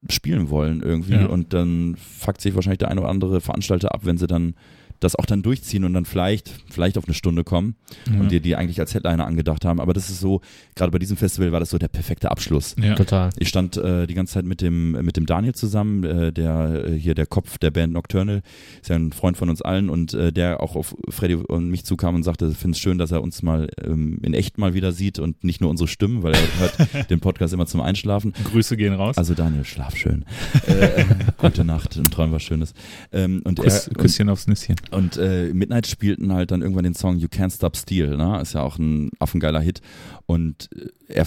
spielen 0.09 0.49
wollen 0.49 0.81
irgendwie. 0.81 1.13
Ja. 1.13 1.25
Und 1.27 1.53
dann 1.53 1.95
fuckt 1.97 2.39
sich 2.41 2.55
wahrscheinlich 2.55 2.79
der 2.79 2.89
eine 2.91 3.01
oder 3.01 3.09
andere 3.09 3.41
Veranstalter 3.41 3.93
ab, 3.93 4.01
wenn 4.03 4.17
sie 4.17 4.27
dann 4.27 4.55
das 4.99 5.15
auch 5.15 5.25
dann 5.25 5.41
durchziehen 5.41 5.83
und 5.83 5.93
dann 5.93 6.05
vielleicht, 6.05 6.51
vielleicht 6.69 6.97
auf 6.97 7.05
eine 7.05 7.13
Stunde 7.13 7.43
kommen 7.43 7.75
Ja. 8.11 8.19
und 8.19 8.31
die, 8.31 8.39
die 8.39 8.55
eigentlich 8.55 8.79
als 8.79 8.93
Headliner 8.93 9.25
angedacht 9.25 9.65
haben. 9.65 9.79
Aber 9.79 9.93
das 9.93 10.09
ist 10.09 10.19
so, 10.19 10.41
gerade 10.75 10.91
bei 10.91 10.99
diesem 10.99 11.17
Festival 11.17 11.51
war 11.51 11.59
das 11.59 11.69
so 11.69 11.77
der 11.77 11.87
perfekte 11.87 12.31
Abschluss. 12.31 12.75
ja. 12.81 12.95
Total. 12.95 13.29
Ich 13.37 13.49
stand 13.49 13.77
äh, 13.77 14.07
die 14.07 14.13
ganze 14.13 14.33
Zeit 14.35 14.45
mit 14.45 14.61
dem, 14.61 14.91
mit 15.03 15.17
dem 15.17 15.25
Daniel 15.25 15.53
zusammen, 15.53 16.03
äh, 16.03 16.31
der 16.31 16.85
äh, 16.87 16.91
hier 16.99 17.15
der 17.15 17.25
Kopf 17.25 17.57
der 17.57 17.71
Band 17.71 17.93
Nocturnal, 17.93 18.41
ist 18.81 18.89
ja 18.89 18.95
ein 18.95 19.11
Freund 19.11 19.37
von 19.37 19.49
uns 19.49 19.61
allen 19.61 19.89
und 19.89 20.13
äh, 20.13 20.31
der 20.31 20.61
auch 20.61 20.75
auf 20.75 20.95
Freddy 21.09 21.35
und 21.35 21.69
mich 21.69 21.85
zukam 21.85 22.15
und 22.15 22.23
sagte, 22.23 22.51
finde 22.51 22.75
es 22.75 22.79
schön, 22.79 22.97
dass 22.97 23.11
er 23.11 23.21
uns 23.21 23.41
mal 23.43 23.69
ähm, 23.83 24.19
in 24.21 24.33
echt 24.33 24.57
mal 24.57 24.73
wieder 24.73 24.91
sieht 24.91 25.19
und 25.19 25.43
nicht 25.43 25.61
nur 25.61 25.69
unsere 25.69 25.87
Stimmen, 25.87 26.23
weil 26.23 26.33
er 26.33 26.59
hört 26.59 27.09
den 27.09 27.19
Podcast 27.19 27.53
immer 27.53 27.65
zum 27.65 27.81
Einschlafen. 27.81 28.33
Grüße 28.51 28.77
gehen 28.77 28.93
raus. 28.93 29.17
Also 29.17 29.33
Daniel, 29.33 29.65
schlaf 29.65 29.95
schön. 29.95 30.25
äh, 30.67 31.05
gute 31.37 31.63
Nacht 31.65 31.97
und 31.97 32.11
träum 32.11 32.31
was 32.31 32.43
Schönes. 32.43 32.73
Ähm, 33.11 33.41
und 33.43 33.59
Kuss, 33.59 33.87
er, 33.87 33.91
und, 33.91 33.97
Küsschen 33.97 34.29
aufs 34.29 34.47
Nüsschen. 34.47 34.75
Und 34.91 35.17
äh, 35.17 35.53
Midnight 35.53 35.87
spielten 35.87 36.33
halt 36.33 36.51
dann 36.51 36.61
irgendwann 36.61 36.83
den 36.83 36.93
Song 36.95 37.17
You 37.17 37.27
Can't 37.27 37.53
Stop 37.53 37.75
Steel, 37.77 38.17
ne? 38.17 38.39
Ist 38.41 38.53
ja 38.53 38.61
auch 38.61 38.77
ein 38.77 39.09
affengeiler 39.19 39.59
Hit. 39.61 39.81
Und 40.25 40.69
äh, 40.75 40.89
er 41.13 41.25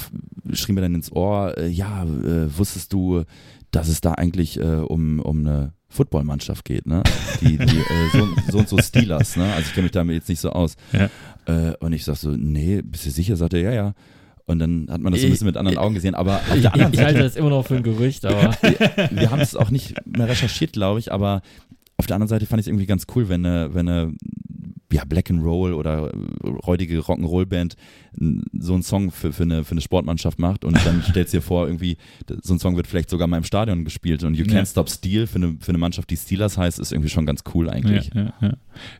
schrie 0.52 0.72
mir 0.72 0.80
dann 0.80 0.94
ins 0.94 1.12
Ohr, 1.12 1.56
äh, 1.58 1.68
ja, 1.68 2.04
äh, 2.04 2.56
wusstest 2.56 2.92
du, 2.92 3.24
dass 3.70 3.88
es 3.88 4.00
da 4.00 4.12
eigentlich 4.12 4.58
äh, 4.58 4.62
um, 4.62 5.20
um 5.20 5.40
eine 5.40 5.72
Footballmannschaft 5.90 6.64
geht, 6.64 6.86
ne? 6.86 7.02
Die, 7.40 7.56
die 7.58 7.78
äh, 7.78 8.10
so, 8.12 8.28
so 8.50 8.58
und 8.58 8.68
so 8.68 8.78
Steelers, 8.78 9.36
ne? 9.36 9.44
Also 9.54 9.68
ich 9.68 9.74
kenne 9.74 9.84
mich 9.84 9.92
damit 9.92 10.16
jetzt 10.16 10.28
nicht 10.28 10.40
so 10.40 10.50
aus. 10.50 10.76
Ja. 10.92 11.08
Äh, 11.46 11.74
und 11.80 11.92
ich 11.92 12.04
sag 12.04 12.16
so, 12.16 12.30
nee, 12.30 12.82
bist 12.82 13.06
du 13.06 13.10
sicher? 13.10 13.36
Sagt 13.36 13.54
er, 13.54 13.60
ja, 13.60 13.72
ja. 13.72 13.94
Und 14.46 14.60
dann 14.60 14.86
hat 14.90 15.02
man 15.02 15.12
das 15.12 15.20
so 15.20 15.26
ein 15.26 15.28
Ich- 15.28 15.34
bisschen 15.34 15.46
mit 15.46 15.58
anderen 15.58 15.76
Augen 15.76 15.94
gesehen. 15.94 16.14
Aber 16.14 16.40
Ich, 16.54 16.64
ich 16.64 16.70
halte 17.02 17.18
das 17.18 17.36
immer 17.36 17.50
noch 17.50 17.66
für 17.66 17.76
ein 17.76 17.82
Gerücht, 17.82 18.24
aber 18.24 18.56
wir 19.10 19.30
haben 19.30 19.40
es 19.40 19.54
auch 19.54 19.70
nicht 19.70 19.94
mehr 20.06 20.26
recherchiert, 20.26 20.72
glaube 20.72 21.00
ich, 21.00 21.12
aber 21.12 21.42
auf 21.98 22.06
der 22.06 22.16
anderen 22.16 22.28
Seite 22.28 22.46
fand 22.46 22.60
ich 22.60 22.64
es 22.64 22.68
irgendwie 22.68 22.86
ganz 22.86 23.06
cool, 23.14 23.28
wenn 23.28 23.44
eine, 23.44 23.74
wenn 23.74 23.88
eine 23.88 24.14
ja, 24.90 25.04
Black 25.04 25.30
and 25.30 25.42
Roll 25.42 25.74
oder 25.74 26.10
räudige 26.66 27.00
Rock'n'Roll-Band 27.00 27.76
so 28.58 28.72
einen 28.72 28.82
Song 28.82 29.10
für, 29.10 29.32
für, 29.32 29.42
eine, 29.42 29.64
für 29.64 29.72
eine 29.72 29.80
Sportmannschaft 29.80 30.38
macht 30.38 30.64
und 30.64 30.84
dann 30.86 31.02
stellst 31.08 31.34
dir 31.34 31.42
vor, 31.42 31.66
irgendwie, 31.66 31.98
so 32.42 32.54
ein 32.54 32.58
Song 32.58 32.76
wird 32.76 32.86
vielleicht 32.86 33.10
sogar 33.10 33.28
mal 33.28 33.36
im 33.36 33.44
Stadion 33.44 33.84
gespielt 33.84 34.24
und 34.24 34.34
You 34.34 34.44
Can't 34.44 34.54
Ja. 34.54 34.66
Stop 34.66 34.88
Steel 34.88 35.26
für 35.26 35.36
eine, 35.36 35.56
für 35.60 35.70
eine 35.70 35.78
Mannschaft, 35.78 36.08
die 36.10 36.16
Steelers 36.16 36.56
heißt, 36.56 36.78
ist 36.78 36.92
irgendwie 36.92 37.10
schon 37.10 37.26
ganz 37.26 37.42
cool 37.54 37.68
eigentlich. 37.68 38.10
Ja, 38.14 38.22
ja, 38.22 38.32
ja. 38.40 38.52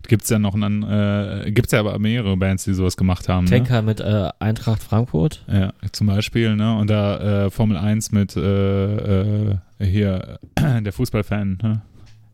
Gibt's 0.07 0.29
ja 0.29 0.39
noch 0.39 0.55
einen, 0.55 0.83
äh, 0.83 1.51
gibt's 1.53 1.73
ja 1.73 1.81
aber 1.81 1.99
mehrere 1.99 2.37
Bands, 2.37 2.65
die 2.65 2.75
sowas 2.75 2.97
gemacht 2.97 3.29
haben. 3.29 3.45
Ne? 3.45 3.51
Tanker 3.51 3.83
mit 3.83 4.01
äh, 4.01 4.29
Eintracht 4.41 4.83
Frankfurt. 4.83 5.45
Ja, 5.51 5.73
zum 5.93 6.09
Beispiel, 6.09 6.55
ne? 6.55 6.77
Und 6.77 6.91
da 6.91 7.47
äh, 7.47 7.51
Formel 7.51 7.77
1 7.77 8.13
mit 8.13 8.37
äh, 8.37 9.51
äh, 9.51 9.57
hier 9.81 10.39
der 10.59 10.93
Fußballfan, 10.93 11.59
ne? 11.63 11.83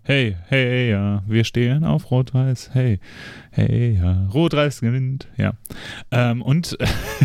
Hey, 0.06 0.36
hey, 0.48 0.90
ja, 0.90 1.22
wir 1.26 1.44
stehen 1.44 1.82
auf 1.82 2.10
Rot-Weiß, 2.10 2.74
hey, 2.74 3.00
hey, 3.50 3.94
ja, 3.94 4.26
Rot-Weiß 4.34 4.82
gewinnt, 4.82 5.28
ja. 5.38 5.54
Ähm, 6.10 6.42
und 6.42 6.76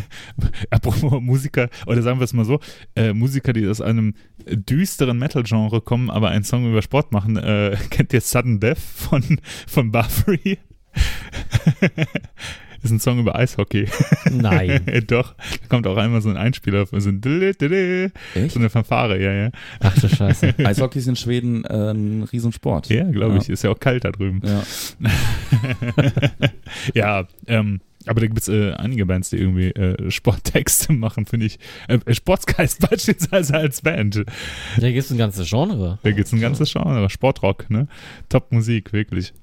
apropos 0.69 1.21
Musiker, 1.21 1.67
oder 1.87 2.01
sagen 2.01 2.21
wir 2.21 2.23
es 2.23 2.31
mal 2.31 2.45
so, 2.45 2.61
äh, 2.95 3.11
Musiker, 3.11 3.51
die 3.51 3.67
aus 3.67 3.81
einem 3.81 4.13
düsteren 4.47 5.19
Metal-Genre 5.19 5.81
kommen, 5.81 6.09
aber 6.09 6.29
einen 6.29 6.45
Song 6.45 6.69
über 6.69 6.81
Sport 6.81 7.11
machen, 7.11 7.35
äh, 7.35 7.75
kennt 7.89 8.13
ihr 8.13 8.21
Sudden 8.21 8.61
Death 8.61 8.79
von, 8.79 9.41
von 9.67 9.91
Buffy? 9.91 10.59
ist 12.83 12.91
ein 12.91 12.99
Song 12.99 13.19
über 13.19 13.35
Eishockey. 13.35 13.87
Nein. 14.31 14.81
Doch, 15.07 15.33
da 15.35 15.67
kommt 15.67 15.87
auch 15.87 15.97
einmal 15.97 16.21
so 16.21 16.29
ein 16.29 16.37
Einspieler, 16.37 16.85
so 16.85 16.95
ein 16.95 17.21
so 17.23 18.59
eine 18.59 18.69
Fanfare, 18.69 19.21
ja, 19.21 19.31
ja. 19.33 19.49
Ach 19.79 19.97
du 19.99 20.07
Scheiße. 20.07 20.55
Eishockey 20.65 20.99
ist 20.99 21.07
in 21.07 21.15
Schweden 21.15 21.63
äh, 21.65 21.91
ein 21.91 22.23
Riesensport. 22.23 22.89
Ja, 22.89 23.03
glaube 23.09 23.35
Ja. 23.35 23.41
ich, 23.41 23.49
ist 23.49 23.63
ja 23.63 23.69
auch 23.71 23.79
kalt 23.79 24.03
da 24.05 24.11
drüben. 24.11 24.41
Ja. 24.45 24.63
ja, 26.93 27.27
ähm, 27.47 27.81
aber 28.05 28.21
da 28.21 28.27
gibt 28.27 28.39
es 28.39 28.47
äh, 28.47 28.71
einige 28.73 29.05
Bands, 29.05 29.29
die 29.29 29.37
irgendwie 29.37 29.69
äh, 29.71 30.09
Sporttexte 30.09 30.93
machen, 30.93 31.25
finde 31.25 31.45
ich. 31.47 31.59
Äh, 31.87 31.99
Sportsgeist 32.13 32.79
beispielsweise 32.89 33.55
als 33.55 33.81
Band. 33.81 34.23
Da 34.77 34.87
gibt 34.91 35.03
es 35.03 35.11
ein 35.11 35.17
ganzes 35.17 35.49
Genre. 35.49 35.99
Da 36.01 36.11
gibt 36.11 36.27
es 36.27 36.33
ein 36.33 36.39
ganzes 36.39 36.71
Genre, 36.71 37.09
Sportrock, 37.09 37.69
ne? 37.69 37.87
Top-Musik, 38.29 38.93
wirklich. 38.93 39.33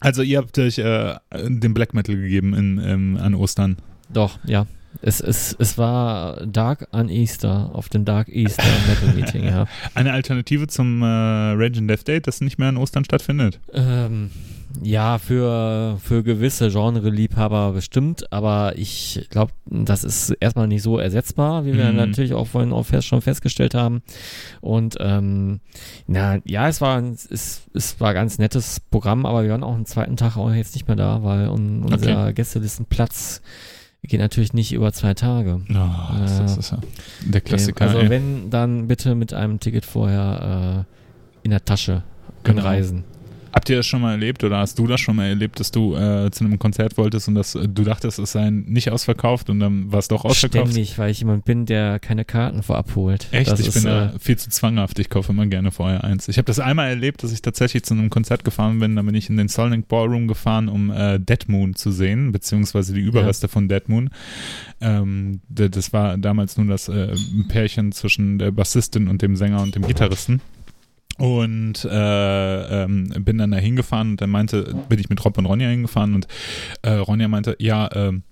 Also 0.00 0.22
ihr 0.22 0.38
habt 0.38 0.58
euch 0.58 0.78
äh, 0.78 1.16
den 1.32 1.74
Black 1.74 1.94
Metal 1.94 2.16
gegeben 2.16 2.54
in, 2.54 2.80
ähm, 2.84 3.18
an 3.20 3.34
Ostern. 3.34 3.76
Doch, 4.12 4.38
ja. 4.44 4.66
Es, 5.02 5.20
es, 5.20 5.56
es 5.58 5.76
war 5.76 6.46
Dark 6.46 6.88
an 6.92 7.08
Easter, 7.08 7.70
auf 7.72 7.88
dem 7.88 8.04
Dark 8.04 8.28
Easter 8.28 8.62
Metal 8.88 9.14
Meeting, 9.14 9.44
ja. 9.44 9.66
Eine 9.94 10.12
Alternative 10.12 10.66
zum 10.68 11.02
äh, 11.02 11.06
Rage 11.06 11.78
and 11.78 11.90
Death 11.90 12.06
Date, 12.06 12.26
das 12.26 12.40
nicht 12.40 12.58
mehr 12.58 12.68
an 12.68 12.76
Ostern 12.76 13.04
stattfindet. 13.04 13.60
Ähm, 13.72 14.30
ja, 14.82 15.18
für, 15.18 15.98
für 16.02 16.22
gewisse 16.22 16.68
Genre-Liebhaber 16.70 17.72
bestimmt, 17.72 18.30
aber 18.32 18.72
ich 18.76 19.26
glaube, 19.30 19.52
das 19.66 20.02
ist 20.04 20.30
erstmal 20.40 20.66
nicht 20.66 20.82
so 20.82 20.98
ersetzbar, 20.98 21.64
wie 21.64 21.74
wir 21.76 21.90
Mhm. 21.90 21.96
natürlich 21.96 22.34
auch 22.34 22.46
vorhin 22.46 22.72
auch 22.72 22.84
fest, 22.84 23.06
schon 23.06 23.20
festgestellt 23.20 23.74
haben. 23.74 24.02
Und 24.60 24.96
ähm, 25.00 25.60
na, 26.06 26.38
ja, 26.44 26.68
es 26.68 26.80
war, 26.80 26.98
ein- 26.98 27.16
es, 27.30 27.62
es 27.72 28.00
war 28.00 28.08
ein 28.08 28.14
ganz 28.14 28.38
nettes 28.38 28.80
Programm, 28.80 29.26
aber 29.26 29.42
wir 29.44 29.50
waren 29.50 29.62
auch 29.62 29.74
am 29.74 29.86
zweiten 29.86 30.16
Tag 30.16 30.36
auch 30.36 30.52
jetzt 30.52 30.74
nicht 30.74 30.88
mehr 30.88 30.96
da, 30.96 31.22
weil 31.22 31.48
un, 31.48 31.84
unser 31.84 32.32
Gästelistenplatz 32.32 33.42
geht 34.02 34.20
natürlich 34.20 34.52
nicht 34.52 34.72
über 34.72 34.92
zwei 34.92 35.14
Tage. 35.14 35.60
Oh, 35.70 36.18
das, 36.18 36.38
das 36.38 36.56
ist 36.58 36.70
ja 36.72 36.78
der 37.24 37.40
Klassiker. 37.40 37.84
also 37.86 37.98
ey. 38.00 38.10
wenn, 38.10 38.50
dann 38.50 38.86
bitte 38.86 39.14
mit 39.14 39.32
einem 39.32 39.60
Ticket 39.60 39.84
vorher 39.86 40.84
äh, 41.42 41.44
in 41.44 41.50
der 41.52 41.64
Tasche 41.64 42.02
Genau. 42.42 42.62
reisen. 42.62 43.04
Habt 43.54 43.70
ihr 43.70 43.76
das 43.76 43.86
schon 43.86 44.00
mal 44.00 44.10
erlebt 44.10 44.42
oder 44.42 44.58
hast 44.58 44.80
du 44.80 44.88
das 44.88 45.00
schon 45.00 45.14
mal 45.14 45.26
erlebt, 45.26 45.60
dass 45.60 45.70
du 45.70 45.94
äh, 45.94 46.28
zu 46.32 46.44
einem 46.44 46.58
Konzert 46.58 46.98
wolltest 46.98 47.28
und 47.28 47.36
dass 47.36 47.54
äh, 47.54 47.68
du 47.68 47.84
dachtest, 47.84 48.18
es 48.18 48.32
sei 48.32 48.50
nicht 48.50 48.90
ausverkauft 48.90 49.48
und 49.48 49.60
dann 49.60 49.92
war 49.92 50.00
es 50.00 50.08
doch 50.08 50.24
ausverkauft? 50.24 50.72
Ständig, 50.72 50.98
weil 50.98 51.12
ich 51.12 51.20
jemand 51.20 51.44
bin, 51.44 51.64
der 51.64 52.00
keine 52.00 52.24
Karten 52.24 52.64
vorab 52.64 52.96
holt. 52.96 53.28
Echt? 53.30 53.48
Das 53.48 53.60
ich 53.60 53.68
ist, 53.68 53.74
bin 53.74 53.84
äh, 53.84 54.10
da 54.10 54.12
viel 54.18 54.36
zu 54.36 54.50
zwanghaft. 54.50 54.98
Ich 54.98 55.08
kaufe 55.08 55.30
immer 55.30 55.46
gerne 55.46 55.70
vorher 55.70 56.02
eins. 56.02 56.26
Ich 56.26 56.36
habe 56.36 56.46
das 56.46 56.58
einmal 56.58 56.88
erlebt, 56.88 57.22
dass 57.22 57.30
ich 57.30 57.42
tatsächlich 57.42 57.84
zu 57.84 57.94
einem 57.94 58.10
Konzert 58.10 58.44
gefahren 58.44 58.80
bin. 58.80 58.96
Da 58.96 59.02
bin 59.02 59.14
ich 59.14 59.30
in 59.30 59.36
den 59.36 59.46
Solnik 59.46 59.86
Ballroom 59.86 60.26
gefahren, 60.26 60.68
um 60.68 60.90
äh, 60.90 61.20
Dead 61.20 61.48
Moon 61.48 61.76
zu 61.76 61.92
sehen, 61.92 62.32
beziehungsweise 62.32 62.92
die 62.92 63.02
Überreste 63.02 63.46
von 63.46 63.68
Dead 63.68 63.88
Moon. 63.88 64.10
Ähm, 64.80 65.42
das 65.48 65.92
war 65.92 66.18
damals 66.18 66.56
nur 66.56 66.66
das 66.66 66.88
äh, 66.88 67.14
Pärchen 67.48 67.92
zwischen 67.92 68.40
der 68.40 68.50
Bassistin 68.50 69.06
und 69.06 69.22
dem 69.22 69.36
Sänger 69.36 69.62
und 69.62 69.76
dem 69.76 69.86
Gitarristen. 69.86 70.40
Und 71.18 71.84
äh, 71.84 72.82
ähm, 72.84 73.08
bin 73.20 73.38
dann 73.38 73.52
da 73.52 73.58
hingefahren 73.58 74.12
und 74.12 74.20
dann 74.20 74.30
meinte, 74.30 74.74
bin 74.88 74.98
ich 74.98 75.08
mit 75.08 75.24
Rob 75.24 75.38
und 75.38 75.46
Ronja 75.46 75.68
hingefahren 75.68 76.14
und 76.14 76.26
äh, 76.82 76.90
Ronja 76.90 77.28
meinte, 77.28 77.56
ja, 77.60 77.88
ähm, 77.94 78.24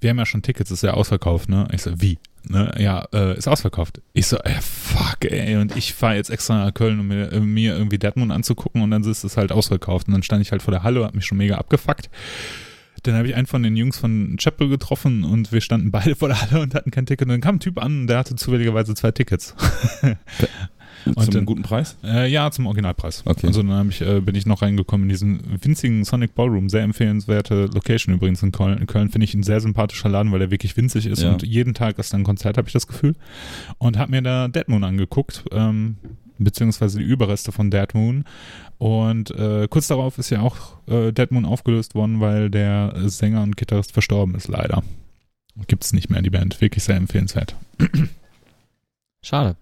wir 0.00 0.10
haben 0.10 0.18
ja 0.18 0.26
schon 0.26 0.42
Tickets, 0.42 0.70
ist 0.70 0.82
ja 0.82 0.92
ausverkauft, 0.92 1.48
ne? 1.48 1.66
Ich 1.72 1.82
so, 1.82 2.00
wie? 2.00 2.18
Ne? 2.48 2.72
Ja, 2.78 3.08
äh, 3.12 3.36
ist 3.36 3.48
ausverkauft. 3.48 4.02
Ich 4.12 4.26
so, 4.26 4.36
ey, 4.38 4.54
fuck, 4.60 5.24
ey. 5.24 5.56
Und 5.56 5.76
ich 5.76 5.94
fahre 5.94 6.16
jetzt 6.16 6.30
extra 6.30 6.64
nach 6.64 6.74
Köln, 6.74 7.00
um 7.00 7.08
mir, 7.08 7.32
äh, 7.32 7.40
mir 7.40 7.74
irgendwie 7.74 7.98
Deadmund 7.98 8.30
anzugucken 8.30 8.82
und 8.82 8.90
dann 8.90 9.02
ist 9.02 9.24
es 9.24 9.36
halt 9.36 9.50
ausverkauft. 9.50 10.06
Und 10.06 10.12
dann 10.12 10.22
stand 10.22 10.42
ich 10.42 10.52
halt 10.52 10.62
vor 10.62 10.72
der 10.72 10.82
Halle, 10.82 11.04
hab 11.04 11.14
mich 11.14 11.26
schon 11.26 11.38
mega 11.38 11.56
abgefuckt. 11.56 12.10
Dann 13.02 13.14
habe 13.14 13.28
ich 13.28 13.34
einen 13.34 13.46
von 13.46 13.62
den 13.62 13.76
Jungs 13.76 13.98
von 13.98 14.36
Chapel 14.36 14.68
getroffen 14.68 15.24
und 15.24 15.52
wir 15.52 15.60
standen 15.60 15.90
beide 15.90 16.14
vor 16.16 16.28
der 16.28 16.40
Halle 16.40 16.60
und 16.60 16.74
hatten 16.74 16.90
kein 16.90 17.06
Ticket. 17.06 17.26
Und 17.26 17.32
dann 17.32 17.40
kam 17.40 17.56
ein 17.56 17.60
Typ 17.60 17.78
an 17.78 18.02
und 18.02 18.06
der 18.08 18.18
hatte 18.18 18.36
zufälligerweise 18.36 18.94
zwei 18.94 19.12
Tickets. 19.12 19.54
Zum 21.14 21.14
Und 21.16 21.34
dann- 21.34 21.46
guten 21.46 21.62
Preis? 21.62 21.96
Äh, 22.04 22.28
ja, 22.30 22.50
zum 22.50 22.66
Originalpreis. 22.66 23.22
Okay. 23.24 23.46
Also 23.46 23.62
dann 23.62 23.88
ich, 23.88 24.00
äh, 24.00 24.20
bin 24.20 24.34
ich 24.34 24.44
noch 24.46 24.62
reingekommen 24.62 25.04
in 25.04 25.08
diesen 25.08 25.40
winzigen 25.62 26.04
Sonic 26.04 26.34
Ballroom. 26.34 26.68
Sehr 26.68 26.82
empfehlenswerte 26.82 27.66
Location 27.72 28.14
übrigens 28.14 28.42
in 28.42 28.52
Köln. 28.52 28.78
In 28.78 28.86
Köln 28.86 29.08
finde 29.10 29.24
ich 29.24 29.34
ein 29.34 29.42
sehr 29.44 29.60
sympathischer 29.60 30.08
Laden, 30.08 30.32
weil 30.32 30.40
der 30.40 30.50
wirklich 30.50 30.76
winzig 30.76 31.06
ist 31.06 31.22
Ja. 31.22 31.32
und 31.32 31.42
jeden 31.44 31.74
Tag 31.74 31.98
ist 31.98 32.12
da 32.12 32.18
ein 32.18 32.24
Konzert, 32.24 32.58
habe 32.58 32.68
ich 32.68 32.72
das 32.72 32.86
Gefühl. 32.86 33.14
Und 33.78 33.96
habe 33.98 34.10
mir 34.10 34.22
da 34.22 34.48
Dead 34.48 34.68
Moon 34.68 34.82
angeguckt, 34.84 35.44
ähm, 35.52 35.96
beziehungsweise 36.38 36.98
die 36.98 37.04
Überreste 37.04 37.52
von 37.52 37.70
Dead 37.70 37.94
Moon. 37.94 38.24
Und 38.78 39.30
äh, 39.30 39.68
kurz 39.70 39.86
darauf 39.86 40.18
ist 40.18 40.30
ja 40.30 40.40
auch 40.42 40.56
äh, 40.88 41.12
Dead 41.12 41.30
Moon 41.30 41.44
aufgelöst 41.46 41.94
worden, 41.94 42.20
weil 42.20 42.50
der 42.50 42.94
Sänger 43.06 43.42
und 43.42 43.56
Gitarrist 43.56 43.92
verstorben 43.92 44.34
ist, 44.34 44.48
leider. 44.48 44.82
Gibt 45.68 45.84
es 45.84 45.92
nicht 45.94 46.10
mehr, 46.10 46.20
die 46.20 46.28
Band. 46.30 46.60
Wirklich 46.60 46.84
sehr 46.84 46.96
empfehlenswert. 46.96 47.54
Schade. 49.22 49.56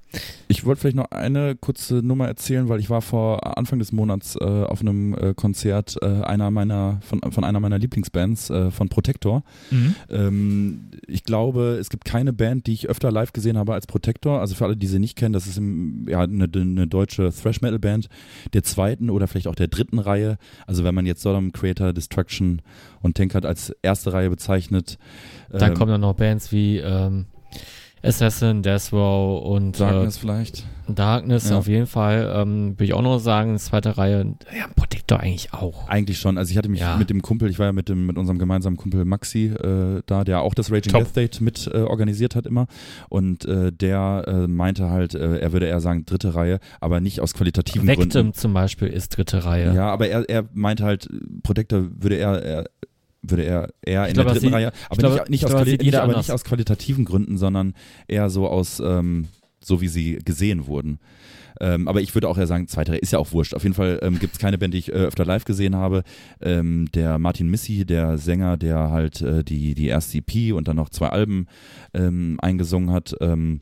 Ich 0.46 0.66
wollte 0.66 0.82
vielleicht 0.82 0.96
noch 0.96 1.10
eine 1.10 1.56
kurze 1.56 1.94
Nummer 1.96 2.26
erzählen, 2.26 2.68
weil 2.68 2.80
ich 2.80 2.90
war 2.90 3.00
vor 3.00 3.56
Anfang 3.56 3.78
des 3.78 3.92
Monats 3.92 4.36
äh, 4.36 4.44
auf 4.44 4.82
einem 4.82 5.14
äh, 5.14 5.32
Konzert 5.34 5.96
äh, 6.02 6.06
einer 6.06 6.50
meiner 6.50 7.00
von, 7.00 7.20
von 7.32 7.44
einer 7.44 7.60
meiner 7.60 7.78
Lieblingsbands 7.78 8.50
äh, 8.50 8.70
von 8.70 8.90
Protector. 8.90 9.42
Mhm. 9.70 9.94
Ähm, 10.10 10.90
ich 11.06 11.24
glaube, 11.24 11.78
es 11.80 11.88
gibt 11.88 12.04
keine 12.04 12.34
Band, 12.34 12.66
die 12.66 12.74
ich 12.74 12.90
öfter 12.90 13.10
live 13.10 13.32
gesehen 13.32 13.56
habe 13.56 13.72
als 13.72 13.86
Protector. 13.86 14.40
Also 14.40 14.54
für 14.54 14.66
alle, 14.66 14.76
die 14.76 14.86
sie 14.86 14.98
nicht 14.98 15.16
kennen, 15.16 15.32
das 15.32 15.46
ist 15.46 15.56
im, 15.56 16.06
ja, 16.08 16.20
eine, 16.20 16.44
eine 16.44 16.86
deutsche 16.86 17.32
Thrash 17.32 17.62
Metal 17.62 17.78
Band 17.78 18.08
der 18.52 18.64
zweiten 18.64 19.08
oder 19.08 19.26
vielleicht 19.26 19.48
auch 19.48 19.54
der 19.54 19.68
dritten 19.68 19.98
Reihe. 19.98 20.36
Also 20.66 20.84
wenn 20.84 20.94
man 20.94 21.06
jetzt 21.06 21.22
Sodom 21.22 21.52
Creator, 21.52 21.94
Destruction 21.94 22.60
und 23.00 23.16
Tankard 23.16 23.46
als 23.46 23.70
erste 23.82 24.12
Reihe 24.12 24.30
bezeichnet. 24.30 24.98
Dann 25.48 25.70
ähm, 25.70 25.78
kommen 25.78 25.90
dann 25.90 26.00
noch 26.02 26.14
Bands 26.14 26.52
wie 26.52 26.78
ähm, 26.78 27.26
Assassin, 28.04 28.62
Death 28.62 28.92
Row 28.92 29.42
und 29.44 29.80
Darkness 29.80 30.18
vielleicht. 30.18 30.60
äh, 30.88 30.92
Darkness 30.92 31.48
Ja. 31.50 31.56
auf 31.58 31.66
jeden 31.66 31.86
Fall. 31.86 32.30
Ähm, 32.36 32.78
will 32.78 32.86
ich 32.86 32.92
auch 32.94 33.00
noch 33.02 33.18
sagen, 33.18 33.58
zweite 33.58 33.96
Reihe. 33.96 34.34
Ja, 34.56 34.66
Protector 34.76 35.20
eigentlich 35.20 35.52
auch. 35.54 35.88
Eigentlich 35.88 36.18
schon. 36.18 36.36
Also 36.36 36.50
ich 36.50 36.58
hatte 36.58 36.68
mich 36.68 36.80
Ja. 36.80 36.96
mit 36.96 37.08
dem 37.10 37.22
Kumpel, 37.22 37.48
ich 37.50 37.58
war 37.58 37.66
ja 37.66 37.72
mit 37.72 37.88
dem 37.88 38.04
mit 38.06 38.18
unserem 38.18 38.38
gemeinsamen 38.38 38.76
Kumpel 38.76 39.04
Maxi 39.06 39.46
äh, 39.46 40.02
da, 40.06 40.24
der 40.24 40.42
auch 40.42 40.52
das 40.54 40.70
Raging 40.70 40.92
Top. 40.92 41.04
Death 41.04 41.16
Date 41.16 41.40
mit 41.40 41.66
äh, 41.72 41.78
organisiert 41.78 42.36
hat 42.36 42.46
immer. 42.46 42.66
Und 43.08 43.44
äh, 43.46 43.72
der 43.72 44.24
äh, 44.26 44.46
meinte 44.46 44.90
halt, 44.90 45.14
äh, 45.14 45.38
er 45.38 45.52
würde 45.52 45.66
eher 45.66 45.80
sagen 45.80 46.04
dritte 46.04 46.34
Reihe, 46.34 46.58
aber 46.80 47.00
nicht 47.00 47.20
aus 47.20 47.32
qualitativen 47.34 47.88
Victim 47.88 48.10
Gründen. 48.10 48.32
zum 48.34 48.52
Beispiel 48.52 48.88
ist 48.88 49.16
dritte 49.16 49.44
Reihe. 49.44 49.74
Ja, 49.74 49.86
aber 49.90 50.08
er, 50.08 50.28
er 50.28 50.44
meinte 50.52 50.84
halt, 50.84 51.08
Protector 51.42 51.86
würde 51.98 52.16
er, 52.16 52.42
er 52.42 52.64
würde 53.30 53.42
er 53.44 53.68
eher 53.82 54.06
in 54.08 54.14
glaube, 54.14 54.30
der 54.32 54.40
dritten 54.40 54.54
Reihe, 54.54 54.72
aber 54.88 54.96
glaube- 54.98 55.14
nicht, 55.16 55.30
nicht, 55.30 55.44
ich 55.44 55.54
aus, 55.54 55.66
nicht, 55.66 55.94
aber 55.94 56.16
nicht 56.16 56.30
aus 56.30 56.44
qualitativen 56.44 57.04
Gründen, 57.04 57.38
sondern 57.38 57.74
eher 58.08 58.30
so 58.30 58.48
aus, 58.48 58.80
ähm, 58.80 59.28
so 59.62 59.80
wie 59.80 59.88
sie 59.88 60.18
gesehen 60.24 60.66
wurden. 60.66 60.98
Ähm, 61.60 61.86
aber 61.86 62.00
ich 62.00 62.12
würde 62.14 62.28
auch 62.28 62.36
eher 62.36 62.46
sagen, 62.48 62.66
zweite 62.66 62.92
Reihe 62.92 62.98
ist 62.98 63.12
ja 63.12 63.18
auch 63.20 63.30
wurscht. 63.32 63.54
Auf 63.54 63.62
jeden 63.62 63.74
Fall 63.76 64.00
ähm, 64.02 64.18
gibt 64.18 64.34
es 64.34 64.38
keine 64.40 64.58
Band, 64.58 64.74
die 64.74 64.78
ich 64.78 64.88
äh, 64.88 64.96
öfter 64.96 65.24
live 65.24 65.44
gesehen 65.44 65.76
habe. 65.76 66.02
Ähm, 66.40 66.88
der 66.94 67.18
Martin 67.18 67.48
Missy, 67.48 67.84
der 67.84 68.18
Sänger, 68.18 68.56
der 68.56 68.90
halt 68.90 69.20
äh, 69.22 69.44
die, 69.44 69.74
die 69.74 69.86
erste 69.86 70.18
EP 70.18 70.52
und 70.52 70.66
dann 70.66 70.76
noch 70.76 70.88
zwei 70.88 71.10
Alben 71.10 71.46
ähm, 71.94 72.38
eingesungen 72.42 72.90
hat, 72.90 73.14
ähm, 73.20 73.60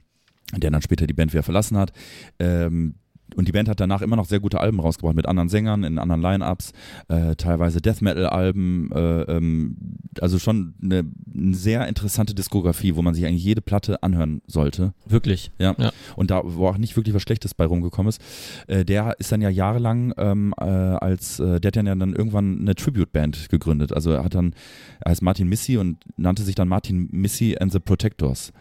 der 0.56 0.70
dann 0.70 0.80
später 0.82 1.06
die 1.06 1.12
Band 1.12 1.32
wieder 1.32 1.42
verlassen 1.42 1.76
hat. 1.76 1.92
Ähm, 2.38 2.94
und 3.36 3.48
die 3.48 3.52
Band 3.52 3.68
hat 3.68 3.80
danach 3.80 4.02
immer 4.02 4.16
noch 4.16 4.26
sehr 4.26 4.40
gute 4.40 4.60
Alben 4.60 4.80
rausgebracht 4.80 5.16
mit 5.16 5.26
anderen 5.26 5.48
Sängern, 5.48 5.84
in 5.84 5.98
anderen 5.98 6.22
Line-Ups, 6.22 6.72
äh, 7.08 7.34
teilweise 7.36 7.80
Death 7.80 8.02
Metal-Alben, 8.02 8.90
äh, 8.92 9.22
ähm, 9.22 9.76
also 10.20 10.38
schon 10.38 10.74
eine, 10.82 11.04
eine 11.34 11.54
sehr 11.54 11.88
interessante 11.88 12.34
Diskografie, 12.34 12.94
wo 12.94 13.02
man 13.02 13.14
sich 13.14 13.24
eigentlich 13.24 13.44
jede 13.44 13.62
Platte 13.62 14.02
anhören 14.02 14.42
sollte. 14.46 14.94
Wirklich. 15.06 15.52
Ja. 15.58 15.74
Ja. 15.78 15.92
Und 16.16 16.30
da, 16.30 16.42
wo 16.44 16.68
auch 16.68 16.78
nicht 16.78 16.96
wirklich 16.96 17.14
was 17.14 17.22
Schlechtes 17.22 17.54
bei 17.54 17.64
rumgekommen 17.64 18.08
ist. 18.08 18.20
Äh, 18.66 18.84
der 18.84 19.18
ist 19.18 19.32
dann 19.32 19.40
ja 19.40 19.48
jahrelang 19.48 20.12
ähm, 20.16 20.54
äh, 20.60 20.64
als, 20.64 21.40
äh, 21.40 21.60
der 21.60 21.68
hat 21.68 21.76
dann 21.76 21.86
ja 21.86 21.94
dann 21.94 22.14
irgendwann 22.14 22.60
eine 22.60 22.74
Tribute-Band 22.74 23.48
gegründet. 23.48 23.92
Also 23.92 24.12
er 24.12 24.24
hat 24.24 24.34
dann, 24.34 24.54
er 25.00 25.10
heißt 25.10 25.22
Martin 25.22 25.48
Missy 25.48 25.76
und 25.76 25.98
nannte 26.16 26.42
sich 26.42 26.54
dann 26.54 26.68
Martin 26.68 27.08
Missy 27.10 27.56
and 27.58 27.72
the 27.72 27.78
Protectors. 27.78 28.52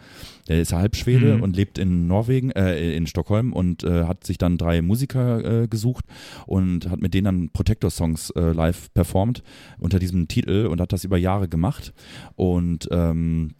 Der 0.52 0.60
ist 0.60 0.74
halb 0.74 0.96
Schwede 0.96 1.36
Mhm. 1.36 1.42
und 1.42 1.56
lebt 1.56 1.78
in 1.78 2.06
Norwegen, 2.06 2.50
äh, 2.50 2.94
in 2.94 3.06
Stockholm 3.06 3.54
und 3.54 3.84
äh, 3.84 4.04
hat 4.04 4.24
sich 4.26 4.36
dann 4.36 4.58
drei 4.58 4.82
Musiker 4.82 5.62
äh, 5.62 5.66
gesucht 5.66 6.04
und 6.46 6.90
hat 6.90 7.00
mit 7.00 7.14
denen 7.14 7.24
dann 7.24 7.48
Protector-Songs 7.48 8.30
äh, 8.36 8.52
live 8.52 8.92
performt 8.92 9.42
unter 9.78 9.98
diesem 9.98 10.28
Titel 10.28 10.66
und 10.66 10.78
hat 10.82 10.92
das 10.92 11.04
über 11.04 11.16
Jahre 11.16 11.48
gemacht. 11.48 11.94
Und 12.36 12.86
ähm, 12.90 13.52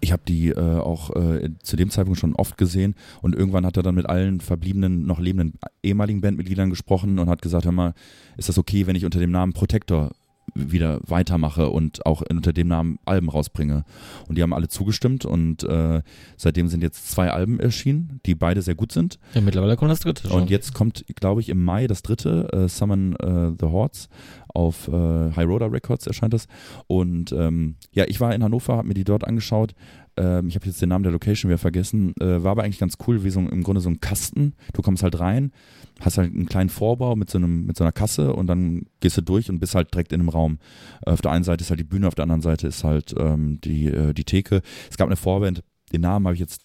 ich 0.00 0.12
habe 0.12 0.22
die 0.28 0.50
äh, 0.50 0.60
auch 0.60 1.10
äh, 1.16 1.50
zu 1.64 1.74
dem 1.74 1.90
Zeitpunkt 1.90 2.20
schon 2.20 2.36
oft 2.36 2.56
gesehen 2.56 2.94
und 3.20 3.34
irgendwann 3.34 3.66
hat 3.66 3.76
er 3.76 3.82
dann 3.82 3.96
mit 3.96 4.06
allen 4.08 4.40
verbliebenen, 4.40 5.06
noch 5.06 5.18
lebenden 5.18 5.54
ehemaligen 5.82 6.20
Bandmitgliedern 6.20 6.70
gesprochen 6.70 7.18
und 7.18 7.28
hat 7.28 7.42
gesagt, 7.42 7.64
hör 7.64 7.72
mal, 7.72 7.94
ist 8.36 8.48
das 8.48 8.58
okay, 8.58 8.86
wenn 8.86 8.94
ich 8.94 9.04
unter 9.04 9.18
dem 9.18 9.32
Namen 9.32 9.54
Protector 9.54 10.12
wieder 10.54 11.00
weitermache 11.06 11.68
und 11.68 12.04
auch 12.06 12.22
unter 12.28 12.52
dem 12.52 12.68
Namen 12.68 12.98
Alben 13.04 13.28
rausbringe. 13.28 13.84
Und 14.28 14.38
die 14.38 14.42
haben 14.42 14.52
alle 14.52 14.68
zugestimmt 14.68 15.24
und 15.24 15.64
äh, 15.64 16.02
seitdem 16.36 16.68
sind 16.68 16.82
jetzt 16.82 17.10
zwei 17.10 17.30
Alben 17.30 17.60
erschienen, 17.60 18.20
die 18.26 18.34
beide 18.34 18.62
sehr 18.62 18.74
gut 18.74 18.92
sind. 18.92 19.18
Ja, 19.34 19.40
mittlerweile 19.40 19.76
kommt 19.76 19.90
das 19.90 20.00
dritte 20.00 20.28
schon. 20.28 20.42
Und 20.42 20.50
jetzt 20.50 20.74
kommt, 20.74 21.04
glaube 21.16 21.40
ich, 21.40 21.48
im 21.48 21.64
Mai 21.64 21.86
das 21.86 22.02
dritte, 22.02 22.48
äh, 22.52 22.68
Summon 22.68 23.16
äh, 23.16 23.52
the 23.58 23.66
Hordes. 23.66 24.08
Auf 24.48 24.88
äh, 24.88 24.92
High 24.92 25.46
Roller 25.46 25.70
Records 25.70 26.06
erscheint 26.06 26.32
das. 26.32 26.48
Und 26.86 27.32
ähm, 27.32 27.76
ja, 27.92 28.04
ich 28.08 28.20
war 28.20 28.34
in 28.34 28.42
Hannover, 28.42 28.76
habe 28.76 28.88
mir 28.88 28.94
die 28.94 29.04
dort 29.04 29.24
angeschaut. 29.24 29.74
Ähm, 30.18 30.48
ich 30.48 30.56
habe 30.56 30.66
jetzt 30.66 30.82
den 30.82 30.88
Namen 30.88 31.04
der 31.04 31.12
Location 31.12 31.48
wieder 31.48 31.58
vergessen. 31.58 32.12
Äh, 32.20 32.42
war 32.42 32.52
aber 32.52 32.64
eigentlich 32.64 32.78
ganz 32.78 32.96
cool, 33.06 33.24
wie 33.24 33.30
so 33.30 33.40
im 33.40 33.62
Grunde 33.62 33.80
so 33.80 33.88
ein 33.88 34.00
Kasten. 34.00 34.54
Du 34.72 34.82
kommst 34.82 35.02
halt 35.02 35.18
rein, 35.20 35.52
hast 36.00 36.18
halt 36.18 36.34
einen 36.34 36.46
kleinen 36.46 36.68
Vorbau 36.68 37.16
mit 37.16 37.30
so, 37.30 37.38
einem, 37.38 37.64
mit 37.66 37.76
so 37.76 37.84
einer 37.84 37.92
Kasse 37.92 38.32
und 38.32 38.48
dann 38.48 38.86
gehst 39.00 39.16
du 39.16 39.22
durch 39.22 39.48
und 39.48 39.60
bist 39.60 39.74
halt 39.74 39.94
direkt 39.94 40.12
in 40.12 40.20
einem 40.20 40.28
Raum. 40.28 40.58
Äh, 41.06 41.12
auf 41.12 41.22
der 41.22 41.30
einen 41.30 41.44
Seite 41.44 41.62
ist 41.62 41.70
halt 41.70 41.80
die 41.80 41.84
Bühne, 41.84 42.08
auf 42.08 42.14
der 42.14 42.24
anderen 42.24 42.42
Seite 42.42 42.66
ist 42.66 42.84
halt 42.84 43.14
ähm, 43.18 43.60
die, 43.62 43.86
äh, 43.86 44.12
die 44.12 44.24
Theke. 44.24 44.62
Es 44.90 44.96
gab 44.96 45.06
eine 45.06 45.16
Vorband, 45.16 45.62
den 45.92 46.00
Namen 46.00 46.26
habe 46.26 46.34
ich 46.34 46.40
jetzt 46.40 46.62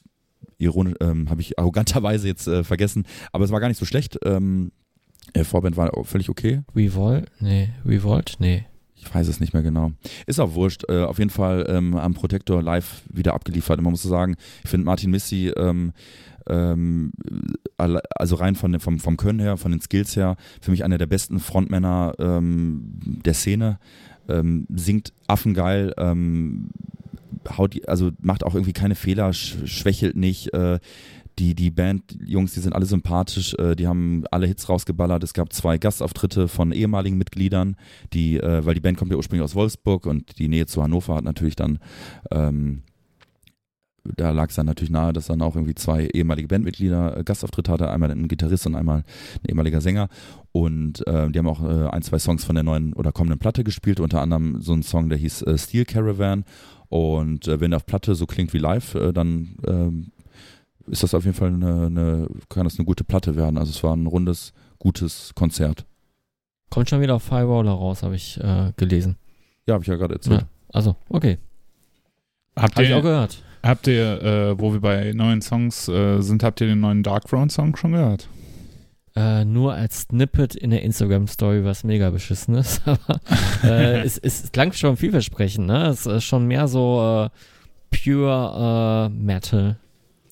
ironisch, 0.57 0.95
ähm, 1.01 1.29
habe 1.29 1.41
ich 1.41 1.59
arroganterweise 1.59 2.27
jetzt 2.27 2.47
äh, 2.47 2.63
vergessen, 2.63 3.05
aber 3.31 3.45
es 3.45 3.51
war 3.51 3.59
gar 3.59 3.67
nicht 3.67 3.79
so 3.79 3.85
schlecht. 3.85 4.19
Ähm, 4.25 4.71
äh, 5.33 5.43
Vorband 5.43 5.77
war 5.77 5.91
völlig 6.03 6.29
okay. 6.29 6.61
Revolt? 6.75 7.29
Nee. 7.39 7.69
Revolt? 7.85 8.35
Nee. 8.39 8.65
Ich 9.05 9.13
weiß 9.13 9.27
es 9.27 9.39
nicht 9.39 9.53
mehr 9.53 9.63
genau. 9.63 9.91
Ist 10.25 10.39
auch 10.39 10.53
wurscht. 10.53 10.83
Äh, 10.89 11.03
auf 11.03 11.19
jeden 11.19 11.29
Fall 11.29 11.65
ähm, 11.69 11.95
am 11.95 12.13
Protector 12.13 12.61
live 12.61 13.03
wieder 13.09 13.33
abgeliefert. 13.33 13.77
Und 13.77 13.83
man 13.83 13.91
muss 13.91 14.03
so 14.03 14.09
sagen, 14.09 14.35
ich 14.63 14.69
finde 14.69 14.85
Martin 14.85 15.11
Missy, 15.11 15.51
ähm, 15.55 15.93
ähm, 16.47 17.11
also 17.77 18.35
rein 18.35 18.55
von, 18.55 18.79
vom, 18.79 18.99
vom 18.99 19.17
Können 19.17 19.39
her, 19.39 19.57
von 19.57 19.71
den 19.71 19.81
Skills 19.81 20.15
her, 20.15 20.35
für 20.61 20.71
mich 20.71 20.83
einer 20.83 20.97
der 20.97 21.05
besten 21.07 21.39
Frontmänner 21.39 22.13
ähm, 22.19 22.99
der 23.25 23.33
Szene. 23.33 23.79
Ähm, 24.29 24.67
singt 24.73 25.11
affengeil, 25.27 25.93
ähm, 25.97 26.69
haut, 27.57 27.75
also 27.89 28.11
macht 28.21 28.45
auch 28.45 28.55
irgendwie 28.55 28.71
keine 28.71 28.95
Fehler, 28.95 29.33
sch 29.33 29.57
schwächelt 29.65 30.15
nicht. 30.15 30.53
Äh, 30.53 30.79
die, 31.39 31.55
die 31.55 31.71
Band-Jungs, 31.71 32.53
die 32.53 32.59
sind 32.59 32.73
alle 32.73 32.85
sympathisch, 32.85 33.55
äh, 33.55 33.75
die 33.75 33.87
haben 33.87 34.23
alle 34.31 34.47
Hits 34.47 34.69
rausgeballert. 34.69 35.23
Es 35.23 35.33
gab 35.33 35.51
zwei 35.53 35.77
Gastauftritte 35.77 36.47
von 36.47 36.71
ehemaligen 36.71 37.17
Mitgliedern, 37.17 37.75
die, 38.13 38.37
äh, 38.39 38.65
weil 38.65 38.75
die 38.75 38.81
Band 38.81 38.97
kommt 38.97 39.11
ja 39.11 39.17
ursprünglich 39.17 39.43
aus 39.43 39.55
Wolfsburg 39.55 40.05
und 40.05 40.37
die 40.39 40.47
Nähe 40.47 40.65
zu 40.65 40.83
Hannover 40.83 41.15
hat 41.15 41.23
natürlich 41.23 41.55
dann, 41.55 41.79
ähm, 42.31 42.83
da 44.03 44.31
lag 44.31 44.49
es 44.49 44.55
dann 44.55 44.65
natürlich 44.65 44.91
nahe, 44.91 45.13
dass 45.13 45.27
dann 45.27 45.41
auch 45.41 45.55
irgendwie 45.55 45.75
zwei 45.75 46.07
ehemalige 46.07 46.49
Bandmitglieder 46.49 47.17
äh, 47.17 47.23
Gastauftritt 47.23 47.69
hatte, 47.69 47.89
einmal 47.89 48.11
ein 48.11 48.27
Gitarrist 48.27 48.67
und 48.67 48.75
einmal 48.75 48.99
ein 48.99 49.49
ehemaliger 49.49 49.81
Sänger. 49.81 50.09
Und 50.51 51.07
äh, 51.07 51.29
die 51.31 51.39
haben 51.39 51.47
auch 51.47 51.63
äh, 51.63 51.89
ein, 51.89 52.01
zwei 52.01 52.19
Songs 52.19 52.43
von 52.43 52.55
der 52.55 52.63
neuen 52.63 52.93
oder 52.93 53.11
kommenden 53.11 53.39
Platte 53.39 53.63
gespielt, 53.63 53.99
unter 53.99 54.21
anderem 54.21 54.61
so 54.61 54.73
ein 54.73 54.83
Song, 54.83 55.09
der 55.09 55.17
hieß 55.17 55.43
äh, 55.43 55.57
Steel 55.57 55.85
Caravan. 55.85 56.43
Und 56.89 57.47
äh, 57.47 57.59
wenn 57.59 57.73
auf 57.73 57.87
Platte 57.87 58.13
so 58.13 58.27
klingt 58.27 58.53
wie 58.53 58.59
live, 58.59 58.93
äh, 58.93 59.13
dann 59.13 59.55
ähm, 59.65 60.11
ist 60.87 61.03
das 61.03 61.13
auf 61.13 61.25
jeden 61.25 61.35
Fall 61.35 61.49
eine, 61.49 61.85
eine, 61.85 62.27
kann 62.49 62.65
das 62.65 62.77
eine 62.77 62.85
gute 62.85 63.03
Platte 63.03 63.35
werden. 63.35 63.57
Also 63.57 63.71
es 63.71 63.83
war 63.83 63.95
ein 63.95 64.05
rundes, 64.07 64.53
gutes 64.79 65.31
Konzert. 65.35 65.85
Kommt 66.69 66.89
schon 66.89 67.01
wieder 67.01 67.15
auf 67.15 67.23
Firewaller 67.23 67.71
raus, 67.71 68.03
habe 68.03 68.15
ich 68.15 68.39
äh, 68.39 68.71
gelesen. 68.77 69.17
Ja, 69.67 69.75
habe 69.75 69.83
ich 69.83 69.87
ja 69.87 69.95
gerade 69.95 70.15
erzählt. 70.15 70.41
Ja. 70.41 70.47
Also, 70.73 70.95
okay. 71.09 71.37
Habt 72.55 72.75
Habe 72.75 72.85
ich 72.85 72.93
auch 72.93 72.97
ihr, 72.97 73.01
gehört. 73.03 73.43
habt 73.63 73.87
ihr 73.87 74.21
äh, 74.21 74.59
wo 74.59 74.73
wir 74.73 74.81
bei 74.81 75.13
neuen 75.13 75.41
Songs 75.41 75.87
äh, 75.87 76.21
sind, 76.21 76.43
habt 76.43 76.61
ihr 76.61 76.67
den 76.67 76.79
neuen 76.79 77.03
Dark 77.03 77.27
Throne 77.27 77.49
Song 77.49 77.75
schon 77.75 77.93
gehört? 77.93 78.27
Äh, 79.15 79.45
nur 79.45 79.73
als 79.73 80.01
Snippet 80.01 80.55
in 80.55 80.71
der 80.71 80.81
Instagram-Story, 80.81 81.63
was 81.63 81.83
mega 81.83 82.09
beschissen 82.09 82.55
ist. 82.55 82.81
Aber 82.87 83.19
äh, 83.63 84.01
es, 84.01 84.17
es 84.17 84.51
klang 84.51 84.73
schon 84.73 84.97
vielversprechend, 84.97 85.67
ne? 85.67 85.87
Es 85.87 86.05
ist 86.05 86.23
schon 86.23 86.47
mehr 86.47 86.67
so 86.67 87.29
äh, 87.31 87.95
pure 87.95 89.09
äh, 89.11 89.15
Metal, 89.15 89.77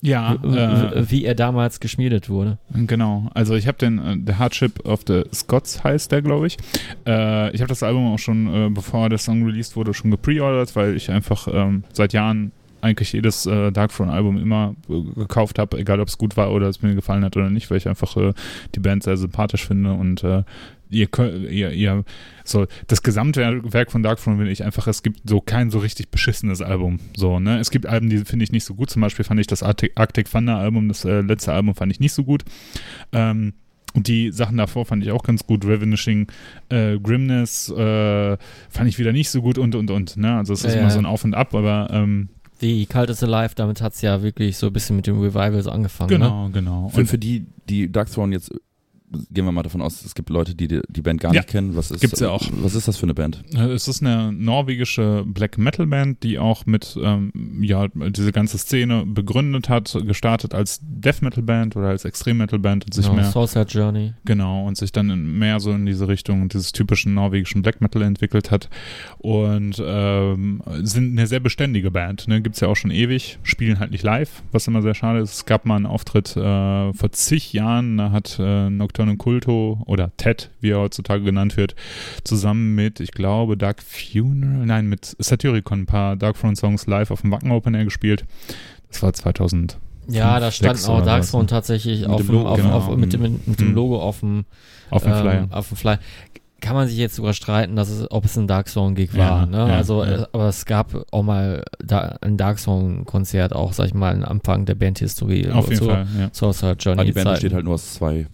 Ja, 0.02 0.34
äh, 0.34 1.10
wie 1.10 1.24
er 1.24 1.36
damals 1.36 1.78
geschmiedet 1.78 2.28
wurde. 2.28 2.58
Genau, 2.74 3.30
also 3.34 3.54
ich 3.54 3.68
habe 3.68 3.78
den, 3.78 3.98
äh, 3.98 4.16
The 4.26 4.34
Hardship 4.34 4.84
of 4.84 5.02
the 5.06 5.22
Scots 5.32 5.84
heißt 5.84 6.10
der, 6.10 6.22
glaube 6.22 6.48
ich. 6.48 6.56
Äh, 7.06 7.54
ich 7.54 7.60
habe 7.60 7.68
das 7.68 7.84
Album 7.84 8.12
auch 8.12 8.18
schon, 8.18 8.52
äh, 8.52 8.68
bevor 8.68 9.08
der 9.08 9.18
Song 9.18 9.44
released 9.44 9.76
wurde, 9.76 9.94
schon 9.94 10.10
gepreordert, 10.10 10.74
weil 10.74 10.96
ich 10.96 11.08
einfach 11.08 11.46
ähm, 11.52 11.84
seit 11.92 12.12
Jahren 12.12 12.50
eigentlich 12.80 13.12
jedes 13.12 13.46
äh, 13.46 13.70
Dark 13.70 13.92
Throne 13.92 14.12
Album 14.12 14.38
immer 14.38 14.74
äh, 14.88 15.20
gekauft 15.20 15.60
habe, 15.60 15.78
egal 15.78 16.00
ob 16.00 16.08
es 16.08 16.18
gut 16.18 16.36
war 16.36 16.50
oder 16.50 16.66
es 16.66 16.82
mir 16.82 16.96
gefallen 16.96 17.24
hat 17.24 17.36
oder 17.36 17.48
nicht, 17.48 17.70
weil 17.70 17.78
ich 17.78 17.88
einfach 17.88 18.16
die 18.74 18.80
Band 18.80 19.04
sehr 19.04 19.16
sympathisch 19.16 19.64
finde 19.64 19.92
und 19.92 20.24
äh, 20.24 20.42
ihr, 20.92 21.06
könnt- 21.06 21.50
ihr, 21.50 21.70
ihr 21.72 22.04
so 22.44 22.66
das 22.86 23.02
Gesamtwerk 23.02 23.90
von 23.90 24.02
Dark 24.02 24.20
Throne 24.20 24.36
finde 24.36 24.52
ich 24.52 24.64
einfach, 24.64 24.86
es 24.86 25.02
gibt 25.02 25.20
so 25.28 25.40
kein 25.40 25.70
so 25.70 25.78
richtig 25.78 26.10
beschissenes 26.10 26.60
Album. 26.62 27.00
So, 27.16 27.38
ne? 27.40 27.58
Es 27.58 27.70
gibt 27.70 27.86
Alben, 27.86 28.08
die 28.10 28.18
finde 28.18 28.44
ich 28.44 28.52
nicht 28.52 28.64
so 28.64 28.74
gut. 28.74 28.90
Zum 28.90 29.02
Beispiel 29.02 29.24
fand 29.24 29.40
ich 29.40 29.46
das 29.46 29.62
Arctic, 29.62 29.92
Arctic 29.96 30.30
Thunder 30.30 30.56
Album, 30.58 30.88
das 30.88 31.04
äh, 31.04 31.20
letzte 31.20 31.52
Album 31.52 31.74
fand 31.74 31.90
ich 31.92 32.00
nicht 32.00 32.12
so 32.12 32.24
gut. 32.24 32.44
Ähm, 33.12 33.54
und 33.94 34.08
die 34.08 34.32
Sachen 34.32 34.56
davor 34.56 34.86
fand 34.86 35.04
ich 35.04 35.10
auch 35.10 35.22
ganz 35.22 35.46
gut. 35.46 35.66
Revenishing 35.66 36.26
äh, 36.70 36.98
Grimness 36.98 37.68
äh, 37.68 38.36
fand 38.70 38.88
ich 38.88 38.98
wieder 38.98 39.12
nicht 39.12 39.28
so 39.28 39.42
gut 39.42 39.58
und 39.58 39.74
und 39.74 39.90
und. 39.90 40.16
Ne? 40.16 40.34
Also 40.36 40.54
es 40.54 40.64
ist 40.64 40.72
Ja, 40.74 40.80
immer 40.80 40.88
ja. 40.88 40.94
so 40.94 40.98
ein 40.98 41.06
Auf 41.06 41.24
und 41.24 41.34
Ab, 41.34 41.54
aber 41.54 41.88
ähm, 41.92 42.28
die 42.62 42.86
Cult 42.86 43.10
is 43.10 43.22
Alive, 43.22 43.54
damit 43.56 43.82
hat 43.82 43.92
es 43.92 44.00
ja 44.02 44.22
wirklich 44.22 44.56
so 44.56 44.68
ein 44.68 44.72
bisschen 44.72 44.96
mit 44.96 45.06
dem 45.06 45.20
Revival 45.20 45.62
so 45.62 45.70
angefangen. 45.70 46.08
Genau, 46.08 46.46
ne? 46.46 46.52
genau. 46.52 46.90
Und 46.94 47.06
für 47.06 47.18
die, 47.18 47.44
die 47.68 47.90
Dark 47.92 48.10
Throne 48.10 48.32
jetzt 48.34 48.52
gehen 49.30 49.44
wir 49.44 49.52
mal 49.52 49.62
davon 49.62 49.82
aus, 49.82 50.04
es 50.04 50.14
gibt 50.14 50.30
Leute, 50.30 50.54
die 50.54 50.68
die 50.88 51.00
Band 51.02 51.20
gar 51.20 51.32
Ja. 51.34 51.40
nicht 51.40 51.48
kennen. 51.50 51.76
Was 51.76 51.90
ist, 51.90 52.00
Gibt's 52.00 52.20
ja 52.20 52.30
auch. 52.30 52.42
Was 52.62 52.74
ist 52.74 52.88
das 52.88 52.96
für 52.96 53.04
eine 53.04 53.14
Band? 53.14 53.42
Äh, 53.54 53.70
Es 53.72 53.88
ist 53.88 54.02
eine 54.02 54.32
norwegische 54.32 55.24
Black 55.26 55.58
Metal 55.58 55.86
Band, 55.86 56.22
die 56.22 56.38
auch 56.38 56.66
mit 56.66 56.96
ähm, 57.02 57.32
ja 57.62 57.88
diese 57.88 58.32
ganze 58.32 58.58
Szene 58.58 59.04
begründet 59.06 59.68
hat, 59.68 59.96
gestartet 60.06 60.54
als 60.54 60.80
Death 60.82 61.22
Metal 61.22 61.42
Band 61.42 61.76
oder 61.76 61.88
als 61.88 62.04
Extrem 62.04 62.38
Metal 62.38 62.58
Band 62.58 62.84
und 62.84 62.94
sich 62.94 63.04
genau, 63.06 63.16
mehr 63.16 63.30
Soulside 63.30 63.66
Journey. 63.68 64.12
genau 64.24 64.66
und 64.66 64.76
sich 64.76 64.92
dann 64.92 65.10
in, 65.10 65.38
mehr 65.38 65.60
so 65.60 65.72
in 65.72 65.86
diese 65.86 66.08
Richtung 66.08 66.48
dieses 66.48 66.72
typischen 66.72 67.14
norwegischen 67.14 67.62
Black 67.62 67.80
Metal 67.80 68.02
entwickelt 68.02 68.50
hat 68.50 68.68
und 69.18 69.82
ähm, 69.84 70.62
sind 70.82 71.12
eine 71.18 71.26
sehr 71.26 71.40
beständige 71.40 71.90
Band. 71.90 72.28
Ne? 72.28 72.40
Gibt's 72.40 72.60
ja 72.60 72.68
auch 72.68 72.76
schon 72.76 72.90
ewig, 72.90 73.38
spielen 73.42 73.78
halt 73.78 73.90
nicht 73.90 74.04
live, 74.04 74.42
was 74.52 74.66
immer 74.68 74.82
sehr 74.82 74.94
schade 74.94 75.20
ist. 75.20 75.32
Es 75.34 75.46
gab 75.46 75.66
mal 75.66 75.76
einen 75.76 75.86
Auftritt 75.86 76.36
äh, 76.36 76.92
vor 76.92 77.12
zig 77.12 77.52
Jahren, 77.52 77.96
da 77.96 78.10
hat 78.12 78.36
äh, 78.38 78.70
Nocturne 78.70 79.01
Culto 79.18 79.82
oder 79.86 80.12
Ted, 80.16 80.50
wie 80.60 80.70
er 80.70 80.80
heutzutage 80.80 81.22
genannt 81.22 81.56
wird, 81.56 81.74
zusammen 82.24 82.74
mit, 82.74 83.00
ich 83.00 83.12
glaube, 83.12 83.56
Dark 83.56 83.82
Funeral, 83.82 84.66
nein, 84.66 84.86
mit 84.86 85.16
Satyricon 85.18 85.80
ein 85.80 85.86
paar 85.86 86.16
Dark 86.16 86.38
Throne 86.38 86.56
Songs 86.56 86.86
live 86.86 87.10
auf 87.10 87.22
dem 87.22 87.30
Wacken 87.30 87.50
Open 87.50 87.74
Air 87.74 87.84
gespielt. 87.84 88.24
Das 88.88 89.02
war 89.02 89.12
2000. 89.12 89.78
Ja, 90.08 90.40
da 90.40 90.50
stand 90.50 90.88
auch 90.88 91.04
Dark 91.04 91.26
Throne 91.26 91.44
ne? 91.44 91.48
tatsächlich 91.48 92.00
Mit 92.00 92.10
auf 92.10 92.22
dem 92.22 92.34
Logo, 92.34 92.48
auf, 92.48 92.56
genau. 92.56 92.76
auf, 92.76 92.96
mit, 92.96 93.12
dem, 93.12 93.40
mit 93.46 93.60
dem. 93.60 93.74
Logo 93.74 94.00
auf 94.00 94.20
dem, 94.20 94.44
Auf 94.90 95.02
dem 95.02 95.12
ähm, 95.12 95.20
Flyer. 95.20 95.48
auf 95.50 95.68
dem 95.68 95.76
Flyer. 95.76 95.98
Kann 96.60 96.76
man 96.76 96.86
sich 96.86 96.96
jetzt 96.96 97.16
sogar 97.16 97.32
streiten, 97.32 97.74
dass 97.74 97.88
es, 97.88 98.08
ob 98.10 98.24
es 98.24 98.36
ein 98.36 98.46
Dark 98.46 98.66
Throne 98.66 98.94
Gig 98.94 99.12
Ja, 99.14 99.30
war. 99.30 99.46
Ne? 99.46 99.58
ja, 99.58 99.76
also, 99.76 100.04
ja. 100.04 100.22
äh, 100.22 100.26
aber 100.32 100.48
es 100.48 100.64
gab 100.64 101.06
auch 101.10 101.22
mal 101.22 101.64
da, 101.84 102.16
ein 102.20 102.36
Dark 102.36 102.62
Throne 102.62 103.04
Konzert, 103.04 103.52
auch 103.52 103.72
sag 103.72 103.86
ich 103.86 103.94
mal, 103.94 104.14
am 104.14 104.24
Anfang 104.24 104.64
der 104.64 104.74
Bandhistorie. 104.74 105.50
Auf 105.50 105.68
jeden 105.68 105.80
so, 105.80 105.90
Fall, 105.90 106.06
ja. 106.18 106.30
Soulside 106.32 106.76
Journey. 106.78 107.00
Ah, 107.00 107.04
die 107.04 107.12
Band 107.12 107.30
besteht 107.30 107.52
halt 107.52 107.64
nur 107.64 107.74
aus 107.74 107.94
zwei. 107.94 108.26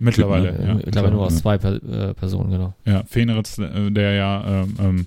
Mittlerweile, 0.00 0.50
Typ, 0.52 0.60
Äh, 0.60 0.66
ja. 0.68 0.74
mittlerweile 0.74 1.14
nur 1.14 1.26
aus 1.26 1.36
zwei 1.38 1.58
per, 1.58 1.74
äh, 1.74 2.14
Personen, 2.14 2.50
genau. 2.50 2.74
Ja, 2.84 3.04
Feneritz, 3.06 3.58
äh, 3.58 3.90
der 3.90 4.12
ja 4.14 4.62
ähm, 4.62 4.74
ähm, 4.80 5.06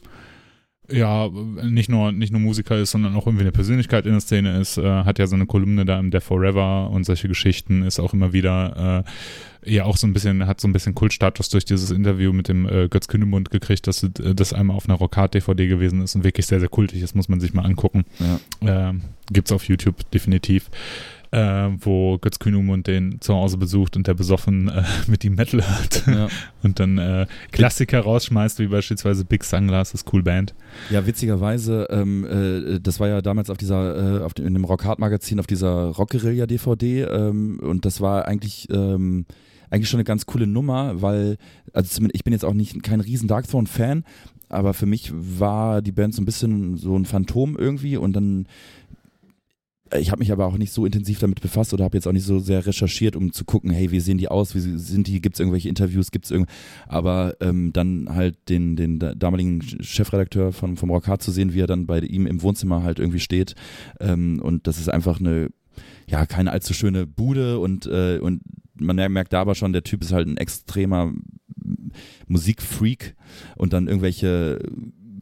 ja 0.91 1.29
nicht 1.63 1.89
nur 1.89 2.11
nicht 2.11 2.31
nur 2.31 2.41
Musiker 2.41 2.77
ist, 2.77 2.91
sondern 2.91 3.15
auch 3.15 3.25
irgendwie 3.25 3.43
eine 3.43 3.51
Persönlichkeit 3.53 4.05
in 4.05 4.11
der 4.11 4.21
Szene 4.21 4.59
ist, 4.59 4.77
äh, 4.77 4.83
hat 5.03 5.17
ja 5.17 5.27
so 5.27 5.35
eine 5.35 5.45
Kolumne 5.45 5.85
da 5.85 5.97
im 5.99 6.11
Death 6.11 6.23
Forever 6.23 6.89
und 6.91 7.05
solche 7.05 7.27
Geschichten 7.27 7.83
ist 7.83 7.99
auch 7.99 8.13
immer 8.13 8.33
wieder 8.33 9.03
äh, 9.65 9.73
ja 9.73 9.85
auch 9.85 9.95
so 9.95 10.05
ein 10.05 10.13
bisschen 10.13 10.45
hat 10.45 10.59
so 10.59 10.67
ein 10.67 10.73
bisschen 10.73 10.93
Kultstatus 10.93 11.47
durch 11.47 11.63
dieses 11.63 11.89
Interview 11.89 12.33
mit 12.33 12.49
dem 12.49 12.67
äh, 12.67 12.89
Götz 12.89 13.07
Kühnemund 13.07 13.49
gekriegt, 13.49 13.87
dass 13.87 14.03
äh, 14.03 14.09
das 14.35 14.51
einmal 14.51 14.75
auf 14.75 14.87
einer 14.89 14.97
Rockhard 14.97 15.33
DVD 15.33 15.67
gewesen 15.67 16.01
ist 16.01 16.15
und 16.15 16.25
wirklich 16.25 16.45
sehr 16.47 16.59
sehr 16.59 16.69
kultig 16.69 17.01
ist, 17.01 17.15
muss 17.15 17.29
man 17.29 17.39
sich 17.39 17.53
mal 17.53 17.63
angucken. 17.65 18.03
Ja. 18.19 18.89
Ähm, 18.89 19.01
gibt's 19.31 19.53
auf 19.53 19.63
YouTube 19.69 20.11
definitiv. 20.11 20.69
Äh, 21.33 21.71
wo 21.79 22.19
Götz 22.19 22.37
Kühnemund 22.37 22.85
den 22.85 23.19
zu 23.19 23.33
Hause 23.33 23.57
besucht 23.57 23.97
und 23.97 24.05
der 24.05 24.13
besoffen 24.13 24.67
äh, 24.69 24.83
mit 25.07 25.23
ihm 25.25 25.33
Metal 25.33 25.61
hört 25.67 26.05
Ja. 26.05 26.27
und 26.61 26.79
dann 26.79 26.99
äh, 26.99 27.25
Klassiker 27.51 28.01
rausschmeißt, 28.01 28.59
wie 28.59 28.67
beispielsweise 28.67 29.25
Big 29.25 29.43
Sunglasses, 29.43 30.05
Cool 30.13 30.21
Band. 30.21 30.53
Ja, 30.91 31.07
witzigerweise, 31.07 31.87
ähm, 31.89 32.23
äh, 32.75 32.79
das 32.79 32.99
war 32.99 33.07
ja 33.07 33.23
damals 33.23 33.49
auf 33.49 33.57
dieser, 33.57 34.19
äh, 34.19 34.23
auf 34.23 34.35
dem, 34.35 34.45
in 34.45 34.53
dem 34.53 34.63
Rock 34.63 34.85
Hard 34.85 34.99
Magazin, 34.99 35.39
auf 35.39 35.47
dieser 35.47 35.87
Rock 35.87 36.11
Guerilla 36.11 36.45
DVD 36.45 37.01
ähm, 37.01 37.59
und 37.63 37.85
das 37.85 37.99
war 37.99 38.27
eigentlich, 38.27 38.67
ähm, 38.69 39.25
eigentlich 39.71 39.89
schon 39.89 39.97
eine 39.97 40.03
ganz 40.05 40.27
coole 40.27 40.45
Nummer, 40.45 41.01
weil, 41.01 41.37
also 41.73 42.05
ich 42.13 42.23
bin 42.23 42.33
jetzt 42.33 42.45
auch 42.45 42.53
nicht 42.53 42.83
kein 42.83 43.01
riesen 43.01 43.27
Dark 43.27 43.47
Throne 43.49 43.65
Fan, 43.65 44.03
aber 44.49 44.75
für 44.75 44.85
mich 44.85 45.11
war 45.15 45.81
die 45.81 45.91
Band 45.93 46.13
so 46.13 46.21
ein 46.21 46.25
bisschen 46.25 46.77
so 46.77 46.95
ein 46.95 47.05
Phantom 47.05 47.57
irgendwie 47.57 47.97
und 47.97 48.13
dann 48.13 48.45
ich 49.99 50.11
habe 50.11 50.19
mich 50.19 50.31
aber 50.31 50.45
auch 50.45 50.57
nicht 50.57 50.71
so 50.71 50.85
intensiv 50.85 51.19
damit 51.19 51.41
befasst 51.41 51.73
oder 51.73 51.83
habe 51.83 51.97
jetzt 51.97 52.07
auch 52.07 52.11
nicht 52.11 52.25
so 52.25 52.39
sehr 52.39 52.65
recherchiert, 52.65 53.15
um 53.15 53.31
zu 53.31 53.45
gucken, 53.45 53.71
hey, 53.71 53.91
wie 53.91 53.99
sehen 53.99 54.17
die 54.17 54.27
aus, 54.27 54.55
wie 54.55 54.59
sind 54.59 55.07
die, 55.07 55.21
gibt 55.21 55.35
es 55.35 55.39
irgendwelche 55.39 55.69
Interviews, 55.69 56.11
gibt 56.11 56.25
es 56.25 56.31
irgend, 56.31 56.49
aber 56.87 57.35
ähm, 57.41 57.73
dann 57.73 58.09
halt 58.09 58.49
den, 58.49 58.75
den 58.75 58.99
da- 58.99 59.15
damaligen 59.15 59.61
Chefredakteur 59.61 60.53
von, 60.53 60.77
vom 60.77 60.89
Rock 60.89 61.03
zu 61.21 61.31
sehen, 61.31 61.53
wie 61.53 61.61
er 61.61 61.67
dann 61.67 61.85
bei 61.85 61.99
ihm 61.99 62.27
im 62.27 62.41
Wohnzimmer 62.41 62.83
halt 62.83 62.99
irgendwie 62.99 63.19
steht 63.19 63.55
ähm, 63.99 64.39
und 64.41 64.67
das 64.67 64.77
ist 64.79 64.89
einfach 64.89 65.19
eine, 65.19 65.49
ja, 66.07 66.25
keine 66.25 66.51
allzu 66.51 66.73
schöne 66.73 67.05
Bude 67.07 67.59
und, 67.59 67.85
äh, 67.85 68.19
und 68.19 68.41
man 68.75 68.95
merkt 68.95 69.33
da 69.33 69.41
aber 69.41 69.55
schon, 69.55 69.73
der 69.73 69.83
Typ 69.83 70.01
ist 70.01 70.11
halt 70.11 70.27
ein 70.27 70.37
extremer 70.37 71.13
Musikfreak 72.27 73.15
und 73.55 73.73
dann 73.73 73.87
irgendwelche 73.87 74.59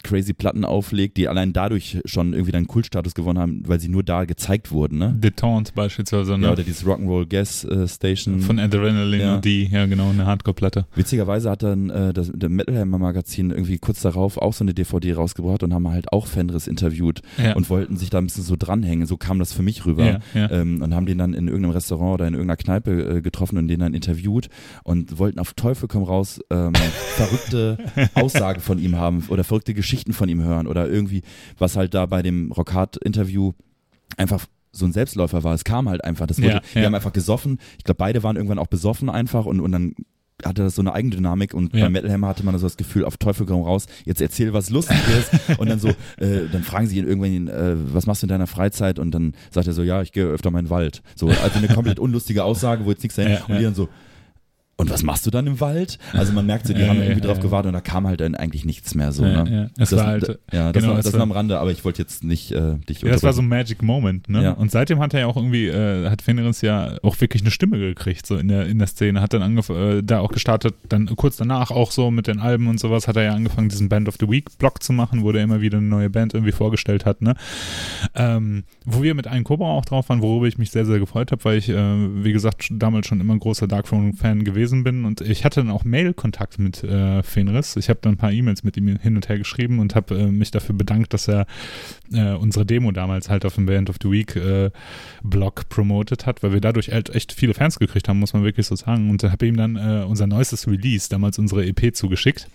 crazy 0.03 0.33
Platten 0.33 0.65
auflegt, 0.65 1.17
die 1.17 1.27
allein 1.27 1.53
dadurch 1.53 1.99
schon 2.05 2.33
irgendwie 2.33 2.51
dann 2.51 2.67
Kultstatus 2.67 3.13
gewonnen 3.13 3.39
haben, 3.39 3.63
weil 3.67 3.79
sie 3.79 3.89
nur 3.89 4.03
da 4.03 4.25
gezeigt 4.25 4.71
wurden, 4.71 4.97
ne? 4.97 5.15
Detente 5.17 5.71
beispielsweise, 5.75 6.37
ne? 6.37 6.47
Ja, 6.47 6.51
oder 6.53 6.63
dieses 6.63 6.85
Rock'n'Roll 6.85 7.27
Gas 7.27 7.63
äh, 7.65 7.87
Station. 7.87 8.39
von 8.39 8.59
Adrenaline 8.59 9.23
Ja. 9.23 9.35
und 9.35 9.45
die, 9.45 9.65
ja 9.65 9.85
genau, 9.85 10.09
eine 10.09 10.25
Hardcore-Platte. 10.25 10.85
Witzigerweise 10.95 11.49
hat 11.49 11.63
dann 11.63 11.89
äh, 11.89 12.13
das 12.13 12.31
der 12.33 12.49
Metal 12.49 12.77
Hammer 12.77 12.97
Magazin 12.97 13.51
irgendwie 13.51 13.77
kurz 13.77 14.01
darauf 14.01 14.37
auch 14.37 14.53
so 14.53 14.63
eine 14.63 14.73
DVD 14.73 15.13
rausgebracht 15.13 15.63
und 15.63 15.73
haben 15.73 15.87
halt 15.89 16.11
auch 16.11 16.27
Fenris 16.27 16.67
interviewt 16.67 17.21
Ja. 17.37 17.55
und 17.55 17.69
wollten 17.69 17.97
sich 17.97 18.09
da 18.09 18.17
ein 18.17 18.25
bisschen 18.25 18.43
so 18.43 18.55
dranhängen. 18.57 19.05
So 19.05 19.17
kam 19.17 19.39
das 19.39 19.53
für 19.53 19.61
mich 19.63 19.85
rüber. 19.85 20.19
ja. 20.33 20.51
Ähm, 20.51 20.81
und 20.81 20.93
haben 20.95 21.05
den 21.05 21.17
dann 21.17 21.33
in 21.33 21.47
irgendeinem 21.47 21.71
Restaurant 21.73 22.15
oder 22.15 22.27
in 22.27 22.33
irgendeiner 22.33 22.57
Kneipe 22.57 23.17
äh, 23.17 23.21
getroffen 23.21 23.57
und 23.57 23.67
den 23.67 23.79
dann 23.79 23.93
interviewt 23.93 24.49
und 24.83 25.19
wollten 25.19 25.39
auf 25.39 25.53
Teufel 25.53 25.87
komm 25.87 26.03
raus 26.03 26.39
ähm, 26.49 26.73
verrückte 27.15 27.77
Aussagen 28.13 28.61
von 28.61 28.79
ihm 28.79 28.95
haben 28.95 29.23
oder 29.29 29.43
verrückte 29.43 29.73
Geschichten 29.73 29.90
von 30.13 30.29
ihm 30.29 30.41
hören 30.43 30.67
oder 30.67 30.87
irgendwie, 30.89 31.21
was 31.57 31.75
halt 31.75 31.93
da 31.93 32.05
bei 32.05 32.21
dem 32.21 32.51
Rockhard-Interview 32.51 33.53
einfach 34.17 34.45
so 34.71 34.85
ein 34.85 34.93
Selbstläufer 34.93 35.43
war. 35.43 35.53
Es 35.53 35.63
kam 35.65 35.89
halt 35.89 36.03
einfach. 36.03 36.27
Das 36.27 36.37
wurde, 36.37 36.49
Ja, 36.53 36.61
Die 36.73 36.79
ja. 36.79 36.85
haben 36.85 36.95
einfach 36.95 37.13
gesoffen. 37.13 37.59
Ich 37.77 37.83
glaube, 37.83 37.97
beide 37.97 38.23
waren 38.23 38.35
irgendwann 38.37 38.59
auch 38.59 38.67
besoffen 38.67 39.09
einfach 39.09 39.45
und, 39.45 39.59
und 39.59 39.71
dann 39.71 39.95
hatte 40.43 40.63
das 40.63 40.73
so 40.75 40.81
eine 40.81 40.93
Eigendynamik 40.93 41.53
und 41.53 41.75
Ja. 41.75 41.83
bei 41.85 41.89
Metal 41.89 42.11
Hammer 42.11 42.27
hatte 42.29 42.43
man 42.43 42.57
so 42.57 42.65
das 42.65 42.77
Gefühl, 42.77 43.05
auf 43.05 43.17
Teufel 43.17 43.45
komm 43.45 43.61
raus, 43.61 43.85
jetzt 44.05 44.21
erzähl 44.21 44.53
was 44.53 44.69
Lustiges 44.71 45.29
und 45.57 45.69
dann 45.69 45.77
so, 45.79 45.89
äh, 46.17 46.47
dann 46.51 46.63
fragen 46.63 46.87
sie 46.87 46.97
ihn 46.97 47.07
irgendwann, 47.07 47.47
äh, 47.47 47.75
was 47.93 48.07
machst 48.07 48.23
du 48.23 48.25
in 48.25 48.29
deiner 48.29 48.47
Freizeit 48.47 48.97
und 48.97 49.11
dann 49.11 49.35
sagt 49.51 49.67
er 49.67 49.73
so, 49.73 49.83
ja, 49.83 50.01
ich 50.01 50.13
gehe 50.13 50.25
öfter 50.25 50.49
mal 50.49 50.59
in 50.59 50.65
den 50.65 50.71
Wald. 50.71 51.03
So, 51.15 51.27
also 51.27 51.57
eine 51.59 51.67
komplett 51.67 51.99
unlustige 51.99 52.43
Aussage, 52.43 52.85
wo 52.85 52.89
jetzt 52.89 53.03
nichts 53.03 53.17
dahin 53.17 53.33
Ja, 53.33 53.45
und 53.45 53.57
die 53.59 53.63
dann 53.63 53.75
so, 53.75 53.87
und 54.81 54.89
was 54.89 55.03
machst 55.03 55.25
du 55.25 55.31
dann 55.31 55.47
im 55.47 55.59
Wald? 55.59 55.97
Also 56.13 56.33
man 56.33 56.45
merkt 56.45 56.67
so, 56.67 56.73
die 56.73 56.81
Ja, 56.81 56.87
haben 56.87 56.97
ja, 56.97 57.03
irgendwie 57.03 57.21
ja, 57.21 57.27
drauf 57.27 57.39
gewartet 57.39 57.67
und 57.69 57.73
da 57.73 57.81
kam 57.81 58.07
halt 58.07 58.19
dann 58.21 58.35
eigentlich 58.35 58.65
nichts 58.65 58.95
mehr 58.95 59.11
so. 59.11 59.25
Ja, 59.25 59.43
ne? 59.43 59.51
ja. 59.55 59.81
Es 59.81 59.89
das, 59.91 59.99
war 59.99 60.07
halt- 60.07 60.39
ja, 60.51 60.71
das, 60.71 60.81
genau, 60.81 60.93
war, 60.95 61.01
das 61.01 61.13
war- 61.13 61.19
war 61.19 61.23
am 61.23 61.31
Rande, 61.31 61.59
aber 61.59 61.71
ich 61.71 61.85
wollte 61.85 62.01
jetzt 62.01 62.23
nicht 62.23 62.51
äh, 62.51 62.75
dich 62.89 63.01
Ja, 63.01 63.11
das 63.11 63.23
war 63.23 63.33
so 63.33 63.41
ein 63.41 63.47
Magic 63.47 63.81
Moment, 63.83 64.29
ne? 64.29 64.55
Und 64.55 64.71
seitdem 64.71 64.99
hat 64.99 65.13
er 65.13 65.21
ja 65.21 65.27
auch 65.27 65.37
irgendwie, 65.37 65.67
äh, 65.67 66.09
hat 66.09 66.21
Fenris 66.21 66.61
ja 66.61 66.97
auch 67.03 67.19
wirklich 67.21 67.41
eine 67.43 67.51
Stimme 67.51 67.77
gekriegt, 67.79 68.25
so 68.25 68.37
in 68.37 68.47
der, 68.47 68.65
in 68.67 68.77
der 68.79 68.87
Szene. 68.87 69.21
Hat 69.21 69.33
dann 69.33 69.41
angefangen, 69.41 69.99
äh, 69.99 70.03
da 70.03 70.19
auch 70.19 70.31
gestartet, 70.31 70.75
dann 70.89 71.05
kurz 71.15 71.37
danach 71.37 71.71
auch 71.71 71.91
so 71.91 72.11
mit 72.11 72.27
den 72.27 72.39
Alben 72.39 72.67
und 72.67 72.79
sowas, 72.79 73.07
hat 73.07 73.15
er 73.17 73.23
ja 73.23 73.33
angefangen, 73.33 73.69
diesen 73.69 73.89
Band 73.89 74.07
of 74.07 74.15
the 74.19 74.29
Week 74.29 74.57
Blog 74.57 74.81
zu 74.83 74.93
machen, 74.93 75.23
wo 75.23 75.31
der 75.31 75.43
immer 75.43 75.61
wieder 75.61 75.77
eine 75.77 75.87
neue 75.87 76.09
Band 76.09 76.33
irgendwie 76.33 76.51
vorgestellt 76.51 77.05
hat, 77.05 77.21
ne? 77.21 77.35
Ähm, 78.15 78.63
wo 78.85 79.03
wir 79.03 79.13
mit 79.15 79.27
einem 79.27 79.43
Cobra 79.43 79.65
auch 79.65 79.85
drauf 79.85 80.09
waren, 80.09 80.21
worüber 80.21 80.47
ich 80.47 80.57
mich 80.57 80.71
sehr, 80.71 80.85
sehr 80.85 80.99
gefreut 80.99 81.31
habe, 81.31 81.43
weil 81.45 81.57
ich, 81.57 81.69
äh, 81.69 81.75
wie 82.23 82.33
gesagt, 82.33 82.67
damals 82.71 83.07
schon 83.07 83.19
immer 83.21 83.33
ein 83.33 83.39
großer 83.39 83.67
Darkthrone-Fan 83.67 84.43
gewesen 84.71 84.83
bin 84.83 85.05
und 85.05 85.21
ich 85.21 85.45
hatte 85.45 85.61
dann 85.61 85.69
auch 85.69 85.83
Mail-Kontakt 85.83 86.57
mit 86.59 86.83
äh, 86.83 87.21
Fenris. 87.23 87.75
Ich 87.75 87.89
habe 87.89 87.99
dann 88.01 88.13
ein 88.13 88.17
paar 88.17 88.31
E-Mails 88.31 88.63
mit 88.63 88.77
ihm 88.77 88.97
hin 88.97 89.15
und 89.15 89.29
her 89.29 89.37
geschrieben 89.37 89.79
und 89.79 89.95
habe 89.95 90.17
äh, 90.17 90.27
mich 90.27 90.51
dafür 90.51 90.75
bedankt, 90.75 91.13
dass 91.13 91.27
er 91.27 91.45
äh, 92.11 92.33
unsere 92.33 92.65
Demo 92.65 92.91
damals 92.91 93.29
halt 93.29 93.45
auf 93.45 93.55
dem 93.55 93.65
Band 93.65 93.89
of 93.89 93.97
the 94.01 94.09
Week 94.09 94.35
äh, 94.35 94.71
Blog 95.23 95.69
promotet 95.69 96.25
hat, 96.25 96.43
weil 96.43 96.53
wir 96.53 96.61
dadurch 96.61 96.91
halt 96.91 97.13
echt 97.13 97.33
viele 97.33 97.53
Fans 97.53 97.79
gekriegt 97.79 98.07
haben, 98.07 98.19
muss 98.19 98.33
man 98.33 98.43
wirklich 98.43 98.67
so 98.67 98.75
sagen. 98.75 99.09
Und 99.09 99.23
habe 99.23 99.45
ihm 99.45 99.57
dann 99.57 99.75
äh, 99.75 100.05
unser 100.05 100.27
neuestes 100.27 100.67
Release, 100.67 101.09
damals 101.09 101.37
unsere 101.37 101.65
EP, 101.65 101.95
zugeschickt. 101.95 102.47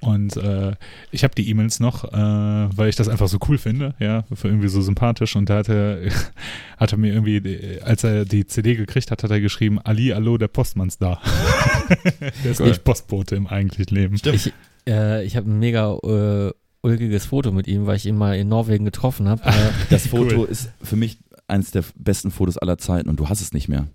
Und 0.00 0.36
äh, 0.36 0.74
ich 1.10 1.24
habe 1.24 1.34
die 1.34 1.48
E-Mails 1.48 1.80
noch, 1.80 2.04
äh, 2.04 2.16
weil 2.16 2.88
ich 2.88 2.96
das 2.96 3.08
einfach 3.08 3.28
so 3.28 3.38
cool 3.48 3.58
finde, 3.58 3.94
ja, 3.98 4.24
für 4.34 4.48
irgendwie 4.48 4.68
so 4.68 4.80
sympathisch. 4.82 5.36
Und 5.36 5.48
da 5.48 5.56
hat 5.58 5.68
er, 5.68 6.00
hat 6.76 6.92
er 6.92 6.98
mir 6.98 7.12
irgendwie, 7.14 7.36
äh, 7.36 7.80
als 7.82 8.04
er 8.04 8.24
die 8.24 8.46
CD 8.46 8.74
gekriegt 8.76 9.10
hat, 9.10 9.22
hat 9.22 9.30
er 9.30 9.40
geschrieben, 9.40 9.78
Ali, 9.82 10.08
hallo, 10.08 10.36
der 10.38 10.48
Postmann 10.48 10.88
ist 10.88 11.00
da. 11.02 11.20
der 12.44 12.50
ist 12.50 12.60
Cool. 12.60 12.68
nicht 12.68 12.84
Postbote 12.84 13.36
im 13.36 13.46
eigentlichen 13.46 13.94
Leben. 13.96 14.16
Ich, 14.24 14.52
äh, 14.88 15.24
ich 15.24 15.36
habe 15.36 15.50
ein 15.50 15.58
mega 15.58 15.94
äh, 16.04 16.52
ulkiges 16.82 17.26
Foto 17.26 17.50
mit 17.52 17.66
ihm, 17.66 17.86
weil 17.86 17.96
ich 17.96 18.06
ihn 18.06 18.16
mal 18.16 18.36
in 18.36 18.48
Norwegen 18.48 18.84
getroffen 18.84 19.28
habe. 19.28 19.42
Äh, 19.44 19.52
Das 19.90 20.06
Foto 20.08 20.40
Cool. 20.42 20.48
ist 20.48 20.70
für 20.82 20.96
mich 20.96 21.18
eines 21.48 21.70
der 21.70 21.84
besten 21.96 22.30
Fotos 22.30 22.58
aller 22.58 22.76
Zeiten 22.78 23.08
und 23.08 23.18
du 23.20 23.28
hast 23.28 23.40
es 23.40 23.52
nicht 23.52 23.68
mehr. 23.68 23.86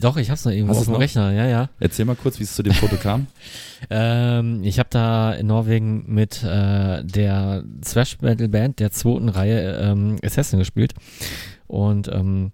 Doch, 0.00 0.16
ich 0.16 0.30
hab's 0.30 0.44
noch 0.44 0.52
irgendwo 0.52 0.72
Hast 0.72 0.80
auf 0.80 0.84
dem 0.86 0.92
noch? 0.94 1.00
Rechner, 1.00 1.32
ja, 1.32 1.46
ja. 1.46 1.68
Erzähl 1.80 2.04
mal 2.04 2.16
kurz, 2.16 2.38
wie 2.38 2.44
es 2.44 2.54
zu 2.54 2.62
dem 2.62 2.74
Foto 2.74 2.96
kam. 2.96 3.26
Ähm, 3.90 4.64
ich 4.64 4.78
habe 4.78 4.88
da 4.90 5.32
in 5.34 5.48
Norwegen 5.48 6.04
mit 6.06 6.42
äh, 6.42 7.04
der 7.04 7.62
Thrash 7.84 8.18
Metal 8.22 8.48
Band 8.48 8.80
der 8.80 8.90
zweiten 8.90 9.28
Reihe 9.28 9.78
ähm, 9.82 10.16
Assassin 10.24 10.58
gespielt 10.58 10.94
und 11.66 12.08
ähm, 12.08 12.52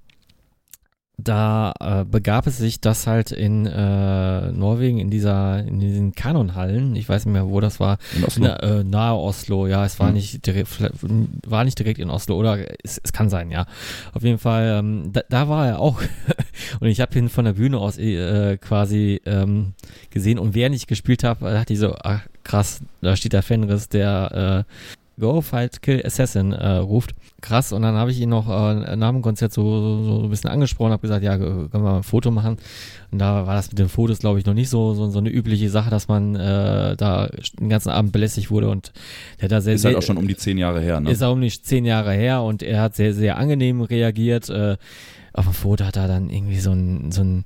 da 1.23 1.73
äh, 1.81 2.05
begab 2.05 2.47
es 2.47 2.59
sich, 2.59 2.81
dass 2.81 3.07
halt 3.07 3.32
in 3.32 3.66
äh, 3.66 4.53
Norwegen 4.53 4.99
in 4.99 5.11
dieser 5.11 5.61
in 5.65 5.81
diesen 5.81 6.15
Kanonhallen, 6.15 6.97
ich 6.97 7.09
weiß 7.09 7.24
nicht 7.27 7.32
mehr, 7.32 7.49
wo 7.49 7.61
das 7.61 7.81
war, 7.81 7.99
In 8.16 8.24
Oslo. 8.24 8.44
Na, 8.44 8.57
äh, 8.57 8.85
nahe 8.85 9.16
Oslo, 9.16 9.66
ja, 9.66 9.85
es 9.85 9.99
war 9.99 10.09
Hm. 10.09 10.15
nicht 10.15 10.47
direkt, 10.47 10.69
war 11.47 11.65
nicht 11.65 11.78
direkt 11.78 11.99
in 11.99 12.11
Oslo 12.11 12.36
oder 12.36 12.59
es, 12.85 13.01
es 13.03 13.12
kann 13.12 13.28
sein, 13.31 13.51
ja. 13.51 13.66
Auf 14.12 14.23
jeden 14.23 14.39
Fall, 14.39 14.78
ähm, 14.78 15.11
da, 15.12 15.23
da 15.28 15.49
war 15.49 15.66
er 15.66 15.78
auch 15.81 16.01
und 16.81 16.89
ich 16.89 17.01
habe 17.01 17.19
ihn 17.19 17.28
von 17.28 17.44
der 17.44 17.55
Bühne 17.55 17.78
aus 17.78 17.99
äh, 17.99 18.57
quasi 18.59 19.20
ähm, 19.27 19.74
gesehen 20.11 20.39
und 20.39 20.55
während 20.55 20.74
ich 20.74 20.86
gespielt 20.86 21.24
habe, 21.24 21.51
dachte 21.51 21.73
ich 21.73 21.78
so, 21.78 21.94
ach 22.03 22.23
krass, 22.44 22.81
da 23.01 23.16
steht 23.16 23.32
der 23.32 23.43
Fenris, 23.43 23.89
der 23.89 24.66
äh, 24.66 24.73
Go 25.19 25.41
Fight 25.41 25.83
Kill 25.83 26.03
Assassin 26.05 26.53
äh, 26.53 26.77
ruft. 26.77 27.15
Krass, 27.41 27.73
und 27.73 27.83
dann 27.83 27.95
habe 27.97 28.11
ich 28.11 28.21
ihn 28.21 28.29
noch 28.29 28.49
äh, 28.49 28.97
nach 28.97 29.11
dem 29.11 29.23
Konzert 29.23 29.53
so, 29.53 29.63
so, 29.63 30.05
so 30.05 30.23
ein 30.25 30.31
bisschen 30.31 30.51
angesprochen, 30.51 30.93
habe 30.93 31.03
gesagt, 31.03 31.25
ja, 31.25 31.37
können 31.37 31.71
wir 31.73 31.81
mal 31.81 31.97
ein 31.99 32.03
Foto 32.03 32.31
machen. 32.31 32.57
Und 33.11 33.19
da 33.19 33.47
war 33.47 33.55
das 33.55 33.69
mit 33.69 33.79
den 33.79 33.89
Fotos, 33.89 34.21
glaube 34.21 34.39
ich, 34.39 34.47
noch 34.47 34.55
nicht 34.55 34.69
so, 34.69 34.95
so, 34.95 35.11
so 35.11 35.19
eine 35.19 35.31
übliche 35.31 35.69
Sache, 35.71 35.91
dass 35.91 36.09
man 36.09 36.35
äh, 36.37 36.97
da 36.97 37.29
den 37.59 37.69
ganzen 37.69 37.91
Abend 37.91 38.13
belästigt 38.13 38.51
wurde 38.51 38.71
und 38.71 38.93
der 39.39 39.45
hat 39.45 39.53
da 39.53 39.61
sehr, 39.61 39.75
Ist 39.75 39.83
sehr, 39.83 39.91
halt 39.91 39.99
auch 39.99 40.03
schon 40.07 40.17
um 40.17 40.29
die 40.29 40.37
zehn 40.37 40.57
Jahre 40.57 40.81
her, 40.81 41.01
ne? 41.01 41.11
ist 41.11 41.23
auch 41.23 41.37
nicht 41.37 41.67
zehn 41.67 41.85
Jahre 41.85 42.13
her 42.13 42.43
und 42.43 42.63
er 42.63 42.81
hat 42.81 42.95
sehr, 42.95 43.13
sehr 43.13 43.37
angenehm 43.39 43.83
reagiert. 43.83 44.49
Äh, 44.49 44.77
auf 45.35 45.45
dem 45.45 45.55
Foto 45.55 45.85
hat 45.85 45.97
er 45.97 46.09
dann 46.09 46.31
irgendwie 46.31 46.59
so 46.59 46.73
ein, 46.73 47.11
so 47.11 47.23
ein 47.23 47.45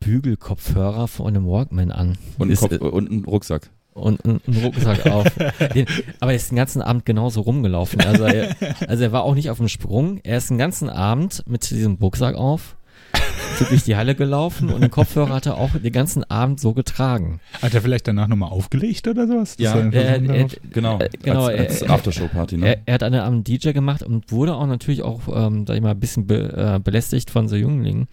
Bügelkopfhörer 0.00 1.08
von 1.08 1.28
einem 1.28 1.46
Walkman 1.46 1.90
an. 1.90 2.18
Und, 2.38 2.50
Ist, 2.50 2.60
Kopf, 2.60 2.72
äh, 2.72 2.78
und 2.78 3.10
ein 3.10 3.24
Rucksack. 3.24 3.70
Und 3.98 4.24
einen 4.24 4.40
Rucksack 4.62 5.06
auf. 5.06 5.26
Den, 5.74 5.86
aber 6.20 6.32
er 6.32 6.36
ist 6.36 6.50
den 6.50 6.56
ganzen 6.56 6.82
Abend 6.82 7.04
genauso 7.04 7.42
rumgelaufen. 7.42 8.00
Also 8.00 8.24
er, 8.24 8.56
also 8.86 9.02
er 9.02 9.12
war 9.12 9.24
auch 9.24 9.34
nicht 9.34 9.50
auf 9.50 9.58
dem 9.58 9.68
Sprung. 9.68 10.20
Er 10.22 10.38
ist 10.38 10.50
den 10.50 10.58
ganzen 10.58 10.88
Abend 10.88 11.42
mit 11.46 11.68
diesem 11.70 11.94
Rucksack 11.94 12.34
auf 12.34 12.77
durch 13.70 13.82
die 13.82 13.96
Halle 13.96 14.14
gelaufen 14.14 14.70
und 14.70 14.82
den 14.82 14.90
Kopfhörer 14.90 15.30
hat 15.34 15.46
er 15.46 15.56
auch 15.56 15.70
den 15.72 15.92
ganzen 15.92 16.22
Abend 16.30 16.60
so 16.60 16.74
getragen. 16.74 17.40
Hat 17.60 17.74
er 17.74 17.82
vielleicht 17.82 18.06
danach 18.06 18.28
nochmal 18.28 18.50
aufgelegt 18.50 19.08
oder 19.08 19.26
sowas? 19.26 19.56
Ja, 19.58 19.74
er 19.76 19.92
er- 19.92 20.22
er-? 20.22 20.46
Genau, 20.72 20.98
Äh, 21.00 21.08
genau, 21.22 21.46
als, 21.46 21.82
als 21.82 21.90
Aftershow-Party, 21.90 22.56
ne? 22.56 22.66
Er, 22.68 22.78
er 22.86 22.94
hat 22.94 23.02
eine 23.02 23.24
am 23.24 23.42
DJ 23.42 23.72
gemacht 23.72 24.02
und 24.04 24.30
wurde 24.30 24.54
auch 24.54 24.66
natürlich 24.66 25.02
auch, 25.02 25.22
ähm, 25.34 25.66
sag 25.66 25.74
ich 25.76 25.82
mal, 25.82 25.90
ein 25.90 26.00
bisschen 26.00 26.26
be, 26.26 26.52
äh, 26.76 26.78
belästigt 26.78 27.30
von 27.30 27.48
so 27.48 27.56
Jünglingen. 27.56 28.06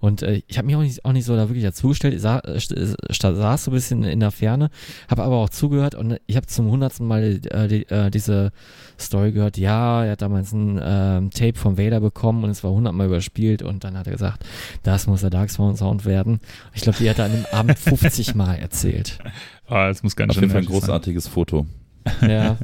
Und 0.00 0.22
äh, 0.22 0.40
ich 0.46 0.56
habe 0.56 0.66
mich 0.66 0.76
auch 0.76 0.80
nicht, 0.82 1.04
auch 1.04 1.12
nicht 1.12 1.24
so 1.26 1.36
da 1.36 1.48
wirklich 1.48 1.64
dazugestellt. 1.64 2.14
Ich 2.14 2.22
sa, 2.22 2.38
äh, 2.38 2.56
äh, 2.56 2.94
saß 3.12 3.64
so 3.64 3.70
ein 3.70 3.74
bisschen 3.74 4.02
in 4.04 4.20
der 4.20 4.30
Ferne, 4.30 4.70
habe 5.10 5.24
aber 5.24 5.36
auch 5.36 5.50
zugehört 5.50 5.94
und 5.94 6.18
ich 6.26 6.36
habe 6.36 6.46
zum 6.46 6.70
hundertsten 6.70 7.06
Mal 7.06 7.40
äh, 7.50 7.68
die, 7.68 7.86
äh, 7.88 8.10
diese 8.10 8.50
Story 8.98 9.32
gehört. 9.32 9.56
Ja, 9.58 10.04
er 10.04 10.12
hat 10.12 10.22
damals 10.22 10.52
ein 10.52 10.80
ähm, 10.82 11.30
Tape 11.30 11.54
von 11.58 11.76
Vader 11.78 12.00
bekommen 12.00 12.44
und 12.44 12.50
es 12.50 12.64
war 12.64 12.70
hundertmal 12.72 13.06
überspielt 13.06 13.62
und 13.62 13.84
dann 13.84 13.96
hat 13.96 14.06
er 14.06 14.12
gesagt, 14.14 14.44
das 14.82 15.06
muss 15.06 15.20
der 15.20 15.30
Darkspawn 15.30 15.76
Sound 15.76 16.04
werden. 16.04 16.40
Ich 16.74 16.82
glaube, 16.82 16.98
die 16.98 17.08
hat 17.10 17.18
er 17.18 17.26
an 17.26 17.32
dem 17.32 17.46
Abend 17.52 17.78
50 17.78 18.34
Mal 18.34 18.54
erzählt. 18.56 19.18
Ah, 19.68 19.88
das 19.88 20.02
muss 20.02 20.16
ganz 20.16 20.30
Auf 20.30 20.34
schön 20.36 20.44
jeden 20.44 20.52
Fall 20.52 20.60
ein 20.60 20.64
nervig 20.64 20.80
sein. 20.80 20.80
großartiges 20.88 21.28
Foto. 21.28 21.66
Ja. 22.22 22.56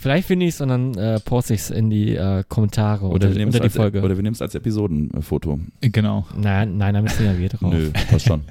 Vielleicht 0.00 0.28
finde 0.28 0.46
ich 0.46 0.54
es 0.54 0.60
und 0.60 0.68
dann 0.68 0.94
äh, 0.94 1.18
poste 1.18 1.54
ich 1.54 1.60
es 1.60 1.70
in 1.70 1.90
die 1.90 2.14
äh, 2.14 2.44
Kommentare 2.48 3.06
Oder 3.06 3.30
nehmen 3.30 3.46
unter 3.46 3.56
es 3.56 3.60
die 3.60 3.62
als, 3.64 3.74
Folge. 3.76 4.00
oder 4.02 4.16
wir 4.16 4.22
nehmen 4.22 4.32
es 4.34 4.40
als 4.40 4.54
Episodenfoto. 4.54 5.58
Genau. 5.80 6.24
nein, 6.36 6.76
nein, 6.76 6.94
da 6.94 7.02
müssen 7.02 7.26
ja 7.26 7.36
wir 7.36 7.48
drauf. 7.48 7.72
Nö, 7.74 7.90
passt 8.08 8.26
schon. 8.26 8.42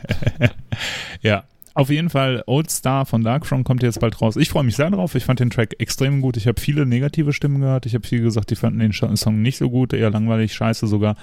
Ja. 1.22 1.45
Auf 1.77 1.91
jeden 1.91 2.09
Fall, 2.09 2.43
Old 2.47 2.71
Star 2.71 3.05
von 3.05 3.23
Darkthrone 3.23 3.63
kommt 3.63 3.83
jetzt 3.83 3.99
bald 3.99 4.19
raus. 4.19 4.35
Ich 4.35 4.49
freue 4.49 4.63
mich 4.63 4.75
sehr 4.75 4.89
drauf. 4.89 5.13
Ich 5.13 5.25
fand 5.25 5.39
den 5.39 5.51
Track 5.51 5.75
extrem 5.77 6.21
gut. 6.21 6.35
Ich 6.35 6.47
habe 6.47 6.59
viele 6.59 6.87
negative 6.87 7.33
Stimmen 7.33 7.61
gehört. 7.61 7.85
Ich 7.85 7.93
habe 7.93 8.07
viele 8.07 8.23
gesagt, 8.23 8.49
die 8.49 8.55
fanden 8.55 8.79
den 8.79 8.91
Song 8.93 9.43
nicht 9.43 9.57
so 9.57 9.69
gut, 9.69 9.93
eher 9.93 10.09
langweilig, 10.09 10.53
scheiße 10.55 10.87
sogar. 10.87 11.15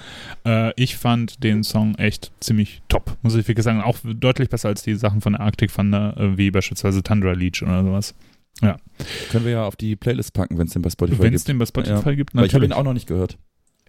Äh, 0.45 0.71
ich 0.81 0.95
fand 0.95 1.43
den 1.43 1.63
Song 1.65 1.95
echt 1.95 2.31
ziemlich 2.39 2.81
top, 2.87 3.17
muss 3.21 3.35
ich 3.35 3.45
wirklich 3.49 3.65
sagen. 3.65 3.81
Auch 3.81 3.97
deutlich 4.05 4.47
besser 4.49 4.69
als 4.69 4.81
die 4.81 4.95
Sachen 4.95 5.19
von 5.19 5.33
der 5.33 5.41
Arctic 5.41 5.73
Thunder, 5.73 6.15
äh, 6.17 6.37
wie 6.37 6.51
beispielsweise 6.51 7.03
Tundra 7.03 7.33
Leech 7.33 7.61
oder 7.61 7.83
sowas. 7.83 8.15
Können 8.61 9.43
wir 9.43 9.51
ja 9.51 9.65
auf 9.65 9.75
die 9.75 9.97
Playlist 9.97 10.33
packen, 10.33 10.57
wenn 10.57 10.67
es 10.67 10.73
den 10.73 10.81
bei 10.81 10.89
Spotify 10.89 11.21
Wenn 11.21 11.33
es 11.33 11.41
gibt. 11.43 11.49
den 11.49 11.57
bei 11.59 11.65
Spotify 11.65 12.09
Ja. 12.09 12.15
gibt, 12.15 12.33
Weil 12.33 12.45
ich 12.45 12.53
habe 12.53 12.63
ihn 12.63 12.69
natürlich. 12.69 12.79
auch 12.79 12.85
noch 12.85 12.93
nicht 12.93 13.07
gehört. 13.07 13.37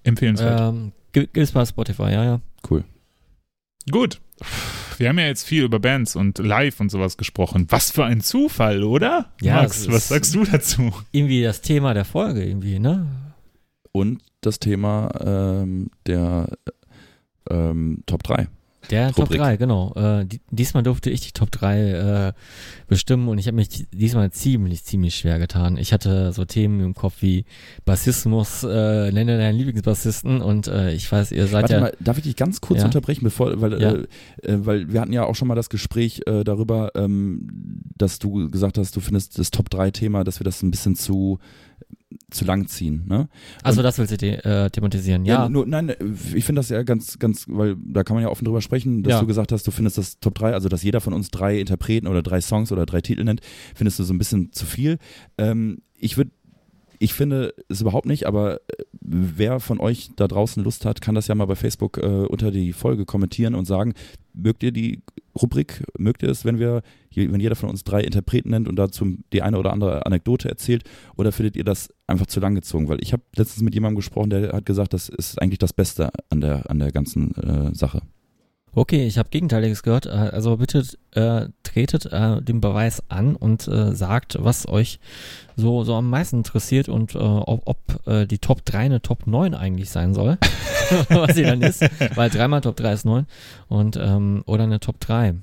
Empfehlenswert. 0.02 0.60
Ähm, 0.60 0.90
gibt 1.12 1.36
es 1.36 1.52
bei 1.52 1.64
Spotify, 1.64 2.10
ja, 2.10 2.24
ja. 2.24 2.40
Cool. 2.68 2.82
Gut. 3.91 4.21
Wir 4.99 5.11
haben 5.11 5.19
ja 5.19 5.27
jetzt 5.27 5.47
viel 5.47 5.65
über 5.65 5.79
Bands 5.79 6.17
und 6.17 6.39
Live 6.39 6.81
und 6.81 6.91
sowas 6.91 7.17
gesprochen. 7.17 7.67
Was 7.69 7.91
für 7.91 8.05
ein 8.05 8.21
Zufall, 8.21 8.83
oder? 8.83 9.33
Ja, 9.41 9.57
Max, 9.57 9.89
was 9.89 10.09
sagst 10.09 10.35
du 10.35 10.45
dazu? 10.45 10.93
Irgendwie 11.13 11.43
das 11.43 11.61
Thema 11.61 11.95
der 11.95 12.05
Folge, 12.05 12.45
irgendwie, 12.45 12.79
ne? 12.79 13.07
Und 13.93 14.23
das 14.41 14.59
Thema 14.59 15.11
ähm, 15.21 15.91
der 16.07 16.49
ähm, 17.51 18.03
Top 18.07 18.23
3. 18.23 18.49
Der 18.91 19.09
Top 19.09 19.25
Rubrik. 19.25 19.39
3, 19.41 19.57
genau. 19.57 19.93
Äh, 19.95 20.25
die, 20.27 20.41
diesmal 20.51 20.83
durfte 20.83 21.11
ich 21.11 21.21
die 21.21 21.33
Top 21.33 21.51
3 21.51 21.91
äh, 22.29 22.33
bestimmen 22.89 23.29
und 23.29 23.39
ich 23.39 23.47
habe 23.47 23.57
mich 23.57 23.87
diesmal 23.93 24.31
ziemlich, 24.31 24.85
ziemlich 24.85 25.17
schwer 25.17 25.39
getan. 25.39 25.77
Ich 25.77 25.93
hatte 25.93 26.33
so 26.33 26.45
Themen 26.45 26.81
im 26.81 26.95
Kopf 26.95 27.15
wie 27.21 27.45
Bassismus, 27.85 28.63
äh, 28.65 29.11
nenne 29.13 29.39
deinen 29.39 29.57
Lieblingsbassisten 29.59 30.41
und 30.41 30.69
äh, 30.69 30.93
ich 30.93 31.11
weiß, 31.11 31.33
ihr 31.33 31.47
seid 31.47 31.63
Warte 31.63 31.75
ja. 31.75 31.81
mal, 31.81 31.93
darf 32.01 32.19
ich 32.19 32.25
dich 32.25 32.37
ganz 32.37 32.61
kurz 32.61 32.81
Ja. 32.81 32.87
unterbrechen, 32.87 33.25
bevor, 33.25 33.61
weil, 33.61 33.81
Ja. 33.81 33.93
äh, 33.93 34.03
äh, 34.43 34.67
weil 34.67 34.93
wir 34.93 35.01
hatten 35.01 35.13
ja 35.13 35.25
auch 35.25 35.35
schon 35.35 35.49
mal 35.49 35.55
das 35.55 35.71
Gespräch 35.71 36.23
äh, 36.27 36.45
darüber, 36.45 36.93
ähm, 36.95 37.83
dass 37.99 38.19
du 38.19 38.51
gesagt 38.51 38.79
hast, 38.79 38.97
du 38.97 39.01
findest 39.01 39.39
das 39.39 39.51
Top 39.51 39.71
3 39.71 39.91
Thema, 39.91 40.25
dass 40.25 40.41
wir 40.41 40.45
das 40.45 40.63
ein 40.63 40.71
bisschen 40.71 40.97
zu 40.97 41.39
zu 42.30 42.44
lang 42.44 42.66
ziehen, 42.68 43.05
ne? 43.06 43.28
Also 43.62 43.82
das 43.82 43.98
willst 43.98 44.12
du 44.12 44.16
de 44.16 44.34
äh, 44.36 44.70
thematisieren, 44.70 45.24
ja. 45.24 45.48
nur, 45.48 45.66
nein, 45.66 45.93
ich 46.34 46.44
finde 46.44 46.60
das 46.60 46.68
ja 46.68 46.82
ganz, 46.82 47.18
ganz, 47.18 47.47
weil 47.48 47.76
da 47.78 48.05
kann 48.05 48.14
man 48.16 48.22
ja 48.22 48.30
offen 48.30 48.44
drüber 48.44 48.60
sprechen, 48.60 49.02
dass 49.02 49.12
Ja. 49.12 49.20
du 49.20 49.26
gesagt 49.26 49.52
hast, 49.52 49.66
du 49.66 49.70
findest 49.70 49.98
das 49.98 50.18
Top 50.20 50.34
3, 50.34 50.52
also 50.52 50.68
dass 50.68 50.82
jeder 50.82 51.01
von 51.01 51.12
uns 51.12 51.30
drei 51.30 51.59
Interpreten 51.60 52.06
oder 52.06 52.22
drei 52.22 52.40
Songs 52.40 52.72
oder 52.72 52.86
drei 52.86 53.01
Titel 53.01 53.24
nennt, 53.24 53.40
findest 53.74 53.98
du 53.98 54.05
so 54.05 54.12
ein 54.14 54.18
bisschen 54.18 54.52
zu 54.52 54.66
viel. 54.66 54.98
Ähm, 55.38 55.78
ich 55.98 56.16
würde, 56.16 56.30
ich 56.98 57.14
finde 57.14 57.55
es 57.68 57.81
überhaupt 57.81 58.06
nicht, 58.06 58.27
aber 58.27 58.56
äh, 58.56 58.85
wer 59.01 59.60
von 59.60 59.81
euch 59.81 60.10
da 60.16 60.28
draußen 60.28 60.62
Lust 60.62 60.85
hat, 60.85 61.01
kann 61.01 61.14
das 61.14 61.28
ja 61.28 61.35
mal 61.35 61.47
bei 61.47 61.55
Facebook 61.55 61.98
äh, 61.98 62.27
unter 62.27 62.51
die 62.51 62.73
Folge 62.73 63.05
kommentieren 63.05 63.55
und 63.55 63.66
sagen, 63.66 63.94
mögt 64.32 64.62
ihr 64.62 64.73
die 64.73 65.02
Rubrik, 65.40 65.82
mögt 65.98 66.23
ihr 66.23 66.31
es, 66.31 66.44
wenn 66.44 66.59
wir, 66.59 66.82
wenn 67.14 67.40
jeder 67.40 67.56
von 67.56 67.70
uns 67.70 67.85
drei 67.85 68.02
Interpreten 68.02 68.51
nennt 68.51 68.68
und 68.68 68.77
dazu 68.77 69.16
die 69.32 69.43
eine 69.43 69.59
oder 69.59 69.73
andere 69.73 70.06
Anekdote 70.06 70.48
erzählt, 70.48 70.85
oder 71.16 71.32
findet 71.32 71.56
ihr 71.56 71.64
das 71.64 71.93
einfach 72.06 72.27
zu 72.27 72.40
lang 72.40 72.55
gezogen? 72.55 72.89
Weil 72.89 73.02
ich 73.02 73.12
habe 73.12 73.23
letztens 73.36 73.62
mit 73.62 73.74
jemandem 73.74 73.97
gesprochen, 73.97 74.31
der 74.31 74.52
hat 74.52 74.66
gesagt, 74.66 74.93
das 74.93 75.09
ist 75.09 75.40
eigentlich 75.40 75.59
das 75.59 75.73
Beste 75.73 76.10
an 76.31 76.40
der, 76.40 76.70
an 76.70 76.78
der 76.78 76.93
ganzen 76.93 77.35
äh, 77.36 77.74
Sache. 77.74 78.02
Okay, 78.77 79.07
ich 79.07 79.16
habe 79.16 79.31
Gegenteiliges 79.31 79.82
gehört. 79.82 80.05
Äh, 80.05 80.11
Also 80.11 80.59
bitte 80.59 80.85
äh, 81.12 81.48
tretet 81.62 82.12
äh, 82.12 82.43
den 82.43 82.61
Beweis 82.61 83.03
an 83.09 83.35
und 83.35 83.66
äh, 83.69 83.94
sagt, 83.94 84.36
was 84.39 84.69
euch 84.69 85.01
so, 85.57 85.82
so 85.82 85.94
am 85.94 86.11
meisten 86.11 86.36
interessiert 86.36 86.90
und 86.90 87.15
äh, 87.15 87.19
ob, 87.19 87.62
ob 87.65 88.07
äh, 88.07 88.27
die 88.27 88.39
Top 88.39 88.66
3 88.66 88.78
eine 88.81 89.01
Top 89.01 89.27
9 89.27 89.55
eigentlich 89.55 89.89
sein 89.89 90.12
soll. 90.12 90.36
was 91.09 91.35
sie 91.35 91.43
dann 91.44 91.62
ist. 91.62 91.85
Weil 92.16 92.28
dreimal 92.28 92.61
Top 92.61 92.77
3 92.77 92.93
ist 92.93 93.07
9. 93.07 93.27
Und, 93.69 93.97
ähm, 93.97 94.43
oder 94.44 94.65
eine 94.65 94.78
Top 94.78 95.01
3. 95.01 95.36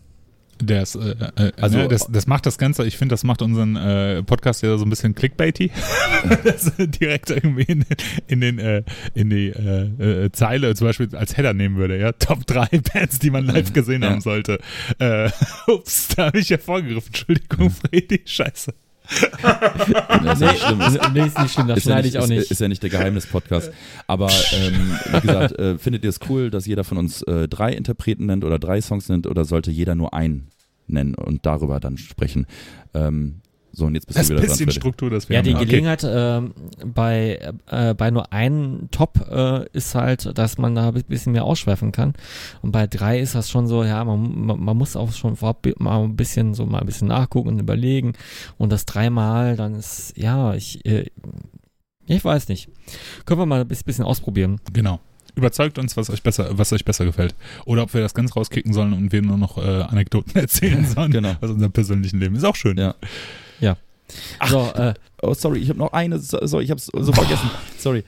Das, 0.60 0.96
äh, 0.96 1.16
äh, 1.36 1.52
Also- 1.60 1.78
ne, 1.78 1.88
das, 1.88 2.08
das 2.12 2.28
macht 2.28 2.46
das 2.46 2.58
Ganze, 2.58 2.86
ich 2.86 2.98
finde, 2.98 3.14
das 3.14 3.24
macht 3.24 3.42
unseren 3.42 3.76
äh, 3.76 4.24
Podcast 4.24 4.62
ja 4.64 4.78
so 4.78 4.86
ein 4.86 4.90
bisschen 4.90 5.16
clickbaity. 5.16 5.72
das 6.44 6.72
direkt 6.78 7.30
irgendwie 7.32 7.64
in, 7.64 7.86
in, 8.28 8.42
den, 8.42 8.60
äh, 8.60 8.84
in 9.14 9.30
die 9.30 9.48
äh, 9.50 10.26
äh, 10.26 10.32
Zeile 10.32 10.74
zum 10.76 10.88
Beispiel 10.88 11.10
als 11.16 11.36
Header 11.38 11.54
nehmen 11.54 11.76
würde, 11.78 11.98
ja. 12.00 12.12
Top 12.14 12.46
3 12.46 12.68
Bands, 12.94 13.20
die 13.20 13.30
man 13.32 13.46
live 13.46 13.74
gesehen 13.74 14.04
Ja. 14.04 14.12
haben 14.12 14.22
sollte. 14.22 14.60
Äh, 15.00 15.30
ups, 15.68 16.10
da 16.16 16.28
habe 16.28 16.40
ich 16.40 16.50
ja 16.50 16.58
vorgegriffen. 16.58 17.08
Entschuldigung, 17.08 17.70
Freddy, 17.70 18.22
scheiße. 18.26 18.74
Das 19.04 20.34
ist 20.36 20.42
ja 20.42 20.52
nicht 20.52 20.64
schlimm. 20.64 20.82
Ist, 20.82 21.14
nee, 21.14 21.26
ist 21.26 21.40
nicht 21.40 21.54
schlimm, 21.54 21.68
das 21.68 21.78
ist, 21.80 21.86
ja 21.86 21.92
schneide 21.92 22.08
nicht, 22.08 22.16
ich 22.16 22.20
auch 22.20 22.24
ist, 22.24 22.30
nicht. 22.30 22.52
ist 22.52 22.62
ja 22.62 22.68
nicht 22.68 22.84
der 22.84 22.90
Geheimnis-Podcast. 22.90 23.72
Aber 24.08 24.30
ähm, 24.54 24.98
wie 25.12 25.28
gesagt, 25.28 25.60
äh, 25.60 25.78
findet 25.78 26.04
ihr 26.04 26.10
es 26.10 26.20
cool, 26.30 26.50
dass 26.50 26.66
jeder 26.66 26.84
von 26.84 26.98
uns 26.98 27.22
äh, 27.24 27.48
drei 27.48 27.74
Interpreten 27.74 28.26
nennt 28.26 28.44
oder 28.44 28.60
drei 28.60 28.82
Songs 28.82 29.10
nennt 29.10 29.28
oder 29.28 29.46
sollte 29.46 29.72
jeder 29.72 29.96
nur 29.96 30.14
einen 30.14 30.48
nennen 30.88 31.16
und 31.16 31.46
darüber 31.46 31.80
dann 31.80 31.98
sprechen? 31.98 32.48
Ähm, 32.94 33.42
so, 33.76 33.86
und 33.88 33.96
jetzt 33.96 34.06
bist 34.06 34.20
Das 34.20 34.28
du 34.28 34.34
wieder 34.34 34.42
dran. 34.42 34.50
bisschen 34.52 34.66
Freddy. 34.68 34.80
Struktur, 34.80 35.10
das 35.10 35.28
wir 35.30 35.34
Ja, 35.34 35.40
haben. 35.40 35.46
die 35.48 35.56
Okay. 35.56 35.66
Gelegenheit 35.66 36.06
ähm, 36.08 36.54
bei, 36.94 37.54
äh, 37.72 37.94
bei 37.96 38.12
nur 38.12 38.32
einem 38.32 38.88
Top 38.92 39.20
äh, 39.32 39.66
ist 39.74 39.96
halt, 39.96 40.38
dass 40.38 40.60
man 40.60 40.76
da 40.76 40.90
ein 40.90 41.04
bisschen 41.08 41.32
mehr 41.34 41.44
ausschweifen 41.44 41.92
kann. 41.92 42.14
Und 42.62 42.72
bei 42.72 42.86
drei 42.86 43.20
ist 43.20 43.34
das 43.34 43.50
schon 43.50 43.66
so, 43.68 43.84
ja, 43.84 44.04
man, 44.06 44.46
man, 44.46 44.60
man 44.60 44.78
muss 44.78 44.96
auch 44.96 45.12
schon 45.12 45.36
vorab 45.36 45.66
mal 45.80 46.04
ein 46.04 46.16
bisschen 46.16 46.54
so 46.54 46.68
mal 46.68 46.82
ein 46.82 46.86
bisschen 46.86 47.08
nachgucken 47.08 47.50
und 47.50 47.60
überlegen. 47.60 48.14
Und 48.60 48.72
das 48.72 48.86
dreimal, 48.86 49.56
dann 49.56 49.74
ist, 49.74 50.14
ja, 50.18 50.54
ich, 50.54 50.86
äh, 50.86 51.08
ich 52.06 52.24
weiß 52.24 52.50
nicht. 52.50 52.70
Können 53.26 53.40
wir 53.42 53.46
mal 53.48 53.62
ein 53.62 53.68
bisschen 53.68 54.06
ausprobieren. 54.06 54.60
Genau. 54.72 55.00
Überzeugt 55.36 55.80
uns, 55.80 55.98
was 55.98 56.12
euch 56.12 56.22
besser, 56.22 56.60
was 56.60 56.72
euch 56.74 56.86
besser 56.86 57.06
gefällt. 57.06 57.34
Oder 57.66 57.82
ob 57.82 57.94
wir 57.96 58.02
das 58.02 58.14
ganz 58.14 58.36
rauskicken 58.36 58.72
sollen 58.72 58.94
und 58.94 59.12
wir 59.12 59.24
nur 59.24 59.38
noch 59.38 59.58
äh, 59.58 59.82
Anekdoten 59.82 60.36
erzählen 60.40 60.86
sollen 60.86 61.12
Genau. 61.12 61.32
aus 61.42 61.50
unserem 61.50 61.72
persönlichen 61.72 62.20
Leben. 62.20 62.36
Ist 62.36 62.44
auch 62.44 62.56
schön. 62.56 62.78
Ja. 62.78 62.94
So, 64.48 64.72
äh, 64.76 64.94
Oh, 65.24 65.34
sorry, 65.34 65.60
ich 65.60 65.70
habe 65.70 65.80
noch 65.80 65.94
eine, 65.94 66.20
so, 66.20 66.38
sorry, 66.46 66.66
ich 66.66 66.70
habe 66.70 66.80
es 66.80 66.88
so 66.88 67.14
vergessen. 67.14 67.50
Sorry. 67.78 68.04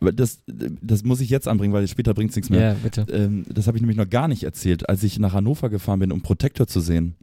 das, 0.00 0.38
das 0.46 1.02
muss 1.02 1.20
ich 1.20 1.28
jetzt 1.28 1.48
anbringen, 1.48 1.72
weil 1.72 1.86
später 1.88 2.14
bringt 2.14 2.30
es 2.30 2.36
nichts 2.36 2.50
mehr. 2.50 2.60
Ja, 2.60 2.76
bitte. 2.80 3.04
Ähm, 3.12 3.44
das 3.48 3.66
habe 3.66 3.76
ich 3.76 3.82
nämlich 3.82 3.96
noch 3.96 4.08
gar 4.08 4.28
nicht 4.28 4.44
erzählt. 4.44 4.88
Als 4.88 5.02
ich 5.02 5.18
nach 5.18 5.32
Hannover 5.32 5.70
gefahren 5.70 5.98
bin, 5.98 6.12
um 6.12 6.22
Protector 6.22 6.68
zu 6.68 6.80
sehen, 6.80 7.16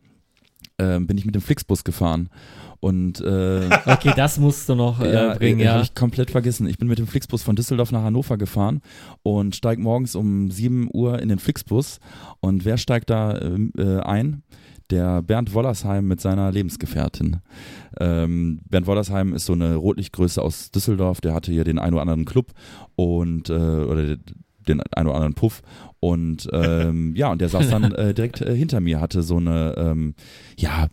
ähm, 0.78 1.08
bin 1.08 1.18
ich 1.18 1.26
mit 1.26 1.36
dem 1.36 1.42
Flixbus 1.42 1.86
gefahren. 1.86 2.30
Und 2.82 3.22
äh, 3.22 3.70
Okay, 3.86 4.12
das 4.14 4.40
musst 4.40 4.68
du 4.68 4.76
noch 4.76 5.00
äh, 5.00 5.14
ja, 5.14 5.36
bringen, 5.36 5.62
äh, 5.62 5.66
ja. 5.66 5.74
Hab 5.76 5.84
ich 5.84 5.96
komplett 5.96 6.32
vergessen. 6.32 6.68
Ich 6.68 6.78
bin 6.78 6.90
mit 6.90 7.00
dem 7.00 7.08
Flixbus 7.08 7.42
von 7.42 7.56
Düsseldorf 7.56 7.94
nach 7.94 8.04
Hannover 8.04 8.38
gefahren 8.38 8.82
und 9.24 9.56
steige 9.56 9.82
morgens 9.82 10.16
um 10.16 10.52
7 10.52 10.90
Uhr 10.94 11.20
in 11.20 11.30
den 11.30 11.40
Flixbus. 11.40 12.00
Und 12.42 12.66
wer 12.66 12.78
steigt 12.78 13.10
da 13.10 13.40
ähm, 13.40 13.72
äh, 13.78 14.00
ein? 14.00 14.44
Der 14.90 15.22
Bernd 15.22 15.54
Wollersheim 15.54 16.08
mit 16.08 16.20
seiner 16.20 16.52
Lebensgefährtin. 16.52 17.38
Ähm, 18.00 18.62
Bernd 18.70 18.88
Wollersheim 18.88 19.34
ist 19.34 19.46
so 19.46 19.54
eine 19.54 19.76
Rotlichtgröße 19.76 20.42
aus 20.42 20.72
Düsseldorf, 20.72 21.22
der 21.22 21.34
hatte 21.34 21.52
hier 21.52 21.64
den 21.64 21.80
ein 21.80 21.94
oder 21.94 22.02
anderen 22.02 22.26
Club 22.26 22.54
und 22.96 23.50
äh, 23.50 23.54
oder 23.54 24.18
den 24.68 24.82
ein 24.82 25.08
oder 25.08 25.16
anderen 25.16 25.36
Puff 25.36 25.62
und 26.00 26.50
ähm, 26.54 27.14
ja, 27.18 27.32
und 27.32 27.42
der 27.42 27.50
saß 27.50 27.70
dann 27.70 27.92
äh, 27.92 28.14
direkt 28.14 28.42
äh, 28.42 28.56
hinter 28.56 28.80
mir, 28.80 29.02
hatte 29.02 29.22
so 29.22 29.38
eine, 29.38 29.76
ähm, 29.78 30.16
ja, 30.58 30.88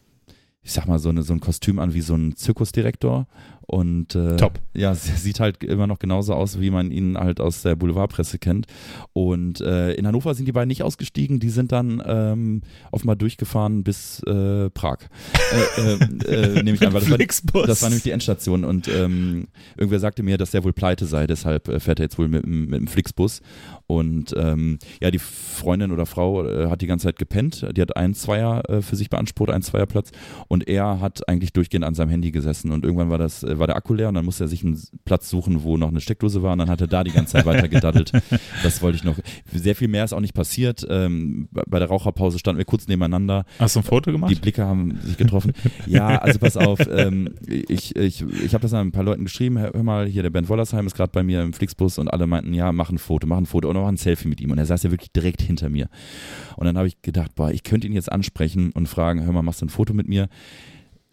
ich 0.63 0.73
sag 0.73 0.89
mal, 0.89 0.99
so, 0.99 1.11
eine, 1.11 1.23
so 1.23 1.33
ein 1.33 1.41
Kostüm 1.41 1.79
an 1.79 1.95
wie 1.95 2.01
so 2.01 2.15
ein 2.15 2.35
Zirkusdirektor. 2.35 3.29
Und 3.69 4.15
äh, 4.15 4.37
Top. 4.37 4.61
ja, 4.75 4.95
sie- 4.95 5.13
sieht 5.17 5.41
halt 5.41 5.65
immer 5.65 5.87
noch 5.87 5.99
genauso 5.99 6.35
aus, 6.35 6.61
wie 6.61 6.71
man 6.71 6.91
ihn 6.91 7.19
halt 7.19 7.41
aus 7.41 7.63
der 7.63 7.75
Boulevardpresse 7.77 8.39
kennt. 8.39 8.67
Und 9.13 9.61
äh, 9.61 9.93
in 9.95 10.07
Hannover 10.07 10.35
sind 10.35 10.47
die 10.47 10.53
beiden 10.53 10.69
nicht 10.69 10.83
ausgestiegen, 10.85 11.41
die 11.41 11.49
sind 11.51 11.73
dann 11.73 12.01
ähm, 12.07 12.63
offenbar 12.93 13.17
durchgefahren 13.17 13.83
bis 13.83 14.23
äh, 14.23 14.71
Prag. 14.71 14.99
Äh, 15.77 15.95
äh, 15.95 16.59
äh, 16.59 16.63
nehme 16.63 16.77
ich 16.77 16.87
an, 16.87 16.93
weil 16.93 17.01
das 17.01 17.11
war, 17.53 17.67
das 17.67 17.83
war 17.83 17.89
nämlich 17.89 18.05
die 18.05 18.11
Endstation 18.13 18.65
und 18.65 18.87
ähm, 18.89 19.49
irgendwer 19.77 19.99
sagte 19.99 20.23
mir, 20.23 20.39
dass 20.39 20.53
der 20.53 20.63
wohl 20.65 20.73
pleite 20.73 21.07
sei, 21.07 21.27
deshalb 21.27 21.69
äh, 21.69 21.81
fährt 21.81 21.99
er 21.99 22.05
jetzt 22.05 22.19
wohl 22.19 22.29
mit, 22.29 22.45
dem- 22.45 22.67
mit 22.67 22.81
dem 22.81 22.87
Flixbus. 22.87 23.41
Und 23.89 24.35
ähm, 24.37 24.79
ja, 25.01 25.11
die 25.13 25.19
Freundin 25.21 25.93
oder 25.93 26.07
Frau 26.07 26.45
hat 26.71 26.81
die 26.83 26.87
ganze 26.89 27.05
Zeit 27.07 27.19
gepennt. 27.19 27.67
Die 27.77 27.81
hat 27.81 27.97
einen 27.97 28.15
Zweier 28.15 28.63
für 28.81 28.97
sich 28.97 29.11
beansprucht, 29.11 29.51
einen 29.51 29.63
Zweierplatz. 29.63 30.11
Und 30.49 30.67
er 30.69 31.01
hat 31.01 31.29
eigentlich 31.29 31.53
durchgehend 31.53 31.85
an 31.85 31.95
seinem 31.95 32.09
Handy 32.11 32.33
gesessen. 32.33 32.73
Und 32.73 32.85
irgendwann 32.85 33.11
war 33.11 33.19
das, 33.19 33.45
war 33.59 33.67
der 33.67 33.77
Akku 33.77 33.95
leer 33.95 34.09
und 34.09 34.15
dann 34.15 34.25
musste 34.25 34.45
er 34.45 34.49
sich 34.49 34.65
einen 34.65 34.81
Platz 35.05 35.29
suchen, 35.29 35.63
wo 35.63 35.77
noch 35.77 35.89
eine 35.89 36.01
Steckdose 36.01 36.43
war. 36.43 36.53
Und 36.53 36.59
dann 36.59 36.71
hat 36.71 36.81
er 36.81 36.87
da 36.87 37.05
die 37.05 37.13
ganze 37.13 37.33
Zeit 37.33 37.47
weiter 37.47 37.69
gedaddelt. 37.69 38.13
Das 38.63 38.83
wollte 38.83 38.97
ich 38.97 39.05
noch. 39.05 39.17
Sehr 39.53 39.77
viel 39.77 39.89
mehr 39.89 40.05
ist 40.05 40.13
auch 40.13 40.21
nicht 40.21 40.35
passiert. 40.35 40.87
Ähm, 40.89 41.49
bei 41.51 41.79
der 41.79 41.89
Raucherpause 41.89 42.39
standen 42.39 42.59
wir 42.59 42.65
kurz 42.65 42.89
nebeneinander. 42.89 43.45
Hast 43.59 43.77
du 43.77 43.81
ein 43.81 43.83
Foto 43.83 44.11
gemacht? 44.11 44.31
Die 44.31 44.35
Blicke 44.35 44.65
haben 44.65 44.99
sich 45.03 45.17
getroffen. 45.17 45.53
ja, 45.87 46.19
also 46.19 46.39
pass 46.39 46.57
auf, 46.57 46.81
ähm, 46.91 47.35
ich, 47.47 47.95
ich, 47.97 48.23
ich 48.23 48.55
habe 48.55 48.63
das 48.63 48.73
an 48.73 48.89
ein 48.89 48.93
paar 48.93 49.05
Leuten 49.05 49.25
geschrieben, 49.25 49.59
hör 49.59 49.73
hör 49.73 49.83
mal, 49.83 50.07
hier 50.07 50.23
der 50.23 50.31
Ben 50.31 50.49
Wollersheim 50.49 50.87
ist 50.87 50.97
gerade 50.97 51.13
bei 51.13 51.23
mir 51.23 51.43
im 51.43 51.53
Flixbus 51.53 51.99
und 51.99 52.09
alle 52.09 52.27
meinten, 52.27 52.55
ja, 52.55 52.73
mach 52.73 52.91
ein 52.91 52.99
Foto, 52.99 53.27
mach 53.27 53.39
ein 53.39 53.47
Foto 53.47 53.71
und 53.71 53.77
mach 53.77 53.89
ein 53.89 53.97
Selfie 53.97 54.29
mit 54.29 54.41
ihm. 54.41 54.51
Und 54.51 54.59
er 54.59 54.67
saß 54.67 54.83
ja 54.83 54.91
wirklich 54.91 55.13
direkt 55.13 55.43
hinter 55.43 55.69
mir. 55.69 55.89
Und 56.57 56.67
dann 56.67 56.77
habe 56.77 56.89
ich 56.89 57.03
gedacht, 57.03 57.35
boah, 57.35 57.51
ich 57.51 57.63
könnte 57.63 57.87
ihn 57.87 57.93
jetzt 57.93 58.11
ansprechen 58.11 58.73
und 58.73 58.89
fragen, 58.89 59.25
hör 59.25 59.33
mal, 59.33 59.43
machst 59.43 59.61
du 59.61 59.67
ein 59.67 59.71
Foto 59.71 59.95
mit 59.95 60.09
mir? 60.09 60.29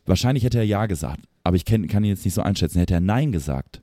Wahrscheinlich 0.05 0.43
hätte 0.43 0.57
er 0.57 0.65
ja 0.65 0.85
gesagt, 0.85 1.21
aber 1.43 1.55
ich 1.55 1.65
kenn, 1.65 1.87
kann 1.87 2.03
ihn 2.03 2.09
jetzt 2.09 2.25
nicht 2.25 2.33
so 2.33 2.41
einschätzen. 2.41 2.79
Hätte 2.79 2.93
er 2.93 3.01
nein 3.01 3.31
gesagt, 3.31 3.81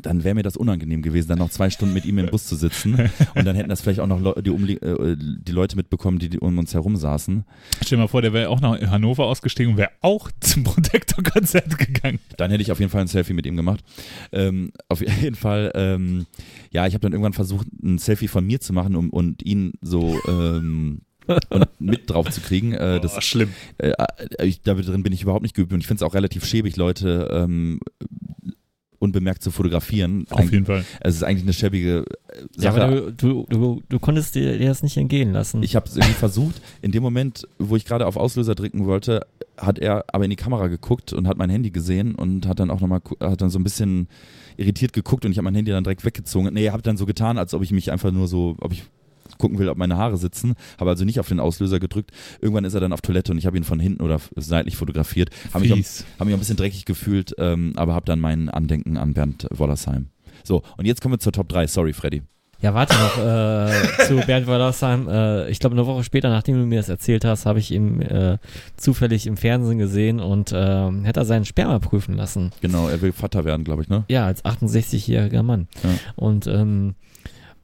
dann 0.00 0.24
wäre 0.24 0.34
mir 0.34 0.42
das 0.42 0.56
unangenehm 0.56 1.02
gewesen, 1.02 1.28
dann 1.28 1.38
noch 1.38 1.50
zwei 1.50 1.70
Stunden 1.70 1.94
mit 1.94 2.04
ihm 2.04 2.18
im 2.18 2.26
Bus 2.26 2.46
zu 2.46 2.56
sitzen. 2.56 2.94
Und 3.36 3.44
dann 3.44 3.54
hätten 3.54 3.68
das 3.68 3.80
vielleicht 3.80 4.00
auch 4.00 4.08
noch 4.08 4.20
Leu- 4.20 4.40
die, 4.42 4.50
Umlie 4.50 4.76
äh, 4.78 5.16
die 5.16 5.52
Leute 5.52 5.76
mitbekommen, 5.76 6.18
die, 6.18 6.28
die 6.28 6.40
um 6.40 6.58
uns 6.58 6.74
herum 6.74 6.96
saßen. 6.96 7.44
Stell 7.84 7.96
dir 7.98 8.02
mal 8.02 8.08
vor, 8.08 8.20
der 8.20 8.32
wäre 8.32 8.48
auch 8.48 8.60
nach 8.60 8.80
Hannover 8.80 9.26
ausgestiegen 9.26 9.72
und 9.72 9.78
wäre 9.78 9.90
auch 10.00 10.30
zum 10.40 10.64
Protector-Konzert 10.64 11.78
gegangen. 11.78 12.18
Dann 12.36 12.50
hätte 12.50 12.62
ich 12.62 12.72
auf 12.72 12.80
jeden 12.80 12.90
Fall 12.90 13.02
ein 13.02 13.06
Selfie 13.06 13.34
mit 13.34 13.46
ihm 13.46 13.54
gemacht. 13.56 13.84
Ähm, 14.32 14.72
auf 14.88 15.00
jeden 15.00 15.36
Fall, 15.36 15.70
ähm, 15.76 16.26
ja, 16.72 16.86
ich 16.86 16.94
habe 16.94 17.02
dann 17.02 17.12
irgendwann 17.12 17.32
versucht, 17.32 17.68
ein 17.82 17.98
Selfie 17.98 18.28
von 18.28 18.44
mir 18.44 18.60
zu 18.60 18.72
machen 18.72 18.96
um, 18.96 19.10
und 19.10 19.44
ihn 19.44 19.74
so 19.80 20.18
ähm, 20.28 21.02
und 21.50 21.66
mit 21.78 22.10
drauf 22.10 22.30
zu 22.30 22.40
kriegen. 22.40 22.72
Äh, 22.72 23.00
das, 23.00 23.16
Oh, 23.16 23.20
schlimm. 23.20 23.50
äh, 23.78 23.90
äh, 24.38 24.46
ich, 24.46 24.62
da 24.62 24.74
drin 24.74 25.02
bin 25.02 25.12
ich 25.12 25.22
überhaupt 25.22 25.42
nicht 25.42 25.54
geübt 25.54 25.72
und 25.72 25.80
ich 25.80 25.86
finde 25.86 26.04
es 26.04 26.08
auch 26.08 26.14
relativ 26.14 26.44
schäbig, 26.44 26.76
Leute 26.76 27.28
ähm, 27.32 27.80
unbemerkt 28.98 29.42
zu 29.42 29.50
fotografieren. 29.50 30.26
Auf 30.30 30.50
jeden 30.50 30.64
Fall. 30.64 30.84
Es 31.00 31.14
ist 31.16 31.22
eigentlich 31.24 31.42
eine 31.42 31.52
schäbige 31.52 32.04
äh, 32.28 32.42
Ja, 32.56 32.72
Sache. 32.72 32.82
aber 32.84 33.00
du, 33.00 33.10
du, 33.12 33.46
du, 33.50 33.82
du 33.88 33.98
konntest 33.98 34.34
dir, 34.34 34.56
dir 34.58 34.68
das 34.68 34.82
nicht 34.82 34.96
entgehen 34.96 35.32
lassen. 35.32 35.62
Ich 35.62 35.76
habe 35.76 35.86
es 35.86 35.96
irgendwie 35.96 36.14
versucht. 36.14 36.62
In 36.80 36.90
dem 36.92 37.02
Moment, 37.02 37.46
wo 37.58 37.76
ich 37.76 37.84
gerade 37.84 38.06
auf 38.06 38.16
Auslöser 38.16 38.54
drücken 38.54 38.86
wollte, 38.86 39.26
hat 39.58 39.78
er 39.78 40.04
aber 40.08 40.24
in 40.24 40.30
die 40.30 40.36
Kamera 40.36 40.68
geguckt 40.68 41.12
und 41.12 41.28
hat 41.28 41.36
mein 41.36 41.50
Handy 41.50 41.70
gesehen 41.70 42.14
und 42.14 42.46
hat 42.48 42.60
dann 42.60 42.70
auch 42.70 42.80
nochmal, 42.80 43.02
hat 43.20 43.42
dann 43.42 43.50
so 43.50 43.58
ein 43.58 43.64
bisschen 43.64 44.08
irritiert 44.56 44.92
geguckt 44.94 45.24
und 45.26 45.32
ich 45.32 45.38
habe 45.38 45.44
mein 45.44 45.54
Handy 45.54 45.70
dann 45.70 45.84
direkt 45.84 46.04
weggezogen. 46.04 46.54
Nee, 46.54 46.64
er 46.66 46.72
hat 46.72 46.86
dann 46.86 46.96
so 46.96 47.04
getan, 47.06 47.36
als 47.36 47.52
ob 47.52 47.62
ich 47.62 47.72
mich 47.72 47.92
einfach 47.92 48.10
nur 48.10 48.26
so, 48.26 48.56
ob 48.60 48.72
ich 48.72 48.84
gucken 49.38 49.58
will, 49.58 49.68
ob 49.68 49.76
meine 49.78 49.96
Haare 49.96 50.16
sitzen, 50.16 50.54
habe 50.78 50.90
also 50.90 51.04
nicht 51.04 51.20
auf 51.20 51.28
den 51.28 51.40
Auslöser 51.40 51.80
gedrückt. 51.80 52.10
Irgendwann 52.40 52.64
ist 52.64 52.74
er 52.74 52.80
dann 52.80 52.92
auf 52.92 53.00
Toilette 53.00 53.32
und 53.32 53.38
ich 53.38 53.46
habe 53.46 53.56
ihn 53.56 53.64
von 53.64 53.80
hinten 53.80 54.02
oder 54.02 54.20
seitlich 54.36 54.76
fotografiert. 54.76 55.30
Habe 55.52 55.64
mich, 55.68 55.72
auch- 55.72 56.18
hab 56.18 56.26
mich 56.26 56.34
auch 56.34 56.38
ein 56.38 56.40
bisschen 56.40 56.56
dreckig 56.56 56.84
gefühlt, 56.84 57.34
ähm, 57.38 57.72
aber 57.76 57.94
habe 57.94 58.06
dann 58.06 58.20
mein 58.20 58.48
Andenken 58.48 58.96
an 58.96 59.14
Bernd 59.14 59.46
Wollersheim. 59.50 60.06
So, 60.42 60.62
und 60.76 60.84
jetzt 60.86 61.00
kommen 61.00 61.14
wir 61.14 61.18
zur 61.18 61.32
Top 61.32 61.48
3. 61.48 61.66
Sorry, 61.66 61.92
Freddy. 61.92 62.22
Ja, 62.60 62.72
warte 62.72 62.94
noch 62.94 63.18
äh, 63.18 64.06
zu 64.06 64.16
Bernd 64.26 64.46
Wollersheim. 64.46 65.06
Äh, 65.08 65.50
ich 65.50 65.58
glaube, 65.58 65.74
eine 65.76 65.86
Woche 65.86 66.02
später, 66.04 66.30
nachdem 66.30 66.56
du 66.56 66.64
mir 66.64 66.78
das 66.78 66.88
erzählt 66.88 67.24
hast, 67.24 67.44
habe 67.44 67.58
ich 67.58 67.70
ihn 67.72 68.00
äh, 68.00 68.38
zufällig 68.76 69.26
im 69.26 69.36
Fernsehen 69.36 69.78
gesehen 69.78 70.18
und 70.20 70.52
äh, 70.52 70.90
hätte 71.02 71.20
er 71.20 71.24
seinen 71.26 71.44
Sperma 71.44 71.78
prüfen 71.78 72.14
lassen. 72.14 72.52
Genau, 72.62 72.88
er 72.88 73.02
will 73.02 73.12
Vater 73.12 73.44
werden, 73.44 73.64
glaube 73.64 73.82
ich, 73.82 73.88
ne? 73.88 74.04
Ja, 74.08 74.24
als 74.26 74.44
68-jähriger 74.44 75.42
Mann. 75.42 75.68
Ja. 75.82 75.90
Und, 76.16 76.46
ähm, 76.46 76.94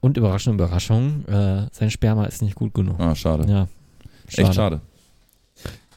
und 0.01 0.17
Überraschung, 0.17 0.55
Überraschung, 0.55 1.25
äh, 1.25 1.67
sein 1.71 1.89
Sperma 1.91 2.25
ist 2.25 2.41
nicht 2.41 2.55
gut 2.55 2.73
genug. 2.73 2.99
Ah, 2.99 3.15
schade. 3.15 3.49
Ja. 3.49 3.67
Echt 4.27 4.55
schade. 4.55 4.81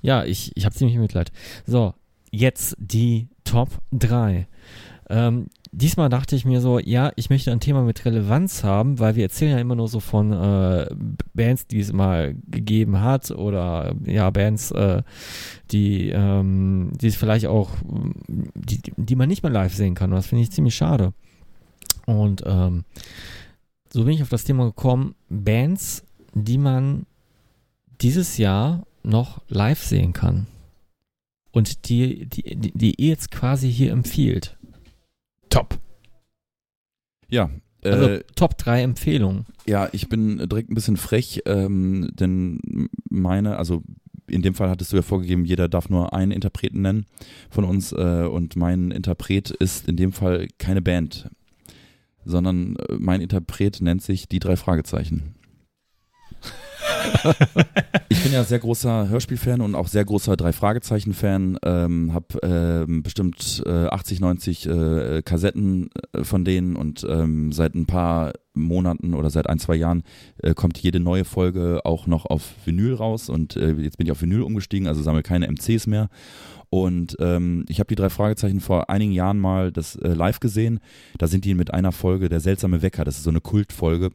Ja, 0.03 0.25
ich, 0.25 0.53
ich 0.55 0.67
habe 0.67 0.75
ziemlich 0.75 0.99
Mitleid. 0.99 1.33
So, 1.67 1.95
jetzt 2.31 2.77
die 2.79 3.29
Top 3.45 3.71
3. 3.93 4.47
Ähm, 5.09 5.47
diesmal 5.73 6.09
dachte 6.09 6.37
ich 6.37 6.45
mir 6.45 6.61
so, 6.61 6.79
ja, 6.79 7.13
ich 7.17 7.31
möchte 7.31 7.53
ein 7.53 7.61
Thema 7.61 7.83
mit 7.83 8.05
Relevanz 8.05 8.65
haben, 8.65 8.99
weil 8.99 9.17
wir 9.17 9.25
erzählen 9.25 9.53
ja 9.53 9.59
immer 9.59 9.75
nur 9.75 9.89
so 9.89 10.01
von 10.01 10.33
äh, 10.33 10.87
Bands, 11.35 11.67
die 11.67 11.81
es 11.81 11.93
mal 11.93 12.35
gegeben 12.47 13.01
hat 13.01 13.31
oder 13.31 13.95
ja, 14.05 14.29
Bands, 14.31 14.71
äh, 14.73 15.03
die, 15.71 16.11
ähm, 16.11 16.93
die 17.01 17.09
es 17.09 17.17
vielleicht 17.17 17.47
auch, 17.47 17.71
die, 18.29 18.81
die 18.97 19.17
man 19.17 19.29
nicht 19.29 19.43
mehr 19.43 19.53
live 19.53 19.75
sehen 19.75 19.95
kann. 19.95 20.11
Und 20.11 20.17
das 20.17 20.27
finde 20.27 20.43
ich 20.43 20.53
ziemlich 20.53 20.75
schade. 20.75 21.13
Und 22.07 22.43
ähm, 22.47 22.85
so 23.95 24.03
bin 24.03 24.15
ich 24.15 24.23
auf 24.23 24.29
das 24.29 24.43
Thema 24.43 24.65
gekommen, 24.65 25.15
Bands, 25.29 26.03
die 26.35 26.59
man 26.59 27.07
dieses 28.01 28.39
Jahr 28.39 28.85
noch 29.05 29.41
live 29.49 29.81
sehen 29.81 30.13
kann. 30.13 30.49
Und 31.53 31.89
die, 31.89 32.27
die, 32.27 32.57
die, 32.57 32.73
die 32.73 33.01
ihr 33.01 33.11
jetzt 33.11 33.31
quasi 33.31 33.73
hier 33.73 33.93
empfiehlt. 33.93 34.59
Top. 35.49 35.79
Ja. 37.29 37.51
Also 37.85 38.09
äh, 38.09 38.25
Top 38.35 38.59
3 38.59 38.83
Empfehlungen. 38.83 39.47
Ja, 39.65 39.89
ich 39.93 40.09
bin 40.09 40.39
direkt 40.39 40.73
ein 40.73 40.75
bisschen 40.75 40.97
frech, 40.97 41.43
ähm, 41.47 42.11
denn 42.15 42.89
meine, 43.09 43.59
also 43.59 43.85
in 44.27 44.43
dem 44.43 44.55
Fall 44.55 44.71
hattest 44.71 44.91
du 44.91 44.97
ja 44.97 45.03
vorgegeben, 45.03 45.45
jeder 45.45 45.69
darf 45.69 45.89
nur 45.89 46.13
einen 46.13 46.33
Interpreten 46.33 46.83
nennen 46.83 47.07
von 47.49 47.63
uns 47.63 47.93
äh, 47.93 48.27
und 48.29 48.57
mein 48.57 48.91
Interpret 48.91 49.51
ist 49.51 49.87
in 49.87 49.97
dem 49.97 50.11
Fall 50.11 50.49
keine 50.59 50.83
Band, 50.83 51.31
sondern 52.25 52.77
äh, 52.77 52.95
mein 52.99 53.21
Interpret 53.21 53.81
nennt 53.81 54.03
sich 54.03 54.29
die 54.29 54.41
drei 54.41 54.57
Fragezeichen. 54.57 55.35
ich 58.09 58.23
bin 58.23 58.33
ja 58.33 58.45
sehr 58.45 58.59
großer 58.59 59.09
Hörspielfan 59.09 59.61
und 59.61 59.75
auch 59.75 59.89
sehr 59.89 60.05
großer 60.05 60.37
drei 60.37 60.53
Fragezeichen-Fan. 60.53 61.59
Ähm, 61.65 62.15
hab 62.15 62.37
ähm, 62.43 63.03
bestimmt 63.03 63.63
äh, 63.67 63.87
80, 63.87 64.21
90 64.21 64.67
äh, 64.67 65.23
Kassetten 65.23 65.91
äh, 66.13 66.25
von 66.25 66.45
denen 66.45 66.77
und 66.77 67.07
ähm, 67.09 67.53
seit 67.53 67.75
ein 67.75 67.87
paar 67.87 68.33
Monaten 68.55 69.15
oder 69.15 69.31
seit 69.31 69.49
ein, 69.49 69.59
zwei 69.59 69.75
Jahren 69.75 70.05
äh, 70.39 70.55
kommt 70.55 70.79
jede 70.79 71.01
neue 71.01 71.25
Folge 71.25 71.81
auch 71.85 72.07
noch 72.07 72.27
auf 72.27 72.55
Vinyl 72.65 72.95
raus 72.95 73.29
und 73.29 73.57
äh, 73.57 73.73
jetzt 73.73 73.99
bin 73.99 74.07
ich 74.07 74.13
auf 74.13 74.23
Vinyl 74.23 74.43
umgestiegen, 74.43 74.87
also 74.87 75.03
sammle 75.03 75.23
keine 75.23 75.49
MCs 75.49 75.87
mehr. 75.87 76.09
Und 76.75 77.17
ähm, 77.21 77.65
ich 77.69 77.79
habe 77.79 77.87
die 77.87 77.95
drei 77.95 78.11
Fragezeichen 78.11 78.59
vor 78.59 78.91
einigen 78.91 79.13
Jahren 79.13 79.39
mal 79.39 79.71
das 79.71 79.95
äh, 79.95 80.09
live 80.09 80.41
gesehen. 80.41 80.81
Da 81.19 81.29
sind 81.29 81.45
die 81.45 81.55
mit 81.55 81.73
einer 81.73 81.93
Folge 81.93 82.29
Der 82.29 82.41
seltsame 82.41 82.83
Wecker, 82.83 83.05
das 83.05 83.17
ist 83.17 83.23
so 83.23 83.31
eine 83.31 83.41
Kultfolge, 83.41 84.11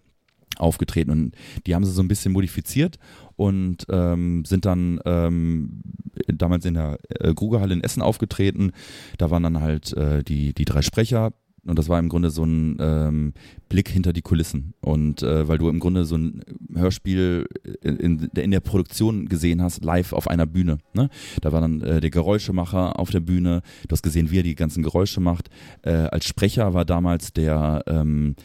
aufgetreten 0.58 1.10
und 1.10 1.36
die 1.66 1.74
haben 1.74 1.86
sie 1.86 1.92
so 1.94 2.02
ein 2.02 2.10
bisschen 2.10 2.34
modifiziert 2.34 3.00
und 3.38 3.86
ähm, 3.90 4.44
sind 4.44 4.66
dann 4.66 5.00
ähm, 5.06 5.84
damals 6.28 6.66
in 6.66 6.74
der 6.74 7.00
äh, 7.08 7.34
Grugerhalle 7.34 7.74
in 7.74 7.82
Essen 7.82 8.02
aufgetreten. 8.02 8.74
Da 9.18 9.32
waren 9.32 9.44
dann 9.44 9.62
halt 9.62 9.94
äh, 9.94 10.22
die, 10.22 10.54
die 10.54 10.66
drei 10.66 10.82
Sprecher 10.82 11.32
Und 11.66 11.78
das 11.78 11.90
war 11.90 12.00
im 12.00 12.10
Grunde 12.10 12.30
so 12.30 12.44
ein 12.44 12.78
ähm, 12.80 13.34
Blick 13.68 13.90
hinter 13.90 14.14
die 14.14 14.22
Kulissen. 14.22 14.74
Und 14.82 15.24
äh, 15.24 15.48
weil 15.48 15.58
du 15.58 15.70
im 15.70 15.80
Grunde 15.80 16.06
so 16.06 16.16
ein 16.16 16.44
Hörspiel 16.74 17.48
in, 17.82 17.98
in, 17.98 18.30
in 18.36 18.52
der 18.52 18.60
Produktion 18.60 19.28
gesehen 19.28 19.62
hast, 19.62 19.84
live 19.84 20.14
auf 20.14 20.28
einer 20.28 20.46
Bühne. 20.46 20.80
Ne? 20.94 21.10
Da 21.42 21.52
war 21.52 21.62
dann 21.62 21.82
äh, 21.82 22.02
der 22.02 22.10
Geräuschemacher 22.10 23.00
auf 23.00 23.10
der 23.12 23.20
Bühne. 23.20 23.62
Du 23.88 23.94
hast 23.94 24.04
gesehen, 24.04 24.32
wie 24.32 24.40
er 24.40 24.44
die 24.44 24.56
ganzen 24.56 24.84
Geräusche 24.84 25.20
macht. 25.20 25.50
Äh, 25.82 25.92
als 25.92 26.26
Sprecher 26.26 26.74
war 26.74 26.86
damals 26.86 27.34
der, 27.34 27.84
ähm, 27.88 28.36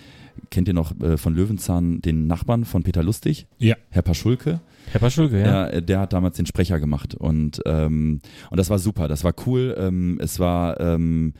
kennt 0.50 0.68
ihr 0.68 0.74
noch 0.74 0.98
äh, 1.00 1.16
von 1.16 1.34
Löwenzahn 1.34 2.00
den 2.00 2.26
Nachbarn 2.26 2.64
von 2.64 2.82
Peter 2.82 3.02
Lustig? 3.02 3.46
Ja. 3.58 3.76
Herr 3.90 4.02
Paschulke. 4.02 4.60
Herr 4.90 5.00
Paschulke, 5.00 5.40
ja. 5.40 5.46
Ja, 5.46 5.66
äh, 5.66 5.82
der 5.82 6.00
hat 6.00 6.12
damals 6.12 6.36
den 6.36 6.46
Sprecher 6.46 6.78
gemacht 6.78 7.14
und 7.14 7.60
ähm, 7.64 8.20
und 8.50 8.56
das 8.58 8.70
war 8.70 8.78
super, 8.78 9.08
das 9.08 9.24
war 9.24 9.34
cool. 9.46 9.74
Ähm, 9.78 10.18
es 10.20 10.38
war 10.38 10.78
ähm, 10.80 11.34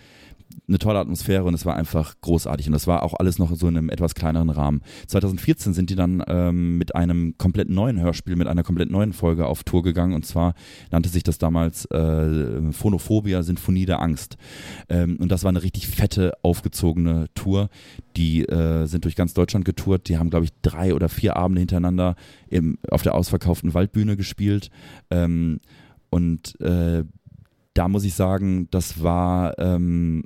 eine 0.67 0.79
tolle 0.79 0.99
Atmosphäre 0.99 1.45
und 1.45 1.55
es 1.55 1.67
war 1.67 1.77
einfach 1.77 2.15
großartig 2.23 2.67
und 2.67 2.73
das 2.73 2.87
war 2.87 3.03
auch 3.03 3.15
alles 3.15 3.39
noch 3.39 3.55
so 3.55 3.69
in 3.69 3.77
einem 3.77 3.91
etwas 3.91 4.15
kleineren 4.15 4.51
Rahmen. 4.51 4.83
2014 5.09 5.75
sind 5.75 5.91
die 5.91 5.95
dann 5.95 6.23
ähm, 6.27 6.79
mit 6.79 6.95
einem 6.95 7.37
komplett 7.37 7.69
neuen 7.69 8.01
Hörspiel, 8.01 8.37
mit 8.37 8.47
einer 8.47 8.63
komplett 8.63 8.91
neuen 8.91 9.13
Folge 9.13 9.47
auf 9.47 9.65
Tour 9.65 9.83
gegangen 9.83 10.15
und 10.15 10.25
zwar 10.25 10.55
nannte 10.91 11.09
sich 11.09 11.23
das 11.23 11.39
damals 11.39 11.85
äh, 11.87 12.73
Phonophobia, 12.73 13.43
Sinfonie 13.43 13.85
der 13.85 14.01
Angst. 14.01 14.37
Ähm, 14.89 15.19
und 15.21 15.31
das 15.31 15.45
war 15.45 15.51
eine 15.51 15.63
richtig 15.63 15.87
fette, 15.89 16.33
aufgezogene 16.43 17.27
Tour. 17.35 17.69
Die 18.17 18.45
äh, 18.45 18.87
sind 18.87 19.05
durch 19.05 19.17
ganz 19.17 19.35
Deutschland 19.35 19.65
getourt. 19.65 20.09
Die 20.09 20.19
haben, 20.19 20.31
glaube 20.31 20.47
ich, 20.47 20.53
drei 20.63 20.95
oder 20.95 21.09
vier 21.09 21.37
Abende 21.37 21.61
hintereinander 21.61 22.15
im, 22.49 22.79
auf 22.91 23.03
der 23.03 23.15
ausverkauften 23.15 23.75
Waldbühne 23.75 24.17
gespielt. 24.17 24.71
Ähm, 25.11 25.61
und 26.11 26.59
äh, 26.61 27.05
da 27.75 27.89
muss 27.89 28.05
ich 28.05 28.15
sagen, 28.15 28.69
das 28.71 29.03
war 29.03 29.59
ähm, 29.59 30.23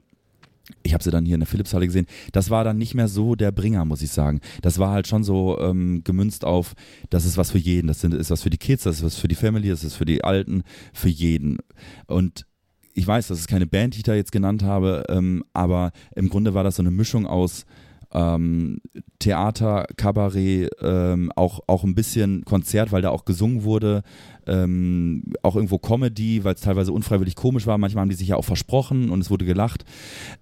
ich 0.82 0.94
habe 0.94 1.02
sie 1.02 1.10
dann 1.10 1.24
hier 1.24 1.34
in 1.34 1.40
der 1.40 1.46
Philipshalle 1.46 1.86
gesehen. 1.86 2.06
Das 2.32 2.50
war 2.50 2.64
dann 2.64 2.78
nicht 2.78 2.94
mehr 2.94 3.08
so 3.08 3.34
der 3.34 3.52
Bringer, 3.52 3.84
muss 3.84 4.02
ich 4.02 4.10
sagen. 4.10 4.40
Das 4.62 4.78
war 4.78 4.90
halt 4.90 5.06
schon 5.06 5.24
so 5.24 5.58
ähm, 5.60 6.02
gemünzt 6.04 6.44
auf, 6.44 6.74
das 7.10 7.24
ist 7.24 7.36
was 7.36 7.50
für 7.50 7.58
jeden, 7.58 7.88
das 7.88 8.04
ist 8.04 8.30
was 8.30 8.42
für 8.42 8.50
die 8.50 8.58
Kids, 8.58 8.84
das 8.84 8.96
ist 8.96 9.04
was 9.04 9.16
für 9.16 9.28
die 9.28 9.34
Family, 9.34 9.68
das 9.68 9.84
ist 9.84 9.94
für 9.94 10.04
die 10.04 10.24
Alten, 10.24 10.62
für 10.92 11.08
jeden. 11.08 11.58
Und 12.06 12.46
ich 12.94 13.06
weiß, 13.06 13.28
das 13.28 13.38
ist 13.38 13.48
keine 13.48 13.66
Band, 13.66 13.94
die 13.94 13.98
ich 13.98 14.04
da 14.04 14.14
jetzt 14.14 14.32
genannt 14.32 14.62
habe, 14.62 15.04
ähm, 15.08 15.44
aber 15.52 15.92
im 16.16 16.28
Grunde 16.28 16.54
war 16.54 16.64
das 16.64 16.76
so 16.76 16.82
eine 16.82 16.90
Mischung 16.90 17.26
aus 17.26 17.64
ähm, 18.12 18.80
Theater, 19.18 19.86
Kabarett, 19.96 20.70
ähm, 20.80 21.30
auch, 21.36 21.60
auch 21.66 21.84
ein 21.84 21.94
bisschen 21.94 22.44
Konzert, 22.44 22.92
weil 22.92 23.02
da 23.02 23.10
auch 23.10 23.24
gesungen 23.24 23.64
wurde, 23.64 24.02
ähm, 24.46 25.24
auch 25.42 25.56
irgendwo 25.56 25.78
Comedy, 25.78 26.44
weil 26.44 26.54
es 26.54 26.60
teilweise 26.60 26.92
unfreiwillig 26.92 27.36
komisch 27.36 27.66
war. 27.66 27.78
Manchmal 27.78 28.02
haben 28.02 28.08
die 28.08 28.16
sich 28.16 28.28
ja 28.28 28.36
auch 28.36 28.44
versprochen 28.44 29.10
und 29.10 29.20
es 29.20 29.30
wurde 29.30 29.44
gelacht. 29.44 29.84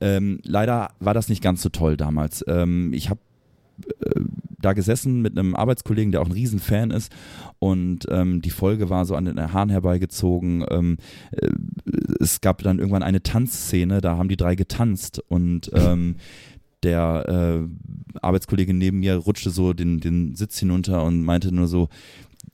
Ähm, 0.00 0.40
leider 0.44 0.90
war 1.00 1.14
das 1.14 1.28
nicht 1.28 1.42
ganz 1.42 1.62
so 1.62 1.68
toll 1.68 1.96
damals. 1.96 2.44
Ähm, 2.46 2.92
ich 2.92 3.10
habe 3.10 3.20
äh, 4.00 4.20
da 4.58 4.72
gesessen 4.72 5.20
mit 5.20 5.38
einem 5.38 5.54
Arbeitskollegen, 5.54 6.12
der 6.12 6.22
auch 6.22 6.26
ein 6.26 6.32
Riesenfan 6.32 6.90
ist 6.90 7.12
und 7.58 8.06
ähm, 8.10 8.40
die 8.42 8.50
Folge 8.50 8.90
war 8.90 9.04
so 9.04 9.14
an 9.14 9.26
den 9.26 9.52
Haaren 9.52 9.70
herbeigezogen. 9.70 10.62
Äh, 10.62 11.50
es 12.20 12.40
gab 12.40 12.62
dann 12.62 12.78
irgendwann 12.78 13.02
eine 13.02 13.22
Tanzszene, 13.22 14.00
da 14.00 14.16
haben 14.16 14.28
die 14.28 14.36
drei 14.36 14.54
getanzt 14.54 15.22
und 15.28 15.70
der 16.82 17.64
äh, 17.64 18.18
Arbeitskollege 18.20 18.74
neben 18.74 19.00
mir 19.00 19.16
rutschte 19.16 19.50
so 19.50 19.72
den, 19.72 20.00
den 20.00 20.34
Sitz 20.34 20.58
hinunter 20.58 21.04
und 21.04 21.22
meinte 21.22 21.52
nur 21.54 21.66
so, 21.66 21.88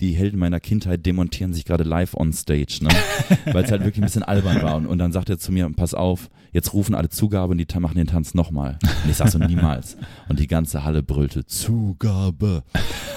die 0.01 0.13
Helden 0.13 0.39
meiner 0.39 0.61
Kindheit 0.61 1.05
demontieren 1.05 1.53
sich 1.53 1.65
gerade 1.65 1.85
live 1.85 2.15
on 2.15 2.33
stage, 2.33 2.79
ne? 2.83 2.89
weil 3.53 3.65
es 3.65 3.71
halt 3.71 3.85
wirklich 3.85 4.03
ein 4.03 4.07
bisschen 4.07 4.23
albern 4.23 4.63
war. 4.63 4.77
Und, 4.77 4.87
und, 4.87 4.99
dann 4.99 5.13
sagt 5.13 5.29
er 5.29 5.39
zu 5.39 5.53
mir, 5.53 5.71
pass 5.71 5.95
auf, 5.95 6.31
jetzt 6.51 6.73
rufen 6.73 6.95
alle 6.95 7.09
Zugabe 7.09 7.53
und 7.53 7.59
die 7.59 7.79
machen 7.79 7.97
den 7.97 8.07
Tanz 8.07 8.35
nochmal. 8.35 8.79
Und 9.05 9.11
ich 9.11 9.17
sag 9.17 9.29
so, 9.29 9.39
niemals. 9.39 9.97
Und 10.29 10.41
die 10.41 10.47
ganze 10.47 10.85
Halle 10.85 11.03
brüllte, 11.03 11.45
Zugabe. 11.47 12.65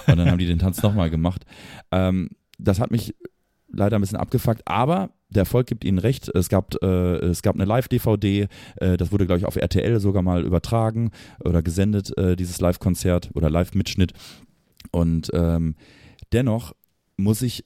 Und 0.07 0.17
dann 0.17 0.29
haben 0.29 0.37
die 0.37 0.45
den 0.45 0.59
Tanz 0.59 0.83
nochmal 0.83 1.09
gemacht. 1.09 1.45
Ähm, 1.91 2.29
das 2.59 2.79
hat 2.79 2.91
mich 2.91 3.15
leider 3.75 3.97
ein 3.97 4.01
bisschen 4.01 4.17
abgefuckt, 4.17 4.61
aber 4.65 5.11
der 5.29 5.41
Erfolg 5.41 5.67
gibt 5.67 5.83
ihnen 5.83 5.97
recht. 5.99 6.29
Es 6.33 6.49
gab, 6.49 6.75
äh, 6.81 7.17
es 7.17 7.41
gab 7.41 7.55
eine 7.55 7.65
Live-DVD, 7.65 8.47
äh, 8.77 8.97
das 8.97 9.11
wurde, 9.11 9.25
glaube 9.25 9.39
ich, 9.39 9.45
auf 9.45 9.55
RTL 9.55 9.99
sogar 9.99 10.21
mal 10.21 10.45
übertragen 10.45 11.11
oder 11.43 11.61
gesendet, 11.61 12.17
äh, 12.17 12.35
dieses 12.35 12.61
Live-Konzert 12.61 13.31
oder 13.33 13.49
Live-Mitschnitt. 13.49 14.13
Und 14.91 15.29
ähm, 15.33 15.75
dennoch 16.31 16.73
muss 17.17 17.41
ich 17.41 17.65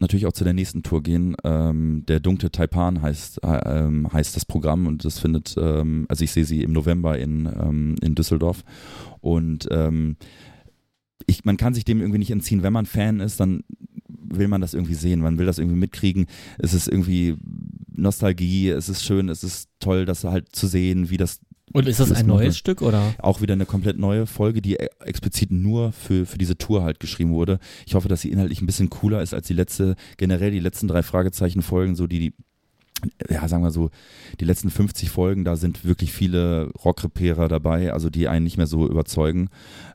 natürlich 0.00 0.26
auch 0.26 0.32
zu 0.32 0.44
der 0.44 0.52
nächsten 0.52 0.82
Tour 0.82 1.02
gehen. 1.02 1.36
Ähm, 1.44 2.04
der 2.06 2.20
dunkle 2.20 2.50
Taipan 2.50 3.02
heißt, 3.02 3.42
äh, 3.42 3.60
ähm, 3.66 4.12
heißt 4.12 4.36
das 4.36 4.44
Programm 4.44 4.86
und 4.86 5.04
das 5.04 5.18
findet, 5.18 5.56
ähm, 5.58 6.06
also 6.08 6.24
ich 6.24 6.32
sehe 6.32 6.44
sie 6.44 6.62
im 6.62 6.72
November 6.72 7.18
in, 7.18 7.46
ähm, 7.46 7.96
in 8.00 8.14
Düsseldorf. 8.14 8.64
Und 9.20 9.68
ähm, 9.70 10.16
ich, 11.26 11.44
man 11.44 11.56
kann 11.56 11.74
sich 11.74 11.84
dem 11.84 12.00
irgendwie 12.00 12.18
nicht 12.18 12.30
entziehen. 12.30 12.62
Wenn 12.62 12.72
man 12.72 12.86
Fan 12.86 13.20
ist, 13.20 13.40
dann 13.40 13.64
will 14.36 14.48
man 14.48 14.60
das 14.60 14.74
irgendwie 14.74 14.94
sehen, 14.94 15.20
man 15.20 15.38
will 15.38 15.46
das 15.46 15.58
irgendwie 15.58 15.78
mitkriegen. 15.78 16.26
Es 16.58 16.74
ist 16.74 16.88
irgendwie 16.88 17.36
Nostalgie, 17.94 18.70
es 18.70 18.88
ist 18.88 19.04
schön, 19.04 19.28
es 19.28 19.44
ist 19.44 19.68
toll, 19.80 20.04
das 20.04 20.24
halt 20.24 20.54
zu 20.54 20.66
sehen, 20.66 21.10
wie 21.10 21.16
das 21.16 21.40
und 21.72 21.88
ist 21.88 22.00
das 22.00 22.12
ein 22.12 22.26
neues 22.26 22.58
Stück 22.58 22.82
oder? 22.82 23.14
Auch 23.18 23.40
wieder 23.40 23.54
eine 23.54 23.64
komplett 23.64 23.98
neue 23.98 24.26
Folge, 24.26 24.60
die 24.60 24.74
e- 24.74 24.88
explizit 25.00 25.50
nur 25.50 25.92
für, 25.92 26.26
für 26.26 26.36
diese 26.36 26.58
Tour 26.58 26.82
halt 26.82 27.00
geschrieben 27.00 27.32
wurde. 27.32 27.58
Ich 27.86 27.94
hoffe, 27.94 28.08
dass 28.08 28.20
sie 28.20 28.30
inhaltlich 28.30 28.60
ein 28.60 28.66
bisschen 28.66 28.90
cooler 28.90 29.22
ist 29.22 29.32
als 29.32 29.46
die 29.46 29.54
letzte, 29.54 29.96
generell 30.18 30.50
die 30.50 30.60
letzten 30.60 30.86
drei 30.86 31.02
Fragezeichen-Folgen, 31.02 31.94
so 31.94 32.06
die, 32.06 32.18
die 32.18 32.34
ja, 33.28 33.46
sagen 33.48 33.62
wir 33.62 33.70
so, 33.70 33.90
die 34.40 34.44
letzten 34.44 34.70
50 34.70 35.10
Folgen, 35.10 35.44
da 35.44 35.56
sind 35.56 35.84
wirklich 35.84 36.12
viele 36.12 36.70
Rockrepärer 36.84 37.48
dabei, 37.48 37.92
also 37.92 38.10
die 38.10 38.28
einen 38.28 38.44
nicht 38.44 38.56
mehr 38.56 38.66
so 38.66 38.86
überzeugen. 38.86 39.48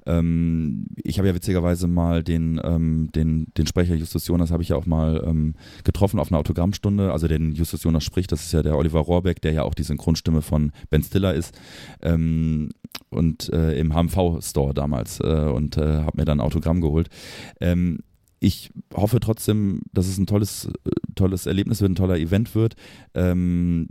Ähm, 0.06 0.88
ich 0.96 1.18
habe 1.18 1.28
ja 1.28 1.36
witzigerweise 1.36 1.88
mal 1.88 2.24
den, 2.24 2.60
ähm, 2.64 3.10
den, 3.14 3.48
den 3.58 3.68
Sprecher 3.68 3.96
Justus 3.96 4.28
Jonas 4.28 4.52
habe 4.52 4.64
ich 4.64 4.70
ja 4.70 4.76
auch 4.76 4.86
mal 4.86 5.24
ähm, 5.26 5.56
getroffen 5.84 6.20
auf 6.20 6.32
einer 6.32 6.40
Autogrammstunde, 6.40 7.12
also 7.12 7.28
den 7.28 7.56
Justus 7.56 7.84
Jonas 7.84 8.04
spricht, 8.04 8.32
das 8.32 8.44
ist 8.46 8.54
ja 8.54 8.64
der 8.64 8.78
Oliver 8.78 9.00
Rohrbeck, 9.00 9.42
der 9.42 9.54
ja 9.54 9.64
auch 9.64 9.74
die 9.74 9.84
Synchronstimme 9.84 10.42
von 10.42 10.72
Ben 10.90 11.04
Stiller 11.04 11.34
ist 11.34 11.58
ähm, 12.02 12.70
und 13.10 13.52
äh, 13.54 13.78
im 13.80 13.94
HMV-Store 13.94 14.74
damals 14.74 15.20
äh, 15.20 15.50
und 15.54 15.78
äh, 15.78 16.04
habe 16.04 16.18
mir 16.18 16.26
dann 16.26 16.40
ein 16.40 16.46
Autogramm 16.46 16.82
geholt. 16.82 17.10
Ich 18.40 18.72
hoffe 18.94 19.20
trotzdem, 19.20 19.82
dass 19.94 20.08
es 20.08 20.18
ein 20.18 20.28
tolles, 20.28 20.70
tolles 21.16 21.46
Erlebnis 21.46 21.82
wird, 21.82 21.92
ein 21.92 21.96
toller 21.96 22.18
Event 22.18 22.54
wird. 22.54 22.76
Ähm, 23.16 23.88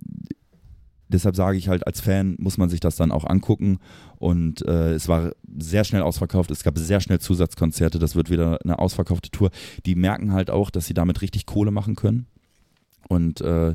deshalb 1.08 1.36
sage 1.36 1.58
ich 1.58 1.68
halt, 1.68 1.86
als 1.86 2.00
Fan 2.00 2.36
muss 2.38 2.58
man 2.58 2.68
sich 2.68 2.80
das 2.80 2.96
dann 2.96 3.12
auch 3.12 3.24
angucken. 3.24 3.78
Und 4.18 4.64
äh, 4.66 4.92
es 4.94 5.08
war 5.08 5.32
sehr 5.58 5.84
schnell 5.84 6.02
ausverkauft. 6.02 6.50
Es 6.50 6.62
gab 6.62 6.78
sehr 6.78 7.00
schnell 7.00 7.18
Zusatzkonzerte. 7.18 7.98
Das 7.98 8.14
wird 8.14 8.30
wieder 8.30 8.58
eine 8.62 8.78
ausverkaufte 8.78 9.30
Tour. 9.30 9.50
Die 9.84 9.94
merken 9.94 10.32
halt 10.32 10.50
auch, 10.50 10.70
dass 10.70 10.86
sie 10.86 10.94
damit 10.94 11.22
richtig 11.22 11.46
Kohle 11.46 11.70
machen 11.70 11.96
können. 11.96 12.26
Und 13.08 13.40
äh, 13.40 13.74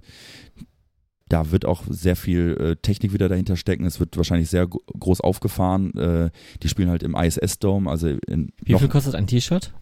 da 1.29 1.51
wird 1.51 1.65
auch 1.65 1.83
sehr 1.89 2.17
viel 2.17 2.57
äh, 2.59 2.75
Technik 2.75 3.13
wieder 3.13 3.29
dahinter 3.29 3.55
stecken. 3.55 3.85
Es 3.85 3.99
wird 3.99 4.17
wahrscheinlich 4.17 4.49
sehr 4.49 4.67
groß 4.67 5.21
aufgefahren. 5.21 5.95
Äh, 5.95 6.29
die 6.61 6.67
spielen 6.67 6.89
halt 6.89 7.03
im 7.03 7.15
ISS-Dome. 7.15 7.89
Also 7.89 8.09
in 8.27 8.51
Wie 8.61 8.77
viel 8.77 8.89
kostet 8.89 9.15
ein 9.15 9.27
T-Shirt? 9.27 9.73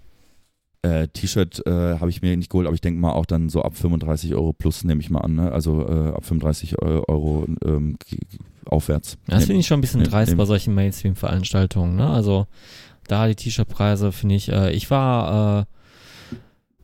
Äh, 0.82 1.10
T-Shirt 1.10 1.66
äh, 1.68 2.00
habe 2.00 2.10
ich 2.10 2.22
mir 2.22 2.36
nicht 2.38 2.50
geholt, 2.50 2.66
aber 2.66 2.74
ich 2.74 2.80
denke 2.80 3.02
mal 3.02 3.12
auch 3.12 3.26
dann 3.26 3.50
so 3.50 3.64
ab 3.64 3.76
35 3.76 4.34
Euro 4.34 4.54
plus 4.54 4.86
nehme 4.86 5.02
ich 5.02 5.10
mal 5.10 5.20
an, 5.20 5.36
ne? 5.36 5.52
also 5.52 5.86
äh, 5.86 6.10
ab 6.16 6.24
35 6.24 6.82
Euro 6.82 7.46
ähm, 7.66 7.98
aufwärts. 8.66 9.18
Das 9.28 9.46
finde 9.46 9.60
ich 9.60 9.68
schon 9.68 9.80
ein 9.80 9.82
bisschen 9.82 10.02
nehm, 10.02 10.10
dreist 10.10 10.30
nehm. 10.30 10.38
bei 10.38 10.46
solchen 10.46 10.74
Mainstream-Veranstaltungen. 10.76 11.98
Ne? 11.98 12.10
Also 12.10 12.48
da 13.08 13.28
die 13.28 13.36
T-Shirt-Preise 13.36 14.14
finde 14.14 14.36
ich, 14.36 14.50
äh, 14.54 14.72
ich 14.72 14.90
war 14.90 15.68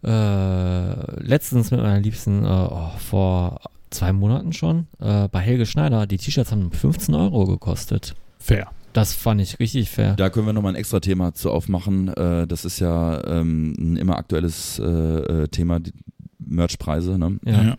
äh, 0.03 0.09
äh, 0.09 1.21
letztens 1.21 1.71
mit 1.71 1.79
meiner 1.79 2.01
Liebsten 2.01 2.45
oh, 2.45 2.91
vor 2.97 3.61
zwei 3.91 4.11
Monaten 4.11 4.51
schon 4.51 4.87
bei 4.99 5.39
Helge 5.39 5.65
Schneider, 5.65 6.05
die 6.05 6.17
T-Shirts 6.17 6.51
haben 6.51 6.69
15 6.69 7.15
Euro 7.15 7.45
gekostet. 7.45 8.13
Fair. 8.39 8.71
Das 8.95 9.13
fand 9.13 9.41
ich 9.41 9.59
richtig 9.59 9.89
fair. 9.89 10.13
Da 10.15 10.29
können 10.29 10.45
wir 10.45 10.53
nochmal 10.53 10.71
ein 10.71 10.77
extra 10.77 11.01
Thema 11.01 11.33
zu 11.33 11.51
aufmachen. 11.51 12.07
Äh, 12.07 12.47
das 12.47 12.63
ist 12.63 12.79
ja 12.79 13.21
ähm, 13.27 13.75
ein 13.77 13.97
immer 13.97 14.17
aktuelles 14.17 14.79
äh, 14.79 14.85
äh, 14.85 15.47
Thema, 15.49 15.81
die 15.81 15.91
Merchpreise. 16.39 17.19
Ne? 17.19 17.37
Ja. 17.43 17.63
ja. 17.63 17.75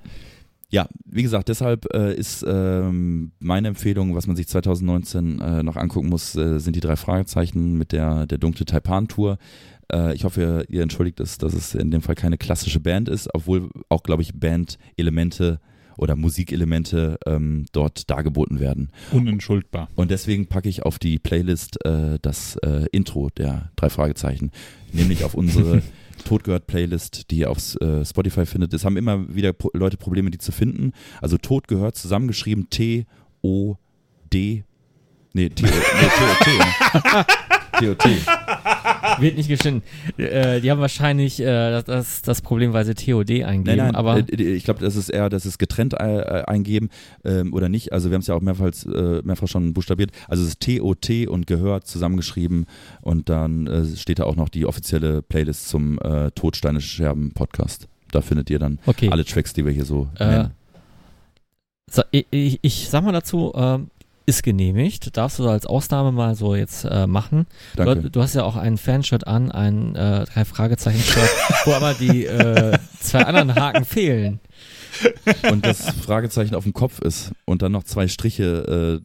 Ja, 0.69 0.89
wie 1.07 1.23
gesagt, 1.23 1.49
deshalb 1.49 1.87
äh, 1.95 2.13
ist 2.15 2.45
ähm, 2.47 3.33
meine 3.39 3.69
Empfehlung, 3.69 4.15
was 4.15 4.27
man 4.27 4.37
sich 4.37 4.47
2019 4.49 5.41
äh, 5.41 5.63
noch 5.63 5.77
angucken 5.77 6.09
muss, 6.09 6.35
äh, 6.35 6.59
sind 6.59 6.77
die 6.77 6.81
drei 6.81 6.97
Fragezeichen 6.97 7.79
mit 7.79 7.93
der, 7.93 8.27
der 8.27 8.37
dunkle 8.37 8.67
Taipan-Tour. 8.67 9.39
Äh, 9.91 10.15
ich 10.15 10.25
hoffe, 10.25 10.67
ihr 10.69 10.83
entschuldigt 10.83 11.21
es, 11.21 11.39
dass 11.39 11.55
es 11.55 11.75
in 11.75 11.93
dem 11.93 12.03
Fall 12.03 12.17
keine 12.17 12.37
klassische 12.37 12.81
Band 12.81 13.09
ist, 13.09 13.33
obwohl 13.33 13.71
auch, 13.89 14.03
glaube 14.03 14.23
ich, 14.23 14.39
Band-Elemente 14.39 15.61
oder 15.97 16.17
Musikelemente 16.17 17.19
ähm, 17.27 17.67
dort 17.73 18.11
dargeboten 18.11 18.61
werden. 18.61 18.91
Unentschuldbar. 19.13 19.89
Und 19.95 20.11
deswegen 20.11 20.47
packe 20.47 20.69
ich 20.69 20.83
auf 20.85 20.99
die 20.99 21.19
Playlist 21.19 21.85
äh, 21.85 22.19
das 22.23 22.57
äh, 22.57 22.87
Intro 22.93 23.31
der 23.37 23.71
drei 23.77 23.91
Fragezeichen, 23.91 24.51
nämlich 24.93 25.25
auf 25.25 25.35
unsere 25.35 25.83
Todgehört-Playlist, 26.25 27.31
die 27.31 27.39
ihr 27.39 27.51
auf 27.51 27.81
äh, 27.81 28.05
Spotify 28.05 28.47
findet. 28.47 28.73
Es 28.75 28.85
haben 28.85 28.97
immer 28.97 29.35
wieder 29.35 29.53
Pro 29.53 29.71
Leute 29.75 29.97
Probleme, 29.97 30.31
die 30.31 30.39
zu 30.39 30.53
finden. 30.53 30.93
Also 31.21 31.39
Todgehört 31.39 31.97
zusammengeschrieben 31.97 32.69
T-O-D 32.71 34.65
Nee, 35.35 35.51
T- 35.51 35.65
nee 35.65 35.71
TOT. 35.71 37.27
TOT. 37.79 38.05
Wird 39.21 39.37
nicht 39.37 39.49
geschnitten. 39.49 39.83
Äh, 40.19 40.61
die 40.61 40.71
haben 40.71 40.81
wahrscheinlich 40.81 41.41
äh, 41.41 41.83
das- 41.83 42.23
das, 42.23 42.43
Problem, 42.43 42.73
weil 42.73 42.85
sie 42.85 42.95
TOD 42.95 43.31
eingeben, 43.45 43.65
Nein, 43.65 43.77
nein, 43.79 43.95
aber 43.95 44.19
äh, 44.19 44.43
ich 44.55 44.65
glaube, 44.65 44.81
das 44.81 44.97
ist 44.97 45.09
eher, 45.09 45.29
das 45.29 45.47
ist 45.47 45.59
getrennt 45.59 45.95
äh, 45.95 45.97
eingeben 46.47 46.91
ähm, 47.25 47.53
oder 47.55 47.69
nicht. 47.69 47.93
Also 47.93 48.11
wir 48.11 48.15
haben 48.15 48.21
es 48.21 48.27
ja 48.27 48.35
auch 48.35 48.41
mehrfach, 48.41 48.71
äh, 48.87 49.23
mehrfach 49.23 49.49
schon 49.49 49.73
buchstabiert. 49.73 50.11
Also 50.29 50.43
es 50.43 50.51
ist 50.51 50.61
TOT 50.61 51.11
und 51.29 51.47
gehört 51.47 51.87
zusammengeschrieben 51.87 52.67
und 53.03 53.29
dann 53.29 53.67
äh, 53.67 53.85
steht 53.97 54.19
da 54.19 54.25
auch 54.25 54.37
noch 54.37 54.49
die 54.49 54.67
offizielle 54.67 55.23
Playlist 55.23 55.69
zum 55.69 55.99
äh, 56.01 56.31
Todsteine 56.33 56.81
Scherben 56.81 57.33
Podcast. 57.33 57.89
Da 58.13 58.21
findet 58.21 58.51
ihr 58.51 58.59
dann 58.59 58.79
okay. 58.87 59.09
alle 59.11 59.25
Tracks, 59.25 59.53
die 59.53 59.65
wir 59.65 59.73
hier 59.73 59.85
so 59.85 60.09
Äh, 60.19 60.27
nennen. 60.27 60.51
So, 61.91 62.03
ich, 62.11 62.27
ich, 62.31 62.59
ich 62.63 62.89
sag 62.89 63.05
mal 63.05 63.13
dazu, 63.13 63.53
ähm, 63.55 63.89
ist 64.27 64.43
genehmigt. 64.43 65.17
Darfst 65.17 65.39
du 65.39 65.49
als 65.49 65.67
Ausnahme 65.67 66.13
mal 66.13 66.35
so 66.35 66.55
jetzt 66.55 66.85
äh, 66.85 67.07
machen. 67.07 67.47
Du, 67.77 67.85
Danke. 67.85 68.11
du 68.11 68.23
hast 68.23 68.35
ja 68.35 68.43
auch 68.45 68.57
ein 68.57 68.77
Fanshirt 68.77 69.27
an, 69.27 69.51
ein 69.53 69.95
äh, 69.95 70.25
drei 70.25 70.45
Fragezeichen-Shirt, 70.45 71.31
wo 71.65 71.73
aber 71.73 71.95
die 71.95 72.27
äh, 72.27 72.77
zwei 73.01 73.23
anderen 73.23 73.55
Haken 73.55 73.85
fehlen. 73.85 74.41
Und 75.51 75.65
das 75.65 75.91
Fragezeichen 75.91 76.55
auf 76.55 76.65
dem 76.65 76.73
Kopf 76.73 77.01
ist 77.01 77.33
und 77.45 77.63
dann 77.63 77.73
noch 77.73 77.85
zwei 77.85 78.09
Striche. 78.09 79.03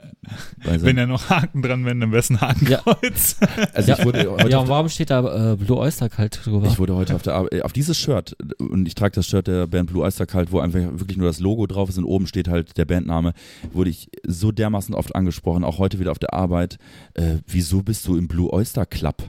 Äh, 0.63 0.79
Wenn 0.81 0.97
ja 0.97 1.05
noch 1.05 1.29
Haken 1.29 1.61
dran 1.61 1.85
wären, 1.85 2.01
am 2.03 2.11
besten 2.11 2.41
Hakenkreuz. 2.41 3.37
also 3.73 3.93
ich 3.93 4.05
wurde 4.05 4.31
heute 4.31 4.49
Ja, 4.49 4.59
und 4.59 4.69
warum 4.69 4.89
steht 4.89 5.09
da 5.09 5.53
äh, 5.53 5.55
Blue 5.55 5.77
Oyster 5.77 6.09
kalt 6.09 6.39
drüber? 6.43 6.67
Ich 6.67 6.79
wurde 6.79 6.95
heute 6.95 7.15
auf 7.15 7.21
der 7.21 7.35
Arbeit, 7.35 7.63
auf 7.63 7.73
dieses 7.73 7.97
Shirt, 7.97 8.35
und 8.59 8.87
ich 8.87 8.95
trage 8.95 9.13
das 9.15 9.27
Shirt 9.27 9.47
der 9.47 9.67
Band 9.67 9.89
Blue 9.89 10.03
Oyster 10.03 10.25
Cult, 10.25 10.51
wo 10.51 10.59
einfach 10.59 10.79
wirklich 10.79 11.17
nur 11.17 11.27
das 11.27 11.39
Logo 11.39 11.67
drauf 11.67 11.89
ist 11.89 11.97
und 11.97 12.05
oben 12.05 12.27
steht 12.27 12.47
halt 12.47 12.77
der 12.77 12.85
Bandname, 12.85 13.33
wurde 13.71 13.89
ich 13.89 14.09
so 14.25 14.51
dermaßen 14.51 14.95
oft 14.95 15.15
angesprochen, 15.15 15.63
auch 15.63 15.79
heute 15.79 15.99
wieder 15.99 16.11
auf 16.11 16.19
der 16.19 16.33
Arbeit, 16.33 16.77
äh, 17.13 17.37
wieso 17.47 17.81
bist 17.83 18.07
du 18.07 18.17
im 18.17 18.27
Blue 18.27 18.51
Oyster 18.51 18.85
Club? 18.85 19.23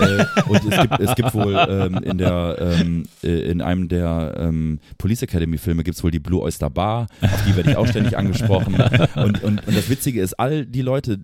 Äh, 0.00 0.24
und 0.48 0.72
es 0.72 0.80
gibt, 0.80 1.00
es 1.00 1.14
gibt 1.14 1.34
wohl 1.34 1.66
ähm, 1.68 2.02
in 2.02 2.18
der 2.18 2.56
ähm, 2.58 3.04
äh, 3.22 3.50
in 3.50 3.60
einem 3.60 3.88
der 3.88 4.34
ähm, 4.38 4.80
Police 4.98 5.22
Academy 5.22 5.58
Filme 5.58 5.84
gibt 5.84 5.96
es 5.96 6.04
wohl 6.04 6.10
die 6.10 6.18
Blue 6.18 6.42
Oyster 6.42 6.70
Bar, 6.70 7.06
auf 7.20 7.44
die 7.46 7.56
werde 7.56 7.70
ich 7.70 7.76
auch 7.76 7.86
ständig 7.86 8.16
angesprochen. 8.16 8.76
Und, 9.16 9.42
und, 9.42 9.66
und 9.66 9.76
das 9.76 9.88
Witzige 9.88 10.20
ist, 10.20 10.34
all 10.34 10.66
die 10.66 10.82
Leute 10.82 11.20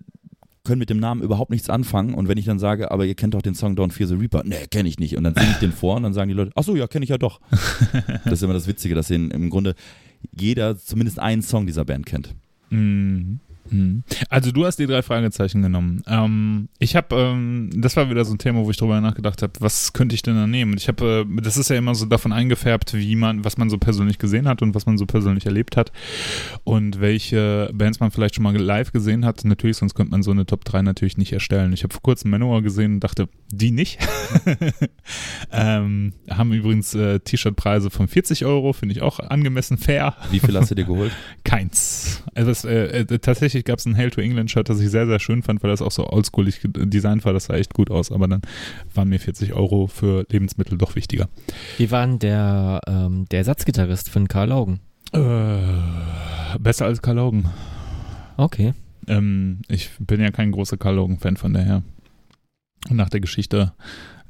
können 0.63 0.79
mit 0.79 0.89
dem 0.89 0.99
Namen 0.99 1.21
überhaupt 1.21 1.51
nichts 1.51 1.69
anfangen 1.69 2.13
und 2.13 2.27
wenn 2.27 2.37
ich 2.37 2.45
dann 2.45 2.59
sage, 2.59 2.91
aber 2.91 3.05
ihr 3.05 3.15
kennt 3.15 3.33
doch 3.33 3.41
den 3.41 3.53
Song 3.53 3.75
Don't 3.75 3.91
Fear 3.91 4.07
the 4.07 4.15
Reaper, 4.15 4.43
nee, 4.45 4.67
kenne 4.71 4.87
ich 4.87 4.97
nicht 4.97 5.17
und 5.17 5.25
dann 5.25 5.35
singe 5.35 5.51
ich 5.51 5.57
den 5.57 5.73
vor 5.73 5.97
und 5.97 6.03
dann 6.03 6.13
sagen 6.13 6.29
die 6.29 6.35
Leute, 6.35 6.51
ach 6.55 6.63
so, 6.63 6.75
ja, 6.75 6.87
kenne 6.87 7.03
ich 7.03 7.09
ja 7.09 7.17
doch. 7.17 7.41
Das 8.23 8.33
ist 8.33 8.43
immer 8.43 8.53
das 8.53 8.67
Witzige, 8.67 8.95
dass 8.95 9.07
den 9.07 9.31
im 9.31 9.49
Grunde 9.49 9.75
jeder 10.31 10.77
zumindest 10.77 11.19
einen 11.19 11.41
Song 11.41 11.65
dieser 11.65 11.83
Band 11.83 12.05
kennt. 12.05 12.33
Mhm. 12.69 13.39
Mhm. 13.73 14.03
Also 14.29 14.51
du 14.51 14.65
hast 14.65 14.77
die 14.77 14.85
drei 14.85 15.01
Fragezeichen 15.01 15.61
genommen. 15.61 16.03
Ähm, 16.07 16.69
ich 16.79 16.95
habe, 16.95 17.15
ähm, 17.15 17.69
das 17.75 17.95
war 17.95 18.09
wieder 18.09 18.23
so 18.23 18.33
ein 18.33 18.37
Thema, 18.37 18.63
wo 18.63 18.69
ich 18.69 18.77
drüber 18.77 19.01
nachgedacht 19.01 19.41
habe, 19.41 19.53
was 19.59 19.93
könnte 19.93 20.15
ich 20.15 20.21
denn 20.21 20.35
da 20.35 20.47
nehmen? 20.47 20.73
Und 20.73 20.77
ich 20.77 20.87
habe, 20.87 21.25
äh, 21.27 21.41
das 21.41 21.57
ist 21.57 21.69
ja 21.69 21.75
immer 21.75 21.95
so 21.95 22.05
davon 22.05 22.31
eingefärbt, 22.31 22.93
wie 22.93 23.15
man, 23.15 23.43
was 23.43 23.57
man 23.57 23.69
so 23.69 23.77
persönlich 23.77 24.19
gesehen 24.19 24.47
hat 24.47 24.61
und 24.61 24.75
was 24.75 24.85
man 24.85 24.97
so 24.97 25.05
persönlich 25.05 25.45
erlebt 25.45 25.75
hat 25.75 25.91
und 26.63 27.01
welche 27.01 27.71
Bands 27.73 27.99
man 27.99 28.11
vielleicht 28.11 28.35
schon 28.35 28.43
mal 28.43 28.55
live 28.55 28.91
gesehen 28.91 29.25
hat. 29.25 29.43
Natürlich, 29.43 29.77
sonst 29.77 29.95
könnte 29.95 30.11
man 30.11 30.23
so 30.23 30.31
eine 30.31 30.45
Top 30.45 30.63
3 30.65 30.83
natürlich 30.83 31.17
nicht 31.17 31.33
erstellen. 31.33 31.73
Ich 31.73 31.83
habe 31.83 31.93
vor 31.93 32.03
kurzem 32.03 32.31
Manowar 32.31 32.61
gesehen 32.61 32.95
und 32.95 32.99
dachte, 32.99 33.27
die 33.51 33.71
nicht. 33.71 33.99
ähm, 35.51 36.13
haben 36.29 36.53
übrigens 36.53 36.93
äh, 36.93 37.19
T-Shirt-Preise 37.19 37.89
von 37.89 38.07
40 38.07 38.45
Euro, 38.45 38.73
finde 38.73 38.93
ich 38.93 39.01
auch 39.01 39.19
angemessen 39.19 39.77
fair. 39.77 40.15
Wie 40.31 40.39
viel 40.39 40.55
hast 40.57 40.71
du 40.71 40.75
dir 40.75 40.85
geholt? 40.85 41.11
Keins. 41.43 42.23
Also 42.35 42.51
es, 42.51 42.65
äh, 42.65 43.01
äh, 43.01 43.19
tatsächlich 43.63 43.65
gab 43.65 43.79
es 43.79 43.85
ein 43.85 43.97
Hail 43.97 44.11
to 44.11 44.21
England 44.21 44.51
Shirt, 44.51 44.69
das 44.69 44.79
ich 44.79 44.89
sehr, 44.89 45.05
sehr 45.07 45.19
schön 45.19 45.41
fand, 45.41 45.63
weil 45.63 45.71
das 45.71 45.81
auch 45.81 45.91
so 45.91 46.07
oldschoolig 46.09 46.61
designt 46.63 47.25
war. 47.25 47.33
Das 47.33 47.45
sah 47.45 47.55
echt 47.55 47.73
gut 47.73 47.89
aus, 47.89 48.11
aber 48.11 48.27
dann 48.27 48.41
waren 48.93 49.09
mir 49.09 49.19
40 49.19 49.53
Euro 49.53 49.87
für 49.87 50.25
Lebensmittel 50.29 50.77
doch 50.77 50.95
wichtiger. 50.95 51.29
Wie 51.77 51.91
war 51.91 52.05
denn 52.05 52.19
der, 52.19 52.81
ähm, 52.87 53.25
der 53.31 53.39
Ersatzgitarrist 53.39 54.13
den 54.13 54.27
Karl 54.27 54.49
Laugen? 54.49 54.79
Äh, 55.11 56.59
besser 56.59 56.85
als 56.85 57.01
Carl 57.01 57.17
Logan. 57.17 57.49
Okay. 58.37 58.73
Ähm, 59.07 59.61
ich 59.67 59.91
bin 59.99 60.21
ja 60.21 60.31
kein 60.31 60.51
großer 60.51 60.77
Carl 60.77 60.95
Logan-Fan 60.95 61.37
von 61.37 61.53
daher. 61.53 61.83
Und 62.89 62.97
nach 62.97 63.09
der 63.09 63.21
Geschichte, 63.21 63.73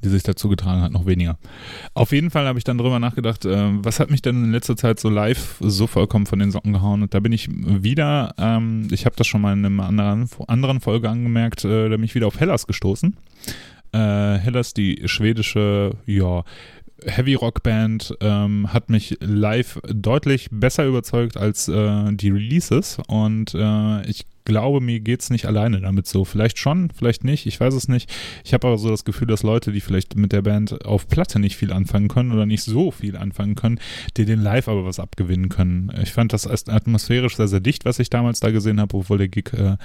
die 0.04 0.10
sich 0.10 0.24
dazu 0.24 0.50
getragen 0.50 0.82
hat, 0.82 0.92
noch 0.92 1.06
weniger. 1.06 1.38
Auf 1.94 2.12
jeden 2.12 2.30
Fall 2.30 2.46
habe 2.46 2.58
ich 2.58 2.64
dann 2.64 2.78
drüber 2.78 3.00
nachgedacht, 3.00 3.46
äh, 3.46 3.70
was 3.84 4.00
hat 4.00 4.12
mich 4.12 4.22
denn 4.22 4.44
in 4.44 4.52
letzter 4.52 4.76
Zeit 4.76 5.00
so 5.00 5.10
live 5.10 5.58
so 5.60 5.88
vollkommen 5.88 6.26
von 6.26 6.40
den 6.40 6.52
Socken 6.52 6.74
gehauen? 6.74 7.04
Und 7.04 7.14
da 7.14 7.20
bin 7.20 7.32
ich 7.32 7.50
wieder, 7.50 8.34
ähm, 8.38 8.88
ich 8.92 9.06
habe 9.06 9.16
das 9.16 9.28
schon 9.28 9.42
mal 9.42 9.54
in 9.54 9.66
einer 9.66 9.86
anderen, 9.86 10.30
anderen 10.48 10.82
Folge 10.82 11.10
angemerkt, 11.10 11.66
äh, 11.66 11.90
da 11.90 11.96
bin 11.96 12.04
ich 12.04 12.16
wieder 12.16 12.28
auf 12.28 12.40
Hellas 12.40 12.68
gestoßen. 12.68 13.16
Äh, 13.92 13.98
Hellas, 13.98 14.74
die 14.74 15.02
schwedische, 15.06 15.96
ja, 16.06 16.44
Heavy 17.06 17.34
Rock 17.36 17.64
Band 17.64 18.16
ähm, 18.22 18.72
hat 18.72 18.90
mich 18.90 19.18
live 19.20 19.80
deutlich 19.84 20.48
besser 20.52 20.86
überzeugt 20.86 21.38
als 21.38 21.68
äh, 21.68 22.14
die 22.14 22.30
Releases 22.30 22.98
und 23.08 23.54
äh, 23.54 24.06
ich 24.10 24.26
glaube, 24.46 24.82
mir 24.82 25.00
geht's 25.00 25.30
nicht 25.30 25.46
alleine 25.46 25.82
damit 25.82 26.08
so. 26.08 26.26
Vielleicht 26.26 26.58
schon, 26.58 26.90
vielleicht 26.92 27.24
nicht, 27.24 27.46
ich 27.46 27.60
weiß 27.60 27.74
es 27.74 27.88
nicht. 27.88 28.14
Ich 28.44 28.54
habe 28.54 28.68
aber 28.68 28.78
so 28.78 28.90
das 28.90 29.06
Gefühl, 29.06 29.28
dass 29.28 29.44
Leute, 29.44 29.72
die 29.72 29.82
vielleicht 29.82 30.16
mit 30.16 30.32
der 30.32 30.42
Band 30.42 30.86
auf 30.86 31.08
Platte 31.08 31.40
nicht 31.40 31.56
viel 31.56 31.72
anfangen 31.72 32.08
können 32.08 32.32
oder 32.32 32.46
nicht 32.46 32.64
so 32.64 32.92
viel 32.92 33.16
anfangen 33.16 33.56
können, 33.56 33.80
die 34.18 34.26
den 34.26 34.42
live 34.42 34.68
aber 34.68 34.86
was 34.86 35.00
abgewinnen 35.00 35.50
können. 35.50 35.92
Ich 36.02 36.14
fand 36.14 36.34
das 36.34 36.48
atmosphärisch 36.48 37.36
sehr, 37.36 37.48
sehr 37.48 37.60
dicht, 37.60 37.86
was 37.86 38.00
ich 38.00 38.10
damals 38.10 38.40
da 38.40 38.52
gesehen 38.52 38.80
habe, 38.80 38.98
obwohl 38.98 39.18
der 39.18 39.28
Gig 39.28 39.54
äh, 39.54 39.78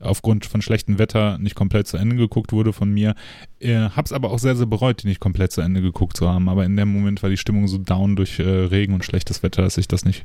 aufgrund 0.00 0.46
von 0.46 0.62
schlechtem 0.62 0.98
Wetter 0.98 1.38
nicht 1.38 1.54
komplett 1.54 1.86
zu 1.86 1.96
Ende 1.96 2.16
geguckt 2.16 2.52
wurde 2.52 2.72
von 2.72 2.90
mir. 2.90 3.14
Äh, 3.60 3.90
hab's 3.90 4.12
aber 4.12 4.30
auch 4.30 4.38
sehr, 4.38 4.56
sehr 4.56 4.66
bereut, 4.66 5.02
die 5.02 5.08
nicht 5.08 5.20
komplett 5.20 5.52
zu 5.52 5.60
Ende 5.60 5.80
geguckt 5.82 6.16
zu 6.16 6.28
haben. 6.28 6.48
Aber 6.48 6.64
in 6.64 6.76
dem 6.76 6.92
Moment 6.92 7.22
war 7.22 7.30
die 7.30 7.36
Stimmung 7.36 7.68
so 7.68 7.78
down 7.78 8.16
durch 8.16 8.38
äh, 8.38 8.42
Regen 8.42 8.94
und 8.94 9.04
schlechtes 9.04 9.42
Wetter, 9.42 9.62
dass 9.62 9.78
ich 9.78 9.88
das 9.88 10.04
nicht 10.04 10.24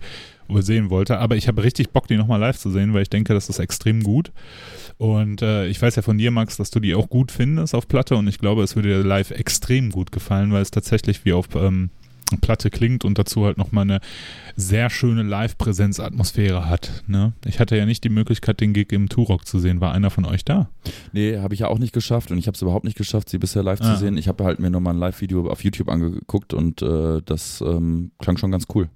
übersehen 0.50 0.90
wollte. 0.90 1.18
Aber 1.20 1.36
ich 1.36 1.48
habe 1.48 1.64
richtig 1.64 1.90
Bock, 1.92 2.08
die 2.08 2.18
nochmal 2.18 2.40
live 2.40 2.58
zu 2.58 2.70
sehen, 2.72 2.94
weil 2.94 3.04
ich 3.04 3.10
denke, 3.10 3.34
das 3.34 3.50
ist 3.50 3.60
extrem 3.60 4.04
gut. 4.04 4.32
Und 4.98 5.42
äh, 5.42 5.68
ich 5.68 5.82
weiß 5.82 5.96
ja 5.96 6.02
von 6.02 6.18
dir, 6.18 6.32
Max, 6.32 6.58
dass 6.58 6.72
du 6.72 6.80
die 6.80 6.96
auch 6.96 7.10
gut 7.10 7.32
findest 7.32 7.74
auf 7.76 7.88
Platte 7.88 8.16
und 8.16 8.28
ich 8.28 8.38
glaube, 8.40 8.64
es 8.64 8.76
würde 8.76 8.90
dir 8.90 9.04
live 9.04 9.32
extrem 9.32 9.92
gut 9.92 10.12
gefallen, 10.12 10.52
weil 10.52 10.62
es 10.62 10.72
tatsächlich 10.72 11.24
wie 11.26 11.34
auf 11.34 11.48
ähm, 11.56 11.90
Platte 12.42 12.70
klingt 12.70 13.06
und 13.06 13.18
dazu 13.18 13.46
halt 13.46 13.58
nochmal 13.58 13.84
eine 13.84 14.02
sehr 14.56 14.90
schöne 14.92 15.24
Live-Präsenz-Atmosphäre 15.24 16.70
hat. 16.70 17.04
Ne? 17.08 17.34
Ich 17.46 17.60
hatte 17.60 17.76
ja 17.78 17.86
nicht 17.86 18.04
die 18.04 18.10
Möglichkeit, 18.10 18.60
den 18.62 18.74
Gig 18.74 18.92
im 18.92 19.10
Turok 19.10 19.48
zu 19.48 19.58
sehen. 19.58 19.82
War 19.82 19.94
einer 19.94 20.10
von 20.10 20.26
euch 20.26 20.46
da? 20.46 20.70
Nee, 21.12 21.38
habe 21.40 21.54
ich 21.54 21.62
ja 21.62 21.68
auch 21.70 21.80
nicht 21.80 21.94
geschafft 21.94 22.32
und 22.32 22.38
ich 22.38 22.48
habe 22.48 22.56
es 22.56 22.62
überhaupt 22.62 22.86
nicht 22.86 22.98
geschafft, 22.98 23.30
sie 23.30 23.38
bisher 23.40 23.64
live 23.64 23.82
Ah. 23.82 23.94
zu 23.94 24.00
sehen. 24.00 24.18
Ich 24.18 24.28
habe 24.28 24.44
halt 24.44 24.60
mir 24.60 24.70
nochmal 24.70 24.94
ein 24.94 25.00
Live-Video 25.00 25.50
auf 25.50 25.64
YouTube 25.64 25.90
angeguckt 25.90 26.54
und 26.54 26.82
äh, 26.82 27.22
das 27.26 27.62
ähm, 27.62 28.12
klang 28.20 28.38
schon 28.38 28.52
ganz 28.52 28.66
cool. 28.76 28.90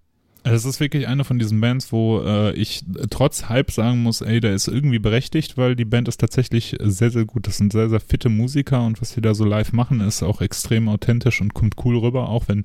Es 0.46 0.66
ist 0.66 0.82
wirklich 0.82 1.08
eine 1.08 1.24
von 1.24 1.40
diesen 1.40 1.62
Bands, 1.62 1.92
wo 1.94 2.22
äh, 2.22 2.54
ich 2.54 2.84
trotz 3.10 3.48
Hype 3.48 3.72
sagen 3.72 4.04
muss, 4.04 4.22
ey, 4.22 4.42
der 4.42 4.54
ist 4.54 4.68
irgendwie 4.68 5.00
berechtigt, 5.00 5.58
weil 5.58 5.76
die 5.76 5.86
Band 5.86 6.10
ist 6.10 6.20
tatsächlich 6.20 6.76
sehr, 6.82 7.12
sehr 7.12 7.24
gut. 7.24 7.48
Das 7.48 7.58
sind 7.58 7.72
sehr, 7.72 7.90
sehr 7.90 8.02
fitte 8.02 8.28
Musiker 8.28 8.86
und 8.86 9.02
was 9.02 9.12
sie 9.12 9.22
da 9.22 9.34
so 9.34 9.46
live 9.46 9.72
machen, 9.72 10.02
ist 10.02 10.22
auch 10.22 10.42
extrem 10.42 10.90
authentisch 10.90 11.40
und 11.40 11.54
kommt 11.54 11.76
cool 11.86 11.98
rüber, 11.98 12.28
auch 12.28 12.50
wenn 12.50 12.64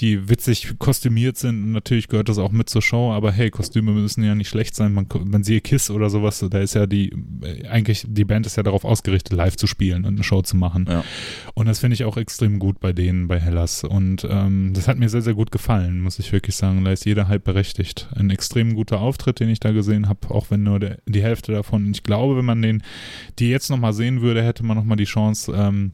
die 0.00 0.28
witzig 0.28 0.78
kostümiert 0.78 1.36
sind. 1.36 1.62
Und 1.62 1.72
natürlich 1.72 2.08
gehört 2.08 2.28
das 2.28 2.38
auch 2.38 2.52
mit 2.52 2.68
zur 2.68 2.82
Show, 2.82 3.12
aber 3.12 3.32
hey, 3.32 3.50
Kostüme 3.50 3.92
müssen 3.92 4.22
ja 4.24 4.34
nicht 4.34 4.48
schlecht 4.48 4.74
sein. 4.74 4.92
Man, 4.92 5.06
man 5.24 5.44
sieht 5.44 5.64
Kiss 5.64 5.90
oder 5.90 6.10
sowas, 6.10 6.44
da 6.48 6.58
ist 6.58 6.74
ja 6.74 6.86
die, 6.86 7.12
äh, 7.42 7.66
eigentlich, 7.68 8.04
die 8.08 8.24
Band 8.24 8.46
ist 8.46 8.56
ja 8.56 8.62
darauf 8.62 8.84
ausgerichtet, 8.84 9.32
live 9.32 9.56
zu 9.56 9.66
spielen 9.66 10.04
und 10.04 10.14
eine 10.14 10.24
Show 10.24 10.42
zu 10.42 10.56
machen. 10.56 10.86
Ja. 10.88 11.04
Und 11.54 11.66
das 11.66 11.80
finde 11.80 11.94
ich 11.94 12.04
auch 12.04 12.16
extrem 12.16 12.58
gut 12.58 12.80
bei 12.80 12.92
denen, 12.92 13.28
bei 13.28 13.40
Hellas. 13.40 13.84
Und 13.84 14.26
ähm, 14.28 14.72
das 14.74 14.88
hat 14.88 14.98
mir 14.98 15.08
sehr, 15.08 15.22
sehr 15.22 15.34
gut 15.34 15.50
gefallen, 15.50 16.00
muss 16.00 16.18
ich 16.18 16.32
wirklich 16.32 16.56
sagen. 16.56 16.84
Da 16.84 16.92
ist 16.92 17.04
jeder 17.04 17.28
halb 17.28 17.44
berechtigt. 17.44 18.08
Ein 18.14 18.30
extrem 18.30 18.74
guter 18.74 19.00
Auftritt, 19.00 19.40
den 19.40 19.48
ich 19.48 19.60
da 19.60 19.72
gesehen 19.72 20.08
habe, 20.08 20.30
auch 20.30 20.50
wenn 20.50 20.62
nur 20.62 20.80
der, 20.80 20.98
die 21.06 21.22
Hälfte 21.22 21.52
davon. 21.52 21.86
Und 21.86 21.96
ich 21.96 22.02
glaube, 22.02 22.36
wenn 22.36 22.44
man 22.44 22.62
den, 22.62 22.82
die 23.38 23.48
jetzt 23.48 23.70
nochmal 23.70 23.92
sehen 23.92 24.20
würde, 24.20 24.42
hätte 24.42 24.64
man 24.64 24.76
nochmal 24.76 24.96
die 24.96 25.04
Chance, 25.04 25.52
ähm, 25.56 25.92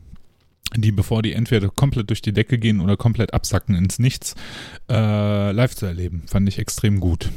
die, 0.76 0.92
bevor 0.92 1.22
die 1.22 1.32
entweder 1.32 1.68
komplett 1.68 2.10
durch 2.10 2.22
die 2.22 2.32
Decke 2.32 2.58
gehen 2.58 2.80
oder 2.80 2.96
komplett 2.96 3.34
absacken 3.34 3.74
ins 3.74 3.98
Nichts, 3.98 4.34
äh, 4.88 5.52
live 5.52 5.74
zu 5.74 5.86
erleben. 5.86 6.22
Fand 6.26 6.48
ich 6.48 6.58
extrem 6.58 7.00
gut. 7.00 7.30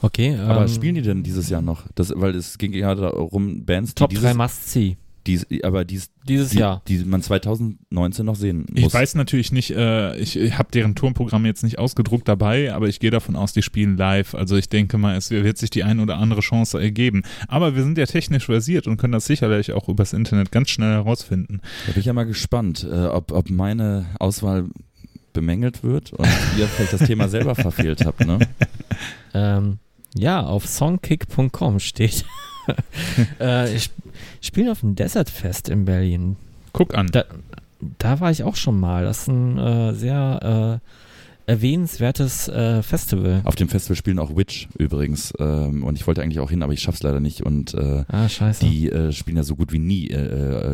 Okay. 0.00 0.36
Aber 0.36 0.62
ähm, 0.62 0.68
spielen 0.68 0.96
die 0.96 1.02
denn 1.02 1.22
dieses 1.22 1.48
Jahr 1.48 1.62
noch? 1.62 1.86
Das, 1.94 2.12
weil 2.16 2.34
es 2.34 2.58
ging 2.58 2.72
ja 2.72 2.94
darum, 2.94 3.64
Bands, 3.64 3.94
die 3.94 4.00
Top 4.00 4.10
dieses, 4.10 4.24
3 4.24 4.34
Must-See. 4.34 4.96
Die, 5.26 5.64
aber 5.64 5.84
dies, 5.84 6.10
Dieses 6.28 6.50
die, 6.50 6.58
Jahr. 6.58 6.82
die 6.88 6.98
man 7.04 7.22
2019 7.22 8.26
noch 8.26 8.36
sehen 8.36 8.66
muss. 8.70 8.86
Ich 8.86 8.92
weiß 8.92 9.14
natürlich 9.14 9.52
nicht, 9.52 9.70
äh, 9.70 10.16
ich, 10.16 10.36
ich 10.36 10.58
habe 10.58 10.70
deren 10.72 10.94
Turnprogramm 10.94 11.46
jetzt 11.46 11.62
nicht 11.62 11.78
ausgedruckt 11.78 12.28
dabei, 12.28 12.72
aber 12.72 12.88
ich 12.88 13.00
gehe 13.00 13.10
davon 13.10 13.36
aus, 13.36 13.52
die 13.52 13.62
spielen 13.62 13.96
live. 13.96 14.34
Also 14.34 14.56
ich 14.56 14.68
denke 14.68 14.98
mal, 14.98 15.16
es 15.16 15.30
wird 15.30 15.58
sich 15.58 15.70
die 15.70 15.84
ein 15.84 16.00
oder 16.00 16.18
andere 16.18 16.40
Chance 16.40 16.80
ergeben. 16.80 17.22
Aber 17.48 17.76
wir 17.76 17.82
sind 17.82 17.98
ja 17.98 18.06
technisch 18.06 18.46
versiert 18.46 18.86
und 18.86 18.96
können 18.96 19.12
das 19.12 19.26
sicherlich 19.26 19.72
auch 19.72 19.88
übers 19.88 20.12
Internet 20.12 20.50
ganz 20.50 20.70
schnell 20.70 20.92
herausfinden. 20.92 21.60
Da 21.86 21.92
bin 21.92 22.00
ich 22.00 22.06
ja 22.06 22.12
mal 22.12 22.26
gespannt, 22.26 22.86
äh, 22.90 23.06
ob, 23.06 23.32
ob 23.32 23.50
meine 23.50 24.06
Auswahl 24.18 24.66
bemängelt 25.32 25.82
wird 25.82 26.12
und 26.12 26.26
ihr 26.58 26.66
vielleicht 26.66 26.92
das 26.92 27.06
Thema 27.06 27.28
selber 27.28 27.54
verfehlt 27.54 28.04
habt. 28.04 28.26
Ne? 28.26 28.38
Ähm, 29.34 29.78
ja, 30.14 30.42
auf 30.42 30.66
songkick.com 30.66 31.80
steht, 31.80 32.26
äh, 33.40 33.74
ich 33.74 33.90
spiele 34.42 34.70
auf 34.72 34.80
dem 34.80 34.94
Desert 34.94 35.30
Fest 35.30 35.70
in 35.70 35.86
Berlin. 35.86 36.36
Guck 36.74 36.94
an. 36.94 37.06
Da, 37.10 37.24
da 37.98 38.20
war 38.20 38.30
ich 38.30 38.42
auch 38.44 38.56
schon 38.56 38.78
mal. 38.78 39.04
Das 39.04 39.22
ist 39.22 39.28
ein 39.28 39.56
äh, 39.58 39.94
sehr 39.94 40.80
äh, 41.46 41.50
erwähnenswertes 41.50 42.48
äh, 42.48 42.82
Festival. 42.82 43.40
Auf 43.44 43.56
dem 43.56 43.68
Festival 43.68 43.96
spielen 43.96 44.18
auch 44.18 44.36
Witch 44.36 44.68
übrigens. 44.78 45.32
Ähm, 45.38 45.82
und 45.84 45.96
ich 45.98 46.06
wollte 46.06 46.22
eigentlich 46.22 46.40
auch 46.40 46.50
hin, 46.50 46.62
aber 46.62 46.72
ich 46.72 46.80
schaff's 46.80 47.02
leider 47.02 47.20
nicht. 47.20 47.42
Und 47.42 47.74
äh, 47.74 48.04
Ah, 48.08 48.28
scheiße. 48.28 48.64
die 48.64 48.90
äh, 48.90 49.12
spielen 49.12 49.36
ja 49.36 49.42
so 49.42 49.56
gut 49.56 49.72
wie 49.72 49.78
nie 49.78 50.08
äh, 50.08 50.16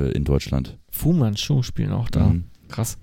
äh, 0.08 0.12
in 0.12 0.24
Deutschland. 0.24 0.76
Fu 0.90 1.12
Manchu 1.12 1.62
spielen 1.62 1.92
auch 1.92 2.10
da. 2.10 2.26
Mhm. 2.28 2.44
Krass. 2.68 2.98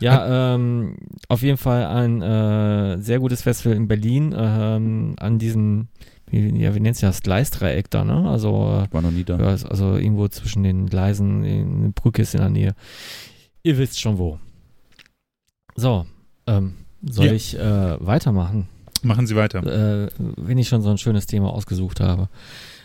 Ja, 0.00 0.54
ähm, 0.54 0.96
auf 1.28 1.42
jeden 1.42 1.56
Fall 1.56 1.86
ein 1.86 2.20
äh, 2.20 3.00
sehr 3.00 3.18
gutes 3.20 3.42
Festival 3.42 3.76
in 3.76 3.88
Berlin 3.88 4.34
ähm, 4.36 5.14
an 5.18 5.38
diesem, 5.38 5.88
wie, 6.28 6.48
ja, 6.60 6.74
wie 6.74 6.80
nennt 6.80 6.96
sich 6.96 7.08
das, 7.08 7.22
Gleisdreieck 7.22 7.90
da, 7.90 8.04
ne? 8.04 8.28
Also, 8.28 8.84
War 8.90 9.02
noch 9.02 9.10
nie 9.10 9.24
da. 9.24 9.38
äh, 9.38 9.42
ja, 9.42 9.66
also 9.68 9.96
irgendwo 9.96 10.28
zwischen 10.28 10.62
den 10.62 10.86
Gleisen, 10.88 11.44
eine 11.44 11.90
Brücke 11.90 12.22
ist 12.22 12.34
in 12.34 12.40
der 12.40 12.50
Nähe. 12.50 12.74
Ihr 13.62 13.78
wisst 13.78 14.00
schon 14.00 14.18
wo. 14.18 14.38
So, 15.74 16.06
ähm, 16.46 16.74
soll 17.02 17.26
Ja. 17.26 17.32
ich 17.32 17.58
äh, 17.58 17.96
weitermachen? 18.06 18.68
Machen 19.02 19.26
Sie 19.26 19.36
weiter. 19.36 19.62
äh, 20.06 20.08
wenn 20.36 20.58
ich 20.58 20.68
schon 20.68 20.82
so 20.82 20.90
ein 20.90 20.98
schönes 20.98 21.26
Thema 21.26 21.52
ausgesucht 21.52 22.00
habe. 22.00 22.28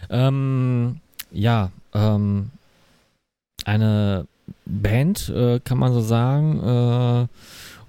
Ähm, 0.10 1.00
ja, 1.32 1.72
ähm, 1.94 2.52
eine 3.66 4.28
Band, 4.66 5.30
äh, 5.30 5.60
kann 5.64 5.78
man 5.78 5.94
so 5.94 6.02
sagen, 6.02 6.60
äh, 6.60 7.28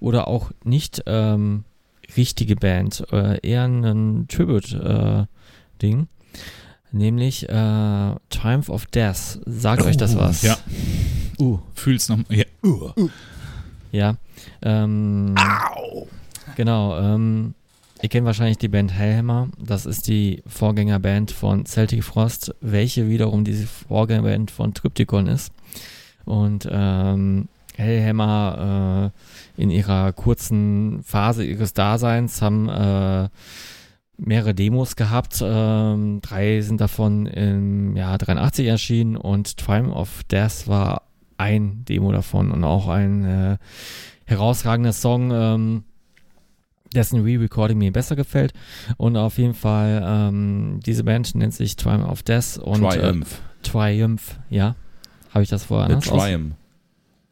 oder 0.05 0.29
auch 0.29 0.51
nicht 0.65 1.03
ähm, 1.07 1.65
richtige 2.17 2.57
Band, 2.57 3.05
äh, 3.13 3.39
eher 3.47 3.65
ein 3.65 4.27
Tribute-Ding, 5.83 6.07
nämlich 6.93 7.49
äh, 7.49 8.15
Triumph 8.31 8.69
of 8.69 8.87
Death. 8.87 9.41
Sagt 9.47 9.83
euch 9.83 9.97
das 9.97 10.15
Oh, 10.17 10.21
was? 10.21 10.43
ja. 10.43 10.57
Uh, 11.39 11.59
Fühl's 11.75 12.09
noch. 12.09 12.19
Ja. 12.31 12.45
Uh. 12.65 12.91
ja. 13.91 14.17
Ähm, 14.63 15.35
Genau, 16.55 16.99
ähm, 16.99 17.55
ihr 18.03 18.11
kennt 18.11 18.27
wahrscheinlich 18.27 18.59
die 18.59 18.69
Band 18.69 18.93
Hellhammer. 18.93 19.49
Das 19.59 19.87
ist 19.87 20.07
die 20.07 20.43
Vorgängerband 20.47 21.31
von 21.31 21.65
Celtic 21.65 22.05
Frost, 22.05 22.55
welche 22.61 23.09
wiederum 23.09 23.43
diese 23.45 23.67
Vorgängerband 23.67 24.51
von 24.51 24.75
Triptychon 24.75 25.29
ist. 25.29 25.51
Und 26.27 26.69
ähm, 26.71 27.49
Hellhammer 27.75 29.13
äh, 29.57 29.63
in 29.63 29.71
ihrer 29.71 30.13
kurzen 30.13 31.03
Phase 31.05 31.43
ihres 31.45 31.73
Daseins 31.73 32.43
haben 32.43 32.69
äh, 32.69 33.29
mehrere 34.25 34.55
Demos 34.55 34.97
gehabt. 34.97 35.43
Ähm, 35.43 36.21
drei 36.23 36.61
sind 36.61 36.81
davon 36.81 37.27
im 37.27 37.97
Jahr 37.97 38.19
83 38.19 38.67
erschienen 38.67 39.17
und 39.17 39.57
Triumph 39.57 39.95
of 39.95 40.25
Death 40.25 40.67
war 40.67 41.03
ein 41.39 41.85
Demo 41.89 42.13
davon 42.13 42.51
und 42.51 42.65
auch 42.65 42.89
ein 42.89 43.25
äh, 43.25 43.57
herausragender 44.25 44.93
Song. 44.93 45.31
Ähm, 45.33 45.85
dessen 46.95 47.23
Re-Recording 47.23 47.79
mir 47.79 47.91
besser 47.91 48.17
gefällt. 48.17 48.53
Und 48.99 49.17
auf 49.17 49.39
jeden 49.39 49.55
Fall, 49.55 50.03
ähm, 50.05 50.81
diese 50.85 51.05
Band 51.05 51.35
nennt 51.35 51.55
sich 51.55 51.77
Triumph 51.77 52.07
of 52.07 52.23
Death 52.23 52.59
und 52.59 52.81
Triumph. 52.81 53.41
Äh, 53.41 53.63
Triumph, 53.63 54.39
ja. 54.51 54.77
Habe 55.31 55.43
ich 55.43 55.49
das 55.49 55.65
vorher 55.65 55.89
Der 55.89 55.97
anders 55.97 56.11
aus? 56.13 56.23
Triumph. 56.23 56.55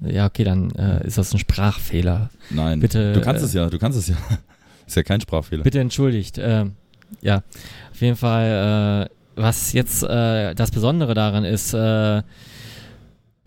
Ja, 0.00 0.26
okay, 0.26 0.44
dann 0.44 0.70
äh, 0.70 1.06
ist 1.06 1.18
das 1.18 1.34
ein 1.34 1.38
Sprachfehler. 1.38 2.30
Nein. 2.48 2.80
Bitte, 2.80 3.12
Du 3.12 3.20
kannst 3.20 3.42
äh, 3.42 3.46
es 3.46 3.52
ja, 3.52 3.68
du 3.68 3.78
kannst 3.78 3.98
es 3.98 4.08
ja. 4.08 4.16
Ist 4.86 4.96
ja 4.96 5.02
kein 5.04 5.20
Sprachfehler. 5.20 5.62
Bitte 5.62 5.78
entschuldigt. 5.78 6.38
Ähm, 6.42 6.72
ja, 7.20 7.42
auf 7.90 8.00
jeden 8.00 8.16
Fall, 8.16 9.08
äh, 9.08 9.40
was 9.40 9.72
jetzt 9.72 10.02
äh, 10.02 10.54
das 10.54 10.70
Besondere 10.70 11.14
daran 11.14 11.44
ist, 11.44 11.74
äh, 11.74 12.22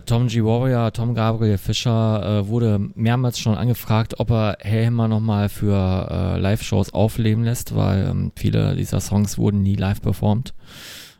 Tom 0.06 0.28
G. 0.28 0.44
Warrior, 0.44 0.92
Tom 0.92 1.16
Gabriel 1.16 1.58
Fischer 1.58 2.42
äh, 2.42 2.48
wurde 2.48 2.80
mehrmals 2.96 3.40
schon 3.40 3.56
angefragt, 3.56 4.20
ob 4.20 4.32
er 4.32 4.58
Hellhammer 4.60 5.08
nochmal 5.08 5.50
für 5.50 6.36
äh, 6.36 6.40
Live-Shows 6.40 6.94
aufleben 6.94 7.44
lässt, 7.44 7.76
weil 7.76 8.08
ähm, 8.10 8.32
viele 8.36 8.76
dieser 8.76 9.00
Songs 9.00 9.38
wurden 9.38 9.64
nie 9.64 9.76
live 9.76 10.02
performt. 10.02 10.54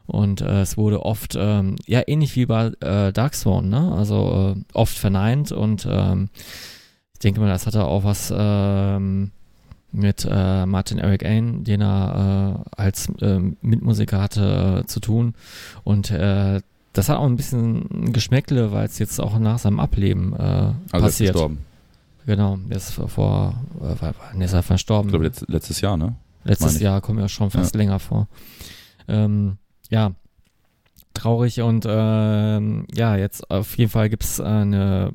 Und 0.06 0.42
äh, 0.42 0.62
es 0.62 0.76
wurde 0.78 1.06
oft, 1.06 1.38
ähm, 1.40 1.78
ja, 1.86 2.02
ähnlich 2.06 2.36
wie 2.36 2.46
bei 2.46 2.72
äh, 2.82 3.14
Dark 3.14 3.36
Swan, 3.36 3.70
ne? 3.70 3.94
Also 3.94 4.56
äh, 4.58 4.62
oft 4.74 4.98
verneint 4.98 5.54
und 5.54 5.88
ähm, 5.90 6.30
ich 7.14 7.20
denke 7.20 7.40
mal, 7.40 7.48
das 7.48 7.66
hatte 7.66 7.86
auch 7.86 8.04
was 8.04 8.34
ähm, 8.36 9.32
mit 9.94 10.28
äh, 10.30 10.66
Martin 10.66 10.98
Eric 10.98 11.24
Ain, 11.24 11.64
den 11.64 11.82
er 11.82 12.66
äh, 12.76 12.82
als 12.82 13.10
ähm, 13.22 13.58
Mitmusiker 13.62 14.22
hatte, 14.22 14.82
äh, 14.84 14.88
zu 14.88 15.00
tun. 15.00 15.36
Und 15.84 16.12
äh, 16.12 16.62
das 16.94 17.10
hat 17.10 17.18
auch 17.18 17.26
ein 17.26 17.36
bisschen 17.36 18.12
Geschmäckle, 18.12 18.72
weil 18.72 18.86
es 18.86 19.00
jetzt 19.00 19.20
auch 19.20 19.38
nach 19.40 19.60
seinem 19.60 19.80
Ableben 19.80 20.34
äh, 20.34 20.38
also 20.38 20.74
er 20.92 20.98
ist 20.98 21.02
passiert. 21.04 21.34
gestorben. 21.34 21.60
Genau, 22.26 22.58
der 22.70 22.78
ist 22.78 22.92
vor, 22.92 23.62
äh, 23.82 24.44
ist 24.44 24.54
er 24.54 24.64
verstorben? 24.64 25.10
Ich 25.10 25.12
glaube, 25.12 25.26
letzt, 25.26 25.46
letztes 25.48 25.82
Jahr, 25.82 25.98
ne? 25.98 26.16
Letztes. 26.44 26.80
Jahr 26.80 27.02
kommt 27.02 27.20
ja 27.20 27.28
schon 27.28 27.52
fast 27.52 27.76
länger 27.76 28.00
vor. 28.00 28.28
Ähm, 29.08 29.58
ja, 29.90 30.12
traurig 31.14 31.62
und 31.62 31.86
ähm, 31.88 32.86
ja, 32.94 33.16
jetzt 33.16 33.50
auf 33.50 33.78
jeden 33.78 33.92
Fall 33.92 34.10
gibt's 34.10 34.40
eine 34.40 35.14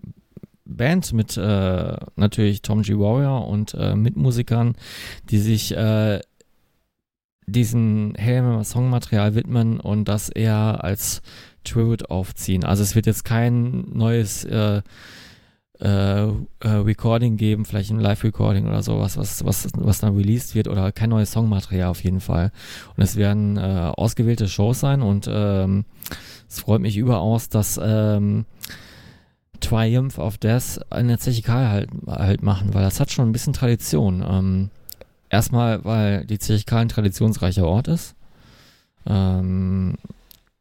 Band 0.68 1.12
mit 1.12 1.36
äh, 1.36 1.96
natürlich 2.16 2.62
Tom 2.62 2.82
G. 2.82 2.94
Warrior 2.98 3.48
und 3.48 3.74
äh, 3.74 3.96
Mitmusikern, 3.96 4.76
die 5.30 5.38
sich 5.38 5.74
äh, 5.76 6.20
diesem 7.46 8.14
Helmer 8.16 8.62
Songmaterial 8.62 9.34
widmen 9.34 9.80
und 9.80 10.06
das 10.06 10.28
eher 10.28 10.84
als 10.84 11.22
Tribute 11.64 12.10
aufziehen. 12.10 12.64
Also 12.64 12.82
es 12.82 12.94
wird 12.94 13.06
jetzt 13.06 13.24
kein 13.24 13.86
neues 13.92 14.44
äh, 14.44 14.82
äh, 15.80 16.24
äh, 16.24 16.32
Recording 16.62 17.36
geben, 17.36 17.64
vielleicht 17.64 17.90
ein 17.90 18.00
Live-Recording 18.00 18.66
oder 18.66 18.82
sowas, 18.82 19.16
was, 19.16 19.44
was, 19.44 19.68
was 19.74 20.00
dann 20.00 20.16
released 20.16 20.54
wird 20.54 20.68
oder 20.68 20.92
kein 20.92 21.10
neues 21.10 21.32
Songmaterial 21.32 21.88
auf 21.88 22.02
jeden 22.02 22.20
Fall. 22.20 22.52
Und 22.96 23.02
es 23.02 23.16
werden 23.16 23.56
äh, 23.56 23.92
ausgewählte 23.96 24.48
Shows 24.48 24.80
sein 24.80 25.02
und 25.02 25.28
ähm, 25.30 25.84
es 26.48 26.60
freut 26.60 26.80
mich 26.80 26.96
überaus, 26.96 27.48
dass 27.48 27.78
ähm, 27.82 28.44
Triumph 29.60 30.18
of 30.18 30.38
Death 30.38 30.80
eine 30.90 31.18
Zechikal 31.18 31.68
halt, 31.68 31.90
halt 32.06 32.42
machen, 32.42 32.74
weil 32.74 32.82
das 32.82 33.00
hat 33.00 33.10
schon 33.10 33.28
ein 33.28 33.32
bisschen 33.32 33.52
Tradition. 33.52 34.24
Ähm, 34.28 34.70
erstmal, 35.30 35.84
weil 35.84 36.24
die 36.24 36.38
Zechikal 36.38 36.82
ein 36.82 36.88
traditionsreicher 36.88 37.66
Ort 37.66 37.88
ist. 37.88 38.14
Ähm, 39.06 39.96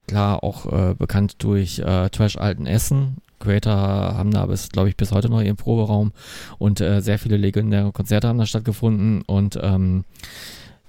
klar, 0.07 0.43
auch 0.43 0.65
äh, 0.71 0.93
bekannt 0.95 1.35
durch 1.39 1.79
äh, 1.79 2.09
Trash 2.09 2.37
Alten 2.37 2.65
Essen. 2.65 3.17
Creator 3.39 3.73
haben 3.73 4.31
da 4.31 4.45
bis, 4.47 4.69
glaube 4.69 4.89
ich, 4.89 4.97
bis 4.97 5.11
heute 5.11 5.29
noch 5.29 5.41
ihren 5.41 5.57
Proberaum 5.57 6.11
und 6.57 6.81
äh, 6.81 7.01
sehr 7.01 7.19
viele 7.19 7.37
legendäre 7.37 7.91
Konzerte 7.91 8.27
haben 8.27 8.39
da 8.39 8.47
stattgefunden 8.47 9.21
und 9.21 9.59
ähm, 9.61 10.05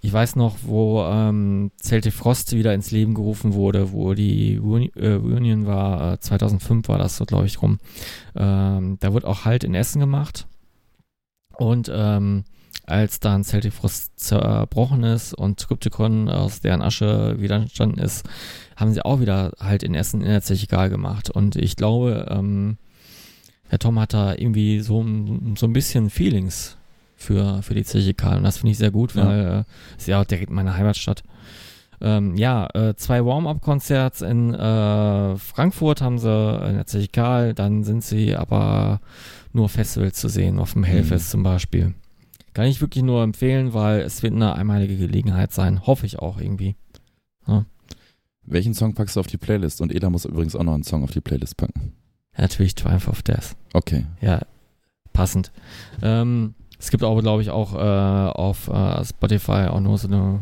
ich 0.00 0.12
weiß 0.12 0.36
noch, 0.36 0.56
wo 0.62 1.02
ähm, 1.04 1.70
Celtic 1.82 2.12
Frost 2.12 2.52
wieder 2.52 2.72
ins 2.74 2.90
Leben 2.90 3.14
gerufen 3.14 3.54
wurde, 3.54 3.92
wo 3.92 4.14
die 4.14 4.58
Reuni- 4.58 4.96
äh, 4.96 5.14
Reunion 5.14 5.66
war, 5.66 6.14
äh, 6.14 6.20
2005 6.20 6.88
war 6.88 6.98
das 6.98 7.16
so, 7.16 7.24
glaube 7.24 7.46
ich, 7.46 7.60
rum. 7.60 7.78
Ähm, 8.36 8.96
da 9.00 9.12
wird 9.12 9.24
auch 9.24 9.44
Halt 9.44 9.64
in 9.64 9.74
Essen 9.74 10.00
gemacht. 10.00 10.46
Und 11.56 11.90
ähm, 11.92 12.44
als 12.86 13.20
dann 13.20 13.44
Celtic 13.44 13.72
Frost 13.72 14.18
zerbrochen 14.18 15.02
ist 15.02 15.34
und 15.34 15.58
Triptychon 15.58 16.28
aus 16.28 16.60
deren 16.60 16.80
Asche 16.80 17.38
wieder 17.40 17.56
entstanden 17.56 17.98
ist, 17.98 18.26
haben 18.76 18.92
sie 18.92 19.04
auch 19.04 19.20
wieder 19.20 19.52
halt 19.58 19.82
in 19.82 19.94
Essen 19.94 20.22
in 20.22 20.28
der 20.28 20.42
Zechigal 20.42 20.88
gemacht. 20.88 21.28
Und 21.28 21.56
ich 21.56 21.76
glaube, 21.76 22.26
ähm, 22.30 22.78
Herr 23.68 23.78
Tom 23.78 23.98
hat 23.98 24.14
da 24.14 24.34
irgendwie 24.34 24.80
so, 24.80 25.04
so 25.56 25.66
ein 25.66 25.72
bisschen 25.72 26.08
Feelings 26.08 26.77
für, 27.18 27.62
für 27.62 27.74
die 27.74 27.84
Zechikal. 27.84 28.38
Und 28.38 28.44
das 28.44 28.56
finde 28.58 28.72
ich 28.72 28.78
sehr 28.78 28.90
gut, 28.90 29.14
Ja. 29.14 29.26
weil 29.26 29.46
äh, 29.46 29.96
ist 29.98 30.08
ja 30.08 30.20
auch 30.20 30.24
direkt 30.24 30.50
meine 30.50 30.76
Heimatstadt. 30.76 31.22
Ähm, 32.00 32.36
ja, 32.36 32.68
äh, 32.74 32.94
zwei 32.94 33.24
Warm-Up-Konzerts 33.24 34.22
in 34.22 34.54
äh, 34.54 35.36
Frankfurt 35.36 36.00
haben 36.00 36.18
sie 36.18 36.30
in 36.68 36.74
der 36.76 36.86
Zechikal, 36.86 37.54
dann 37.54 37.82
sind 37.84 38.04
sie 38.04 38.36
aber 38.36 39.00
nur 39.52 39.68
Festivals 39.68 40.16
zu 40.20 40.28
sehen, 40.28 40.58
auf 40.60 40.74
dem 40.74 40.84
Hellfest 40.84 41.30
zum 41.30 41.42
Beispiel. 41.42 41.94
Kann 42.54 42.66
ich 42.66 42.80
wirklich 42.80 43.02
nur 43.04 43.22
empfehlen, 43.24 43.74
weil 43.74 44.00
es 44.00 44.22
wird 44.22 44.32
eine 44.34 44.54
einmalige 44.54 44.96
Gelegenheit 44.96 45.52
sein. 45.52 45.86
Hoffe 45.86 46.06
ich 46.06 46.18
auch 46.20 46.40
irgendwie. 46.40 46.76
Welchen 48.50 48.72
Song 48.72 48.94
packst 48.94 49.16
du 49.16 49.20
auf 49.20 49.26
die 49.26 49.36
Playlist? 49.36 49.80
Und 49.82 49.94
Eda 49.94 50.08
muss 50.08 50.24
übrigens 50.24 50.56
auch 50.56 50.62
noch 50.62 50.72
einen 50.72 50.82
Song 50.84 51.02
auf 51.04 51.10
die 51.10 51.20
Playlist 51.20 51.56
packen. 51.58 51.92
Ja, 52.34 52.42
natürlich 52.42 52.74
Triumph 52.74 53.06
of 53.08 53.22
Death. 53.22 53.56
Okay. 53.74 54.06
Ja, 54.22 54.40
passend. 55.12 55.52
Ähm, 56.02 56.54
es 56.78 56.90
gibt 56.90 57.02
aber, 57.02 57.20
glaube 57.22 57.42
ich, 57.42 57.50
auch 57.50 57.74
äh, 57.74 57.78
auf 57.78 58.68
äh, 58.68 59.04
Spotify 59.04 59.68
auch 59.68 59.80
nur 59.80 59.98
so 59.98 60.08
eine, 60.08 60.40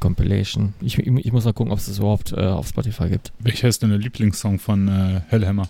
Compilation. 0.00 0.74
Ich, 0.80 0.98
ich, 0.98 1.32
muss 1.32 1.44
mal 1.44 1.52
gucken, 1.52 1.72
ob 1.72 1.78
es 1.78 1.86
das 1.86 1.98
überhaupt 1.98 2.32
äh, 2.32 2.40
auf 2.40 2.66
Spotify 2.66 3.08
gibt. 3.08 3.32
Welcher 3.38 3.68
ist 3.68 3.82
denn 3.82 3.90
der 3.90 4.00
Lieblingssong 4.00 4.58
von 4.58 4.88
äh, 4.88 5.20
Hellhammer? 5.28 5.68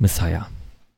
Messiah. 0.00 0.48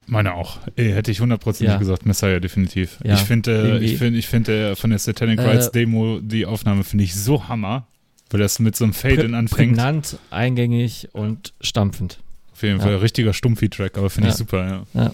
Meine 0.07 0.35
auch. 0.35 0.59
Ey, 0.77 0.93
hätte 0.93 1.11
ich 1.11 1.21
hundertprozentig 1.21 1.75
Ja. 1.75 1.79
gesagt, 1.79 2.07
Messiah 2.07 2.41
definitiv. 2.41 2.99
Ja, 3.05 3.15
ich 3.15 3.21
finde, 3.21 3.79
äh, 3.79 3.85
ich 3.85 3.99
finde, 3.99 4.19
ich 4.19 4.27
finde 4.27 4.71
äh, 4.71 4.77
von 4.77 4.91
der 4.91 4.99
Satanic 4.99 5.41
Äh, 5.41 5.43
Rights 5.43 5.71
Demo 5.71 6.21
die 6.21 6.47
Aufnahme 6.47 6.85
finde 6.85 7.05
ich 7.05 7.15
so 7.15 7.49
hammer, 7.49 7.87
weil 8.31 8.41
das 8.41 8.59
mit 8.59 8.77
so 8.77 8.85
einem 8.85 8.93
Fade-in 8.93 9.35
anfängt. 9.35 9.77
Prägnant, 9.77 10.19
eingängig 10.31 11.09
und 11.13 11.53
stampfend. 11.61 12.19
Auf 12.55 12.63
jeden 12.63 12.79
Ja. 12.79 12.85
Fall 12.85 12.97
richtiger 12.97 13.33
Stumpfi-Track, 13.33 13.99
aber 13.99 14.11
finde 14.11 14.29
ich 14.31 14.37
super. 14.37 14.87
Ja. 14.95 15.13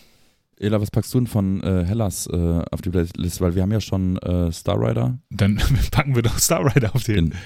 Ela, 0.59 0.79
was 0.79 0.91
packst 0.91 1.15
du 1.15 1.21
denn 1.21 1.27
von 1.27 1.63
äh, 1.63 1.87
Hellas 1.87 2.27
äh, 2.27 2.63
auf 2.71 2.83
die 2.83 2.91
Playlist? 2.91 3.41
Weil 3.41 3.55
wir 3.55 3.63
haben 3.63 3.73
ja 3.73 3.81
schon 3.81 4.19
äh, 4.19 4.53
Star 4.53 4.79
Rider. 4.79 5.17
Dann 5.31 5.57
packen 5.91 6.15
wir 6.15 6.23
doch 6.23 6.39
Star 6.39 6.63
Rider 6.65 6.95
auf 6.95 7.03
den. 7.05 7.31
Den 7.31 7.39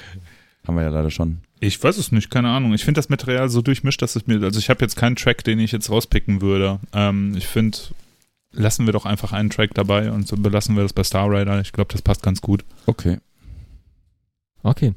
haben 0.66 0.74
wir 0.74 0.82
ja 0.82 0.88
leider 0.88 1.12
schon. 1.12 1.38
Ich 1.60 1.80
weiß 1.80 1.96
es 1.96 2.10
nicht, 2.10 2.28
keine 2.28 2.48
Ahnung. 2.48 2.74
Ich 2.74 2.84
finde 2.84 2.98
das 2.98 3.08
Material 3.08 3.48
so 3.48 3.62
durchmischt, 3.62 4.02
dass 4.02 4.16
es 4.16 4.26
mir, 4.26 4.42
also 4.42 4.58
ich 4.58 4.68
habe 4.68 4.80
jetzt 4.80 4.96
keinen 4.96 5.14
Track, 5.14 5.44
den 5.44 5.60
ich 5.60 5.70
jetzt 5.70 5.90
rauspicken 5.90 6.40
würde. 6.42 6.80
Ähm, 6.92 7.34
ich 7.36 7.46
finde, 7.46 7.78
lassen 8.50 8.86
wir 8.86 8.92
doch 8.92 9.06
einfach 9.06 9.32
einen 9.32 9.50
Track 9.50 9.74
dabei 9.74 10.10
und 10.10 10.26
so 10.26 10.34
belassen 10.36 10.74
wir 10.74 10.82
das 10.82 10.92
bei 10.92 11.04
Star 11.04 11.30
Rider. 11.30 11.60
Ich 11.60 11.72
glaube, 11.72 11.92
das 11.92 12.02
passt 12.02 12.22
ganz 12.24 12.40
gut. 12.40 12.64
Okay. 12.86 13.18
Okay. 14.64 14.94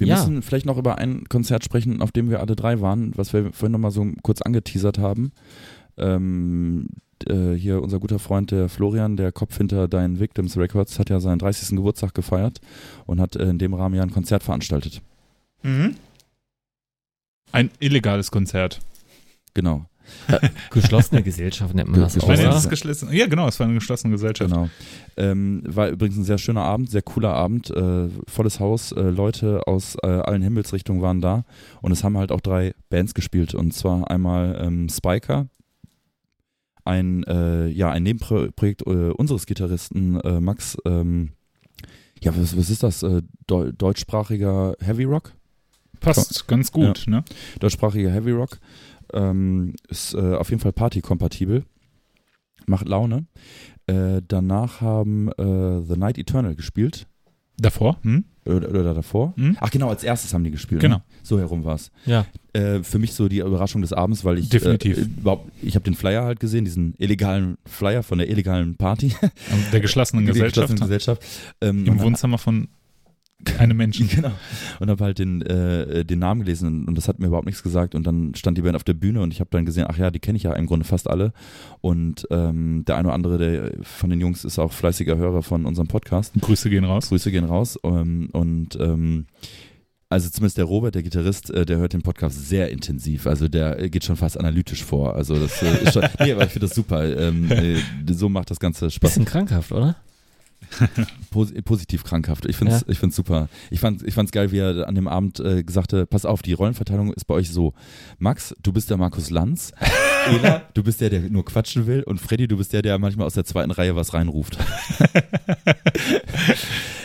Wir 0.00 0.06
Ja. 0.08 0.16
müssen 0.16 0.40
vielleicht 0.42 0.64
noch 0.66 0.78
über 0.78 0.96
ein 0.98 1.28
Konzert 1.28 1.62
sprechen, 1.62 2.00
auf 2.00 2.10
dem 2.10 2.30
wir 2.30 2.40
alle 2.40 2.56
drei 2.56 2.80
waren, 2.80 3.12
was 3.16 3.32
wir 3.34 3.52
vorhin 3.52 3.72
nochmal 3.72 3.90
so 3.90 4.06
kurz 4.22 4.40
angeteasert 4.40 4.98
haben. 4.98 5.30
Ähm, 5.98 6.88
äh, 7.28 7.52
hier 7.52 7.82
unser 7.82 8.00
guter 8.00 8.18
Freund, 8.18 8.50
der 8.50 8.70
Florian, 8.70 9.18
der 9.18 9.30
Kopf 9.30 9.58
hinter 9.58 9.88
Dein 9.88 10.18
Victims 10.18 10.56
Records, 10.56 10.98
hat 10.98 11.10
ja 11.10 11.20
seinen 11.20 11.38
30. 11.38 11.76
Geburtstag 11.76 12.14
gefeiert 12.14 12.60
und 13.04 13.20
hat 13.20 13.36
äh, 13.36 13.44
in 13.50 13.58
dem 13.58 13.74
Rahmen 13.74 13.94
ja 13.94 14.02
ein 14.02 14.10
Konzert 14.10 14.42
veranstaltet. 14.42 15.02
Ein 17.52 17.70
illegales 17.80 18.30
Konzert. 18.30 18.80
Genau, 19.52 19.84
Geschlossene 20.70 21.22
Gesellschaft 21.22 21.74
nennt 21.74 21.90
man 21.90 22.00
das 22.00 22.18
auch. 22.18 22.28
Meine, 22.28 22.44
das 22.44 22.68
geschlossen. 22.68 23.12
Ja, 23.12 23.26
genau, 23.26 23.48
es 23.48 23.58
war 23.58 23.66
eine 23.66 23.74
geschlossene 23.74 24.12
Gesellschaft. 24.12 24.50
genau. 24.50 24.68
Ähm, 25.16 25.62
war 25.66 25.88
übrigens 25.88 26.16
ein 26.18 26.24
sehr 26.24 26.38
schöner 26.38 26.62
Abend, 26.62 26.90
sehr 26.90 27.02
cooler 27.02 27.32
Abend, 27.32 27.70
äh, 27.70 28.08
volles 28.28 28.60
Haus, 28.60 28.92
äh, 28.92 29.00
Leute 29.00 29.66
aus 29.66 29.96
äh, 30.02 30.06
allen 30.06 30.42
Himmelsrichtungen 30.42 31.02
waren 31.02 31.20
da 31.20 31.44
und 31.82 31.92
es 31.92 32.04
haben 32.04 32.16
halt 32.16 32.32
auch 32.32 32.40
drei 32.40 32.74
Bands 32.88 33.14
gespielt 33.14 33.54
und 33.54 33.74
zwar 33.74 34.10
einmal 34.10 34.58
ähm, 34.60 34.88
Spiker, 34.88 35.48
ein, 36.84 37.24
äh, 37.24 37.68
ja, 37.68 37.90
ein 37.90 38.02
Nebenprojekt 38.02 38.82
äh, 38.86 39.10
unseres 39.10 39.46
Gitarristen 39.46 40.20
äh, 40.20 40.40
Max, 40.40 40.76
ähm, 40.84 41.32
ja, 42.22 42.36
was, 42.36 42.56
was 42.56 42.70
ist 42.70 42.82
das? 42.82 43.02
Äh, 43.02 43.22
deu 43.46 43.72
deutschsprachiger 43.72 44.76
Heavy 44.80 45.04
Rock? 45.04 45.32
Passt 46.00 46.46
ganz 46.48 46.72
gut, 46.72 47.04
ne? 47.06 47.24
Deutschsprachiger 47.60 48.10
Heavy 48.10 48.32
Rock. 48.32 48.58
Ähm, 49.12 49.74
ist 49.88 50.14
äh, 50.14 50.34
auf 50.34 50.50
jeden 50.50 50.60
Fall 50.60 50.72
partykompatibel. 50.72 51.64
Macht 52.66 52.88
Laune. 52.88 53.26
Äh, 53.86 54.22
danach 54.26 54.80
haben 54.80 55.28
äh, 55.32 55.82
The 55.82 55.98
Night 55.98 56.18
Eternal 56.18 56.54
gespielt. 56.54 57.06
Davor? 57.58 57.98
Hm? 58.02 58.24
Oder, 58.46 58.70
oder 58.70 58.94
davor. 58.94 59.34
Hm? 59.36 59.56
Ach 59.60 59.70
genau, 59.70 59.90
als 59.90 60.02
erstes 60.02 60.32
haben 60.32 60.44
die 60.44 60.50
gespielt. 60.50 60.80
Genau. 60.80 60.96
Ne? 60.96 61.02
So 61.22 61.38
herum 61.38 61.64
war 61.64 61.74
es. 61.74 61.90
Ja. 62.06 62.24
Äh, 62.52 62.82
für 62.82 62.98
mich 62.98 63.12
so 63.12 63.28
die 63.28 63.38
Überraschung 63.40 63.82
des 63.82 63.92
Abends, 63.92 64.24
weil 64.24 64.38
ich 64.38 64.48
Definitiv. 64.48 64.96
Äh, 64.98 65.02
überhaupt, 65.02 65.52
ich 65.60 65.74
habe 65.74 65.84
den 65.84 65.94
Flyer 65.94 66.24
halt 66.24 66.40
gesehen, 66.40 66.64
diesen 66.64 66.94
illegalen 66.98 67.58
Flyer 67.66 68.02
von 68.02 68.18
der 68.18 68.30
illegalen 68.30 68.76
Party. 68.76 69.14
Der 69.72 69.80
geschlossenen 69.80 70.24
Gesellschaft. 70.26 70.54
geschlossene 70.54 70.80
Gesellschaft. 70.80 71.22
Ähm, 71.60 71.84
Im 71.84 72.00
Wohnzimmer 72.00 72.38
von 72.38 72.68
keine 73.44 73.74
Menschen. 73.74 74.08
Genau. 74.20 74.32
Und 74.80 74.90
habe 74.90 75.04
halt 75.04 75.18
den, 75.18 75.40
äh, 75.42 76.04
den 76.04 76.18
Namen 76.18 76.40
gelesen 76.40 76.66
und, 76.66 76.88
und 76.88 76.94
das 76.98 77.08
hat 77.08 77.20
mir 77.20 77.28
überhaupt 77.28 77.46
nichts 77.46 77.62
gesagt. 77.62 77.94
Und 77.94 78.06
dann 78.06 78.34
stand 78.34 78.58
die 78.58 78.62
Band 78.62 78.76
auf 78.76 78.84
der 78.84 78.94
Bühne 78.94 79.22
und 79.22 79.32
ich 79.32 79.40
habe 79.40 79.50
dann 79.50 79.64
gesehen, 79.64 79.86
ach 79.88 79.96
ja, 79.96 80.10
die 80.10 80.18
kenne 80.18 80.36
ich 80.36 80.42
ja 80.42 80.52
im 80.52 80.66
Grunde 80.66 80.84
fast 80.84 81.08
alle. 81.08 81.32
Und 81.80 82.26
ähm, 82.30 82.84
der 82.86 82.96
eine 82.96 83.08
oder 83.08 83.14
andere 83.14 83.38
der 83.38 83.72
von 83.82 84.10
den 84.10 84.20
Jungs 84.20 84.44
ist 84.44 84.58
auch 84.58 84.72
fleißiger 84.72 85.16
Hörer 85.16 85.42
von 85.42 85.64
unserem 85.64 85.88
Podcast. 85.88 86.34
Grüße 86.40 86.70
gehen 86.70 86.84
raus. 86.84 87.08
Grüße 87.08 87.30
gehen 87.30 87.44
raus. 87.44 87.78
Ähm, 87.84 88.28
und 88.32 88.76
ähm, 88.80 89.26
also 90.10 90.28
zumindest 90.28 90.58
der 90.58 90.64
Robert, 90.64 90.96
der 90.96 91.04
Gitarrist, 91.04 91.50
äh, 91.50 91.64
der 91.64 91.78
hört 91.78 91.92
den 91.92 92.02
Podcast 92.02 92.48
sehr 92.48 92.70
intensiv. 92.70 93.28
Also 93.28 93.46
der 93.46 93.78
äh, 93.78 93.88
geht 93.88 94.04
schon 94.04 94.16
fast 94.16 94.38
analytisch 94.38 94.82
vor. 94.82 95.14
Also 95.14 95.38
das 95.38 95.62
äh, 95.62 95.84
ist 95.84 95.94
schon, 95.94 96.02
nee, 96.18 96.32
aber 96.32 96.44
ich 96.44 96.50
finde 96.50 96.66
das 96.66 96.74
super. 96.74 97.04
Ähm, 97.16 97.50
äh, 97.50 97.76
so 98.12 98.28
macht 98.28 98.50
das 98.50 98.58
Ganze 98.58 98.90
Spaß. 98.90 99.10
Bisschen 99.10 99.24
krankhaft, 99.24 99.70
oder? 99.70 99.96
Pos 101.30 101.52
positiv 101.64 102.04
krankhaft. 102.04 102.46
Ich 102.46 102.56
finde 102.56 102.74
es 102.74 102.84
ich 102.88 102.98
find's 102.98 103.16
super. 103.16 103.48
Ich 103.70 103.80
fand 103.80 104.06
ich 104.06 104.14
fand's 104.14 104.32
geil, 104.32 104.52
wie 104.52 104.58
er 104.58 104.88
an 104.88 104.94
dem 104.94 105.08
Abend 105.08 105.40
äh, 105.40 105.62
gesagt 105.62 105.92
hat, 105.92 106.10
pass 106.10 106.24
auf, 106.24 106.42
die 106.42 106.52
Rollenverteilung 106.52 107.12
ist 107.12 107.24
bei 107.24 107.34
euch 107.34 107.50
so. 107.50 107.72
Max, 108.18 108.54
du 108.62 108.72
bist 108.72 108.90
der 108.90 108.96
Markus 108.96 109.30
Lanz. 109.30 109.72
Ela, 110.26 110.62
du 110.74 110.82
bist 110.82 111.00
der, 111.00 111.10
der 111.10 111.30
nur 111.30 111.44
quatschen 111.44 111.86
will. 111.86 112.02
Und 112.02 112.20
Freddy, 112.20 112.46
du 112.46 112.56
bist 112.56 112.72
der, 112.72 112.82
der 112.82 112.98
manchmal 112.98 113.26
aus 113.26 113.34
der 113.34 113.44
zweiten 113.44 113.70
Reihe 113.70 113.96
was 113.96 114.14
reinruft. 114.14 114.52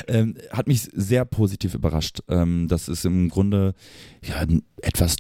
ähm, 0.08 0.36
hat 0.52 0.68
mich 0.68 0.90
sehr 0.94 1.26
positiv 1.26 1.74
überrascht. 1.74 2.20
Ähm, 2.28 2.68
das 2.68 2.88
ist 2.88 3.06
im 3.06 3.30
Grunde 3.30 3.74
ja 4.24 4.38
eine 4.38 4.62
etwas 4.82 5.18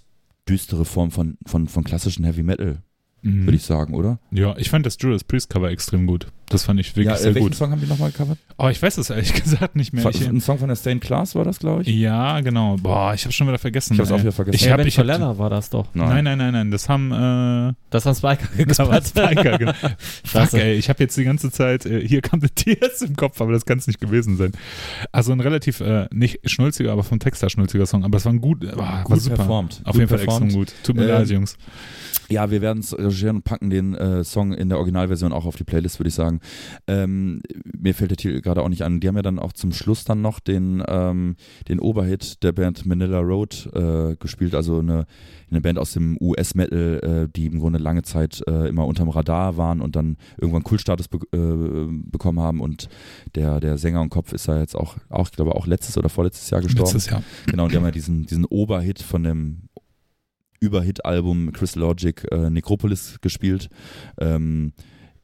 düstere 0.48 0.86
Form 0.86 1.12
von, 1.12 1.38
von, 1.45 1.68
von 1.68 1.84
klassischen 1.84 2.26
Heavy 2.26 2.44
Metal, 2.44 2.82
Mhm. 3.26 3.45
würde 3.45 3.57
ich 3.57 3.64
sagen, 3.64 3.93
oder? 3.93 4.19
Ja, 4.31 4.56
ich 4.57 4.69
fand 4.69 4.85
das 4.85 4.97
Judas 4.99 5.23
Priest 5.23 5.49
Cover 5.49 5.69
extrem 5.69 6.06
gut. 6.06 6.27
Das 6.49 6.64
fand 6.64 6.80
ich 6.80 6.89
wirklich 6.95 7.07
ja, 7.07 7.15
äh, 7.15 7.18
sehr 7.18 7.34
welchen 7.34 7.47
gut. 7.49 7.56
Song 7.56 7.72
haben 7.72 7.81
die 7.81 7.88
nochmal 7.88 8.11
gecovert? 8.11 8.38
Oh, 8.60 8.68
ich 8.68 8.80
weiß 8.80 8.99
es 8.99 9.10
ehrlich 9.10 9.34
gesagt 9.43 9.76
nicht 9.76 9.93
mehr. 9.93 10.06
Ich, 10.11 10.27
Ein 10.27 10.39
Song 10.41 10.60
von 10.60 10.69
der 10.69 10.76
Stained 10.76 11.02
Class 11.02 11.34
war 11.34 11.43
das, 11.43 11.57
glaube 11.57 11.81
ich? 11.81 11.88
ja, 11.88 12.39
genau. 12.41 12.76
Boah, 12.80 13.15
ich 13.15 13.23
habe 13.26 13.34
schon 13.34 13.47
wieder 13.47 13.57
vergessen. 13.57 13.93
Ich 13.95 13.99
habe 13.99 14.06
es 14.07 14.11
auch 14.14 14.19
wieder 14.19 14.31
vergessen. 14.31 14.56
Ich 14.56 14.65
Ich 14.68 14.72
hab- 14.72 14.85
ich 14.85 14.99
hab- 14.99 15.38
war 15.39 15.49
das 15.49 15.72
doch. 15.72 15.88
Nein, 15.95 16.23
nein, 16.23 16.38
nein, 16.38 16.53
nein. 16.53 16.69
Das 16.69 16.88
haben 16.88 17.11
äh, 17.11 17.73
Das 17.89 18.06
haben 18.06 18.14
Spiker 18.15 18.47
das 18.68 18.77
war 18.77 18.99
gecovert. 19.02 19.07
Spiker, 19.07 19.57
genau. 19.57 19.73
Fuck, 20.23 20.53
ey, 20.53 20.76
ich 20.76 20.88
habe 20.89 21.02
jetzt 21.03 21.18
die 21.18 21.23
ganze 21.23 21.49
Zeit, 21.49 21.88
äh, 21.88 22.07
hier 22.07 22.22
kam 22.22 22.41
der 22.41 22.49
Tears 22.56 23.02
im 23.02 23.15
Kopf, 23.15 23.41
aber 23.41 23.52
das 23.52 23.65
kann 23.65 23.80
es 23.80 23.88
nicht 23.88 23.99
gewesen 23.99 24.38
sein. 24.38 24.52
Also 25.11 25.31
ein 25.31 25.39
relativ, 25.39 25.80
äh, 25.81 26.07
nicht 26.14 26.47
schnulziger, 26.47 26.91
aber 26.91 27.03
vom 27.03 27.18
Text 27.19 27.41
her 27.41 27.49
schnulziger 27.49 27.88
Song, 27.88 28.03
aber 28.03 28.18
es 28.18 28.26
war 28.26 28.34
ein 28.34 28.39
gut, 28.41 28.64
äh, 28.64 28.77
war, 28.77 29.02
Gut 29.02 29.10
war 29.11 29.18
super. 29.19 29.35
performt. 29.38 29.81
Auf 29.84 29.93
Gut 29.93 29.95
jeden 30.02 30.10
Fall 30.10 30.19
performt. 30.19 30.45
extrem 30.45 30.60
gut. 30.61 30.73
Tut 30.84 30.95
mir 30.95 31.03
Ähm, 31.03 31.10
leid, 31.10 31.30
Jungs. 31.30 31.57
Ja, 32.30 32.49
wir 32.49 32.61
werden 32.61 32.80
es 32.80 32.97
recherchieren 32.97 33.38
und 33.38 33.43
packen 33.43 33.69
den 33.69 33.93
äh, 33.93 34.23
Song 34.23 34.53
in 34.53 34.69
der 34.69 34.77
Originalversion 34.77 35.31
auch 35.31 35.45
auf 35.45 35.56
die 35.56 35.64
Playlist, 35.64 35.99
würde 35.99 36.10
ich 36.10 36.15
sagen. 36.15 36.39
Ähm, 36.88 37.41
mir 37.77 37.93
fällt 37.93 38.11
der 38.11 38.18
Titel 38.18 38.41
gerade 38.41 38.64
auch 38.64 38.69
nicht 38.69 38.84
an. 38.84 38.99
Die 38.99 39.07
haben 39.07 39.15
ja 39.15 39.22
dann 39.22 39.39
auch 39.39 39.53
zum 39.53 39.72
Schluss 39.72 40.06
dann 40.06 40.22
noch 40.22 40.39
den, 40.39 40.84
ähm, 40.88 41.35
den 41.68 41.80
Oberhit 41.80 42.43
der 42.43 42.52
Band 42.52 42.85
Manila 42.85 43.19
Road 43.19 43.69
äh, 43.73 44.15
gespielt, 44.15 44.56
also 44.56 44.80
eine, 44.80 45.06
eine 45.52 45.61
Band 45.61 45.77
aus 45.77 45.93
dem 45.93 46.18
US-Metal, 46.19 47.27
äh, 47.27 47.31
die 47.34 47.45
im 47.45 47.60
Grunde 47.60 47.80
lange 47.80 48.02
Zeit 48.02 48.41
äh, 48.47 48.68
immer 48.68 48.85
unterm 48.85 49.10
Radar 49.10 49.57
waren 49.57 49.81
und 49.81 49.95
dann 49.95 50.18
irgendwann 50.38 50.64
Kultstatus 50.64 51.07
be 51.07 51.19
äh, 51.31 51.88
bekommen 52.10 52.39
haben 52.39 52.61
und 52.61 52.89
der, 53.35 53.60
der 53.60 53.77
Sänger 53.77 54.02
und 54.02 54.10
Kopf 54.10 54.34
ist 54.34 54.47
ja 54.47 54.60
jetzt 54.60 54.76
auch, 54.76 54.95
auch, 55.10 55.27
ich 55.27 55.34
glaube 55.34 55.56
auch 55.56 55.68
letztes 55.68 55.97
oder 55.97 56.10
vorletztes 56.10 56.49
Jahr 56.49 56.61
gestorben. 56.61 56.91
Letztes 56.91 57.10
Jahr. 57.10 57.23
Genau, 57.47 57.64
und 57.65 57.72
die 57.72 57.77
haben 57.77 57.85
ja 57.85 57.91
diesen, 57.91 58.26
diesen 58.26 58.45
Oberhit 58.45 59.02
von 59.02 59.23
dem 59.23 59.64
Überhit-Album 60.65 61.51
Crystal 61.53 61.81
Logic 61.81 62.25
äh, 62.31 62.49
Necropolis 62.49 63.17
gespielt. 63.21 63.69
Ähm, 64.19 64.73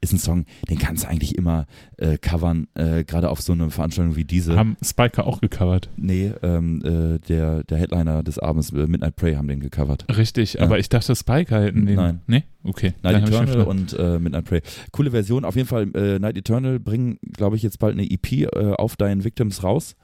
ist 0.03 0.13
ein 0.13 0.18
Song, 0.18 0.45
den 0.68 0.80
kannst 0.80 1.03
du 1.03 1.09
eigentlich 1.09 1.38
immer 1.38 1.68
äh, 1.97 2.18
covern, 2.18 2.65
äh, 2.73 3.03
gerade 3.03 3.30
auf 3.30 3.39
so 3.39 3.53
eine 3.53 3.69
Veranstaltung 3.69 4.15
wie 4.15 4.23
diese. 4.23 4.55
Haben 4.55 4.76
Spiker 4.84 5.27
auch 5.27 5.41
gecovert. 5.41 5.89
nee, 5.95 6.31
ähm, 6.41 6.81
äh, 6.84 7.19
der, 7.19 7.63
der 7.65 7.77
Headliner 7.77 8.23
des 8.23 8.39
Abends, 8.39 8.72
äh, 8.72 8.88
Midnight 8.88 9.15
Prey, 9.15 9.35
haben 9.35 9.47
den 9.47 9.59
gecovert. 9.59 10.05
Richtig, 10.18 10.53
Ja. 10.53 10.61
aber 10.61 10.80
ich 10.80 10.89
dachte, 10.89 11.15
Spiker 11.15 11.61
hätten 11.61 11.85
den. 11.85 11.97
Nein. 11.97 12.22
Nee? 12.26 12.45
Okay. 12.63 12.93
Night 13.03 13.13
Dann 13.13 13.23
Eternal 13.26 13.61
und 13.61 13.93
äh, 13.93 14.18
Midnight 14.18 14.45
Prey. 14.45 14.61
Coole 14.91 15.11
Version. 15.11 15.45
Auf 15.45 15.55
jeden 15.55 15.68
Fall, 15.68 15.88
äh, 15.95 16.18
Night 16.18 16.35
Eternal 16.35 16.80
bringen, 16.80 17.19
glaube 17.34 17.55
ich, 17.55 17.61
jetzt 17.61 17.77
bald 17.77 17.93
eine 17.93 18.09
EP 18.09 18.47
auf 18.80 18.95
Deinen 18.95 19.23
Victims 19.23 19.63
raus, 19.63 19.95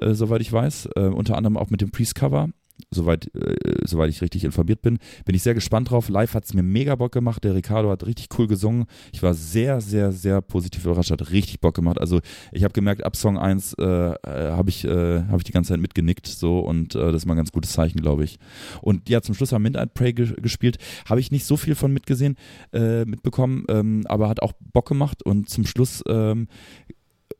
soweit 0.00 0.40
ich 0.40 0.52
weiß. 0.52 0.86
Unter 0.94 1.36
anderem 1.36 1.56
auch 1.56 1.70
mit 1.70 1.80
dem 1.80 1.90
Priest-Cover. 1.90 2.48
Soweit, 2.90 3.34
äh, 3.34 3.56
soweit 3.84 4.10
ich 4.10 4.22
richtig 4.22 4.44
informiert 4.44 4.82
bin. 4.82 4.98
Bin 5.24 5.34
ich 5.34 5.42
sehr 5.42 5.54
gespannt 5.54 5.90
drauf. 5.90 6.08
Live 6.08 6.34
hat 6.34 6.44
es 6.44 6.54
mir 6.54 6.62
mega 6.62 6.94
Bock 6.96 7.12
gemacht. 7.12 7.44
Der 7.44 7.54
Ricardo 7.54 7.90
hat 7.90 8.06
richtig 8.06 8.28
cool 8.38 8.46
gesungen. 8.46 8.86
Ich 9.12 9.22
war 9.22 9.34
sehr, 9.34 9.80
sehr, 9.80 10.12
sehr 10.12 10.40
positiv 10.40 10.84
überrascht. 10.84 11.10
Hat 11.10 11.30
richtig 11.30 11.60
Bock 11.60 11.74
gemacht. 11.74 12.00
Also 12.00 12.20
ich 12.52 12.64
habe 12.64 12.72
gemerkt, 12.72 13.04
ab 13.04 13.16
Song 13.16 13.38
1 13.38 13.74
äh, 13.74 13.84
äh, 13.84 14.16
habe 14.24 14.70
ich, 14.70 14.84
äh, 14.84 15.24
hab 15.24 15.38
ich 15.38 15.44
die 15.44 15.52
ganze 15.52 15.72
Zeit 15.72 15.80
mitgenickt. 15.80 16.26
So 16.26 16.60
und 16.60 16.94
äh, 16.94 17.12
das 17.12 17.22
ist 17.22 17.26
mal 17.26 17.34
ein 17.34 17.38
ganz 17.38 17.52
gutes 17.52 17.72
Zeichen, 17.72 18.00
glaube 18.00 18.24
ich. 18.24 18.38
Und 18.80 19.08
ja, 19.08 19.22
zum 19.22 19.34
Schluss 19.34 19.52
haben 19.52 19.62
Midnight 19.62 19.94
Prey 19.94 20.12
ge 20.12 20.34
gespielt. 20.40 20.78
Habe 21.08 21.20
ich 21.20 21.30
nicht 21.30 21.44
so 21.44 21.56
viel 21.56 21.74
von 21.74 21.92
mitgesehen, 21.92 22.36
äh, 22.72 23.04
mitbekommen, 23.04 23.64
ähm, 23.68 24.02
aber 24.06 24.28
hat 24.28 24.42
auch 24.42 24.52
Bock 24.72 24.88
gemacht. 24.88 25.22
Und 25.22 25.48
zum 25.48 25.66
Schluss, 25.66 26.02
ähm, 26.08 26.48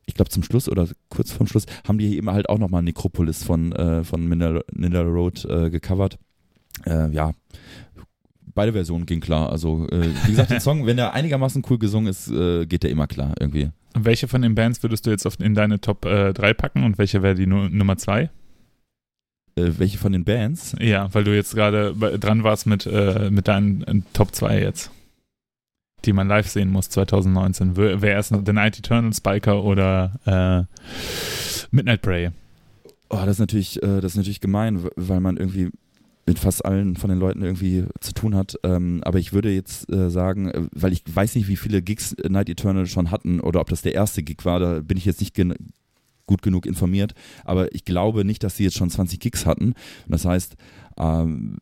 ich 0.05 0.13
glaube 0.15 0.29
zum 0.29 0.43
Schluss 0.43 0.67
oder 0.69 0.87
kurz 1.09 1.31
vorm 1.31 1.47
Schluss, 1.47 1.65
haben 1.87 1.97
die 1.97 2.17
eben 2.17 2.29
halt 2.29 2.49
auch 2.49 2.57
nochmal 2.59 2.81
Necropolis 2.83 3.43
von, 3.43 3.71
äh, 3.71 4.03
von 4.03 4.27
Manila 4.27 5.01
Road 5.01 5.45
äh, 5.45 5.69
gecovert. 5.69 6.17
Äh, 6.85 7.09
ja, 7.11 7.31
beide 8.55 8.73
Versionen 8.73 9.05
ging 9.05 9.19
klar. 9.21 9.49
Also, 9.49 9.87
äh, 9.89 10.09
wie 10.25 10.31
gesagt, 10.31 10.51
den 10.51 10.59
Song, 10.61 10.85
wenn 10.85 10.97
der 10.97 11.13
einigermaßen 11.13 11.63
cool 11.69 11.77
gesungen 11.79 12.07
ist, 12.09 12.29
äh, 12.29 12.65
geht 12.65 12.83
der 12.83 12.89
immer 12.91 13.07
klar 13.07 13.33
irgendwie. 13.39 13.69
Welche 13.95 14.27
von 14.27 14.41
den 14.41 14.55
Bands 14.55 14.81
würdest 14.83 15.05
du 15.05 15.11
jetzt 15.11 15.25
auf, 15.27 15.39
in 15.39 15.53
deine 15.53 15.79
Top 15.79 16.05
äh, 16.05 16.33
3 16.33 16.53
packen 16.53 16.83
und 16.83 16.97
welche 16.97 17.21
wäre 17.21 17.35
die 17.35 17.45
Nu- 17.47 17.69
Nummer 17.69 17.95
2? 17.97 18.23
Äh, 18.23 18.29
welche 19.77 19.99
von 19.99 20.11
den 20.11 20.23
Bands? 20.25 20.75
Ja, 20.79 21.13
weil 21.13 21.23
du 21.23 21.35
jetzt 21.35 21.53
gerade 21.55 21.93
dran 22.19 22.43
warst 22.43 22.65
mit, 22.65 22.87
äh, 22.87 23.29
mit 23.29 23.47
deinen 23.47 23.83
äh, 23.83 24.01
Top 24.13 24.33
2 24.33 24.59
jetzt. 24.61 24.89
Die 26.05 26.13
man 26.13 26.27
live 26.27 26.47
sehen 26.47 26.69
muss 26.69 26.89
2019? 26.89 27.75
Wer 27.75 28.19
ist 28.19 28.29
The 28.29 28.53
Night 28.53 28.79
Eternal, 28.79 29.13
Spiker 29.13 29.63
oder 29.63 30.19
äh, 30.25 30.63
Midnight 31.71 32.01
Prey? 32.01 32.31
Oh, 33.09 33.17
das 33.17 33.31
ist 33.31 33.39
natürlich, 33.39 33.81
äh, 33.83 34.01
das 34.01 34.13
ist 34.13 34.17
natürlich 34.17 34.41
gemein, 34.41 34.85
weil 34.95 35.19
man 35.19 35.37
irgendwie 35.37 35.69
mit 36.25 36.39
fast 36.39 36.63
allen 36.65 36.95
von 36.95 37.09
den 37.09 37.19
Leuten 37.19 37.43
irgendwie 37.43 37.85
zu 37.99 38.13
tun 38.13 38.35
hat. 38.35 38.57
Ähm, 38.63 39.01
aber 39.03 39.19
ich 39.19 39.33
würde 39.33 39.51
jetzt 39.51 39.91
äh, 39.91 40.09
sagen, 40.09 40.49
äh, 40.49 40.61
weil 40.71 40.93
ich 40.93 41.03
weiß 41.13 41.35
nicht, 41.35 41.47
wie 41.47 41.57
viele 41.57 41.81
Gigs 41.81 42.15
Night 42.27 42.49
Eternal 42.49 42.85
schon 42.85 43.11
hatten 43.11 43.39
oder 43.39 43.59
ob 43.59 43.69
das 43.69 43.81
der 43.81 43.93
erste 43.93 44.23
Gig 44.23 44.45
war, 44.45 44.59
da 44.59 44.79
bin 44.79 44.97
ich 44.97 45.05
jetzt 45.05 45.19
nicht 45.19 45.33
gen 45.33 45.53
gut 46.25 46.41
genug 46.41 46.65
informiert. 46.65 47.13
Aber 47.43 47.73
ich 47.75 47.83
glaube 47.83 48.23
nicht, 48.23 48.43
dass 48.43 48.55
sie 48.55 48.63
jetzt 48.63 48.77
schon 48.77 48.89
20 48.89 49.19
Gigs 49.19 49.45
hatten. 49.45 49.73
Und 49.73 49.75
das 50.07 50.23
heißt, 50.23 50.55
ähm, 50.97 51.57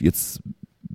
jetzt 0.00 0.40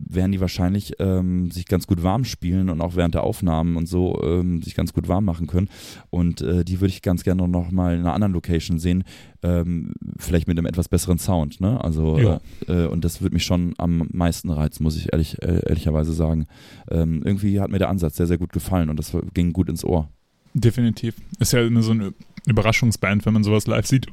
werden 0.08 0.32
die 0.32 0.42
wahrscheinlich 0.42 0.94
ähm, 1.00 1.52
sich 1.52 1.66
ganz 1.66 1.88
gut 1.88 2.04
warm 2.04 2.24
spielen 2.24 2.70
und 2.70 2.82
auch 2.82 2.96
während 2.96 3.16
der 3.16 3.24
Aufnahmen 3.24 3.76
und 3.78 3.88
so 3.88 4.22
ähm, 4.24 4.62
sich 4.62 4.76
ganz 4.76 4.94
gut 4.94 5.08
warm 5.08 5.26
machen 5.26 5.48
können. 5.48 5.70
Und 6.10 6.42
äh, 6.42 6.64
die 6.66 6.82
würde 6.82 6.90
ich 6.94 7.02
ganz 7.02 7.24
gerne 7.24 7.48
noch 7.48 7.72
mal 7.72 7.94
in 7.94 8.02
einer 8.02 8.14
anderen 8.14 8.34
Location 8.34 8.80
sehen, 8.80 9.04
ähm, 9.44 9.94
vielleicht 10.18 10.48
mit 10.48 10.58
einem 10.58 10.66
etwas 10.68 10.88
besseren 10.90 11.18
Sound. 11.18 11.62
Ne? 11.62 11.84
Also 11.84 12.20
Ja. 12.20 12.40
äh, 12.68 12.86
und 12.88 13.04
das 13.06 13.22
würde 13.22 13.34
mich 13.34 13.46
schon 13.46 13.74
am 13.78 14.08
meisten 14.12 14.50
reizen, 14.50 14.84
muss 14.84 14.98
ich 14.98 15.12
ehrlich, 15.14 15.42
äh, 15.42 15.62
ehrlicherweise 15.68 16.14
sagen. 16.14 16.48
Ähm, 16.90 17.22
irgendwie 17.24 17.60
hat 17.60 17.72
mir 17.72 17.80
der 17.80 17.90
Ansatz 17.90 18.18
sehr, 18.18 18.28
sehr 18.28 18.38
gut 18.38 18.54
gefallen 18.54 18.90
und 18.90 18.98
das 18.98 19.16
ging 19.34 19.54
gut 19.54 19.70
ins 19.70 19.84
Ohr. 19.84 20.10
Definitiv. 20.54 21.16
Ist 21.40 21.54
ja 21.54 21.62
immer 21.62 21.82
so 21.82 21.92
eine 21.92 22.14
Überraschungsband, 22.46 23.26
wenn 23.26 23.34
man 23.34 23.44
sowas 23.44 23.68
live 23.68 23.86
sieht 23.88 24.08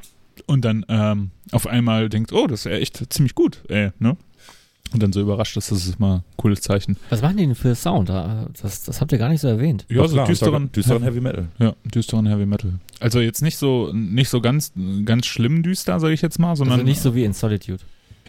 und 0.46 0.64
dann 0.64 0.84
ähm, 0.88 1.30
auf 1.50 1.66
einmal 1.66 2.08
denkt, 2.08 2.32
oh, 2.32 2.46
das 2.46 2.60
ist 2.60 2.72
ja 2.72 2.78
echt 2.78 3.12
ziemlich 3.12 3.34
gut, 3.34 3.64
ey, 3.68 3.90
ne? 3.98 4.16
Und 4.92 5.02
dann 5.02 5.12
so 5.12 5.20
überrascht 5.20 5.56
ist, 5.56 5.70
das 5.70 5.86
ist 5.86 6.00
mal 6.00 6.16
ein 6.16 6.22
cooles 6.36 6.62
Zeichen. 6.62 6.96
Was 7.10 7.20
machen 7.20 7.36
die 7.36 7.44
denn 7.46 7.54
für 7.54 7.74
Sound? 7.74 8.08
Da- 8.08 8.46
Das, 8.62 8.84
das 8.84 9.00
habt 9.00 9.12
ihr 9.12 9.18
gar 9.18 9.28
nicht 9.28 9.40
so 9.42 9.48
erwähnt. 9.48 9.84
Ja, 9.88 10.06
so 10.08 10.14
klar, 10.14 10.26
düsteren, 10.26 10.72
düsteren 10.72 11.02
Heavy 11.02 11.20
Metal. 11.20 11.48
Ja, 11.58 11.74
düsteren 11.84 12.26
Heavy 12.26 12.46
Metal. 12.46 12.72
Also 13.00 13.20
jetzt 13.20 13.42
nicht 13.42 13.58
so, 13.58 13.92
nicht 13.92 14.30
so 14.30 14.40
ganz, 14.40 14.72
ganz 15.04 15.26
schlimm 15.26 15.62
düster, 15.62 16.00
sage 16.00 16.14
ich 16.14 16.22
jetzt 16.22 16.38
mal, 16.38 16.56
sondern 16.56 16.80
Also 16.80 16.86
nicht 16.86 17.00
so 17.00 17.14
wie 17.14 17.24
in 17.24 17.32
Solitude. 17.34 17.82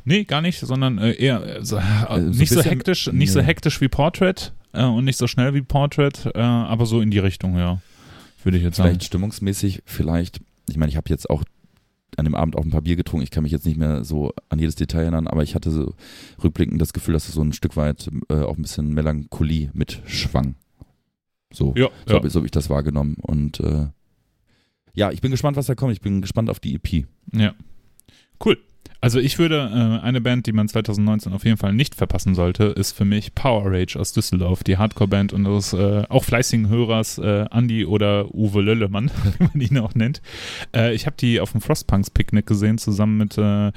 Nee, 0.05 0.23
gar 0.23 0.41
nicht, 0.41 0.59
sondern 0.59 0.97
äh, 0.97 1.11
eher 1.13 1.59
äh, 1.59 1.65
so, 1.65 1.77
äh, 1.77 1.81
so 2.09 2.39
nicht 2.39 2.51
so 2.51 2.61
hektisch, 2.61 3.11
nicht 3.11 3.31
so 3.31 3.39
nee. 3.39 3.45
hektisch 3.45 3.79
wie 3.81 3.87
Portrait 3.87 4.51
äh, 4.73 4.83
und 4.83 5.05
nicht 5.05 5.17
so 5.17 5.27
schnell 5.27 5.53
wie 5.53 5.61
Portrait, 5.61 6.25
äh, 6.35 6.39
aber 6.39 6.85
so 6.85 6.99
in 7.01 7.11
die 7.11 7.19
Richtung, 7.19 7.57
ja. 7.57 7.79
Würde 8.43 8.57
ich 8.57 8.63
jetzt 8.63 8.77
sagen. 8.77 8.89
Vielleicht 8.89 9.03
stimmungsmäßig, 9.05 9.81
vielleicht, 9.85 10.39
ich 10.69 10.77
meine, 10.77 10.89
ich 10.89 10.95
habe 10.97 11.09
jetzt 11.09 11.29
auch 11.29 11.43
an 12.17 12.25
dem 12.25 12.35
Abend 12.35 12.55
auch 12.55 12.63
ein 12.63 12.71
paar 12.71 12.81
Bier 12.81 12.95
getrunken, 12.95 13.23
ich 13.23 13.31
kann 13.31 13.43
mich 13.43 13.51
jetzt 13.51 13.65
nicht 13.65 13.77
mehr 13.77 14.03
so 14.03 14.33
an 14.49 14.59
jedes 14.59 14.75
Detail 14.75 15.01
erinnern, 15.03 15.27
aber 15.27 15.43
ich 15.43 15.55
hatte 15.55 15.71
so 15.71 15.93
rückblickend 16.43 16.81
das 16.81 16.93
Gefühl, 16.93 17.13
dass 17.13 17.27
es 17.27 17.35
so 17.35 17.41
ein 17.41 17.53
Stück 17.53 17.77
weit 17.77 18.09
äh, 18.29 18.41
auch 18.41 18.57
ein 18.57 18.61
bisschen 18.61 18.93
Melancholie 18.93 19.69
mitschwang. 19.73 20.55
So, 21.51 21.73
Ja, 21.75 21.89
so, 22.05 22.13
ja. 22.13 22.19
habe 22.19 22.29
so 22.29 22.39
hab 22.39 22.45
ich 22.45 22.51
das 22.51 22.69
wahrgenommen. 22.69 23.17
Und 23.21 23.59
äh, 23.59 23.87
ja, 24.93 25.11
ich 25.11 25.21
bin 25.21 25.31
gespannt, 25.31 25.57
was 25.57 25.67
da 25.67 25.75
kommt. 25.75 25.93
Ich 25.93 26.01
bin 26.01 26.21
gespannt 26.21 26.49
auf 26.49 26.59
die 26.59 26.75
EP. 26.75 27.05
Ja. 27.33 27.53
Cool. 28.43 28.57
Also 29.01 29.19
ich 29.19 29.39
würde, 29.39 29.99
äh, 30.01 30.05
eine 30.05 30.19
Band, 30.19 30.45
die 30.45 30.51
man 30.51 30.67
2019 30.67 31.31
auf 31.33 31.45
jeden 31.45 31.57
Fall 31.57 31.73
nicht 31.73 31.95
verpassen 31.95 32.35
sollte, 32.35 32.65
ist 32.65 32.91
für 32.91 33.05
mich 33.05 33.33
Power 33.33 33.63
Rage 33.65 33.97
aus 33.97 34.11
Düsseldorf, 34.11 34.63
die 34.63 34.77
Hardcore-Band 34.77 35.31
unseres 35.31 35.73
äh, 35.73 36.03
auch 36.09 36.25
fleißigen 36.25 36.67
Hörers 36.67 37.17
äh, 37.17 37.45
Andy 37.51 37.85
oder 37.85 38.33
Uwe 38.33 38.61
Löllemann, 38.61 39.09
wie 39.37 39.43
man 39.43 39.61
ihn 39.61 39.77
auch 39.77 39.95
nennt. 39.95 40.21
Äh, 40.75 40.93
ich 40.93 41.05
habe 41.05 41.15
die 41.17 41.39
auf 41.39 41.53
dem 41.53 41.61
Frostpunks 41.61 42.09
Picknick 42.09 42.45
gesehen, 42.45 42.77
zusammen 42.77 43.17
mit 43.17 43.37
äh, 43.37 43.71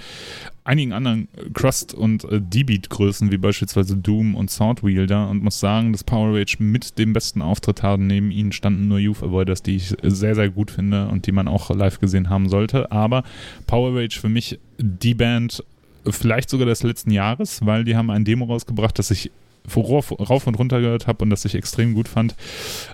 einigen 0.64 0.92
anderen 0.92 1.28
Crust- 1.54 1.94
und 1.94 2.24
äh, 2.24 2.40
D-Beat-Größen, 2.40 3.30
wie 3.30 3.38
beispielsweise 3.38 3.96
Doom 3.96 4.34
und 4.34 4.50
Swordwielder 4.50 5.28
und 5.28 5.42
muss 5.42 5.58
sagen, 5.58 5.92
dass 5.92 6.04
Power 6.04 6.36
Rage 6.36 6.56
mit 6.60 6.98
dem 6.98 7.12
besten 7.12 7.42
Auftritt 7.42 7.82
haben. 7.82 8.06
Neben 8.06 8.30
ihnen 8.30 8.52
standen 8.52 8.88
nur 8.88 8.98
Youth 8.98 9.22
Avoiders, 9.22 9.62
die 9.62 9.76
ich 9.76 9.94
sehr, 10.02 10.34
sehr 10.34 10.50
gut 10.50 10.70
finde 10.70 11.08
und 11.08 11.26
die 11.26 11.32
man 11.32 11.48
auch 11.48 11.70
live 11.70 11.98
gesehen 11.98 12.30
haben 12.30 12.48
sollte. 12.48 12.92
Aber 12.92 13.24
Power 13.66 13.96
Rage 13.96 14.20
für 14.20 14.28
mich 14.28 14.58
die 14.78 15.14
Band 15.14 15.64
vielleicht 16.08 16.50
sogar 16.50 16.66
des 16.66 16.82
letzten 16.82 17.10
Jahres, 17.10 17.64
weil 17.64 17.84
die 17.84 17.96
haben 17.96 18.10
ein 18.10 18.24
Demo 18.24 18.44
rausgebracht, 18.44 18.98
das 18.98 19.10
ich 19.10 19.30
rauf 19.76 20.12
rauf 20.12 20.46
und 20.46 20.58
runter 20.58 20.80
gehört 20.80 21.06
habe 21.06 21.24
und 21.24 21.30
das 21.30 21.44
ich 21.44 21.54
extrem 21.54 21.94
gut 21.94 22.08
fand. 22.08 22.34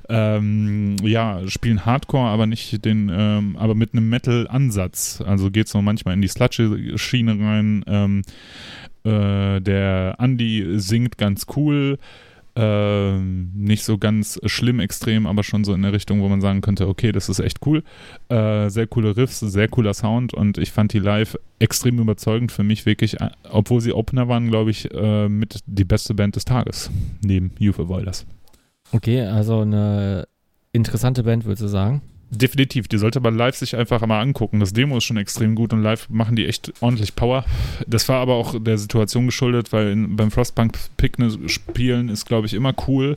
Ähm, 0.09 0.97
ja, 1.03 1.41
spielen 1.47 1.85
Hardcore, 1.85 2.29
aber 2.29 2.47
nicht 2.47 2.85
den, 2.85 3.11
ähm, 3.13 3.57
aber 3.59 3.75
mit 3.75 3.93
einem 3.93 4.09
Metal-Ansatz. 4.09 5.23
Also 5.25 5.51
geht 5.51 5.69
so 5.69 5.83
manchmal 5.83 6.15
in 6.15 6.23
die 6.23 6.29
Sludge-Schiene 6.29 7.33
rein. 7.33 7.85
Ähm, 7.87 8.23
äh, 9.05 9.61
der 9.61 10.17
Andy 10.19 10.79
singt 10.79 11.19
ganz 11.19 11.47
cool. 11.57 11.99
Ähm, 12.61 13.53
nicht 13.55 13.85
so 13.85 13.99
ganz 13.99 14.41
schlimm 14.47 14.81
extrem, 14.81 15.29
aber 15.29 15.45
schon 15.45 15.63
so 15.63 15.75
in 15.75 15.83
der 15.83 15.93
Richtung, 15.93 16.21
wo 16.23 16.29
man 16.29 16.41
sagen 16.41 16.61
könnte, 16.61 16.89
okay, 16.89 17.13
das 17.13 17.29
ist 17.29 17.39
echt 17.39 17.65
cool. 17.65 17.85
Äh, 18.29 18.69
sehr 18.69 18.89
coole 18.89 19.17
Riffs, 19.17 19.39
sehr 19.39 19.69
cooler 19.69 19.95
Sound 19.95 20.35
und 20.35 20.59
ich 20.59 20.73
fand 20.73 20.93
die 20.93 20.99
live 20.99 21.39
extrem 21.61 22.01
überzeugend 22.01 22.51
für 22.51 22.65
mich 22.65 22.85
wirklich, 22.85 23.21
äh, 23.21 23.31
obwohl 23.49 23.81
sie 23.81 23.93
Opener 23.93 24.27
waren, 24.27 24.49
glaube 24.49 24.73
ich, 24.73 24.93
äh, 24.93 25.29
mit 25.29 25.61
die 25.67 25.85
beste 25.85 26.15
Band 26.15 26.35
des 26.35 26.47
Tages, 26.47 26.91
neben 27.23 27.53
Youth 27.61 27.79
Avoiders. 27.79 28.27
Okay, 28.91 29.21
also 29.21 29.61
eine 29.61 30.27
interessante 30.73 31.23
Band, 31.23 31.45
würdest 31.45 31.63
du 31.63 31.69
sagen? 31.69 32.03
Definitiv, 32.31 32.89
die 32.89 32.99
sollte 32.99 33.21
man 33.21 33.37
live 33.37 33.57
sich 33.57 33.75
einfach 33.75 34.05
mal 34.07 34.21
angucken. 34.21 34.61
Das 34.61 34.75
Demo 34.75 34.99
ist 34.99 35.05
schon 35.05 35.17
extrem 35.17 35.55
gut 35.55 35.73
und 35.73 35.83
live 35.83 36.11
machen 36.11 36.37
die 36.37 36.47
echt 36.47 36.73
ordentlich 36.81 37.17
Power. 37.17 37.45
Das 37.87 38.07
war 38.11 38.21
aber 38.21 38.35
auch 38.35 38.55
der 38.61 38.77
Situation 38.77 39.25
geschuldet, 39.25 39.73
weil 39.73 39.89
in, 39.89 40.17
beim 40.17 40.31
Frostpunk 40.31 40.79
Picknick 40.99 41.51
spielen 41.51 42.11
ist, 42.11 42.27
glaube 42.27 42.47
ich, 42.47 42.53
immer 42.53 42.75
cool, 42.87 43.17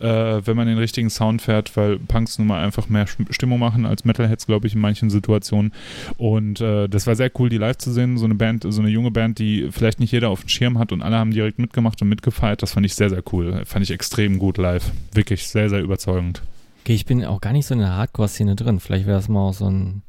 äh, 0.00 0.06
wenn 0.06 0.56
man 0.56 0.66
den 0.66 0.78
richtigen 0.78 1.10
Sound 1.10 1.42
fährt, 1.42 1.76
weil 1.76 1.98
Punks 1.98 2.38
nun 2.38 2.48
mal 2.48 2.64
einfach 2.64 2.88
mehr 2.88 3.06
Stimmung 3.28 3.58
machen 3.58 3.84
als 3.84 4.06
Metalheads, 4.06 4.46
glaube 4.46 4.66
ich, 4.66 4.74
in 4.74 4.80
manchen 4.80 5.10
Situationen. 5.10 5.74
Und 6.16 6.62
äh, 6.62 6.88
das 6.88 7.06
war 7.06 7.16
sehr 7.16 7.30
cool, 7.38 7.50
die 7.50 7.58
live 7.58 7.76
zu 7.76 7.92
sehen. 7.92 8.16
So 8.16 8.24
eine 8.24 8.34
Band, 8.34 8.64
so 8.66 8.80
eine 8.80 8.90
junge 8.90 9.10
Band, 9.10 9.38
die 9.38 9.68
vielleicht 9.70 10.00
nicht 10.00 10.12
jeder 10.12 10.30
auf 10.30 10.40
dem 10.40 10.48
Schirm 10.48 10.78
hat 10.78 10.90
und 10.92 11.02
alle 11.02 11.16
haben 11.16 11.32
direkt 11.32 11.58
mitgemacht 11.58 12.00
und 12.00 12.08
mitgefeiert. 12.08 12.62
Das 12.62 12.72
fand 12.72 12.86
ich 12.86 12.94
sehr, 12.94 13.10
sehr 13.10 13.22
cool. 13.32 13.62
Fand 13.66 13.84
ich 13.84 13.90
extrem 13.90 14.38
gut 14.38 14.56
live. 14.56 14.90
Wirklich 15.12 15.46
sehr, 15.48 15.68
sehr 15.68 15.82
überzeugend. 15.82 16.40
Okay, 16.88 16.94
ich 16.94 17.04
bin 17.04 17.22
auch 17.22 17.42
gar 17.42 17.52
nicht 17.52 17.66
so 17.66 17.74
in 17.74 17.80
der 17.80 17.96
Hardcore-Szene 17.96 18.56
drin. 18.56 18.80
Vielleicht 18.80 19.04
wäre 19.04 19.18
das 19.18 19.28
mal 19.28 19.40
auch 19.40 19.52
so 19.52 19.68
ein, 19.68 20.04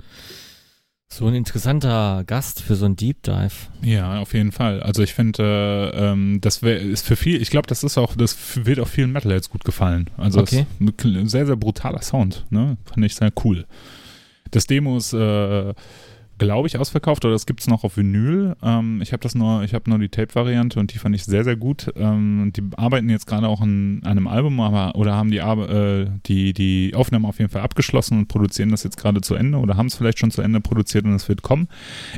so 1.11 1.27
ein 1.27 1.33
interessanter 1.33 2.23
Gast 2.25 2.61
für 2.61 2.75
so 2.75 2.85
ein 2.85 2.95
Deep 2.95 3.21
Dive. 3.21 3.51
Ja, 3.81 4.21
auf 4.21 4.33
jeden 4.33 4.53
Fall. 4.53 4.81
Also 4.81 5.03
ich 5.03 5.13
finde, 5.13 5.91
äh, 5.93 6.11
ähm, 6.11 6.39
das 6.39 6.63
wär, 6.63 6.79
ist 6.79 7.05
für 7.05 7.17
viel, 7.17 7.41
ich 7.41 7.49
glaube, 7.49 7.67
das 7.67 7.83
ist 7.83 7.97
auch, 7.97 8.15
das 8.15 8.37
wird 8.65 8.79
auch 8.79 8.87
vielen 8.87 9.11
Metalheads 9.11 9.49
gut 9.49 9.65
gefallen. 9.65 10.09
Also 10.15 10.39
Okay. 10.39 10.65
ist 10.79 11.03
ein 11.03 11.27
sehr, 11.27 11.45
sehr 11.45 11.57
brutaler 11.57 12.01
Sound, 12.01 12.45
ne? 12.49 12.77
Fand 12.85 13.05
ich 13.05 13.13
sehr 13.13 13.33
cool. 13.43 13.65
Das 14.51 14.65
Demo 14.65 14.95
ist, 14.95 15.11
äh, 15.11 15.73
glaube 16.39 16.67
ich, 16.67 16.77
ausverkauft 16.77 17.23
oder 17.25 17.33
das 17.33 17.45
gibt 17.45 17.59
es 17.59 17.67
noch 17.67 17.83
auf 17.83 17.97
Vinyl. 17.97 18.55
Ähm, 18.63 19.01
ich 19.01 19.11
habe 19.11 19.21
das 19.21 19.35
nur, 19.35 19.63
ich 19.63 19.73
habe 19.73 19.89
nur 19.89 19.99
die 19.99 20.09
Tape-Variante 20.09 20.79
und 20.79 20.93
die 20.93 20.97
fand 20.97 21.15
ich 21.15 21.25
sehr, 21.25 21.43
sehr 21.43 21.55
gut. 21.55 21.91
Ähm, 21.95 22.51
die 22.55 22.63
arbeiten 22.75 23.09
jetzt 23.09 23.27
gerade 23.27 23.47
auch 23.47 23.61
an 23.61 24.01
einem 24.03 24.27
Album, 24.27 24.59
aber 24.59 24.95
oder 24.95 25.15
haben 25.15 25.29
die, 25.29 25.37
äh, 25.37 26.07
die, 26.25 26.53
die 26.53 26.95
Aufnahme 26.95 27.27
auf 27.27 27.37
jeden 27.37 27.51
Fall 27.51 27.61
abgeschlossen 27.61 28.17
und 28.17 28.27
produzieren 28.27 28.71
das 28.71 28.83
jetzt 28.83 28.97
gerade 28.97 29.21
zu 29.21 29.35
Ende 29.35 29.59
oder 29.59 29.77
haben 29.77 29.87
es 29.87 29.95
vielleicht 29.95 30.19
schon 30.19 30.31
zu 30.31 30.41
Ende 30.41 30.61
produziert 30.61 31.05
und 31.05 31.13
es 31.13 31.29
wird 31.29 31.43
kommen. 31.43 31.67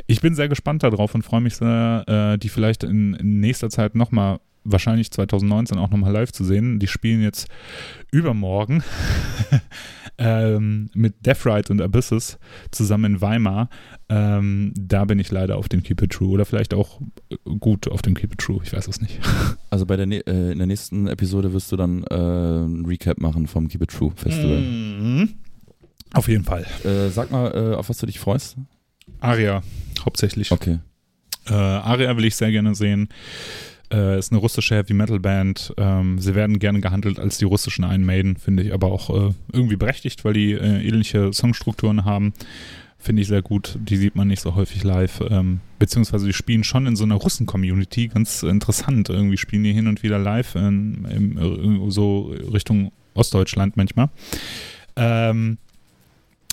Ich 0.06 0.20
bin 0.20 0.34
sehr 0.34 0.48
gespannt 0.48 0.82
darauf 0.82 1.14
und 1.14 1.22
freue 1.22 1.42
mich 1.42 1.56
sehr, 1.56 2.04
äh, 2.06 2.38
die 2.38 2.48
vielleicht 2.48 2.84
in, 2.84 3.14
in 3.14 3.40
nächster 3.40 3.68
Zeit 3.68 3.94
nochmal, 3.94 4.38
wahrscheinlich 4.64 5.10
2019 5.10 5.78
auch 5.78 5.90
nochmal 5.90 6.12
live 6.12 6.32
zu 6.32 6.44
sehen. 6.44 6.78
Die 6.78 6.86
spielen 6.86 7.22
jetzt 7.22 7.48
übermorgen 8.10 8.82
ähm, 10.18 10.90
mit 10.94 11.24
Death 11.26 11.44
Ride 11.46 11.72
und 11.72 11.80
Abysses 11.80 12.38
zusammen 12.70 13.14
in 13.14 13.20
Weimar. 13.20 13.68
Ähm, 14.08 14.72
da 14.78 15.04
bin 15.04 15.18
ich 15.18 15.30
leider 15.30 15.56
auf 15.56 15.68
dem 15.68 15.82
Keep 15.82 16.02
It 16.02 16.12
True 16.12 16.28
oder 16.28 16.44
vielleicht 16.44 16.74
auch 16.74 17.00
äh, 17.30 17.36
gut 17.58 17.88
auf 17.88 18.02
dem 18.02 18.14
Keep 18.14 18.34
It 18.34 18.38
True, 18.40 18.60
ich 18.62 18.72
weiß 18.72 18.88
es 18.88 19.00
nicht. 19.00 19.20
Also 19.70 19.86
bei 19.86 19.96
der, 19.96 20.04
ne- 20.04 20.26
äh, 20.26 20.52
in 20.52 20.58
der 20.58 20.66
nächsten 20.66 21.06
Episode 21.06 21.54
wirst 21.54 21.72
du 21.72 21.76
dann 21.76 22.04
äh, 22.04 22.14
ein 22.14 22.84
Recap 22.84 23.18
machen 23.20 23.46
vom 23.46 23.68
Keep 23.68 23.82
It 23.84 23.90
True 23.90 24.12
Festival. 24.14 24.58
Mhm. 24.60 25.28
Auf 26.12 26.28
jeden 26.28 26.44
Fall. 26.44 26.66
Äh, 26.84 27.08
sag 27.08 27.30
mal, 27.30 27.50
äh, 27.72 27.74
auf 27.74 27.88
was 27.88 27.96
du 27.96 28.04
dich 28.04 28.18
freust. 28.20 28.56
Aria 29.20 29.62
hauptsächlich. 30.04 30.52
Okay. 30.52 30.78
Äh, 31.48 31.54
Aria 31.54 32.14
will 32.18 32.26
ich 32.26 32.36
sehr 32.36 32.50
gerne 32.50 32.74
sehen. 32.74 33.08
Äh, 33.92 34.18
ist 34.18 34.32
eine 34.32 34.40
russische 34.40 34.74
Heavy 34.74 34.94
Metal 34.94 35.20
Band. 35.20 35.74
Ähm, 35.76 36.18
sie 36.18 36.34
werden 36.34 36.58
gerne 36.58 36.80
gehandelt 36.80 37.18
als 37.18 37.38
die 37.38 37.44
russischen 37.44 37.84
Iron 37.84 38.04
Maiden, 38.04 38.36
finde 38.36 38.62
ich 38.62 38.72
aber 38.72 38.90
auch 38.90 39.10
äh, 39.10 39.34
irgendwie 39.52 39.76
berechtigt, 39.76 40.24
weil 40.24 40.32
die 40.32 40.52
äh, 40.52 40.86
ähnliche 40.86 41.32
Songstrukturen 41.32 42.04
haben. 42.04 42.32
Finde 42.98 43.22
ich 43.22 43.28
sehr 43.28 43.42
gut. 43.42 43.76
Die 43.80 43.96
sieht 43.96 44.14
man 44.14 44.28
nicht 44.28 44.40
so 44.40 44.54
häufig 44.54 44.84
live. 44.84 45.22
Ähm, 45.28 45.60
beziehungsweise 45.78 46.24
die 46.24 46.32
spielen 46.32 46.62
schon 46.62 46.86
in 46.86 46.96
so 46.96 47.04
einer 47.04 47.16
Russen-Community. 47.16 48.08
Ganz 48.08 48.44
interessant. 48.44 49.10
Irgendwie 49.10 49.36
spielen 49.36 49.64
die 49.64 49.72
hin 49.72 49.88
und 49.88 50.02
wieder 50.04 50.18
live 50.18 50.54
in, 50.54 51.04
im, 51.10 51.86
äh, 51.86 51.90
so 51.90 52.32
Richtung 52.52 52.92
Ostdeutschland 53.14 53.76
manchmal. 53.76 54.08
Ähm, 54.96 55.58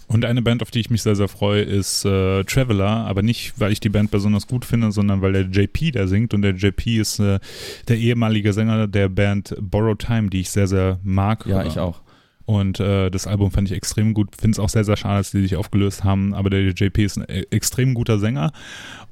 Und 0.09 0.25
eine 0.25 0.41
Band, 0.41 0.63
auf 0.63 0.71
die 0.71 0.79
ich 0.79 0.89
mich 0.89 1.03
sehr, 1.03 1.15
sehr 1.15 1.27
freue, 1.27 1.61
ist 1.61 2.03
äh, 2.03 2.43
Traveler, 2.43 3.05
aber 3.05 3.21
nicht, 3.21 3.53
weil 3.57 3.71
ich 3.71 3.79
die 3.79 3.89
Band 3.89 4.09
besonders 4.09 4.47
gut 4.47 4.65
finde, 4.65 4.91
sondern 4.91 5.21
weil 5.21 5.33
der 5.33 5.43
JP 5.43 5.91
da 5.91 6.07
singt 6.07 6.33
und 6.33 6.41
der 6.41 6.55
JP 6.55 6.97
ist 6.97 7.19
äh, 7.19 7.39
der 7.87 7.97
ehemalige 7.97 8.51
Sänger 8.51 8.87
der 8.87 9.07
Band 9.07 9.55
Borrow 9.59 9.95
Time, 9.95 10.29
die 10.29 10.41
ich 10.41 10.49
sehr, 10.49 10.67
sehr 10.67 10.99
mag. 11.03 11.45
Ja, 11.45 11.63
ich 11.63 11.77
auch. 11.77 12.01
Und 12.49 12.79
äh, 12.79 13.11
das 13.11 13.27
Album 13.27 13.51
fand 13.51 13.69
ich 13.69 13.77
extrem 13.77 14.15
gut. 14.15 14.35
Finde 14.35 14.55
es 14.55 14.59
auch 14.59 14.69
sehr, 14.69 14.83
sehr 14.83 14.97
schade, 14.97 15.19
dass 15.19 15.29
die 15.29 15.41
sich 15.41 15.55
aufgelöst 15.55 16.03
haben. 16.03 16.33
Aber 16.33 16.49
der 16.49 16.61
JP 16.69 17.05
ist 17.05 17.19
ein 17.19 17.25
e 17.29 17.43
extrem 17.51 17.93
guter 17.93 18.17
Sänger 18.17 18.53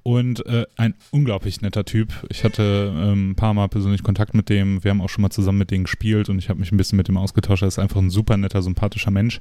und 0.02 0.44
äh, 0.48 0.66
ein 0.76 0.96
unglaublich 1.12 1.62
netter 1.62 1.86
Typ. 1.86 2.12
Ich 2.30 2.44
hatte 2.44 2.92
ähm, 2.98 3.30
ein 3.32 3.36
paar 3.36 3.54
Mal 3.54 3.68
persönlich 3.70 4.02
Kontakt 4.02 4.34
mit 4.34 4.50
dem. 4.50 4.84
Wir 4.84 4.90
haben 4.90 5.02
auch 5.02 5.10
schon 5.10 5.22
mal 5.22 5.30
zusammen 5.30 5.60
mit 5.60 5.70
denen 5.70 5.84
gespielt 5.84 6.30
und 6.30 6.40
ich 6.40 6.50
habe 6.50 6.60
mich 6.60 6.72
ein 6.72 6.78
bisschen 6.78 6.98
mit 6.98 7.10
dem 7.10 7.18
ausgetauscht. 7.18 7.62
Er 7.62 7.68
ist 7.68 7.78
einfach 7.78 8.02
ein 8.02 8.10
super 8.10 8.38
netter, 8.38 8.64
sympathischer 8.64 9.12
Mensch. 9.12 9.40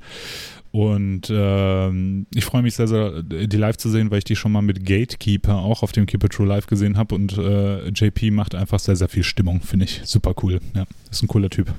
Und 0.72 1.28
ähm, 1.30 2.26
ich 2.34 2.44
freue 2.44 2.60
mich 2.60 2.74
sehr, 2.74 2.88
sehr, 2.88 3.22
die 3.22 3.56
live 3.56 3.78
zu 3.78 3.88
sehen, 3.88 4.10
weil 4.10 4.18
ich 4.18 4.24
die 4.24 4.36
schon 4.36 4.52
mal 4.52 4.60
mit 4.60 4.84
Gatekeeper 4.84 5.54
auch 5.54 5.82
auf 5.82 5.92
dem 5.92 6.04
Keep 6.04 6.22
It 6.22 6.32
True 6.32 6.46
Live 6.46 6.66
gesehen 6.66 6.98
habe. 6.98 7.14
Und 7.14 7.38
äh, 7.38 7.88
JP 7.88 8.32
macht 8.32 8.54
einfach 8.54 8.78
sehr, 8.78 8.96
sehr 8.96 9.08
viel 9.08 9.22
Stimmung, 9.22 9.62
finde 9.62 9.86
ich. 9.86 10.02
Super 10.04 10.34
cool. 10.42 10.60
Ja, 10.74 10.84
ist 11.10 11.22
ein 11.22 11.28
cooler 11.28 11.48
Typ. 11.48 11.72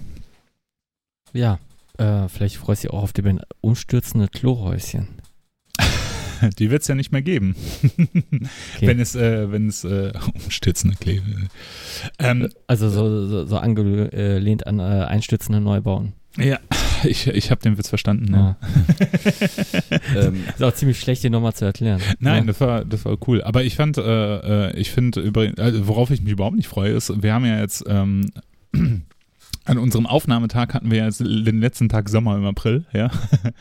Ja, 1.31 1.59
äh, 1.97 2.27
vielleicht 2.29 2.57
freust 2.57 2.83
du 2.83 2.87
dich 2.87 2.93
auch 2.93 3.03
auf 3.03 3.13
die 3.17 3.23
Umstürzende 3.61 4.27
Klohäuschen. 4.27 5.07
Die 6.59 6.69
wird 6.69 6.83
es 6.83 6.87
ja 6.87 6.95
nicht 6.95 7.11
mehr 7.11 7.21
geben. 7.23 7.55
okay. 7.83 8.49
Wenn 8.81 8.99
es, 8.99 9.15
äh, 9.15 9.51
wenn 9.51 9.67
es 9.67 9.83
äh, 9.83 10.13
umstürzende 10.33 10.95
Klee. 10.95 11.21
Ähm, 12.19 12.49
also 12.67 12.89
so, 12.89 13.25
so, 13.25 13.45
so 13.45 13.57
angelehnt 13.57 14.67
an 14.67 14.79
äh, 14.79 14.83
einstürzende 14.83 15.61
Neubauen. 15.61 16.13
Ja, 16.37 16.59
ich, 17.03 17.27
ich 17.27 17.51
habe 17.51 17.61
den 17.61 17.77
Witz 17.77 17.89
verstanden. 17.89 18.33
Ja. 18.33 18.57
ähm, 20.15 20.43
ist 20.47 20.63
auch 20.63 20.73
ziemlich 20.73 20.99
schlecht, 20.99 21.23
den 21.23 21.31
nochmal 21.31 21.53
zu 21.53 21.65
erklären. 21.65 22.01
Nein, 22.19 22.43
ja. 22.43 22.47
das, 22.47 22.61
war, 22.61 22.85
das 22.85 23.05
war 23.05 23.17
cool. 23.27 23.41
Aber 23.41 23.63
ich 23.63 23.75
fand, 23.75 23.97
äh, 23.97 24.67
äh 24.69 24.75
ich 24.77 24.91
finde, 24.91 25.31
also 25.57 25.87
worauf 25.87 26.11
ich 26.11 26.21
mich 26.21 26.33
überhaupt 26.33 26.55
nicht 26.55 26.67
freue, 26.67 26.91
ist, 26.91 27.21
wir 27.21 27.33
haben 27.33 27.45
ja 27.45 27.59
jetzt 27.59 27.83
ähm, 27.87 28.31
an 29.67 29.77
unserem 29.77 30.05
Aufnahmetag 30.05 30.73
hatten 30.73 30.91
wir 30.91 31.03
jetzt 31.03 31.19
den 31.19 31.59
letzten 31.59 31.89
Tag 31.89 32.09
Sommer 32.09 32.35
im 32.37 32.45
April, 32.45 32.85
ja. 32.93 33.11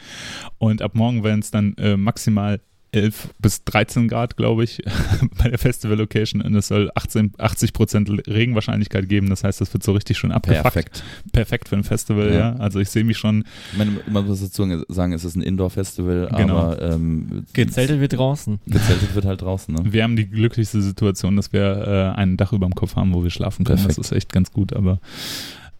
Und 0.58 0.82
ab 0.82 0.94
morgen 0.94 1.24
werden 1.24 1.40
es 1.40 1.50
dann 1.50 1.74
äh, 1.78 1.96
maximal 1.96 2.60
11 2.92 3.34
bis 3.38 3.64
13 3.64 4.08
Grad, 4.08 4.36
glaube 4.36 4.64
ich, 4.64 4.82
bei 5.38 5.50
der 5.50 5.58
Festival-Location. 5.58 6.40
Und 6.40 6.54
es 6.54 6.68
soll 6.68 6.90
18, 6.94 7.32
80 7.36 7.72
Prozent 7.72 8.10
Regenwahrscheinlichkeit 8.26 9.08
geben. 9.08 9.28
Das 9.28 9.44
heißt, 9.44 9.60
das 9.60 9.72
wird 9.72 9.82
so 9.82 9.92
richtig 9.92 10.16
schön 10.16 10.32
abgefuckt. 10.32 10.62
Perfekt. 10.62 11.04
Perfekt 11.32 11.68
für 11.68 11.76
ein 11.76 11.84
Festival, 11.84 12.30
ja. 12.30 12.38
ja. 12.38 12.56
Also 12.56 12.80
ich 12.80 12.88
sehe 12.88 13.04
mich 13.04 13.18
schon. 13.18 13.44
Ich 13.72 13.78
meine, 13.78 13.92
man 14.08 14.26
muss 14.26 14.40
dazu 14.40 14.66
sagen, 14.88 15.12
es 15.12 15.24
ist 15.24 15.36
ein 15.36 15.42
Indoor-Festival, 15.42 16.28
genau. 16.36 16.58
aber 16.58 16.82
ähm, 16.82 17.44
gezeltet 17.52 18.00
wird 18.00 18.14
draußen. 18.14 18.60
Gezeltet 18.66 19.14
wird 19.14 19.26
halt 19.26 19.42
draußen. 19.42 19.74
Ne? 19.74 19.92
Wir 19.92 20.02
haben 20.02 20.16
die 20.16 20.28
glücklichste 20.28 20.80
Situation, 20.80 21.36
dass 21.36 21.52
wir 21.52 22.14
äh, 22.16 22.18
ein 22.18 22.36
Dach 22.36 22.52
über 22.52 22.66
dem 22.66 22.74
Kopf 22.74 22.96
haben, 22.96 23.12
wo 23.12 23.22
wir 23.22 23.30
schlafen 23.30 23.64
können. 23.64 23.78
Perfekt. 23.78 23.98
Das 23.98 24.06
ist 24.06 24.16
echt 24.16 24.32
ganz 24.32 24.52
gut, 24.52 24.72
aber 24.72 25.00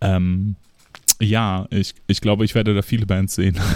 ähm, 0.01 0.57
ja, 1.21 1.67
ich, 1.71 1.95
ich 2.07 2.21
glaube, 2.21 2.45
ich 2.45 2.55
werde 2.55 2.75
da 2.75 2.83
viele 2.83 3.07
Bands 3.07 3.35
sehen. 3.35 3.59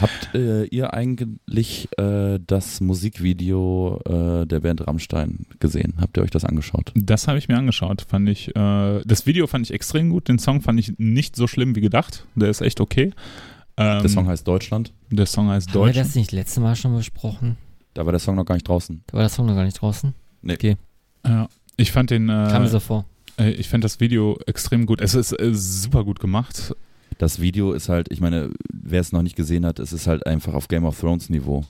Habt 0.00 0.34
äh, 0.34 0.64
ihr 0.66 0.94
eigentlich 0.94 1.88
äh, 1.98 2.38
das 2.46 2.80
Musikvideo 2.80 4.00
äh, 4.06 4.46
der 4.46 4.60
Band 4.60 4.86
Rammstein 4.86 5.46
gesehen? 5.58 5.94
Habt 6.00 6.16
ihr 6.16 6.22
euch 6.22 6.30
das 6.30 6.44
angeschaut? 6.44 6.92
Das 6.94 7.26
habe 7.26 7.38
ich 7.38 7.48
mir 7.48 7.56
angeschaut. 7.56 8.02
Fand 8.08 8.28
ich, 8.28 8.54
äh, 8.54 9.00
das 9.04 9.26
Video 9.26 9.46
fand 9.48 9.66
ich 9.66 9.74
extrem 9.74 10.10
gut. 10.10 10.28
Den 10.28 10.38
Song 10.38 10.60
fand 10.60 10.78
ich 10.78 10.98
nicht 10.98 11.34
so 11.34 11.46
schlimm 11.48 11.74
wie 11.74 11.80
gedacht. 11.80 12.26
Der 12.36 12.48
ist 12.48 12.60
echt 12.60 12.80
okay. 12.80 13.12
Ähm, 13.76 14.02
der 14.02 14.08
Song 14.08 14.28
heißt 14.28 14.46
Deutschland. 14.46 14.92
Der 15.10 15.26
Song 15.26 15.48
heißt 15.48 15.68
Haben 15.68 15.74
Deutschland. 15.74 15.96
Haben 15.96 15.96
wir 15.96 16.02
das 16.04 16.14
nicht 16.14 16.32
letzte 16.32 16.60
Mal 16.60 16.76
schon 16.76 16.94
besprochen? 16.94 17.56
Da 17.94 18.04
war 18.04 18.12
der 18.12 18.20
Song 18.20 18.36
noch 18.36 18.44
gar 18.44 18.54
nicht 18.54 18.68
draußen. 18.68 19.02
Da 19.06 19.14
war 19.14 19.20
der 19.22 19.30
Song 19.30 19.46
noch 19.46 19.54
gar 19.54 19.64
nicht 19.64 19.80
draußen? 19.80 20.14
Nee. 20.42 20.54
Okay. 20.54 20.76
Ja, 21.26 21.48
ich 21.76 21.90
fand 21.90 22.10
den. 22.10 22.28
Äh, 22.28 22.48
Kam 22.50 22.62
mir 22.62 22.68
so 22.68 22.80
vor. 22.80 23.04
Äh, 23.38 23.50
ich 23.50 23.68
fand 23.68 23.84
das 23.84 24.00
Video 24.00 24.38
extrem 24.46 24.86
gut. 24.86 25.00
Es 25.00 25.14
ist 25.14 25.32
äh, 25.32 25.54
super 25.54 26.04
gut 26.04 26.20
gemacht. 26.20 26.74
Das 27.18 27.40
Video 27.40 27.72
ist 27.72 27.88
halt, 27.88 28.10
ich 28.10 28.20
meine, 28.20 28.50
wer 28.72 29.00
es 29.00 29.12
noch 29.12 29.22
nicht 29.22 29.36
gesehen 29.36 29.64
hat, 29.64 29.78
es 29.78 29.92
ist 29.92 30.06
halt 30.06 30.26
einfach 30.26 30.54
auf 30.54 30.68
Game 30.68 30.84
of 30.84 30.98
Thrones 30.98 31.30
Niveau. 31.30 31.64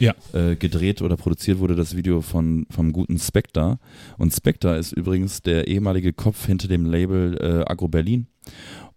Ja. 0.00 0.14
Äh, 0.32 0.56
gedreht 0.56 1.00
oder 1.00 1.16
produziert 1.16 1.60
wurde 1.60 1.76
das 1.76 1.96
Video 1.96 2.22
von 2.22 2.66
vom 2.70 2.92
guten 2.92 3.18
Spectre. 3.18 3.78
Und 4.18 4.34
Spectre 4.34 4.76
ist 4.76 4.92
übrigens 4.92 5.42
der 5.42 5.68
ehemalige 5.68 6.12
Kopf 6.12 6.46
hinter 6.46 6.66
dem 6.66 6.86
Label 6.86 7.36
äh, 7.40 7.70
Agro 7.70 7.88
Berlin. 7.88 8.26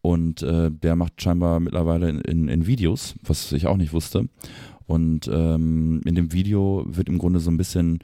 Und 0.01 0.41
äh, 0.41 0.71
der 0.71 0.95
macht 0.95 1.21
scheinbar 1.21 1.59
mittlerweile 1.59 2.09
in, 2.09 2.21
in, 2.21 2.47
in, 2.49 2.67
Videos, 2.67 3.15
was 3.21 3.51
ich 3.51 3.67
auch 3.67 3.77
nicht 3.77 3.93
wusste. 3.93 4.27
Und 4.85 5.29
ähm, 5.31 6.01
in 6.05 6.15
dem 6.15 6.33
Video 6.33 6.83
wird 6.87 7.07
im 7.07 7.19
Grunde 7.19 7.39
so 7.39 7.51
ein 7.51 7.57
bisschen 7.57 7.99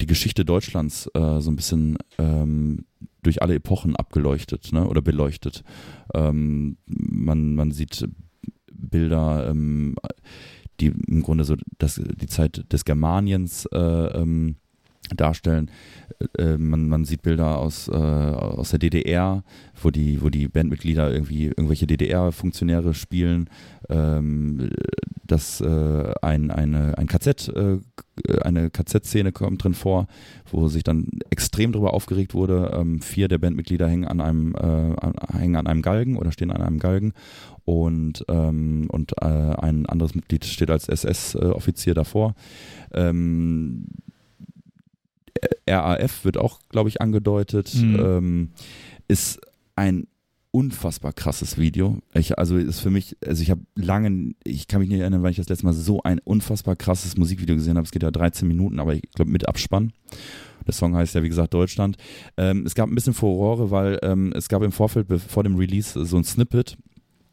die 0.00 0.06
Geschichte 0.06 0.44
Deutschlands 0.44 1.10
äh, 1.14 1.40
so 1.40 1.50
ein 1.50 1.56
bisschen 1.56 1.98
ähm, 2.18 2.84
durch 3.22 3.42
alle 3.42 3.54
Epochen 3.54 3.96
abgeleuchtet 3.96 4.72
ne, 4.72 4.86
oder 4.86 5.02
beleuchtet. 5.02 5.62
Ähm, 6.14 6.76
man, 6.86 7.54
man 7.54 7.70
sieht 7.70 8.08
Bilder, 8.72 9.48
ähm, 9.48 9.96
die 10.80 10.86
im 10.86 11.22
Grunde 11.22 11.44
so 11.44 11.56
das, 11.78 12.00
die 12.04 12.26
Zeit 12.26 12.72
des 12.72 12.84
Germaniens 12.84 13.66
äh, 13.66 13.78
ähm, 13.78 14.56
darstellen. 15.14 15.70
Äh, 16.38 16.58
man, 16.58 16.88
man 16.88 17.04
sieht 17.04 17.22
Bilder 17.22 17.58
aus, 17.58 17.88
äh, 17.88 17.92
aus 17.92 18.70
der 18.70 18.78
DDR, 18.78 19.42
wo 19.80 19.90
die, 19.90 20.22
wo 20.22 20.28
die 20.28 20.48
Bandmitglieder 20.48 21.12
irgendwie 21.12 21.46
irgendwelche 21.46 21.86
DDR-Funktionäre 21.86 22.94
spielen, 22.94 23.48
ähm, 23.88 24.70
dass 25.26 25.60
äh, 25.60 26.12
ein, 26.22 26.50
eine, 26.50 26.98
ein 26.98 27.06
KZ, 27.06 27.48
äh, 27.48 27.78
eine 28.42 28.70
KZ-Szene 28.70 29.32
kommt 29.32 29.64
drin 29.64 29.74
vor, 29.74 30.08
wo 30.50 30.68
sich 30.68 30.84
dann 30.84 31.08
extrem 31.30 31.72
darüber 31.72 31.94
aufgeregt 31.94 32.34
wurde. 32.34 32.72
Ähm, 32.74 33.00
vier 33.00 33.28
der 33.28 33.38
Bandmitglieder 33.38 33.88
hängen 33.88 34.04
an 34.04 34.20
einem, 34.20 34.54
äh, 34.54 35.38
hängen 35.38 35.56
an 35.56 35.66
einem 35.66 35.82
Galgen 35.82 36.16
oder 36.16 36.32
stehen 36.32 36.50
an 36.50 36.62
einem 36.62 36.78
Galgen 36.78 37.14
und, 37.64 38.24
ähm, 38.28 38.88
und 38.90 39.12
äh, 39.22 39.24
ein 39.24 39.86
anderes 39.86 40.14
Mitglied 40.14 40.44
steht 40.44 40.70
als 40.70 40.88
SS-Offizier 40.88 41.94
davor. 41.94 42.34
Ähm, 42.92 43.86
RAF 45.68 46.24
wird 46.24 46.36
auch, 46.36 46.60
glaube 46.68 46.88
ich, 46.88 47.00
angedeutet. 47.00 47.74
Mhm. 47.74 48.00
Ähm, 48.00 48.50
ist 49.08 49.40
ein 49.76 50.06
unfassbar 50.52 51.12
krasses 51.12 51.58
Video. 51.58 51.98
Ich, 52.12 52.38
also 52.38 52.56
ist 52.56 52.80
für 52.80 52.90
mich, 52.90 53.16
also 53.24 53.42
ich 53.42 53.50
habe 53.50 53.62
lange, 53.76 54.34
ich 54.44 54.66
kann 54.66 54.80
mich 54.80 54.88
nicht 54.88 55.00
erinnern, 55.00 55.22
weil 55.22 55.30
ich 55.30 55.36
das 55.36 55.48
letzte 55.48 55.64
Mal 55.64 55.72
so 55.72 56.02
ein 56.02 56.18
unfassbar 56.18 56.76
krasses 56.76 57.16
Musikvideo 57.16 57.54
gesehen 57.54 57.76
habe. 57.76 57.84
Es 57.84 57.92
geht 57.92 58.02
ja 58.02 58.10
13 58.10 58.48
Minuten, 58.48 58.80
aber 58.80 58.94
ich 58.94 59.02
glaube 59.14 59.30
mit 59.30 59.48
Abspann. 59.48 59.92
Der 60.66 60.74
Song 60.74 60.94
heißt 60.94 61.14
ja, 61.14 61.22
wie 61.22 61.28
gesagt, 61.28 61.54
Deutschland. 61.54 61.96
Ähm, 62.36 62.64
es 62.66 62.74
gab 62.74 62.88
ein 62.88 62.94
bisschen 62.94 63.14
Furore, 63.14 63.70
weil 63.70 63.98
ähm, 64.02 64.32
es 64.34 64.48
gab 64.48 64.62
im 64.62 64.72
Vorfeld, 64.72 65.06
vor 65.20 65.44
dem 65.44 65.56
Release, 65.56 66.04
so 66.04 66.16
ein 66.16 66.24
Snippet. 66.24 66.76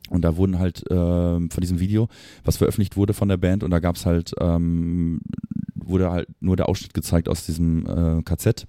Und 0.09 0.21
da 0.21 0.38
wurden 0.38 0.59
halt 0.59 0.89
äh, 0.89 0.95
von 0.95 1.59
diesem 1.59 1.79
Video, 1.79 2.07
was 2.45 2.57
veröffentlicht 2.57 2.95
wurde 2.95 3.13
von 3.13 3.27
der 3.27 3.38
Band, 3.38 3.63
und 3.63 3.71
da 3.71 3.79
gab 3.79 3.97
es 3.97 4.05
halt 4.05 4.31
ähm, 4.39 5.19
wurde 5.88 6.11
halt 6.11 6.30
nur 6.39 6.55
der 6.55 6.69
Ausschnitt 6.69 6.93
gezeigt 6.93 7.30
aus 7.30 7.45
diesem 7.45 7.85
äh, 7.85 8.22
KZ 8.23 8.68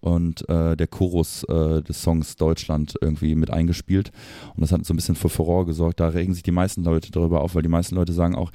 und 0.00 0.48
äh, 0.48 0.76
der 0.76 0.86
Chorus 0.86 1.44
äh, 1.44 1.82
des 1.82 2.02
Songs 2.02 2.36
Deutschland 2.36 2.94
irgendwie 3.00 3.34
mit 3.34 3.50
eingespielt. 3.50 4.12
Und 4.54 4.60
das 4.60 4.72
hat 4.72 4.84
so 4.84 4.92
ein 4.92 4.96
bisschen 4.96 5.14
für 5.14 5.28
Furore 5.28 5.66
gesorgt. 5.66 6.00
Da 6.00 6.08
regen 6.08 6.34
sich 6.34 6.42
die 6.42 6.50
meisten 6.50 6.84
Leute 6.84 7.10
darüber 7.10 7.40
auf, 7.40 7.54
weil 7.54 7.62
die 7.62 7.68
meisten 7.68 7.94
Leute 7.94 8.12
sagen 8.12 8.34
auch, 8.34 8.50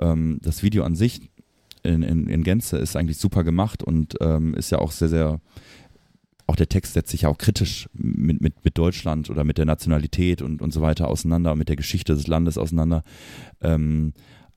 ähm, 0.00 0.38
das 0.42 0.62
Video 0.62 0.84
an 0.84 0.94
sich 0.94 1.30
in, 1.82 2.02
in, 2.02 2.26
in 2.28 2.42
Gänze 2.42 2.78
ist 2.78 2.96
eigentlich 2.96 3.18
super 3.18 3.44
gemacht 3.44 3.82
und 3.82 4.16
ähm, 4.20 4.54
ist 4.54 4.70
ja 4.70 4.78
auch 4.78 4.90
sehr, 4.90 5.08
sehr 5.08 5.40
auch 6.48 6.56
der 6.56 6.68
Text 6.68 6.94
setzt 6.94 7.10
sich 7.10 7.22
ja 7.22 7.28
auch 7.28 7.38
kritisch 7.38 7.88
mit, 7.92 8.40
mit, 8.40 8.64
mit 8.64 8.78
Deutschland 8.78 9.30
oder 9.30 9.42
mit 9.42 9.58
der 9.58 9.64
Nationalität 9.64 10.42
und, 10.42 10.62
und 10.62 10.72
so 10.72 10.80
weiter 10.80 11.08
auseinander, 11.08 11.56
mit 11.56 11.68
der 11.68 11.76
Geschichte 11.76 12.14
des 12.14 12.28
Landes 12.28 12.56
auseinander. 12.56 13.02
Ähm, 13.60 14.12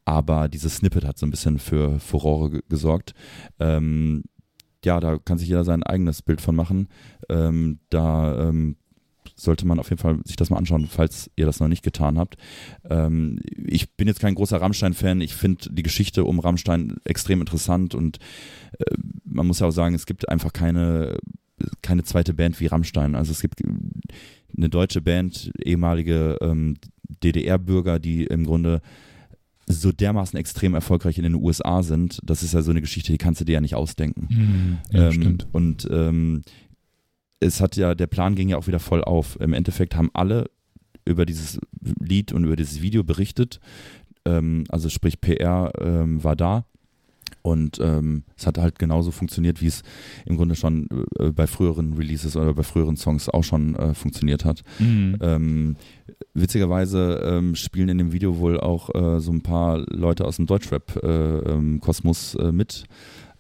aber 0.06 0.48
dieses 0.50 0.78
Snippet 0.78 1.06
hat 1.06 1.18
so 1.18 1.26
ein 1.26 1.32
bisschen 1.32 1.60
für 1.60 2.00
Furore 2.00 2.62
gesorgt. 2.68 3.14
Ähm, 3.60 4.24
ja, 4.84 5.00
da 5.00 5.18
kann 5.18 5.38
sich 5.38 5.50
jeder 5.50 5.64
sein 5.64 5.84
eigenes 5.84 6.22
Bild 6.22 6.42
von 6.42 6.56
machen. 6.56 6.88
Ähm, 7.30 7.80
da 7.90 8.50
ähm, 8.50 8.78
sollte 9.36 9.68
man 9.68 9.80
auf 9.80 9.90
jeden 9.90 10.02
Fall 10.02 10.20
sich 10.26 10.36
das 10.36 10.50
mal 10.50 10.58
anschauen, 10.58 10.88
falls 10.88 11.30
ihr 11.36 11.46
das 11.46 11.60
noch 11.60 11.68
nicht 11.68 11.84
getan 11.84 12.18
habt. 12.18 12.38
Ähm, 12.90 13.40
ich 13.56 13.96
bin 13.96 14.08
jetzt 14.08 14.20
kein 14.20 14.36
großer 14.36 14.60
Rammstein-Fan. 14.60 15.22
Ich 15.22 15.36
finde 15.36 15.70
die 15.72 15.84
Geschichte 15.84 16.24
um 16.24 16.40
Rammstein 16.40 16.98
extrem 17.06 17.42
interessant 17.42 17.96
und 17.96 18.18
äh, 18.78 18.96
man 19.26 19.48
muss 19.48 19.60
ja 19.60 19.68
auch 19.68 19.72
sagen, 19.72 19.96
es 19.96 20.06
gibt 20.06 20.30
einfach 20.30 20.54
keine, 20.54 21.18
keine 21.82 22.04
zweite 22.04 22.34
Band 22.34 22.60
wie 22.60 22.68
Rammstein. 22.68 23.16
Also 23.16 23.32
es 23.32 23.42
gibt 23.42 23.62
eine 24.58 24.70
deutsche 24.70 25.02
Band, 25.02 25.52
ehemalige 25.64 26.38
ähm, 26.42 26.78
DDR-Bürger, 27.24 28.00
die 28.00 28.26
im 28.26 28.46
Grunde 28.46 28.82
so 29.72 29.92
dermaßen 29.92 30.38
extrem 30.38 30.74
erfolgreich 30.74 31.18
in 31.18 31.24
den 31.24 31.36
USA 31.36 31.84
sind, 31.84 32.20
das 32.24 32.42
ist 32.44 32.54
ja 32.54 32.62
so 32.62 32.72
eine 32.72 32.82
Geschichte, 32.82 33.12
die 33.12 33.20
kannst 33.20 33.40
du 33.40 33.46
dir 33.46 33.54
ja 33.54 33.62
nicht 33.62 33.76
ausdenken. 33.76 34.28
Mhm, 34.30 34.78
ja, 34.92 35.08
ähm, 35.08 35.14
stimmt. 35.14 35.48
Und 35.52 35.88
ähm, 35.92 36.42
es 37.40 37.62
hat 37.62 37.76
ja, 37.78 37.94
der 37.96 38.08
Plan 38.08 38.36
ging 38.36 38.50
ja 38.50 38.58
auch 38.58 38.68
wieder 38.68 38.80
voll 38.80 39.04
auf. 39.04 39.40
Im 39.40 39.54
Endeffekt 39.54 39.96
haben 39.96 40.10
alle 40.14 40.50
über 41.06 41.26
dieses 41.26 41.60
Lied 42.00 42.34
und 42.34 42.44
über 42.44 42.56
dieses 42.56 42.82
Video 42.82 43.04
berichtet. 43.04 43.60
ähm, 44.26 44.66
also 44.70 44.90
sprich 44.90 45.22
PR 45.22 45.72
ähm, 45.80 46.24
war 46.24 46.36
da. 46.36 46.66
Und 47.42 47.80
ähm, 47.80 48.24
es 48.38 48.46
hat 48.46 48.58
halt 48.58 48.80
genauso 48.80 49.12
funktioniert, 49.12 49.62
wie 49.62 49.68
es 49.68 49.84
im 50.26 50.38
Grunde 50.38 50.56
schon 50.56 50.88
äh, 51.20 51.32
bei 51.32 51.48
früheren 51.48 51.94
Releases 51.94 52.36
oder 52.36 52.54
bei 52.54 52.64
früheren 52.64 52.98
Songs 52.98 53.30
auch 53.30 53.44
schon 53.44 53.76
äh, 53.76 53.94
funktioniert 53.94 54.46
hat. 54.46 54.62
Mhm. 54.80 55.18
Ähm, 55.22 55.76
witzigerweise 56.34 57.22
ähm, 57.24 57.56
spielen 57.56 57.90
in 57.90 57.98
dem 57.98 58.12
Video 58.12 58.38
wohl 58.40 58.60
auch 58.60 58.94
äh, 58.94 59.20
so 59.20 59.32
ein 59.32 59.42
paar 59.42 59.80
Leute 59.90 60.26
aus 60.26 60.36
dem 60.36 60.48
Deutschrap-Kosmos 60.48 62.36
äh, 62.36 62.42
ähm, 62.42 62.56
mit. 62.56 62.84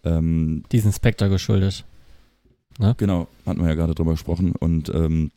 Ähm, 0.03 0.63
Diesen 0.71 0.93
Spectre 0.93 1.29
geschuldet. 1.29 1.85
Genau, 2.97 3.27
hatten 3.45 3.59
wir 3.59 3.67
ja 3.67 3.75
gerade 3.75 3.93
drüber 3.93 4.11
gesprochen. 4.11 4.53
Und 4.53 4.89
ähm, 4.95 5.31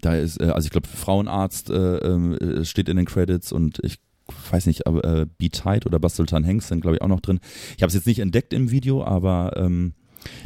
da 0.00 0.14
ist, 0.16 0.40
äh, 0.40 0.46
also 0.46 0.66
ich 0.66 0.70
glaube, 0.70 0.88
Frauenarzt 0.88 1.70
äh, 1.70 1.96
äh, 1.98 2.64
steht 2.64 2.88
in 2.88 2.96
den 2.96 3.06
Credits 3.06 3.52
und 3.52 3.80
ich 3.82 3.98
weiß 4.50 4.66
nicht, 4.66 4.86
aber 4.86 5.04
äh, 5.04 5.26
Be 5.38 5.50
Tight 5.50 5.86
oder 5.86 5.98
Bassultan 5.98 6.44
Hengst 6.44 6.68
sind, 6.68 6.80
glaube 6.80 6.96
ich, 6.96 7.02
auch 7.02 7.08
noch 7.08 7.20
drin. 7.20 7.40
Ich 7.76 7.82
habe 7.82 7.88
es 7.88 7.94
jetzt 7.94 8.06
nicht 8.06 8.18
entdeckt 8.18 8.52
im 8.52 8.70
Video, 8.70 9.04
aber 9.04 9.52
ähm, 9.56 9.94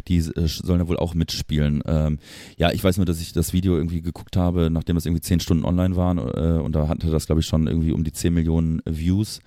die 0.09 0.19
äh, 0.19 0.47
sollen 0.47 0.81
ja 0.81 0.89
wohl 0.89 0.98
auch 0.98 1.15
mitspielen. 1.15 1.82
Ähm, 1.86 2.19
ja, 2.57 2.70
ich 2.73 2.82
weiß 2.82 2.97
nur, 2.97 3.07
dass 3.07 3.20
ich 3.20 3.32
das 3.32 3.52
Video 3.52 3.77
irgendwie 3.77 4.02
geguckt 4.02 4.36
habe, 4.36 4.70
nachdem 4.70 4.97
es 4.97 5.07
irgendwie 5.07 5.23
zehn 5.23 5.40
Stunden 5.40 5.65
online 5.65 5.97
war 5.97 6.16
äh, 6.16 6.61
und 6.61 6.74
da 6.74 6.89
hatte 6.89 7.11
das, 7.11 7.27
glaube 7.27 7.40
ich, 7.40 7.47
schon 7.47 7.66
irgendwie 7.66 7.93
um 7.93 8.05
die 8.05 8.12
10 8.12 8.35
Millionen 8.35 8.82
Views. 8.85 9.40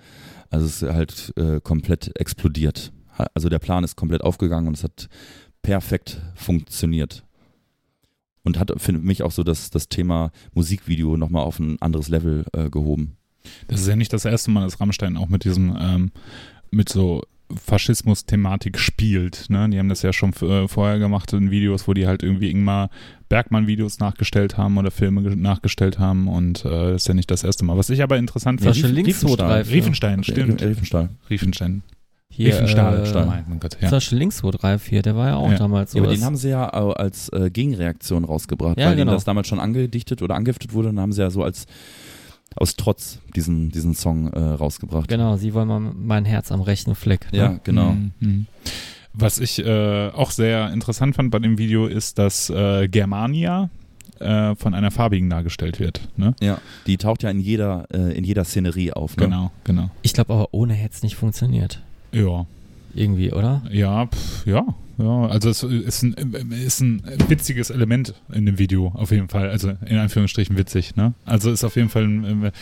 Also 0.50 0.66
es 0.66 0.82
ist 0.82 0.92
halt 0.92 1.32
äh, 1.36 1.60
komplett 1.60 2.18
explodiert. 2.18 2.92
Also 3.34 3.48
der 3.48 3.58
Plan 3.58 3.84
ist 3.84 3.96
komplett 3.96 4.22
aufgegangen 4.22 4.68
und 4.68 4.76
es 4.76 4.84
hat 4.84 5.08
perfekt 5.62 6.20
funktioniert. 6.34 7.24
Und 8.42 8.58
hat 8.58 8.72
für 8.76 8.92
mich 8.92 9.22
auch 9.22 9.30
so 9.30 9.42
das, 9.42 9.70
das 9.70 9.88
Thema 9.88 10.30
Musikvideo 10.52 11.16
nochmal 11.16 11.44
auf 11.44 11.58
ein 11.58 11.80
anderes 11.80 12.08
Level 12.08 12.44
äh, 12.52 12.68
gehoben. 12.68 13.16
Das 13.68 13.80
ist 13.80 13.88
ja 13.88 13.96
nicht 13.96 14.12
das 14.12 14.24
erste 14.24 14.50
Mal, 14.50 14.64
dass 14.64 14.80
Rammstein 14.80 15.16
auch 15.16 15.28
mit 15.28 15.44
diesem, 15.44 15.76
ähm, 15.80 16.10
mit 16.70 16.88
so 16.88 17.22
Faschismus-Thematik 17.78 18.78
spielt. 18.78 19.46
Ne? 19.50 19.68
Die 19.70 19.78
haben 19.78 19.88
das 19.88 20.02
ja 20.02 20.12
schon 20.12 20.32
äh, 20.42 20.66
vorher 20.68 20.98
gemacht 20.98 21.32
in 21.32 21.50
Videos, 21.50 21.86
wo 21.86 21.94
die 21.94 22.06
halt 22.06 22.22
irgendwie 22.22 22.50
Ingmar 22.50 22.88
Bergmann-Videos 23.28 23.98
nachgestellt 23.98 24.56
haben 24.56 24.78
oder 24.78 24.90
Filme 24.90 25.20
nachgestellt 25.36 25.98
haben 25.98 26.28
und 26.28 26.64
äh, 26.64 26.68
das 26.92 27.02
ist 27.02 27.08
ja 27.08 27.14
nicht 27.14 27.30
das 27.30 27.44
erste 27.44 27.64
Mal. 27.64 27.76
Was 27.76 27.90
ich 27.90 28.02
aber 28.02 28.16
interessant 28.16 28.60
Ja, 28.62 28.70
Riefenstahl. 28.70 29.36
drei. 29.36 29.60
Riefenstein, 29.62 30.24
stimmt. 30.24 30.62
Riefenstahl. 30.62 31.10
Riefenstein. 31.28 31.82
Hier, 32.30 32.48
Riefenstahl, 32.48 33.04
äh, 33.06 33.26
mein 33.26 33.44
mein 33.48 33.60
Gott, 33.60 33.76
Ja. 33.80 33.90
ja. 33.90 34.00
Zum 34.00 34.18
links 34.18 34.38
234, 34.38 35.02
der 35.02 35.14
war 35.14 35.28
ja 35.28 35.36
auch 35.36 35.50
Ja. 35.52 35.58
damals 35.58 35.92
so. 35.92 35.98
Ja, 35.98 36.04
aber 36.04 36.12
den 36.14 36.24
haben 36.24 36.36
sie 36.36 36.48
ja 36.48 36.72
auch 36.72 36.94
als 36.96 37.28
äh, 37.28 37.50
Gegenreaktion 37.50 38.24
rausgebracht, 38.24 38.78
Ja, 38.78 38.86
weil 38.86 38.96
genau. 38.96 39.12
ihnen 39.12 39.16
das 39.16 39.24
damals 39.24 39.46
schon 39.48 39.60
angedichtet 39.60 40.20
oder 40.22 40.34
angeheftet 40.34 40.72
wurde, 40.72 40.88
dann 40.88 40.98
haben 41.00 41.12
sie 41.12 41.20
ja 41.22 41.30
so 41.30 41.44
als 41.44 41.66
aus 42.56 42.76
Trotz 42.76 43.18
diesen, 43.34 43.70
diesen 43.70 43.94
Song 43.94 44.32
äh, 44.32 44.38
rausgebracht. 44.38 45.08
genau, 45.08 45.36
sie 45.36 45.54
wollen 45.54 45.68
mal 45.68 45.80
mein 45.80 46.24
Herz 46.24 46.52
am 46.52 46.60
rechten 46.60 46.94
Fleck. 46.94 47.32
Ne? 47.32 47.38
Ja, 47.38 47.60
genau. 47.64 47.92
Mhm, 47.92 48.12
mhm. 48.20 48.46
Was 49.12 49.38
ich 49.38 49.64
äh, 49.64 50.08
auch 50.08 50.30
sehr 50.32 50.72
interessant 50.72 51.14
fand 51.14 51.30
bei 51.30 51.38
dem 51.38 51.56
Video 51.56 51.86
ist, 51.86 52.18
dass 52.18 52.50
äh, 52.50 52.88
Germania 52.88 53.70
äh, 54.18 54.54
von 54.56 54.74
einer 54.74 54.90
farbigen 54.90 55.30
dargestellt 55.30 55.78
wird. 55.78 56.08
Ne? 56.16 56.34
Ja, 56.40 56.58
die 56.86 56.96
taucht 56.96 57.22
ja 57.22 57.30
in 57.30 57.40
jeder, 57.40 57.86
äh, 57.92 58.16
in 58.16 58.24
jeder 58.24 58.44
Szenerie 58.44 58.92
auf. 58.92 59.16
Ne? 59.16 59.24
Genau, 59.24 59.52
genau. 59.62 59.90
Ich 60.02 60.12
glaube 60.14 60.32
aber, 60.32 60.48
ohne 60.52 60.74
hätte 60.74 60.94
es 60.94 61.02
nicht 61.02 61.16
funktioniert. 61.16 61.80
Ja, 62.12 62.46
Irgendwie, 62.94 63.32
oder? 63.32 63.62
ja, 63.70 64.06
pf, 64.06 64.46
ja, 64.46 64.64
ja. 64.98 65.26
Also 65.26 65.50
es 65.50 65.62
ist 65.62 66.02
ein, 66.02 66.14
ist 66.50 66.80
ein 66.80 67.02
witziges 67.28 67.70
Element 67.70 68.14
in 68.32 68.46
dem 68.46 68.58
Video 68.58 68.92
auf 68.94 69.10
jeden 69.10 69.28
Fall. 69.28 69.50
Also 69.50 69.72
in 69.86 69.98
Anführungsstrichen 69.98 70.56
witzig. 70.56 70.96
Ne? 70.96 71.14
Also 71.24 71.50
ist 71.50 71.64
auf 71.64 71.76
jeden 71.76 71.88
Fall, 71.88 72.04
ein, 72.04 72.44
äh, 72.44 72.52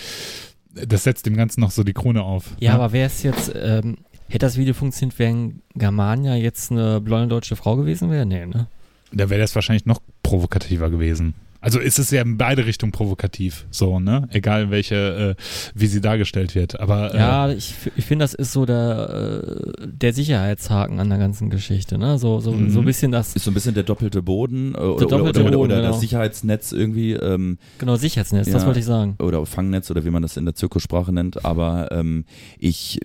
das 0.87 1.05
setzt 1.05 1.27
dem 1.27 1.37
Ganzen 1.37 1.61
noch 1.61 1.71
so 1.71 1.85
die 1.85 1.93
Krone 1.93 2.23
auf. 2.23 2.51
Ja, 2.61 2.73
ne? 2.73 2.79
aber 2.79 2.93
wäre 2.93 3.07
es 3.07 3.23
jetzt, 3.23 3.53
ähm, 3.55 3.99
hätte 4.29 4.47
das 4.47 4.57
Video 4.57 4.75
funktioniert, 4.75 5.19
wenn 5.19 5.61
Germania 5.75 6.35
jetzt 6.37 6.71
eine 6.71 7.01
blonde 7.01 7.29
deutsche 7.29 7.57
Frau 7.57 7.77
gewesen 7.77 8.11
wäre? 8.11 8.25
Nee, 8.25 8.47
ne? 8.47 8.69
da 9.13 9.31
wäre 9.31 9.41
das 9.41 9.55
wahrscheinlich 9.55 9.87
noch 9.87 10.01
provokativer 10.23 10.91
gewesen. 10.91 11.35
Also 11.63 11.79
ist 11.79 11.99
es 12.01 12.11
ja 12.11 12.21
in 12.23 12.37
beide 12.37 12.67
Richtungen 12.67 12.91
provokativ, 12.93 13.67
so, 13.71 14.01
ne? 14.01 14.27
Egal 14.31 14.71
welche, 14.71 15.37
äh, 15.39 15.43
wie 15.75 15.87
sie 15.87 16.01
dargestellt 16.01 16.55
wird. 16.57 16.81
Aber 16.81 17.15
äh, 17.15 17.19
Ja, 17.19 17.49
ich, 17.51 17.75
ich 17.97 18.05
finde, 18.05 18.25
das 18.25 18.35
ist 18.35 18.53
so 18.53 18.67
der, 18.67 19.55
äh, 19.81 19.87
der 19.87 20.13
Sicherheitshaken 20.13 20.99
an 20.99 21.09
der 21.09 21.19
ganzen 21.19 21.51
Geschichte, 21.51 21.99
ne? 21.99 22.19
So, 22.19 22.41
so, 22.41 22.51
Mhm. 22.53 22.71
so 22.71 22.81
ein 22.81 22.85
bisschen 22.85 23.13
das, 23.13 23.35
Ist 23.37 23.45
so 23.45 23.51
ein 23.53 23.55
bisschen 23.55 23.75
der 23.75 23.85
doppelte 23.85 24.23
Boden 24.23 24.75
äh, 24.75 24.79
oder, 24.79 25.07
doppelte 25.07 25.13
oder, 25.13 25.29
oder, 25.29 25.43
Boden, 25.57 25.57
oder 25.73 25.77
genau. 25.77 25.89
das 25.93 26.01
Sicherheitsnetz 26.01 26.73
irgendwie 26.73 27.13
ähm, 27.13 27.59
genau, 27.79 27.95
Sicherheitsnetz, 27.97 28.51
das 28.51 28.63
Ja. 28.63 28.67
wollte 28.67 28.81
ich 28.81 28.87
sagen. 28.87 29.15
oder 29.21 29.47
Fangnetz 29.47 29.89
oder 29.91 30.05
wie 30.05 30.11
man 30.11 30.23
das 30.23 30.37
in 30.37 30.45
der 30.45 30.55
Zirkussprache 30.57 31.13
nennt. 31.13 31.45
Aber 31.45 31.93
ähm, 31.93 32.25
ich 32.59 32.99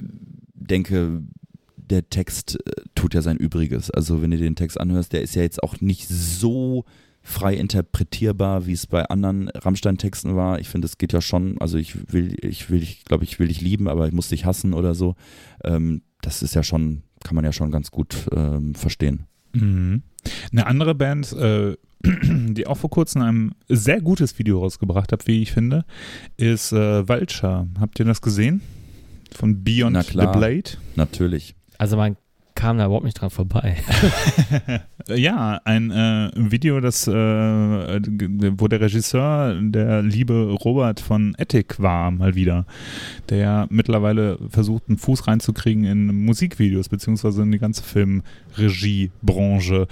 denke, 0.55 1.21
der 1.75 2.09
Text 2.09 2.57
äh, 2.65 2.71
tut 2.95 3.13
ja 3.13 3.21
sein 3.21 3.37
Übriges. 3.37 3.91
Also 3.91 4.21
wenn 4.21 4.31
du 4.31 4.37
den 4.37 4.55
Text 4.55 4.79
anhörst, 4.79 5.13
der 5.13 5.21
ist 5.21 5.35
ja 5.35 5.43
jetzt 5.43 5.61
auch 5.63 5.79
nicht 5.79 6.07
so 6.09 6.85
frei 7.27 7.55
interpretierbar, 7.55 8.65
wie 8.65 8.71
es 8.71 8.87
bei 8.87 9.03
anderen 9.05 9.49
Rammstein-Texten 9.49 10.35
war. 10.37 10.59
Ich 10.59 10.69
finde, 10.69 10.85
es 10.85 10.97
geht 10.97 11.11
ja 11.11 11.19
schon, 11.19 11.59
also 11.59 11.77
ich 11.77 12.13
will, 12.13 12.37
ich 12.41 12.69
will, 12.69 12.81
ich 12.81 13.03
glaube, 13.03 13.25
ich 13.25 13.37
will 13.37 13.49
dich 13.49 13.59
lieben, 13.59 13.89
aber 13.89 14.07
ich 14.07 14.13
muss 14.13 14.29
dich 14.29 14.45
hassen 14.45 14.73
oder 14.73 14.95
so. 14.95 15.15
Ähm, 15.63 16.03
das 16.21 16.41
ist 16.41 16.55
ja 16.55 16.63
schon, 16.63 17.03
kann 17.25 17.35
man 17.35 17.43
ja 17.43 17.51
schon 17.51 17.69
ganz 17.69 17.91
gut 17.91 18.27
ähm, 18.31 18.75
verstehen. 18.75 19.25
Mhm. 19.53 20.03
Eine 20.51 20.67
andere 20.67 20.95
Band, 20.95 21.33
äh, 21.33 21.75
die 22.03 22.65
auch 22.65 22.77
vor 22.77 22.89
kurzem 22.89 23.21
ein 23.21 23.55
sehr 23.67 23.99
gutes 23.99 24.39
Video 24.39 24.59
rausgebracht 24.59 25.11
hat, 25.11 25.27
wie 25.27 25.41
ich 25.41 25.51
finde, 25.51 25.83
ist 26.37 26.71
äh, 26.71 27.07
Vulture. 27.09 27.67
Habt 27.77 27.99
ihr 27.99 28.05
das 28.05 28.21
gesehen? 28.21 28.61
Von 29.35 29.65
Beyond 29.65 29.93
Na 29.93 30.03
the 30.03 30.11
klar. 30.11 30.31
Blade? 30.31 30.77
Natürlich. 30.95 31.55
Also 31.77 31.97
man 31.97 32.15
kam 32.57 32.79
da 32.79 32.85
überhaupt 32.85 33.05
nicht 33.05 33.21
dran 33.21 33.29
vorbei. 33.29 33.77
Ja, 35.15 35.61
ein 35.63 35.89
äh, 35.89 36.31
Video, 36.35 36.81
das, 36.81 37.07
äh, 37.07 37.11
wo 37.13 38.67
der 38.67 38.81
Regisseur 38.81 39.55
der 39.61 40.01
liebe 40.01 40.51
Robert 40.51 40.99
von 40.99 41.33
Ethic 41.37 41.79
war, 41.79 42.11
mal 42.11 42.35
wieder, 42.35 42.65
der 43.29 43.67
mittlerweile 43.69 44.37
versucht, 44.49 44.89
einen 44.89 44.97
Fuß 44.97 45.27
reinzukriegen 45.27 45.85
in 45.85 46.25
Musikvideos, 46.25 46.89
beziehungsweise 46.89 47.43
in 47.43 47.53
die 47.53 47.57
ganze 47.57 47.83
Filmregiebranche. 48.57 49.87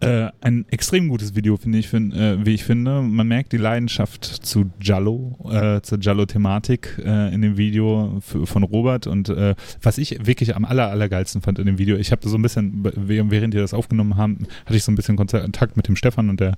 Äh, 0.00 0.30
ein 0.40 0.64
extrem 0.70 1.08
gutes 1.08 1.36
Video, 1.36 1.56
finde 1.56 1.78
ich, 1.78 1.88
fin 1.88 2.12
äh, 2.12 2.44
wie 2.44 2.54
ich 2.54 2.64
finde. 2.64 3.02
Man 3.02 3.28
merkt 3.28 3.52
die 3.52 3.56
Leidenschaft 3.56 4.24
zu 4.24 4.70
Giallo, 4.80 5.38
äh, 5.50 5.80
zur 5.80 5.98
Giallo-Thematik 5.98 7.00
äh, 7.04 7.32
in 7.32 7.42
dem 7.42 7.56
Video 7.56 8.18
von 8.20 8.62
Robert 8.64 9.06
und 9.06 9.28
äh, 9.28 9.54
was 9.80 9.98
ich 9.98 10.26
wirklich 10.26 10.56
am 10.56 10.64
aller, 10.64 10.90
allergeilsten 10.90 11.40
fand 11.40 11.60
in 11.60 11.66
dem 11.66 11.78
Video, 11.78 11.96
ich 11.96 12.10
habe 12.10 12.28
so 12.28 12.36
ein 12.36 12.42
bisschen, 12.42 12.82
während 12.96 13.30
während 13.30 13.54
die 13.54 13.58
das 13.58 13.74
aufgenommen 13.74 14.16
haben, 14.16 14.46
hatte 14.66 14.76
ich 14.76 14.84
so 14.84 14.90
ein 14.90 14.96
bisschen 14.96 15.16
Kontakt 15.16 15.76
mit 15.76 15.86
dem 15.86 15.94
Stefan 15.96 16.28
und 16.28 16.40
der 16.40 16.56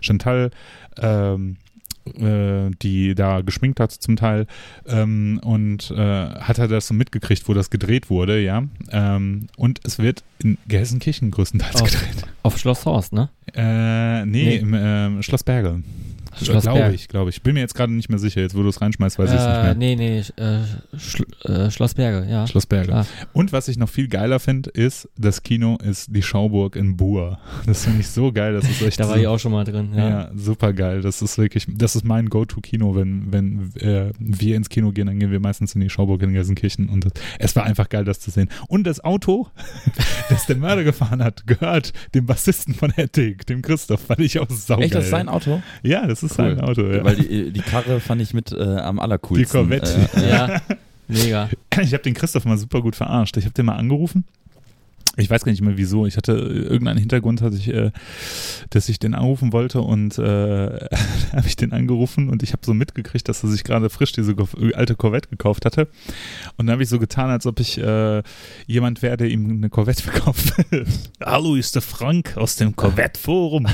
Chantal, 0.00 0.50
ähm, 0.98 1.56
äh, 2.20 2.70
die 2.82 3.14
da 3.14 3.40
geschminkt 3.40 3.80
hat 3.80 3.92
zum 3.92 4.16
Teil 4.16 4.46
ähm, 4.86 5.40
und 5.42 5.90
äh, 5.90 5.96
hat 5.96 6.58
er 6.58 6.68
das 6.68 6.86
so 6.88 6.94
mitgekriegt, 6.94 7.48
wo 7.48 7.54
das 7.54 7.70
gedreht 7.70 8.10
wurde, 8.10 8.40
ja. 8.40 8.62
Ähm, 8.90 9.46
und 9.56 9.80
es 9.84 9.98
wird 9.98 10.22
in 10.38 10.58
Gelsenkirchen 10.68 11.30
größtenteils 11.30 11.80
Oh. 11.80 11.84
gedreht. 11.84 12.24
Auf 12.42 12.58
Schloss 12.58 12.84
Horst, 12.86 13.12
ne? 13.12 13.28
Äh, 13.54 14.24
nee, 14.26 14.44
Nee. 14.44 14.56
im 14.56 14.74
ähm, 14.76 15.22
Schloss 15.22 15.42
Berge. 15.44 15.82
Schloss 16.42 16.64
Glaube 16.64 16.78
Berg. 16.80 16.94
ich, 16.94 17.08
glaube 17.08 17.30
ich. 17.30 17.42
Bin 17.42 17.54
mir 17.54 17.60
jetzt 17.60 17.74
gerade 17.74 17.92
nicht 17.92 18.08
mehr 18.08 18.18
sicher. 18.18 18.40
Jetzt, 18.40 18.54
wo 18.56 18.62
du 18.62 18.68
es 18.68 18.80
reinschmeißt, 18.80 19.18
weiß 19.18 19.30
ich 19.30 19.36
es 19.36 19.46
nicht 19.46 19.56
Äh, 19.56 19.62
mehr. 19.62 19.74
nee, 19.74 19.96
nee, 19.96 20.18
äh, 20.42 20.98
Schl 20.98 21.26
äh, 21.44 21.70
Schloss 21.70 21.94
Berge, 21.94 22.30
ja. 22.30 22.46
Schloss 22.46 22.66
Berge. 22.66 22.88
Klar. 22.88 23.06
Und 23.32 23.52
was 23.52 23.68
ich 23.68 23.76
noch 23.78 23.88
viel 23.88 24.08
geiler 24.08 24.38
finde, 24.40 24.70
ist, 24.70 25.08
das 25.16 25.42
Kino 25.42 25.76
ist 25.82 26.14
die 26.14 26.22
Schauburg 26.22 26.76
in 26.76 26.96
Buhr. 26.96 27.38
Das 27.66 27.84
finde 27.84 28.00
ich 28.00 28.08
so 28.08 28.32
geil. 28.32 28.52
Das 28.54 28.68
ist 28.68 28.82
echt 28.82 29.00
Da 29.00 29.08
war 29.08 29.14
so, 29.14 29.20
ich 29.20 29.26
auch 29.26 29.38
schon 29.38 29.52
mal 29.52 29.64
drin, 29.64 29.90
ja. 29.94 30.08
Ja, 30.08 30.30
super 30.34 30.72
geil. 30.72 31.00
Das 31.00 31.22
ist 31.22 31.38
wirklich, 31.38 31.66
das 31.70 31.96
ist 31.96 32.04
mein 32.04 32.28
Go-To-Kino, 32.28 32.94
wenn, 32.96 33.32
wenn 33.32 33.72
äh, 33.80 34.10
wir 34.18 34.56
ins 34.56 34.68
Kino 34.68 34.92
gehen, 34.92 35.06
dann 35.06 35.18
gehen 35.18 35.30
wir 35.30 35.40
meistens 35.40 35.74
in 35.74 35.80
die 35.80 35.90
Schauburg 35.90 36.22
in 36.22 36.32
Gelsenkirchen 36.32 36.88
und 36.88 37.04
das, 37.04 37.12
es 37.38 37.56
war 37.56 37.64
einfach 37.64 37.88
geil, 37.88 38.04
das 38.04 38.20
zu 38.20 38.30
sehen. 38.30 38.48
Und 38.68 38.84
das 38.86 39.00
Auto, 39.02 39.48
das 40.28 40.46
der 40.46 40.56
Mörder 40.56 40.84
gefahren 40.84 41.22
hat, 41.22 41.46
gehört 41.46 41.92
dem 42.14 42.26
Bassisten 42.26 42.74
von 42.74 42.92
Ethic, 42.96 43.46
dem 43.46 43.62
Christoph, 43.62 44.00
fand 44.00 44.20
ich 44.20 44.38
auch 44.38 44.48
saugeil. 44.50 44.86
Echt, 44.86 44.94
das 44.94 45.04
ist 45.04 45.10
sein 45.10 45.28
Auto? 45.28 45.62
Ja, 45.82 46.06
das 46.06 46.22
ist 46.22 46.25
Cool. 46.30 46.56
sein 46.56 46.60
Auto, 46.60 46.82
ja. 46.82 47.04
Weil 47.04 47.16
die, 47.16 47.50
die 47.52 47.60
Karre 47.60 48.00
fand 48.00 48.20
ich 48.22 48.34
mit 48.34 48.52
äh, 48.52 48.62
am 48.62 48.98
allercoolsten. 48.98 49.46
Die 49.46 49.50
Corvette. 49.52 50.08
Äh, 50.16 50.30
Ja, 50.30 50.60
mega. 51.08 51.48
Ich 51.80 51.92
habe 51.92 52.02
den 52.02 52.14
Christoph 52.14 52.44
mal 52.44 52.56
super 52.58 52.80
gut 52.82 52.96
verarscht. 52.96 53.36
Ich 53.36 53.44
habe 53.44 53.54
den 53.54 53.66
mal 53.66 53.76
angerufen. 53.76 54.24
Ich 55.18 55.30
weiß 55.30 55.44
gar 55.44 55.50
nicht 55.50 55.62
mehr 55.62 55.78
wieso. 55.78 56.04
Ich 56.06 56.16
hatte 56.16 56.32
äh, 56.32 56.58
irgendeinen 56.68 56.98
Hintergrund, 56.98 57.40
hatte 57.40 57.56
ich, 57.56 57.68
äh, 57.68 57.90
dass 58.70 58.88
ich 58.88 58.98
den 58.98 59.14
anrufen 59.14 59.52
wollte 59.52 59.80
und 59.80 60.18
äh, 60.18 60.22
habe 61.32 61.46
ich 61.46 61.56
den 61.56 61.72
angerufen 61.72 62.28
und 62.28 62.42
ich 62.42 62.52
habe 62.52 62.62
so 62.64 62.74
mitgekriegt, 62.74 63.28
dass 63.28 63.42
er 63.42 63.48
sich 63.48 63.64
gerade 63.64 63.88
frisch 63.88 64.12
diese 64.12 64.34
Go- 64.34 64.48
alte 64.74 64.94
Corvette 64.94 65.28
gekauft 65.30 65.64
hatte. 65.64 65.88
Und 66.56 66.66
dann 66.66 66.74
habe 66.74 66.82
ich 66.82 66.88
so 66.90 66.98
getan, 66.98 67.30
als 67.30 67.46
ob 67.46 67.60
ich 67.60 67.78
äh, 67.78 68.22
jemand 68.66 69.00
wäre, 69.02 69.16
der 69.16 69.28
ihm 69.28 69.50
eine 69.50 69.70
Corvette 69.70 70.02
verkauft. 70.10 70.52
Hallo, 71.24 71.54
ist 71.54 71.74
der 71.74 71.82
Frank 71.82 72.36
aus 72.36 72.56
dem 72.56 72.76
Corvette-Forum. 72.76 73.66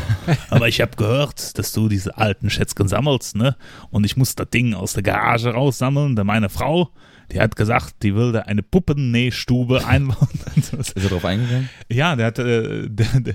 Aber 0.50 0.68
ich 0.68 0.80
habe 0.80 0.96
gehört, 0.96 1.58
dass 1.58 1.72
du 1.72 1.88
diese 1.88 2.16
alten 2.18 2.50
Schätzchen 2.50 2.86
sammelst, 2.88 3.34
ne? 3.36 3.56
Und 3.90 4.04
ich 4.04 4.16
muss 4.16 4.34
das 4.36 4.48
Ding 4.50 4.74
aus 4.74 4.92
der 4.92 5.02
Garage 5.02 5.50
raussammeln, 5.50 6.14
da 6.14 6.22
meine 6.24 6.48
Frau, 6.48 6.90
die 7.32 7.40
hat 7.40 7.56
gesagt, 7.56 8.02
die 8.02 8.14
würde 8.14 8.46
eine 8.46 8.62
Puppennähstube 8.62 9.86
einbauen. 9.86 10.28
Ist 10.56 10.96
er 10.96 11.08
drauf 11.08 11.24
eingegangen? 11.24 11.68
Ja, 11.90 12.14
der 12.16 12.26
hat, 12.26 12.38
äh, 12.38 12.88
der, 12.88 13.20
der, 13.20 13.34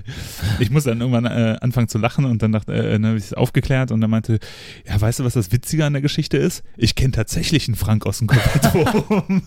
ich 0.58 0.70
muss 0.70 0.84
dann 0.84 1.00
irgendwann 1.00 1.26
äh, 1.26 1.56
anfangen 1.60 1.88
zu 1.88 1.98
lachen 1.98 2.24
und 2.24 2.42
dann 2.42 2.52
dachte, 2.52 2.72
äh, 2.72 2.92
dann 2.92 3.06
habe 3.06 3.18
ich 3.18 3.24
es 3.24 3.34
aufgeklärt 3.34 3.90
und 3.90 4.00
er 4.02 4.08
meinte, 4.08 4.38
ja, 4.86 5.00
weißt 5.00 5.20
du, 5.20 5.24
was 5.24 5.34
das 5.34 5.52
Witzige 5.52 5.84
an 5.84 5.92
der 5.92 6.02
Geschichte 6.02 6.36
ist? 6.36 6.62
Ich 6.76 6.94
kenne 6.94 7.12
tatsächlich 7.12 7.68
einen 7.68 7.76
Frank 7.76 8.06
aus 8.06 8.18
dem 8.18 8.28
Konservatorium. 8.28 9.42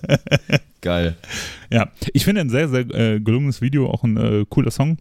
Geil. 0.80 1.16
ja, 1.70 1.90
ich 2.12 2.24
finde 2.24 2.42
ein 2.42 2.50
sehr, 2.50 2.68
sehr 2.68 2.88
äh, 2.94 3.20
gelungenes 3.20 3.60
Video, 3.60 3.88
auch 3.88 4.04
ein 4.04 4.16
äh, 4.16 4.44
cooler 4.48 4.70
Song. 4.70 4.98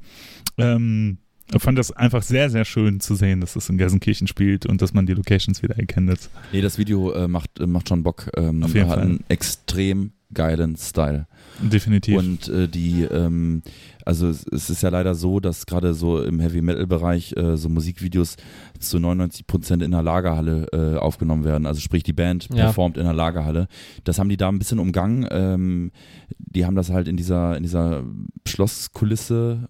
Ähm, 0.57 1.17
ich 1.53 1.61
fand 1.61 1.77
das 1.77 1.91
einfach 1.91 2.23
sehr, 2.23 2.49
sehr 2.49 2.65
schön 2.65 2.99
zu 2.99 3.15
sehen, 3.15 3.41
dass 3.41 3.53
das 3.53 3.69
in 3.69 3.77
Gelsenkirchen 3.77 4.27
spielt 4.27 4.65
und 4.65 4.81
dass 4.81 4.93
man 4.93 5.05
die 5.05 5.13
Locations 5.13 5.61
wieder 5.61 5.77
erkennt. 5.77 6.29
Nee, 6.51 6.61
das 6.61 6.77
Video 6.77 7.11
äh, 7.11 7.27
macht, 7.27 7.59
äh, 7.59 7.67
macht 7.67 7.89
schon 7.89 8.03
Bock. 8.03 8.29
Ähm, 8.35 8.63
Auf 8.63 8.73
jeden 8.73 8.87
hat 8.89 8.95
Fall. 8.97 9.05
einen 9.05 9.23
extrem 9.29 10.11
geilen 10.33 10.75
Style. 10.75 11.27
Definitiv. 11.61 12.17
Und 12.17 12.49
äh, 12.49 12.67
die, 12.67 13.03
ähm, 13.03 13.61
also 14.03 14.27
es, 14.27 14.45
es 14.51 14.69
ist 14.69 14.81
ja 14.83 14.89
leider 14.89 15.15
so, 15.15 15.39
dass 15.39 15.65
gerade 15.67 15.93
so 15.93 16.21
im 16.21 16.39
Heavy 16.39 16.61
Metal 16.61 16.87
Bereich 16.87 17.33
äh, 17.37 17.55
so 17.57 17.69
Musikvideos 17.69 18.35
zu 18.79 18.99
99 18.99 19.47
Prozent 19.47 19.81
in 19.83 19.91
der 19.91 20.01
Lagerhalle 20.03 20.67
äh, 20.73 20.97
aufgenommen 20.97 21.43
werden. 21.45 21.65
Also 21.67 21.79
sprich 21.79 22.03
die 22.03 22.11
Band 22.11 22.49
Ja. 22.53 22.65
performt 22.65 22.97
in 22.97 23.03
der 23.05 23.13
Lagerhalle. 23.13 23.67
Das 24.03 24.19
haben 24.19 24.27
die 24.29 24.35
da 24.37 24.49
ein 24.49 24.59
bisschen 24.59 24.79
umgangen. 24.79 25.25
Ähm, 25.31 25.91
die 26.39 26.65
haben 26.65 26.75
das 26.75 26.89
halt 26.89 27.07
in 27.07 27.15
dieser 27.17 27.55
in 27.55 27.63
dieser 27.63 28.03
Schlosskulisse 28.47 29.67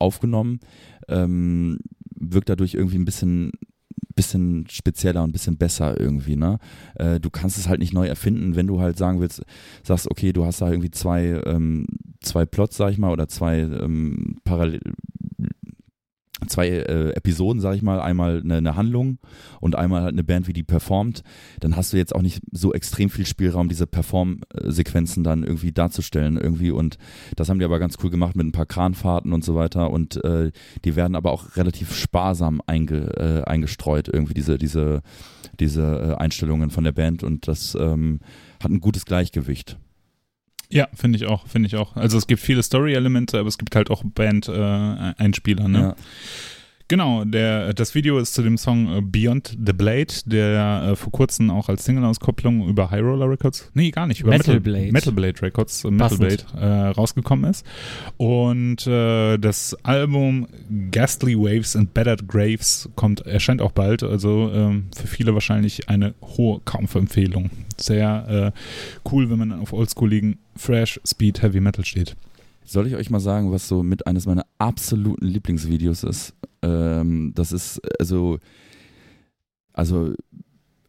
aufgenommen. 0.00 0.60
Ähm, 1.08 1.78
wirkt 2.16 2.48
dadurch 2.48 2.74
irgendwie 2.74 2.98
ein 2.98 3.04
bisschen 3.04 3.52
bisschen 4.14 4.66
spezieller 4.68 5.22
und 5.22 5.30
ein 5.30 5.32
bisschen 5.32 5.56
besser 5.56 5.98
irgendwie, 5.98 6.36
ne? 6.36 6.58
Äh, 6.96 7.20
du 7.20 7.30
kannst 7.30 7.56
es 7.56 7.68
halt 7.68 7.80
nicht 7.80 7.94
neu 7.94 8.06
erfinden, 8.06 8.54
wenn 8.54 8.66
du 8.66 8.80
halt 8.80 8.98
sagen 8.98 9.20
willst, 9.20 9.42
sagst, 9.82 10.10
okay, 10.10 10.32
du 10.32 10.44
hast 10.44 10.60
da 10.60 10.68
irgendwie 10.68 10.90
zwei, 10.90 11.40
ähm, 11.46 11.86
zwei 12.20 12.44
Plots, 12.44 12.76
sag 12.76 12.90
ich 12.92 12.98
mal, 12.98 13.12
oder 13.12 13.28
zwei 13.28 13.60
ähm, 13.60 14.36
parallel 14.44 14.80
zwei 16.46 16.68
äh, 16.68 17.10
Episoden, 17.10 17.60
sag 17.60 17.74
ich 17.74 17.82
mal, 17.82 18.00
einmal 18.00 18.40
eine, 18.40 18.56
eine 18.56 18.76
Handlung 18.76 19.18
und 19.60 19.76
einmal 19.76 20.02
halt 20.02 20.12
eine 20.12 20.24
Band, 20.24 20.48
wie 20.48 20.52
die 20.52 20.62
performt, 20.62 21.22
dann 21.60 21.76
hast 21.76 21.92
du 21.92 21.96
jetzt 21.96 22.14
auch 22.14 22.22
nicht 22.22 22.42
so 22.52 22.72
extrem 22.72 23.10
viel 23.10 23.26
Spielraum, 23.26 23.68
diese 23.68 23.86
Perform-Sequenzen 23.86 25.24
dann 25.24 25.42
irgendwie 25.42 25.72
darzustellen 25.72 26.36
irgendwie. 26.36 26.70
Und 26.70 26.98
das 27.36 27.48
haben 27.48 27.58
die 27.58 27.64
aber 27.64 27.78
ganz 27.78 27.96
cool 28.02 28.10
gemacht 28.10 28.36
mit 28.36 28.46
ein 28.46 28.52
paar 28.52 28.66
Kranfahrten 28.66 29.32
und 29.32 29.44
so 29.44 29.54
weiter. 29.54 29.90
Und 29.90 30.22
äh, 30.24 30.50
die 30.84 30.96
werden 30.96 31.16
aber 31.16 31.32
auch 31.32 31.56
relativ 31.56 31.94
sparsam 31.94 32.60
einge, 32.66 33.16
äh, 33.16 33.48
eingestreut 33.48 34.08
irgendwie 34.08 34.34
diese 34.34 34.58
diese 34.58 35.02
diese 35.58 35.82
äh, 35.82 36.14
Einstellungen 36.14 36.70
von 36.70 36.84
der 36.84 36.92
Band. 36.92 37.22
Und 37.22 37.48
das 37.48 37.74
ähm, 37.74 38.20
hat 38.62 38.70
ein 38.70 38.80
gutes 38.80 39.04
Gleichgewicht. 39.04 39.78
Ja, 40.70 40.88
finde 40.94 41.16
ich 41.16 41.26
auch, 41.26 41.46
finde 41.48 41.66
ich 41.66 41.76
auch. 41.76 41.96
Also 41.96 42.16
es 42.16 42.26
gibt 42.26 42.40
viele 42.40 42.62
Story-Elemente, 42.62 43.38
aber 43.38 43.48
es 43.48 43.58
gibt 43.58 43.74
halt 43.74 43.90
auch 43.90 44.02
Band-Einspieler, 44.04 45.68
ne? 45.68 45.80
Ja. 45.80 45.96
Genau, 46.90 47.24
der, 47.24 47.72
das 47.72 47.94
Video 47.94 48.18
ist 48.18 48.34
zu 48.34 48.42
dem 48.42 48.58
Song 48.58 48.92
äh, 48.92 49.00
Beyond 49.00 49.56
the 49.64 49.72
Blade, 49.72 50.12
der 50.26 50.88
äh, 50.90 50.96
vor 50.96 51.12
kurzem 51.12 51.48
auch 51.48 51.68
als 51.68 51.84
Single-Auskopplung 51.84 52.68
über 52.68 52.90
High 52.90 53.02
Roller 53.02 53.30
Records, 53.30 53.70
nee, 53.74 53.92
gar 53.92 54.08
nicht, 54.08 54.22
über 54.22 54.30
Metal 54.30 54.56
Metal, 54.56 54.60
Blade. 54.60 54.92
Metal 54.92 55.12
Blade 55.12 55.40
Records, 55.40 55.84
äh, 55.84 55.90
Metal 55.92 56.18
Blade 56.18 56.42
äh, 56.60 56.88
rausgekommen 56.88 57.48
ist. 57.48 57.64
Und 58.16 58.88
äh, 58.88 59.38
das 59.38 59.76
Album 59.84 60.48
Ghastly 60.90 61.38
Waves 61.38 61.76
and 61.76 61.94
Battered 61.94 62.26
Graves 62.26 62.88
kommt, 62.96 63.20
erscheint 63.20 63.62
auch 63.62 63.70
bald, 63.70 64.02
also 64.02 64.50
ähm, 64.52 64.86
für 64.92 65.06
viele 65.06 65.32
wahrscheinlich 65.32 65.88
eine 65.88 66.14
hohe 66.22 66.60
Kampfempfehlung. 66.64 67.50
Sehr 67.76 68.52
äh, 68.56 69.08
cool, 69.12 69.30
wenn 69.30 69.38
man 69.38 69.52
auf 69.52 69.72
oldschooligen 69.72 70.38
Fresh 70.56 71.00
Speed 71.06 71.40
Heavy 71.40 71.60
Metal 71.60 71.84
steht. 71.84 72.16
Soll 72.64 72.88
ich 72.88 72.96
euch 72.96 73.10
mal 73.10 73.20
sagen, 73.20 73.52
was 73.52 73.68
so 73.68 73.84
mit 73.84 74.08
eines 74.08 74.26
meiner 74.26 74.44
absoluten 74.58 75.26
Lieblingsvideos 75.26 76.02
ist? 76.02 76.34
Ähm, 76.62 77.32
das 77.34 77.52
ist 77.52 77.80
also, 77.98 78.38
also 79.72 80.14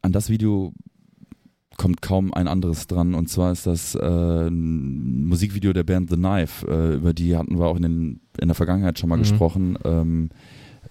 an 0.01 0.11
das 0.11 0.29
Video 0.29 0.73
kommt 1.77 2.01
kaum 2.01 2.33
ein 2.33 2.47
anderes 2.47 2.87
dran. 2.87 3.15
Und 3.15 3.29
zwar 3.29 3.51
ist 3.51 3.65
das 3.65 3.95
äh, 3.95 3.99
ein 4.47 5.25
Musikvideo 5.25 5.73
der 5.73 5.83
Band 5.83 6.09
The 6.09 6.15
Knife. 6.15 6.67
Äh, 6.67 6.95
über 6.95 7.13
die 7.13 7.35
hatten 7.37 7.57
wir 7.57 7.65
auch 7.65 7.77
in, 7.77 7.83
den, 7.83 8.19
in 8.39 8.47
der 8.47 8.55
Vergangenheit 8.55 8.99
schon 8.99 9.09
mal 9.09 9.15
Mhm. 9.17 9.21
gesprochen. 9.21 9.77
Ähm, 9.83 10.29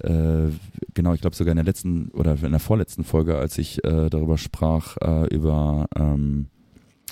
äh, 0.01 0.49
genau, 0.95 1.13
ich 1.15 1.21
glaube 1.21 1.37
sogar 1.37 1.53
in 1.53 1.57
der 1.57 1.65
letzten 1.65 2.09
oder 2.09 2.33
in 2.43 2.51
der 2.51 2.59
vorletzten 2.61 3.05
Folge, 3.05 3.37
als 3.37 3.59
ich 3.59 3.85
äh, 3.85 4.09
darüber 4.09 4.39
sprach, 4.39 4.97
äh, 5.03 5.27
über 5.35 5.87
ähm, 5.97 6.47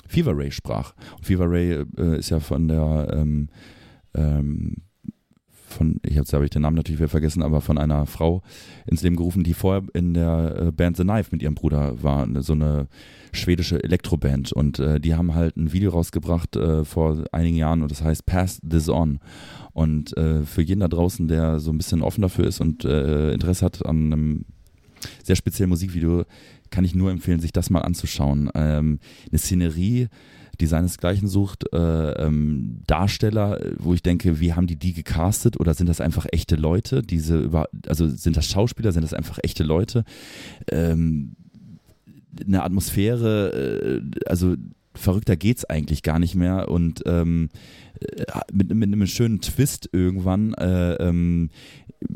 Fever 0.07 0.35
Ray 0.35 0.51
sprach. 0.51 0.93
Und 1.17 1.25
Fever 1.25 1.49
Ray 1.49 1.85
äh, 1.97 2.17
ist 2.17 2.31
ja 2.31 2.39
von 2.39 2.67
der 2.67 3.07
ähm, 3.13 3.49
ähm, 4.15 4.77
von, 5.69 5.99
ich 6.05 6.17
habe 6.17 6.27
hab 6.27 6.43
ich 6.43 6.49
den 6.49 6.61
Namen 6.61 6.75
natürlich 6.75 6.99
wieder 6.99 7.09
vergessen, 7.09 7.43
aber 7.43 7.61
von 7.61 7.77
einer 7.77 8.05
Frau 8.05 8.41
ins 8.85 9.01
Leben 9.01 9.15
gerufen, 9.15 9.43
die 9.43 9.53
vorher 9.53 9.83
in 9.93 10.13
der 10.13 10.55
äh, 10.67 10.71
Band 10.71 10.97
The 10.97 11.03
Knife 11.03 11.29
mit 11.31 11.41
ihrem 11.41 11.55
Bruder 11.55 12.01
war, 12.03 12.25
ne, 12.25 12.41
so 12.41 12.53
eine 12.53 12.87
schwedische 13.31 13.83
Elektroband 13.83 14.51
und 14.51 14.79
äh, 14.79 14.99
die 14.99 15.15
haben 15.15 15.35
halt 15.35 15.55
ein 15.55 15.71
Video 15.71 15.91
rausgebracht 15.91 16.55
äh, 16.55 16.83
vor 16.83 17.23
einigen 17.31 17.57
Jahren 17.57 17.81
und 17.83 17.91
das 17.91 18.03
heißt 18.03 18.25
Pass 18.25 18.59
This 18.67 18.89
On 18.89 19.19
und 19.73 20.17
äh, 20.17 20.43
für 20.43 20.61
jeden 20.61 20.79
da 20.79 20.87
draußen, 20.87 21.27
der 21.27 21.59
so 21.59 21.71
ein 21.71 21.77
bisschen 21.77 22.01
offen 22.01 22.21
dafür 22.21 22.45
ist 22.45 22.59
und 22.59 22.85
äh, 22.85 23.31
Interesse 23.31 23.65
hat 23.65 23.85
an 23.85 24.11
einem 24.11 24.45
sehr 25.23 25.35
speziellen 25.35 25.69
Musikvideo, 25.69 26.25
kann 26.69 26.85
ich 26.85 26.95
nur 26.95 27.11
empfehlen, 27.11 27.39
sich 27.39 27.53
das 27.53 27.69
mal 27.69 27.81
anzuschauen. 27.81 28.49
Ähm, 28.53 28.99
eine 29.29 29.39
Szenerie, 29.39 30.07
die 30.59 30.67
seinesgleichen 30.67 31.27
sucht, 31.27 31.71
äh, 31.73 32.11
ähm, 32.25 32.81
Darsteller, 32.87 33.59
wo 33.77 33.93
ich 33.93 34.03
denke, 34.03 34.39
wie 34.39 34.53
haben 34.53 34.67
die 34.67 34.75
die 34.75 34.93
gecastet 34.93 35.59
oder 35.59 35.73
sind 35.73 35.87
das 35.87 36.01
einfach 36.01 36.25
echte 36.31 36.55
Leute? 36.55 37.01
Diese 37.01 37.39
über, 37.39 37.69
also 37.87 38.07
sind 38.07 38.37
das 38.37 38.47
Schauspieler, 38.47 38.91
sind 38.91 39.03
das 39.03 39.13
einfach 39.13 39.39
echte 39.43 39.63
Leute? 39.63 40.03
Ähm, 40.71 41.35
eine 42.45 42.63
Atmosphäre, 42.63 44.01
äh, 44.01 44.19
also 44.29 44.55
verrückter 44.95 45.37
geht's 45.37 45.65
eigentlich 45.65 46.03
gar 46.03 46.19
nicht 46.19 46.35
mehr 46.35 46.69
und 46.69 47.03
ähm, 47.05 47.49
äh, 48.01 48.25
mit, 48.51 48.73
mit 48.73 48.91
einem 48.91 49.07
schönen 49.07 49.41
Twist 49.41 49.89
irgendwann. 49.91 50.53
Äh, 50.55 50.93
ähm, 50.95 51.49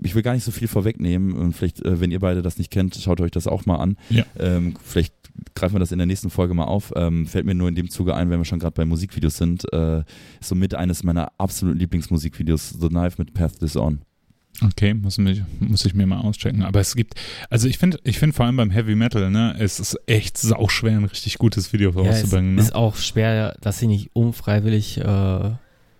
ich 0.04 0.16
will 0.16 0.22
gar 0.22 0.34
nicht 0.34 0.44
so 0.44 0.52
viel 0.52 0.68
vorwegnehmen 0.68 1.34
und 1.34 1.54
vielleicht, 1.54 1.84
äh, 1.86 2.00
wenn 2.00 2.12
ihr 2.12 2.20
beide 2.20 2.42
das 2.42 2.58
nicht 2.58 2.72
kennt, 2.72 2.96
schaut 2.96 3.20
euch 3.22 3.32
das 3.32 3.48
auch 3.48 3.66
mal 3.66 3.78
an. 3.78 3.98
Ja. 4.10 4.24
Ähm, 4.40 4.76
vielleicht 4.84 5.14
greifen 5.56 5.76
wir 5.76 5.80
das 5.80 5.92
in 5.92 5.98
der 5.98 6.08
nächsten 6.08 6.30
Folge 6.30 6.54
mal 6.54 6.66
auf. 6.66 6.94
Ähm, 6.96 7.28
fällt 7.28 7.46
mir 7.46 7.56
nur 7.56 7.68
in 7.70 7.76
dem 7.76 7.90
Zuge 7.90 8.16
ein, 8.16 8.30
wenn 8.30 8.40
wir 8.40 8.46
schon 8.46 8.60
gerade 8.60 8.74
bei 8.76 8.86
Musikvideos 8.86 9.38
sind, 9.38 9.72
äh, 9.74 10.04
somit 10.42 10.76
eines 10.76 11.04
meiner 11.04 11.32
absoluten 11.38 11.80
Lieblingsmusikvideos, 11.80 12.70
The 12.80 12.88
Knife 12.90 13.16
mit 13.18 13.34
Path 13.34 13.60
This 13.60 13.76
On. 13.76 14.00
Okay, 14.64 14.94
muss, 14.94 15.18
mich, 15.18 15.42
muss 15.60 15.84
ich 15.84 15.96
mir 15.96 16.06
mal 16.06 16.20
auschecken. 16.20 16.62
Aber 16.62 16.80
es 16.80 16.96
gibt, 16.96 17.16
also 17.50 17.68
ich 17.68 17.80
finde, 17.80 18.00
ich 18.04 18.20
finde 18.20 18.36
vor 18.36 18.46
allem 18.46 18.56
beim 18.56 18.70
Heavy 18.70 18.94
Metal, 18.94 19.32
ne, 19.32 19.56
es 19.58 19.80
ist 19.80 19.98
echt 20.06 20.38
sauschwer, 20.38 20.92
ein 20.92 21.06
richtig 21.06 21.40
gutes 21.40 21.74
Video 21.74 21.90
Ja, 21.92 22.02
es 22.12 22.18
rauszubringen. 22.18 22.56
ne? 22.56 22.62
ist 22.62 22.76
auch 22.76 22.96
schwer, 22.96 23.58
dass 23.62 23.80
sie 23.80 23.88
nicht 23.88 24.12
unfreiwillig 24.14 25.00
äh, 25.00 25.52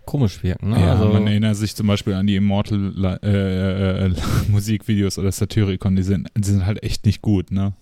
komisch 0.06 0.44
wirken. 0.44 0.70
Ne? 0.70 0.80
Ja, 0.80 0.94
also, 0.94 1.10
man 1.10 1.28
erinnert 1.28 1.56
sich 1.56 1.76
zum 1.76 1.88
Beispiel 1.88 2.14
an 2.14 2.28
die 2.28 2.36
Immortal 2.36 3.20
äh, 3.24 4.06
äh, 4.06 4.12
Musikvideos 4.50 5.18
oder 5.18 5.32
Satyricon, 5.32 5.96
die 5.96 6.04
sind, 6.04 6.30
die 6.38 6.48
sind 6.48 6.66
halt 6.66 6.84
echt 6.84 7.06
nicht 7.06 7.22
gut, 7.22 7.52
ne? 7.52 7.74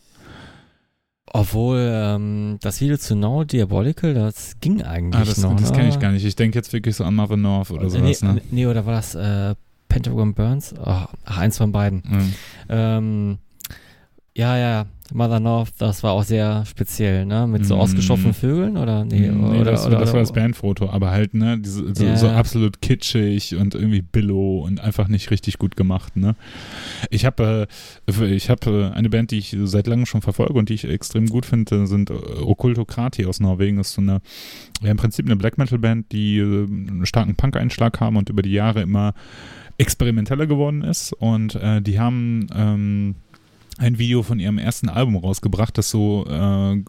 obwohl 1.33 1.89
ähm, 1.93 2.57
das 2.61 2.81
Video 2.81 2.97
zu 2.97 3.15
No 3.15 3.43
Diabolical, 3.45 4.13
das 4.13 4.59
ging 4.59 4.81
eigentlich 4.81 5.21
Ah, 5.21 5.25
das, 5.25 5.37
noch. 5.37 5.55
das 5.55 5.71
ne? 5.71 5.77
kenne 5.77 5.89
ich 5.89 5.99
gar 5.99 6.11
nicht. 6.11 6.25
Ich 6.25 6.35
denke 6.35 6.57
jetzt 6.57 6.73
wirklich 6.73 6.95
so 6.95 7.05
an 7.05 7.15
Mother 7.15 7.37
North 7.37 7.71
oder 7.71 7.83
nee, 7.83 8.13
sowas, 8.13 8.21
ne? 8.21 8.41
nee, 8.51 8.65
oder 8.65 8.85
war 8.85 8.95
das 8.95 9.15
äh, 9.15 9.55
Pentagon 9.87 10.33
Burns? 10.33 10.73
Oh, 10.77 10.83
ach, 10.85 11.37
eins 11.37 11.57
von 11.57 11.71
beiden. 11.71 12.03
Mhm. 12.05 12.33
Ähm, 12.67 13.37
ja, 14.35 14.57
ja, 14.57 14.85
Mother 15.13 15.39
North, 15.39 15.69
das 15.77 16.03
war 16.03 16.11
auch 16.13 16.23
sehr 16.23 16.65
speziell, 16.65 17.25
ne? 17.25 17.47
Mit 17.47 17.65
so 17.65 17.75
Mm. 17.75 17.79
ausgestochenen 17.79 18.33
Vögeln 18.33 18.77
oder 18.77 19.03
nee, 19.05 19.29
Nee, 19.29 19.59
oder, 19.59 19.71
das, 19.71 19.85
oder, 19.85 19.97
das 19.99 20.09
war 20.09 20.15
oder, 20.15 20.19
das 20.21 20.33
Bandfoto, 20.33 20.89
aber 20.89 21.11
halt, 21.11 21.33
ne, 21.33 21.57
diese, 21.59 21.93
so, 21.95 22.03
Ja. 22.05 22.15
so 22.15 22.29
absolut 22.29 22.81
kitschig 22.81 23.55
und 23.55 23.75
irgendwie 23.75 24.01
billow 24.01 24.59
und 24.65 24.79
einfach 24.79 25.07
nicht 25.07 25.31
richtig 25.31 25.57
gut 25.57 25.75
gemacht, 25.75 26.15
ne. 26.17 26.35
Ich 27.09 27.25
habe 27.25 27.67
äh, 28.09 28.25
ich 28.35 28.49
habe 28.49 28.91
äh, 28.93 28.95
eine 28.97 29.09
Band, 29.09 29.31
die 29.31 29.37
ich 29.39 29.55
seit 29.63 29.87
langem 29.87 30.05
schon 30.05 30.21
verfolge 30.21 30.53
und 30.53 30.69
die 30.69 30.73
ich 30.75 30.85
extrem 30.85 31.27
gut 31.27 31.45
finde, 31.45 31.87
sind 31.87 32.09
äh, 32.09 32.13
Okkultokrati 32.13 33.25
aus 33.25 33.39
Norwegen. 33.39 33.77
Das 33.77 33.89
ist 33.89 33.93
so 33.95 34.01
eine, 34.01 34.21
ja, 34.81 34.91
im 34.91 34.97
Prinzip 34.97 35.25
eine 35.25 35.35
Black 35.35 35.57
Metal 35.57 35.79
Band, 35.79 36.11
die 36.11 36.37
äh, 36.37 36.65
einen 36.65 37.05
starken 37.05 37.35
Punk-Einschlag 37.35 37.99
haben 37.99 38.17
und 38.17 38.29
über 38.29 38.41
die 38.41 38.51
Jahre 38.51 38.81
immer 38.81 39.13
experimenteller 39.77 40.45
geworden 40.45 40.83
ist 40.83 41.11
und 41.13 41.55
äh, 41.55 41.81
die 41.81 41.99
haben 41.99 42.47
ähm, 42.55 43.15
ein 43.77 43.97
Video 43.97 44.21
von 44.23 44.39
ihrem 44.39 44.57
ersten 44.57 44.89
Album 44.89 45.15
rausgebracht, 45.15 45.77
das 45.77 45.89
so 45.89 46.25
äh, 46.27 46.83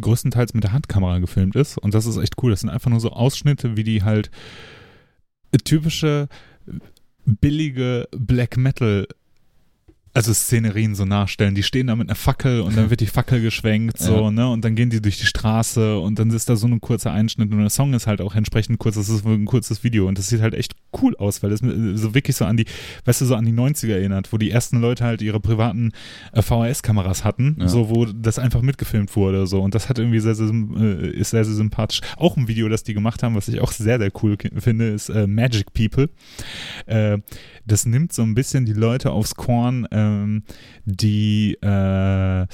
größtenteils 0.00 0.54
mit 0.54 0.64
der 0.64 0.72
Handkamera 0.72 1.18
gefilmt 1.18 1.56
ist. 1.56 1.78
Und 1.78 1.94
das 1.94 2.06
ist 2.06 2.16
echt 2.16 2.42
cool. 2.42 2.50
Das 2.50 2.60
sind 2.60 2.70
einfach 2.70 2.90
nur 2.90 3.00
so 3.00 3.10
Ausschnitte, 3.10 3.76
wie 3.76 3.84
die 3.84 4.02
halt 4.02 4.30
typische 5.64 6.28
billige 7.24 8.08
Black 8.12 8.56
Metal 8.56 9.06
also 10.12 10.32
Szenerien 10.34 10.94
so 10.96 11.04
nachstellen. 11.04 11.54
Die 11.54 11.62
stehen 11.62 11.86
da 11.86 11.94
mit 11.96 12.08
einer 12.08 12.16
Fackel 12.16 12.62
und 12.62 12.76
dann 12.76 12.90
wird 12.90 13.00
die 13.00 13.06
Fackel 13.06 13.40
geschwenkt, 13.40 13.98
so, 13.98 14.22
Ja. 14.24 14.30
ne? 14.32 14.48
Und 14.50 14.64
dann 14.64 14.74
gehen 14.74 14.90
die 14.90 15.00
durch 15.00 15.18
die 15.18 15.26
Straße 15.26 15.98
und 16.00 16.18
dann 16.18 16.30
ist 16.30 16.48
da 16.48 16.56
so 16.56 16.66
ein 16.66 16.80
kurzer 16.80 17.12
Einschnitt 17.12 17.52
und 17.52 17.58
der 17.60 17.70
Song 17.70 17.94
ist 17.94 18.06
halt 18.08 18.20
auch 18.20 18.34
entsprechend 18.34 18.78
kurz. 18.80 18.96
Das 18.96 19.08
ist 19.08 19.24
ein 19.24 19.44
kurzes 19.44 19.84
Video 19.84 20.08
und 20.08 20.18
das 20.18 20.26
sieht 20.28 20.40
halt 20.40 20.54
echt 20.54 20.74
cool 21.00 21.16
aus, 21.16 21.42
weil 21.44 21.50
das 21.50 21.62
mir 21.62 21.96
so 21.96 22.12
wirklich 22.14 22.34
so 22.36 22.44
an 22.44 22.56
die, 22.56 22.64
weißt 23.04 23.20
du, 23.20 23.24
so 23.26 23.36
an 23.36 23.44
die 23.44 23.52
90er 23.52 23.92
erinnert, 23.92 24.32
wo 24.32 24.36
die 24.38 24.50
ersten 24.50 24.80
Leute 24.80 25.04
halt 25.04 25.22
ihre 25.22 25.38
privaten 25.38 25.92
äh, 26.32 26.42
VHS-Kameras 26.42 27.22
hatten, 27.24 27.56
Ja. 27.60 27.68
so, 27.68 27.88
wo 27.88 28.04
das 28.06 28.40
einfach 28.40 28.62
mitgefilmt 28.62 29.14
wurde, 29.14 29.46
so. 29.46 29.60
Und 29.62 29.76
das 29.76 29.88
hat 29.88 29.98
irgendwie 30.00 30.18
sehr, 30.20 30.34
sehr, 30.34 30.48
äh, 30.48 31.08
ist 31.10 31.30
sehr, 31.30 31.44
sehr 31.44 31.54
sympathisch. 31.54 32.00
Auch 32.16 32.36
ein 32.36 32.48
Video, 32.48 32.68
das 32.68 32.82
die 32.82 32.94
gemacht 32.94 33.22
haben, 33.22 33.36
was 33.36 33.46
ich 33.46 33.60
auch 33.60 33.70
sehr, 33.70 33.98
sehr 34.00 34.10
cool 34.22 34.36
finde, 34.56 34.88
ist 34.88 35.08
äh, 35.08 35.28
Magic 35.28 35.72
People. 35.72 36.08
Äh, 36.86 37.18
das 37.66 37.86
nimmt 37.86 38.12
so 38.12 38.22
ein 38.22 38.34
bisschen 38.34 38.64
die 38.64 38.72
Leute 38.72 39.12
aufs 39.12 39.34
Korn, 39.36 39.84
ähm, 40.00 40.42
die 40.84 41.54
äh, 41.62 42.46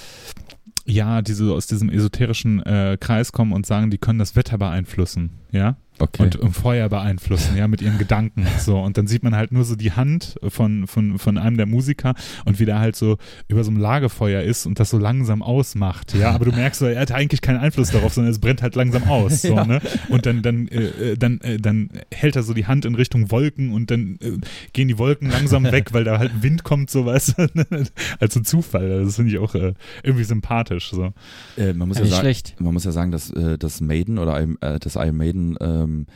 ja, 0.89 1.21
die 1.21 1.33
so 1.33 1.55
aus 1.55 1.67
diesem 1.67 1.91
esoterischen 1.91 2.63
äh, 2.65 2.97
Kreis 2.99 3.33
kommen 3.33 3.53
und 3.53 3.67
sagen, 3.67 3.91
die 3.91 3.99
können 3.99 4.21
das 4.21 4.37
Wetter 4.37 4.57
beeinflussen, 4.57 5.33
ja, 5.53 5.77
Okay. 5.99 6.25
und, 6.25 6.37
und 6.37 6.53
Feuer 6.53 6.91
beeinflussen, 6.91 7.57
ja, 7.57 7.67
mit 7.69 7.81
ihren 7.81 7.97
Gedanken, 7.97 8.47
so 8.59 8.79
und 8.79 8.99
dann 8.99 9.07
sieht 9.07 9.23
man 9.23 9.35
halt 9.35 9.51
nur 9.51 9.65
so 9.65 9.77
die 9.77 9.93
Hand 9.93 10.35
von 10.47 10.87
von 10.87 11.19
von 11.19 11.39
einem 11.39 11.57
der 11.57 11.65
Musiker 11.65 12.13
und 12.45 12.61
wie 12.61 12.67
der 12.67 12.81
halt 12.81 12.97
so 12.97 13.17
über 13.49 13.65
so 13.65 13.71
einem 13.71 13.81
Lagefeuer 13.81 14.43
ist 14.43 14.67
und 14.67 14.79
das 14.79 14.91
so 14.91 14.99
langsam 14.99 15.41
ausmacht, 15.43 16.13
ja, 16.15 16.33
aber 16.33 16.45
du 16.45 16.53
merkst, 16.53 16.81
so, 16.81 16.85
er 16.87 17.01
hat 17.01 17.13
eigentlich 17.13 17.41
keinen 17.41 17.61
Einfluss 17.61 17.93
darauf, 17.93 18.13
sondern 18.13 18.31
es 18.31 18.41
brennt 18.41 18.61
halt 18.61 18.75
langsam 18.75 19.05
aus, 19.05 19.41
so, 19.41 19.55
Ja. 19.55 19.65
ne, 19.65 19.81
und 20.11 20.27
dann 20.27 20.43
dann 20.43 20.69
äh, 20.69 21.13
äh, 21.13 21.17
dann 21.17 21.41
äh, 21.41 21.57
dann 21.59 21.89
hält 22.13 22.37
er 22.37 22.43
so 22.43 22.53
die 22.53 22.67
Hand 22.67 22.85
in 22.85 22.95
Richtung 22.95 23.31
Wolken 23.31 23.73
und 23.73 23.91
dann 23.91 24.19
äh, 24.21 24.33
gehen 24.75 24.89
die 24.89 24.99
Wolken 24.99 25.31
langsam 25.31 25.65
weg, 25.73 25.95
weil 25.95 26.05
da 26.05 26.19
halt 26.19 26.43
Wind 26.43 26.63
kommt, 26.63 26.91
so 26.91 27.07
weißt 27.07 27.39
du, 27.39 27.49
als 28.21 28.37
ein 28.37 28.45
Zufall, 28.45 29.03
das 29.07 29.17
finde 29.17 29.33
ich 29.33 29.39
auch 29.39 29.55
äh, 29.55 29.73
irgendwie 30.03 30.25
sympathisch, 30.25 30.91
so. 30.91 31.15
äh, 31.57 31.73
man, 31.73 31.89
muss 31.89 31.97
Ja, 31.97 32.05
sagen, 32.05 32.21
schlecht. 32.21 32.55
man 32.59 32.75
muss 32.75 32.85
ja 32.85 32.93
sagen, 32.93 33.13
dass 33.13 33.31
äh, 33.31 33.57
das 33.57 33.81
Maiden 33.81 34.19
oder 34.19 34.39
Iron- 34.39 34.59
äh, 34.61 34.79
das 34.79 34.97
Iron 34.97 35.17
Ähm, 35.61 36.07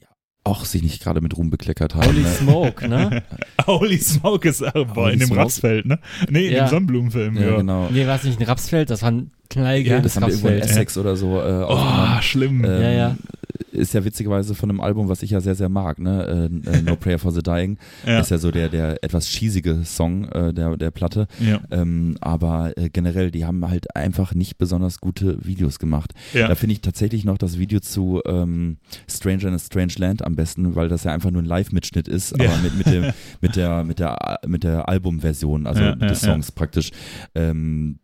ja, 0.00 0.08
auch 0.44 0.64
sich 0.64 0.82
nicht 0.82 1.02
gerade 1.02 1.20
mit 1.20 1.36
Ruhm 1.36 1.50
bekleckert 1.50 1.94
haben. 1.94 2.06
Holy 2.06 2.22
ne? 2.22 2.28
Smoke, 2.32 2.88
ne? 2.88 3.22
Holy 3.66 3.98
Smoke 3.98 4.48
ist 4.48 4.62
äh, 4.62 4.72
Holy 4.94 5.12
in 5.12 5.18
dem 5.20 5.26
Smoke. 5.28 5.40
Rapsfeld, 5.42 5.86
ne? 5.86 5.98
Nee, 6.28 6.46
in 6.48 6.54
Ja. 6.54 6.64
dem 6.64 6.70
Sonnenblumenfilm, 6.70 7.36
Ja, 7.36 7.42
ja. 7.50 7.56
genau. 7.58 7.88
Nee, 7.90 8.06
war 8.06 8.16
es 8.16 8.24
nicht 8.24 8.40
ein 8.40 8.46
Rapsfeld, 8.46 8.90
das 8.90 9.02
war 9.02 9.10
ein 9.12 9.30
knallgelbes 9.50 10.14
Das 10.14 10.16
haben 10.16 10.22
wir 10.22 10.28
irgendwo 10.30 10.48
in 10.48 10.54
Rapsfeld. 10.54 10.70
Essex 10.76 10.98
oder 10.98 11.16
so 11.16 11.40
äh, 11.40 11.64
Oh, 11.68 12.20
schlimm. 12.22 12.64
Ähm, 12.64 12.82
Ja, 12.82 12.90
ja. 12.90 13.16
Ist 13.72 13.94
ja 13.94 14.04
witzigerweise 14.04 14.54
von 14.54 14.70
einem 14.70 14.80
Album, 14.80 15.08
was 15.08 15.22
ich 15.22 15.30
ja 15.30 15.40
sehr, 15.40 15.54
sehr 15.54 15.68
mag, 15.68 15.98
ne? 15.98 16.50
Äh, 16.66 16.70
äh, 16.70 16.82
no 16.82 16.96
Prayer 16.96 17.18
for 17.18 17.32
the 17.32 17.42
Dying. 17.42 17.78
ja. 18.06 18.20
Ist 18.20 18.30
ja 18.30 18.38
so 18.38 18.50
der, 18.50 18.68
der 18.68 19.02
etwas 19.02 19.26
cheesige 19.26 19.84
Song 19.84 20.28
äh, 20.28 20.52
der, 20.52 20.76
der 20.76 20.90
Platte. 20.90 21.26
ja. 21.40 21.60
Ähm, 21.70 22.16
aber 22.20 22.76
äh, 22.76 22.88
generell, 22.90 23.30
die 23.30 23.44
haben 23.44 23.68
halt 23.68 23.94
einfach 23.96 24.34
nicht 24.34 24.58
besonders 24.58 25.00
gute 25.00 25.44
Videos 25.44 25.78
gemacht. 25.78 26.12
Ja. 26.32 26.48
Da 26.48 26.54
finde 26.54 26.74
ich 26.74 26.80
tatsächlich 26.80 27.24
noch 27.24 27.38
das 27.38 27.58
Video 27.58 27.80
zu 27.80 28.20
ähm, 28.26 28.78
Stranger 29.08 29.48
in 29.48 29.54
a 29.54 29.58
Strange 29.58 29.94
Land 29.98 30.24
am 30.24 30.36
besten, 30.36 30.74
weil 30.74 30.88
das 30.88 31.04
ja 31.04 31.12
einfach 31.12 31.30
nur 31.30 31.42
ein 31.42 31.46
Live-Mitschnitt 31.46 32.08
ist, 32.08 32.32
aber 32.32 32.56
mit, 32.62 32.76
mit, 32.76 32.86
dem, 32.86 33.12
mit 33.40 33.56
der, 33.56 33.84
mit 33.84 33.98
der, 33.98 34.40
mit 34.46 34.64
der 34.64 34.88
Albumversion, 34.88 35.66
also 35.66 35.94
des 35.94 36.20
Songs 36.20 36.52
praktisch. 36.52 36.90
Ähm, 37.34 37.98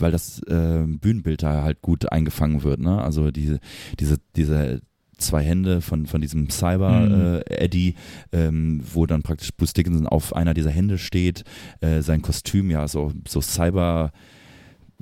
weil 0.00 0.12
das 0.12 0.40
äh, 0.44 0.84
Bühnenbild 0.86 1.42
da 1.42 1.62
halt 1.62 1.82
gut 1.82 2.10
eingefangen 2.12 2.62
wird, 2.62 2.80
ne? 2.80 3.02
Also 3.02 3.30
diese, 3.30 3.58
diese, 3.98 4.16
diese 4.36 4.80
zwei 5.18 5.42
Hände 5.42 5.80
von, 5.80 6.04
von 6.06 6.20
diesem 6.20 6.50
Cyber 6.50 6.90
Mhm. 7.00 7.14
äh, 7.14 7.40
Eddie, 7.64 7.94
ähm, 8.32 8.82
wo 8.92 9.06
dann 9.06 9.22
praktisch 9.22 9.50
Bruce 9.56 9.72
Dickinson 9.72 10.06
auf 10.06 10.36
einer 10.36 10.52
dieser 10.52 10.70
Hände 10.70 10.98
steht, 10.98 11.44
äh, 11.80 12.02
sein 12.02 12.20
Kostüm 12.20 12.70
ja 12.70 12.86
so, 12.86 13.12
so 13.26 13.40
Cyber 13.40 14.12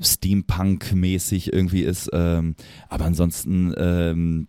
Steampunk-mäßig 0.00 1.52
irgendwie 1.52 1.82
ist. 1.82 2.10
Ähm, 2.12 2.54
aber 2.88 3.04
ansonsten, 3.04 3.72
ähm, 3.76 4.48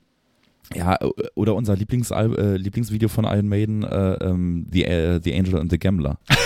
ja, 0.75 0.97
oder 1.35 1.53
unser 1.55 1.75
Lieblingsalb 1.75 2.37
äh, 2.37 2.57
Lieblingsvideo 2.57 3.07
von 3.09 3.25
Iron 3.25 3.47
Maiden, 3.47 3.83
äh, 3.83 4.13
ähm, 4.15 4.65
The, 4.71 4.83
äh, 4.85 5.19
The 5.23 5.33
Angel 5.37 5.59
and 5.59 5.71
the 5.71 5.77
Gambler 5.77 6.17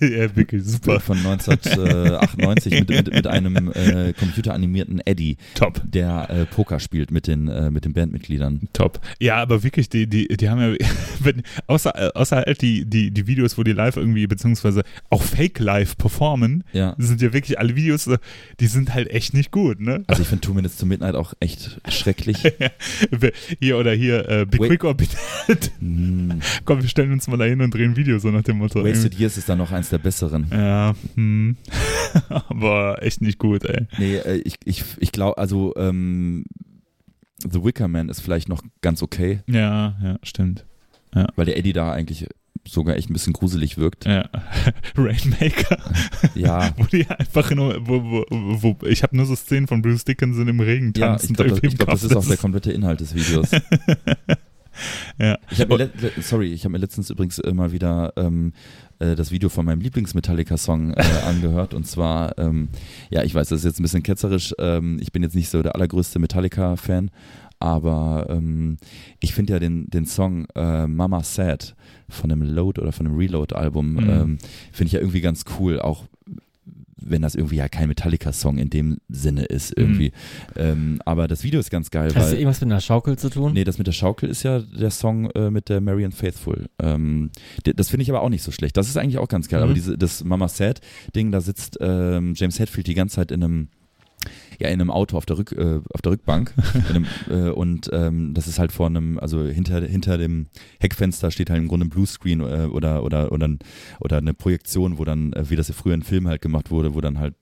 ja, 0.00 0.34
wirklich 0.36 0.64
super. 0.64 1.00
von 1.00 1.18
1998 1.18 2.72
mit, 2.80 2.88
mit, 2.88 3.14
mit 3.14 3.26
einem 3.26 3.72
äh, 3.72 4.12
computeranimierten 4.12 5.00
Eddie, 5.04 5.36
Top. 5.54 5.80
der 5.84 6.28
äh, 6.30 6.46
Poker 6.46 6.80
spielt 6.80 7.10
mit 7.10 7.26
den, 7.26 7.48
äh, 7.48 7.70
mit 7.70 7.84
den 7.84 7.92
Bandmitgliedern. 7.92 8.68
Top. 8.72 9.00
Ja, 9.20 9.36
aber 9.36 9.62
wirklich, 9.62 9.88
die, 9.88 10.06
die, 10.06 10.28
die 10.28 10.48
haben 10.48 10.60
ja, 10.60 10.86
wenn, 11.20 11.42
außer, 11.66 11.94
äh, 11.96 12.12
außer 12.14 12.36
halt 12.36 12.62
die, 12.62 12.84
die, 12.84 13.10
die 13.10 13.26
Videos, 13.26 13.58
wo 13.58 13.62
die 13.62 13.72
live 13.72 13.96
irgendwie, 13.96 14.26
beziehungsweise 14.26 14.82
auch 15.10 15.22
fake 15.22 15.58
live 15.58 15.96
performen, 15.96 16.64
Ja. 16.72 16.94
sind 16.98 17.20
ja 17.22 17.32
wirklich 17.32 17.58
alle 17.58 17.76
Videos, 17.76 18.06
äh, 18.06 18.18
die 18.60 18.66
sind 18.66 18.94
halt 18.94 19.08
echt 19.10 19.34
nicht 19.34 19.50
gut, 19.50 19.80
ne? 19.80 20.04
Also 20.06 20.22
ich 20.22 20.28
finde 20.28 20.40
Two 20.42 20.54
Minutes 20.54 20.76
to 20.76 20.86
Midnight 20.86 21.14
auch 21.14 21.34
echt 21.40 21.80
schrecklich. 21.88 22.36
Hier 23.60 23.78
oder 23.78 23.92
hier, 23.92 24.28
äh, 24.28 24.46
Be 24.46 24.58
Wait. 24.58 24.68
Quick 24.70 24.84
or 24.84 24.94
Be 24.94 25.06
Dead. 25.48 25.70
Hm. 25.80 26.40
Komm, 26.64 26.82
wir 26.82 26.88
stellen 26.88 27.12
uns 27.12 27.26
mal 27.28 27.36
dahin 27.36 27.60
und 27.60 27.72
drehen 27.72 27.92
ein 27.92 27.96
Video, 27.96 28.18
so 28.18 28.30
nach 28.30 28.42
dem 28.42 28.58
Motto. 28.58 28.84
Wasted 28.84 29.14
Years 29.26 29.36
ist 29.36 29.48
dann 29.48 29.58
noch 29.58 29.72
eins 29.72 29.90
der 29.90 29.98
besseren. 29.98 30.46
Ja, 30.52 30.94
hm. 31.14 31.56
aber 32.28 33.02
echt 33.02 33.20
nicht 33.20 33.38
gut, 33.38 33.64
ey. 33.64 33.86
Nee, 33.98 34.16
äh, 34.16 34.36
ich, 34.44 34.54
ich, 34.64 34.84
ich 34.98 35.12
glaube, 35.12 35.38
also 35.38 35.74
ähm, 35.76 36.44
The 37.42 37.64
Wicker 37.64 37.88
Man 37.88 38.08
ist 38.08 38.20
vielleicht 38.20 38.48
noch 38.48 38.62
ganz 38.80 39.02
okay, 39.02 39.40
Ja, 39.48 39.96
ja, 40.02 40.18
stimmt. 40.22 40.64
weil 41.34 41.46
der 41.46 41.58
Eddie 41.58 41.72
da 41.72 41.92
eigentlich 41.92 42.28
sogar 42.66 42.96
echt 42.96 43.10
ein 43.10 43.12
bisschen 43.12 43.32
gruselig 43.32 43.78
wirkt. 43.78 44.06
Ja. 44.06 44.28
Rainmaker. 44.96 45.78
Ja, 46.34 46.70
Wo 46.76 46.84
die 46.84 47.06
einfach 47.06 47.50
nur, 47.52 47.86
wo, 47.86 48.24
wo, 48.30 48.62
wo, 48.62 48.86
ich 48.86 49.02
habe 49.02 49.16
nur 49.16 49.26
so 49.26 49.34
Szenen 49.34 49.66
von 49.66 49.82
Bruce 49.82 50.04
Dickinson 50.04 50.48
im 50.48 50.60
Regen 50.60 50.92
ja 50.96 51.08
tanzen. 51.08 51.30
ich 51.30 51.36
glaube, 51.36 51.50
das, 51.50 51.58
im 51.60 51.68
ich 51.68 51.76
glaub, 51.76 51.90
das 51.90 52.04
ist 52.04 52.16
auch 52.16 52.26
der 52.26 52.36
komplette 52.36 52.72
Inhalt 52.72 53.00
des 53.00 53.14
Videos. 53.14 53.50
Ja. 55.18 55.38
Ich 55.50 55.60
hab 55.60 55.68
mir 55.68 55.78
le- 55.78 55.90
le- 56.00 56.22
sorry, 56.22 56.52
ich 56.52 56.64
habe 56.64 56.72
mir 56.72 56.78
letztens 56.78 57.10
übrigens 57.10 57.40
mal 57.52 57.72
wieder 57.72 58.12
ähm, 58.16 58.52
äh, 58.98 59.14
das 59.14 59.30
Video 59.30 59.48
von 59.48 59.64
meinem 59.66 59.80
Lieblings-Metallica-Song 59.80 60.92
äh, 60.94 61.02
angehört 61.26 61.74
und 61.74 61.86
zwar, 61.86 62.38
ähm, 62.38 62.68
ja, 63.10 63.22
ich 63.22 63.34
weiß, 63.34 63.48
das 63.48 63.60
ist 63.60 63.64
jetzt 63.64 63.80
ein 63.80 63.82
bisschen 63.84 64.02
ketzerisch, 64.02 64.54
ähm, 64.58 64.98
ich 65.00 65.12
bin 65.12 65.22
jetzt 65.22 65.34
nicht 65.34 65.48
so 65.48 65.62
der 65.62 65.74
allergrößte 65.74 66.18
Metallica-Fan, 66.18 67.10
aber 67.58 68.26
ähm, 68.28 68.76
ich 69.20 69.32
finde 69.34 69.54
ja 69.54 69.58
den, 69.58 69.88
den 69.88 70.04
Song 70.06 70.46
äh, 70.54 70.86
Mama 70.86 71.22
Sad 71.22 71.74
von 72.08 72.28
dem 72.28 72.42
Load 72.42 72.80
oder 72.80 72.92
von 72.92 73.06
dem 73.06 73.16
Reload-Album, 73.16 73.92
Mhm. 73.94 73.98
ähm, 74.10 74.38
finde 74.72 74.86
ich 74.88 74.92
ja 74.92 75.00
irgendwie 75.00 75.20
ganz 75.22 75.44
cool, 75.58 75.80
auch 75.80 76.04
wenn 76.96 77.22
das 77.22 77.34
irgendwie 77.34 77.56
ja 77.56 77.68
kein 77.68 77.88
Metallica-Song 77.88 78.58
in 78.58 78.70
dem 78.70 78.98
Sinne 79.08 79.44
ist 79.44 79.76
irgendwie. 79.76 80.12
Ähm, 80.56 81.00
aber 81.04 81.28
das 81.28 81.44
Video 81.44 81.60
ist 81.60 81.70
ganz 81.70 81.90
geil, 81.90 82.08
Hat 82.08 82.16
das 82.16 82.30
weil 82.30 82.34
irgendwas 82.34 82.60
mit 82.60 82.70
einer 82.70 82.80
Schaukel 82.80 83.18
zu 83.18 83.28
tun? 83.28 83.52
Nee, 83.52 83.64
das 83.64 83.78
mit 83.78 83.86
der 83.86 83.92
Schaukel 83.92 84.30
ist 84.30 84.42
ja 84.42 84.60
der 84.60 84.90
Song 84.90 85.30
äh, 85.30 85.50
mit 85.50 85.68
der 85.68 85.80
Marian 85.80 86.12
Faithful. 86.12 86.66
Ähm, 86.78 87.30
das 87.62 87.90
finde 87.90 88.02
ich 88.02 88.10
aber 88.10 88.22
auch 88.22 88.28
nicht 88.30 88.42
so 88.42 88.52
schlecht. 88.52 88.76
Das 88.76 88.88
ist 88.88 88.96
eigentlich 88.96 89.18
auch 89.18 89.28
ganz 89.28 89.48
geil. 89.48 89.60
Mhm. 89.60 89.64
Aber 89.64 89.74
diese, 89.74 89.98
das 89.98 90.24
Mama 90.24 90.48
Sad 90.48 90.80
Ding, 91.14 91.32
da 91.32 91.40
sitzt 91.40 91.78
ähm, 91.80 92.34
James 92.34 92.58
Hetfield 92.58 92.86
die 92.86 92.94
ganze 92.94 93.16
Zeit 93.16 93.30
in 93.30 93.44
einem 93.44 93.68
ja, 94.58 94.68
in 94.68 94.80
einem 94.80 94.90
Auto 94.90 95.16
auf 95.16 95.26
der, 95.26 95.38
Rück, 95.38 95.52
äh, 95.52 95.80
auf 95.92 96.02
der 96.02 96.12
Rückbank 96.12 96.54
in 96.74 96.96
einem, 96.96 97.06
äh, 97.28 97.50
und 97.50 97.90
ähm, 97.92 98.34
das 98.34 98.46
ist 98.46 98.58
halt 98.58 98.72
vor 98.72 98.86
einem, 98.86 99.18
also 99.18 99.44
hinter, 99.44 99.80
hinter 99.82 100.18
dem 100.18 100.46
Heckfenster 100.80 101.30
steht 101.30 101.50
halt 101.50 101.60
im 101.60 101.68
Grunde 101.68 101.86
ein 101.86 101.90
Bluescreen 101.90 102.40
äh, 102.40 102.68
oder, 102.70 103.02
oder, 103.04 103.32
oder, 103.32 103.48
oder 104.00 104.18
eine 104.18 104.34
Projektion, 104.34 104.98
wo 104.98 105.04
dann, 105.04 105.32
äh, 105.32 105.50
wie 105.50 105.56
das 105.56 105.68
ja 105.68 105.74
früher 105.74 105.94
in 105.94 106.02
Filmen 106.02 106.28
halt 106.28 106.42
gemacht 106.42 106.70
wurde, 106.70 106.94
wo 106.94 107.00
dann 107.00 107.18
halt, 107.18 107.34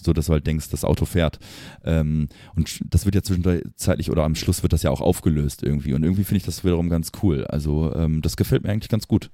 so 0.00 0.12
dass 0.12 0.26
du 0.26 0.32
halt 0.32 0.46
denkst, 0.46 0.70
das 0.70 0.84
Auto 0.84 1.04
fährt. 1.04 1.38
Ähm, 1.84 2.28
und 2.54 2.80
das 2.88 3.04
wird 3.04 3.14
ja 3.14 3.22
zwischenzeitlich 3.22 4.10
oder 4.10 4.24
am 4.24 4.34
Schluss 4.34 4.62
wird 4.62 4.72
das 4.72 4.82
ja 4.82 4.90
auch 4.90 5.00
aufgelöst 5.00 5.62
irgendwie. 5.62 5.94
Und 5.94 6.02
irgendwie 6.02 6.24
finde 6.24 6.38
ich 6.38 6.44
das 6.44 6.64
wiederum 6.64 6.88
ganz 6.88 7.12
cool. 7.22 7.44
Also 7.46 7.94
ähm, 7.94 8.22
das 8.22 8.36
gefällt 8.36 8.62
mir 8.62 8.70
eigentlich 8.70 8.88
ganz 8.88 9.08
gut. 9.08 9.30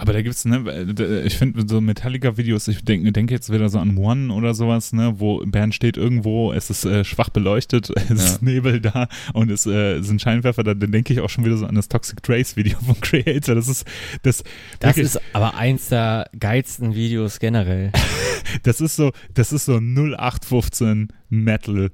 Aber 0.00 0.12
da 0.12 0.22
gibt's, 0.22 0.44
ne, 0.44 1.24
ich 1.24 1.36
finde 1.36 1.64
so 1.66 1.80
Metallica-Videos, 1.80 2.68
ich 2.68 2.84
denke 2.84 3.10
denk 3.10 3.32
jetzt 3.32 3.52
wieder 3.52 3.68
so 3.68 3.80
an 3.80 3.96
One 3.96 4.32
oder 4.32 4.54
sowas, 4.54 4.92
ne, 4.92 5.14
wo 5.18 5.44
Band 5.44 5.74
steht 5.74 5.96
irgendwo, 5.96 6.52
es 6.52 6.70
ist 6.70 6.84
äh, 6.84 7.04
schwach 7.04 7.30
beleuchtet, 7.30 7.90
es 8.08 8.24
ist 8.24 8.42
Nebel 8.42 8.80
da 8.80 9.08
und 9.32 9.50
es 9.50 9.66
äh, 9.66 10.00
sind 10.00 10.22
Scheinwerfer 10.22 10.62
da, 10.62 10.74
dann 10.74 10.92
denke 10.92 11.12
ich 11.12 11.20
auch 11.20 11.28
schon 11.28 11.44
wieder 11.44 11.56
so 11.56 11.66
an 11.66 11.74
das 11.74 11.88
Toxic 11.88 12.22
Trace 12.22 12.56
Video 12.56 12.78
von 12.86 13.00
Creator. 13.00 13.56
Das 13.56 13.66
ist, 13.66 13.86
das, 14.22 14.44
Das 14.78 14.96
ist 14.98 15.20
aber 15.32 15.56
eins 15.56 15.88
der 15.88 16.30
geilsten 16.38 16.94
Videos 16.94 17.40
generell. 17.40 17.90
das 18.62 18.80
ist 18.80 18.94
so, 18.94 19.10
das 19.34 19.52
ist 19.52 19.64
so 19.64 19.78
0815 19.78 21.08
Metal 21.30 21.90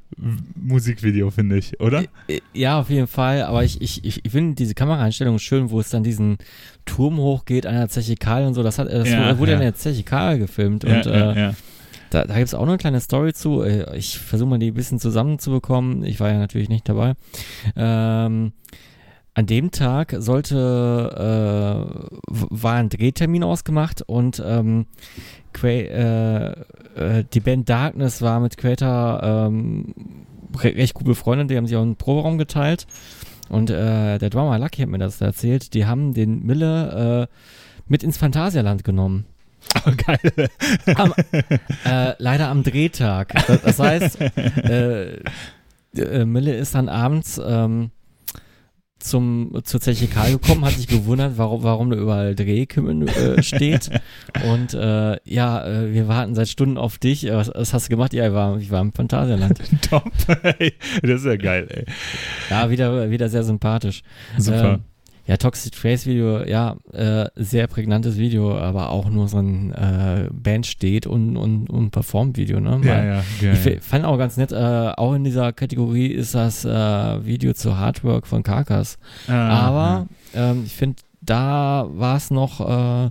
Musikvideo, 0.54 1.30
finde 1.30 1.58
ich, 1.58 1.80
oder? 1.80 2.04
Ja, 2.52 2.78
auf 2.80 2.88
jeden 2.90 3.06
Fall, 3.08 3.42
aber 3.42 3.64
ich, 3.64 3.80
ich, 3.82 4.04
ich 4.04 4.30
finde 4.30 4.54
diese 4.54 4.74
Kameraeinstellung 4.74 5.38
schön, 5.38 5.70
wo 5.70 5.80
es 5.80 5.90
dann 5.90 6.02
diesen 6.04 6.38
Turm 6.84 7.16
hochgeht 7.18 7.66
an 7.66 7.74
der 7.74 7.88
Zeche 7.88 8.14
Karl 8.14 8.46
und 8.46 8.54
so. 8.54 8.62
Das, 8.62 8.78
hat, 8.78 8.88
das 8.92 9.08
Ja, 9.10 9.38
wurde 9.38 9.52
ja 9.52 9.56
in 9.58 9.64
der 9.64 9.74
Zeche 9.74 10.02
Karl 10.04 10.38
gefilmt. 10.38 10.84
Ja, 10.84 10.96
und 10.98 11.06
ja, 11.06 11.50
äh, 11.50 11.52
da, 12.10 12.24
da 12.24 12.34
gibt 12.34 12.46
es 12.46 12.54
auch 12.54 12.60
noch 12.60 12.68
eine 12.68 12.78
kleine 12.78 13.00
Story 13.00 13.32
zu. 13.32 13.62
Äh, 13.62 13.96
Ich 13.96 14.18
versuche 14.18 14.48
mal 14.48 14.58
die 14.58 14.70
ein 14.70 14.74
bisschen 14.74 15.00
zusammenzubekommen. 15.00 16.04
Ich 16.04 16.20
war 16.20 16.30
ja 16.30 16.38
natürlich 16.38 16.68
nicht 16.68 16.88
dabei. 16.88 17.14
Ähm, 17.74 18.52
an 19.34 19.46
dem 19.46 19.70
Tag 19.72 20.14
sollte, 20.18 20.56
äh, 21.16 22.30
war 22.30 22.74
ein 22.74 22.88
Drehtermin 22.88 23.42
ausgemacht 23.42 24.02
und 24.02 24.42
ähm, 24.44 24.86
äh, 25.62 26.46
äh, 26.46 27.24
die 27.32 27.40
Band 27.40 27.68
Darkness 27.68 28.22
war 28.22 28.40
mit 28.40 28.56
Quater 28.56 29.46
ähm, 29.48 29.94
re 30.56 30.74
recht 30.76 30.94
gut 30.94 31.06
befreundet, 31.06 31.50
die 31.50 31.56
haben 31.56 31.66
sich 31.66 31.76
auch 31.76 31.82
einen 31.82 31.96
Proberaum 31.96 32.38
geteilt. 32.38 32.86
Und 33.48 33.70
äh, 33.70 34.18
der 34.18 34.30
Drummer 34.30 34.58
Lucky 34.58 34.82
hat 34.82 34.88
mir 34.88 34.98
das 34.98 35.20
erzählt, 35.20 35.74
die 35.74 35.84
haben 35.84 36.14
den 36.14 36.44
Mille 36.46 37.28
äh, 37.28 37.34
mit 37.88 38.02
ins 38.02 38.16
Phantasialand 38.16 38.84
genommen. 38.84 39.26
Oh, 39.86 39.92
geil. 39.96 40.48
Am, 40.94 41.14
äh, 41.84 42.14
leider 42.18 42.48
am 42.48 42.62
Drehtag. 42.62 43.34
Das, 43.46 43.62
das 43.62 43.78
heißt, 43.78 44.20
äh, 44.56 45.18
äh, 45.96 46.24
Mille 46.24 46.54
ist 46.54 46.74
dann 46.74 46.88
abends 46.88 47.40
ähm, 47.44 47.90
zum, 49.04 49.52
zur 49.64 49.80
Zeche 49.80 50.06
Karl 50.06 50.32
gekommen, 50.32 50.64
hat 50.64 50.72
sich 50.72 50.88
gewundert, 50.88 51.36
warum, 51.36 51.62
warum 51.62 51.90
da 51.90 51.96
überall 51.96 52.34
Drehkümmel 52.34 53.08
äh, 53.08 53.42
steht. 53.44 53.90
Und 54.50 54.74
äh, 54.74 55.18
ja, 55.24 55.66
äh, 55.66 55.92
wir 55.92 56.08
warten 56.08 56.34
seit 56.34 56.48
Stunden 56.48 56.78
auf 56.78 56.98
dich. 56.98 57.26
Äh, 57.26 57.36
Was, 57.36 57.50
was 57.54 57.74
hast 57.74 57.86
du 57.86 57.90
gemacht? 57.90 58.14
Ja, 58.14 58.26
ich 58.26 58.32
war, 58.32 58.56
ich 58.58 58.70
war 58.70 58.80
im 58.80 58.92
Phantasialand. 58.92 59.60
Top. 59.88 60.10
Ey, 60.58 60.72
das 61.02 61.20
ist 61.20 61.26
ja 61.26 61.36
geil, 61.36 61.68
ey. 61.70 61.84
Ja, 62.50 62.70
wieder, 62.70 63.10
wieder 63.10 63.28
sehr 63.28 63.44
sympathisch. 63.44 64.02
Super. 64.38 64.74
Ähm, 64.74 64.93
ja, 65.26 65.36
Toxic 65.38 65.72
Trace 65.72 66.06
Video, 66.06 66.44
ja, 66.44 66.76
äh, 66.92 67.26
sehr 67.36 67.66
prägnantes 67.66 68.18
Video, 68.18 68.56
aber 68.58 68.90
auch 68.90 69.08
nur 69.08 69.26
so 69.28 69.38
ein 69.38 69.72
äh, 69.72 70.28
Band 70.32 70.66
steht 70.66 71.06
und, 71.06 71.36
und, 71.36 71.70
und 71.70 71.90
performt 71.92 72.36
Video, 72.36 72.60
ne? 72.60 72.80
ja, 72.82 72.90
Weil 72.90 73.06
ja, 73.06 73.14
ja, 73.14 73.22
Ich 73.38 73.42
ja. 73.42 73.54
fi- 73.54 73.78
fand 73.80 74.04
auch 74.04 74.18
ganz 74.18 74.36
nett, 74.36 74.52
äh, 74.52 74.56
auch 74.96 75.14
in 75.14 75.24
dieser 75.24 75.52
Kategorie 75.52 76.08
ist 76.08 76.34
das 76.34 76.64
äh, 76.64 76.68
Video 77.24 77.54
zu 77.54 77.78
Hardwork 77.78 78.26
von 78.26 78.42
Karkas. 78.42 78.98
Ah, 79.28 79.48
aber 79.60 80.06
ähm, 80.34 80.62
ich 80.66 80.72
finde, 80.72 80.96
da 81.22 81.86
war 81.90 82.18
es 82.18 82.30
noch, 82.30 82.60
äh, 82.60 83.10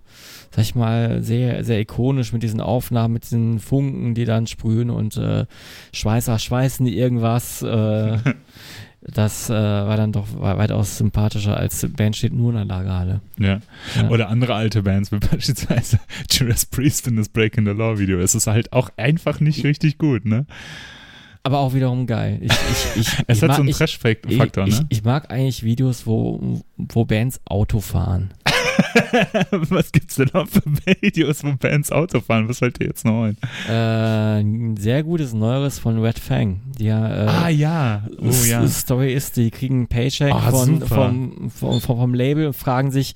sag 0.51 0.61
ich 0.61 0.75
mal, 0.75 1.23
sehr, 1.23 1.63
sehr 1.63 1.79
ikonisch 1.79 2.31
mit 2.31 2.43
diesen 2.43 2.61
Aufnahmen, 2.61 3.15
mit 3.15 3.23
diesen 3.23 3.57
Funken, 3.57 4.13
die 4.13 4.25
dann 4.25 4.45
sprühen 4.45 4.91
und 4.91 5.17
äh, 5.17 5.45
Schweißer 5.93 6.37
schweißen 6.37 6.85
irgendwas. 6.85 7.63
Äh, 7.63 8.17
das 9.11 9.49
äh, 9.49 9.53
war 9.53 9.97
dann 9.97 10.11
doch 10.11 10.27
we- 10.33 10.57
weitaus 10.57 10.97
sympathischer 10.97 11.57
als 11.57 11.85
Band 11.95 12.15
steht 12.15 12.33
nur 12.33 12.49
in 12.51 12.55
der 12.55 12.65
Lagerhalle. 12.65 13.21
Ja. 13.39 13.59
Ja. 13.95 14.09
Oder 14.09 14.29
andere 14.29 14.55
alte 14.55 14.83
Bands, 14.83 15.11
wie 15.11 15.17
beispielsweise 15.31 15.99
Judas 16.31 16.65
Priest 16.65 17.07
in 17.07 17.15
das 17.17 17.29
Breaking 17.29 17.65
the 17.65 17.71
Law 17.71 17.97
Video. 17.99 18.19
Es 18.19 18.35
ist 18.35 18.47
halt 18.47 18.71
auch 18.73 18.89
einfach 18.97 19.39
nicht 19.39 19.63
richtig 19.63 19.97
gut, 19.97 20.25
ne? 20.25 20.45
Aber 21.45 21.59
auch 21.59 21.73
wiederum 21.73 22.07
geil. 22.07 22.39
Ich, 22.41 22.51
ich, 22.51 23.01
ich, 23.01 23.23
Es 23.27 23.41
hat 23.41 23.49
mag, 23.49 23.57
so 23.57 23.63
einen 23.63 23.71
Trash-Faktor, 23.73 24.63
ne? 24.65 24.69
ich, 24.69 24.79
ich 24.99 25.03
mag 25.03 25.29
eigentlich 25.29 25.63
Videos, 25.63 26.07
wo, 26.07 26.61
wo 26.77 27.03
Bands 27.03 27.41
Auto 27.43 27.81
fahren. 27.81 28.33
Was 29.69 29.91
gibt's 29.91 30.15
denn 30.15 30.29
noch 30.33 30.47
für 30.47 30.61
Videos, 31.01 31.43
wo 31.43 31.53
Bands 31.53 31.91
Auto 31.91 32.19
fahren? 32.19 32.47
Was 32.47 32.59
fällt 32.59 32.79
dir 32.79 32.87
jetzt 32.87 33.05
noch 33.05 33.23
ein? 33.23 33.37
Äh, 33.67 34.41
ein 34.41 34.77
sehr 34.77 35.03
gutes 35.03 35.33
Neueres 35.33 35.79
von 35.79 35.99
Red 35.99 36.19
Fang. 36.19 36.61
Die 36.77 36.85
ja, 36.85 37.25
äh, 37.25 37.27
ah 37.27 37.49
ja, 37.49 38.03
oh 38.19 38.29
ja. 38.47 38.67
Story 38.67 39.13
ist, 39.13 39.37
die 39.37 39.51
kriegen 39.51 39.75
einen 39.75 39.87
Paycheck 39.87 40.33
Ah, 40.33 40.51
von, 40.51 40.81
vom, 40.81 41.49
vom, 41.49 41.81
vom, 41.81 42.13
Label 42.13 42.47
und 42.47 42.53
fragen 42.53 42.91
sich, 42.91 43.15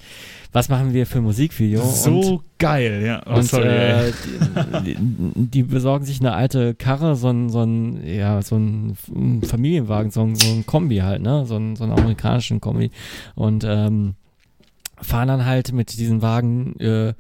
was 0.54 0.70
machen 0.70 0.94
wir 0.94 1.06
für 1.06 1.22
Musikvideo? 1.22 1.84
So 1.84 2.20
und, 2.20 2.44
geil, 2.58 3.04
ja. 3.06 3.22
Oh, 3.26 3.36
und 3.36 3.44
sorry, 3.44 3.68
äh, 3.68 4.12
die, 4.86 4.96
die, 4.96 5.50
die 5.50 5.64
besorgen 5.64 6.06
sich 6.06 6.20
eine 6.20 6.34
alte 6.34 6.76
Karre, 6.76 7.16
so 7.16 7.30
ein, 7.30 7.50
so 7.50 7.62
ein, 7.64 8.02
ja, 8.08 8.42
so 8.42 8.56
ein 8.56 8.98
Familienwagen, 9.46 10.12
so 10.12 10.22
ein, 10.22 10.36
so 10.36 10.48
ein 10.50 10.66
Kombi 10.66 10.98
halt, 10.98 11.22
ne? 11.22 11.46
So 11.46 11.58
ein, 11.58 11.76
so 11.76 11.84
einen 11.84 11.94
amerikanischen 11.94 12.62
Kombi. 12.62 12.92
Und 13.36 13.66
ähm, 13.68 14.16
fahren 15.02 15.28
dann 15.28 15.46
halt 15.46 15.72
mit 15.72 15.98
diesem 15.98 16.22
Wagen 16.22 16.80
äh, 16.80 17.14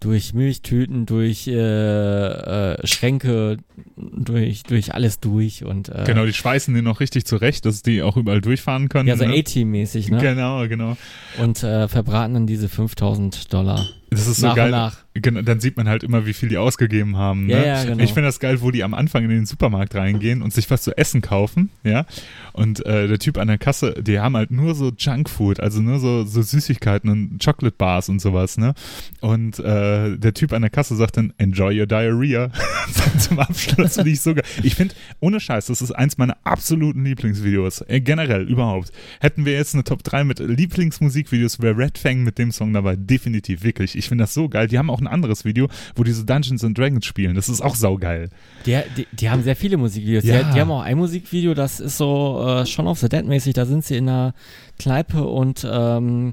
durch 0.00 0.34
Milchtüten, 0.34 1.06
durch 1.06 1.48
äh, 1.48 1.52
äh, 1.54 2.86
Schränke, 2.86 3.56
durch, 3.96 4.62
durch 4.64 4.94
alles 4.94 5.20
durch 5.20 5.64
und 5.64 5.88
äh, 5.88 6.04
Genau, 6.06 6.26
die 6.26 6.34
schweißen 6.34 6.74
den 6.74 6.84
noch 6.84 7.00
richtig 7.00 7.24
zurecht, 7.24 7.64
dass 7.64 7.82
die 7.82 8.02
auch 8.02 8.16
überall 8.16 8.40
durchfahren 8.40 8.88
können. 8.88 9.08
ja, 9.08 9.16
so 9.16 9.24
ne? 9.24 9.34
A-Team-mäßig, 9.38 10.10
ne? 10.10 10.18
Genau, 10.18 10.68
genau. 10.68 10.96
Und 11.38 11.62
äh, 11.62 11.88
verbraten 11.88 12.34
dann 12.34 12.46
diese 12.46 12.68
5000 12.68 13.52
Dollar. 13.52 13.86
Das 14.16 14.26
ist 14.26 14.40
so 14.40 14.48
nach 14.48 14.56
geil. 14.56 14.70
nach. 14.70 14.96
Genau, 15.14 15.42
dann 15.42 15.60
sieht 15.60 15.76
man 15.76 15.88
halt 15.88 16.02
immer, 16.02 16.26
wie 16.26 16.34
viel 16.34 16.48
die 16.48 16.58
ausgegeben 16.58 17.16
haben. 17.16 17.46
Ne? 17.46 17.52
Ja, 17.52 17.64
ja, 17.64 17.84
genau. 17.84 18.02
Ich 18.02 18.12
finde 18.12 18.28
das 18.28 18.38
geil, 18.38 18.60
wo 18.60 18.70
die 18.70 18.84
am 18.84 18.92
Anfang 18.92 19.24
in 19.24 19.30
den 19.30 19.46
Supermarkt 19.46 19.94
reingehen 19.94 20.42
und 20.42 20.52
sich 20.52 20.70
was 20.70 20.82
zu 20.82 20.96
essen 20.96 21.22
kaufen, 21.22 21.70
ja. 21.84 22.04
Und 22.52 22.84
äh, 22.84 23.08
der 23.08 23.18
Typ 23.18 23.38
an 23.38 23.48
der 23.48 23.58
Kasse, 23.58 23.94
die 24.02 24.20
haben 24.20 24.36
halt 24.36 24.50
nur 24.50 24.74
so 24.74 24.92
Junkfood, 24.96 25.60
also 25.60 25.80
nur 25.80 25.98
so, 26.00 26.24
so 26.24 26.42
Süßigkeiten 26.42 27.08
und 27.10 27.42
Chocolate 27.42 27.76
Bars 27.76 28.08
und 28.08 28.20
sowas, 28.20 28.58
ne? 28.58 28.74
Und 29.20 29.58
äh, 29.58 30.18
der 30.18 30.34
Typ 30.34 30.52
an 30.52 30.62
der 30.62 30.70
Kasse 30.70 30.96
sagt 30.96 31.16
dann, 31.16 31.32
enjoy 31.38 31.78
your 31.78 31.86
diarrhea. 31.86 32.50
Zum 33.18 33.38
Abschluss 33.38 33.94
finde 33.94 34.10
ich 34.10 34.20
so 34.20 34.34
geil. 34.34 34.44
Ich 34.62 34.74
finde, 34.74 34.94
ohne 35.20 35.40
Scheiß, 35.40 35.66
das 35.66 35.80
ist 35.80 35.92
eins 35.92 36.18
meiner 36.18 36.36
absoluten 36.44 37.04
Lieblingsvideos. 37.04 37.82
Äh, 37.88 38.00
generell, 38.00 38.42
überhaupt. 38.42 38.92
Hätten 39.20 39.44
wir 39.46 39.54
jetzt 39.54 39.74
eine 39.74 39.84
Top 39.84 40.02
3 40.02 40.24
mit 40.24 40.38
Lieblingsmusikvideos, 40.40 41.60
wäre 41.60 41.76
Red 41.76 41.98
Fang 41.98 42.22
mit 42.22 42.38
dem 42.38 42.52
Song 42.52 42.72
dabei. 42.72 42.96
Definitiv, 42.96 43.62
wirklich. 43.62 43.96
Ich 43.96 44.05
finde 44.08 44.24
das 44.24 44.34
so 44.34 44.48
geil. 44.48 44.68
Die 44.68 44.78
haben 44.78 44.90
auch 44.90 45.00
ein 45.00 45.06
anderes 45.06 45.44
Video, 45.44 45.68
wo 45.94 46.04
diese 46.04 46.24
Dungeons 46.24 46.64
and 46.64 46.76
Dragons 46.76 47.04
spielen. 47.04 47.34
Das 47.34 47.48
ist 47.48 47.60
auch 47.60 47.74
saugeil. 47.74 48.30
Die, 48.64 48.78
die, 48.96 49.06
die 49.12 49.30
haben 49.30 49.42
sehr 49.42 49.56
viele 49.56 49.76
Musikvideos. 49.76 50.24
Ja. 50.24 50.42
Die, 50.42 50.54
die 50.54 50.60
haben 50.60 50.70
auch 50.70 50.82
ein 50.82 50.98
Musikvideo, 50.98 51.54
das 51.54 51.80
ist 51.80 51.96
so 51.96 52.44
äh, 52.46 52.66
schon 52.66 52.86
auf 52.86 52.98
the 52.98 53.08
Dead 53.08 53.24
mäßig. 53.24 53.54
Da 53.54 53.66
sind 53.66 53.84
sie 53.84 53.96
in 53.96 54.08
einer 54.08 54.34
Kneipe 54.78 55.24
und 55.24 55.66
ähm, 55.70 56.32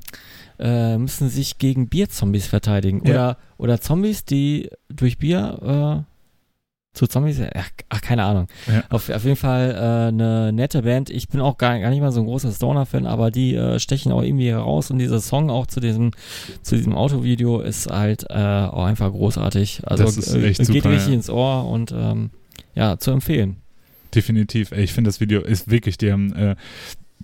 äh, 0.60 0.98
müssen 0.98 1.30
sich 1.30 1.58
gegen 1.58 1.90
Bierzombies 1.90 2.48
verteidigen. 2.48 3.02
Ja. 3.06 3.12
Oder, 3.14 3.38
oder 3.58 3.82
Zombies, 3.82 4.26
die 4.26 4.70
durch 4.90 5.18
Bier 5.18 6.06
äh, 6.08 6.12
zu 6.94 7.07
Zombies, 7.07 7.41
ach, 7.56 7.70
ach 7.90 8.02
keine 8.02 8.24
Ahnung. 8.24 8.48
Ja. 8.68 8.84
Auf, 8.90 9.10
auf 9.10 9.24
jeden 9.24 9.36
Fall 9.36 9.72
äh, 9.72 10.07
eine 10.10 10.53
nette 10.53 10.84
Band. 10.84 11.10
Ich 11.10 11.28
bin 11.28 11.41
auch 11.41 11.57
gar, 11.57 11.80
gar 11.80 11.90
nicht 11.90 12.02
mal 12.02 12.11
so 12.11 12.22
ein 12.22 12.28
großer 12.28 12.52
Stoner-Fan, 12.52 13.07
aber 13.07 13.32
die 13.32 13.56
äh, 13.56 13.80
stechen 13.80 14.11
auch 14.11 14.22
irgendwie 14.22 14.49
heraus 14.49 14.91
und 14.91 14.99
dieser 14.99 15.20
Song 15.20 15.49
auch 15.49 15.65
zu 15.65 15.80
diesem, 15.80 16.11
zu 16.61 16.76
diesem 16.76 16.94
Autovideo 16.94 17.61
ist 17.61 17.90
halt 17.90 18.26
äh, 18.30 18.34
auch 18.34 18.86
einfach 18.86 19.11
großartig. 19.11 19.82
Also 19.86 20.03
Das 20.03 20.18
ist 20.18 20.36
äh, 20.36 20.48
echt 20.48 20.60
geht 20.60 20.68
super, 20.68 20.91
richtig 20.91 21.10
ja. 21.10 21.15
ins 21.15 21.30
Ohr 21.30 21.68
und 21.68 21.91
ähm, 21.91 22.30
ja, 22.76 22.98
zu 22.98 23.10
empfehlen. 23.11 23.57
Definitiv. 24.14 24.72
Ey, 24.72 24.84
ich 24.84 24.94
finde 24.94 25.07
das 25.07 25.20
Video 25.20 25.41
ist 25.41 25.72
wirklich, 25.72 25.98
die 25.98 26.11
haben, 26.11 26.32
äh, 26.34 26.56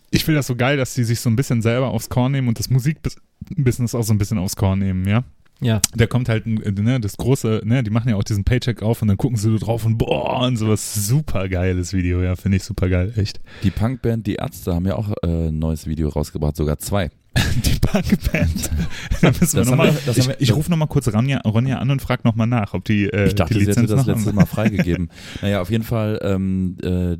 ich 0.09 0.25
finde 0.25 0.39
das 0.39 0.47
so 0.47 0.55
geil, 0.55 0.77
dass 0.77 0.95
die 0.95 1.03
sich 1.03 1.19
so 1.19 1.29
ein 1.29 1.35
bisschen 1.35 1.61
selber 1.61 1.89
aufs 1.89 2.09
Korn 2.09 2.31
nehmen 2.31 2.47
und 2.47 2.57
das 2.57 2.71
Musikbusiness 2.71 3.93
auch 3.93 4.01
so 4.01 4.13
ein 4.13 4.17
bisschen 4.17 4.39
aufs 4.39 4.55
Korn 4.55 4.79
nehmen, 4.79 5.07
ja. 5.07 5.23
Ja, 5.61 5.81
Da 5.95 6.07
kommt 6.07 6.29
halt, 6.29 6.45
äh, 6.45 6.71
ne, 6.71 6.99
das 7.01 7.17
große, 7.17 7.61
ne, 7.65 7.83
die 7.83 7.89
machen 7.89 8.09
ja 8.09 8.15
auch 8.15 8.23
diesen 8.23 8.43
Paycheck 8.45 8.81
auf 8.81 9.01
und 9.01 9.09
dann 9.09 9.17
gucken 9.17 9.37
sie 9.37 9.49
so 9.49 9.57
drauf 9.57 9.85
und 9.85 9.97
boah, 9.97 10.41
und 10.47 10.55
sowas 10.57 10.93
super 11.07 11.49
geiles 11.49 11.91
Video, 11.93 12.21
ja, 12.21 12.35
finde 12.37 12.57
ich 12.57 12.63
super 12.63 12.87
geil, 12.87 13.13
echt. 13.17 13.39
Die 13.63 13.71
Punkband 13.71 14.25
Die 14.25 14.35
Ärzte 14.35 14.73
haben 14.73 14.85
ja 14.85 14.95
auch 14.95 15.11
äh, 15.23 15.49
ein 15.49 15.59
neues 15.59 15.85
Video 15.87 16.09
rausgebracht, 16.09 16.55
sogar 16.55 16.77
zwei. 16.79 17.09
Die 17.65 17.77
Punkband. 17.79 18.71
da 19.21 19.31
müssen 19.39 19.57
wir 19.59 19.65
noch 19.65 19.75
mal, 19.75 19.93
wir- 19.93 20.17
ich 20.17 20.29
ich 20.49 20.55
rufe 20.55 20.69
nochmal 20.71 20.87
kurz 20.87 21.07
Ronja, 21.13 21.39
Ronja 21.45 21.77
an 21.77 21.91
und 21.91 22.01
frage 22.01 22.21
nochmal 22.23 22.47
nach, 22.47 22.73
ob 22.73 22.85
die, 22.85 23.05
äh, 23.05 23.27
Ich 23.27 23.35
dachte, 23.35 23.53
die 23.53 23.59
sie 23.65 23.71
hätte 23.71 23.81
Lizenz 23.81 23.91
das 23.91 24.07
noch 24.07 24.15
letzte. 24.15 24.33
Mal 24.33 24.45
freigegeben. 24.45 25.09
naja, 25.41 25.61
auf 25.61 25.69
jeden 25.69 25.83
Fall, 25.83 26.19
ähm, 26.23 26.77
äh, 26.81 27.17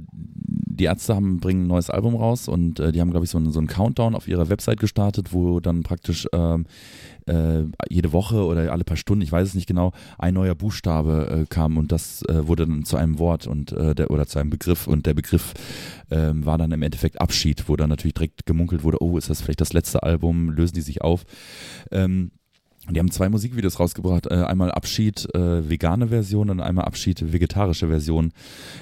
die 0.79 0.85
Ärzte 0.85 1.15
haben, 1.15 1.39
bringen 1.39 1.65
ein 1.65 1.67
neues 1.67 1.89
Album 1.89 2.15
raus 2.15 2.47
und 2.47 2.79
äh, 2.79 2.91
die 2.91 3.01
haben, 3.01 3.11
glaube 3.11 3.25
ich, 3.25 3.31
so 3.31 3.37
einen, 3.37 3.51
so 3.51 3.59
einen 3.59 3.67
Countdown 3.67 4.15
auf 4.15 4.27
ihrer 4.27 4.49
Website 4.49 4.79
gestartet, 4.79 5.33
wo 5.33 5.59
dann 5.59 5.83
praktisch 5.83 6.27
ähm, 6.33 6.65
äh, 7.27 7.63
jede 7.89 8.13
Woche 8.13 8.43
oder 8.45 8.71
alle 8.71 8.83
paar 8.83 8.97
Stunden, 8.97 9.21
ich 9.21 9.31
weiß 9.31 9.49
es 9.49 9.53
nicht 9.55 9.67
genau, 9.67 9.91
ein 10.17 10.33
neuer 10.33 10.55
Buchstabe 10.55 11.41
äh, 11.41 11.45
kam 11.47 11.77
und 11.77 11.91
das 11.91 12.23
äh, 12.23 12.47
wurde 12.47 12.65
dann 12.65 12.85
zu 12.85 12.97
einem 12.97 13.19
Wort 13.19 13.47
und 13.47 13.71
äh, 13.71 13.93
der, 13.93 14.09
oder 14.11 14.25
zu 14.25 14.39
einem 14.39 14.49
Begriff 14.49 14.87
und 14.87 15.05
der 15.05 15.13
Begriff 15.13 15.53
ähm, 16.09 16.45
war 16.45 16.57
dann 16.57 16.71
im 16.71 16.81
Endeffekt 16.81 17.21
Abschied, 17.21 17.67
wo 17.67 17.75
dann 17.75 17.89
natürlich 17.89 18.15
direkt 18.15 18.45
gemunkelt 18.45 18.83
wurde, 18.83 19.01
oh, 19.01 19.17
ist 19.17 19.29
das 19.29 19.41
vielleicht 19.41 19.61
das 19.61 19.73
letzte 19.73 20.03
Album, 20.03 20.49
lösen 20.49 20.75
die 20.75 20.81
sich 20.81 21.01
auf. 21.01 21.25
Ähm, 21.91 22.31
und 22.89 22.95
die 22.95 22.99
haben 23.01 23.11
zwei 23.11 23.29
Musikvideos 23.29 23.79
rausgebracht. 23.79 24.25
Äh, 24.25 24.43
einmal 24.45 24.71
Abschied 24.71 25.27
äh, 25.35 25.69
vegane 25.69 26.07
Version 26.07 26.49
und 26.49 26.59
einmal 26.59 26.85
Abschied 26.85 27.31
vegetarische 27.31 27.87
Version. 27.87 28.31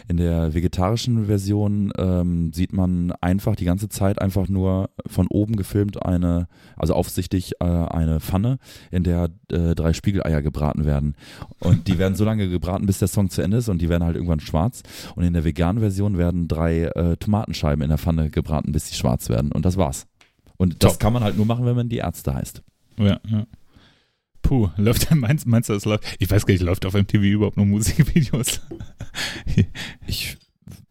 In 0.07 0.15
der 0.15 0.53
vegetarischen 0.53 1.25
Version 1.25 1.91
ähm, 1.97 2.53
sieht 2.53 2.71
man 2.71 3.11
einfach 3.19 3.57
die 3.57 3.65
ganze 3.65 3.89
Zeit 3.89 4.21
einfach 4.21 4.47
nur 4.47 4.91
von 5.05 5.27
oben 5.27 5.57
gefilmt 5.57 6.05
eine, 6.05 6.47
also 6.77 6.93
aufsichtig 6.93 7.51
äh, 7.59 7.65
eine 7.65 8.21
Pfanne, 8.21 8.59
in 8.91 9.03
der 9.03 9.27
äh, 9.51 9.75
drei 9.75 9.91
Spiegeleier 9.91 10.41
gebraten 10.41 10.85
werden. 10.85 11.17
Und 11.59 11.89
die 11.89 11.97
werden 11.97 12.15
so 12.15 12.23
lange 12.23 12.47
gebraten, 12.47 12.85
bis 12.85 12.99
der 12.99 13.09
Song 13.09 13.29
zu 13.29 13.41
Ende 13.41 13.57
ist 13.57 13.67
und 13.67 13.81
die 13.81 13.89
werden 13.89 14.05
halt 14.05 14.15
irgendwann 14.15 14.39
schwarz. 14.39 14.83
Und 15.17 15.25
in 15.25 15.33
der 15.33 15.43
veganen 15.43 15.81
Version 15.81 16.17
werden 16.17 16.47
drei 16.47 16.83
äh, 16.83 17.17
Tomatenscheiben 17.17 17.83
in 17.83 17.89
der 17.89 17.97
Pfanne 17.97 18.29
gebraten, 18.29 18.71
bis 18.71 18.87
sie 18.87 18.95
schwarz 18.95 19.27
werden. 19.27 19.51
Und 19.51 19.65
das 19.65 19.75
war's. 19.75 20.07
Und 20.55 20.81
das 20.81 20.93
Top. 20.93 21.01
kann 21.01 21.11
man 21.11 21.25
halt 21.25 21.35
nur 21.35 21.45
machen, 21.45 21.65
wenn 21.65 21.75
man 21.75 21.89
die 21.89 21.97
Ärzte 21.97 22.33
heißt. 22.33 22.63
Ja, 22.99 23.19
ja. 23.29 23.45
Puh, 24.41 24.69
läuft 24.77 25.13
meinst, 25.15 25.45
meinst 25.45 25.69
du, 25.69 25.73
es 25.73 25.85
läuft? 25.85 26.03
Ich 26.19 26.29
weiß 26.29 26.45
gar 26.45 26.53
nicht, 26.53 26.63
läuft 26.63 26.85
auf 26.85 26.93
MTV 26.93 27.21
überhaupt 27.23 27.57
noch 27.57 27.65
Musikvideos? 27.65 28.61
Ich, 30.07 30.37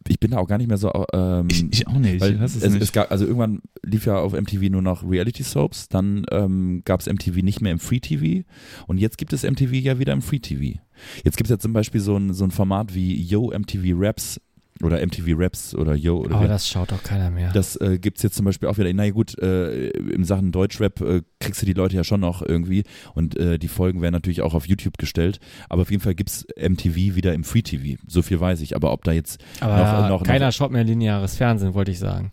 ich 0.08 0.18
bin 0.20 0.32
da 0.32 0.38
auch 0.38 0.48
gar 0.48 0.58
nicht 0.58 0.66
mehr 0.66 0.76
so. 0.78 0.90
Ähm, 1.12 1.48
Ich, 1.50 1.64
ich 1.70 1.86
auch 1.86 1.92
nicht. 1.98 2.20
weil 2.20 2.42
es, 2.42 2.56
es 2.56 2.72
nicht. 2.72 2.92
gab, 2.92 3.10
also 3.10 3.24
irgendwann 3.24 3.60
lief 3.84 4.06
ja 4.06 4.18
auf 4.18 4.32
MTV 4.32 4.70
nur 4.70 4.82
noch 4.82 5.08
Reality 5.08 5.42
Soaps, 5.42 5.88
dann 5.88 6.26
ähm, 6.30 6.82
gab 6.84 7.00
es 7.00 7.06
MTV 7.06 7.36
nicht 7.42 7.60
mehr 7.60 7.72
im 7.72 7.78
Free 7.78 8.00
TV 8.00 8.44
und 8.86 8.98
jetzt 8.98 9.18
gibt 9.18 9.32
es 9.32 9.42
MTV 9.42 9.72
ja 9.74 9.98
wieder 9.98 10.12
im 10.12 10.22
Free 10.22 10.38
TV. 10.40 10.78
Jetzt 11.24 11.36
gibt 11.36 11.48
es 11.48 11.50
ja 11.50 11.58
zum 11.58 11.72
Beispiel 11.72 12.00
so 12.00 12.16
ein, 12.16 12.32
so 12.34 12.44
ein 12.44 12.50
Format 12.50 12.94
wie 12.94 13.20
Yo 13.20 13.52
MTV 13.56 13.82
Raps 13.94 14.40
oder 14.86 15.04
MTV 15.04 15.34
Raps 15.36 15.74
oder 15.74 15.94
Yo 15.94 16.18
oder 16.18 16.36
Aber 16.36 16.44
wie- 16.44 16.48
das 16.48 16.68
schaut 16.68 16.92
doch 16.92 17.02
keiner 17.02 17.30
mehr. 17.30 17.52
das 17.52 17.76
äh, 17.76 17.98
gibt 17.98 18.16
es 18.18 18.22
jetzt 18.22 18.36
zum 18.36 18.44
Beispiel 18.46 18.68
auch 18.68 18.78
wieder. 18.78 18.92
Na 18.94 19.04
ja, 19.04 19.10
gut, 19.12 19.38
äh, 19.38 19.88
in 19.90 20.24
Sachen 20.24 20.52
Deutschrap 20.52 21.00
äh, 21.02 21.22
kriegst 21.40 21.60
du 21.60 21.66
die 21.66 21.72
Leute 21.74 21.96
ja 21.96 22.04
schon 22.04 22.20
noch 22.20 22.40
irgendwie 22.42 22.84
und 23.14 23.36
äh, 23.36 23.58
die 23.58 23.68
Folgen 23.68 24.00
werden 24.02 24.14
natürlich 24.14 24.42
auch 24.42 24.54
auf 24.54 24.66
YouTube 24.66 24.98
gestellt. 24.98 25.38
Aber 25.68 25.82
auf 25.82 25.90
jeden 25.90 26.02
Fall 26.02 26.14
gibt 26.14 26.30
es 26.30 26.46
MTV 26.58 27.14
wieder 27.14 27.34
im 27.34 27.44
Free 27.44 27.62
TV. 27.62 28.00
So 28.06 28.22
viel 28.22 28.40
weiß 28.40 28.60
ich. 28.62 28.74
Aber 28.76 28.92
ob 28.92 29.04
da 29.04 29.12
jetzt, 29.12 29.42
Aber 29.60 29.76
noch- 30.08 30.08
noch- 30.20 30.22
keiner 30.22 30.46
noch- 30.46 30.52
schaut 30.52 30.70
mehr 30.70 30.84
lineares 30.84 31.36
Fernsehen, 31.36 31.74
wollte 31.74 31.90
ich 31.90 31.98
sagen. 31.98 32.30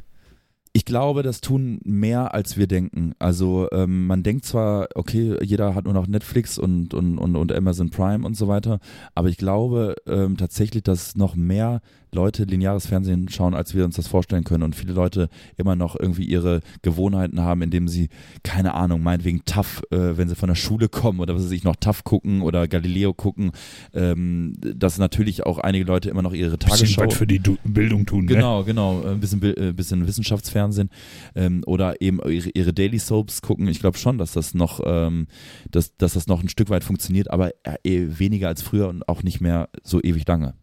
ich 0.75 0.85
glaube, 0.85 1.21
das 1.21 1.39
tun 1.39 1.79
mehr 1.83 2.33
als 2.33 2.57
wir 2.57 2.65
denken. 2.65 3.13
Also 3.19 3.67
ähm, 3.71 4.07
man 4.07 4.23
denkt 4.23 4.43
zwar, 4.45 4.87
okay, 4.95 5.37
jeder 5.43 5.75
hat 5.75 5.85
nur 5.85 5.93
noch 5.93 6.07
Netflix 6.07 6.57
und, 6.57 6.95
und, 6.95 7.19
und, 7.19 7.35
und 7.35 7.51
Amazon 7.51 7.91
Prime 7.91 8.25
und 8.25 8.35
so 8.35 8.47
weiter, 8.47 8.79
aber 9.13 9.29
ich 9.29 9.37
glaube 9.37 9.93
ähm, 10.07 10.35
tatsächlich, 10.35 10.81
dass 10.81 11.15
noch 11.15 11.35
mehr 11.35 11.81
Leute 12.13 12.43
lineares 12.43 12.85
Fernsehen 12.85 13.29
schauen, 13.29 13.53
als 13.53 13.73
wir 13.73 13.85
uns 13.85 13.95
das 13.95 14.07
vorstellen 14.07 14.43
können 14.43 14.63
und 14.63 14.75
viele 14.75 14.93
Leute 14.93 15.29
immer 15.57 15.75
noch 15.75 15.99
irgendwie 15.99 16.25
ihre 16.25 16.61
Gewohnheiten 16.81 17.41
haben, 17.41 17.61
indem 17.61 17.87
sie, 17.87 18.09
keine 18.43 18.73
Ahnung, 18.73 19.01
meinetwegen 19.01 19.43
TAF, 19.45 19.81
äh, 19.91 20.17
wenn 20.17 20.29
sie 20.29 20.35
von 20.35 20.47
der 20.47 20.55
Schule 20.55 20.89
kommen 20.89 21.19
oder 21.19 21.35
was 21.35 21.45
weiß 21.45 21.51
ich, 21.51 21.63
noch 21.63 21.75
TAF 21.75 22.03
gucken 22.03 22.41
oder 22.41 22.67
Galileo 22.67 23.13
gucken, 23.13 23.51
ähm, 23.93 24.53
dass 24.59 24.97
natürlich 24.97 25.45
auch 25.45 25.57
einige 25.57 25.85
Leute 25.85 26.09
immer 26.09 26.21
noch 26.21 26.33
ihre 26.33 26.57
bisschen 26.57 26.69
Tagesschau 26.69 27.07
was 27.07 27.15
für 27.15 27.27
die 27.27 27.39
du 27.39 27.57
Bildung 27.63 28.05
tun. 28.05 28.25
Ne? 28.25 28.35
Genau, 28.35 28.63
genau. 28.63 29.03
Ein 29.03 29.19
bisschen, 29.19 29.41
äh, 29.43 29.73
bisschen 29.73 30.07
Wissenschaftsfernsehen 30.07 30.89
ähm, 31.35 31.63
oder 31.65 32.01
eben 32.01 32.19
ihre, 32.29 32.49
ihre 32.53 32.73
Daily 32.73 32.99
Soaps 32.99 33.41
gucken. 33.41 33.67
Ich 33.67 33.79
glaube 33.79 33.97
schon, 33.97 34.17
dass 34.17 34.33
das 34.33 34.53
noch, 34.53 34.81
ähm, 34.85 35.27
dass, 35.71 35.95
dass 35.97 36.13
das 36.13 36.27
noch 36.27 36.41
ein 36.41 36.49
Stück 36.49 36.69
weit 36.69 36.83
funktioniert, 36.83 37.31
aber 37.31 37.51
äh, 37.63 37.77
eh 37.83 38.19
weniger 38.19 38.47
als 38.47 38.61
früher 38.61 38.87
und 38.87 39.07
auch 39.07 39.23
nicht 39.23 39.41
mehr 39.41 39.69
so 39.83 40.01
ewig 40.01 40.27
lange. 40.27 40.53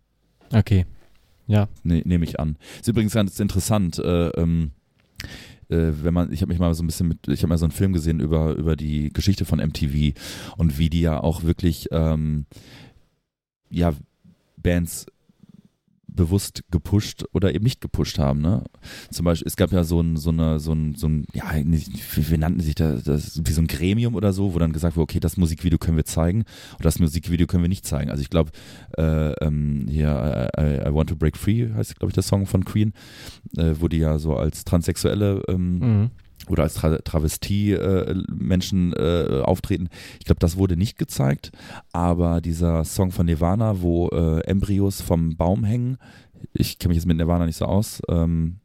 Okay. 0.53 0.87
Ja. 1.51 1.69
Ne, 1.83 2.03
Nehme 2.05 2.25
ich 2.25 2.39
an. 2.39 2.57
Ist 2.79 2.89
übrigens 2.89 3.13
ganz 3.13 3.39
interessant. 3.41 3.99
Äh, 3.99 4.29
ähm, 4.29 4.71
äh, 5.69 5.93
wenn 6.03 6.15
man, 6.15 6.33
ich 6.33 6.43
habe 6.43 6.51
mich 6.53 6.61
mal 6.61 6.73
so 6.75 6.83
ein 6.83 6.87
bisschen 6.87 7.09
mit, 7.09 7.27
ich 7.29 7.41
habe 7.43 7.49
mal 7.49 7.59
so 7.59 7.65
einen 7.65 7.73
Film 7.73 7.93
gesehen 7.93 8.21
über 8.21 8.55
über 8.55 8.77
die 8.77 9.11
Geschichte 9.11 9.45
von 9.45 9.59
MTV 9.59 10.17
und 10.57 10.79
wie 10.79 10.91
die 10.91 11.01
ja 11.01 11.21
auch 11.21 11.43
wirklich 11.43 11.89
ähm, 11.91 12.47
ja 13.69 13.93
Bands 14.57 15.07
bewusst 16.21 16.65
gepusht 16.71 17.25
oder 17.33 17.55
eben 17.55 17.65
nicht 17.65 17.81
gepusht 17.81 18.19
haben. 18.19 18.43
Ne? 18.43 18.65
Zum 19.11 19.25
Beispiel, 19.25 19.47
es 19.47 19.57
gab 19.57 19.73
ja 19.73 19.85
so 19.85 20.01
ein, 20.01 20.19
so 20.19 20.29
eine, 20.31 20.61
so 20.61 20.73
ein, 20.73 20.95
so 20.95 21.09
ein 21.09 21.27
ja, 21.33 21.45
wie, 21.55 22.37
nannten 22.37 22.61
sich 22.61 22.75
das, 22.75 23.05
das, 23.05 23.41
wie 23.43 23.53
so 23.53 23.63
ein 23.63 23.67
Gremium 23.67 24.15
oder 24.15 24.35
so, 24.35 24.53
wo 24.53 24.59
dann 24.59 24.73
gesagt 24.73 24.97
wurde, 24.97 25.05
okay, 25.05 25.21
das 25.21 25.39
Musikvideo 25.39 25.79
können 25.79 25.97
wir 25.97 26.05
zeigen 26.05 26.45
und 26.77 26.85
das 26.85 26.99
Musikvideo 26.99 27.47
können 27.47 27.65
wir 27.65 27.69
nicht 27.69 27.87
zeigen. 27.87 28.11
Also 28.11 28.23
ich 28.23 28.29
glaube, 28.29 28.51
äh, 28.99 29.33
ähm, 29.45 29.87
hier, 29.89 30.51
I, 30.57 30.61
I, 30.61 30.89
I 30.89 30.95
Want 30.95 31.09
to 31.09 31.17
Break 31.17 31.39
Free 31.39 31.71
heißt, 31.73 31.99
glaube 31.99 32.11
ich, 32.11 32.15
der 32.15 32.23
Song 32.23 32.47
von 32.47 32.65
Queen, 32.67 32.93
äh, 33.57 33.75
wo 33.79 33.89
die 33.89 33.99
ja 33.99 34.19
so 34.19 34.37
als 34.37 34.65
Transsexuelle 34.65 35.43
ähm, 35.49 35.79
Mhm. 35.79 36.11
Oder 36.49 36.65
als 36.65 36.75
Tra 36.75 36.99
Travestie-Menschen 36.99 38.93
äh, 38.93 39.43
auftreten. 39.43 39.89
Ich 40.19 40.25
glaube, 40.25 40.41
das 40.41 40.57
wurde 40.57 40.77
nicht 40.77 40.99
gezeigt, 40.99 41.53
aber 41.93 42.41
dieser 42.41 42.85
Song 42.85 43.13
von 43.13 43.27
Nirvana, 43.27 43.81
wo 43.83 44.09
äh, 44.09 44.41
Embryos 44.45 45.01
vom 45.01 45.37
Baum 45.37 45.65
hängen, 45.65 45.99
ich 46.53 46.79
kenne 46.79 46.91
mich 46.91 46.97
jetzt 46.97 47.07
mit 47.07 47.17
Nirvana 47.17 47.47
nicht 47.47 47.57
so 47.57 47.67
aus, 47.67 48.03
ähm, 48.09 48.57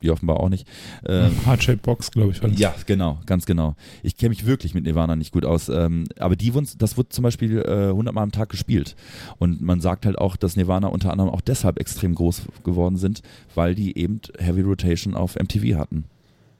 wie 0.00 0.10
offenbar 0.10 0.38
auch 0.38 0.48
nicht. 0.48 0.66
Ähm, 1.06 1.32
Heart-Shaped 1.46 1.82
Box, 1.82 2.10
glaube 2.10 2.30
ich. 2.30 2.42
war 2.42 2.48
das. 2.50 2.58
ja, 2.58 2.74
genau, 2.86 3.18
ganz 3.26 3.46
genau. 3.46 3.74
Ich 4.02 4.16
kenne 4.16 4.30
mich 4.30 4.46
wirklich 4.46 4.74
mit 4.74 4.84
Nirvana 4.84 5.16
nicht 5.16 5.32
gut 5.32 5.44
aus. 5.44 5.68
Ähm, 5.68 6.04
aber 6.18 6.36
die 6.36 6.52
das 6.78 6.96
wurde 6.96 7.08
zum 7.08 7.22
Beispiel 7.24 7.58
äh, 7.58 7.88
100 7.88 8.14
Mal 8.14 8.22
am 8.22 8.32
Tag 8.32 8.48
gespielt. 8.48 8.94
Und 9.38 9.60
man 9.60 9.80
sagt 9.80 10.06
halt 10.06 10.18
auch, 10.18 10.36
dass 10.36 10.56
Nirvana 10.56 10.88
unter 10.88 11.10
anderem 11.10 11.30
auch 11.30 11.40
deshalb 11.40 11.80
extrem 11.80 12.14
groß 12.14 12.42
geworden 12.64 12.96
sind, 12.96 13.22
weil 13.54 13.74
die 13.74 13.98
eben 13.98 14.20
Heavy 14.38 14.60
Rotation 14.60 15.14
auf 15.14 15.36
MTV 15.36 15.76
hatten. 15.76 16.04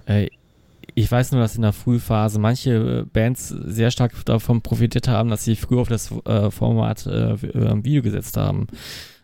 Äh, 0.09 0.29
ich 0.95 1.11
weiß 1.11 1.33
nur, 1.33 1.41
dass 1.41 1.55
in 1.55 1.63
der 1.63 1.73
Frühphase 1.73 2.41
manche 2.41 2.71
äh, 2.73 3.05
Bands 3.05 3.49
sehr 3.49 3.91
stark 3.91 4.25
davon 4.25 4.63
profitiert 4.63 5.07
haben, 5.07 5.29
dass 5.29 5.45
sie 5.45 5.55
früh 5.55 5.79
auf 5.79 5.89
das 5.89 6.11
äh, 6.25 6.51
Format 6.51 7.07
äh, 7.07 7.35
äh, 7.35 7.85
Video 7.85 8.03
gesetzt 8.03 8.37
haben. 8.37 8.67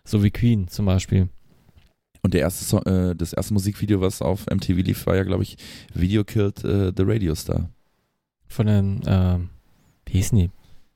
So 0.04 0.22
wie 0.22 0.30
Queen 0.30 0.68
zum 0.68 0.86
Beispiel. 0.86 1.28
Und 2.22 2.34
der 2.34 2.42
erste 2.42 2.64
Song, 2.64 2.82
äh, 2.82 3.16
das 3.16 3.32
erste 3.32 3.54
Musikvideo, 3.54 4.00
was 4.00 4.22
auf 4.22 4.46
MTV 4.46 4.76
lief, 4.78 5.06
war 5.06 5.16
ja, 5.16 5.24
glaube 5.24 5.42
ich, 5.42 5.56
Video 5.94 6.24
Killed 6.24 6.62
äh, 6.64 6.92
the 6.96 7.02
Radio 7.04 7.34
Star. 7.34 7.70
Von 8.46 8.66
den, 8.66 9.00
ähm, 9.06 9.50
wie 10.06 10.12
hießen 10.12 10.38
die? 10.38 10.50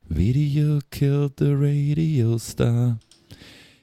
Video 0.09 0.79
Killed 0.91 1.35
the 1.39 1.53
Radio 1.55 2.39
Star. 2.39 2.99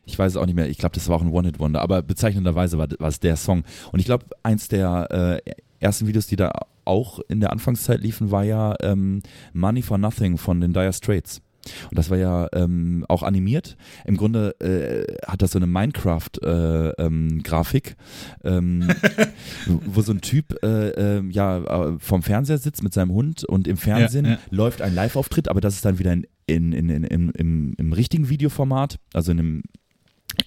Ich 0.06 0.18
weiß 0.18 0.34
es 0.34 0.38
auch 0.38 0.45
nicht 0.45 0.56
mehr. 0.56 0.69
Ich 0.69 0.77
glaube, 0.77 0.95
das 0.95 1.10
war 1.10 1.18
auch 1.18 1.22
ein 1.22 1.32
One-Hit-Wonder. 1.32 1.82
Aber 1.82 2.02
bezeichnenderweise 2.02 2.77
war, 2.77 2.88
war 2.99 3.10
es 3.10 3.19
der 3.19 3.36
Song. 3.36 3.64
Und 3.91 3.99
ich 3.99 4.06
glaube, 4.06 4.26
eins 4.44 4.68
der 4.68 5.41
äh, 5.45 5.52
ersten 5.80 6.07
Videos, 6.07 6.27
die 6.27 6.35
da 6.35 6.52
auch 6.85 7.19
in 7.27 7.39
der 7.39 7.52
Anfangszeit 7.52 8.02
liefen, 8.02 8.31
war 8.31 8.43
ja 8.43 8.76
ähm, 8.81 9.22
Money 9.53 9.81
for 9.81 9.97
Nothing 9.97 10.38
von 10.38 10.61
den 10.61 10.73
Dire 10.73 10.93
Straits. 10.93 11.41
Und 11.89 11.97
das 11.97 12.10
war 12.10 12.18
ja 12.18 12.47
ähm, 12.53 13.06
auch 13.10 13.23
animiert. 13.23 13.76
Im 14.06 14.15
Grunde 14.18 14.56
äh, 14.60 15.06
hat 15.27 15.41
das 15.41 15.52
so 15.52 15.60
eine 15.60 15.68
Minecraft-Grafik, 15.68 17.95
ähm, 18.43 18.88
wo 19.68 20.02
so 20.02 20.11
ein 20.11 20.19
Typ 20.22 20.61
äh, 20.64 20.89
ähm, 20.89 21.31
ja 21.31 21.57
äh, 21.57 21.95
vom 21.99 22.22
Fernseher 22.22 22.60
sitzt 22.60 22.84
mit 22.84 22.93
seinem 22.93 23.11
Hund 23.11 23.43
und 23.43 23.68
im 23.68 23.77
Fernsehen 23.77 24.26
Ja, 24.26 24.31
ja. 24.34 24.39
läuft 24.52 24.81
ein 24.81 24.93
Live-Auftritt, 24.93 25.49
aber 25.49 25.61
das 25.61 25.76
ist 25.76 25.85
dann 25.85 25.97
wieder 25.99 26.11
in, 26.14 26.26
in, 26.47 26.73
in, 26.73 26.89
in, 26.89 27.03
im, 27.03 27.30
im, 27.31 27.73
im 27.77 27.93
richtigen 27.93 28.30
Videoformat, 28.30 28.99
also 29.14 29.31
in 29.31 29.39
einem 29.39 29.64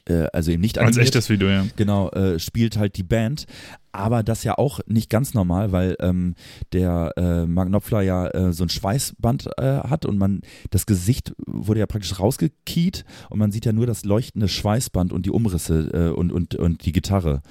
äh, 0.09 0.26
also 0.32 0.51
eben 0.51 0.60
nicht 0.60 0.78
Als 0.78 0.89
animiert. 0.89 1.06
echtes 1.09 1.28
Video, 1.28 1.48
ja. 1.48 1.66
Genau, 1.76 2.10
äh, 2.10 2.39
spielt 2.39 2.76
halt 2.76 2.97
die 2.97 3.02
Band. 3.02 3.47
Aber 3.90 4.22
das 4.22 4.44
ja 4.44 4.56
auch 4.59 4.80
nicht 4.86 5.10
ganz 5.10 5.35
normal, 5.35 5.72
weil 5.72 5.97
ähm, 6.01 6.35
der 6.72 7.12
äh, 7.16 7.47
Mark 7.47 7.68
Knopfler 7.68 8.02
ja 8.02 8.28
äh, 8.28 8.52
so 8.52 8.64
ein 8.64 8.68
Schweißband 8.68 9.48
äh, 9.56 9.62
hat 9.78 10.05
und 10.05 10.18
man, 10.18 10.43
das 10.70 10.86
Gesicht 10.86 11.32
wurde 11.47 11.80
ja 11.80 11.86
praktisch 11.86 12.20
rausgekiet 12.20 13.05
und 13.30 13.39
man 13.39 13.51
sieht 13.51 13.64
ja 13.64 13.72
nur 13.72 13.86
das 13.86 14.05
leuchtende 14.05 14.47
Schweißband 14.47 15.12
und 15.12 15.26
die 15.26 15.30
Umrisse 15.30 15.90
äh, 15.93 16.10
und, 16.10 16.30
und, 16.30 16.55
und 16.55 16.85
die 16.85 16.93
Gitarre. 16.93 17.43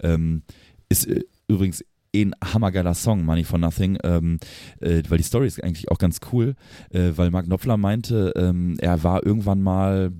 Ähm, 0.00 0.42
ist 0.88 1.06
äh, 1.08 1.24
übrigens 1.48 1.82
eh 2.12 2.22
ein 2.24 2.34
hammergeiler 2.42 2.94
Song, 2.94 3.24
Money 3.24 3.44
for 3.44 3.58
Nothing, 3.58 3.98
ähm, 4.02 4.38
äh, 4.80 5.02
weil 5.08 5.18
die 5.18 5.24
Story 5.24 5.46
ist 5.46 5.62
eigentlich 5.62 5.90
auch 5.90 5.98
ganz 5.98 6.20
cool, 6.32 6.54
äh, 6.90 7.12
weil 7.16 7.30
Mark 7.30 7.46
Knopfler 7.46 7.76
meinte, 7.76 8.32
ähm, 8.36 8.76
er 8.80 9.02
war 9.02 9.24
irgendwann 9.24 9.62
mal, 9.62 10.12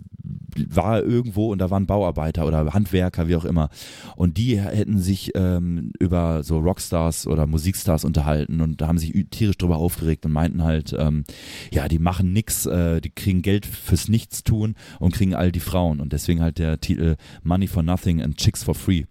war 0.69 1.03
irgendwo 1.03 1.53
und 1.53 1.59
da 1.59 1.71
waren 1.71 1.87
Bauarbeiter 1.87 2.47
oder 2.47 2.73
Handwerker, 2.73 3.29
wie 3.29 3.37
auch 3.37 3.45
immer. 3.45 3.69
Und 4.17 4.39
die 4.39 4.61
hätten 4.61 4.99
sich 4.99 5.33
ähm, 5.35 5.93
über 5.99 6.43
so 6.43 6.59
Rockstars 6.59 7.27
oder 7.27 7.47
Musikstars 7.47 8.05
unterhalten 8.05 8.61
und 8.61 8.81
da 8.81 8.89
haben 8.89 8.99
sich 8.99 9.13
tierisch 9.31 9.59
drüber 9.59 9.77
aufgeregt 9.77 10.25
und 10.25 10.33
meinten 10.33 10.63
halt, 10.63 10.95
ähm, 10.99 11.25
ja, 11.73 11.89
die 11.89 11.99
machen 11.99 12.33
nix, 12.33 12.67
äh, 12.67 13.01
die 13.01 13.11
kriegen 13.11 13.43
Geld 13.43 13.67
fürs 13.67 14.09
Nichtstun 14.09 14.75
und 14.99 15.15
kriegen 15.15 15.35
all 15.35 15.53
die 15.53 15.61
Frauen. 15.61 16.01
Und 16.01 16.13
deswegen 16.13 16.41
halt 16.41 16.59
der 16.59 16.81
Titel 16.81 17.17
Money 17.43 17.67
for 17.67 17.83
Nothing 17.83 18.23
and 18.23 18.37
Chicks 18.37 18.63
for 18.63 18.75
Free. 18.75 19.05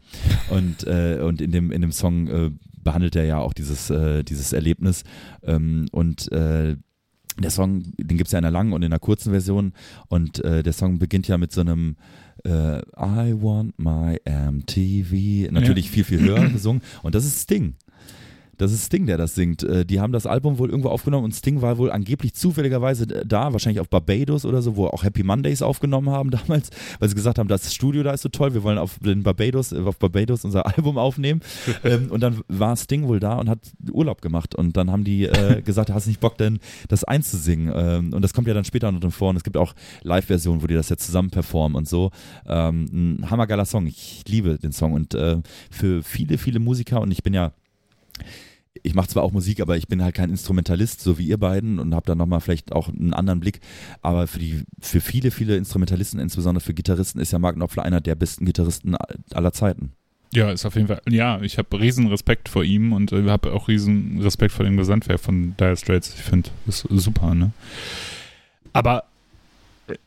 Und, 0.49 0.85
äh, 0.87 1.19
und 1.21 1.41
in 1.41 1.51
dem, 1.51 1.71
in 1.71 1.81
dem 1.81 1.91
Song 1.91 2.27
äh, 2.27 2.51
behandelt 2.83 3.15
er 3.15 3.25
ja 3.25 3.39
auch 3.39 3.53
dieses, 3.53 3.89
äh, 3.89 4.23
dieses 4.23 4.53
Erlebnis. 4.53 5.03
Ähm, 5.43 5.87
und 5.91 6.31
äh, 6.31 6.77
der 7.37 7.51
Song, 7.51 7.83
den 7.97 8.17
gibt 8.17 8.27
es 8.27 8.31
ja 8.31 8.39
in 8.39 8.45
einer 8.45 8.51
langen 8.51 8.73
und 8.73 8.81
in 8.81 8.91
einer 8.91 8.99
kurzen 8.99 9.31
Version. 9.31 9.73
Und 10.07 10.43
äh, 10.43 10.63
der 10.63 10.73
Song 10.73 10.99
beginnt 10.99 11.27
ja 11.27 11.37
mit 11.37 11.51
so 11.51 11.61
einem 11.61 11.97
äh, 12.43 12.79
I 12.79 13.33
want 13.33 13.77
my 13.77 14.17
MTV. 14.25 15.51
Natürlich 15.51 15.91
viel, 15.91 16.03
viel 16.03 16.21
höher 16.21 16.49
gesungen. 16.49 16.81
Und 17.03 17.15
das 17.15 17.25
ist 17.25 17.41
Sting. 17.43 17.75
Das 18.57 18.71
ist 18.71 18.85
Sting, 18.85 19.05
der 19.05 19.17
das 19.17 19.35
singt. 19.35 19.63
Äh, 19.63 19.85
Die 19.85 19.99
haben 19.99 20.13
das 20.13 20.25
Album 20.25 20.57
wohl 20.57 20.69
irgendwo 20.69 20.89
aufgenommen 20.89 21.25
und 21.25 21.33
Sting 21.35 21.61
war 21.61 21.77
wohl 21.77 21.91
angeblich 21.91 22.33
zufälligerweise 22.33 23.03
äh, 23.03 23.25
da, 23.25 23.51
wahrscheinlich 23.53 23.79
auf 23.79 23.89
Barbados 23.89 24.45
oder 24.45 24.61
so, 24.61 24.75
wo 24.75 24.87
auch 24.87 25.03
Happy 25.03 25.23
Mondays 25.23 25.61
aufgenommen 25.61 26.09
haben 26.09 26.31
damals, 26.47 26.69
weil 26.99 27.09
sie 27.09 27.15
gesagt 27.15 27.39
haben, 27.39 27.47
das 27.47 27.73
Studio 27.73 28.03
da 28.03 28.11
ist 28.11 28.21
so 28.21 28.29
toll, 28.29 28.53
wir 28.53 28.63
wollen 28.63 28.77
auf 28.77 28.99
den 28.99 29.23
Barbados, 29.23 29.71
äh, 29.71 29.79
auf 29.79 29.97
Barbados 29.97 30.45
unser 30.45 30.65
Album 30.77 30.97
aufnehmen. 30.97 31.41
ähm, 31.83 32.11
und 32.11 32.21
dann 32.21 32.41
war 32.47 32.75
Sting 32.75 33.07
wohl 33.07 33.19
da 33.19 33.35
und 33.35 33.49
hat 33.49 33.59
Urlaub 33.91 34.21
gemacht 34.21 34.55
und 34.55 34.77
dann 34.77 34.91
haben 34.91 35.03
die 35.03 35.29
gesagt, 35.65 35.91
hast 35.91 36.05
du 36.05 36.09
nicht 36.09 36.19
Bock 36.19 36.37
denn 36.37 36.59
das 36.87 37.03
einzusingen? 37.03 37.71
Ähm, 37.75 38.13
und 38.13 38.21
das 38.21 38.33
kommt 38.33 38.47
ja 38.47 38.53
dann 38.53 38.65
später 38.65 38.91
noch 38.91 39.05
vor 39.11 39.29
und 39.29 39.35
es 39.35 39.43
gibt 39.43 39.57
auch 39.57 39.73
Live-Versionen, 40.03 40.61
wo 40.63 40.67
die 40.67 40.73
das 40.73 40.89
jetzt 40.89 41.05
zusammen 41.05 41.29
performen 41.29 41.75
und 41.75 41.87
so. 41.87 42.11
Ähm, 42.47 42.85
ein 43.21 43.29
hammergeiler 43.29 43.65
Song. 43.65 43.85
Ich 43.87 44.23
liebe 44.27 44.57
den 44.57 44.71
Song 44.71 44.93
und 44.93 45.15
für 45.69 46.03
viele, 46.03 46.37
viele 46.37 46.59
Musiker 46.59 47.01
und 47.01 47.11
ich 47.11 47.23
bin 47.23 47.33
ja 47.33 47.51
ich 48.83 48.93
mache 48.93 49.07
zwar 49.07 49.23
auch 49.23 49.31
Musik, 49.31 49.61
aber 49.61 49.77
ich 49.77 49.87
bin 49.87 50.03
halt 50.03 50.15
kein 50.15 50.29
Instrumentalist, 50.29 51.01
so 51.01 51.17
wie 51.17 51.27
ihr 51.27 51.39
beiden 51.39 51.79
und 51.79 51.95
habe 51.95 52.05
dann 52.05 52.17
nochmal 52.17 52.41
vielleicht 52.41 52.71
auch 52.71 52.89
einen 52.89 53.13
anderen 53.13 53.39
Blick. 53.39 53.59
Aber 54.01 54.27
für 54.27 54.39
die, 54.39 54.63
für 54.79 55.01
viele, 55.01 55.31
viele 55.31 55.55
Instrumentalisten, 55.57 56.19
insbesondere 56.19 56.63
für 56.63 56.73
Gitarristen, 56.73 57.19
ist 57.19 57.31
ja 57.31 57.39
Mark 57.39 57.55
Knopfler 57.55 57.83
einer 57.83 58.01
der 58.01 58.15
besten 58.15 58.45
Gitarristen 58.45 58.95
aller 59.33 59.53
Zeiten. 59.53 59.93
Ja, 60.33 60.51
ist 60.51 60.65
auf 60.65 60.75
jeden 60.75 60.87
Fall. 60.87 61.01
Ja, 61.09 61.41
ich 61.41 61.57
habe 61.57 61.79
riesen 61.79 62.07
Respekt 62.07 62.49
vor 62.49 62.63
ihm 62.63 62.93
und 62.93 63.11
äh, 63.11 63.27
habe 63.29 63.53
auch 63.53 63.67
riesen 63.67 64.21
Respekt 64.21 64.51
vor 64.51 64.65
dem 64.65 64.75
Gesamtwerk 64.75 65.19
von 65.19 65.55
Dire 65.57 65.77
Straits. 65.77 66.13
Ich 66.13 66.21
finde, 66.21 66.49
das 66.65 66.83
ist 66.83 67.03
super, 67.03 67.33
ne? 67.33 67.51
Aber 68.73 69.05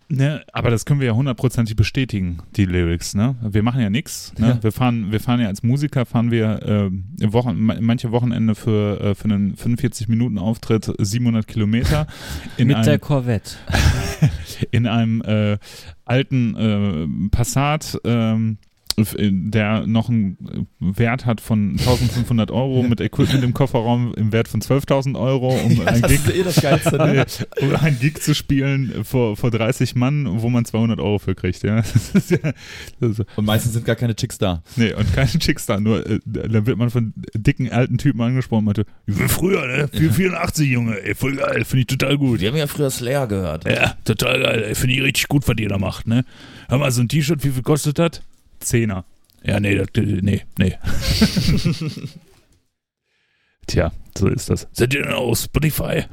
Ne, 0.08 0.42
aber 0.52 0.70
das 0.70 0.84
können 0.84 1.00
wir 1.00 1.06
ja 1.06 1.12
hundertprozentig 1.12 1.76
bestätigen, 1.76 2.38
die 2.56 2.64
Lyrics, 2.64 3.14
ne? 3.14 3.36
Wir 3.42 3.62
machen 3.62 3.80
ja 3.80 3.90
nichts, 3.90 4.32
ne? 4.38 4.48
Ja. 4.48 4.62
Wir 4.62 4.72
fahren, 4.72 5.12
wir 5.12 5.20
fahren 5.20 5.40
ja 5.40 5.46
als 5.46 5.62
Musiker, 5.62 6.06
fahren 6.06 6.30
wir 6.30 6.90
äh, 7.20 7.32
Wochen, 7.32 7.62
manche 7.80 8.10
Wochenende 8.10 8.54
für, 8.54 9.00
äh, 9.00 9.14
für 9.14 9.24
einen 9.24 9.56
45 9.56 10.08
Minuten 10.08 10.38
Auftritt 10.38 10.90
700 10.98 11.46
Kilometer. 11.46 12.06
Mit 12.58 12.74
einem, 12.74 12.84
der 12.84 12.98
Corvette. 12.98 13.56
in 14.70 14.86
einem 14.86 15.22
äh, 15.22 15.58
alten 16.04 16.56
äh, 16.56 17.28
Passat, 17.30 18.00
ähm, 18.04 18.58
der 19.18 19.86
noch 19.86 20.08
einen 20.08 20.68
Wert 20.80 21.26
hat 21.26 21.40
von 21.40 21.70
1500 21.78 22.50
Euro 22.50 22.82
mit 22.82 23.00
Equipment 23.00 23.44
im 23.44 23.54
Kofferraum 23.54 24.14
im 24.14 24.32
Wert 24.32 24.48
von 24.48 24.60
12.000 24.60 25.18
Euro, 25.18 25.54
um, 25.56 25.72
ja, 25.76 25.84
ein 25.86 26.02
Gig, 26.02 26.20
eh 26.28 26.42
Geilste, 26.60 26.96
ne? 26.96 27.26
um 27.60 27.76
ein 27.76 27.98
Gig 27.98 28.20
zu 28.20 28.34
spielen 28.34 29.04
vor, 29.04 29.36
vor 29.36 29.50
30 29.50 29.94
Mann, 29.94 30.42
wo 30.42 30.48
man 30.48 30.64
200 30.64 31.00
Euro 31.00 31.18
für 31.18 31.34
kriegt. 31.34 31.62
Ja? 31.62 31.82
ja 32.28 32.52
und 33.36 33.44
meistens 33.44 33.72
sind 33.72 33.84
gar 33.84 33.96
keine 33.96 34.14
Chicks 34.14 34.38
da. 34.38 34.62
Nee, 34.76 34.92
und 34.92 35.12
keine 35.12 35.30
Chicks 35.30 35.66
da, 35.66 35.80
nur 35.80 36.06
äh, 36.08 36.20
dann 36.24 36.66
wird 36.66 36.78
man 36.78 36.90
von 36.90 37.12
dicken 37.34 37.70
alten 37.70 37.98
Typen 37.98 38.20
angesprochen 38.20 38.66
und 38.66 38.76
meinte, 38.76 38.86
früher, 39.28 39.66
ne? 39.66 39.88
84, 39.88 40.68
Junge, 40.68 41.00
ey, 41.02 41.14
voll 41.14 41.36
geil, 41.36 41.64
finde 41.64 41.80
ich 41.80 41.86
total 41.86 42.18
gut. 42.18 42.40
Die 42.40 42.48
haben 42.48 42.56
ja 42.56 42.66
früher 42.66 42.90
Slayer 42.90 43.26
gehört. 43.26 43.68
Ja, 43.68 43.94
total 44.04 44.40
geil, 44.40 44.74
finde 44.74 44.94
ich 44.94 45.02
richtig 45.02 45.28
gut, 45.28 45.46
was 45.48 45.56
ihr 45.58 45.68
da 45.68 45.78
macht, 45.78 46.06
ne? 46.06 46.24
Hör 46.68 46.78
mal, 46.78 46.90
so 46.90 47.00
ein 47.00 47.08
T-Shirt, 47.08 47.44
wie 47.44 47.50
viel 47.50 47.62
kostet 47.62 47.98
das? 47.98 48.22
Zehner. 48.60 49.04
Ja, 49.42 49.60
nee, 49.60 49.82
nee, 49.96 50.42
nee. 50.58 50.78
Tja, 53.66 53.92
so 54.16 54.28
ist 54.28 54.50
das. 54.50 54.66
Seid 54.72 54.94
ihr 54.94 55.02
denn 55.02 55.12
auf 55.12 55.38
Spotify? 55.38 56.04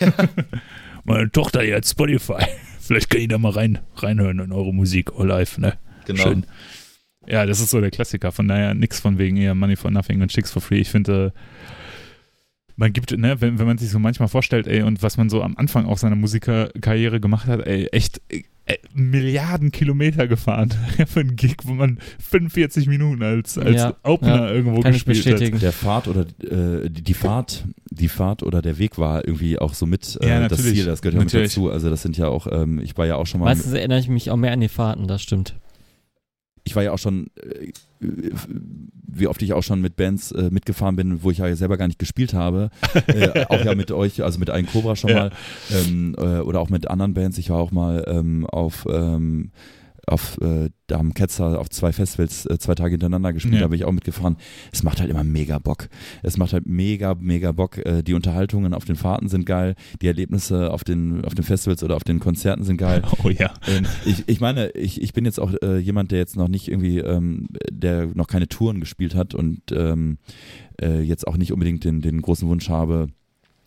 Ja. 0.00 0.12
Meine 1.04 1.30
Tochter 1.30 1.64
jetzt 1.64 1.90
Spotify. 1.90 2.44
Vielleicht 2.80 3.10
kann 3.10 3.20
ich 3.20 3.28
da 3.28 3.38
mal 3.38 3.52
rein, 3.52 3.78
reinhören 3.96 4.38
in 4.40 4.52
eure 4.52 4.72
Musik 4.72 5.10
all 5.16 5.26
live, 5.26 5.58
ne? 5.58 5.78
Genau. 6.06 6.22
Schön. 6.22 6.46
Ja, 7.26 7.44
das 7.44 7.60
ist 7.60 7.70
so 7.70 7.80
der 7.80 7.90
Klassiker. 7.90 8.32
Von 8.32 8.48
daher 8.48 8.74
nix 8.74 9.00
von 9.00 9.18
wegen 9.18 9.36
eher 9.36 9.54
Money 9.54 9.76
for 9.76 9.90
Nothing 9.90 10.22
und 10.22 10.30
Chicks 10.30 10.50
for 10.50 10.62
Free. 10.62 10.80
Ich 10.80 10.90
finde, 10.90 11.32
äh, 11.34 11.40
man 12.78 12.92
gibt, 12.92 13.16
ne, 13.18 13.40
wenn, 13.40 13.58
wenn 13.58 13.66
man 13.66 13.76
sich 13.76 13.90
so 13.90 13.98
manchmal 13.98 14.28
vorstellt, 14.28 14.68
ey, 14.68 14.82
und 14.82 15.02
was 15.02 15.16
man 15.16 15.28
so 15.28 15.42
am 15.42 15.56
Anfang 15.56 15.86
auch 15.86 15.98
seiner 15.98 16.14
Musikerkarriere 16.14 17.18
gemacht 17.18 17.48
hat, 17.48 17.66
ey, 17.66 17.86
echt 17.86 18.20
ey, 18.28 18.44
Milliarden 18.94 19.72
Kilometer 19.72 20.28
gefahren 20.28 20.72
für 21.06 21.20
einen 21.20 21.34
Gig, 21.34 21.56
wo 21.64 21.72
man 21.72 21.98
45 22.20 22.86
Minuten 22.86 23.24
als, 23.24 23.58
als 23.58 23.76
ja, 23.76 23.96
Opener 24.04 24.46
ja, 24.46 24.52
irgendwo 24.52 24.80
gespielt 24.80 25.26
hat. 25.26 25.60
Der 25.60 25.72
Fahrt 25.72 26.06
oder 26.06 26.20
äh, 26.20 26.88
die, 26.88 27.02
die, 27.02 27.14
Fahrt, 27.14 27.64
die 27.90 28.08
Fahrt 28.08 28.44
oder 28.44 28.62
der 28.62 28.78
Weg 28.78 28.96
war 28.96 29.26
irgendwie 29.26 29.58
auch 29.58 29.74
so 29.74 29.84
mit 29.84 30.16
äh, 30.22 30.28
ja, 30.28 30.48
das 30.48 30.62
Ziel, 30.62 30.84
das 30.84 31.02
gehört 31.02 31.14
ja 31.14 31.20
mit 31.20 31.34
dazu. 31.34 31.70
Also 31.70 31.90
das 31.90 32.02
sind 32.02 32.16
ja 32.16 32.28
auch, 32.28 32.46
ähm, 32.48 32.78
ich 32.78 32.96
war 32.96 33.06
ja 33.06 33.16
auch 33.16 33.26
schon 33.26 33.40
mal. 33.40 33.46
Meistens 33.46 33.72
erinnere 33.72 33.98
ich 33.98 34.08
mich 34.08 34.30
auch 34.30 34.36
mehr 34.36 34.52
an 34.52 34.60
die 34.60 34.68
Fahrten, 34.68 35.08
das 35.08 35.20
stimmt 35.20 35.56
ich 36.68 36.76
war 36.76 36.82
ja 36.82 36.92
auch 36.92 36.98
schon, 36.98 37.28
äh, 37.36 37.72
wie 39.06 39.26
oft 39.26 39.40
ich 39.40 39.54
auch 39.54 39.62
schon 39.62 39.80
mit 39.80 39.96
Bands 39.96 40.32
äh, 40.32 40.50
mitgefahren 40.50 40.96
bin, 40.96 41.22
wo 41.22 41.30
ich 41.30 41.38
ja 41.38 41.56
selber 41.56 41.78
gar 41.78 41.86
nicht 41.86 41.98
gespielt 41.98 42.34
habe. 42.34 42.70
äh, 43.06 43.46
auch 43.48 43.64
ja 43.64 43.74
mit 43.74 43.90
euch, 43.90 44.22
also 44.22 44.38
mit 44.38 44.50
Ein 44.50 44.66
Cobra 44.66 44.94
schon 44.94 45.10
ja. 45.10 45.16
mal. 45.16 45.32
Ähm, 45.70 46.14
äh, 46.18 46.40
oder 46.40 46.60
auch 46.60 46.68
mit 46.68 46.88
anderen 46.88 47.14
Bands. 47.14 47.38
Ich 47.38 47.48
war 47.48 47.58
auch 47.58 47.70
mal 47.70 48.04
ähm, 48.06 48.44
auf 48.44 48.86
ähm, 48.90 49.50
auf, 50.08 50.38
äh, 50.40 50.70
da 50.86 50.98
haben 50.98 51.14
Ketzer 51.14 51.60
auf 51.60 51.68
zwei 51.70 51.92
Festivals 51.92 52.46
äh, 52.46 52.58
zwei 52.58 52.74
Tage 52.74 52.92
hintereinander 52.92 53.32
gespielt, 53.32 53.54
ja. 53.54 53.60
da 53.60 53.68
bin 53.68 53.78
ich 53.78 53.84
auch 53.84 53.92
mitgefahren. 53.92 54.36
Es 54.72 54.82
macht 54.82 55.00
halt 55.00 55.10
immer 55.10 55.24
mega 55.24 55.58
Bock. 55.58 55.88
Es 56.22 56.36
macht 56.36 56.52
halt 56.52 56.66
mega, 56.66 57.14
mega 57.18 57.52
Bock. 57.52 57.78
Äh, 57.78 58.02
die 58.02 58.14
Unterhaltungen 58.14 58.74
auf 58.74 58.84
den 58.84 58.96
Fahrten 58.96 59.28
sind 59.28 59.46
geil, 59.46 59.74
die 60.00 60.06
Erlebnisse 60.06 60.72
auf 60.72 60.84
den, 60.84 61.24
auf 61.24 61.34
den 61.34 61.44
Festivals 61.44 61.82
oder 61.82 61.96
auf 61.96 62.04
den 62.04 62.20
Konzerten 62.20 62.64
sind 62.64 62.76
geil. 62.76 63.02
Oh 63.24 63.30
ja. 63.30 63.52
Ähm, 63.66 63.84
ich, 64.04 64.28
ich 64.28 64.40
meine, 64.40 64.70
ich, 64.70 65.02
ich 65.02 65.12
bin 65.12 65.24
jetzt 65.24 65.40
auch 65.40 65.52
äh, 65.62 65.78
jemand, 65.78 66.12
der 66.12 66.18
jetzt 66.18 66.36
noch 66.36 66.46
nicht 66.46 66.68
irgendwie, 66.68 66.98
ähm, 66.98 67.48
der 67.70 68.06
noch 68.14 68.28
keine 68.28 68.46
Touren 68.46 68.78
gespielt 68.80 69.14
hat 69.16 69.34
und 69.34 69.60
ähm, 69.72 70.18
äh, 70.80 71.00
jetzt 71.00 71.26
auch 71.26 71.36
nicht 71.36 71.52
unbedingt 71.52 71.84
den, 71.84 72.00
den 72.00 72.22
großen 72.22 72.48
Wunsch 72.48 72.68
habe, 72.68 73.08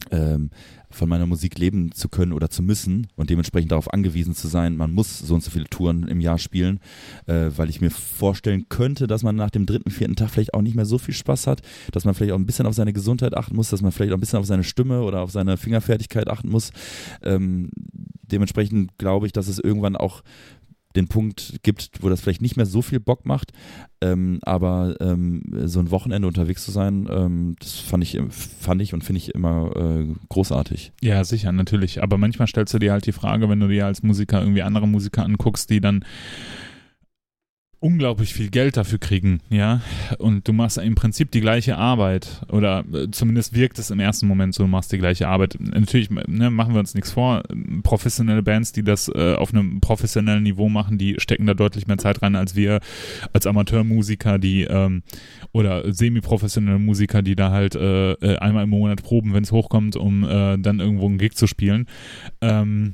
ähm, 0.10 0.50
von 0.92 1.10
meiner 1.10 1.26
Musik 1.26 1.58
leben 1.58 1.92
zu 1.92 2.10
können 2.10 2.34
oder 2.34 2.50
zu 2.50 2.64
müssen 2.64 3.08
und 3.16 3.30
dementsprechend 3.30 3.72
darauf 3.72 3.92
angewiesen 3.94 4.36
zu 4.36 4.48
sein, 4.48 4.78
man 4.78 4.92
muss 4.92 5.20
so 5.20 5.34
und 5.34 5.44
so 5.44 5.52
viele 5.52 5.66
Touren 5.66 6.08
im 6.08 6.20
Jahr 6.22 6.38
spielen, 6.38 6.80
äh, 7.28 7.50
weil 7.56 7.70
ich 7.70 7.82
mir 7.82 7.92
vorstellen 7.92 8.68
könnte, 8.70 9.08
dass 9.08 9.24
man 9.24 9.36
nach 9.36 9.50
dem 9.50 9.66
dritten, 9.66 9.92
vierten 9.92 10.16
Tag 10.16 10.30
vielleicht 10.30 10.54
auch 10.54 10.62
nicht 10.62 10.76
mehr 10.76 10.86
so 10.86 10.98
viel 10.98 11.14
Spaß 11.14 11.48
hat, 11.48 11.62
dass 11.92 12.06
man 12.06 12.14
vielleicht 12.14 12.34
auch 12.34 12.40
ein 12.40 12.46
bisschen 12.46 12.66
auf 12.66 12.76
seine 12.76 12.94
Gesundheit 12.94 13.36
achten 13.36 13.56
muss, 13.56 13.70
dass 13.70 13.82
man 13.82 13.92
vielleicht 13.92 14.12
auch 14.14 14.18
ein 14.18 14.22
bisschen 14.22 14.40
auf 14.40 14.46
seine 14.46 14.64
Stimme 14.64 15.02
oder 15.02 15.22
auf 15.22 15.32
seine 15.32 15.58
Fingerfertigkeit 15.58 16.30
achten 16.30 16.50
muss. 16.50 16.72
Ähm, 17.22 17.70
dementsprechend 18.32 18.98
glaube 18.98 19.26
ich, 19.26 19.34
dass 19.34 19.48
es 19.48 19.60
irgendwann 19.60 19.96
auch 19.96 20.24
den 20.96 21.08
Punkt 21.08 21.60
gibt, 21.64 21.90
wo 22.02 22.10
das 22.10 22.22
vielleicht 22.22 22.42
nicht 22.42 22.58
mehr 22.58 22.66
so 22.66 22.82
viel 22.82 23.00
Bock 23.00 23.26
macht, 23.26 23.52
ähm, 24.02 24.40
aber 24.44 24.96
ähm, 25.00 25.44
so 25.66 25.80
ein 25.80 25.92
Wochenende 25.92 26.28
unterwegs 26.28 26.64
zu 26.64 26.72
sein, 26.72 27.08
ähm, 27.12 27.56
das 27.60 27.80
fand 27.80 28.04
ich, 28.04 28.20
fand 28.30 28.82
ich 28.82 28.94
und 28.94 29.04
finde 29.04 29.18
ich 29.18 29.34
immer 29.36 29.72
äh, 29.76 30.14
großartig. 30.30 30.92
Ja, 31.02 31.24
sicher, 31.24 31.52
natürlich. 31.52 32.02
Aber 32.02 32.18
manchmal 32.18 32.48
stellst 32.48 32.74
du 32.74 32.80
dir 32.80 32.92
halt 32.92 33.06
die 33.06 33.12
Frage, 33.12 33.50
wenn 33.50 33.60
du 33.60 33.68
dir 33.68 33.86
als 33.86 34.04
Musiker 34.04 34.42
irgendwie 34.42 34.64
andere 34.64 34.88
Musiker 34.88 35.24
anguckst, 35.24 35.70
die 35.70 35.82
dann 35.82 36.04
unglaublich 37.82 38.34
viel 38.34 38.50
Geld 38.50 38.78
dafür 38.78 39.00
kriegen, 39.00 39.42
ja. 39.50 39.82
Und 40.20 40.48
du 40.48 40.54
machst 40.54 40.78
im 40.78 40.94
Prinzip 40.94 41.32
die 41.32 41.42
gleiche 41.42 41.78
Arbeit. 41.78 42.42
Oder 42.50 42.86
äh, 42.94 43.10
zumindest 43.10 43.56
wirkt 43.56 43.80
es 43.80 43.90
im 43.90 44.00
ersten 44.00 44.28
Moment 44.28 44.54
so, 44.54 44.64
du 44.64 44.70
machst 44.70 44.92
die 44.92 45.00
gleiche 45.00 45.28
Arbeit. 45.28 45.58
Natürlich 45.60 46.12
ne, 46.12 46.52
machen 46.52 46.74
wir 46.74 46.80
uns 46.80 46.94
nichts 46.94 47.12
vor. 47.12 47.44
Professionelle 47.82 48.44
Bands, 48.44 48.72
die 48.72 48.84
das 48.84 49.10
äh, 49.10 49.34
auf 49.34 49.52
einem 49.52 49.82
professionellen 49.82 50.44
Niveau 50.44 50.70
machen, 50.70 51.00
die 51.00 51.16
stecken 51.18 51.48
da 51.48 51.56
deutlich 51.56 51.88
mehr 51.88 51.98
Zeit 51.98 52.22
rein 52.22 52.36
als 52.36 52.56
wir 52.56 52.80
als 53.34 53.48
Amateurmusiker, 53.48 54.38
die 54.38 54.64
ähm, 54.64 55.02
oder 55.52 55.92
semi-professionelle 55.92 56.80
Musiker, 56.80 57.24
die 57.24 57.36
da 57.36 57.50
halt 57.50 57.76
äh, 57.76 58.12
äh 58.14 58.38
einmal 58.38 58.66
im 58.66 58.70
Monat 58.70 59.02
proben, 59.02 59.34
wenn 59.34 59.44
es 59.44 59.52
hochkommt, 59.52 59.96
um 59.96 60.24
äh, 60.24 60.58
dann 60.60 60.80
irgendwo 60.80 61.08
einen 61.08 61.18
Gig 61.18 61.34
zu 61.34 61.48
spielen. 61.48 61.88
Ähm, 62.42 62.94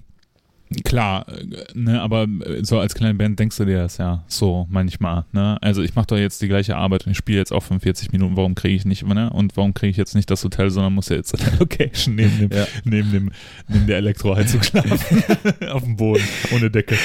Klar, 0.83 1.25
ne, 1.73 2.01
aber 2.01 2.27
so 2.61 2.79
als 2.79 2.93
kleine 2.93 3.13
Band 3.13 3.39
denkst 3.39 3.55
du 3.55 3.63
dir 3.63 3.77
das 3.77 3.97
ja 3.97 4.23
so 4.27 4.67
manchmal, 4.69 5.23
ne? 5.31 5.57
Also 5.61 5.81
ich 5.81 5.95
mache 5.95 6.07
doch 6.07 6.17
jetzt 6.17 6.41
die 6.41 6.49
gleiche 6.49 6.75
Arbeit 6.75 7.05
und 7.05 7.11
ich 7.11 7.17
spiele 7.17 7.37
jetzt 7.37 7.53
auch 7.53 7.63
45 7.63 8.11
Minuten, 8.11 8.35
warum 8.35 8.53
kriege 8.53 8.75
ich 8.75 8.83
nicht, 8.83 9.05
ne? 9.07 9.29
Und 9.29 9.55
warum 9.55 9.73
kriege 9.73 9.91
ich 9.91 9.97
jetzt 9.97 10.13
nicht 10.13 10.29
das 10.29 10.43
Hotel, 10.43 10.69
sondern 10.69 10.93
muss 10.93 11.07
ja 11.07 11.15
jetzt 11.15 11.33
in 11.33 11.39
der 11.39 11.53
Location 11.59 12.15
neben 12.15 12.37
dem, 12.37 12.51
ja. 12.51 12.67
neben 12.83 13.11
dem, 13.11 13.31
neben 13.69 13.87
der 13.87 13.97
Elektroheizung 13.97 14.61
schlafen. 14.61 15.23
auf 15.71 15.83
dem 15.83 15.95
Boden, 15.95 16.23
ohne 16.53 16.69
Decke. 16.69 16.97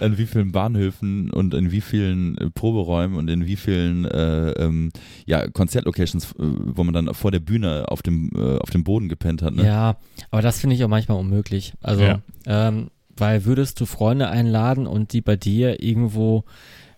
An 0.00 0.16
wie 0.16 0.26
vielen 0.26 0.52
Bahnhöfen 0.52 1.30
und 1.30 1.52
in 1.52 1.70
wie 1.72 1.82
vielen 1.82 2.38
äh, 2.38 2.50
Proberäumen 2.50 3.18
und 3.18 3.28
in 3.28 3.46
wie 3.46 3.56
vielen 3.56 4.06
äh, 4.06 4.50
ähm, 4.52 4.92
ja, 5.26 5.46
Konzertlocations, 5.48 6.32
äh, 6.32 6.36
wo 6.38 6.84
man 6.84 6.94
dann 6.94 7.12
vor 7.12 7.30
der 7.30 7.40
Bühne 7.40 7.84
auf 7.88 8.00
dem, 8.02 8.30
äh, 8.34 8.58
auf 8.58 8.70
dem 8.70 8.82
Boden 8.82 9.10
gepennt 9.10 9.42
hat, 9.42 9.54
ne? 9.54 9.66
Ja, 9.66 9.96
aber 10.30 10.40
das 10.40 10.58
finde 10.58 10.76
ich 10.76 10.84
auch 10.84 10.88
manchmal 10.88 11.18
unmöglich. 11.18 11.74
Also, 11.82 12.02
ja. 12.02 12.20
ähm, 12.46 12.90
weil 13.20 13.44
würdest 13.44 13.80
du 13.80 13.86
Freunde 13.86 14.28
einladen 14.28 14.86
und 14.86 15.12
die 15.12 15.20
bei 15.20 15.36
dir 15.36 15.82
irgendwo, 15.82 16.44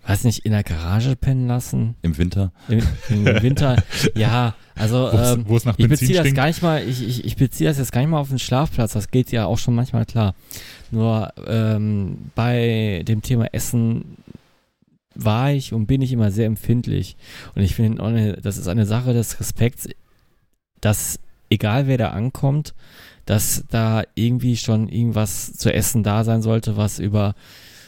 weiß 0.07 0.25
nicht, 0.25 0.45
in 0.47 0.53
der 0.53 0.63
Garage 0.63 1.17
pennen 1.17 1.49
lassen? 1.49 1.97
Im 2.03 2.17
Winter? 2.17 2.53
Im, 2.69 2.83
im 3.11 3.25
Winter, 3.43 3.83
ja. 4.15 4.55
Also 4.75 5.11
ähm, 5.13 5.45
ich 5.77 5.89
beziehe 5.89 6.23
das 6.23 6.33
gar 6.35 6.47
nicht 6.47 6.63
mal, 6.63 6.83
ich, 6.87 7.07
ich, 7.07 7.25
ich 7.25 7.37
beziehe 7.37 7.69
das 7.69 7.79
jetzt 7.79 7.93
gar 7.93 8.01
nicht 8.01 8.11
mal 8.11 8.21
auf 8.21 8.31
den 8.31 8.39
Schlafplatz, 8.39 8.93
das 8.93 9.11
geht 9.11 9.31
ja 9.33 9.45
auch 9.45 9.59
schon 9.59 9.75
manchmal 9.75 10.07
klar. 10.07 10.35
Nur 10.91 11.33
ähm, 11.47 12.19
bei 12.35 13.03
dem 13.07 13.23
Thema 13.23 13.47
Essen 13.53 14.17
war 15.15 15.53
ich 15.53 15.73
und 15.73 15.87
bin 15.87 16.03
ich 16.03 16.13
immer 16.13 16.31
sehr 16.31 16.47
empfindlich. 16.47 17.17
Und 17.55 17.63
ich 17.63 17.75
finde, 17.75 18.39
das 18.43 18.57
ist 18.57 18.69
eine 18.69 18.87
Sache 18.87 19.13
des 19.13 19.39
Respekts, 19.41 19.89
dass 20.81 21.19
egal 21.51 21.87
wer 21.87 21.99
da 21.99 22.11
ankommt, 22.11 22.75
dass 23.27 23.65
da 23.71 24.03
irgendwie 24.15 24.57
schon 24.57 24.89
irgendwas 24.89 25.53
zu 25.55 25.73
essen 25.73 26.03
da 26.03 26.25
sein 26.25 26.43
sollte, 26.43 26.77
was 26.77 26.99
über 26.99 27.35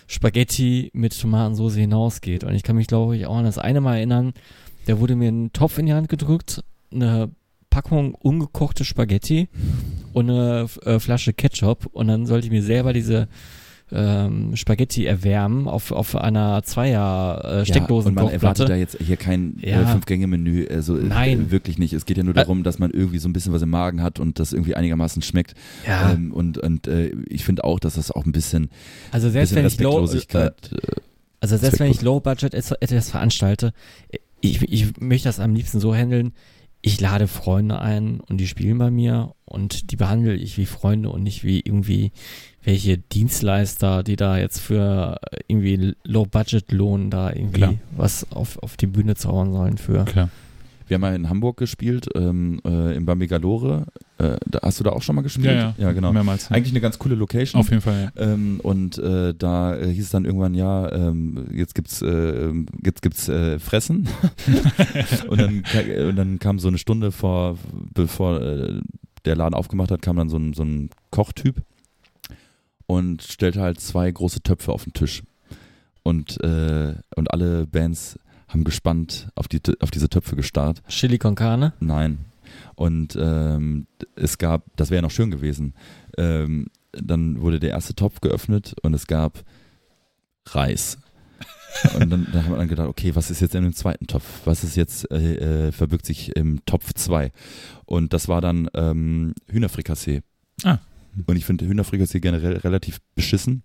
Spaghetti 0.07 0.91
mit 0.93 1.19
Tomatensauce 1.19 1.77
hinausgeht. 1.77 2.45
Und 2.45 2.55
ich 2.55 2.63
kann 2.63 2.77
mich, 2.77 2.87
glaube 2.87 3.17
ich, 3.17 3.27
auch 3.27 3.37
an 3.37 3.45
das 3.45 3.59
eine 3.59 3.81
Mal 3.81 3.97
erinnern, 3.97 4.33
da 4.87 5.01
wurde 5.01 5.17
mir 5.17 5.31
ein 5.31 5.53
Topf 5.53 5.79
in 5.79 5.87
die 5.87 5.95
Hand 5.95 6.09
gedrückt, 6.09 6.63
eine 6.93 7.31
Packung 7.71 8.15
ungekochte 8.15 8.85
Spaghetti 8.85 9.49
und 10.13 10.31
eine 10.31 10.69
äh, 10.85 11.01
Flasche 11.01 11.33
Ketchup 11.33 11.87
und 11.87 12.07
dann 12.07 12.27
sollte 12.27 12.47
ich 12.47 12.53
mir 12.53 12.63
selber 12.63 12.93
diese 12.93 13.29
ähm, 13.97 14.57
Spaghetti 14.57 15.07
erwärmen 15.07 15.69
auf, 15.69 15.93
auf 15.93 16.17
einer 16.17 16.63
Zweier 16.65 17.41
äh, 17.45 17.47
Ja, 17.47 17.51
und 17.51 17.57
man 17.57 17.65
Steckdosen 17.65 18.17
erwartet 18.17 18.69
da 18.69 18.75
jetzt 18.75 18.99
hier 19.01 19.17
kein 19.17 19.57
Ja. 19.61 19.83
äh, 19.83 19.87
Fünf-Gänge-Menü, 19.87 20.67
also 20.69 20.99
äh, 20.99 21.03
Nein. 21.05 21.51
wirklich 21.53 21.79
nicht. 21.79 21.93
Es 21.93 22.05
geht 22.05 22.17
ja 22.17 22.25
nur 22.25 22.35
darum, 22.35 22.65
dass 22.65 22.81
man 22.81 22.91
irgendwie 22.91 23.19
so 23.19 23.29
ein 23.29 23.33
bisschen 23.33 23.53
was 23.53 23.63
im 23.63 23.71
Magen 23.71 24.03
hat 24.03 24.19
und 24.19 24.41
das 24.41 24.53
irgendwie 24.53 24.75
einigermaßen 24.75 25.23
schmeckt. 25.23 25.55
Ja, 25.87 26.13
Ähm, 26.13 26.33
und 26.33 26.59
und 26.59 26.89
äh, 26.89 27.13
ich 27.29 27.45
finde 27.45 27.63
auch, 27.65 27.79
dass 27.79 27.95
das 27.95 28.11
auch 28.11 28.27
ein 28.27 28.33
bisschen, 28.33 28.69
also 29.13 29.31
selbst 29.31 29.51
bisschen 29.55 29.63
wenn 29.63 29.67
ich 29.69 29.81
low, 29.81 30.05
äh, 30.05 30.47
äh, 30.47 30.51
also 31.41 31.57
selbst 31.57 31.79
wenn 31.79 31.91
ich. 31.91 32.03
Low 32.03 32.19
Budget 32.21 32.53
etwas- 32.55 32.77
etwas 32.81 33.11
veranstalte, 33.11 33.73
ich, 34.41 34.61
ich 34.63 35.01
möchte 35.01 35.29
das 35.29 35.39
am 35.41 35.55
liebsten 35.55 35.79
so 35.81 35.95
handeln. 35.95 36.33
Ich 36.87 37.01
lade 37.01 37.29
Freunde 37.29 37.81
ein 37.81 38.21
und 38.21 38.39
die 38.39 38.47
spielen 38.47 38.77
bei 38.77 38.91
mir 38.91 39.35
und 39.47 39.91
die 39.91 39.97
behandle 39.97 40.35
ich 40.35 40.59
wie 40.59 40.67
Freunde 40.67 41.09
und 41.11 41.23
nicht 41.23 41.43
wie 41.43 41.61
irgendwie 41.61 42.13
welche 42.65 42.99
Dienstleister, 42.99 44.03
die 44.03 44.17
da 44.17 44.39
jetzt 44.39 44.59
für 44.59 45.19
irgendwie 45.47 45.95
Low 46.05 46.25
Budget 46.25 46.73
Lohn 46.73 47.11
da 47.11 47.31
irgendwie 47.31 47.59
Klar. 47.59 47.75
was 47.97 48.31
auf, 48.33 48.59
auf 48.63 48.77
die 48.77 48.87
Bühne 48.87 49.15
zaubern 49.15 49.53
sollen 49.53 49.79
für. 49.79 50.05
Klar. 50.05 50.31
Wir 50.87 50.97
haben 50.97 51.03
ja 51.03 51.15
in 51.15 51.29
Hamburg 51.31 51.57
gespielt, 51.57 52.09
ähm, 52.15 52.61
äh, 52.65 52.95
im 52.95 53.07
Bambigalore. 53.07 53.87
Äh, 54.19 54.37
da, 54.47 54.61
hast 54.63 54.81
du 54.81 54.85
da 54.85 54.91
auch 54.91 55.01
schon 55.01 55.17
mal 55.17 55.23
gespielt? 55.23 55.47
Ja, 55.47 55.53
ja. 55.53 55.75
Ja, 55.79 55.93
genau. 55.93 56.13
Mehrmals. 56.13 56.51
ja. 56.51 56.57
Eigentlich 56.57 56.73
eine 56.73 56.83
ganz 56.83 56.99
coole 56.99 57.15
Location. 57.15 57.59
Auf 57.59 57.71
jeden 57.71 57.81
Fall, 57.81 58.13
ja. 58.15 58.23
Ähm, 58.23 58.61
und 58.63 58.99
äh, 58.99 59.35
da 59.35 59.77
äh, 59.77 59.89
hieß 59.89 60.05
es 60.05 60.11
dann 60.11 60.27
irgendwann, 60.27 60.55
ja, 60.55 60.93
ähm, 60.93 61.47
jetzt 61.55 61.75
gibt's, 61.75 62.03
äh, 62.03 62.53
jetzt 62.85 63.01
gibt's 63.01 63.29
äh, 63.29 63.59
Fressen. 63.59 64.09
und, 65.29 65.41
dann, 65.41 65.65
und 66.09 66.17
dann 66.17 66.39
kam 66.39 66.59
so 66.59 66.69
eine 66.69 66.79
Stunde 66.79 67.13
vor, 67.13 67.57
bevor 67.95 68.43
äh, 68.43 68.81
der 69.25 69.37
Laden 69.37 69.55
aufgemacht 69.55 69.91
hat, 69.91 70.03
kam 70.03 70.17
dann 70.17 70.29
so 70.29 70.37
ein, 70.37 70.53
so 70.53 70.65
ein 70.65 70.91
Kochtyp 71.11 71.63
und 72.87 73.23
stellte 73.23 73.61
halt 73.61 73.81
zwei 73.81 74.11
große 74.11 74.43
Töpfe 74.43 74.73
auf 74.73 74.85
den 74.85 74.93
Tisch. 74.93 75.23
Und, 76.03 76.41
äh, 76.43 76.95
und 77.17 77.31
alle 77.33 77.67
Bands 77.67 78.19
haben 78.49 78.65
gespannt 78.65 79.29
auf, 79.35 79.49
die, 79.49 79.61
auf 79.81 79.91
diese 79.91 80.09
Töpfe 80.09 80.37
gestarrt. 80.37 80.83
Chili 80.89 81.19
con 81.19 81.35
Carne. 81.35 81.73
Nein. 81.81 82.27
Und 82.77 83.17
ähm, 83.21 83.87
es 84.17 84.39
gab, 84.39 84.65
das 84.77 84.91
wäre 84.91 85.03
noch 85.03 85.11
schön 85.11 85.31
gewesen, 85.31 85.75
ähm, 86.19 86.69
dann 86.93 87.41
wurde 87.41 87.59
der 87.59 87.71
erste 87.71 87.95
Topf 87.95 88.21
geöffnet 88.21 88.75
und 88.83 88.95
es 88.95 89.07
gab 89.07 89.43
Reis. 90.47 90.99
Und 91.95 92.09
dann, 92.09 92.29
dann 92.33 92.45
haben 92.45 92.53
wir 92.53 92.59
dann 92.59 92.69
gedacht, 92.69 92.87
okay, 92.87 93.17
was 93.17 93.33
ist 93.33 93.41
jetzt 93.41 93.57
in 93.57 93.65
dem 93.65 93.75
zweiten 93.75 94.07
Topf? 94.07 94.25
Was 94.45 94.63
ist 94.63 94.77
jetzt, 94.77 95.11
äh, 95.11 95.67
äh, 95.67 95.73
verbirgt 95.73 96.07
sich 96.07 96.37
im 96.37 96.65
Topf 96.67 96.93
2? 96.95 97.33
Und 97.85 98.13
das 98.13 98.29
war 98.29 98.41
dann 98.41 98.71
ähm, 98.75 99.35
Hühnerfrikassee. 99.49 100.23
Ah. 100.63 100.79
Und 101.27 101.37
ich 101.37 101.45
finde 101.45 101.67
Hühnerfrikassee 101.67 102.21
generell 102.21 102.57
relativ 102.59 103.01
beschissen. 103.15 103.63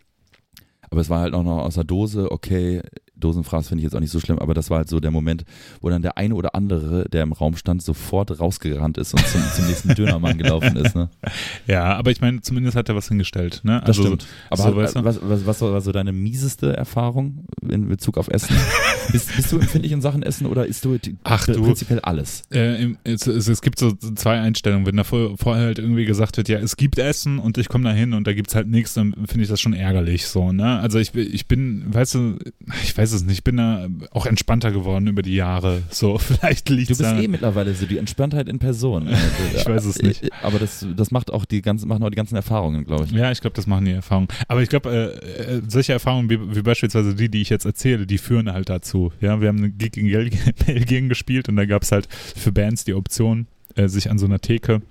Aber 0.89 1.01
es 1.01 1.09
war 1.09 1.21
halt 1.21 1.33
auch 1.33 1.43
noch 1.43 1.59
aus 1.59 1.75
der 1.75 1.83
Dose, 1.83 2.31
okay, 2.31 2.81
Dosenfraß 3.19 3.67
finde 3.67 3.81
ich 3.81 3.83
jetzt 3.85 3.95
auch 3.95 3.99
nicht 3.99 4.11
so 4.11 4.19
schlimm, 4.19 4.39
aber 4.39 4.53
das 4.53 4.69
war 4.69 4.77
halt 4.77 4.89
so 4.89 4.99
der 4.99 5.11
Moment, 5.11 5.45
wo 5.81 5.89
dann 5.89 6.01
der 6.01 6.17
eine 6.17 6.35
oder 6.35 6.55
andere, 6.55 7.07
der 7.09 7.23
im 7.23 7.33
Raum 7.33 7.55
stand, 7.55 7.81
sofort 7.81 8.39
rausgerannt 8.39 8.97
ist 8.97 9.13
und 9.13 9.25
zum, 9.27 9.41
zum 9.55 9.67
nächsten 9.67 9.95
Dönermann 9.95 10.37
gelaufen 10.37 10.75
ist. 10.77 10.95
Ne? 10.95 11.09
Ja, 11.67 11.95
aber 11.95 12.11
ich 12.11 12.21
meine, 12.21 12.41
zumindest 12.41 12.75
hat 12.75 12.89
er 12.89 12.95
was 12.95 13.07
hingestellt. 13.07 13.61
Ne? 13.63 13.81
Das 13.85 13.95
stimmt. 13.95 14.25
Aber 14.49 14.63
so, 14.63 14.71
du? 14.71 15.03
was, 15.03 15.19
was, 15.21 15.45
was 15.45 15.61
war 15.61 15.81
so 15.81 15.91
deine 15.91 16.11
mieseste 16.11 16.75
Erfahrung 16.75 17.45
in 17.67 17.87
Bezug 17.87 18.17
auf 18.17 18.27
Essen? 18.29 18.55
bist, 19.11 19.35
bist 19.35 19.51
du 19.51 19.59
empfindlich 19.59 19.91
in 19.91 20.01
Sachen 20.01 20.23
Essen 20.23 20.45
oder 20.47 20.65
isst 20.65 20.85
du 20.85 20.97
Ach, 21.23 21.45
du. 21.45 21.61
prinzipiell 21.61 21.99
alles? 21.99 22.43
Äh, 22.51 22.81
im- 22.83 22.97
es, 23.03 23.27
es, 23.27 23.47
es 23.47 23.61
gibt 23.61 23.79
so 23.79 23.91
zwei 23.93 24.39
Einstellungen. 24.39 24.85
Wenn 24.85 24.97
da 24.97 25.03
vor, 25.03 25.37
vorher 25.37 25.65
halt 25.65 25.79
irgendwie 25.79 26.05
gesagt 26.05 26.37
wird, 26.37 26.49
ja, 26.49 26.59
es 26.59 26.77
gibt 26.77 26.97
Essen 26.97 27.39
und 27.39 27.57
ich 27.57 27.69
komme 27.69 27.83
da 27.83 27.91
hin 27.91 28.13
und 28.13 28.25
da 28.27 28.33
gibt's 28.33 28.55
halt 28.55 28.67
nichts, 28.67 28.93
dann 28.93 29.13
finde 29.27 29.43
ich 29.43 29.49
das 29.49 29.61
schon 29.61 29.73
ärgerlich 29.73 30.27
so, 30.27 30.51
ne? 30.51 30.79
Also 30.79 30.99
ich, 30.99 31.13
ich 31.15 31.47
bin, 31.47 31.85
weißt 31.93 32.15
du, 32.15 32.37
ich 32.83 32.97
weiß 32.97 33.08
es 33.13 33.23
nicht, 33.23 33.37
ich 33.39 33.43
bin 33.43 33.57
da 33.57 33.87
auch 34.11 34.25
entspannter 34.25 34.71
geworden 34.71 35.07
über 35.07 35.21
die 35.21 35.35
Jahre. 35.35 35.81
So, 35.89 36.17
vielleicht 36.19 36.69
liegt 36.69 36.89
Du 36.89 36.97
bist 36.97 37.01
da. 37.01 37.19
eh 37.19 37.27
mittlerweile 37.27 37.73
so 37.73 37.85
die 37.85 37.97
Entspanntheit 37.97 38.49
in 38.49 38.59
Person. 38.59 39.07
Ich 39.55 39.65
weiß 39.65 39.85
es 39.85 40.01
nicht. 40.01 40.23
Äh, 40.23 40.29
Aber 40.43 40.59
das, 40.59 40.85
das 40.95 41.11
macht 41.11 41.31
auch 41.31 41.45
die 41.45 41.61
ganzen, 41.61 41.87
machen 41.87 42.03
auch 42.03 42.09
die 42.09 42.15
ganzen 42.15 42.35
Erfahrungen, 42.35 42.85
glaube 42.85 43.05
ich. 43.05 43.11
Ja, 43.11 43.31
ich 43.31 43.41
glaube, 43.41 43.55
das 43.55 43.67
machen 43.67 43.85
die 43.85 43.91
Erfahrungen. 43.91 44.27
Aber 44.47 44.61
ich 44.61 44.69
glaube, 44.69 44.89
äh, 44.89 45.57
äh, 45.57 45.61
solche 45.67 45.93
Erfahrungen 45.93 46.29
wie, 46.29 46.55
wie 46.55 46.61
beispielsweise 46.61 47.15
die, 47.15 47.29
die 47.29 47.41
ich 47.41 47.49
jetzt 47.49 47.65
erzähle, 47.65 48.05
die 48.05 48.17
führen 48.17 48.51
halt 48.51 48.69
dazu. 48.69 49.11
Ja, 49.21 49.41
wir 49.41 49.47
haben 49.49 49.57
einen 49.57 49.77
Gig 49.77 49.97
in 49.97 50.07
Belgien 50.65 51.09
gespielt 51.09 51.49
und 51.49 51.55
da 51.55 51.65
gab 51.65 51.83
es 51.83 51.91
halt 51.91 52.07
für 52.11 52.51
Bands 52.51 52.83
die 52.85 52.93
Option, 52.93 53.47
äh, 53.75 53.87
sich 53.87 54.09
an 54.09 54.17
so 54.19 54.25
einer 54.25 54.39
Theke 54.39 54.81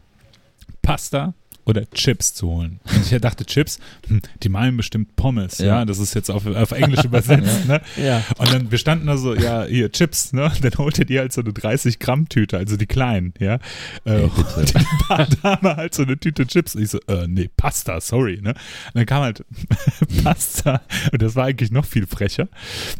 Pasta 0.82 1.34
oder 1.68 1.88
Chips 1.90 2.32
zu 2.34 2.48
holen. 2.48 2.80
Und 2.84 3.12
ich 3.12 3.20
dachte, 3.20 3.44
Chips, 3.44 3.78
hm, 4.08 4.22
die 4.42 4.48
meinen 4.48 4.76
bestimmt 4.78 5.14
Pommes, 5.16 5.58
ja, 5.58 5.66
Ja. 5.66 5.84
das 5.84 5.98
ist 5.98 6.14
jetzt 6.14 6.30
auf, 6.30 6.46
auf 6.46 6.72
Englisch 6.72 7.04
übersetzt, 7.04 7.66
ne? 7.68 7.82
Ja. 8.02 8.24
Und 8.38 8.50
dann, 8.52 8.70
wir 8.70 8.78
standen 8.78 9.06
da 9.06 9.18
so, 9.18 9.34
ja, 9.34 9.64
hier, 9.64 9.92
Chips, 9.92 10.32
ne? 10.32 10.50
Dann 10.62 10.72
holte 10.78 11.04
die 11.04 11.18
halt 11.18 11.32
so 11.32 11.42
eine 11.42 11.50
30-Gramm-Tüte, 11.50 12.56
also 12.56 12.76
die 12.78 12.86
kleinen, 12.86 13.34
ja. 13.38 13.56
Äh, 14.04 14.22
Ey, 14.22 14.30
bitte. 14.34 14.60
und 14.60 14.74
die 14.74 15.04
paar 15.06 15.26
Dame 15.42 15.76
halt 15.76 15.94
so 15.94 16.02
eine 16.04 16.18
Tüte 16.18 16.46
Chips. 16.46 16.74
Und 16.74 16.82
ich 16.82 16.90
so, 16.90 16.98
äh, 17.06 17.26
nee, 17.28 17.50
Pasta, 17.54 18.00
sorry, 18.00 18.40
ne? 18.40 18.50
Und 18.50 18.94
dann 18.94 19.06
kam 19.06 19.22
halt 19.22 19.44
Pasta 20.24 20.80
und 21.12 21.20
das 21.20 21.36
war 21.36 21.44
eigentlich 21.44 21.70
noch 21.70 21.84
viel 21.84 22.06
frecher. 22.06 22.48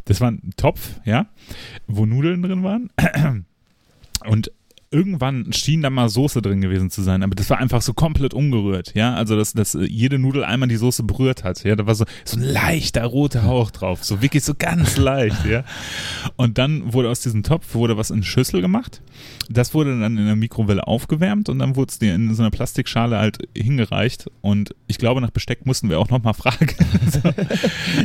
Das 0.05 0.21
war 0.21 0.31
ein 0.31 0.51
Topf, 0.59 0.91
ja, 1.07 1.27
wo 1.87 2.05
Nudeln 2.05 2.43
drin 2.43 2.63
waren. 2.63 2.91
Und 4.27 4.51
irgendwann 4.91 5.52
schien 5.52 5.83
da 5.83 5.91
mal 5.91 6.08
Soße 6.08 6.41
drin 6.41 6.60
gewesen 6.60 6.91
zu 6.91 7.02
sein, 7.02 7.23
aber 7.23 7.34
das 7.34 7.50
war 7.50 7.58
einfach 7.58 7.83
so 7.83 7.92
komplett 7.92 8.33
ungerührt, 8.33 8.94
ja, 8.94 9.15
also 9.15 9.36
dass, 9.36 9.52
dass 9.52 9.75
äh, 9.75 9.84
jede 9.84 10.18
Nudel 10.18 10.44
einmal 10.44 10.68
die 10.68 10.76
Soße 10.76 11.02
berührt 11.02 11.44
hat, 11.44 11.62
ja, 11.65 11.76
da 11.76 11.86
war 11.86 11.94
so, 11.94 12.05
so 12.25 12.39
ein 12.39 12.42
leichter 12.42 13.05
roter 13.05 13.42
Hauch 13.44 13.70
drauf, 13.70 14.05
so 14.05 14.23
wirklich 14.23 14.44
so 14.44 14.55
ganz 14.58 14.97
leicht, 14.99 15.44
ja, 15.44 15.65
und 16.36 16.58
dann 16.58 16.92
wurde 16.92 17.10
aus 17.10 17.20
diesem 17.20 17.42
Topf, 17.42 17.75
wurde 17.75 17.97
was 17.97 18.10
in 18.10 18.23
Schüssel 18.23 18.62
gemacht, 18.62 19.02
das 19.50 19.75
wurde 19.75 19.99
dann 20.00 20.17
in 20.17 20.26
der 20.26 20.36
Mikrowelle 20.36 20.86
aufgewärmt 20.86 21.49
und 21.49 21.58
dann 21.58 21.76
wurde 21.76 21.91
es 21.91 21.99
dir 21.99 22.15
in 22.15 22.34
so 22.34 22.42
einer 22.42 22.50
Plastikschale 22.50 23.18
halt 23.18 23.39
hingereicht 23.57 24.26
und 24.41 24.75
ich 24.86 24.99
glaube, 24.99 25.20
nach 25.20 25.31
Besteck 25.31 25.67
mussten 25.67 25.91
wir 25.91 25.99
auch 25.99 26.08
nochmal 26.08 26.34
fragen, 26.34 26.68
so. 27.10 27.20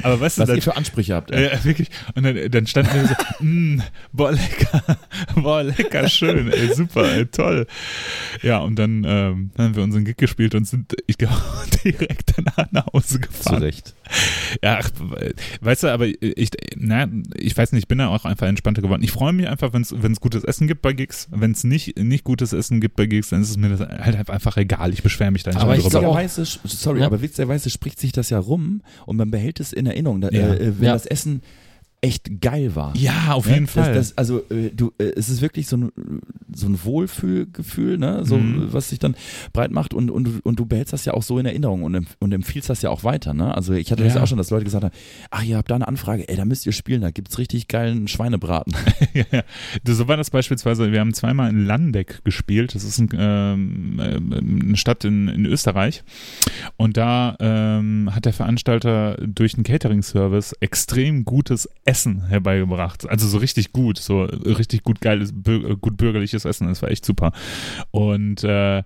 aber 0.04 0.20
weißt 0.20 0.38
du, 0.38 0.42
Was 0.42 0.50
ihr 0.50 0.62
für 0.62 0.76
Ansprüche 0.76 1.16
habt. 1.16 1.32
ey. 1.32 1.46
ja, 1.46 1.64
wirklich. 1.64 1.90
Und 2.16 2.24
dann, 2.24 2.52
dann 2.52 2.68
standen 2.68 2.94
wir 2.94 3.08
so, 3.08 3.44
mm, 3.44 3.82
boah, 4.12 4.32
lecker, 4.32 4.98
boah, 5.36 5.64
lecker, 5.64 6.10
schön, 6.10 6.52
ey, 6.52 6.73
super, 6.76 7.14
ey, 7.16 7.26
toll. 7.26 7.68
Ja, 8.42 8.60
und 8.60 8.78
dann 8.78 9.04
ähm, 9.08 9.52
haben 9.58 9.76
wir 9.76 9.84
unseren 9.84 10.06
Gig 10.06 10.18
gespielt 10.18 10.56
und 10.56 10.66
sind, 10.68 10.96
ich 11.08 11.18
glaube, 11.18 11.36
direkt 11.84 12.34
danach 12.36 12.72
nach 12.72 12.88
Hause 12.94 13.08
Zu 13.08 13.20
gefahren. 13.20 13.64
Recht. 13.64 13.94
Ja, 14.64 14.80
ach, 14.82 14.90
weißt 15.62 15.84
du, 15.84 15.88
aber 15.88 16.08
ich, 16.08 16.50
na, 16.76 17.08
ich 17.36 17.56
weiß 17.58 17.72
nicht, 17.72 17.84
ich 17.84 17.88
bin 17.88 17.98
da 17.98 18.08
auch 18.10 18.26
einfach 18.26 18.48
entspannter 18.48 18.82
geworden. 18.82 19.04
Ich 19.04 19.12
freue 19.12 19.34
mich 19.34 19.48
einfach, 19.48 19.74
wenn 19.74 19.82
es 19.84 20.20
gutes 20.22 20.44
Essen 20.44 20.68
gibt 20.68 20.82
bei 20.82 20.94
Gigs. 20.94 21.28
Wenn 21.32 21.52
es 21.52 21.64
nicht, 21.64 21.98
nicht 21.98 22.24
gutes 22.24 22.54
Essen 22.54 22.82
gibt 22.82 22.96
bei 22.96 23.06
Gigs, 23.06 23.30
dann 23.30 23.42
ist 23.42 23.50
es 23.50 23.58
mir 23.58 23.70
das 23.70 23.80
halt 23.82 24.30
einfach 24.30 24.58
egal. 24.58 24.94
Ich 24.94 25.04
beschwere 25.04 25.32
mich 25.32 25.44
da 25.44 25.52
nicht 25.52 25.60
Aber 25.62 25.76
ich 25.76 25.84
drüber. 25.84 26.00
Witzigerweise, 26.02 26.46
sorry, 26.66 27.00
Ja. 27.00 27.08
aber 27.08 27.22
witzigerweise 27.22 27.70
spricht 27.70 28.00
sich 28.00 28.12
das 28.12 28.30
ja 28.30 28.40
rum 28.40 28.82
und 29.06 29.18
man 29.18 29.32
behält 29.32 29.60
es 29.60 29.74
in 29.74 29.86
Erinnerung, 29.86 30.22
da, 30.22 30.30
Ja. 30.30 30.54
äh, 30.54 30.80
wenn 30.80 30.88
Ja. 30.88 30.94
das 30.94 31.06
Essen 31.06 31.42
echt 32.04 32.42
geil 32.42 32.76
war. 32.76 32.94
ja, 32.98 33.32
auf 33.32 33.48
Ne? 33.48 33.54
jeden 33.54 33.68
Fall. 33.68 33.94
Das, 33.94 34.10
das, 34.10 34.18
also 34.18 34.40
äh, 34.52 34.70
du, 34.76 34.92
äh, 34.98 35.06
es 35.16 35.30
ist 35.30 35.42
wirklich 35.42 35.68
so 35.68 35.78
ein, 35.78 35.92
so 36.54 36.68
ein 36.68 36.78
Wohlfühlgefühl, 36.84 37.98
ne? 37.98 38.26
so, 38.26 38.38
Mhm. 38.38 38.74
was 38.74 38.90
sich 38.90 39.00
dann 39.00 39.16
breit 39.54 39.72
macht 39.72 39.94
und, 39.94 40.12
und, 40.12 40.26
du- 40.26 40.40
und 40.44 40.60
du 40.60 40.66
behältst 40.66 40.92
das 40.94 41.06
ja 41.06 41.14
auch 41.14 41.24
so 41.24 41.40
in 41.40 41.46
Erinnerung 41.46 41.84
und, 41.84 42.06
und 42.20 42.32
empfiehlst 42.34 42.70
das 42.70 42.82
ja 42.82 42.90
auch 42.90 43.04
weiter. 43.06 43.34
Ne? 43.34 43.56
Also 43.56 43.74
ich 43.74 43.90
hatte 43.92 44.04
das 44.04 44.16
Ja. 44.16 44.22
auch 44.24 44.28
schon, 44.28 44.38
dass 44.38 44.50
Leute 44.50 44.66
gesagt 44.66 44.84
haben, 44.84 44.94
ach, 45.32 45.44
ihr 45.44 45.56
habt 45.58 45.72
da 45.72 45.76
eine 45.76 45.88
Anfrage, 45.88 46.28
ey, 46.28 46.36
da 46.36 46.44
müsst 46.46 46.66
ihr 46.66 46.74
spielen, 46.74 47.02
da 47.02 47.12
gibt's 47.12 47.38
richtig 47.38 47.70
geilen 47.70 48.08
Schweinebraten. 48.10 48.74
ja, 49.14 49.24
ja. 49.32 49.44
So 49.88 50.08
war 50.10 50.18
das 50.18 50.30
beispielsweise, 50.30 50.92
wir 50.92 51.00
haben 51.00 51.14
zweimal 51.14 51.50
in 51.50 51.66
Landeck 51.66 52.22
gespielt, 52.26 52.76
das 52.76 52.84
ist 52.84 53.00
ein, 53.00 53.10
ähm, 53.18 54.02
ähm, 54.04 54.60
eine 54.64 54.78
Stadt 54.78 55.06
in, 55.06 55.30
in 55.30 55.46
Österreich 55.46 56.04
und 56.76 56.98
da 56.98 57.38
ähm, 57.40 58.10
hat 58.14 58.26
der 58.26 58.34
Veranstalter 58.34 59.18
durch 59.26 59.54
einen 59.56 59.64
Catering-Service 59.64 60.54
extrem 60.60 61.24
gutes 61.24 61.70
Essen 61.86 61.93
herbeigebracht, 62.28 63.10
also 63.10 63.28
so 63.28 63.38
richtig 63.38 63.72
gut, 63.74 63.98
so 63.98 64.24
richtig 64.24 64.84
gut 64.84 65.02
geiles, 65.02 65.34
gut 65.82 65.98
bürgerliches 65.98 66.46
Essen, 66.46 66.68
das 66.68 66.82
war 66.82 66.90
echt 66.92 67.06
super 67.06 67.32
und 67.92 68.44
äh, 68.44 68.84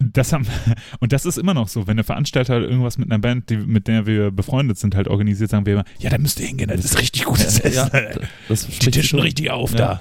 das 0.00 0.32
haben, 0.32 0.46
und 1.00 1.12
das 1.12 1.26
ist 1.26 1.38
immer 1.38 1.54
noch 1.54 1.68
so, 1.68 1.86
wenn 1.86 1.96
der 1.96 2.04
Veranstalter 2.04 2.54
halt 2.54 2.64
irgendwas 2.70 2.98
mit 2.98 3.10
einer 3.10 3.18
Band, 3.18 3.50
die, 3.50 3.56
mit 3.56 3.88
der 3.88 4.06
wir 4.06 4.30
befreundet 4.30 4.78
sind, 4.78 4.94
halt 4.94 5.08
organisiert, 5.08 5.50
sagen 5.50 5.66
wir 5.66 5.72
immer, 5.74 5.84
ja, 5.98 6.08
da 6.10 6.18
müsst 6.18 6.38
ihr 6.40 6.46
hingehen, 6.46 6.68
das 6.68 6.84
ist 6.84 6.98
richtig 6.98 7.24
gutes 7.24 7.58
Essen. 7.58 7.90
ja, 7.92 8.10
das 8.48 8.66
Die 8.66 8.90
tischen 8.90 9.02
schon. 9.08 9.20
richtig 9.20 9.50
auf 9.50 9.72
Ja. 9.72 10.00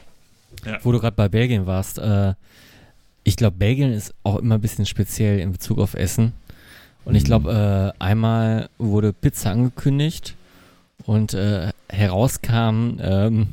da. 0.64 0.80
Wo 0.84 0.92
du 0.92 1.00
gerade 1.00 1.16
bei 1.16 1.30
Belgien 1.30 1.66
warst, 1.66 1.98
äh, 2.00 2.34
ich 3.24 3.36
glaube, 3.36 3.58
Belgien 3.58 3.92
ist 3.92 4.14
auch 4.24 4.38
immer 4.38 4.56
ein 4.56 4.61
bisschen 4.61 4.86
speziell 4.86 5.40
in 5.40 5.52
Bezug 5.52 5.80
auf 5.80 5.94
Essen. 5.94 6.32
Und 7.03 7.16
ich 7.16 7.24
Mhm. 7.24 7.27
glaube, 7.27 7.94
äh, 8.00 8.03
einmal 8.03 8.69
wurde 8.77 9.14
Pizza 9.14 9.52
angekündigt 9.52 10.36
und 11.08 11.34
äh, 11.34 11.72
herauskam 11.90 12.98
ähm, 13.02 13.48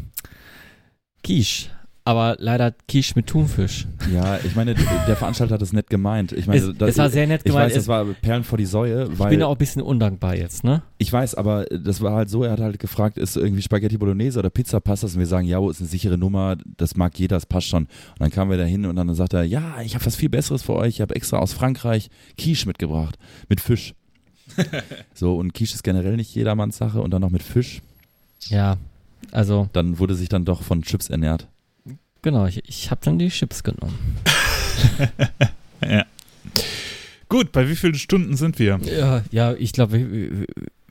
Quiche. 1.23 1.71
aber 2.05 2.37
leider 2.39 2.73
Quiche 2.87 3.15
mit 3.17 3.29
Thunfisch. 3.29 3.87
Ja, 4.13 4.39
ich 4.45 4.55
meine, 4.57 4.75
der 4.75 5.17
Veranstalter 5.17 5.55
hat 5.55 5.63
es 5.63 5.73
nett 5.73 5.89
gemeint. 5.89 6.33
Ich 6.33 6.47
meine, 6.47 6.61
Es, 6.61 6.69
es 6.79 6.99
war 6.99 7.09
sehr 7.09 7.27
nett 7.27 7.41
ich 7.45 7.53
gemeint. 7.53 7.67
weiß, 7.69 7.75
das 7.75 7.83
Es- 7.85 7.89
war 7.89 8.05
Perlen 8.05 8.45
vor 8.45 8.59
die 8.59 8.67
Säue, 8.67 9.09
ich 9.11 9.19
bin 9.19 9.43
auch 9.43 9.53
ein 9.53 9.59
bisschen 9.59 9.81
undankbar 9.81 10.35
jetzt, 10.37 10.65
ne? 10.65 10.83
ich 10.99 11.11
weiß, 11.11 11.35
aber 11.37 11.65
das 11.67 12.03
war 12.03 12.15
halt 12.15 12.29
so, 12.29 12.43
er 12.43 12.53
hat 12.53 12.61
halt 12.61 12.79
gefragt, 12.79 13.17
ist 13.17 13.37
irgendwie 13.37 13.63
Spaghetti 13.63 13.97
Bolognese 13.97 14.39
oder 14.41 14.51
Pizza 14.51 14.81
passt 14.81 15.03
das? 15.05 15.15
Und 15.15 15.21
wir 15.21 15.27
sagen, 15.27 15.47
ja, 15.47 15.59
ist 15.71 15.81
eine 15.81 15.89
sichere 15.89 16.19
Nummer, 16.19 16.57
das 16.77 16.97
mag 16.97 17.19
jeder, 17.19 17.37
das 17.37 17.47
passt 17.47 17.69
schon. 17.69 17.85
Und 17.85 17.91
dann 18.21 18.31
kamen 18.31 18.51
wir 18.51 18.59
da 18.59 18.65
hin 18.65 18.85
und 18.85 18.97
dann 18.97 19.15
sagt 19.15 19.33
er, 19.33 19.45
ja, 19.45 19.81
ich 19.83 19.95
habe 19.95 20.05
was 20.05 20.17
viel 20.17 20.29
Besseres 20.29 20.63
für 20.63 20.75
euch, 20.75 20.97
ich 20.97 21.01
habe 21.01 21.15
extra 21.17 21.39
aus 21.39 21.53
Frankreich 21.55 22.11
Quiche 22.37 22.67
mitgebracht, 22.67 23.17
mit 23.49 23.61
Fisch. 23.63 23.95
so, 25.15 25.37
und 25.37 25.55
Quiche 25.55 25.75
ist 25.75 25.83
generell 25.83 26.17
nicht 26.17 26.35
jedermanns 26.35 26.77
Sache 26.77 27.01
und 27.01 27.11
dann 27.11 27.23
noch 27.23 27.31
mit 27.31 27.43
Fisch. 27.43 27.83
Ja, 28.47 28.77
also 29.33 29.69
Dann 29.73 29.99
wurde 29.99 30.15
sich 30.15 30.29
dann 30.29 30.45
doch 30.45 30.63
von 30.63 30.83
Chips 30.83 31.09
ernährt. 31.11 31.49
genau, 32.23 32.47
ich, 32.47 32.63
ich 32.69 32.91
habe 32.91 33.01
dann 33.05 33.19
die 33.19 33.29
Chips 33.29 33.63
genommen. 33.63 33.99
Ja. 35.87 36.07
Gut, 37.29 37.53
bei 37.53 37.69
wie 37.69 37.77
vielen 37.77 37.95
Stunden 37.95 38.37
sind 38.37 38.59
wir? 38.59 38.81
Ja, 38.85 39.23
ja 39.31 39.55
ich 39.55 39.73
glaube, 39.73 40.47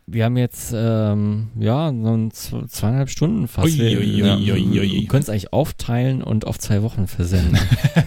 wir, 0.05 0.25
haben 0.25 0.37
jetzt 0.37 0.73
ähm, 0.75 1.47
ja 1.59 1.87
so 1.89 2.13
ein 2.13 2.31
zwe- 2.31 2.67
zweieinhalb 2.67 3.09
Stunden 3.09 3.47
fast. 3.47 3.67
Ui, 3.67 3.77
Wir- 3.79 3.99
ui, 3.99 4.19
ja, 4.19 4.35
ui, 4.35 4.51
ui, 4.51 4.79
ui. 4.79 4.91
Wir 5.01 5.07
können 5.07 5.23
es 5.23 5.29
eigentlich 5.29 5.53
aufteilen 5.53 6.21
und 6.23 6.45
auf 6.45 6.59
zwei 6.59 6.81
Wochen 6.83 7.07
versenden. 7.07 7.57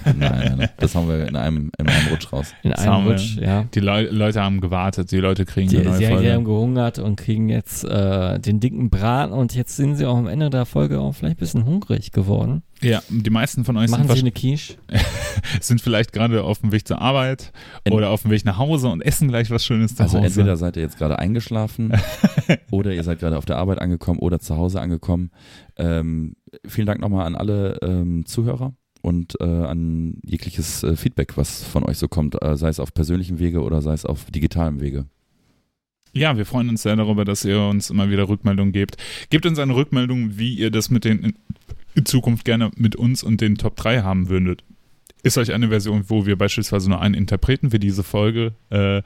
Nein, 0.04 0.16
nein, 0.18 0.54
nein, 0.58 0.68
das 0.78 0.94
haben 0.94 1.08
wir 1.08 1.26
in 1.26 1.36
einem, 1.36 1.70
in 1.78 1.88
einem 1.88 2.08
Rutsch 2.08 2.32
raus. 2.32 2.52
In 2.62 2.70
Das 2.70 2.80
einem. 2.86 3.06
Rutsch, 3.06 3.36
ja. 3.36 3.64
Die 3.74 3.80
Leu 3.80 4.08
Leute 4.10 4.42
haben 4.42 4.60
gewartet, 4.60 5.10
die 5.10 5.18
Leute 5.18 5.44
kriegen 5.44 5.68
Die, 5.68 5.78
eine 5.78 5.88
neue 5.90 5.98
sie, 5.98 6.06
Folge. 6.06 6.22
sie 6.24 6.32
haben 6.32 6.44
gehungert 6.44 6.98
und 6.98 7.16
kriegen 7.16 7.48
jetzt 7.48 7.84
äh, 7.84 8.38
den 8.38 8.60
dicken 8.60 8.90
Braten 8.90 9.32
und 9.32 9.54
jetzt 9.54 9.76
sind 9.76 9.96
sie 9.96 10.06
auch 10.06 10.16
am 10.16 10.26
Ende 10.28 10.50
der 10.50 10.66
Folge 10.66 11.00
auch 11.00 11.12
vielleicht 11.12 11.36
ein 11.36 11.40
bisschen 11.40 11.64
hungrig 11.64 12.12
geworden. 12.12 12.62
Ja, 12.82 13.02
die 13.08 13.30
meisten 13.30 13.64
von 13.64 13.76
euch 13.76 13.90
Machen 13.90 14.06
sind, 14.06 14.14
sie 14.16 14.20
eine 14.20 14.32
Quiche? 14.32 14.74
sind 15.60 15.80
vielleicht 15.80 16.12
gerade 16.12 16.42
auf 16.44 16.58
dem 16.60 16.72
Weg 16.72 16.86
zur 16.86 17.00
Arbeit 17.00 17.52
En- 17.84 17.92
oder 17.92 18.10
auf 18.10 18.22
dem 18.22 18.30
Weg 18.30 18.44
nach 18.44 18.58
Hause 18.58 18.88
und 18.88 19.00
essen 19.00 19.28
gleich 19.28 19.50
was 19.50 19.64
Schönes 19.64 19.94
zu 19.96 20.02
Also 20.02 20.18
Hause. 20.18 20.26
entweder 20.26 20.56
seid 20.56 20.76
ihr 20.76 20.82
jetzt 20.82 20.98
gerade 20.98 21.18
eingeschlafen 21.18 21.92
oder 22.70 22.92
ihr 22.92 23.02
seid 23.02 23.18
gerade 23.20 23.38
auf 23.38 23.44
der 23.46 23.56
Arbeit 23.56 23.80
angekommen 23.80 24.18
oder 24.18 24.38
zu 24.40 24.56
Hause 24.56 24.80
angekommen. 24.80 25.30
Ähm, 25.76 26.36
vielen 26.66 26.86
Dank 26.86 27.00
nochmal 27.00 27.26
an 27.26 27.34
alle 27.34 27.78
ähm, 27.82 28.26
Zuhörer 28.26 28.74
und 29.02 29.40
äh, 29.40 29.44
an 29.44 30.18
jegliches 30.24 30.82
äh, 30.82 30.96
Feedback, 30.96 31.36
was 31.36 31.62
von 31.62 31.84
euch 31.84 31.98
so 31.98 32.08
kommt, 32.08 32.42
äh, 32.42 32.56
sei 32.56 32.68
es 32.68 32.80
auf 32.80 32.92
persönlichem 32.92 33.38
Wege 33.38 33.62
oder 33.62 33.80
sei 33.82 33.92
es 33.94 34.04
auf 34.04 34.24
digitalem 34.30 34.80
Wege. 34.80 35.06
Ja, 36.12 36.36
wir 36.36 36.46
freuen 36.46 36.70
uns 36.70 36.82
sehr 36.82 36.96
darüber, 36.96 37.24
dass 37.26 37.44
ihr 37.44 37.60
uns 37.60 37.90
immer 37.90 38.10
wieder 38.10 38.28
Rückmeldungen 38.28 38.72
gebt. 38.72 38.96
Gebt 39.28 39.44
uns 39.44 39.58
eine 39.58 39.76
Rückmeldung, 39.76 40.38
wie 40.38 40.54
ihr 40.54 40.70
das 40.70 40.88
mit 40.90 41.04
den 41.04 41.34
in, 41.96 42.04
Zukunft 42.06 42.44
gerne 42.44 42.70
mit 42.76 42.96
uns 42.96 43.22
und 43.22 43.40
den 43.40 43.56
Top 43.56 43.76
3 43.76 44.02
haben 44.02 44.28
würdet. 44.28 44.62
Ist 45.22 45.38
euch 45.38 45.52
eine 45.52 45.68
Version, 45.68 46.04
wo 46.08 46.24
wir 46.24 46.36
beispielsweise 46.36 46.88
nur 46.88 47.00
einen 47.00 47.14
Interpreten 47.14 47.70
für 47.70 47.80
diese 47.80 48.04
Folge 48.04 48.52
äh, 48.70 49.02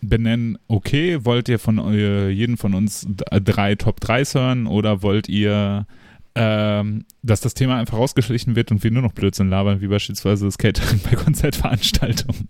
benennen, 0.00 0.58
okay? 0.68 1.24
Wollt 1.24 1.48
ihr 1.48 1.58
von 1.58 1.78
eu- 1.78 2.28
jedem 2.28 2.56
von 2.56 2.74
uns 2.74 3.06
drei 3.08 3.74
Top 3.76 4.00
3s 4.00 4.34
hören 4.34 4.66
oder 4.66 5.02
wollt 5.02 5.28
ihr, 5.28 5.86
ähm, 6.34 7.04
dass 7.22 7.40
das 7.40 7.54
Thema 7.54 7.76
einfach 7.78 7.98
rausgeschlichen 7.98 8.56
wird 8.56 8.72
und 8.72 8.82
wir 8.82 8.90
nur 8.90 9.02
noch 9.02 9.12
Blödsinn 9.12 9.48
labern, 9.48 9.80
wie 9.80 9.86
beispielsweise 9.88 10.46
das 10.46 10.58
Catering 10.58 11.00
bei 11.08 11.14
Konzertveranstaltungen? 11.16 12.48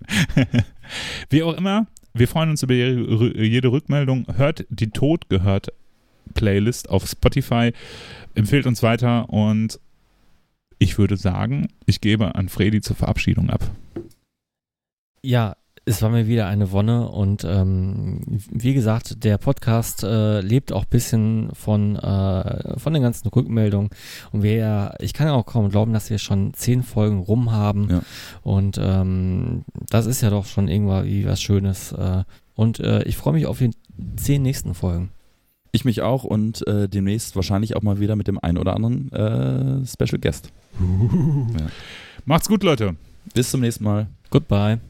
wie 1.30 1.42
auch 1.42 1.54
immer, 1.56 1.86
wir 2.14 2.28
freuen 2.28 2.50
uns 2.50 2.62
über 2.62 2.74
jede 2.74 3.70
Rückmeldung. 3.72 4.26
Hört 4.36 4.64
die 4.70 4.90
Tod 4.90 5.28
gehört 5.28 5.68
Playlist 6.34 6.88
auf 6.88 7.06
Spotify. 7.06 7.72
Empfehlt 8.34 8.66
uns 8.66 8.82
weiter 8.82 9.28
und 9.30 9.78
ich 10.78 10.98
würde 10.98 11.16
sagen, 11.16 11.68
ich 11.86 12.00
gebe 12.00 12.34
an 12.34 12.48
Fredi 12.48 12.80
zur 12.80 12.96
Verabschiedung 12.96 13.50
ab. 13.50 13.62
Ja, 15.22 15.54
es 15.84 16.00
war 16.00 16.10
mir 16.10 16.28
wieder 16.28 16.46
eine 16.46 16.70
Wonne 16.70 17.08
und 17.08 17.44
ähm, 17.44 18.20
wie 18.50 18.72
gesagt, 18.72 19.24
der 19.24 19.36
Podcast 19.38 20.04
äh, 20.04 20.40
lebt 20.40 20.72
auch 20.72 20.82
ein 20.84 20.90
bisschen 20.90 21.50
von, 21.54 21.96
äh, 21.96 22.78
von 22.78 22.92
den 22.92 23.02
ganzen 23.02 23.28
Rückmeldungen 23.28 23.90
und 24.30 24.42
wir, 24.44 24.94
ich 25.00 25.12
kann 25.12 25.28
auch 25.28 25.44
kaum 25.44 25.70
glauben, 25.70 25.92
dass 25.92 26.08
wir 26.10 26.18
schon 26.18 26.54
zehn 26.54 26.82
Folgen 26.84 27.18
rum 27.18 27.50
haben 27.50 27.88
Ja. 27.90 28.02
und 28.42 28.78
ähm, 28.80 29.64
das 29.90 30.06
ist 30.06 30.20
ja 30.20 30.30
doch 30.30 30.46
schon 30.46 30.68
irgendwie 30.68 31.26
was 31.26 31.42
Schönes 31.42 31.90
äh, 31.92 32.22
und 32.54 32.78
äh, 32.78 33.02
ich 33.02 33.16
freue 33.16 33.34
mich 33.34 33.46
auf 33.46 33.58
die 33.58 33.70
zehn 34.16 34.42
nächsten 34.42 34.74
Folgen. 34.74 35.10
Ich 35.74 35.86
mich 35.86 36.02
auch 36.02 36.24
und 36.24 36.66
äh, 36.66 36.86
demnächst 36.86 37.34
wahrscheinlich 37.34 37.76
auch 37.76 37.82
mal 37.82 37.98
wieder 37.98 38.14
mit 38.14 38.28
dem 38.28 38.38
einen 38.38 38.58
oder 38.58 38.76
anderen 38.76 39.10
äh, 39.12 39.86
Special 39.86 40.20
Guest. 40.20 40.52
Macht's 42.26 42.48
gut, 42.48 42.62
Leute. 42.62 42.94
Bis 43.34 43.50
zum 43.50 43.62
nächsten 43.62 43.84
Mal. 43.84 44.08
Goodbye. 44.30 44.80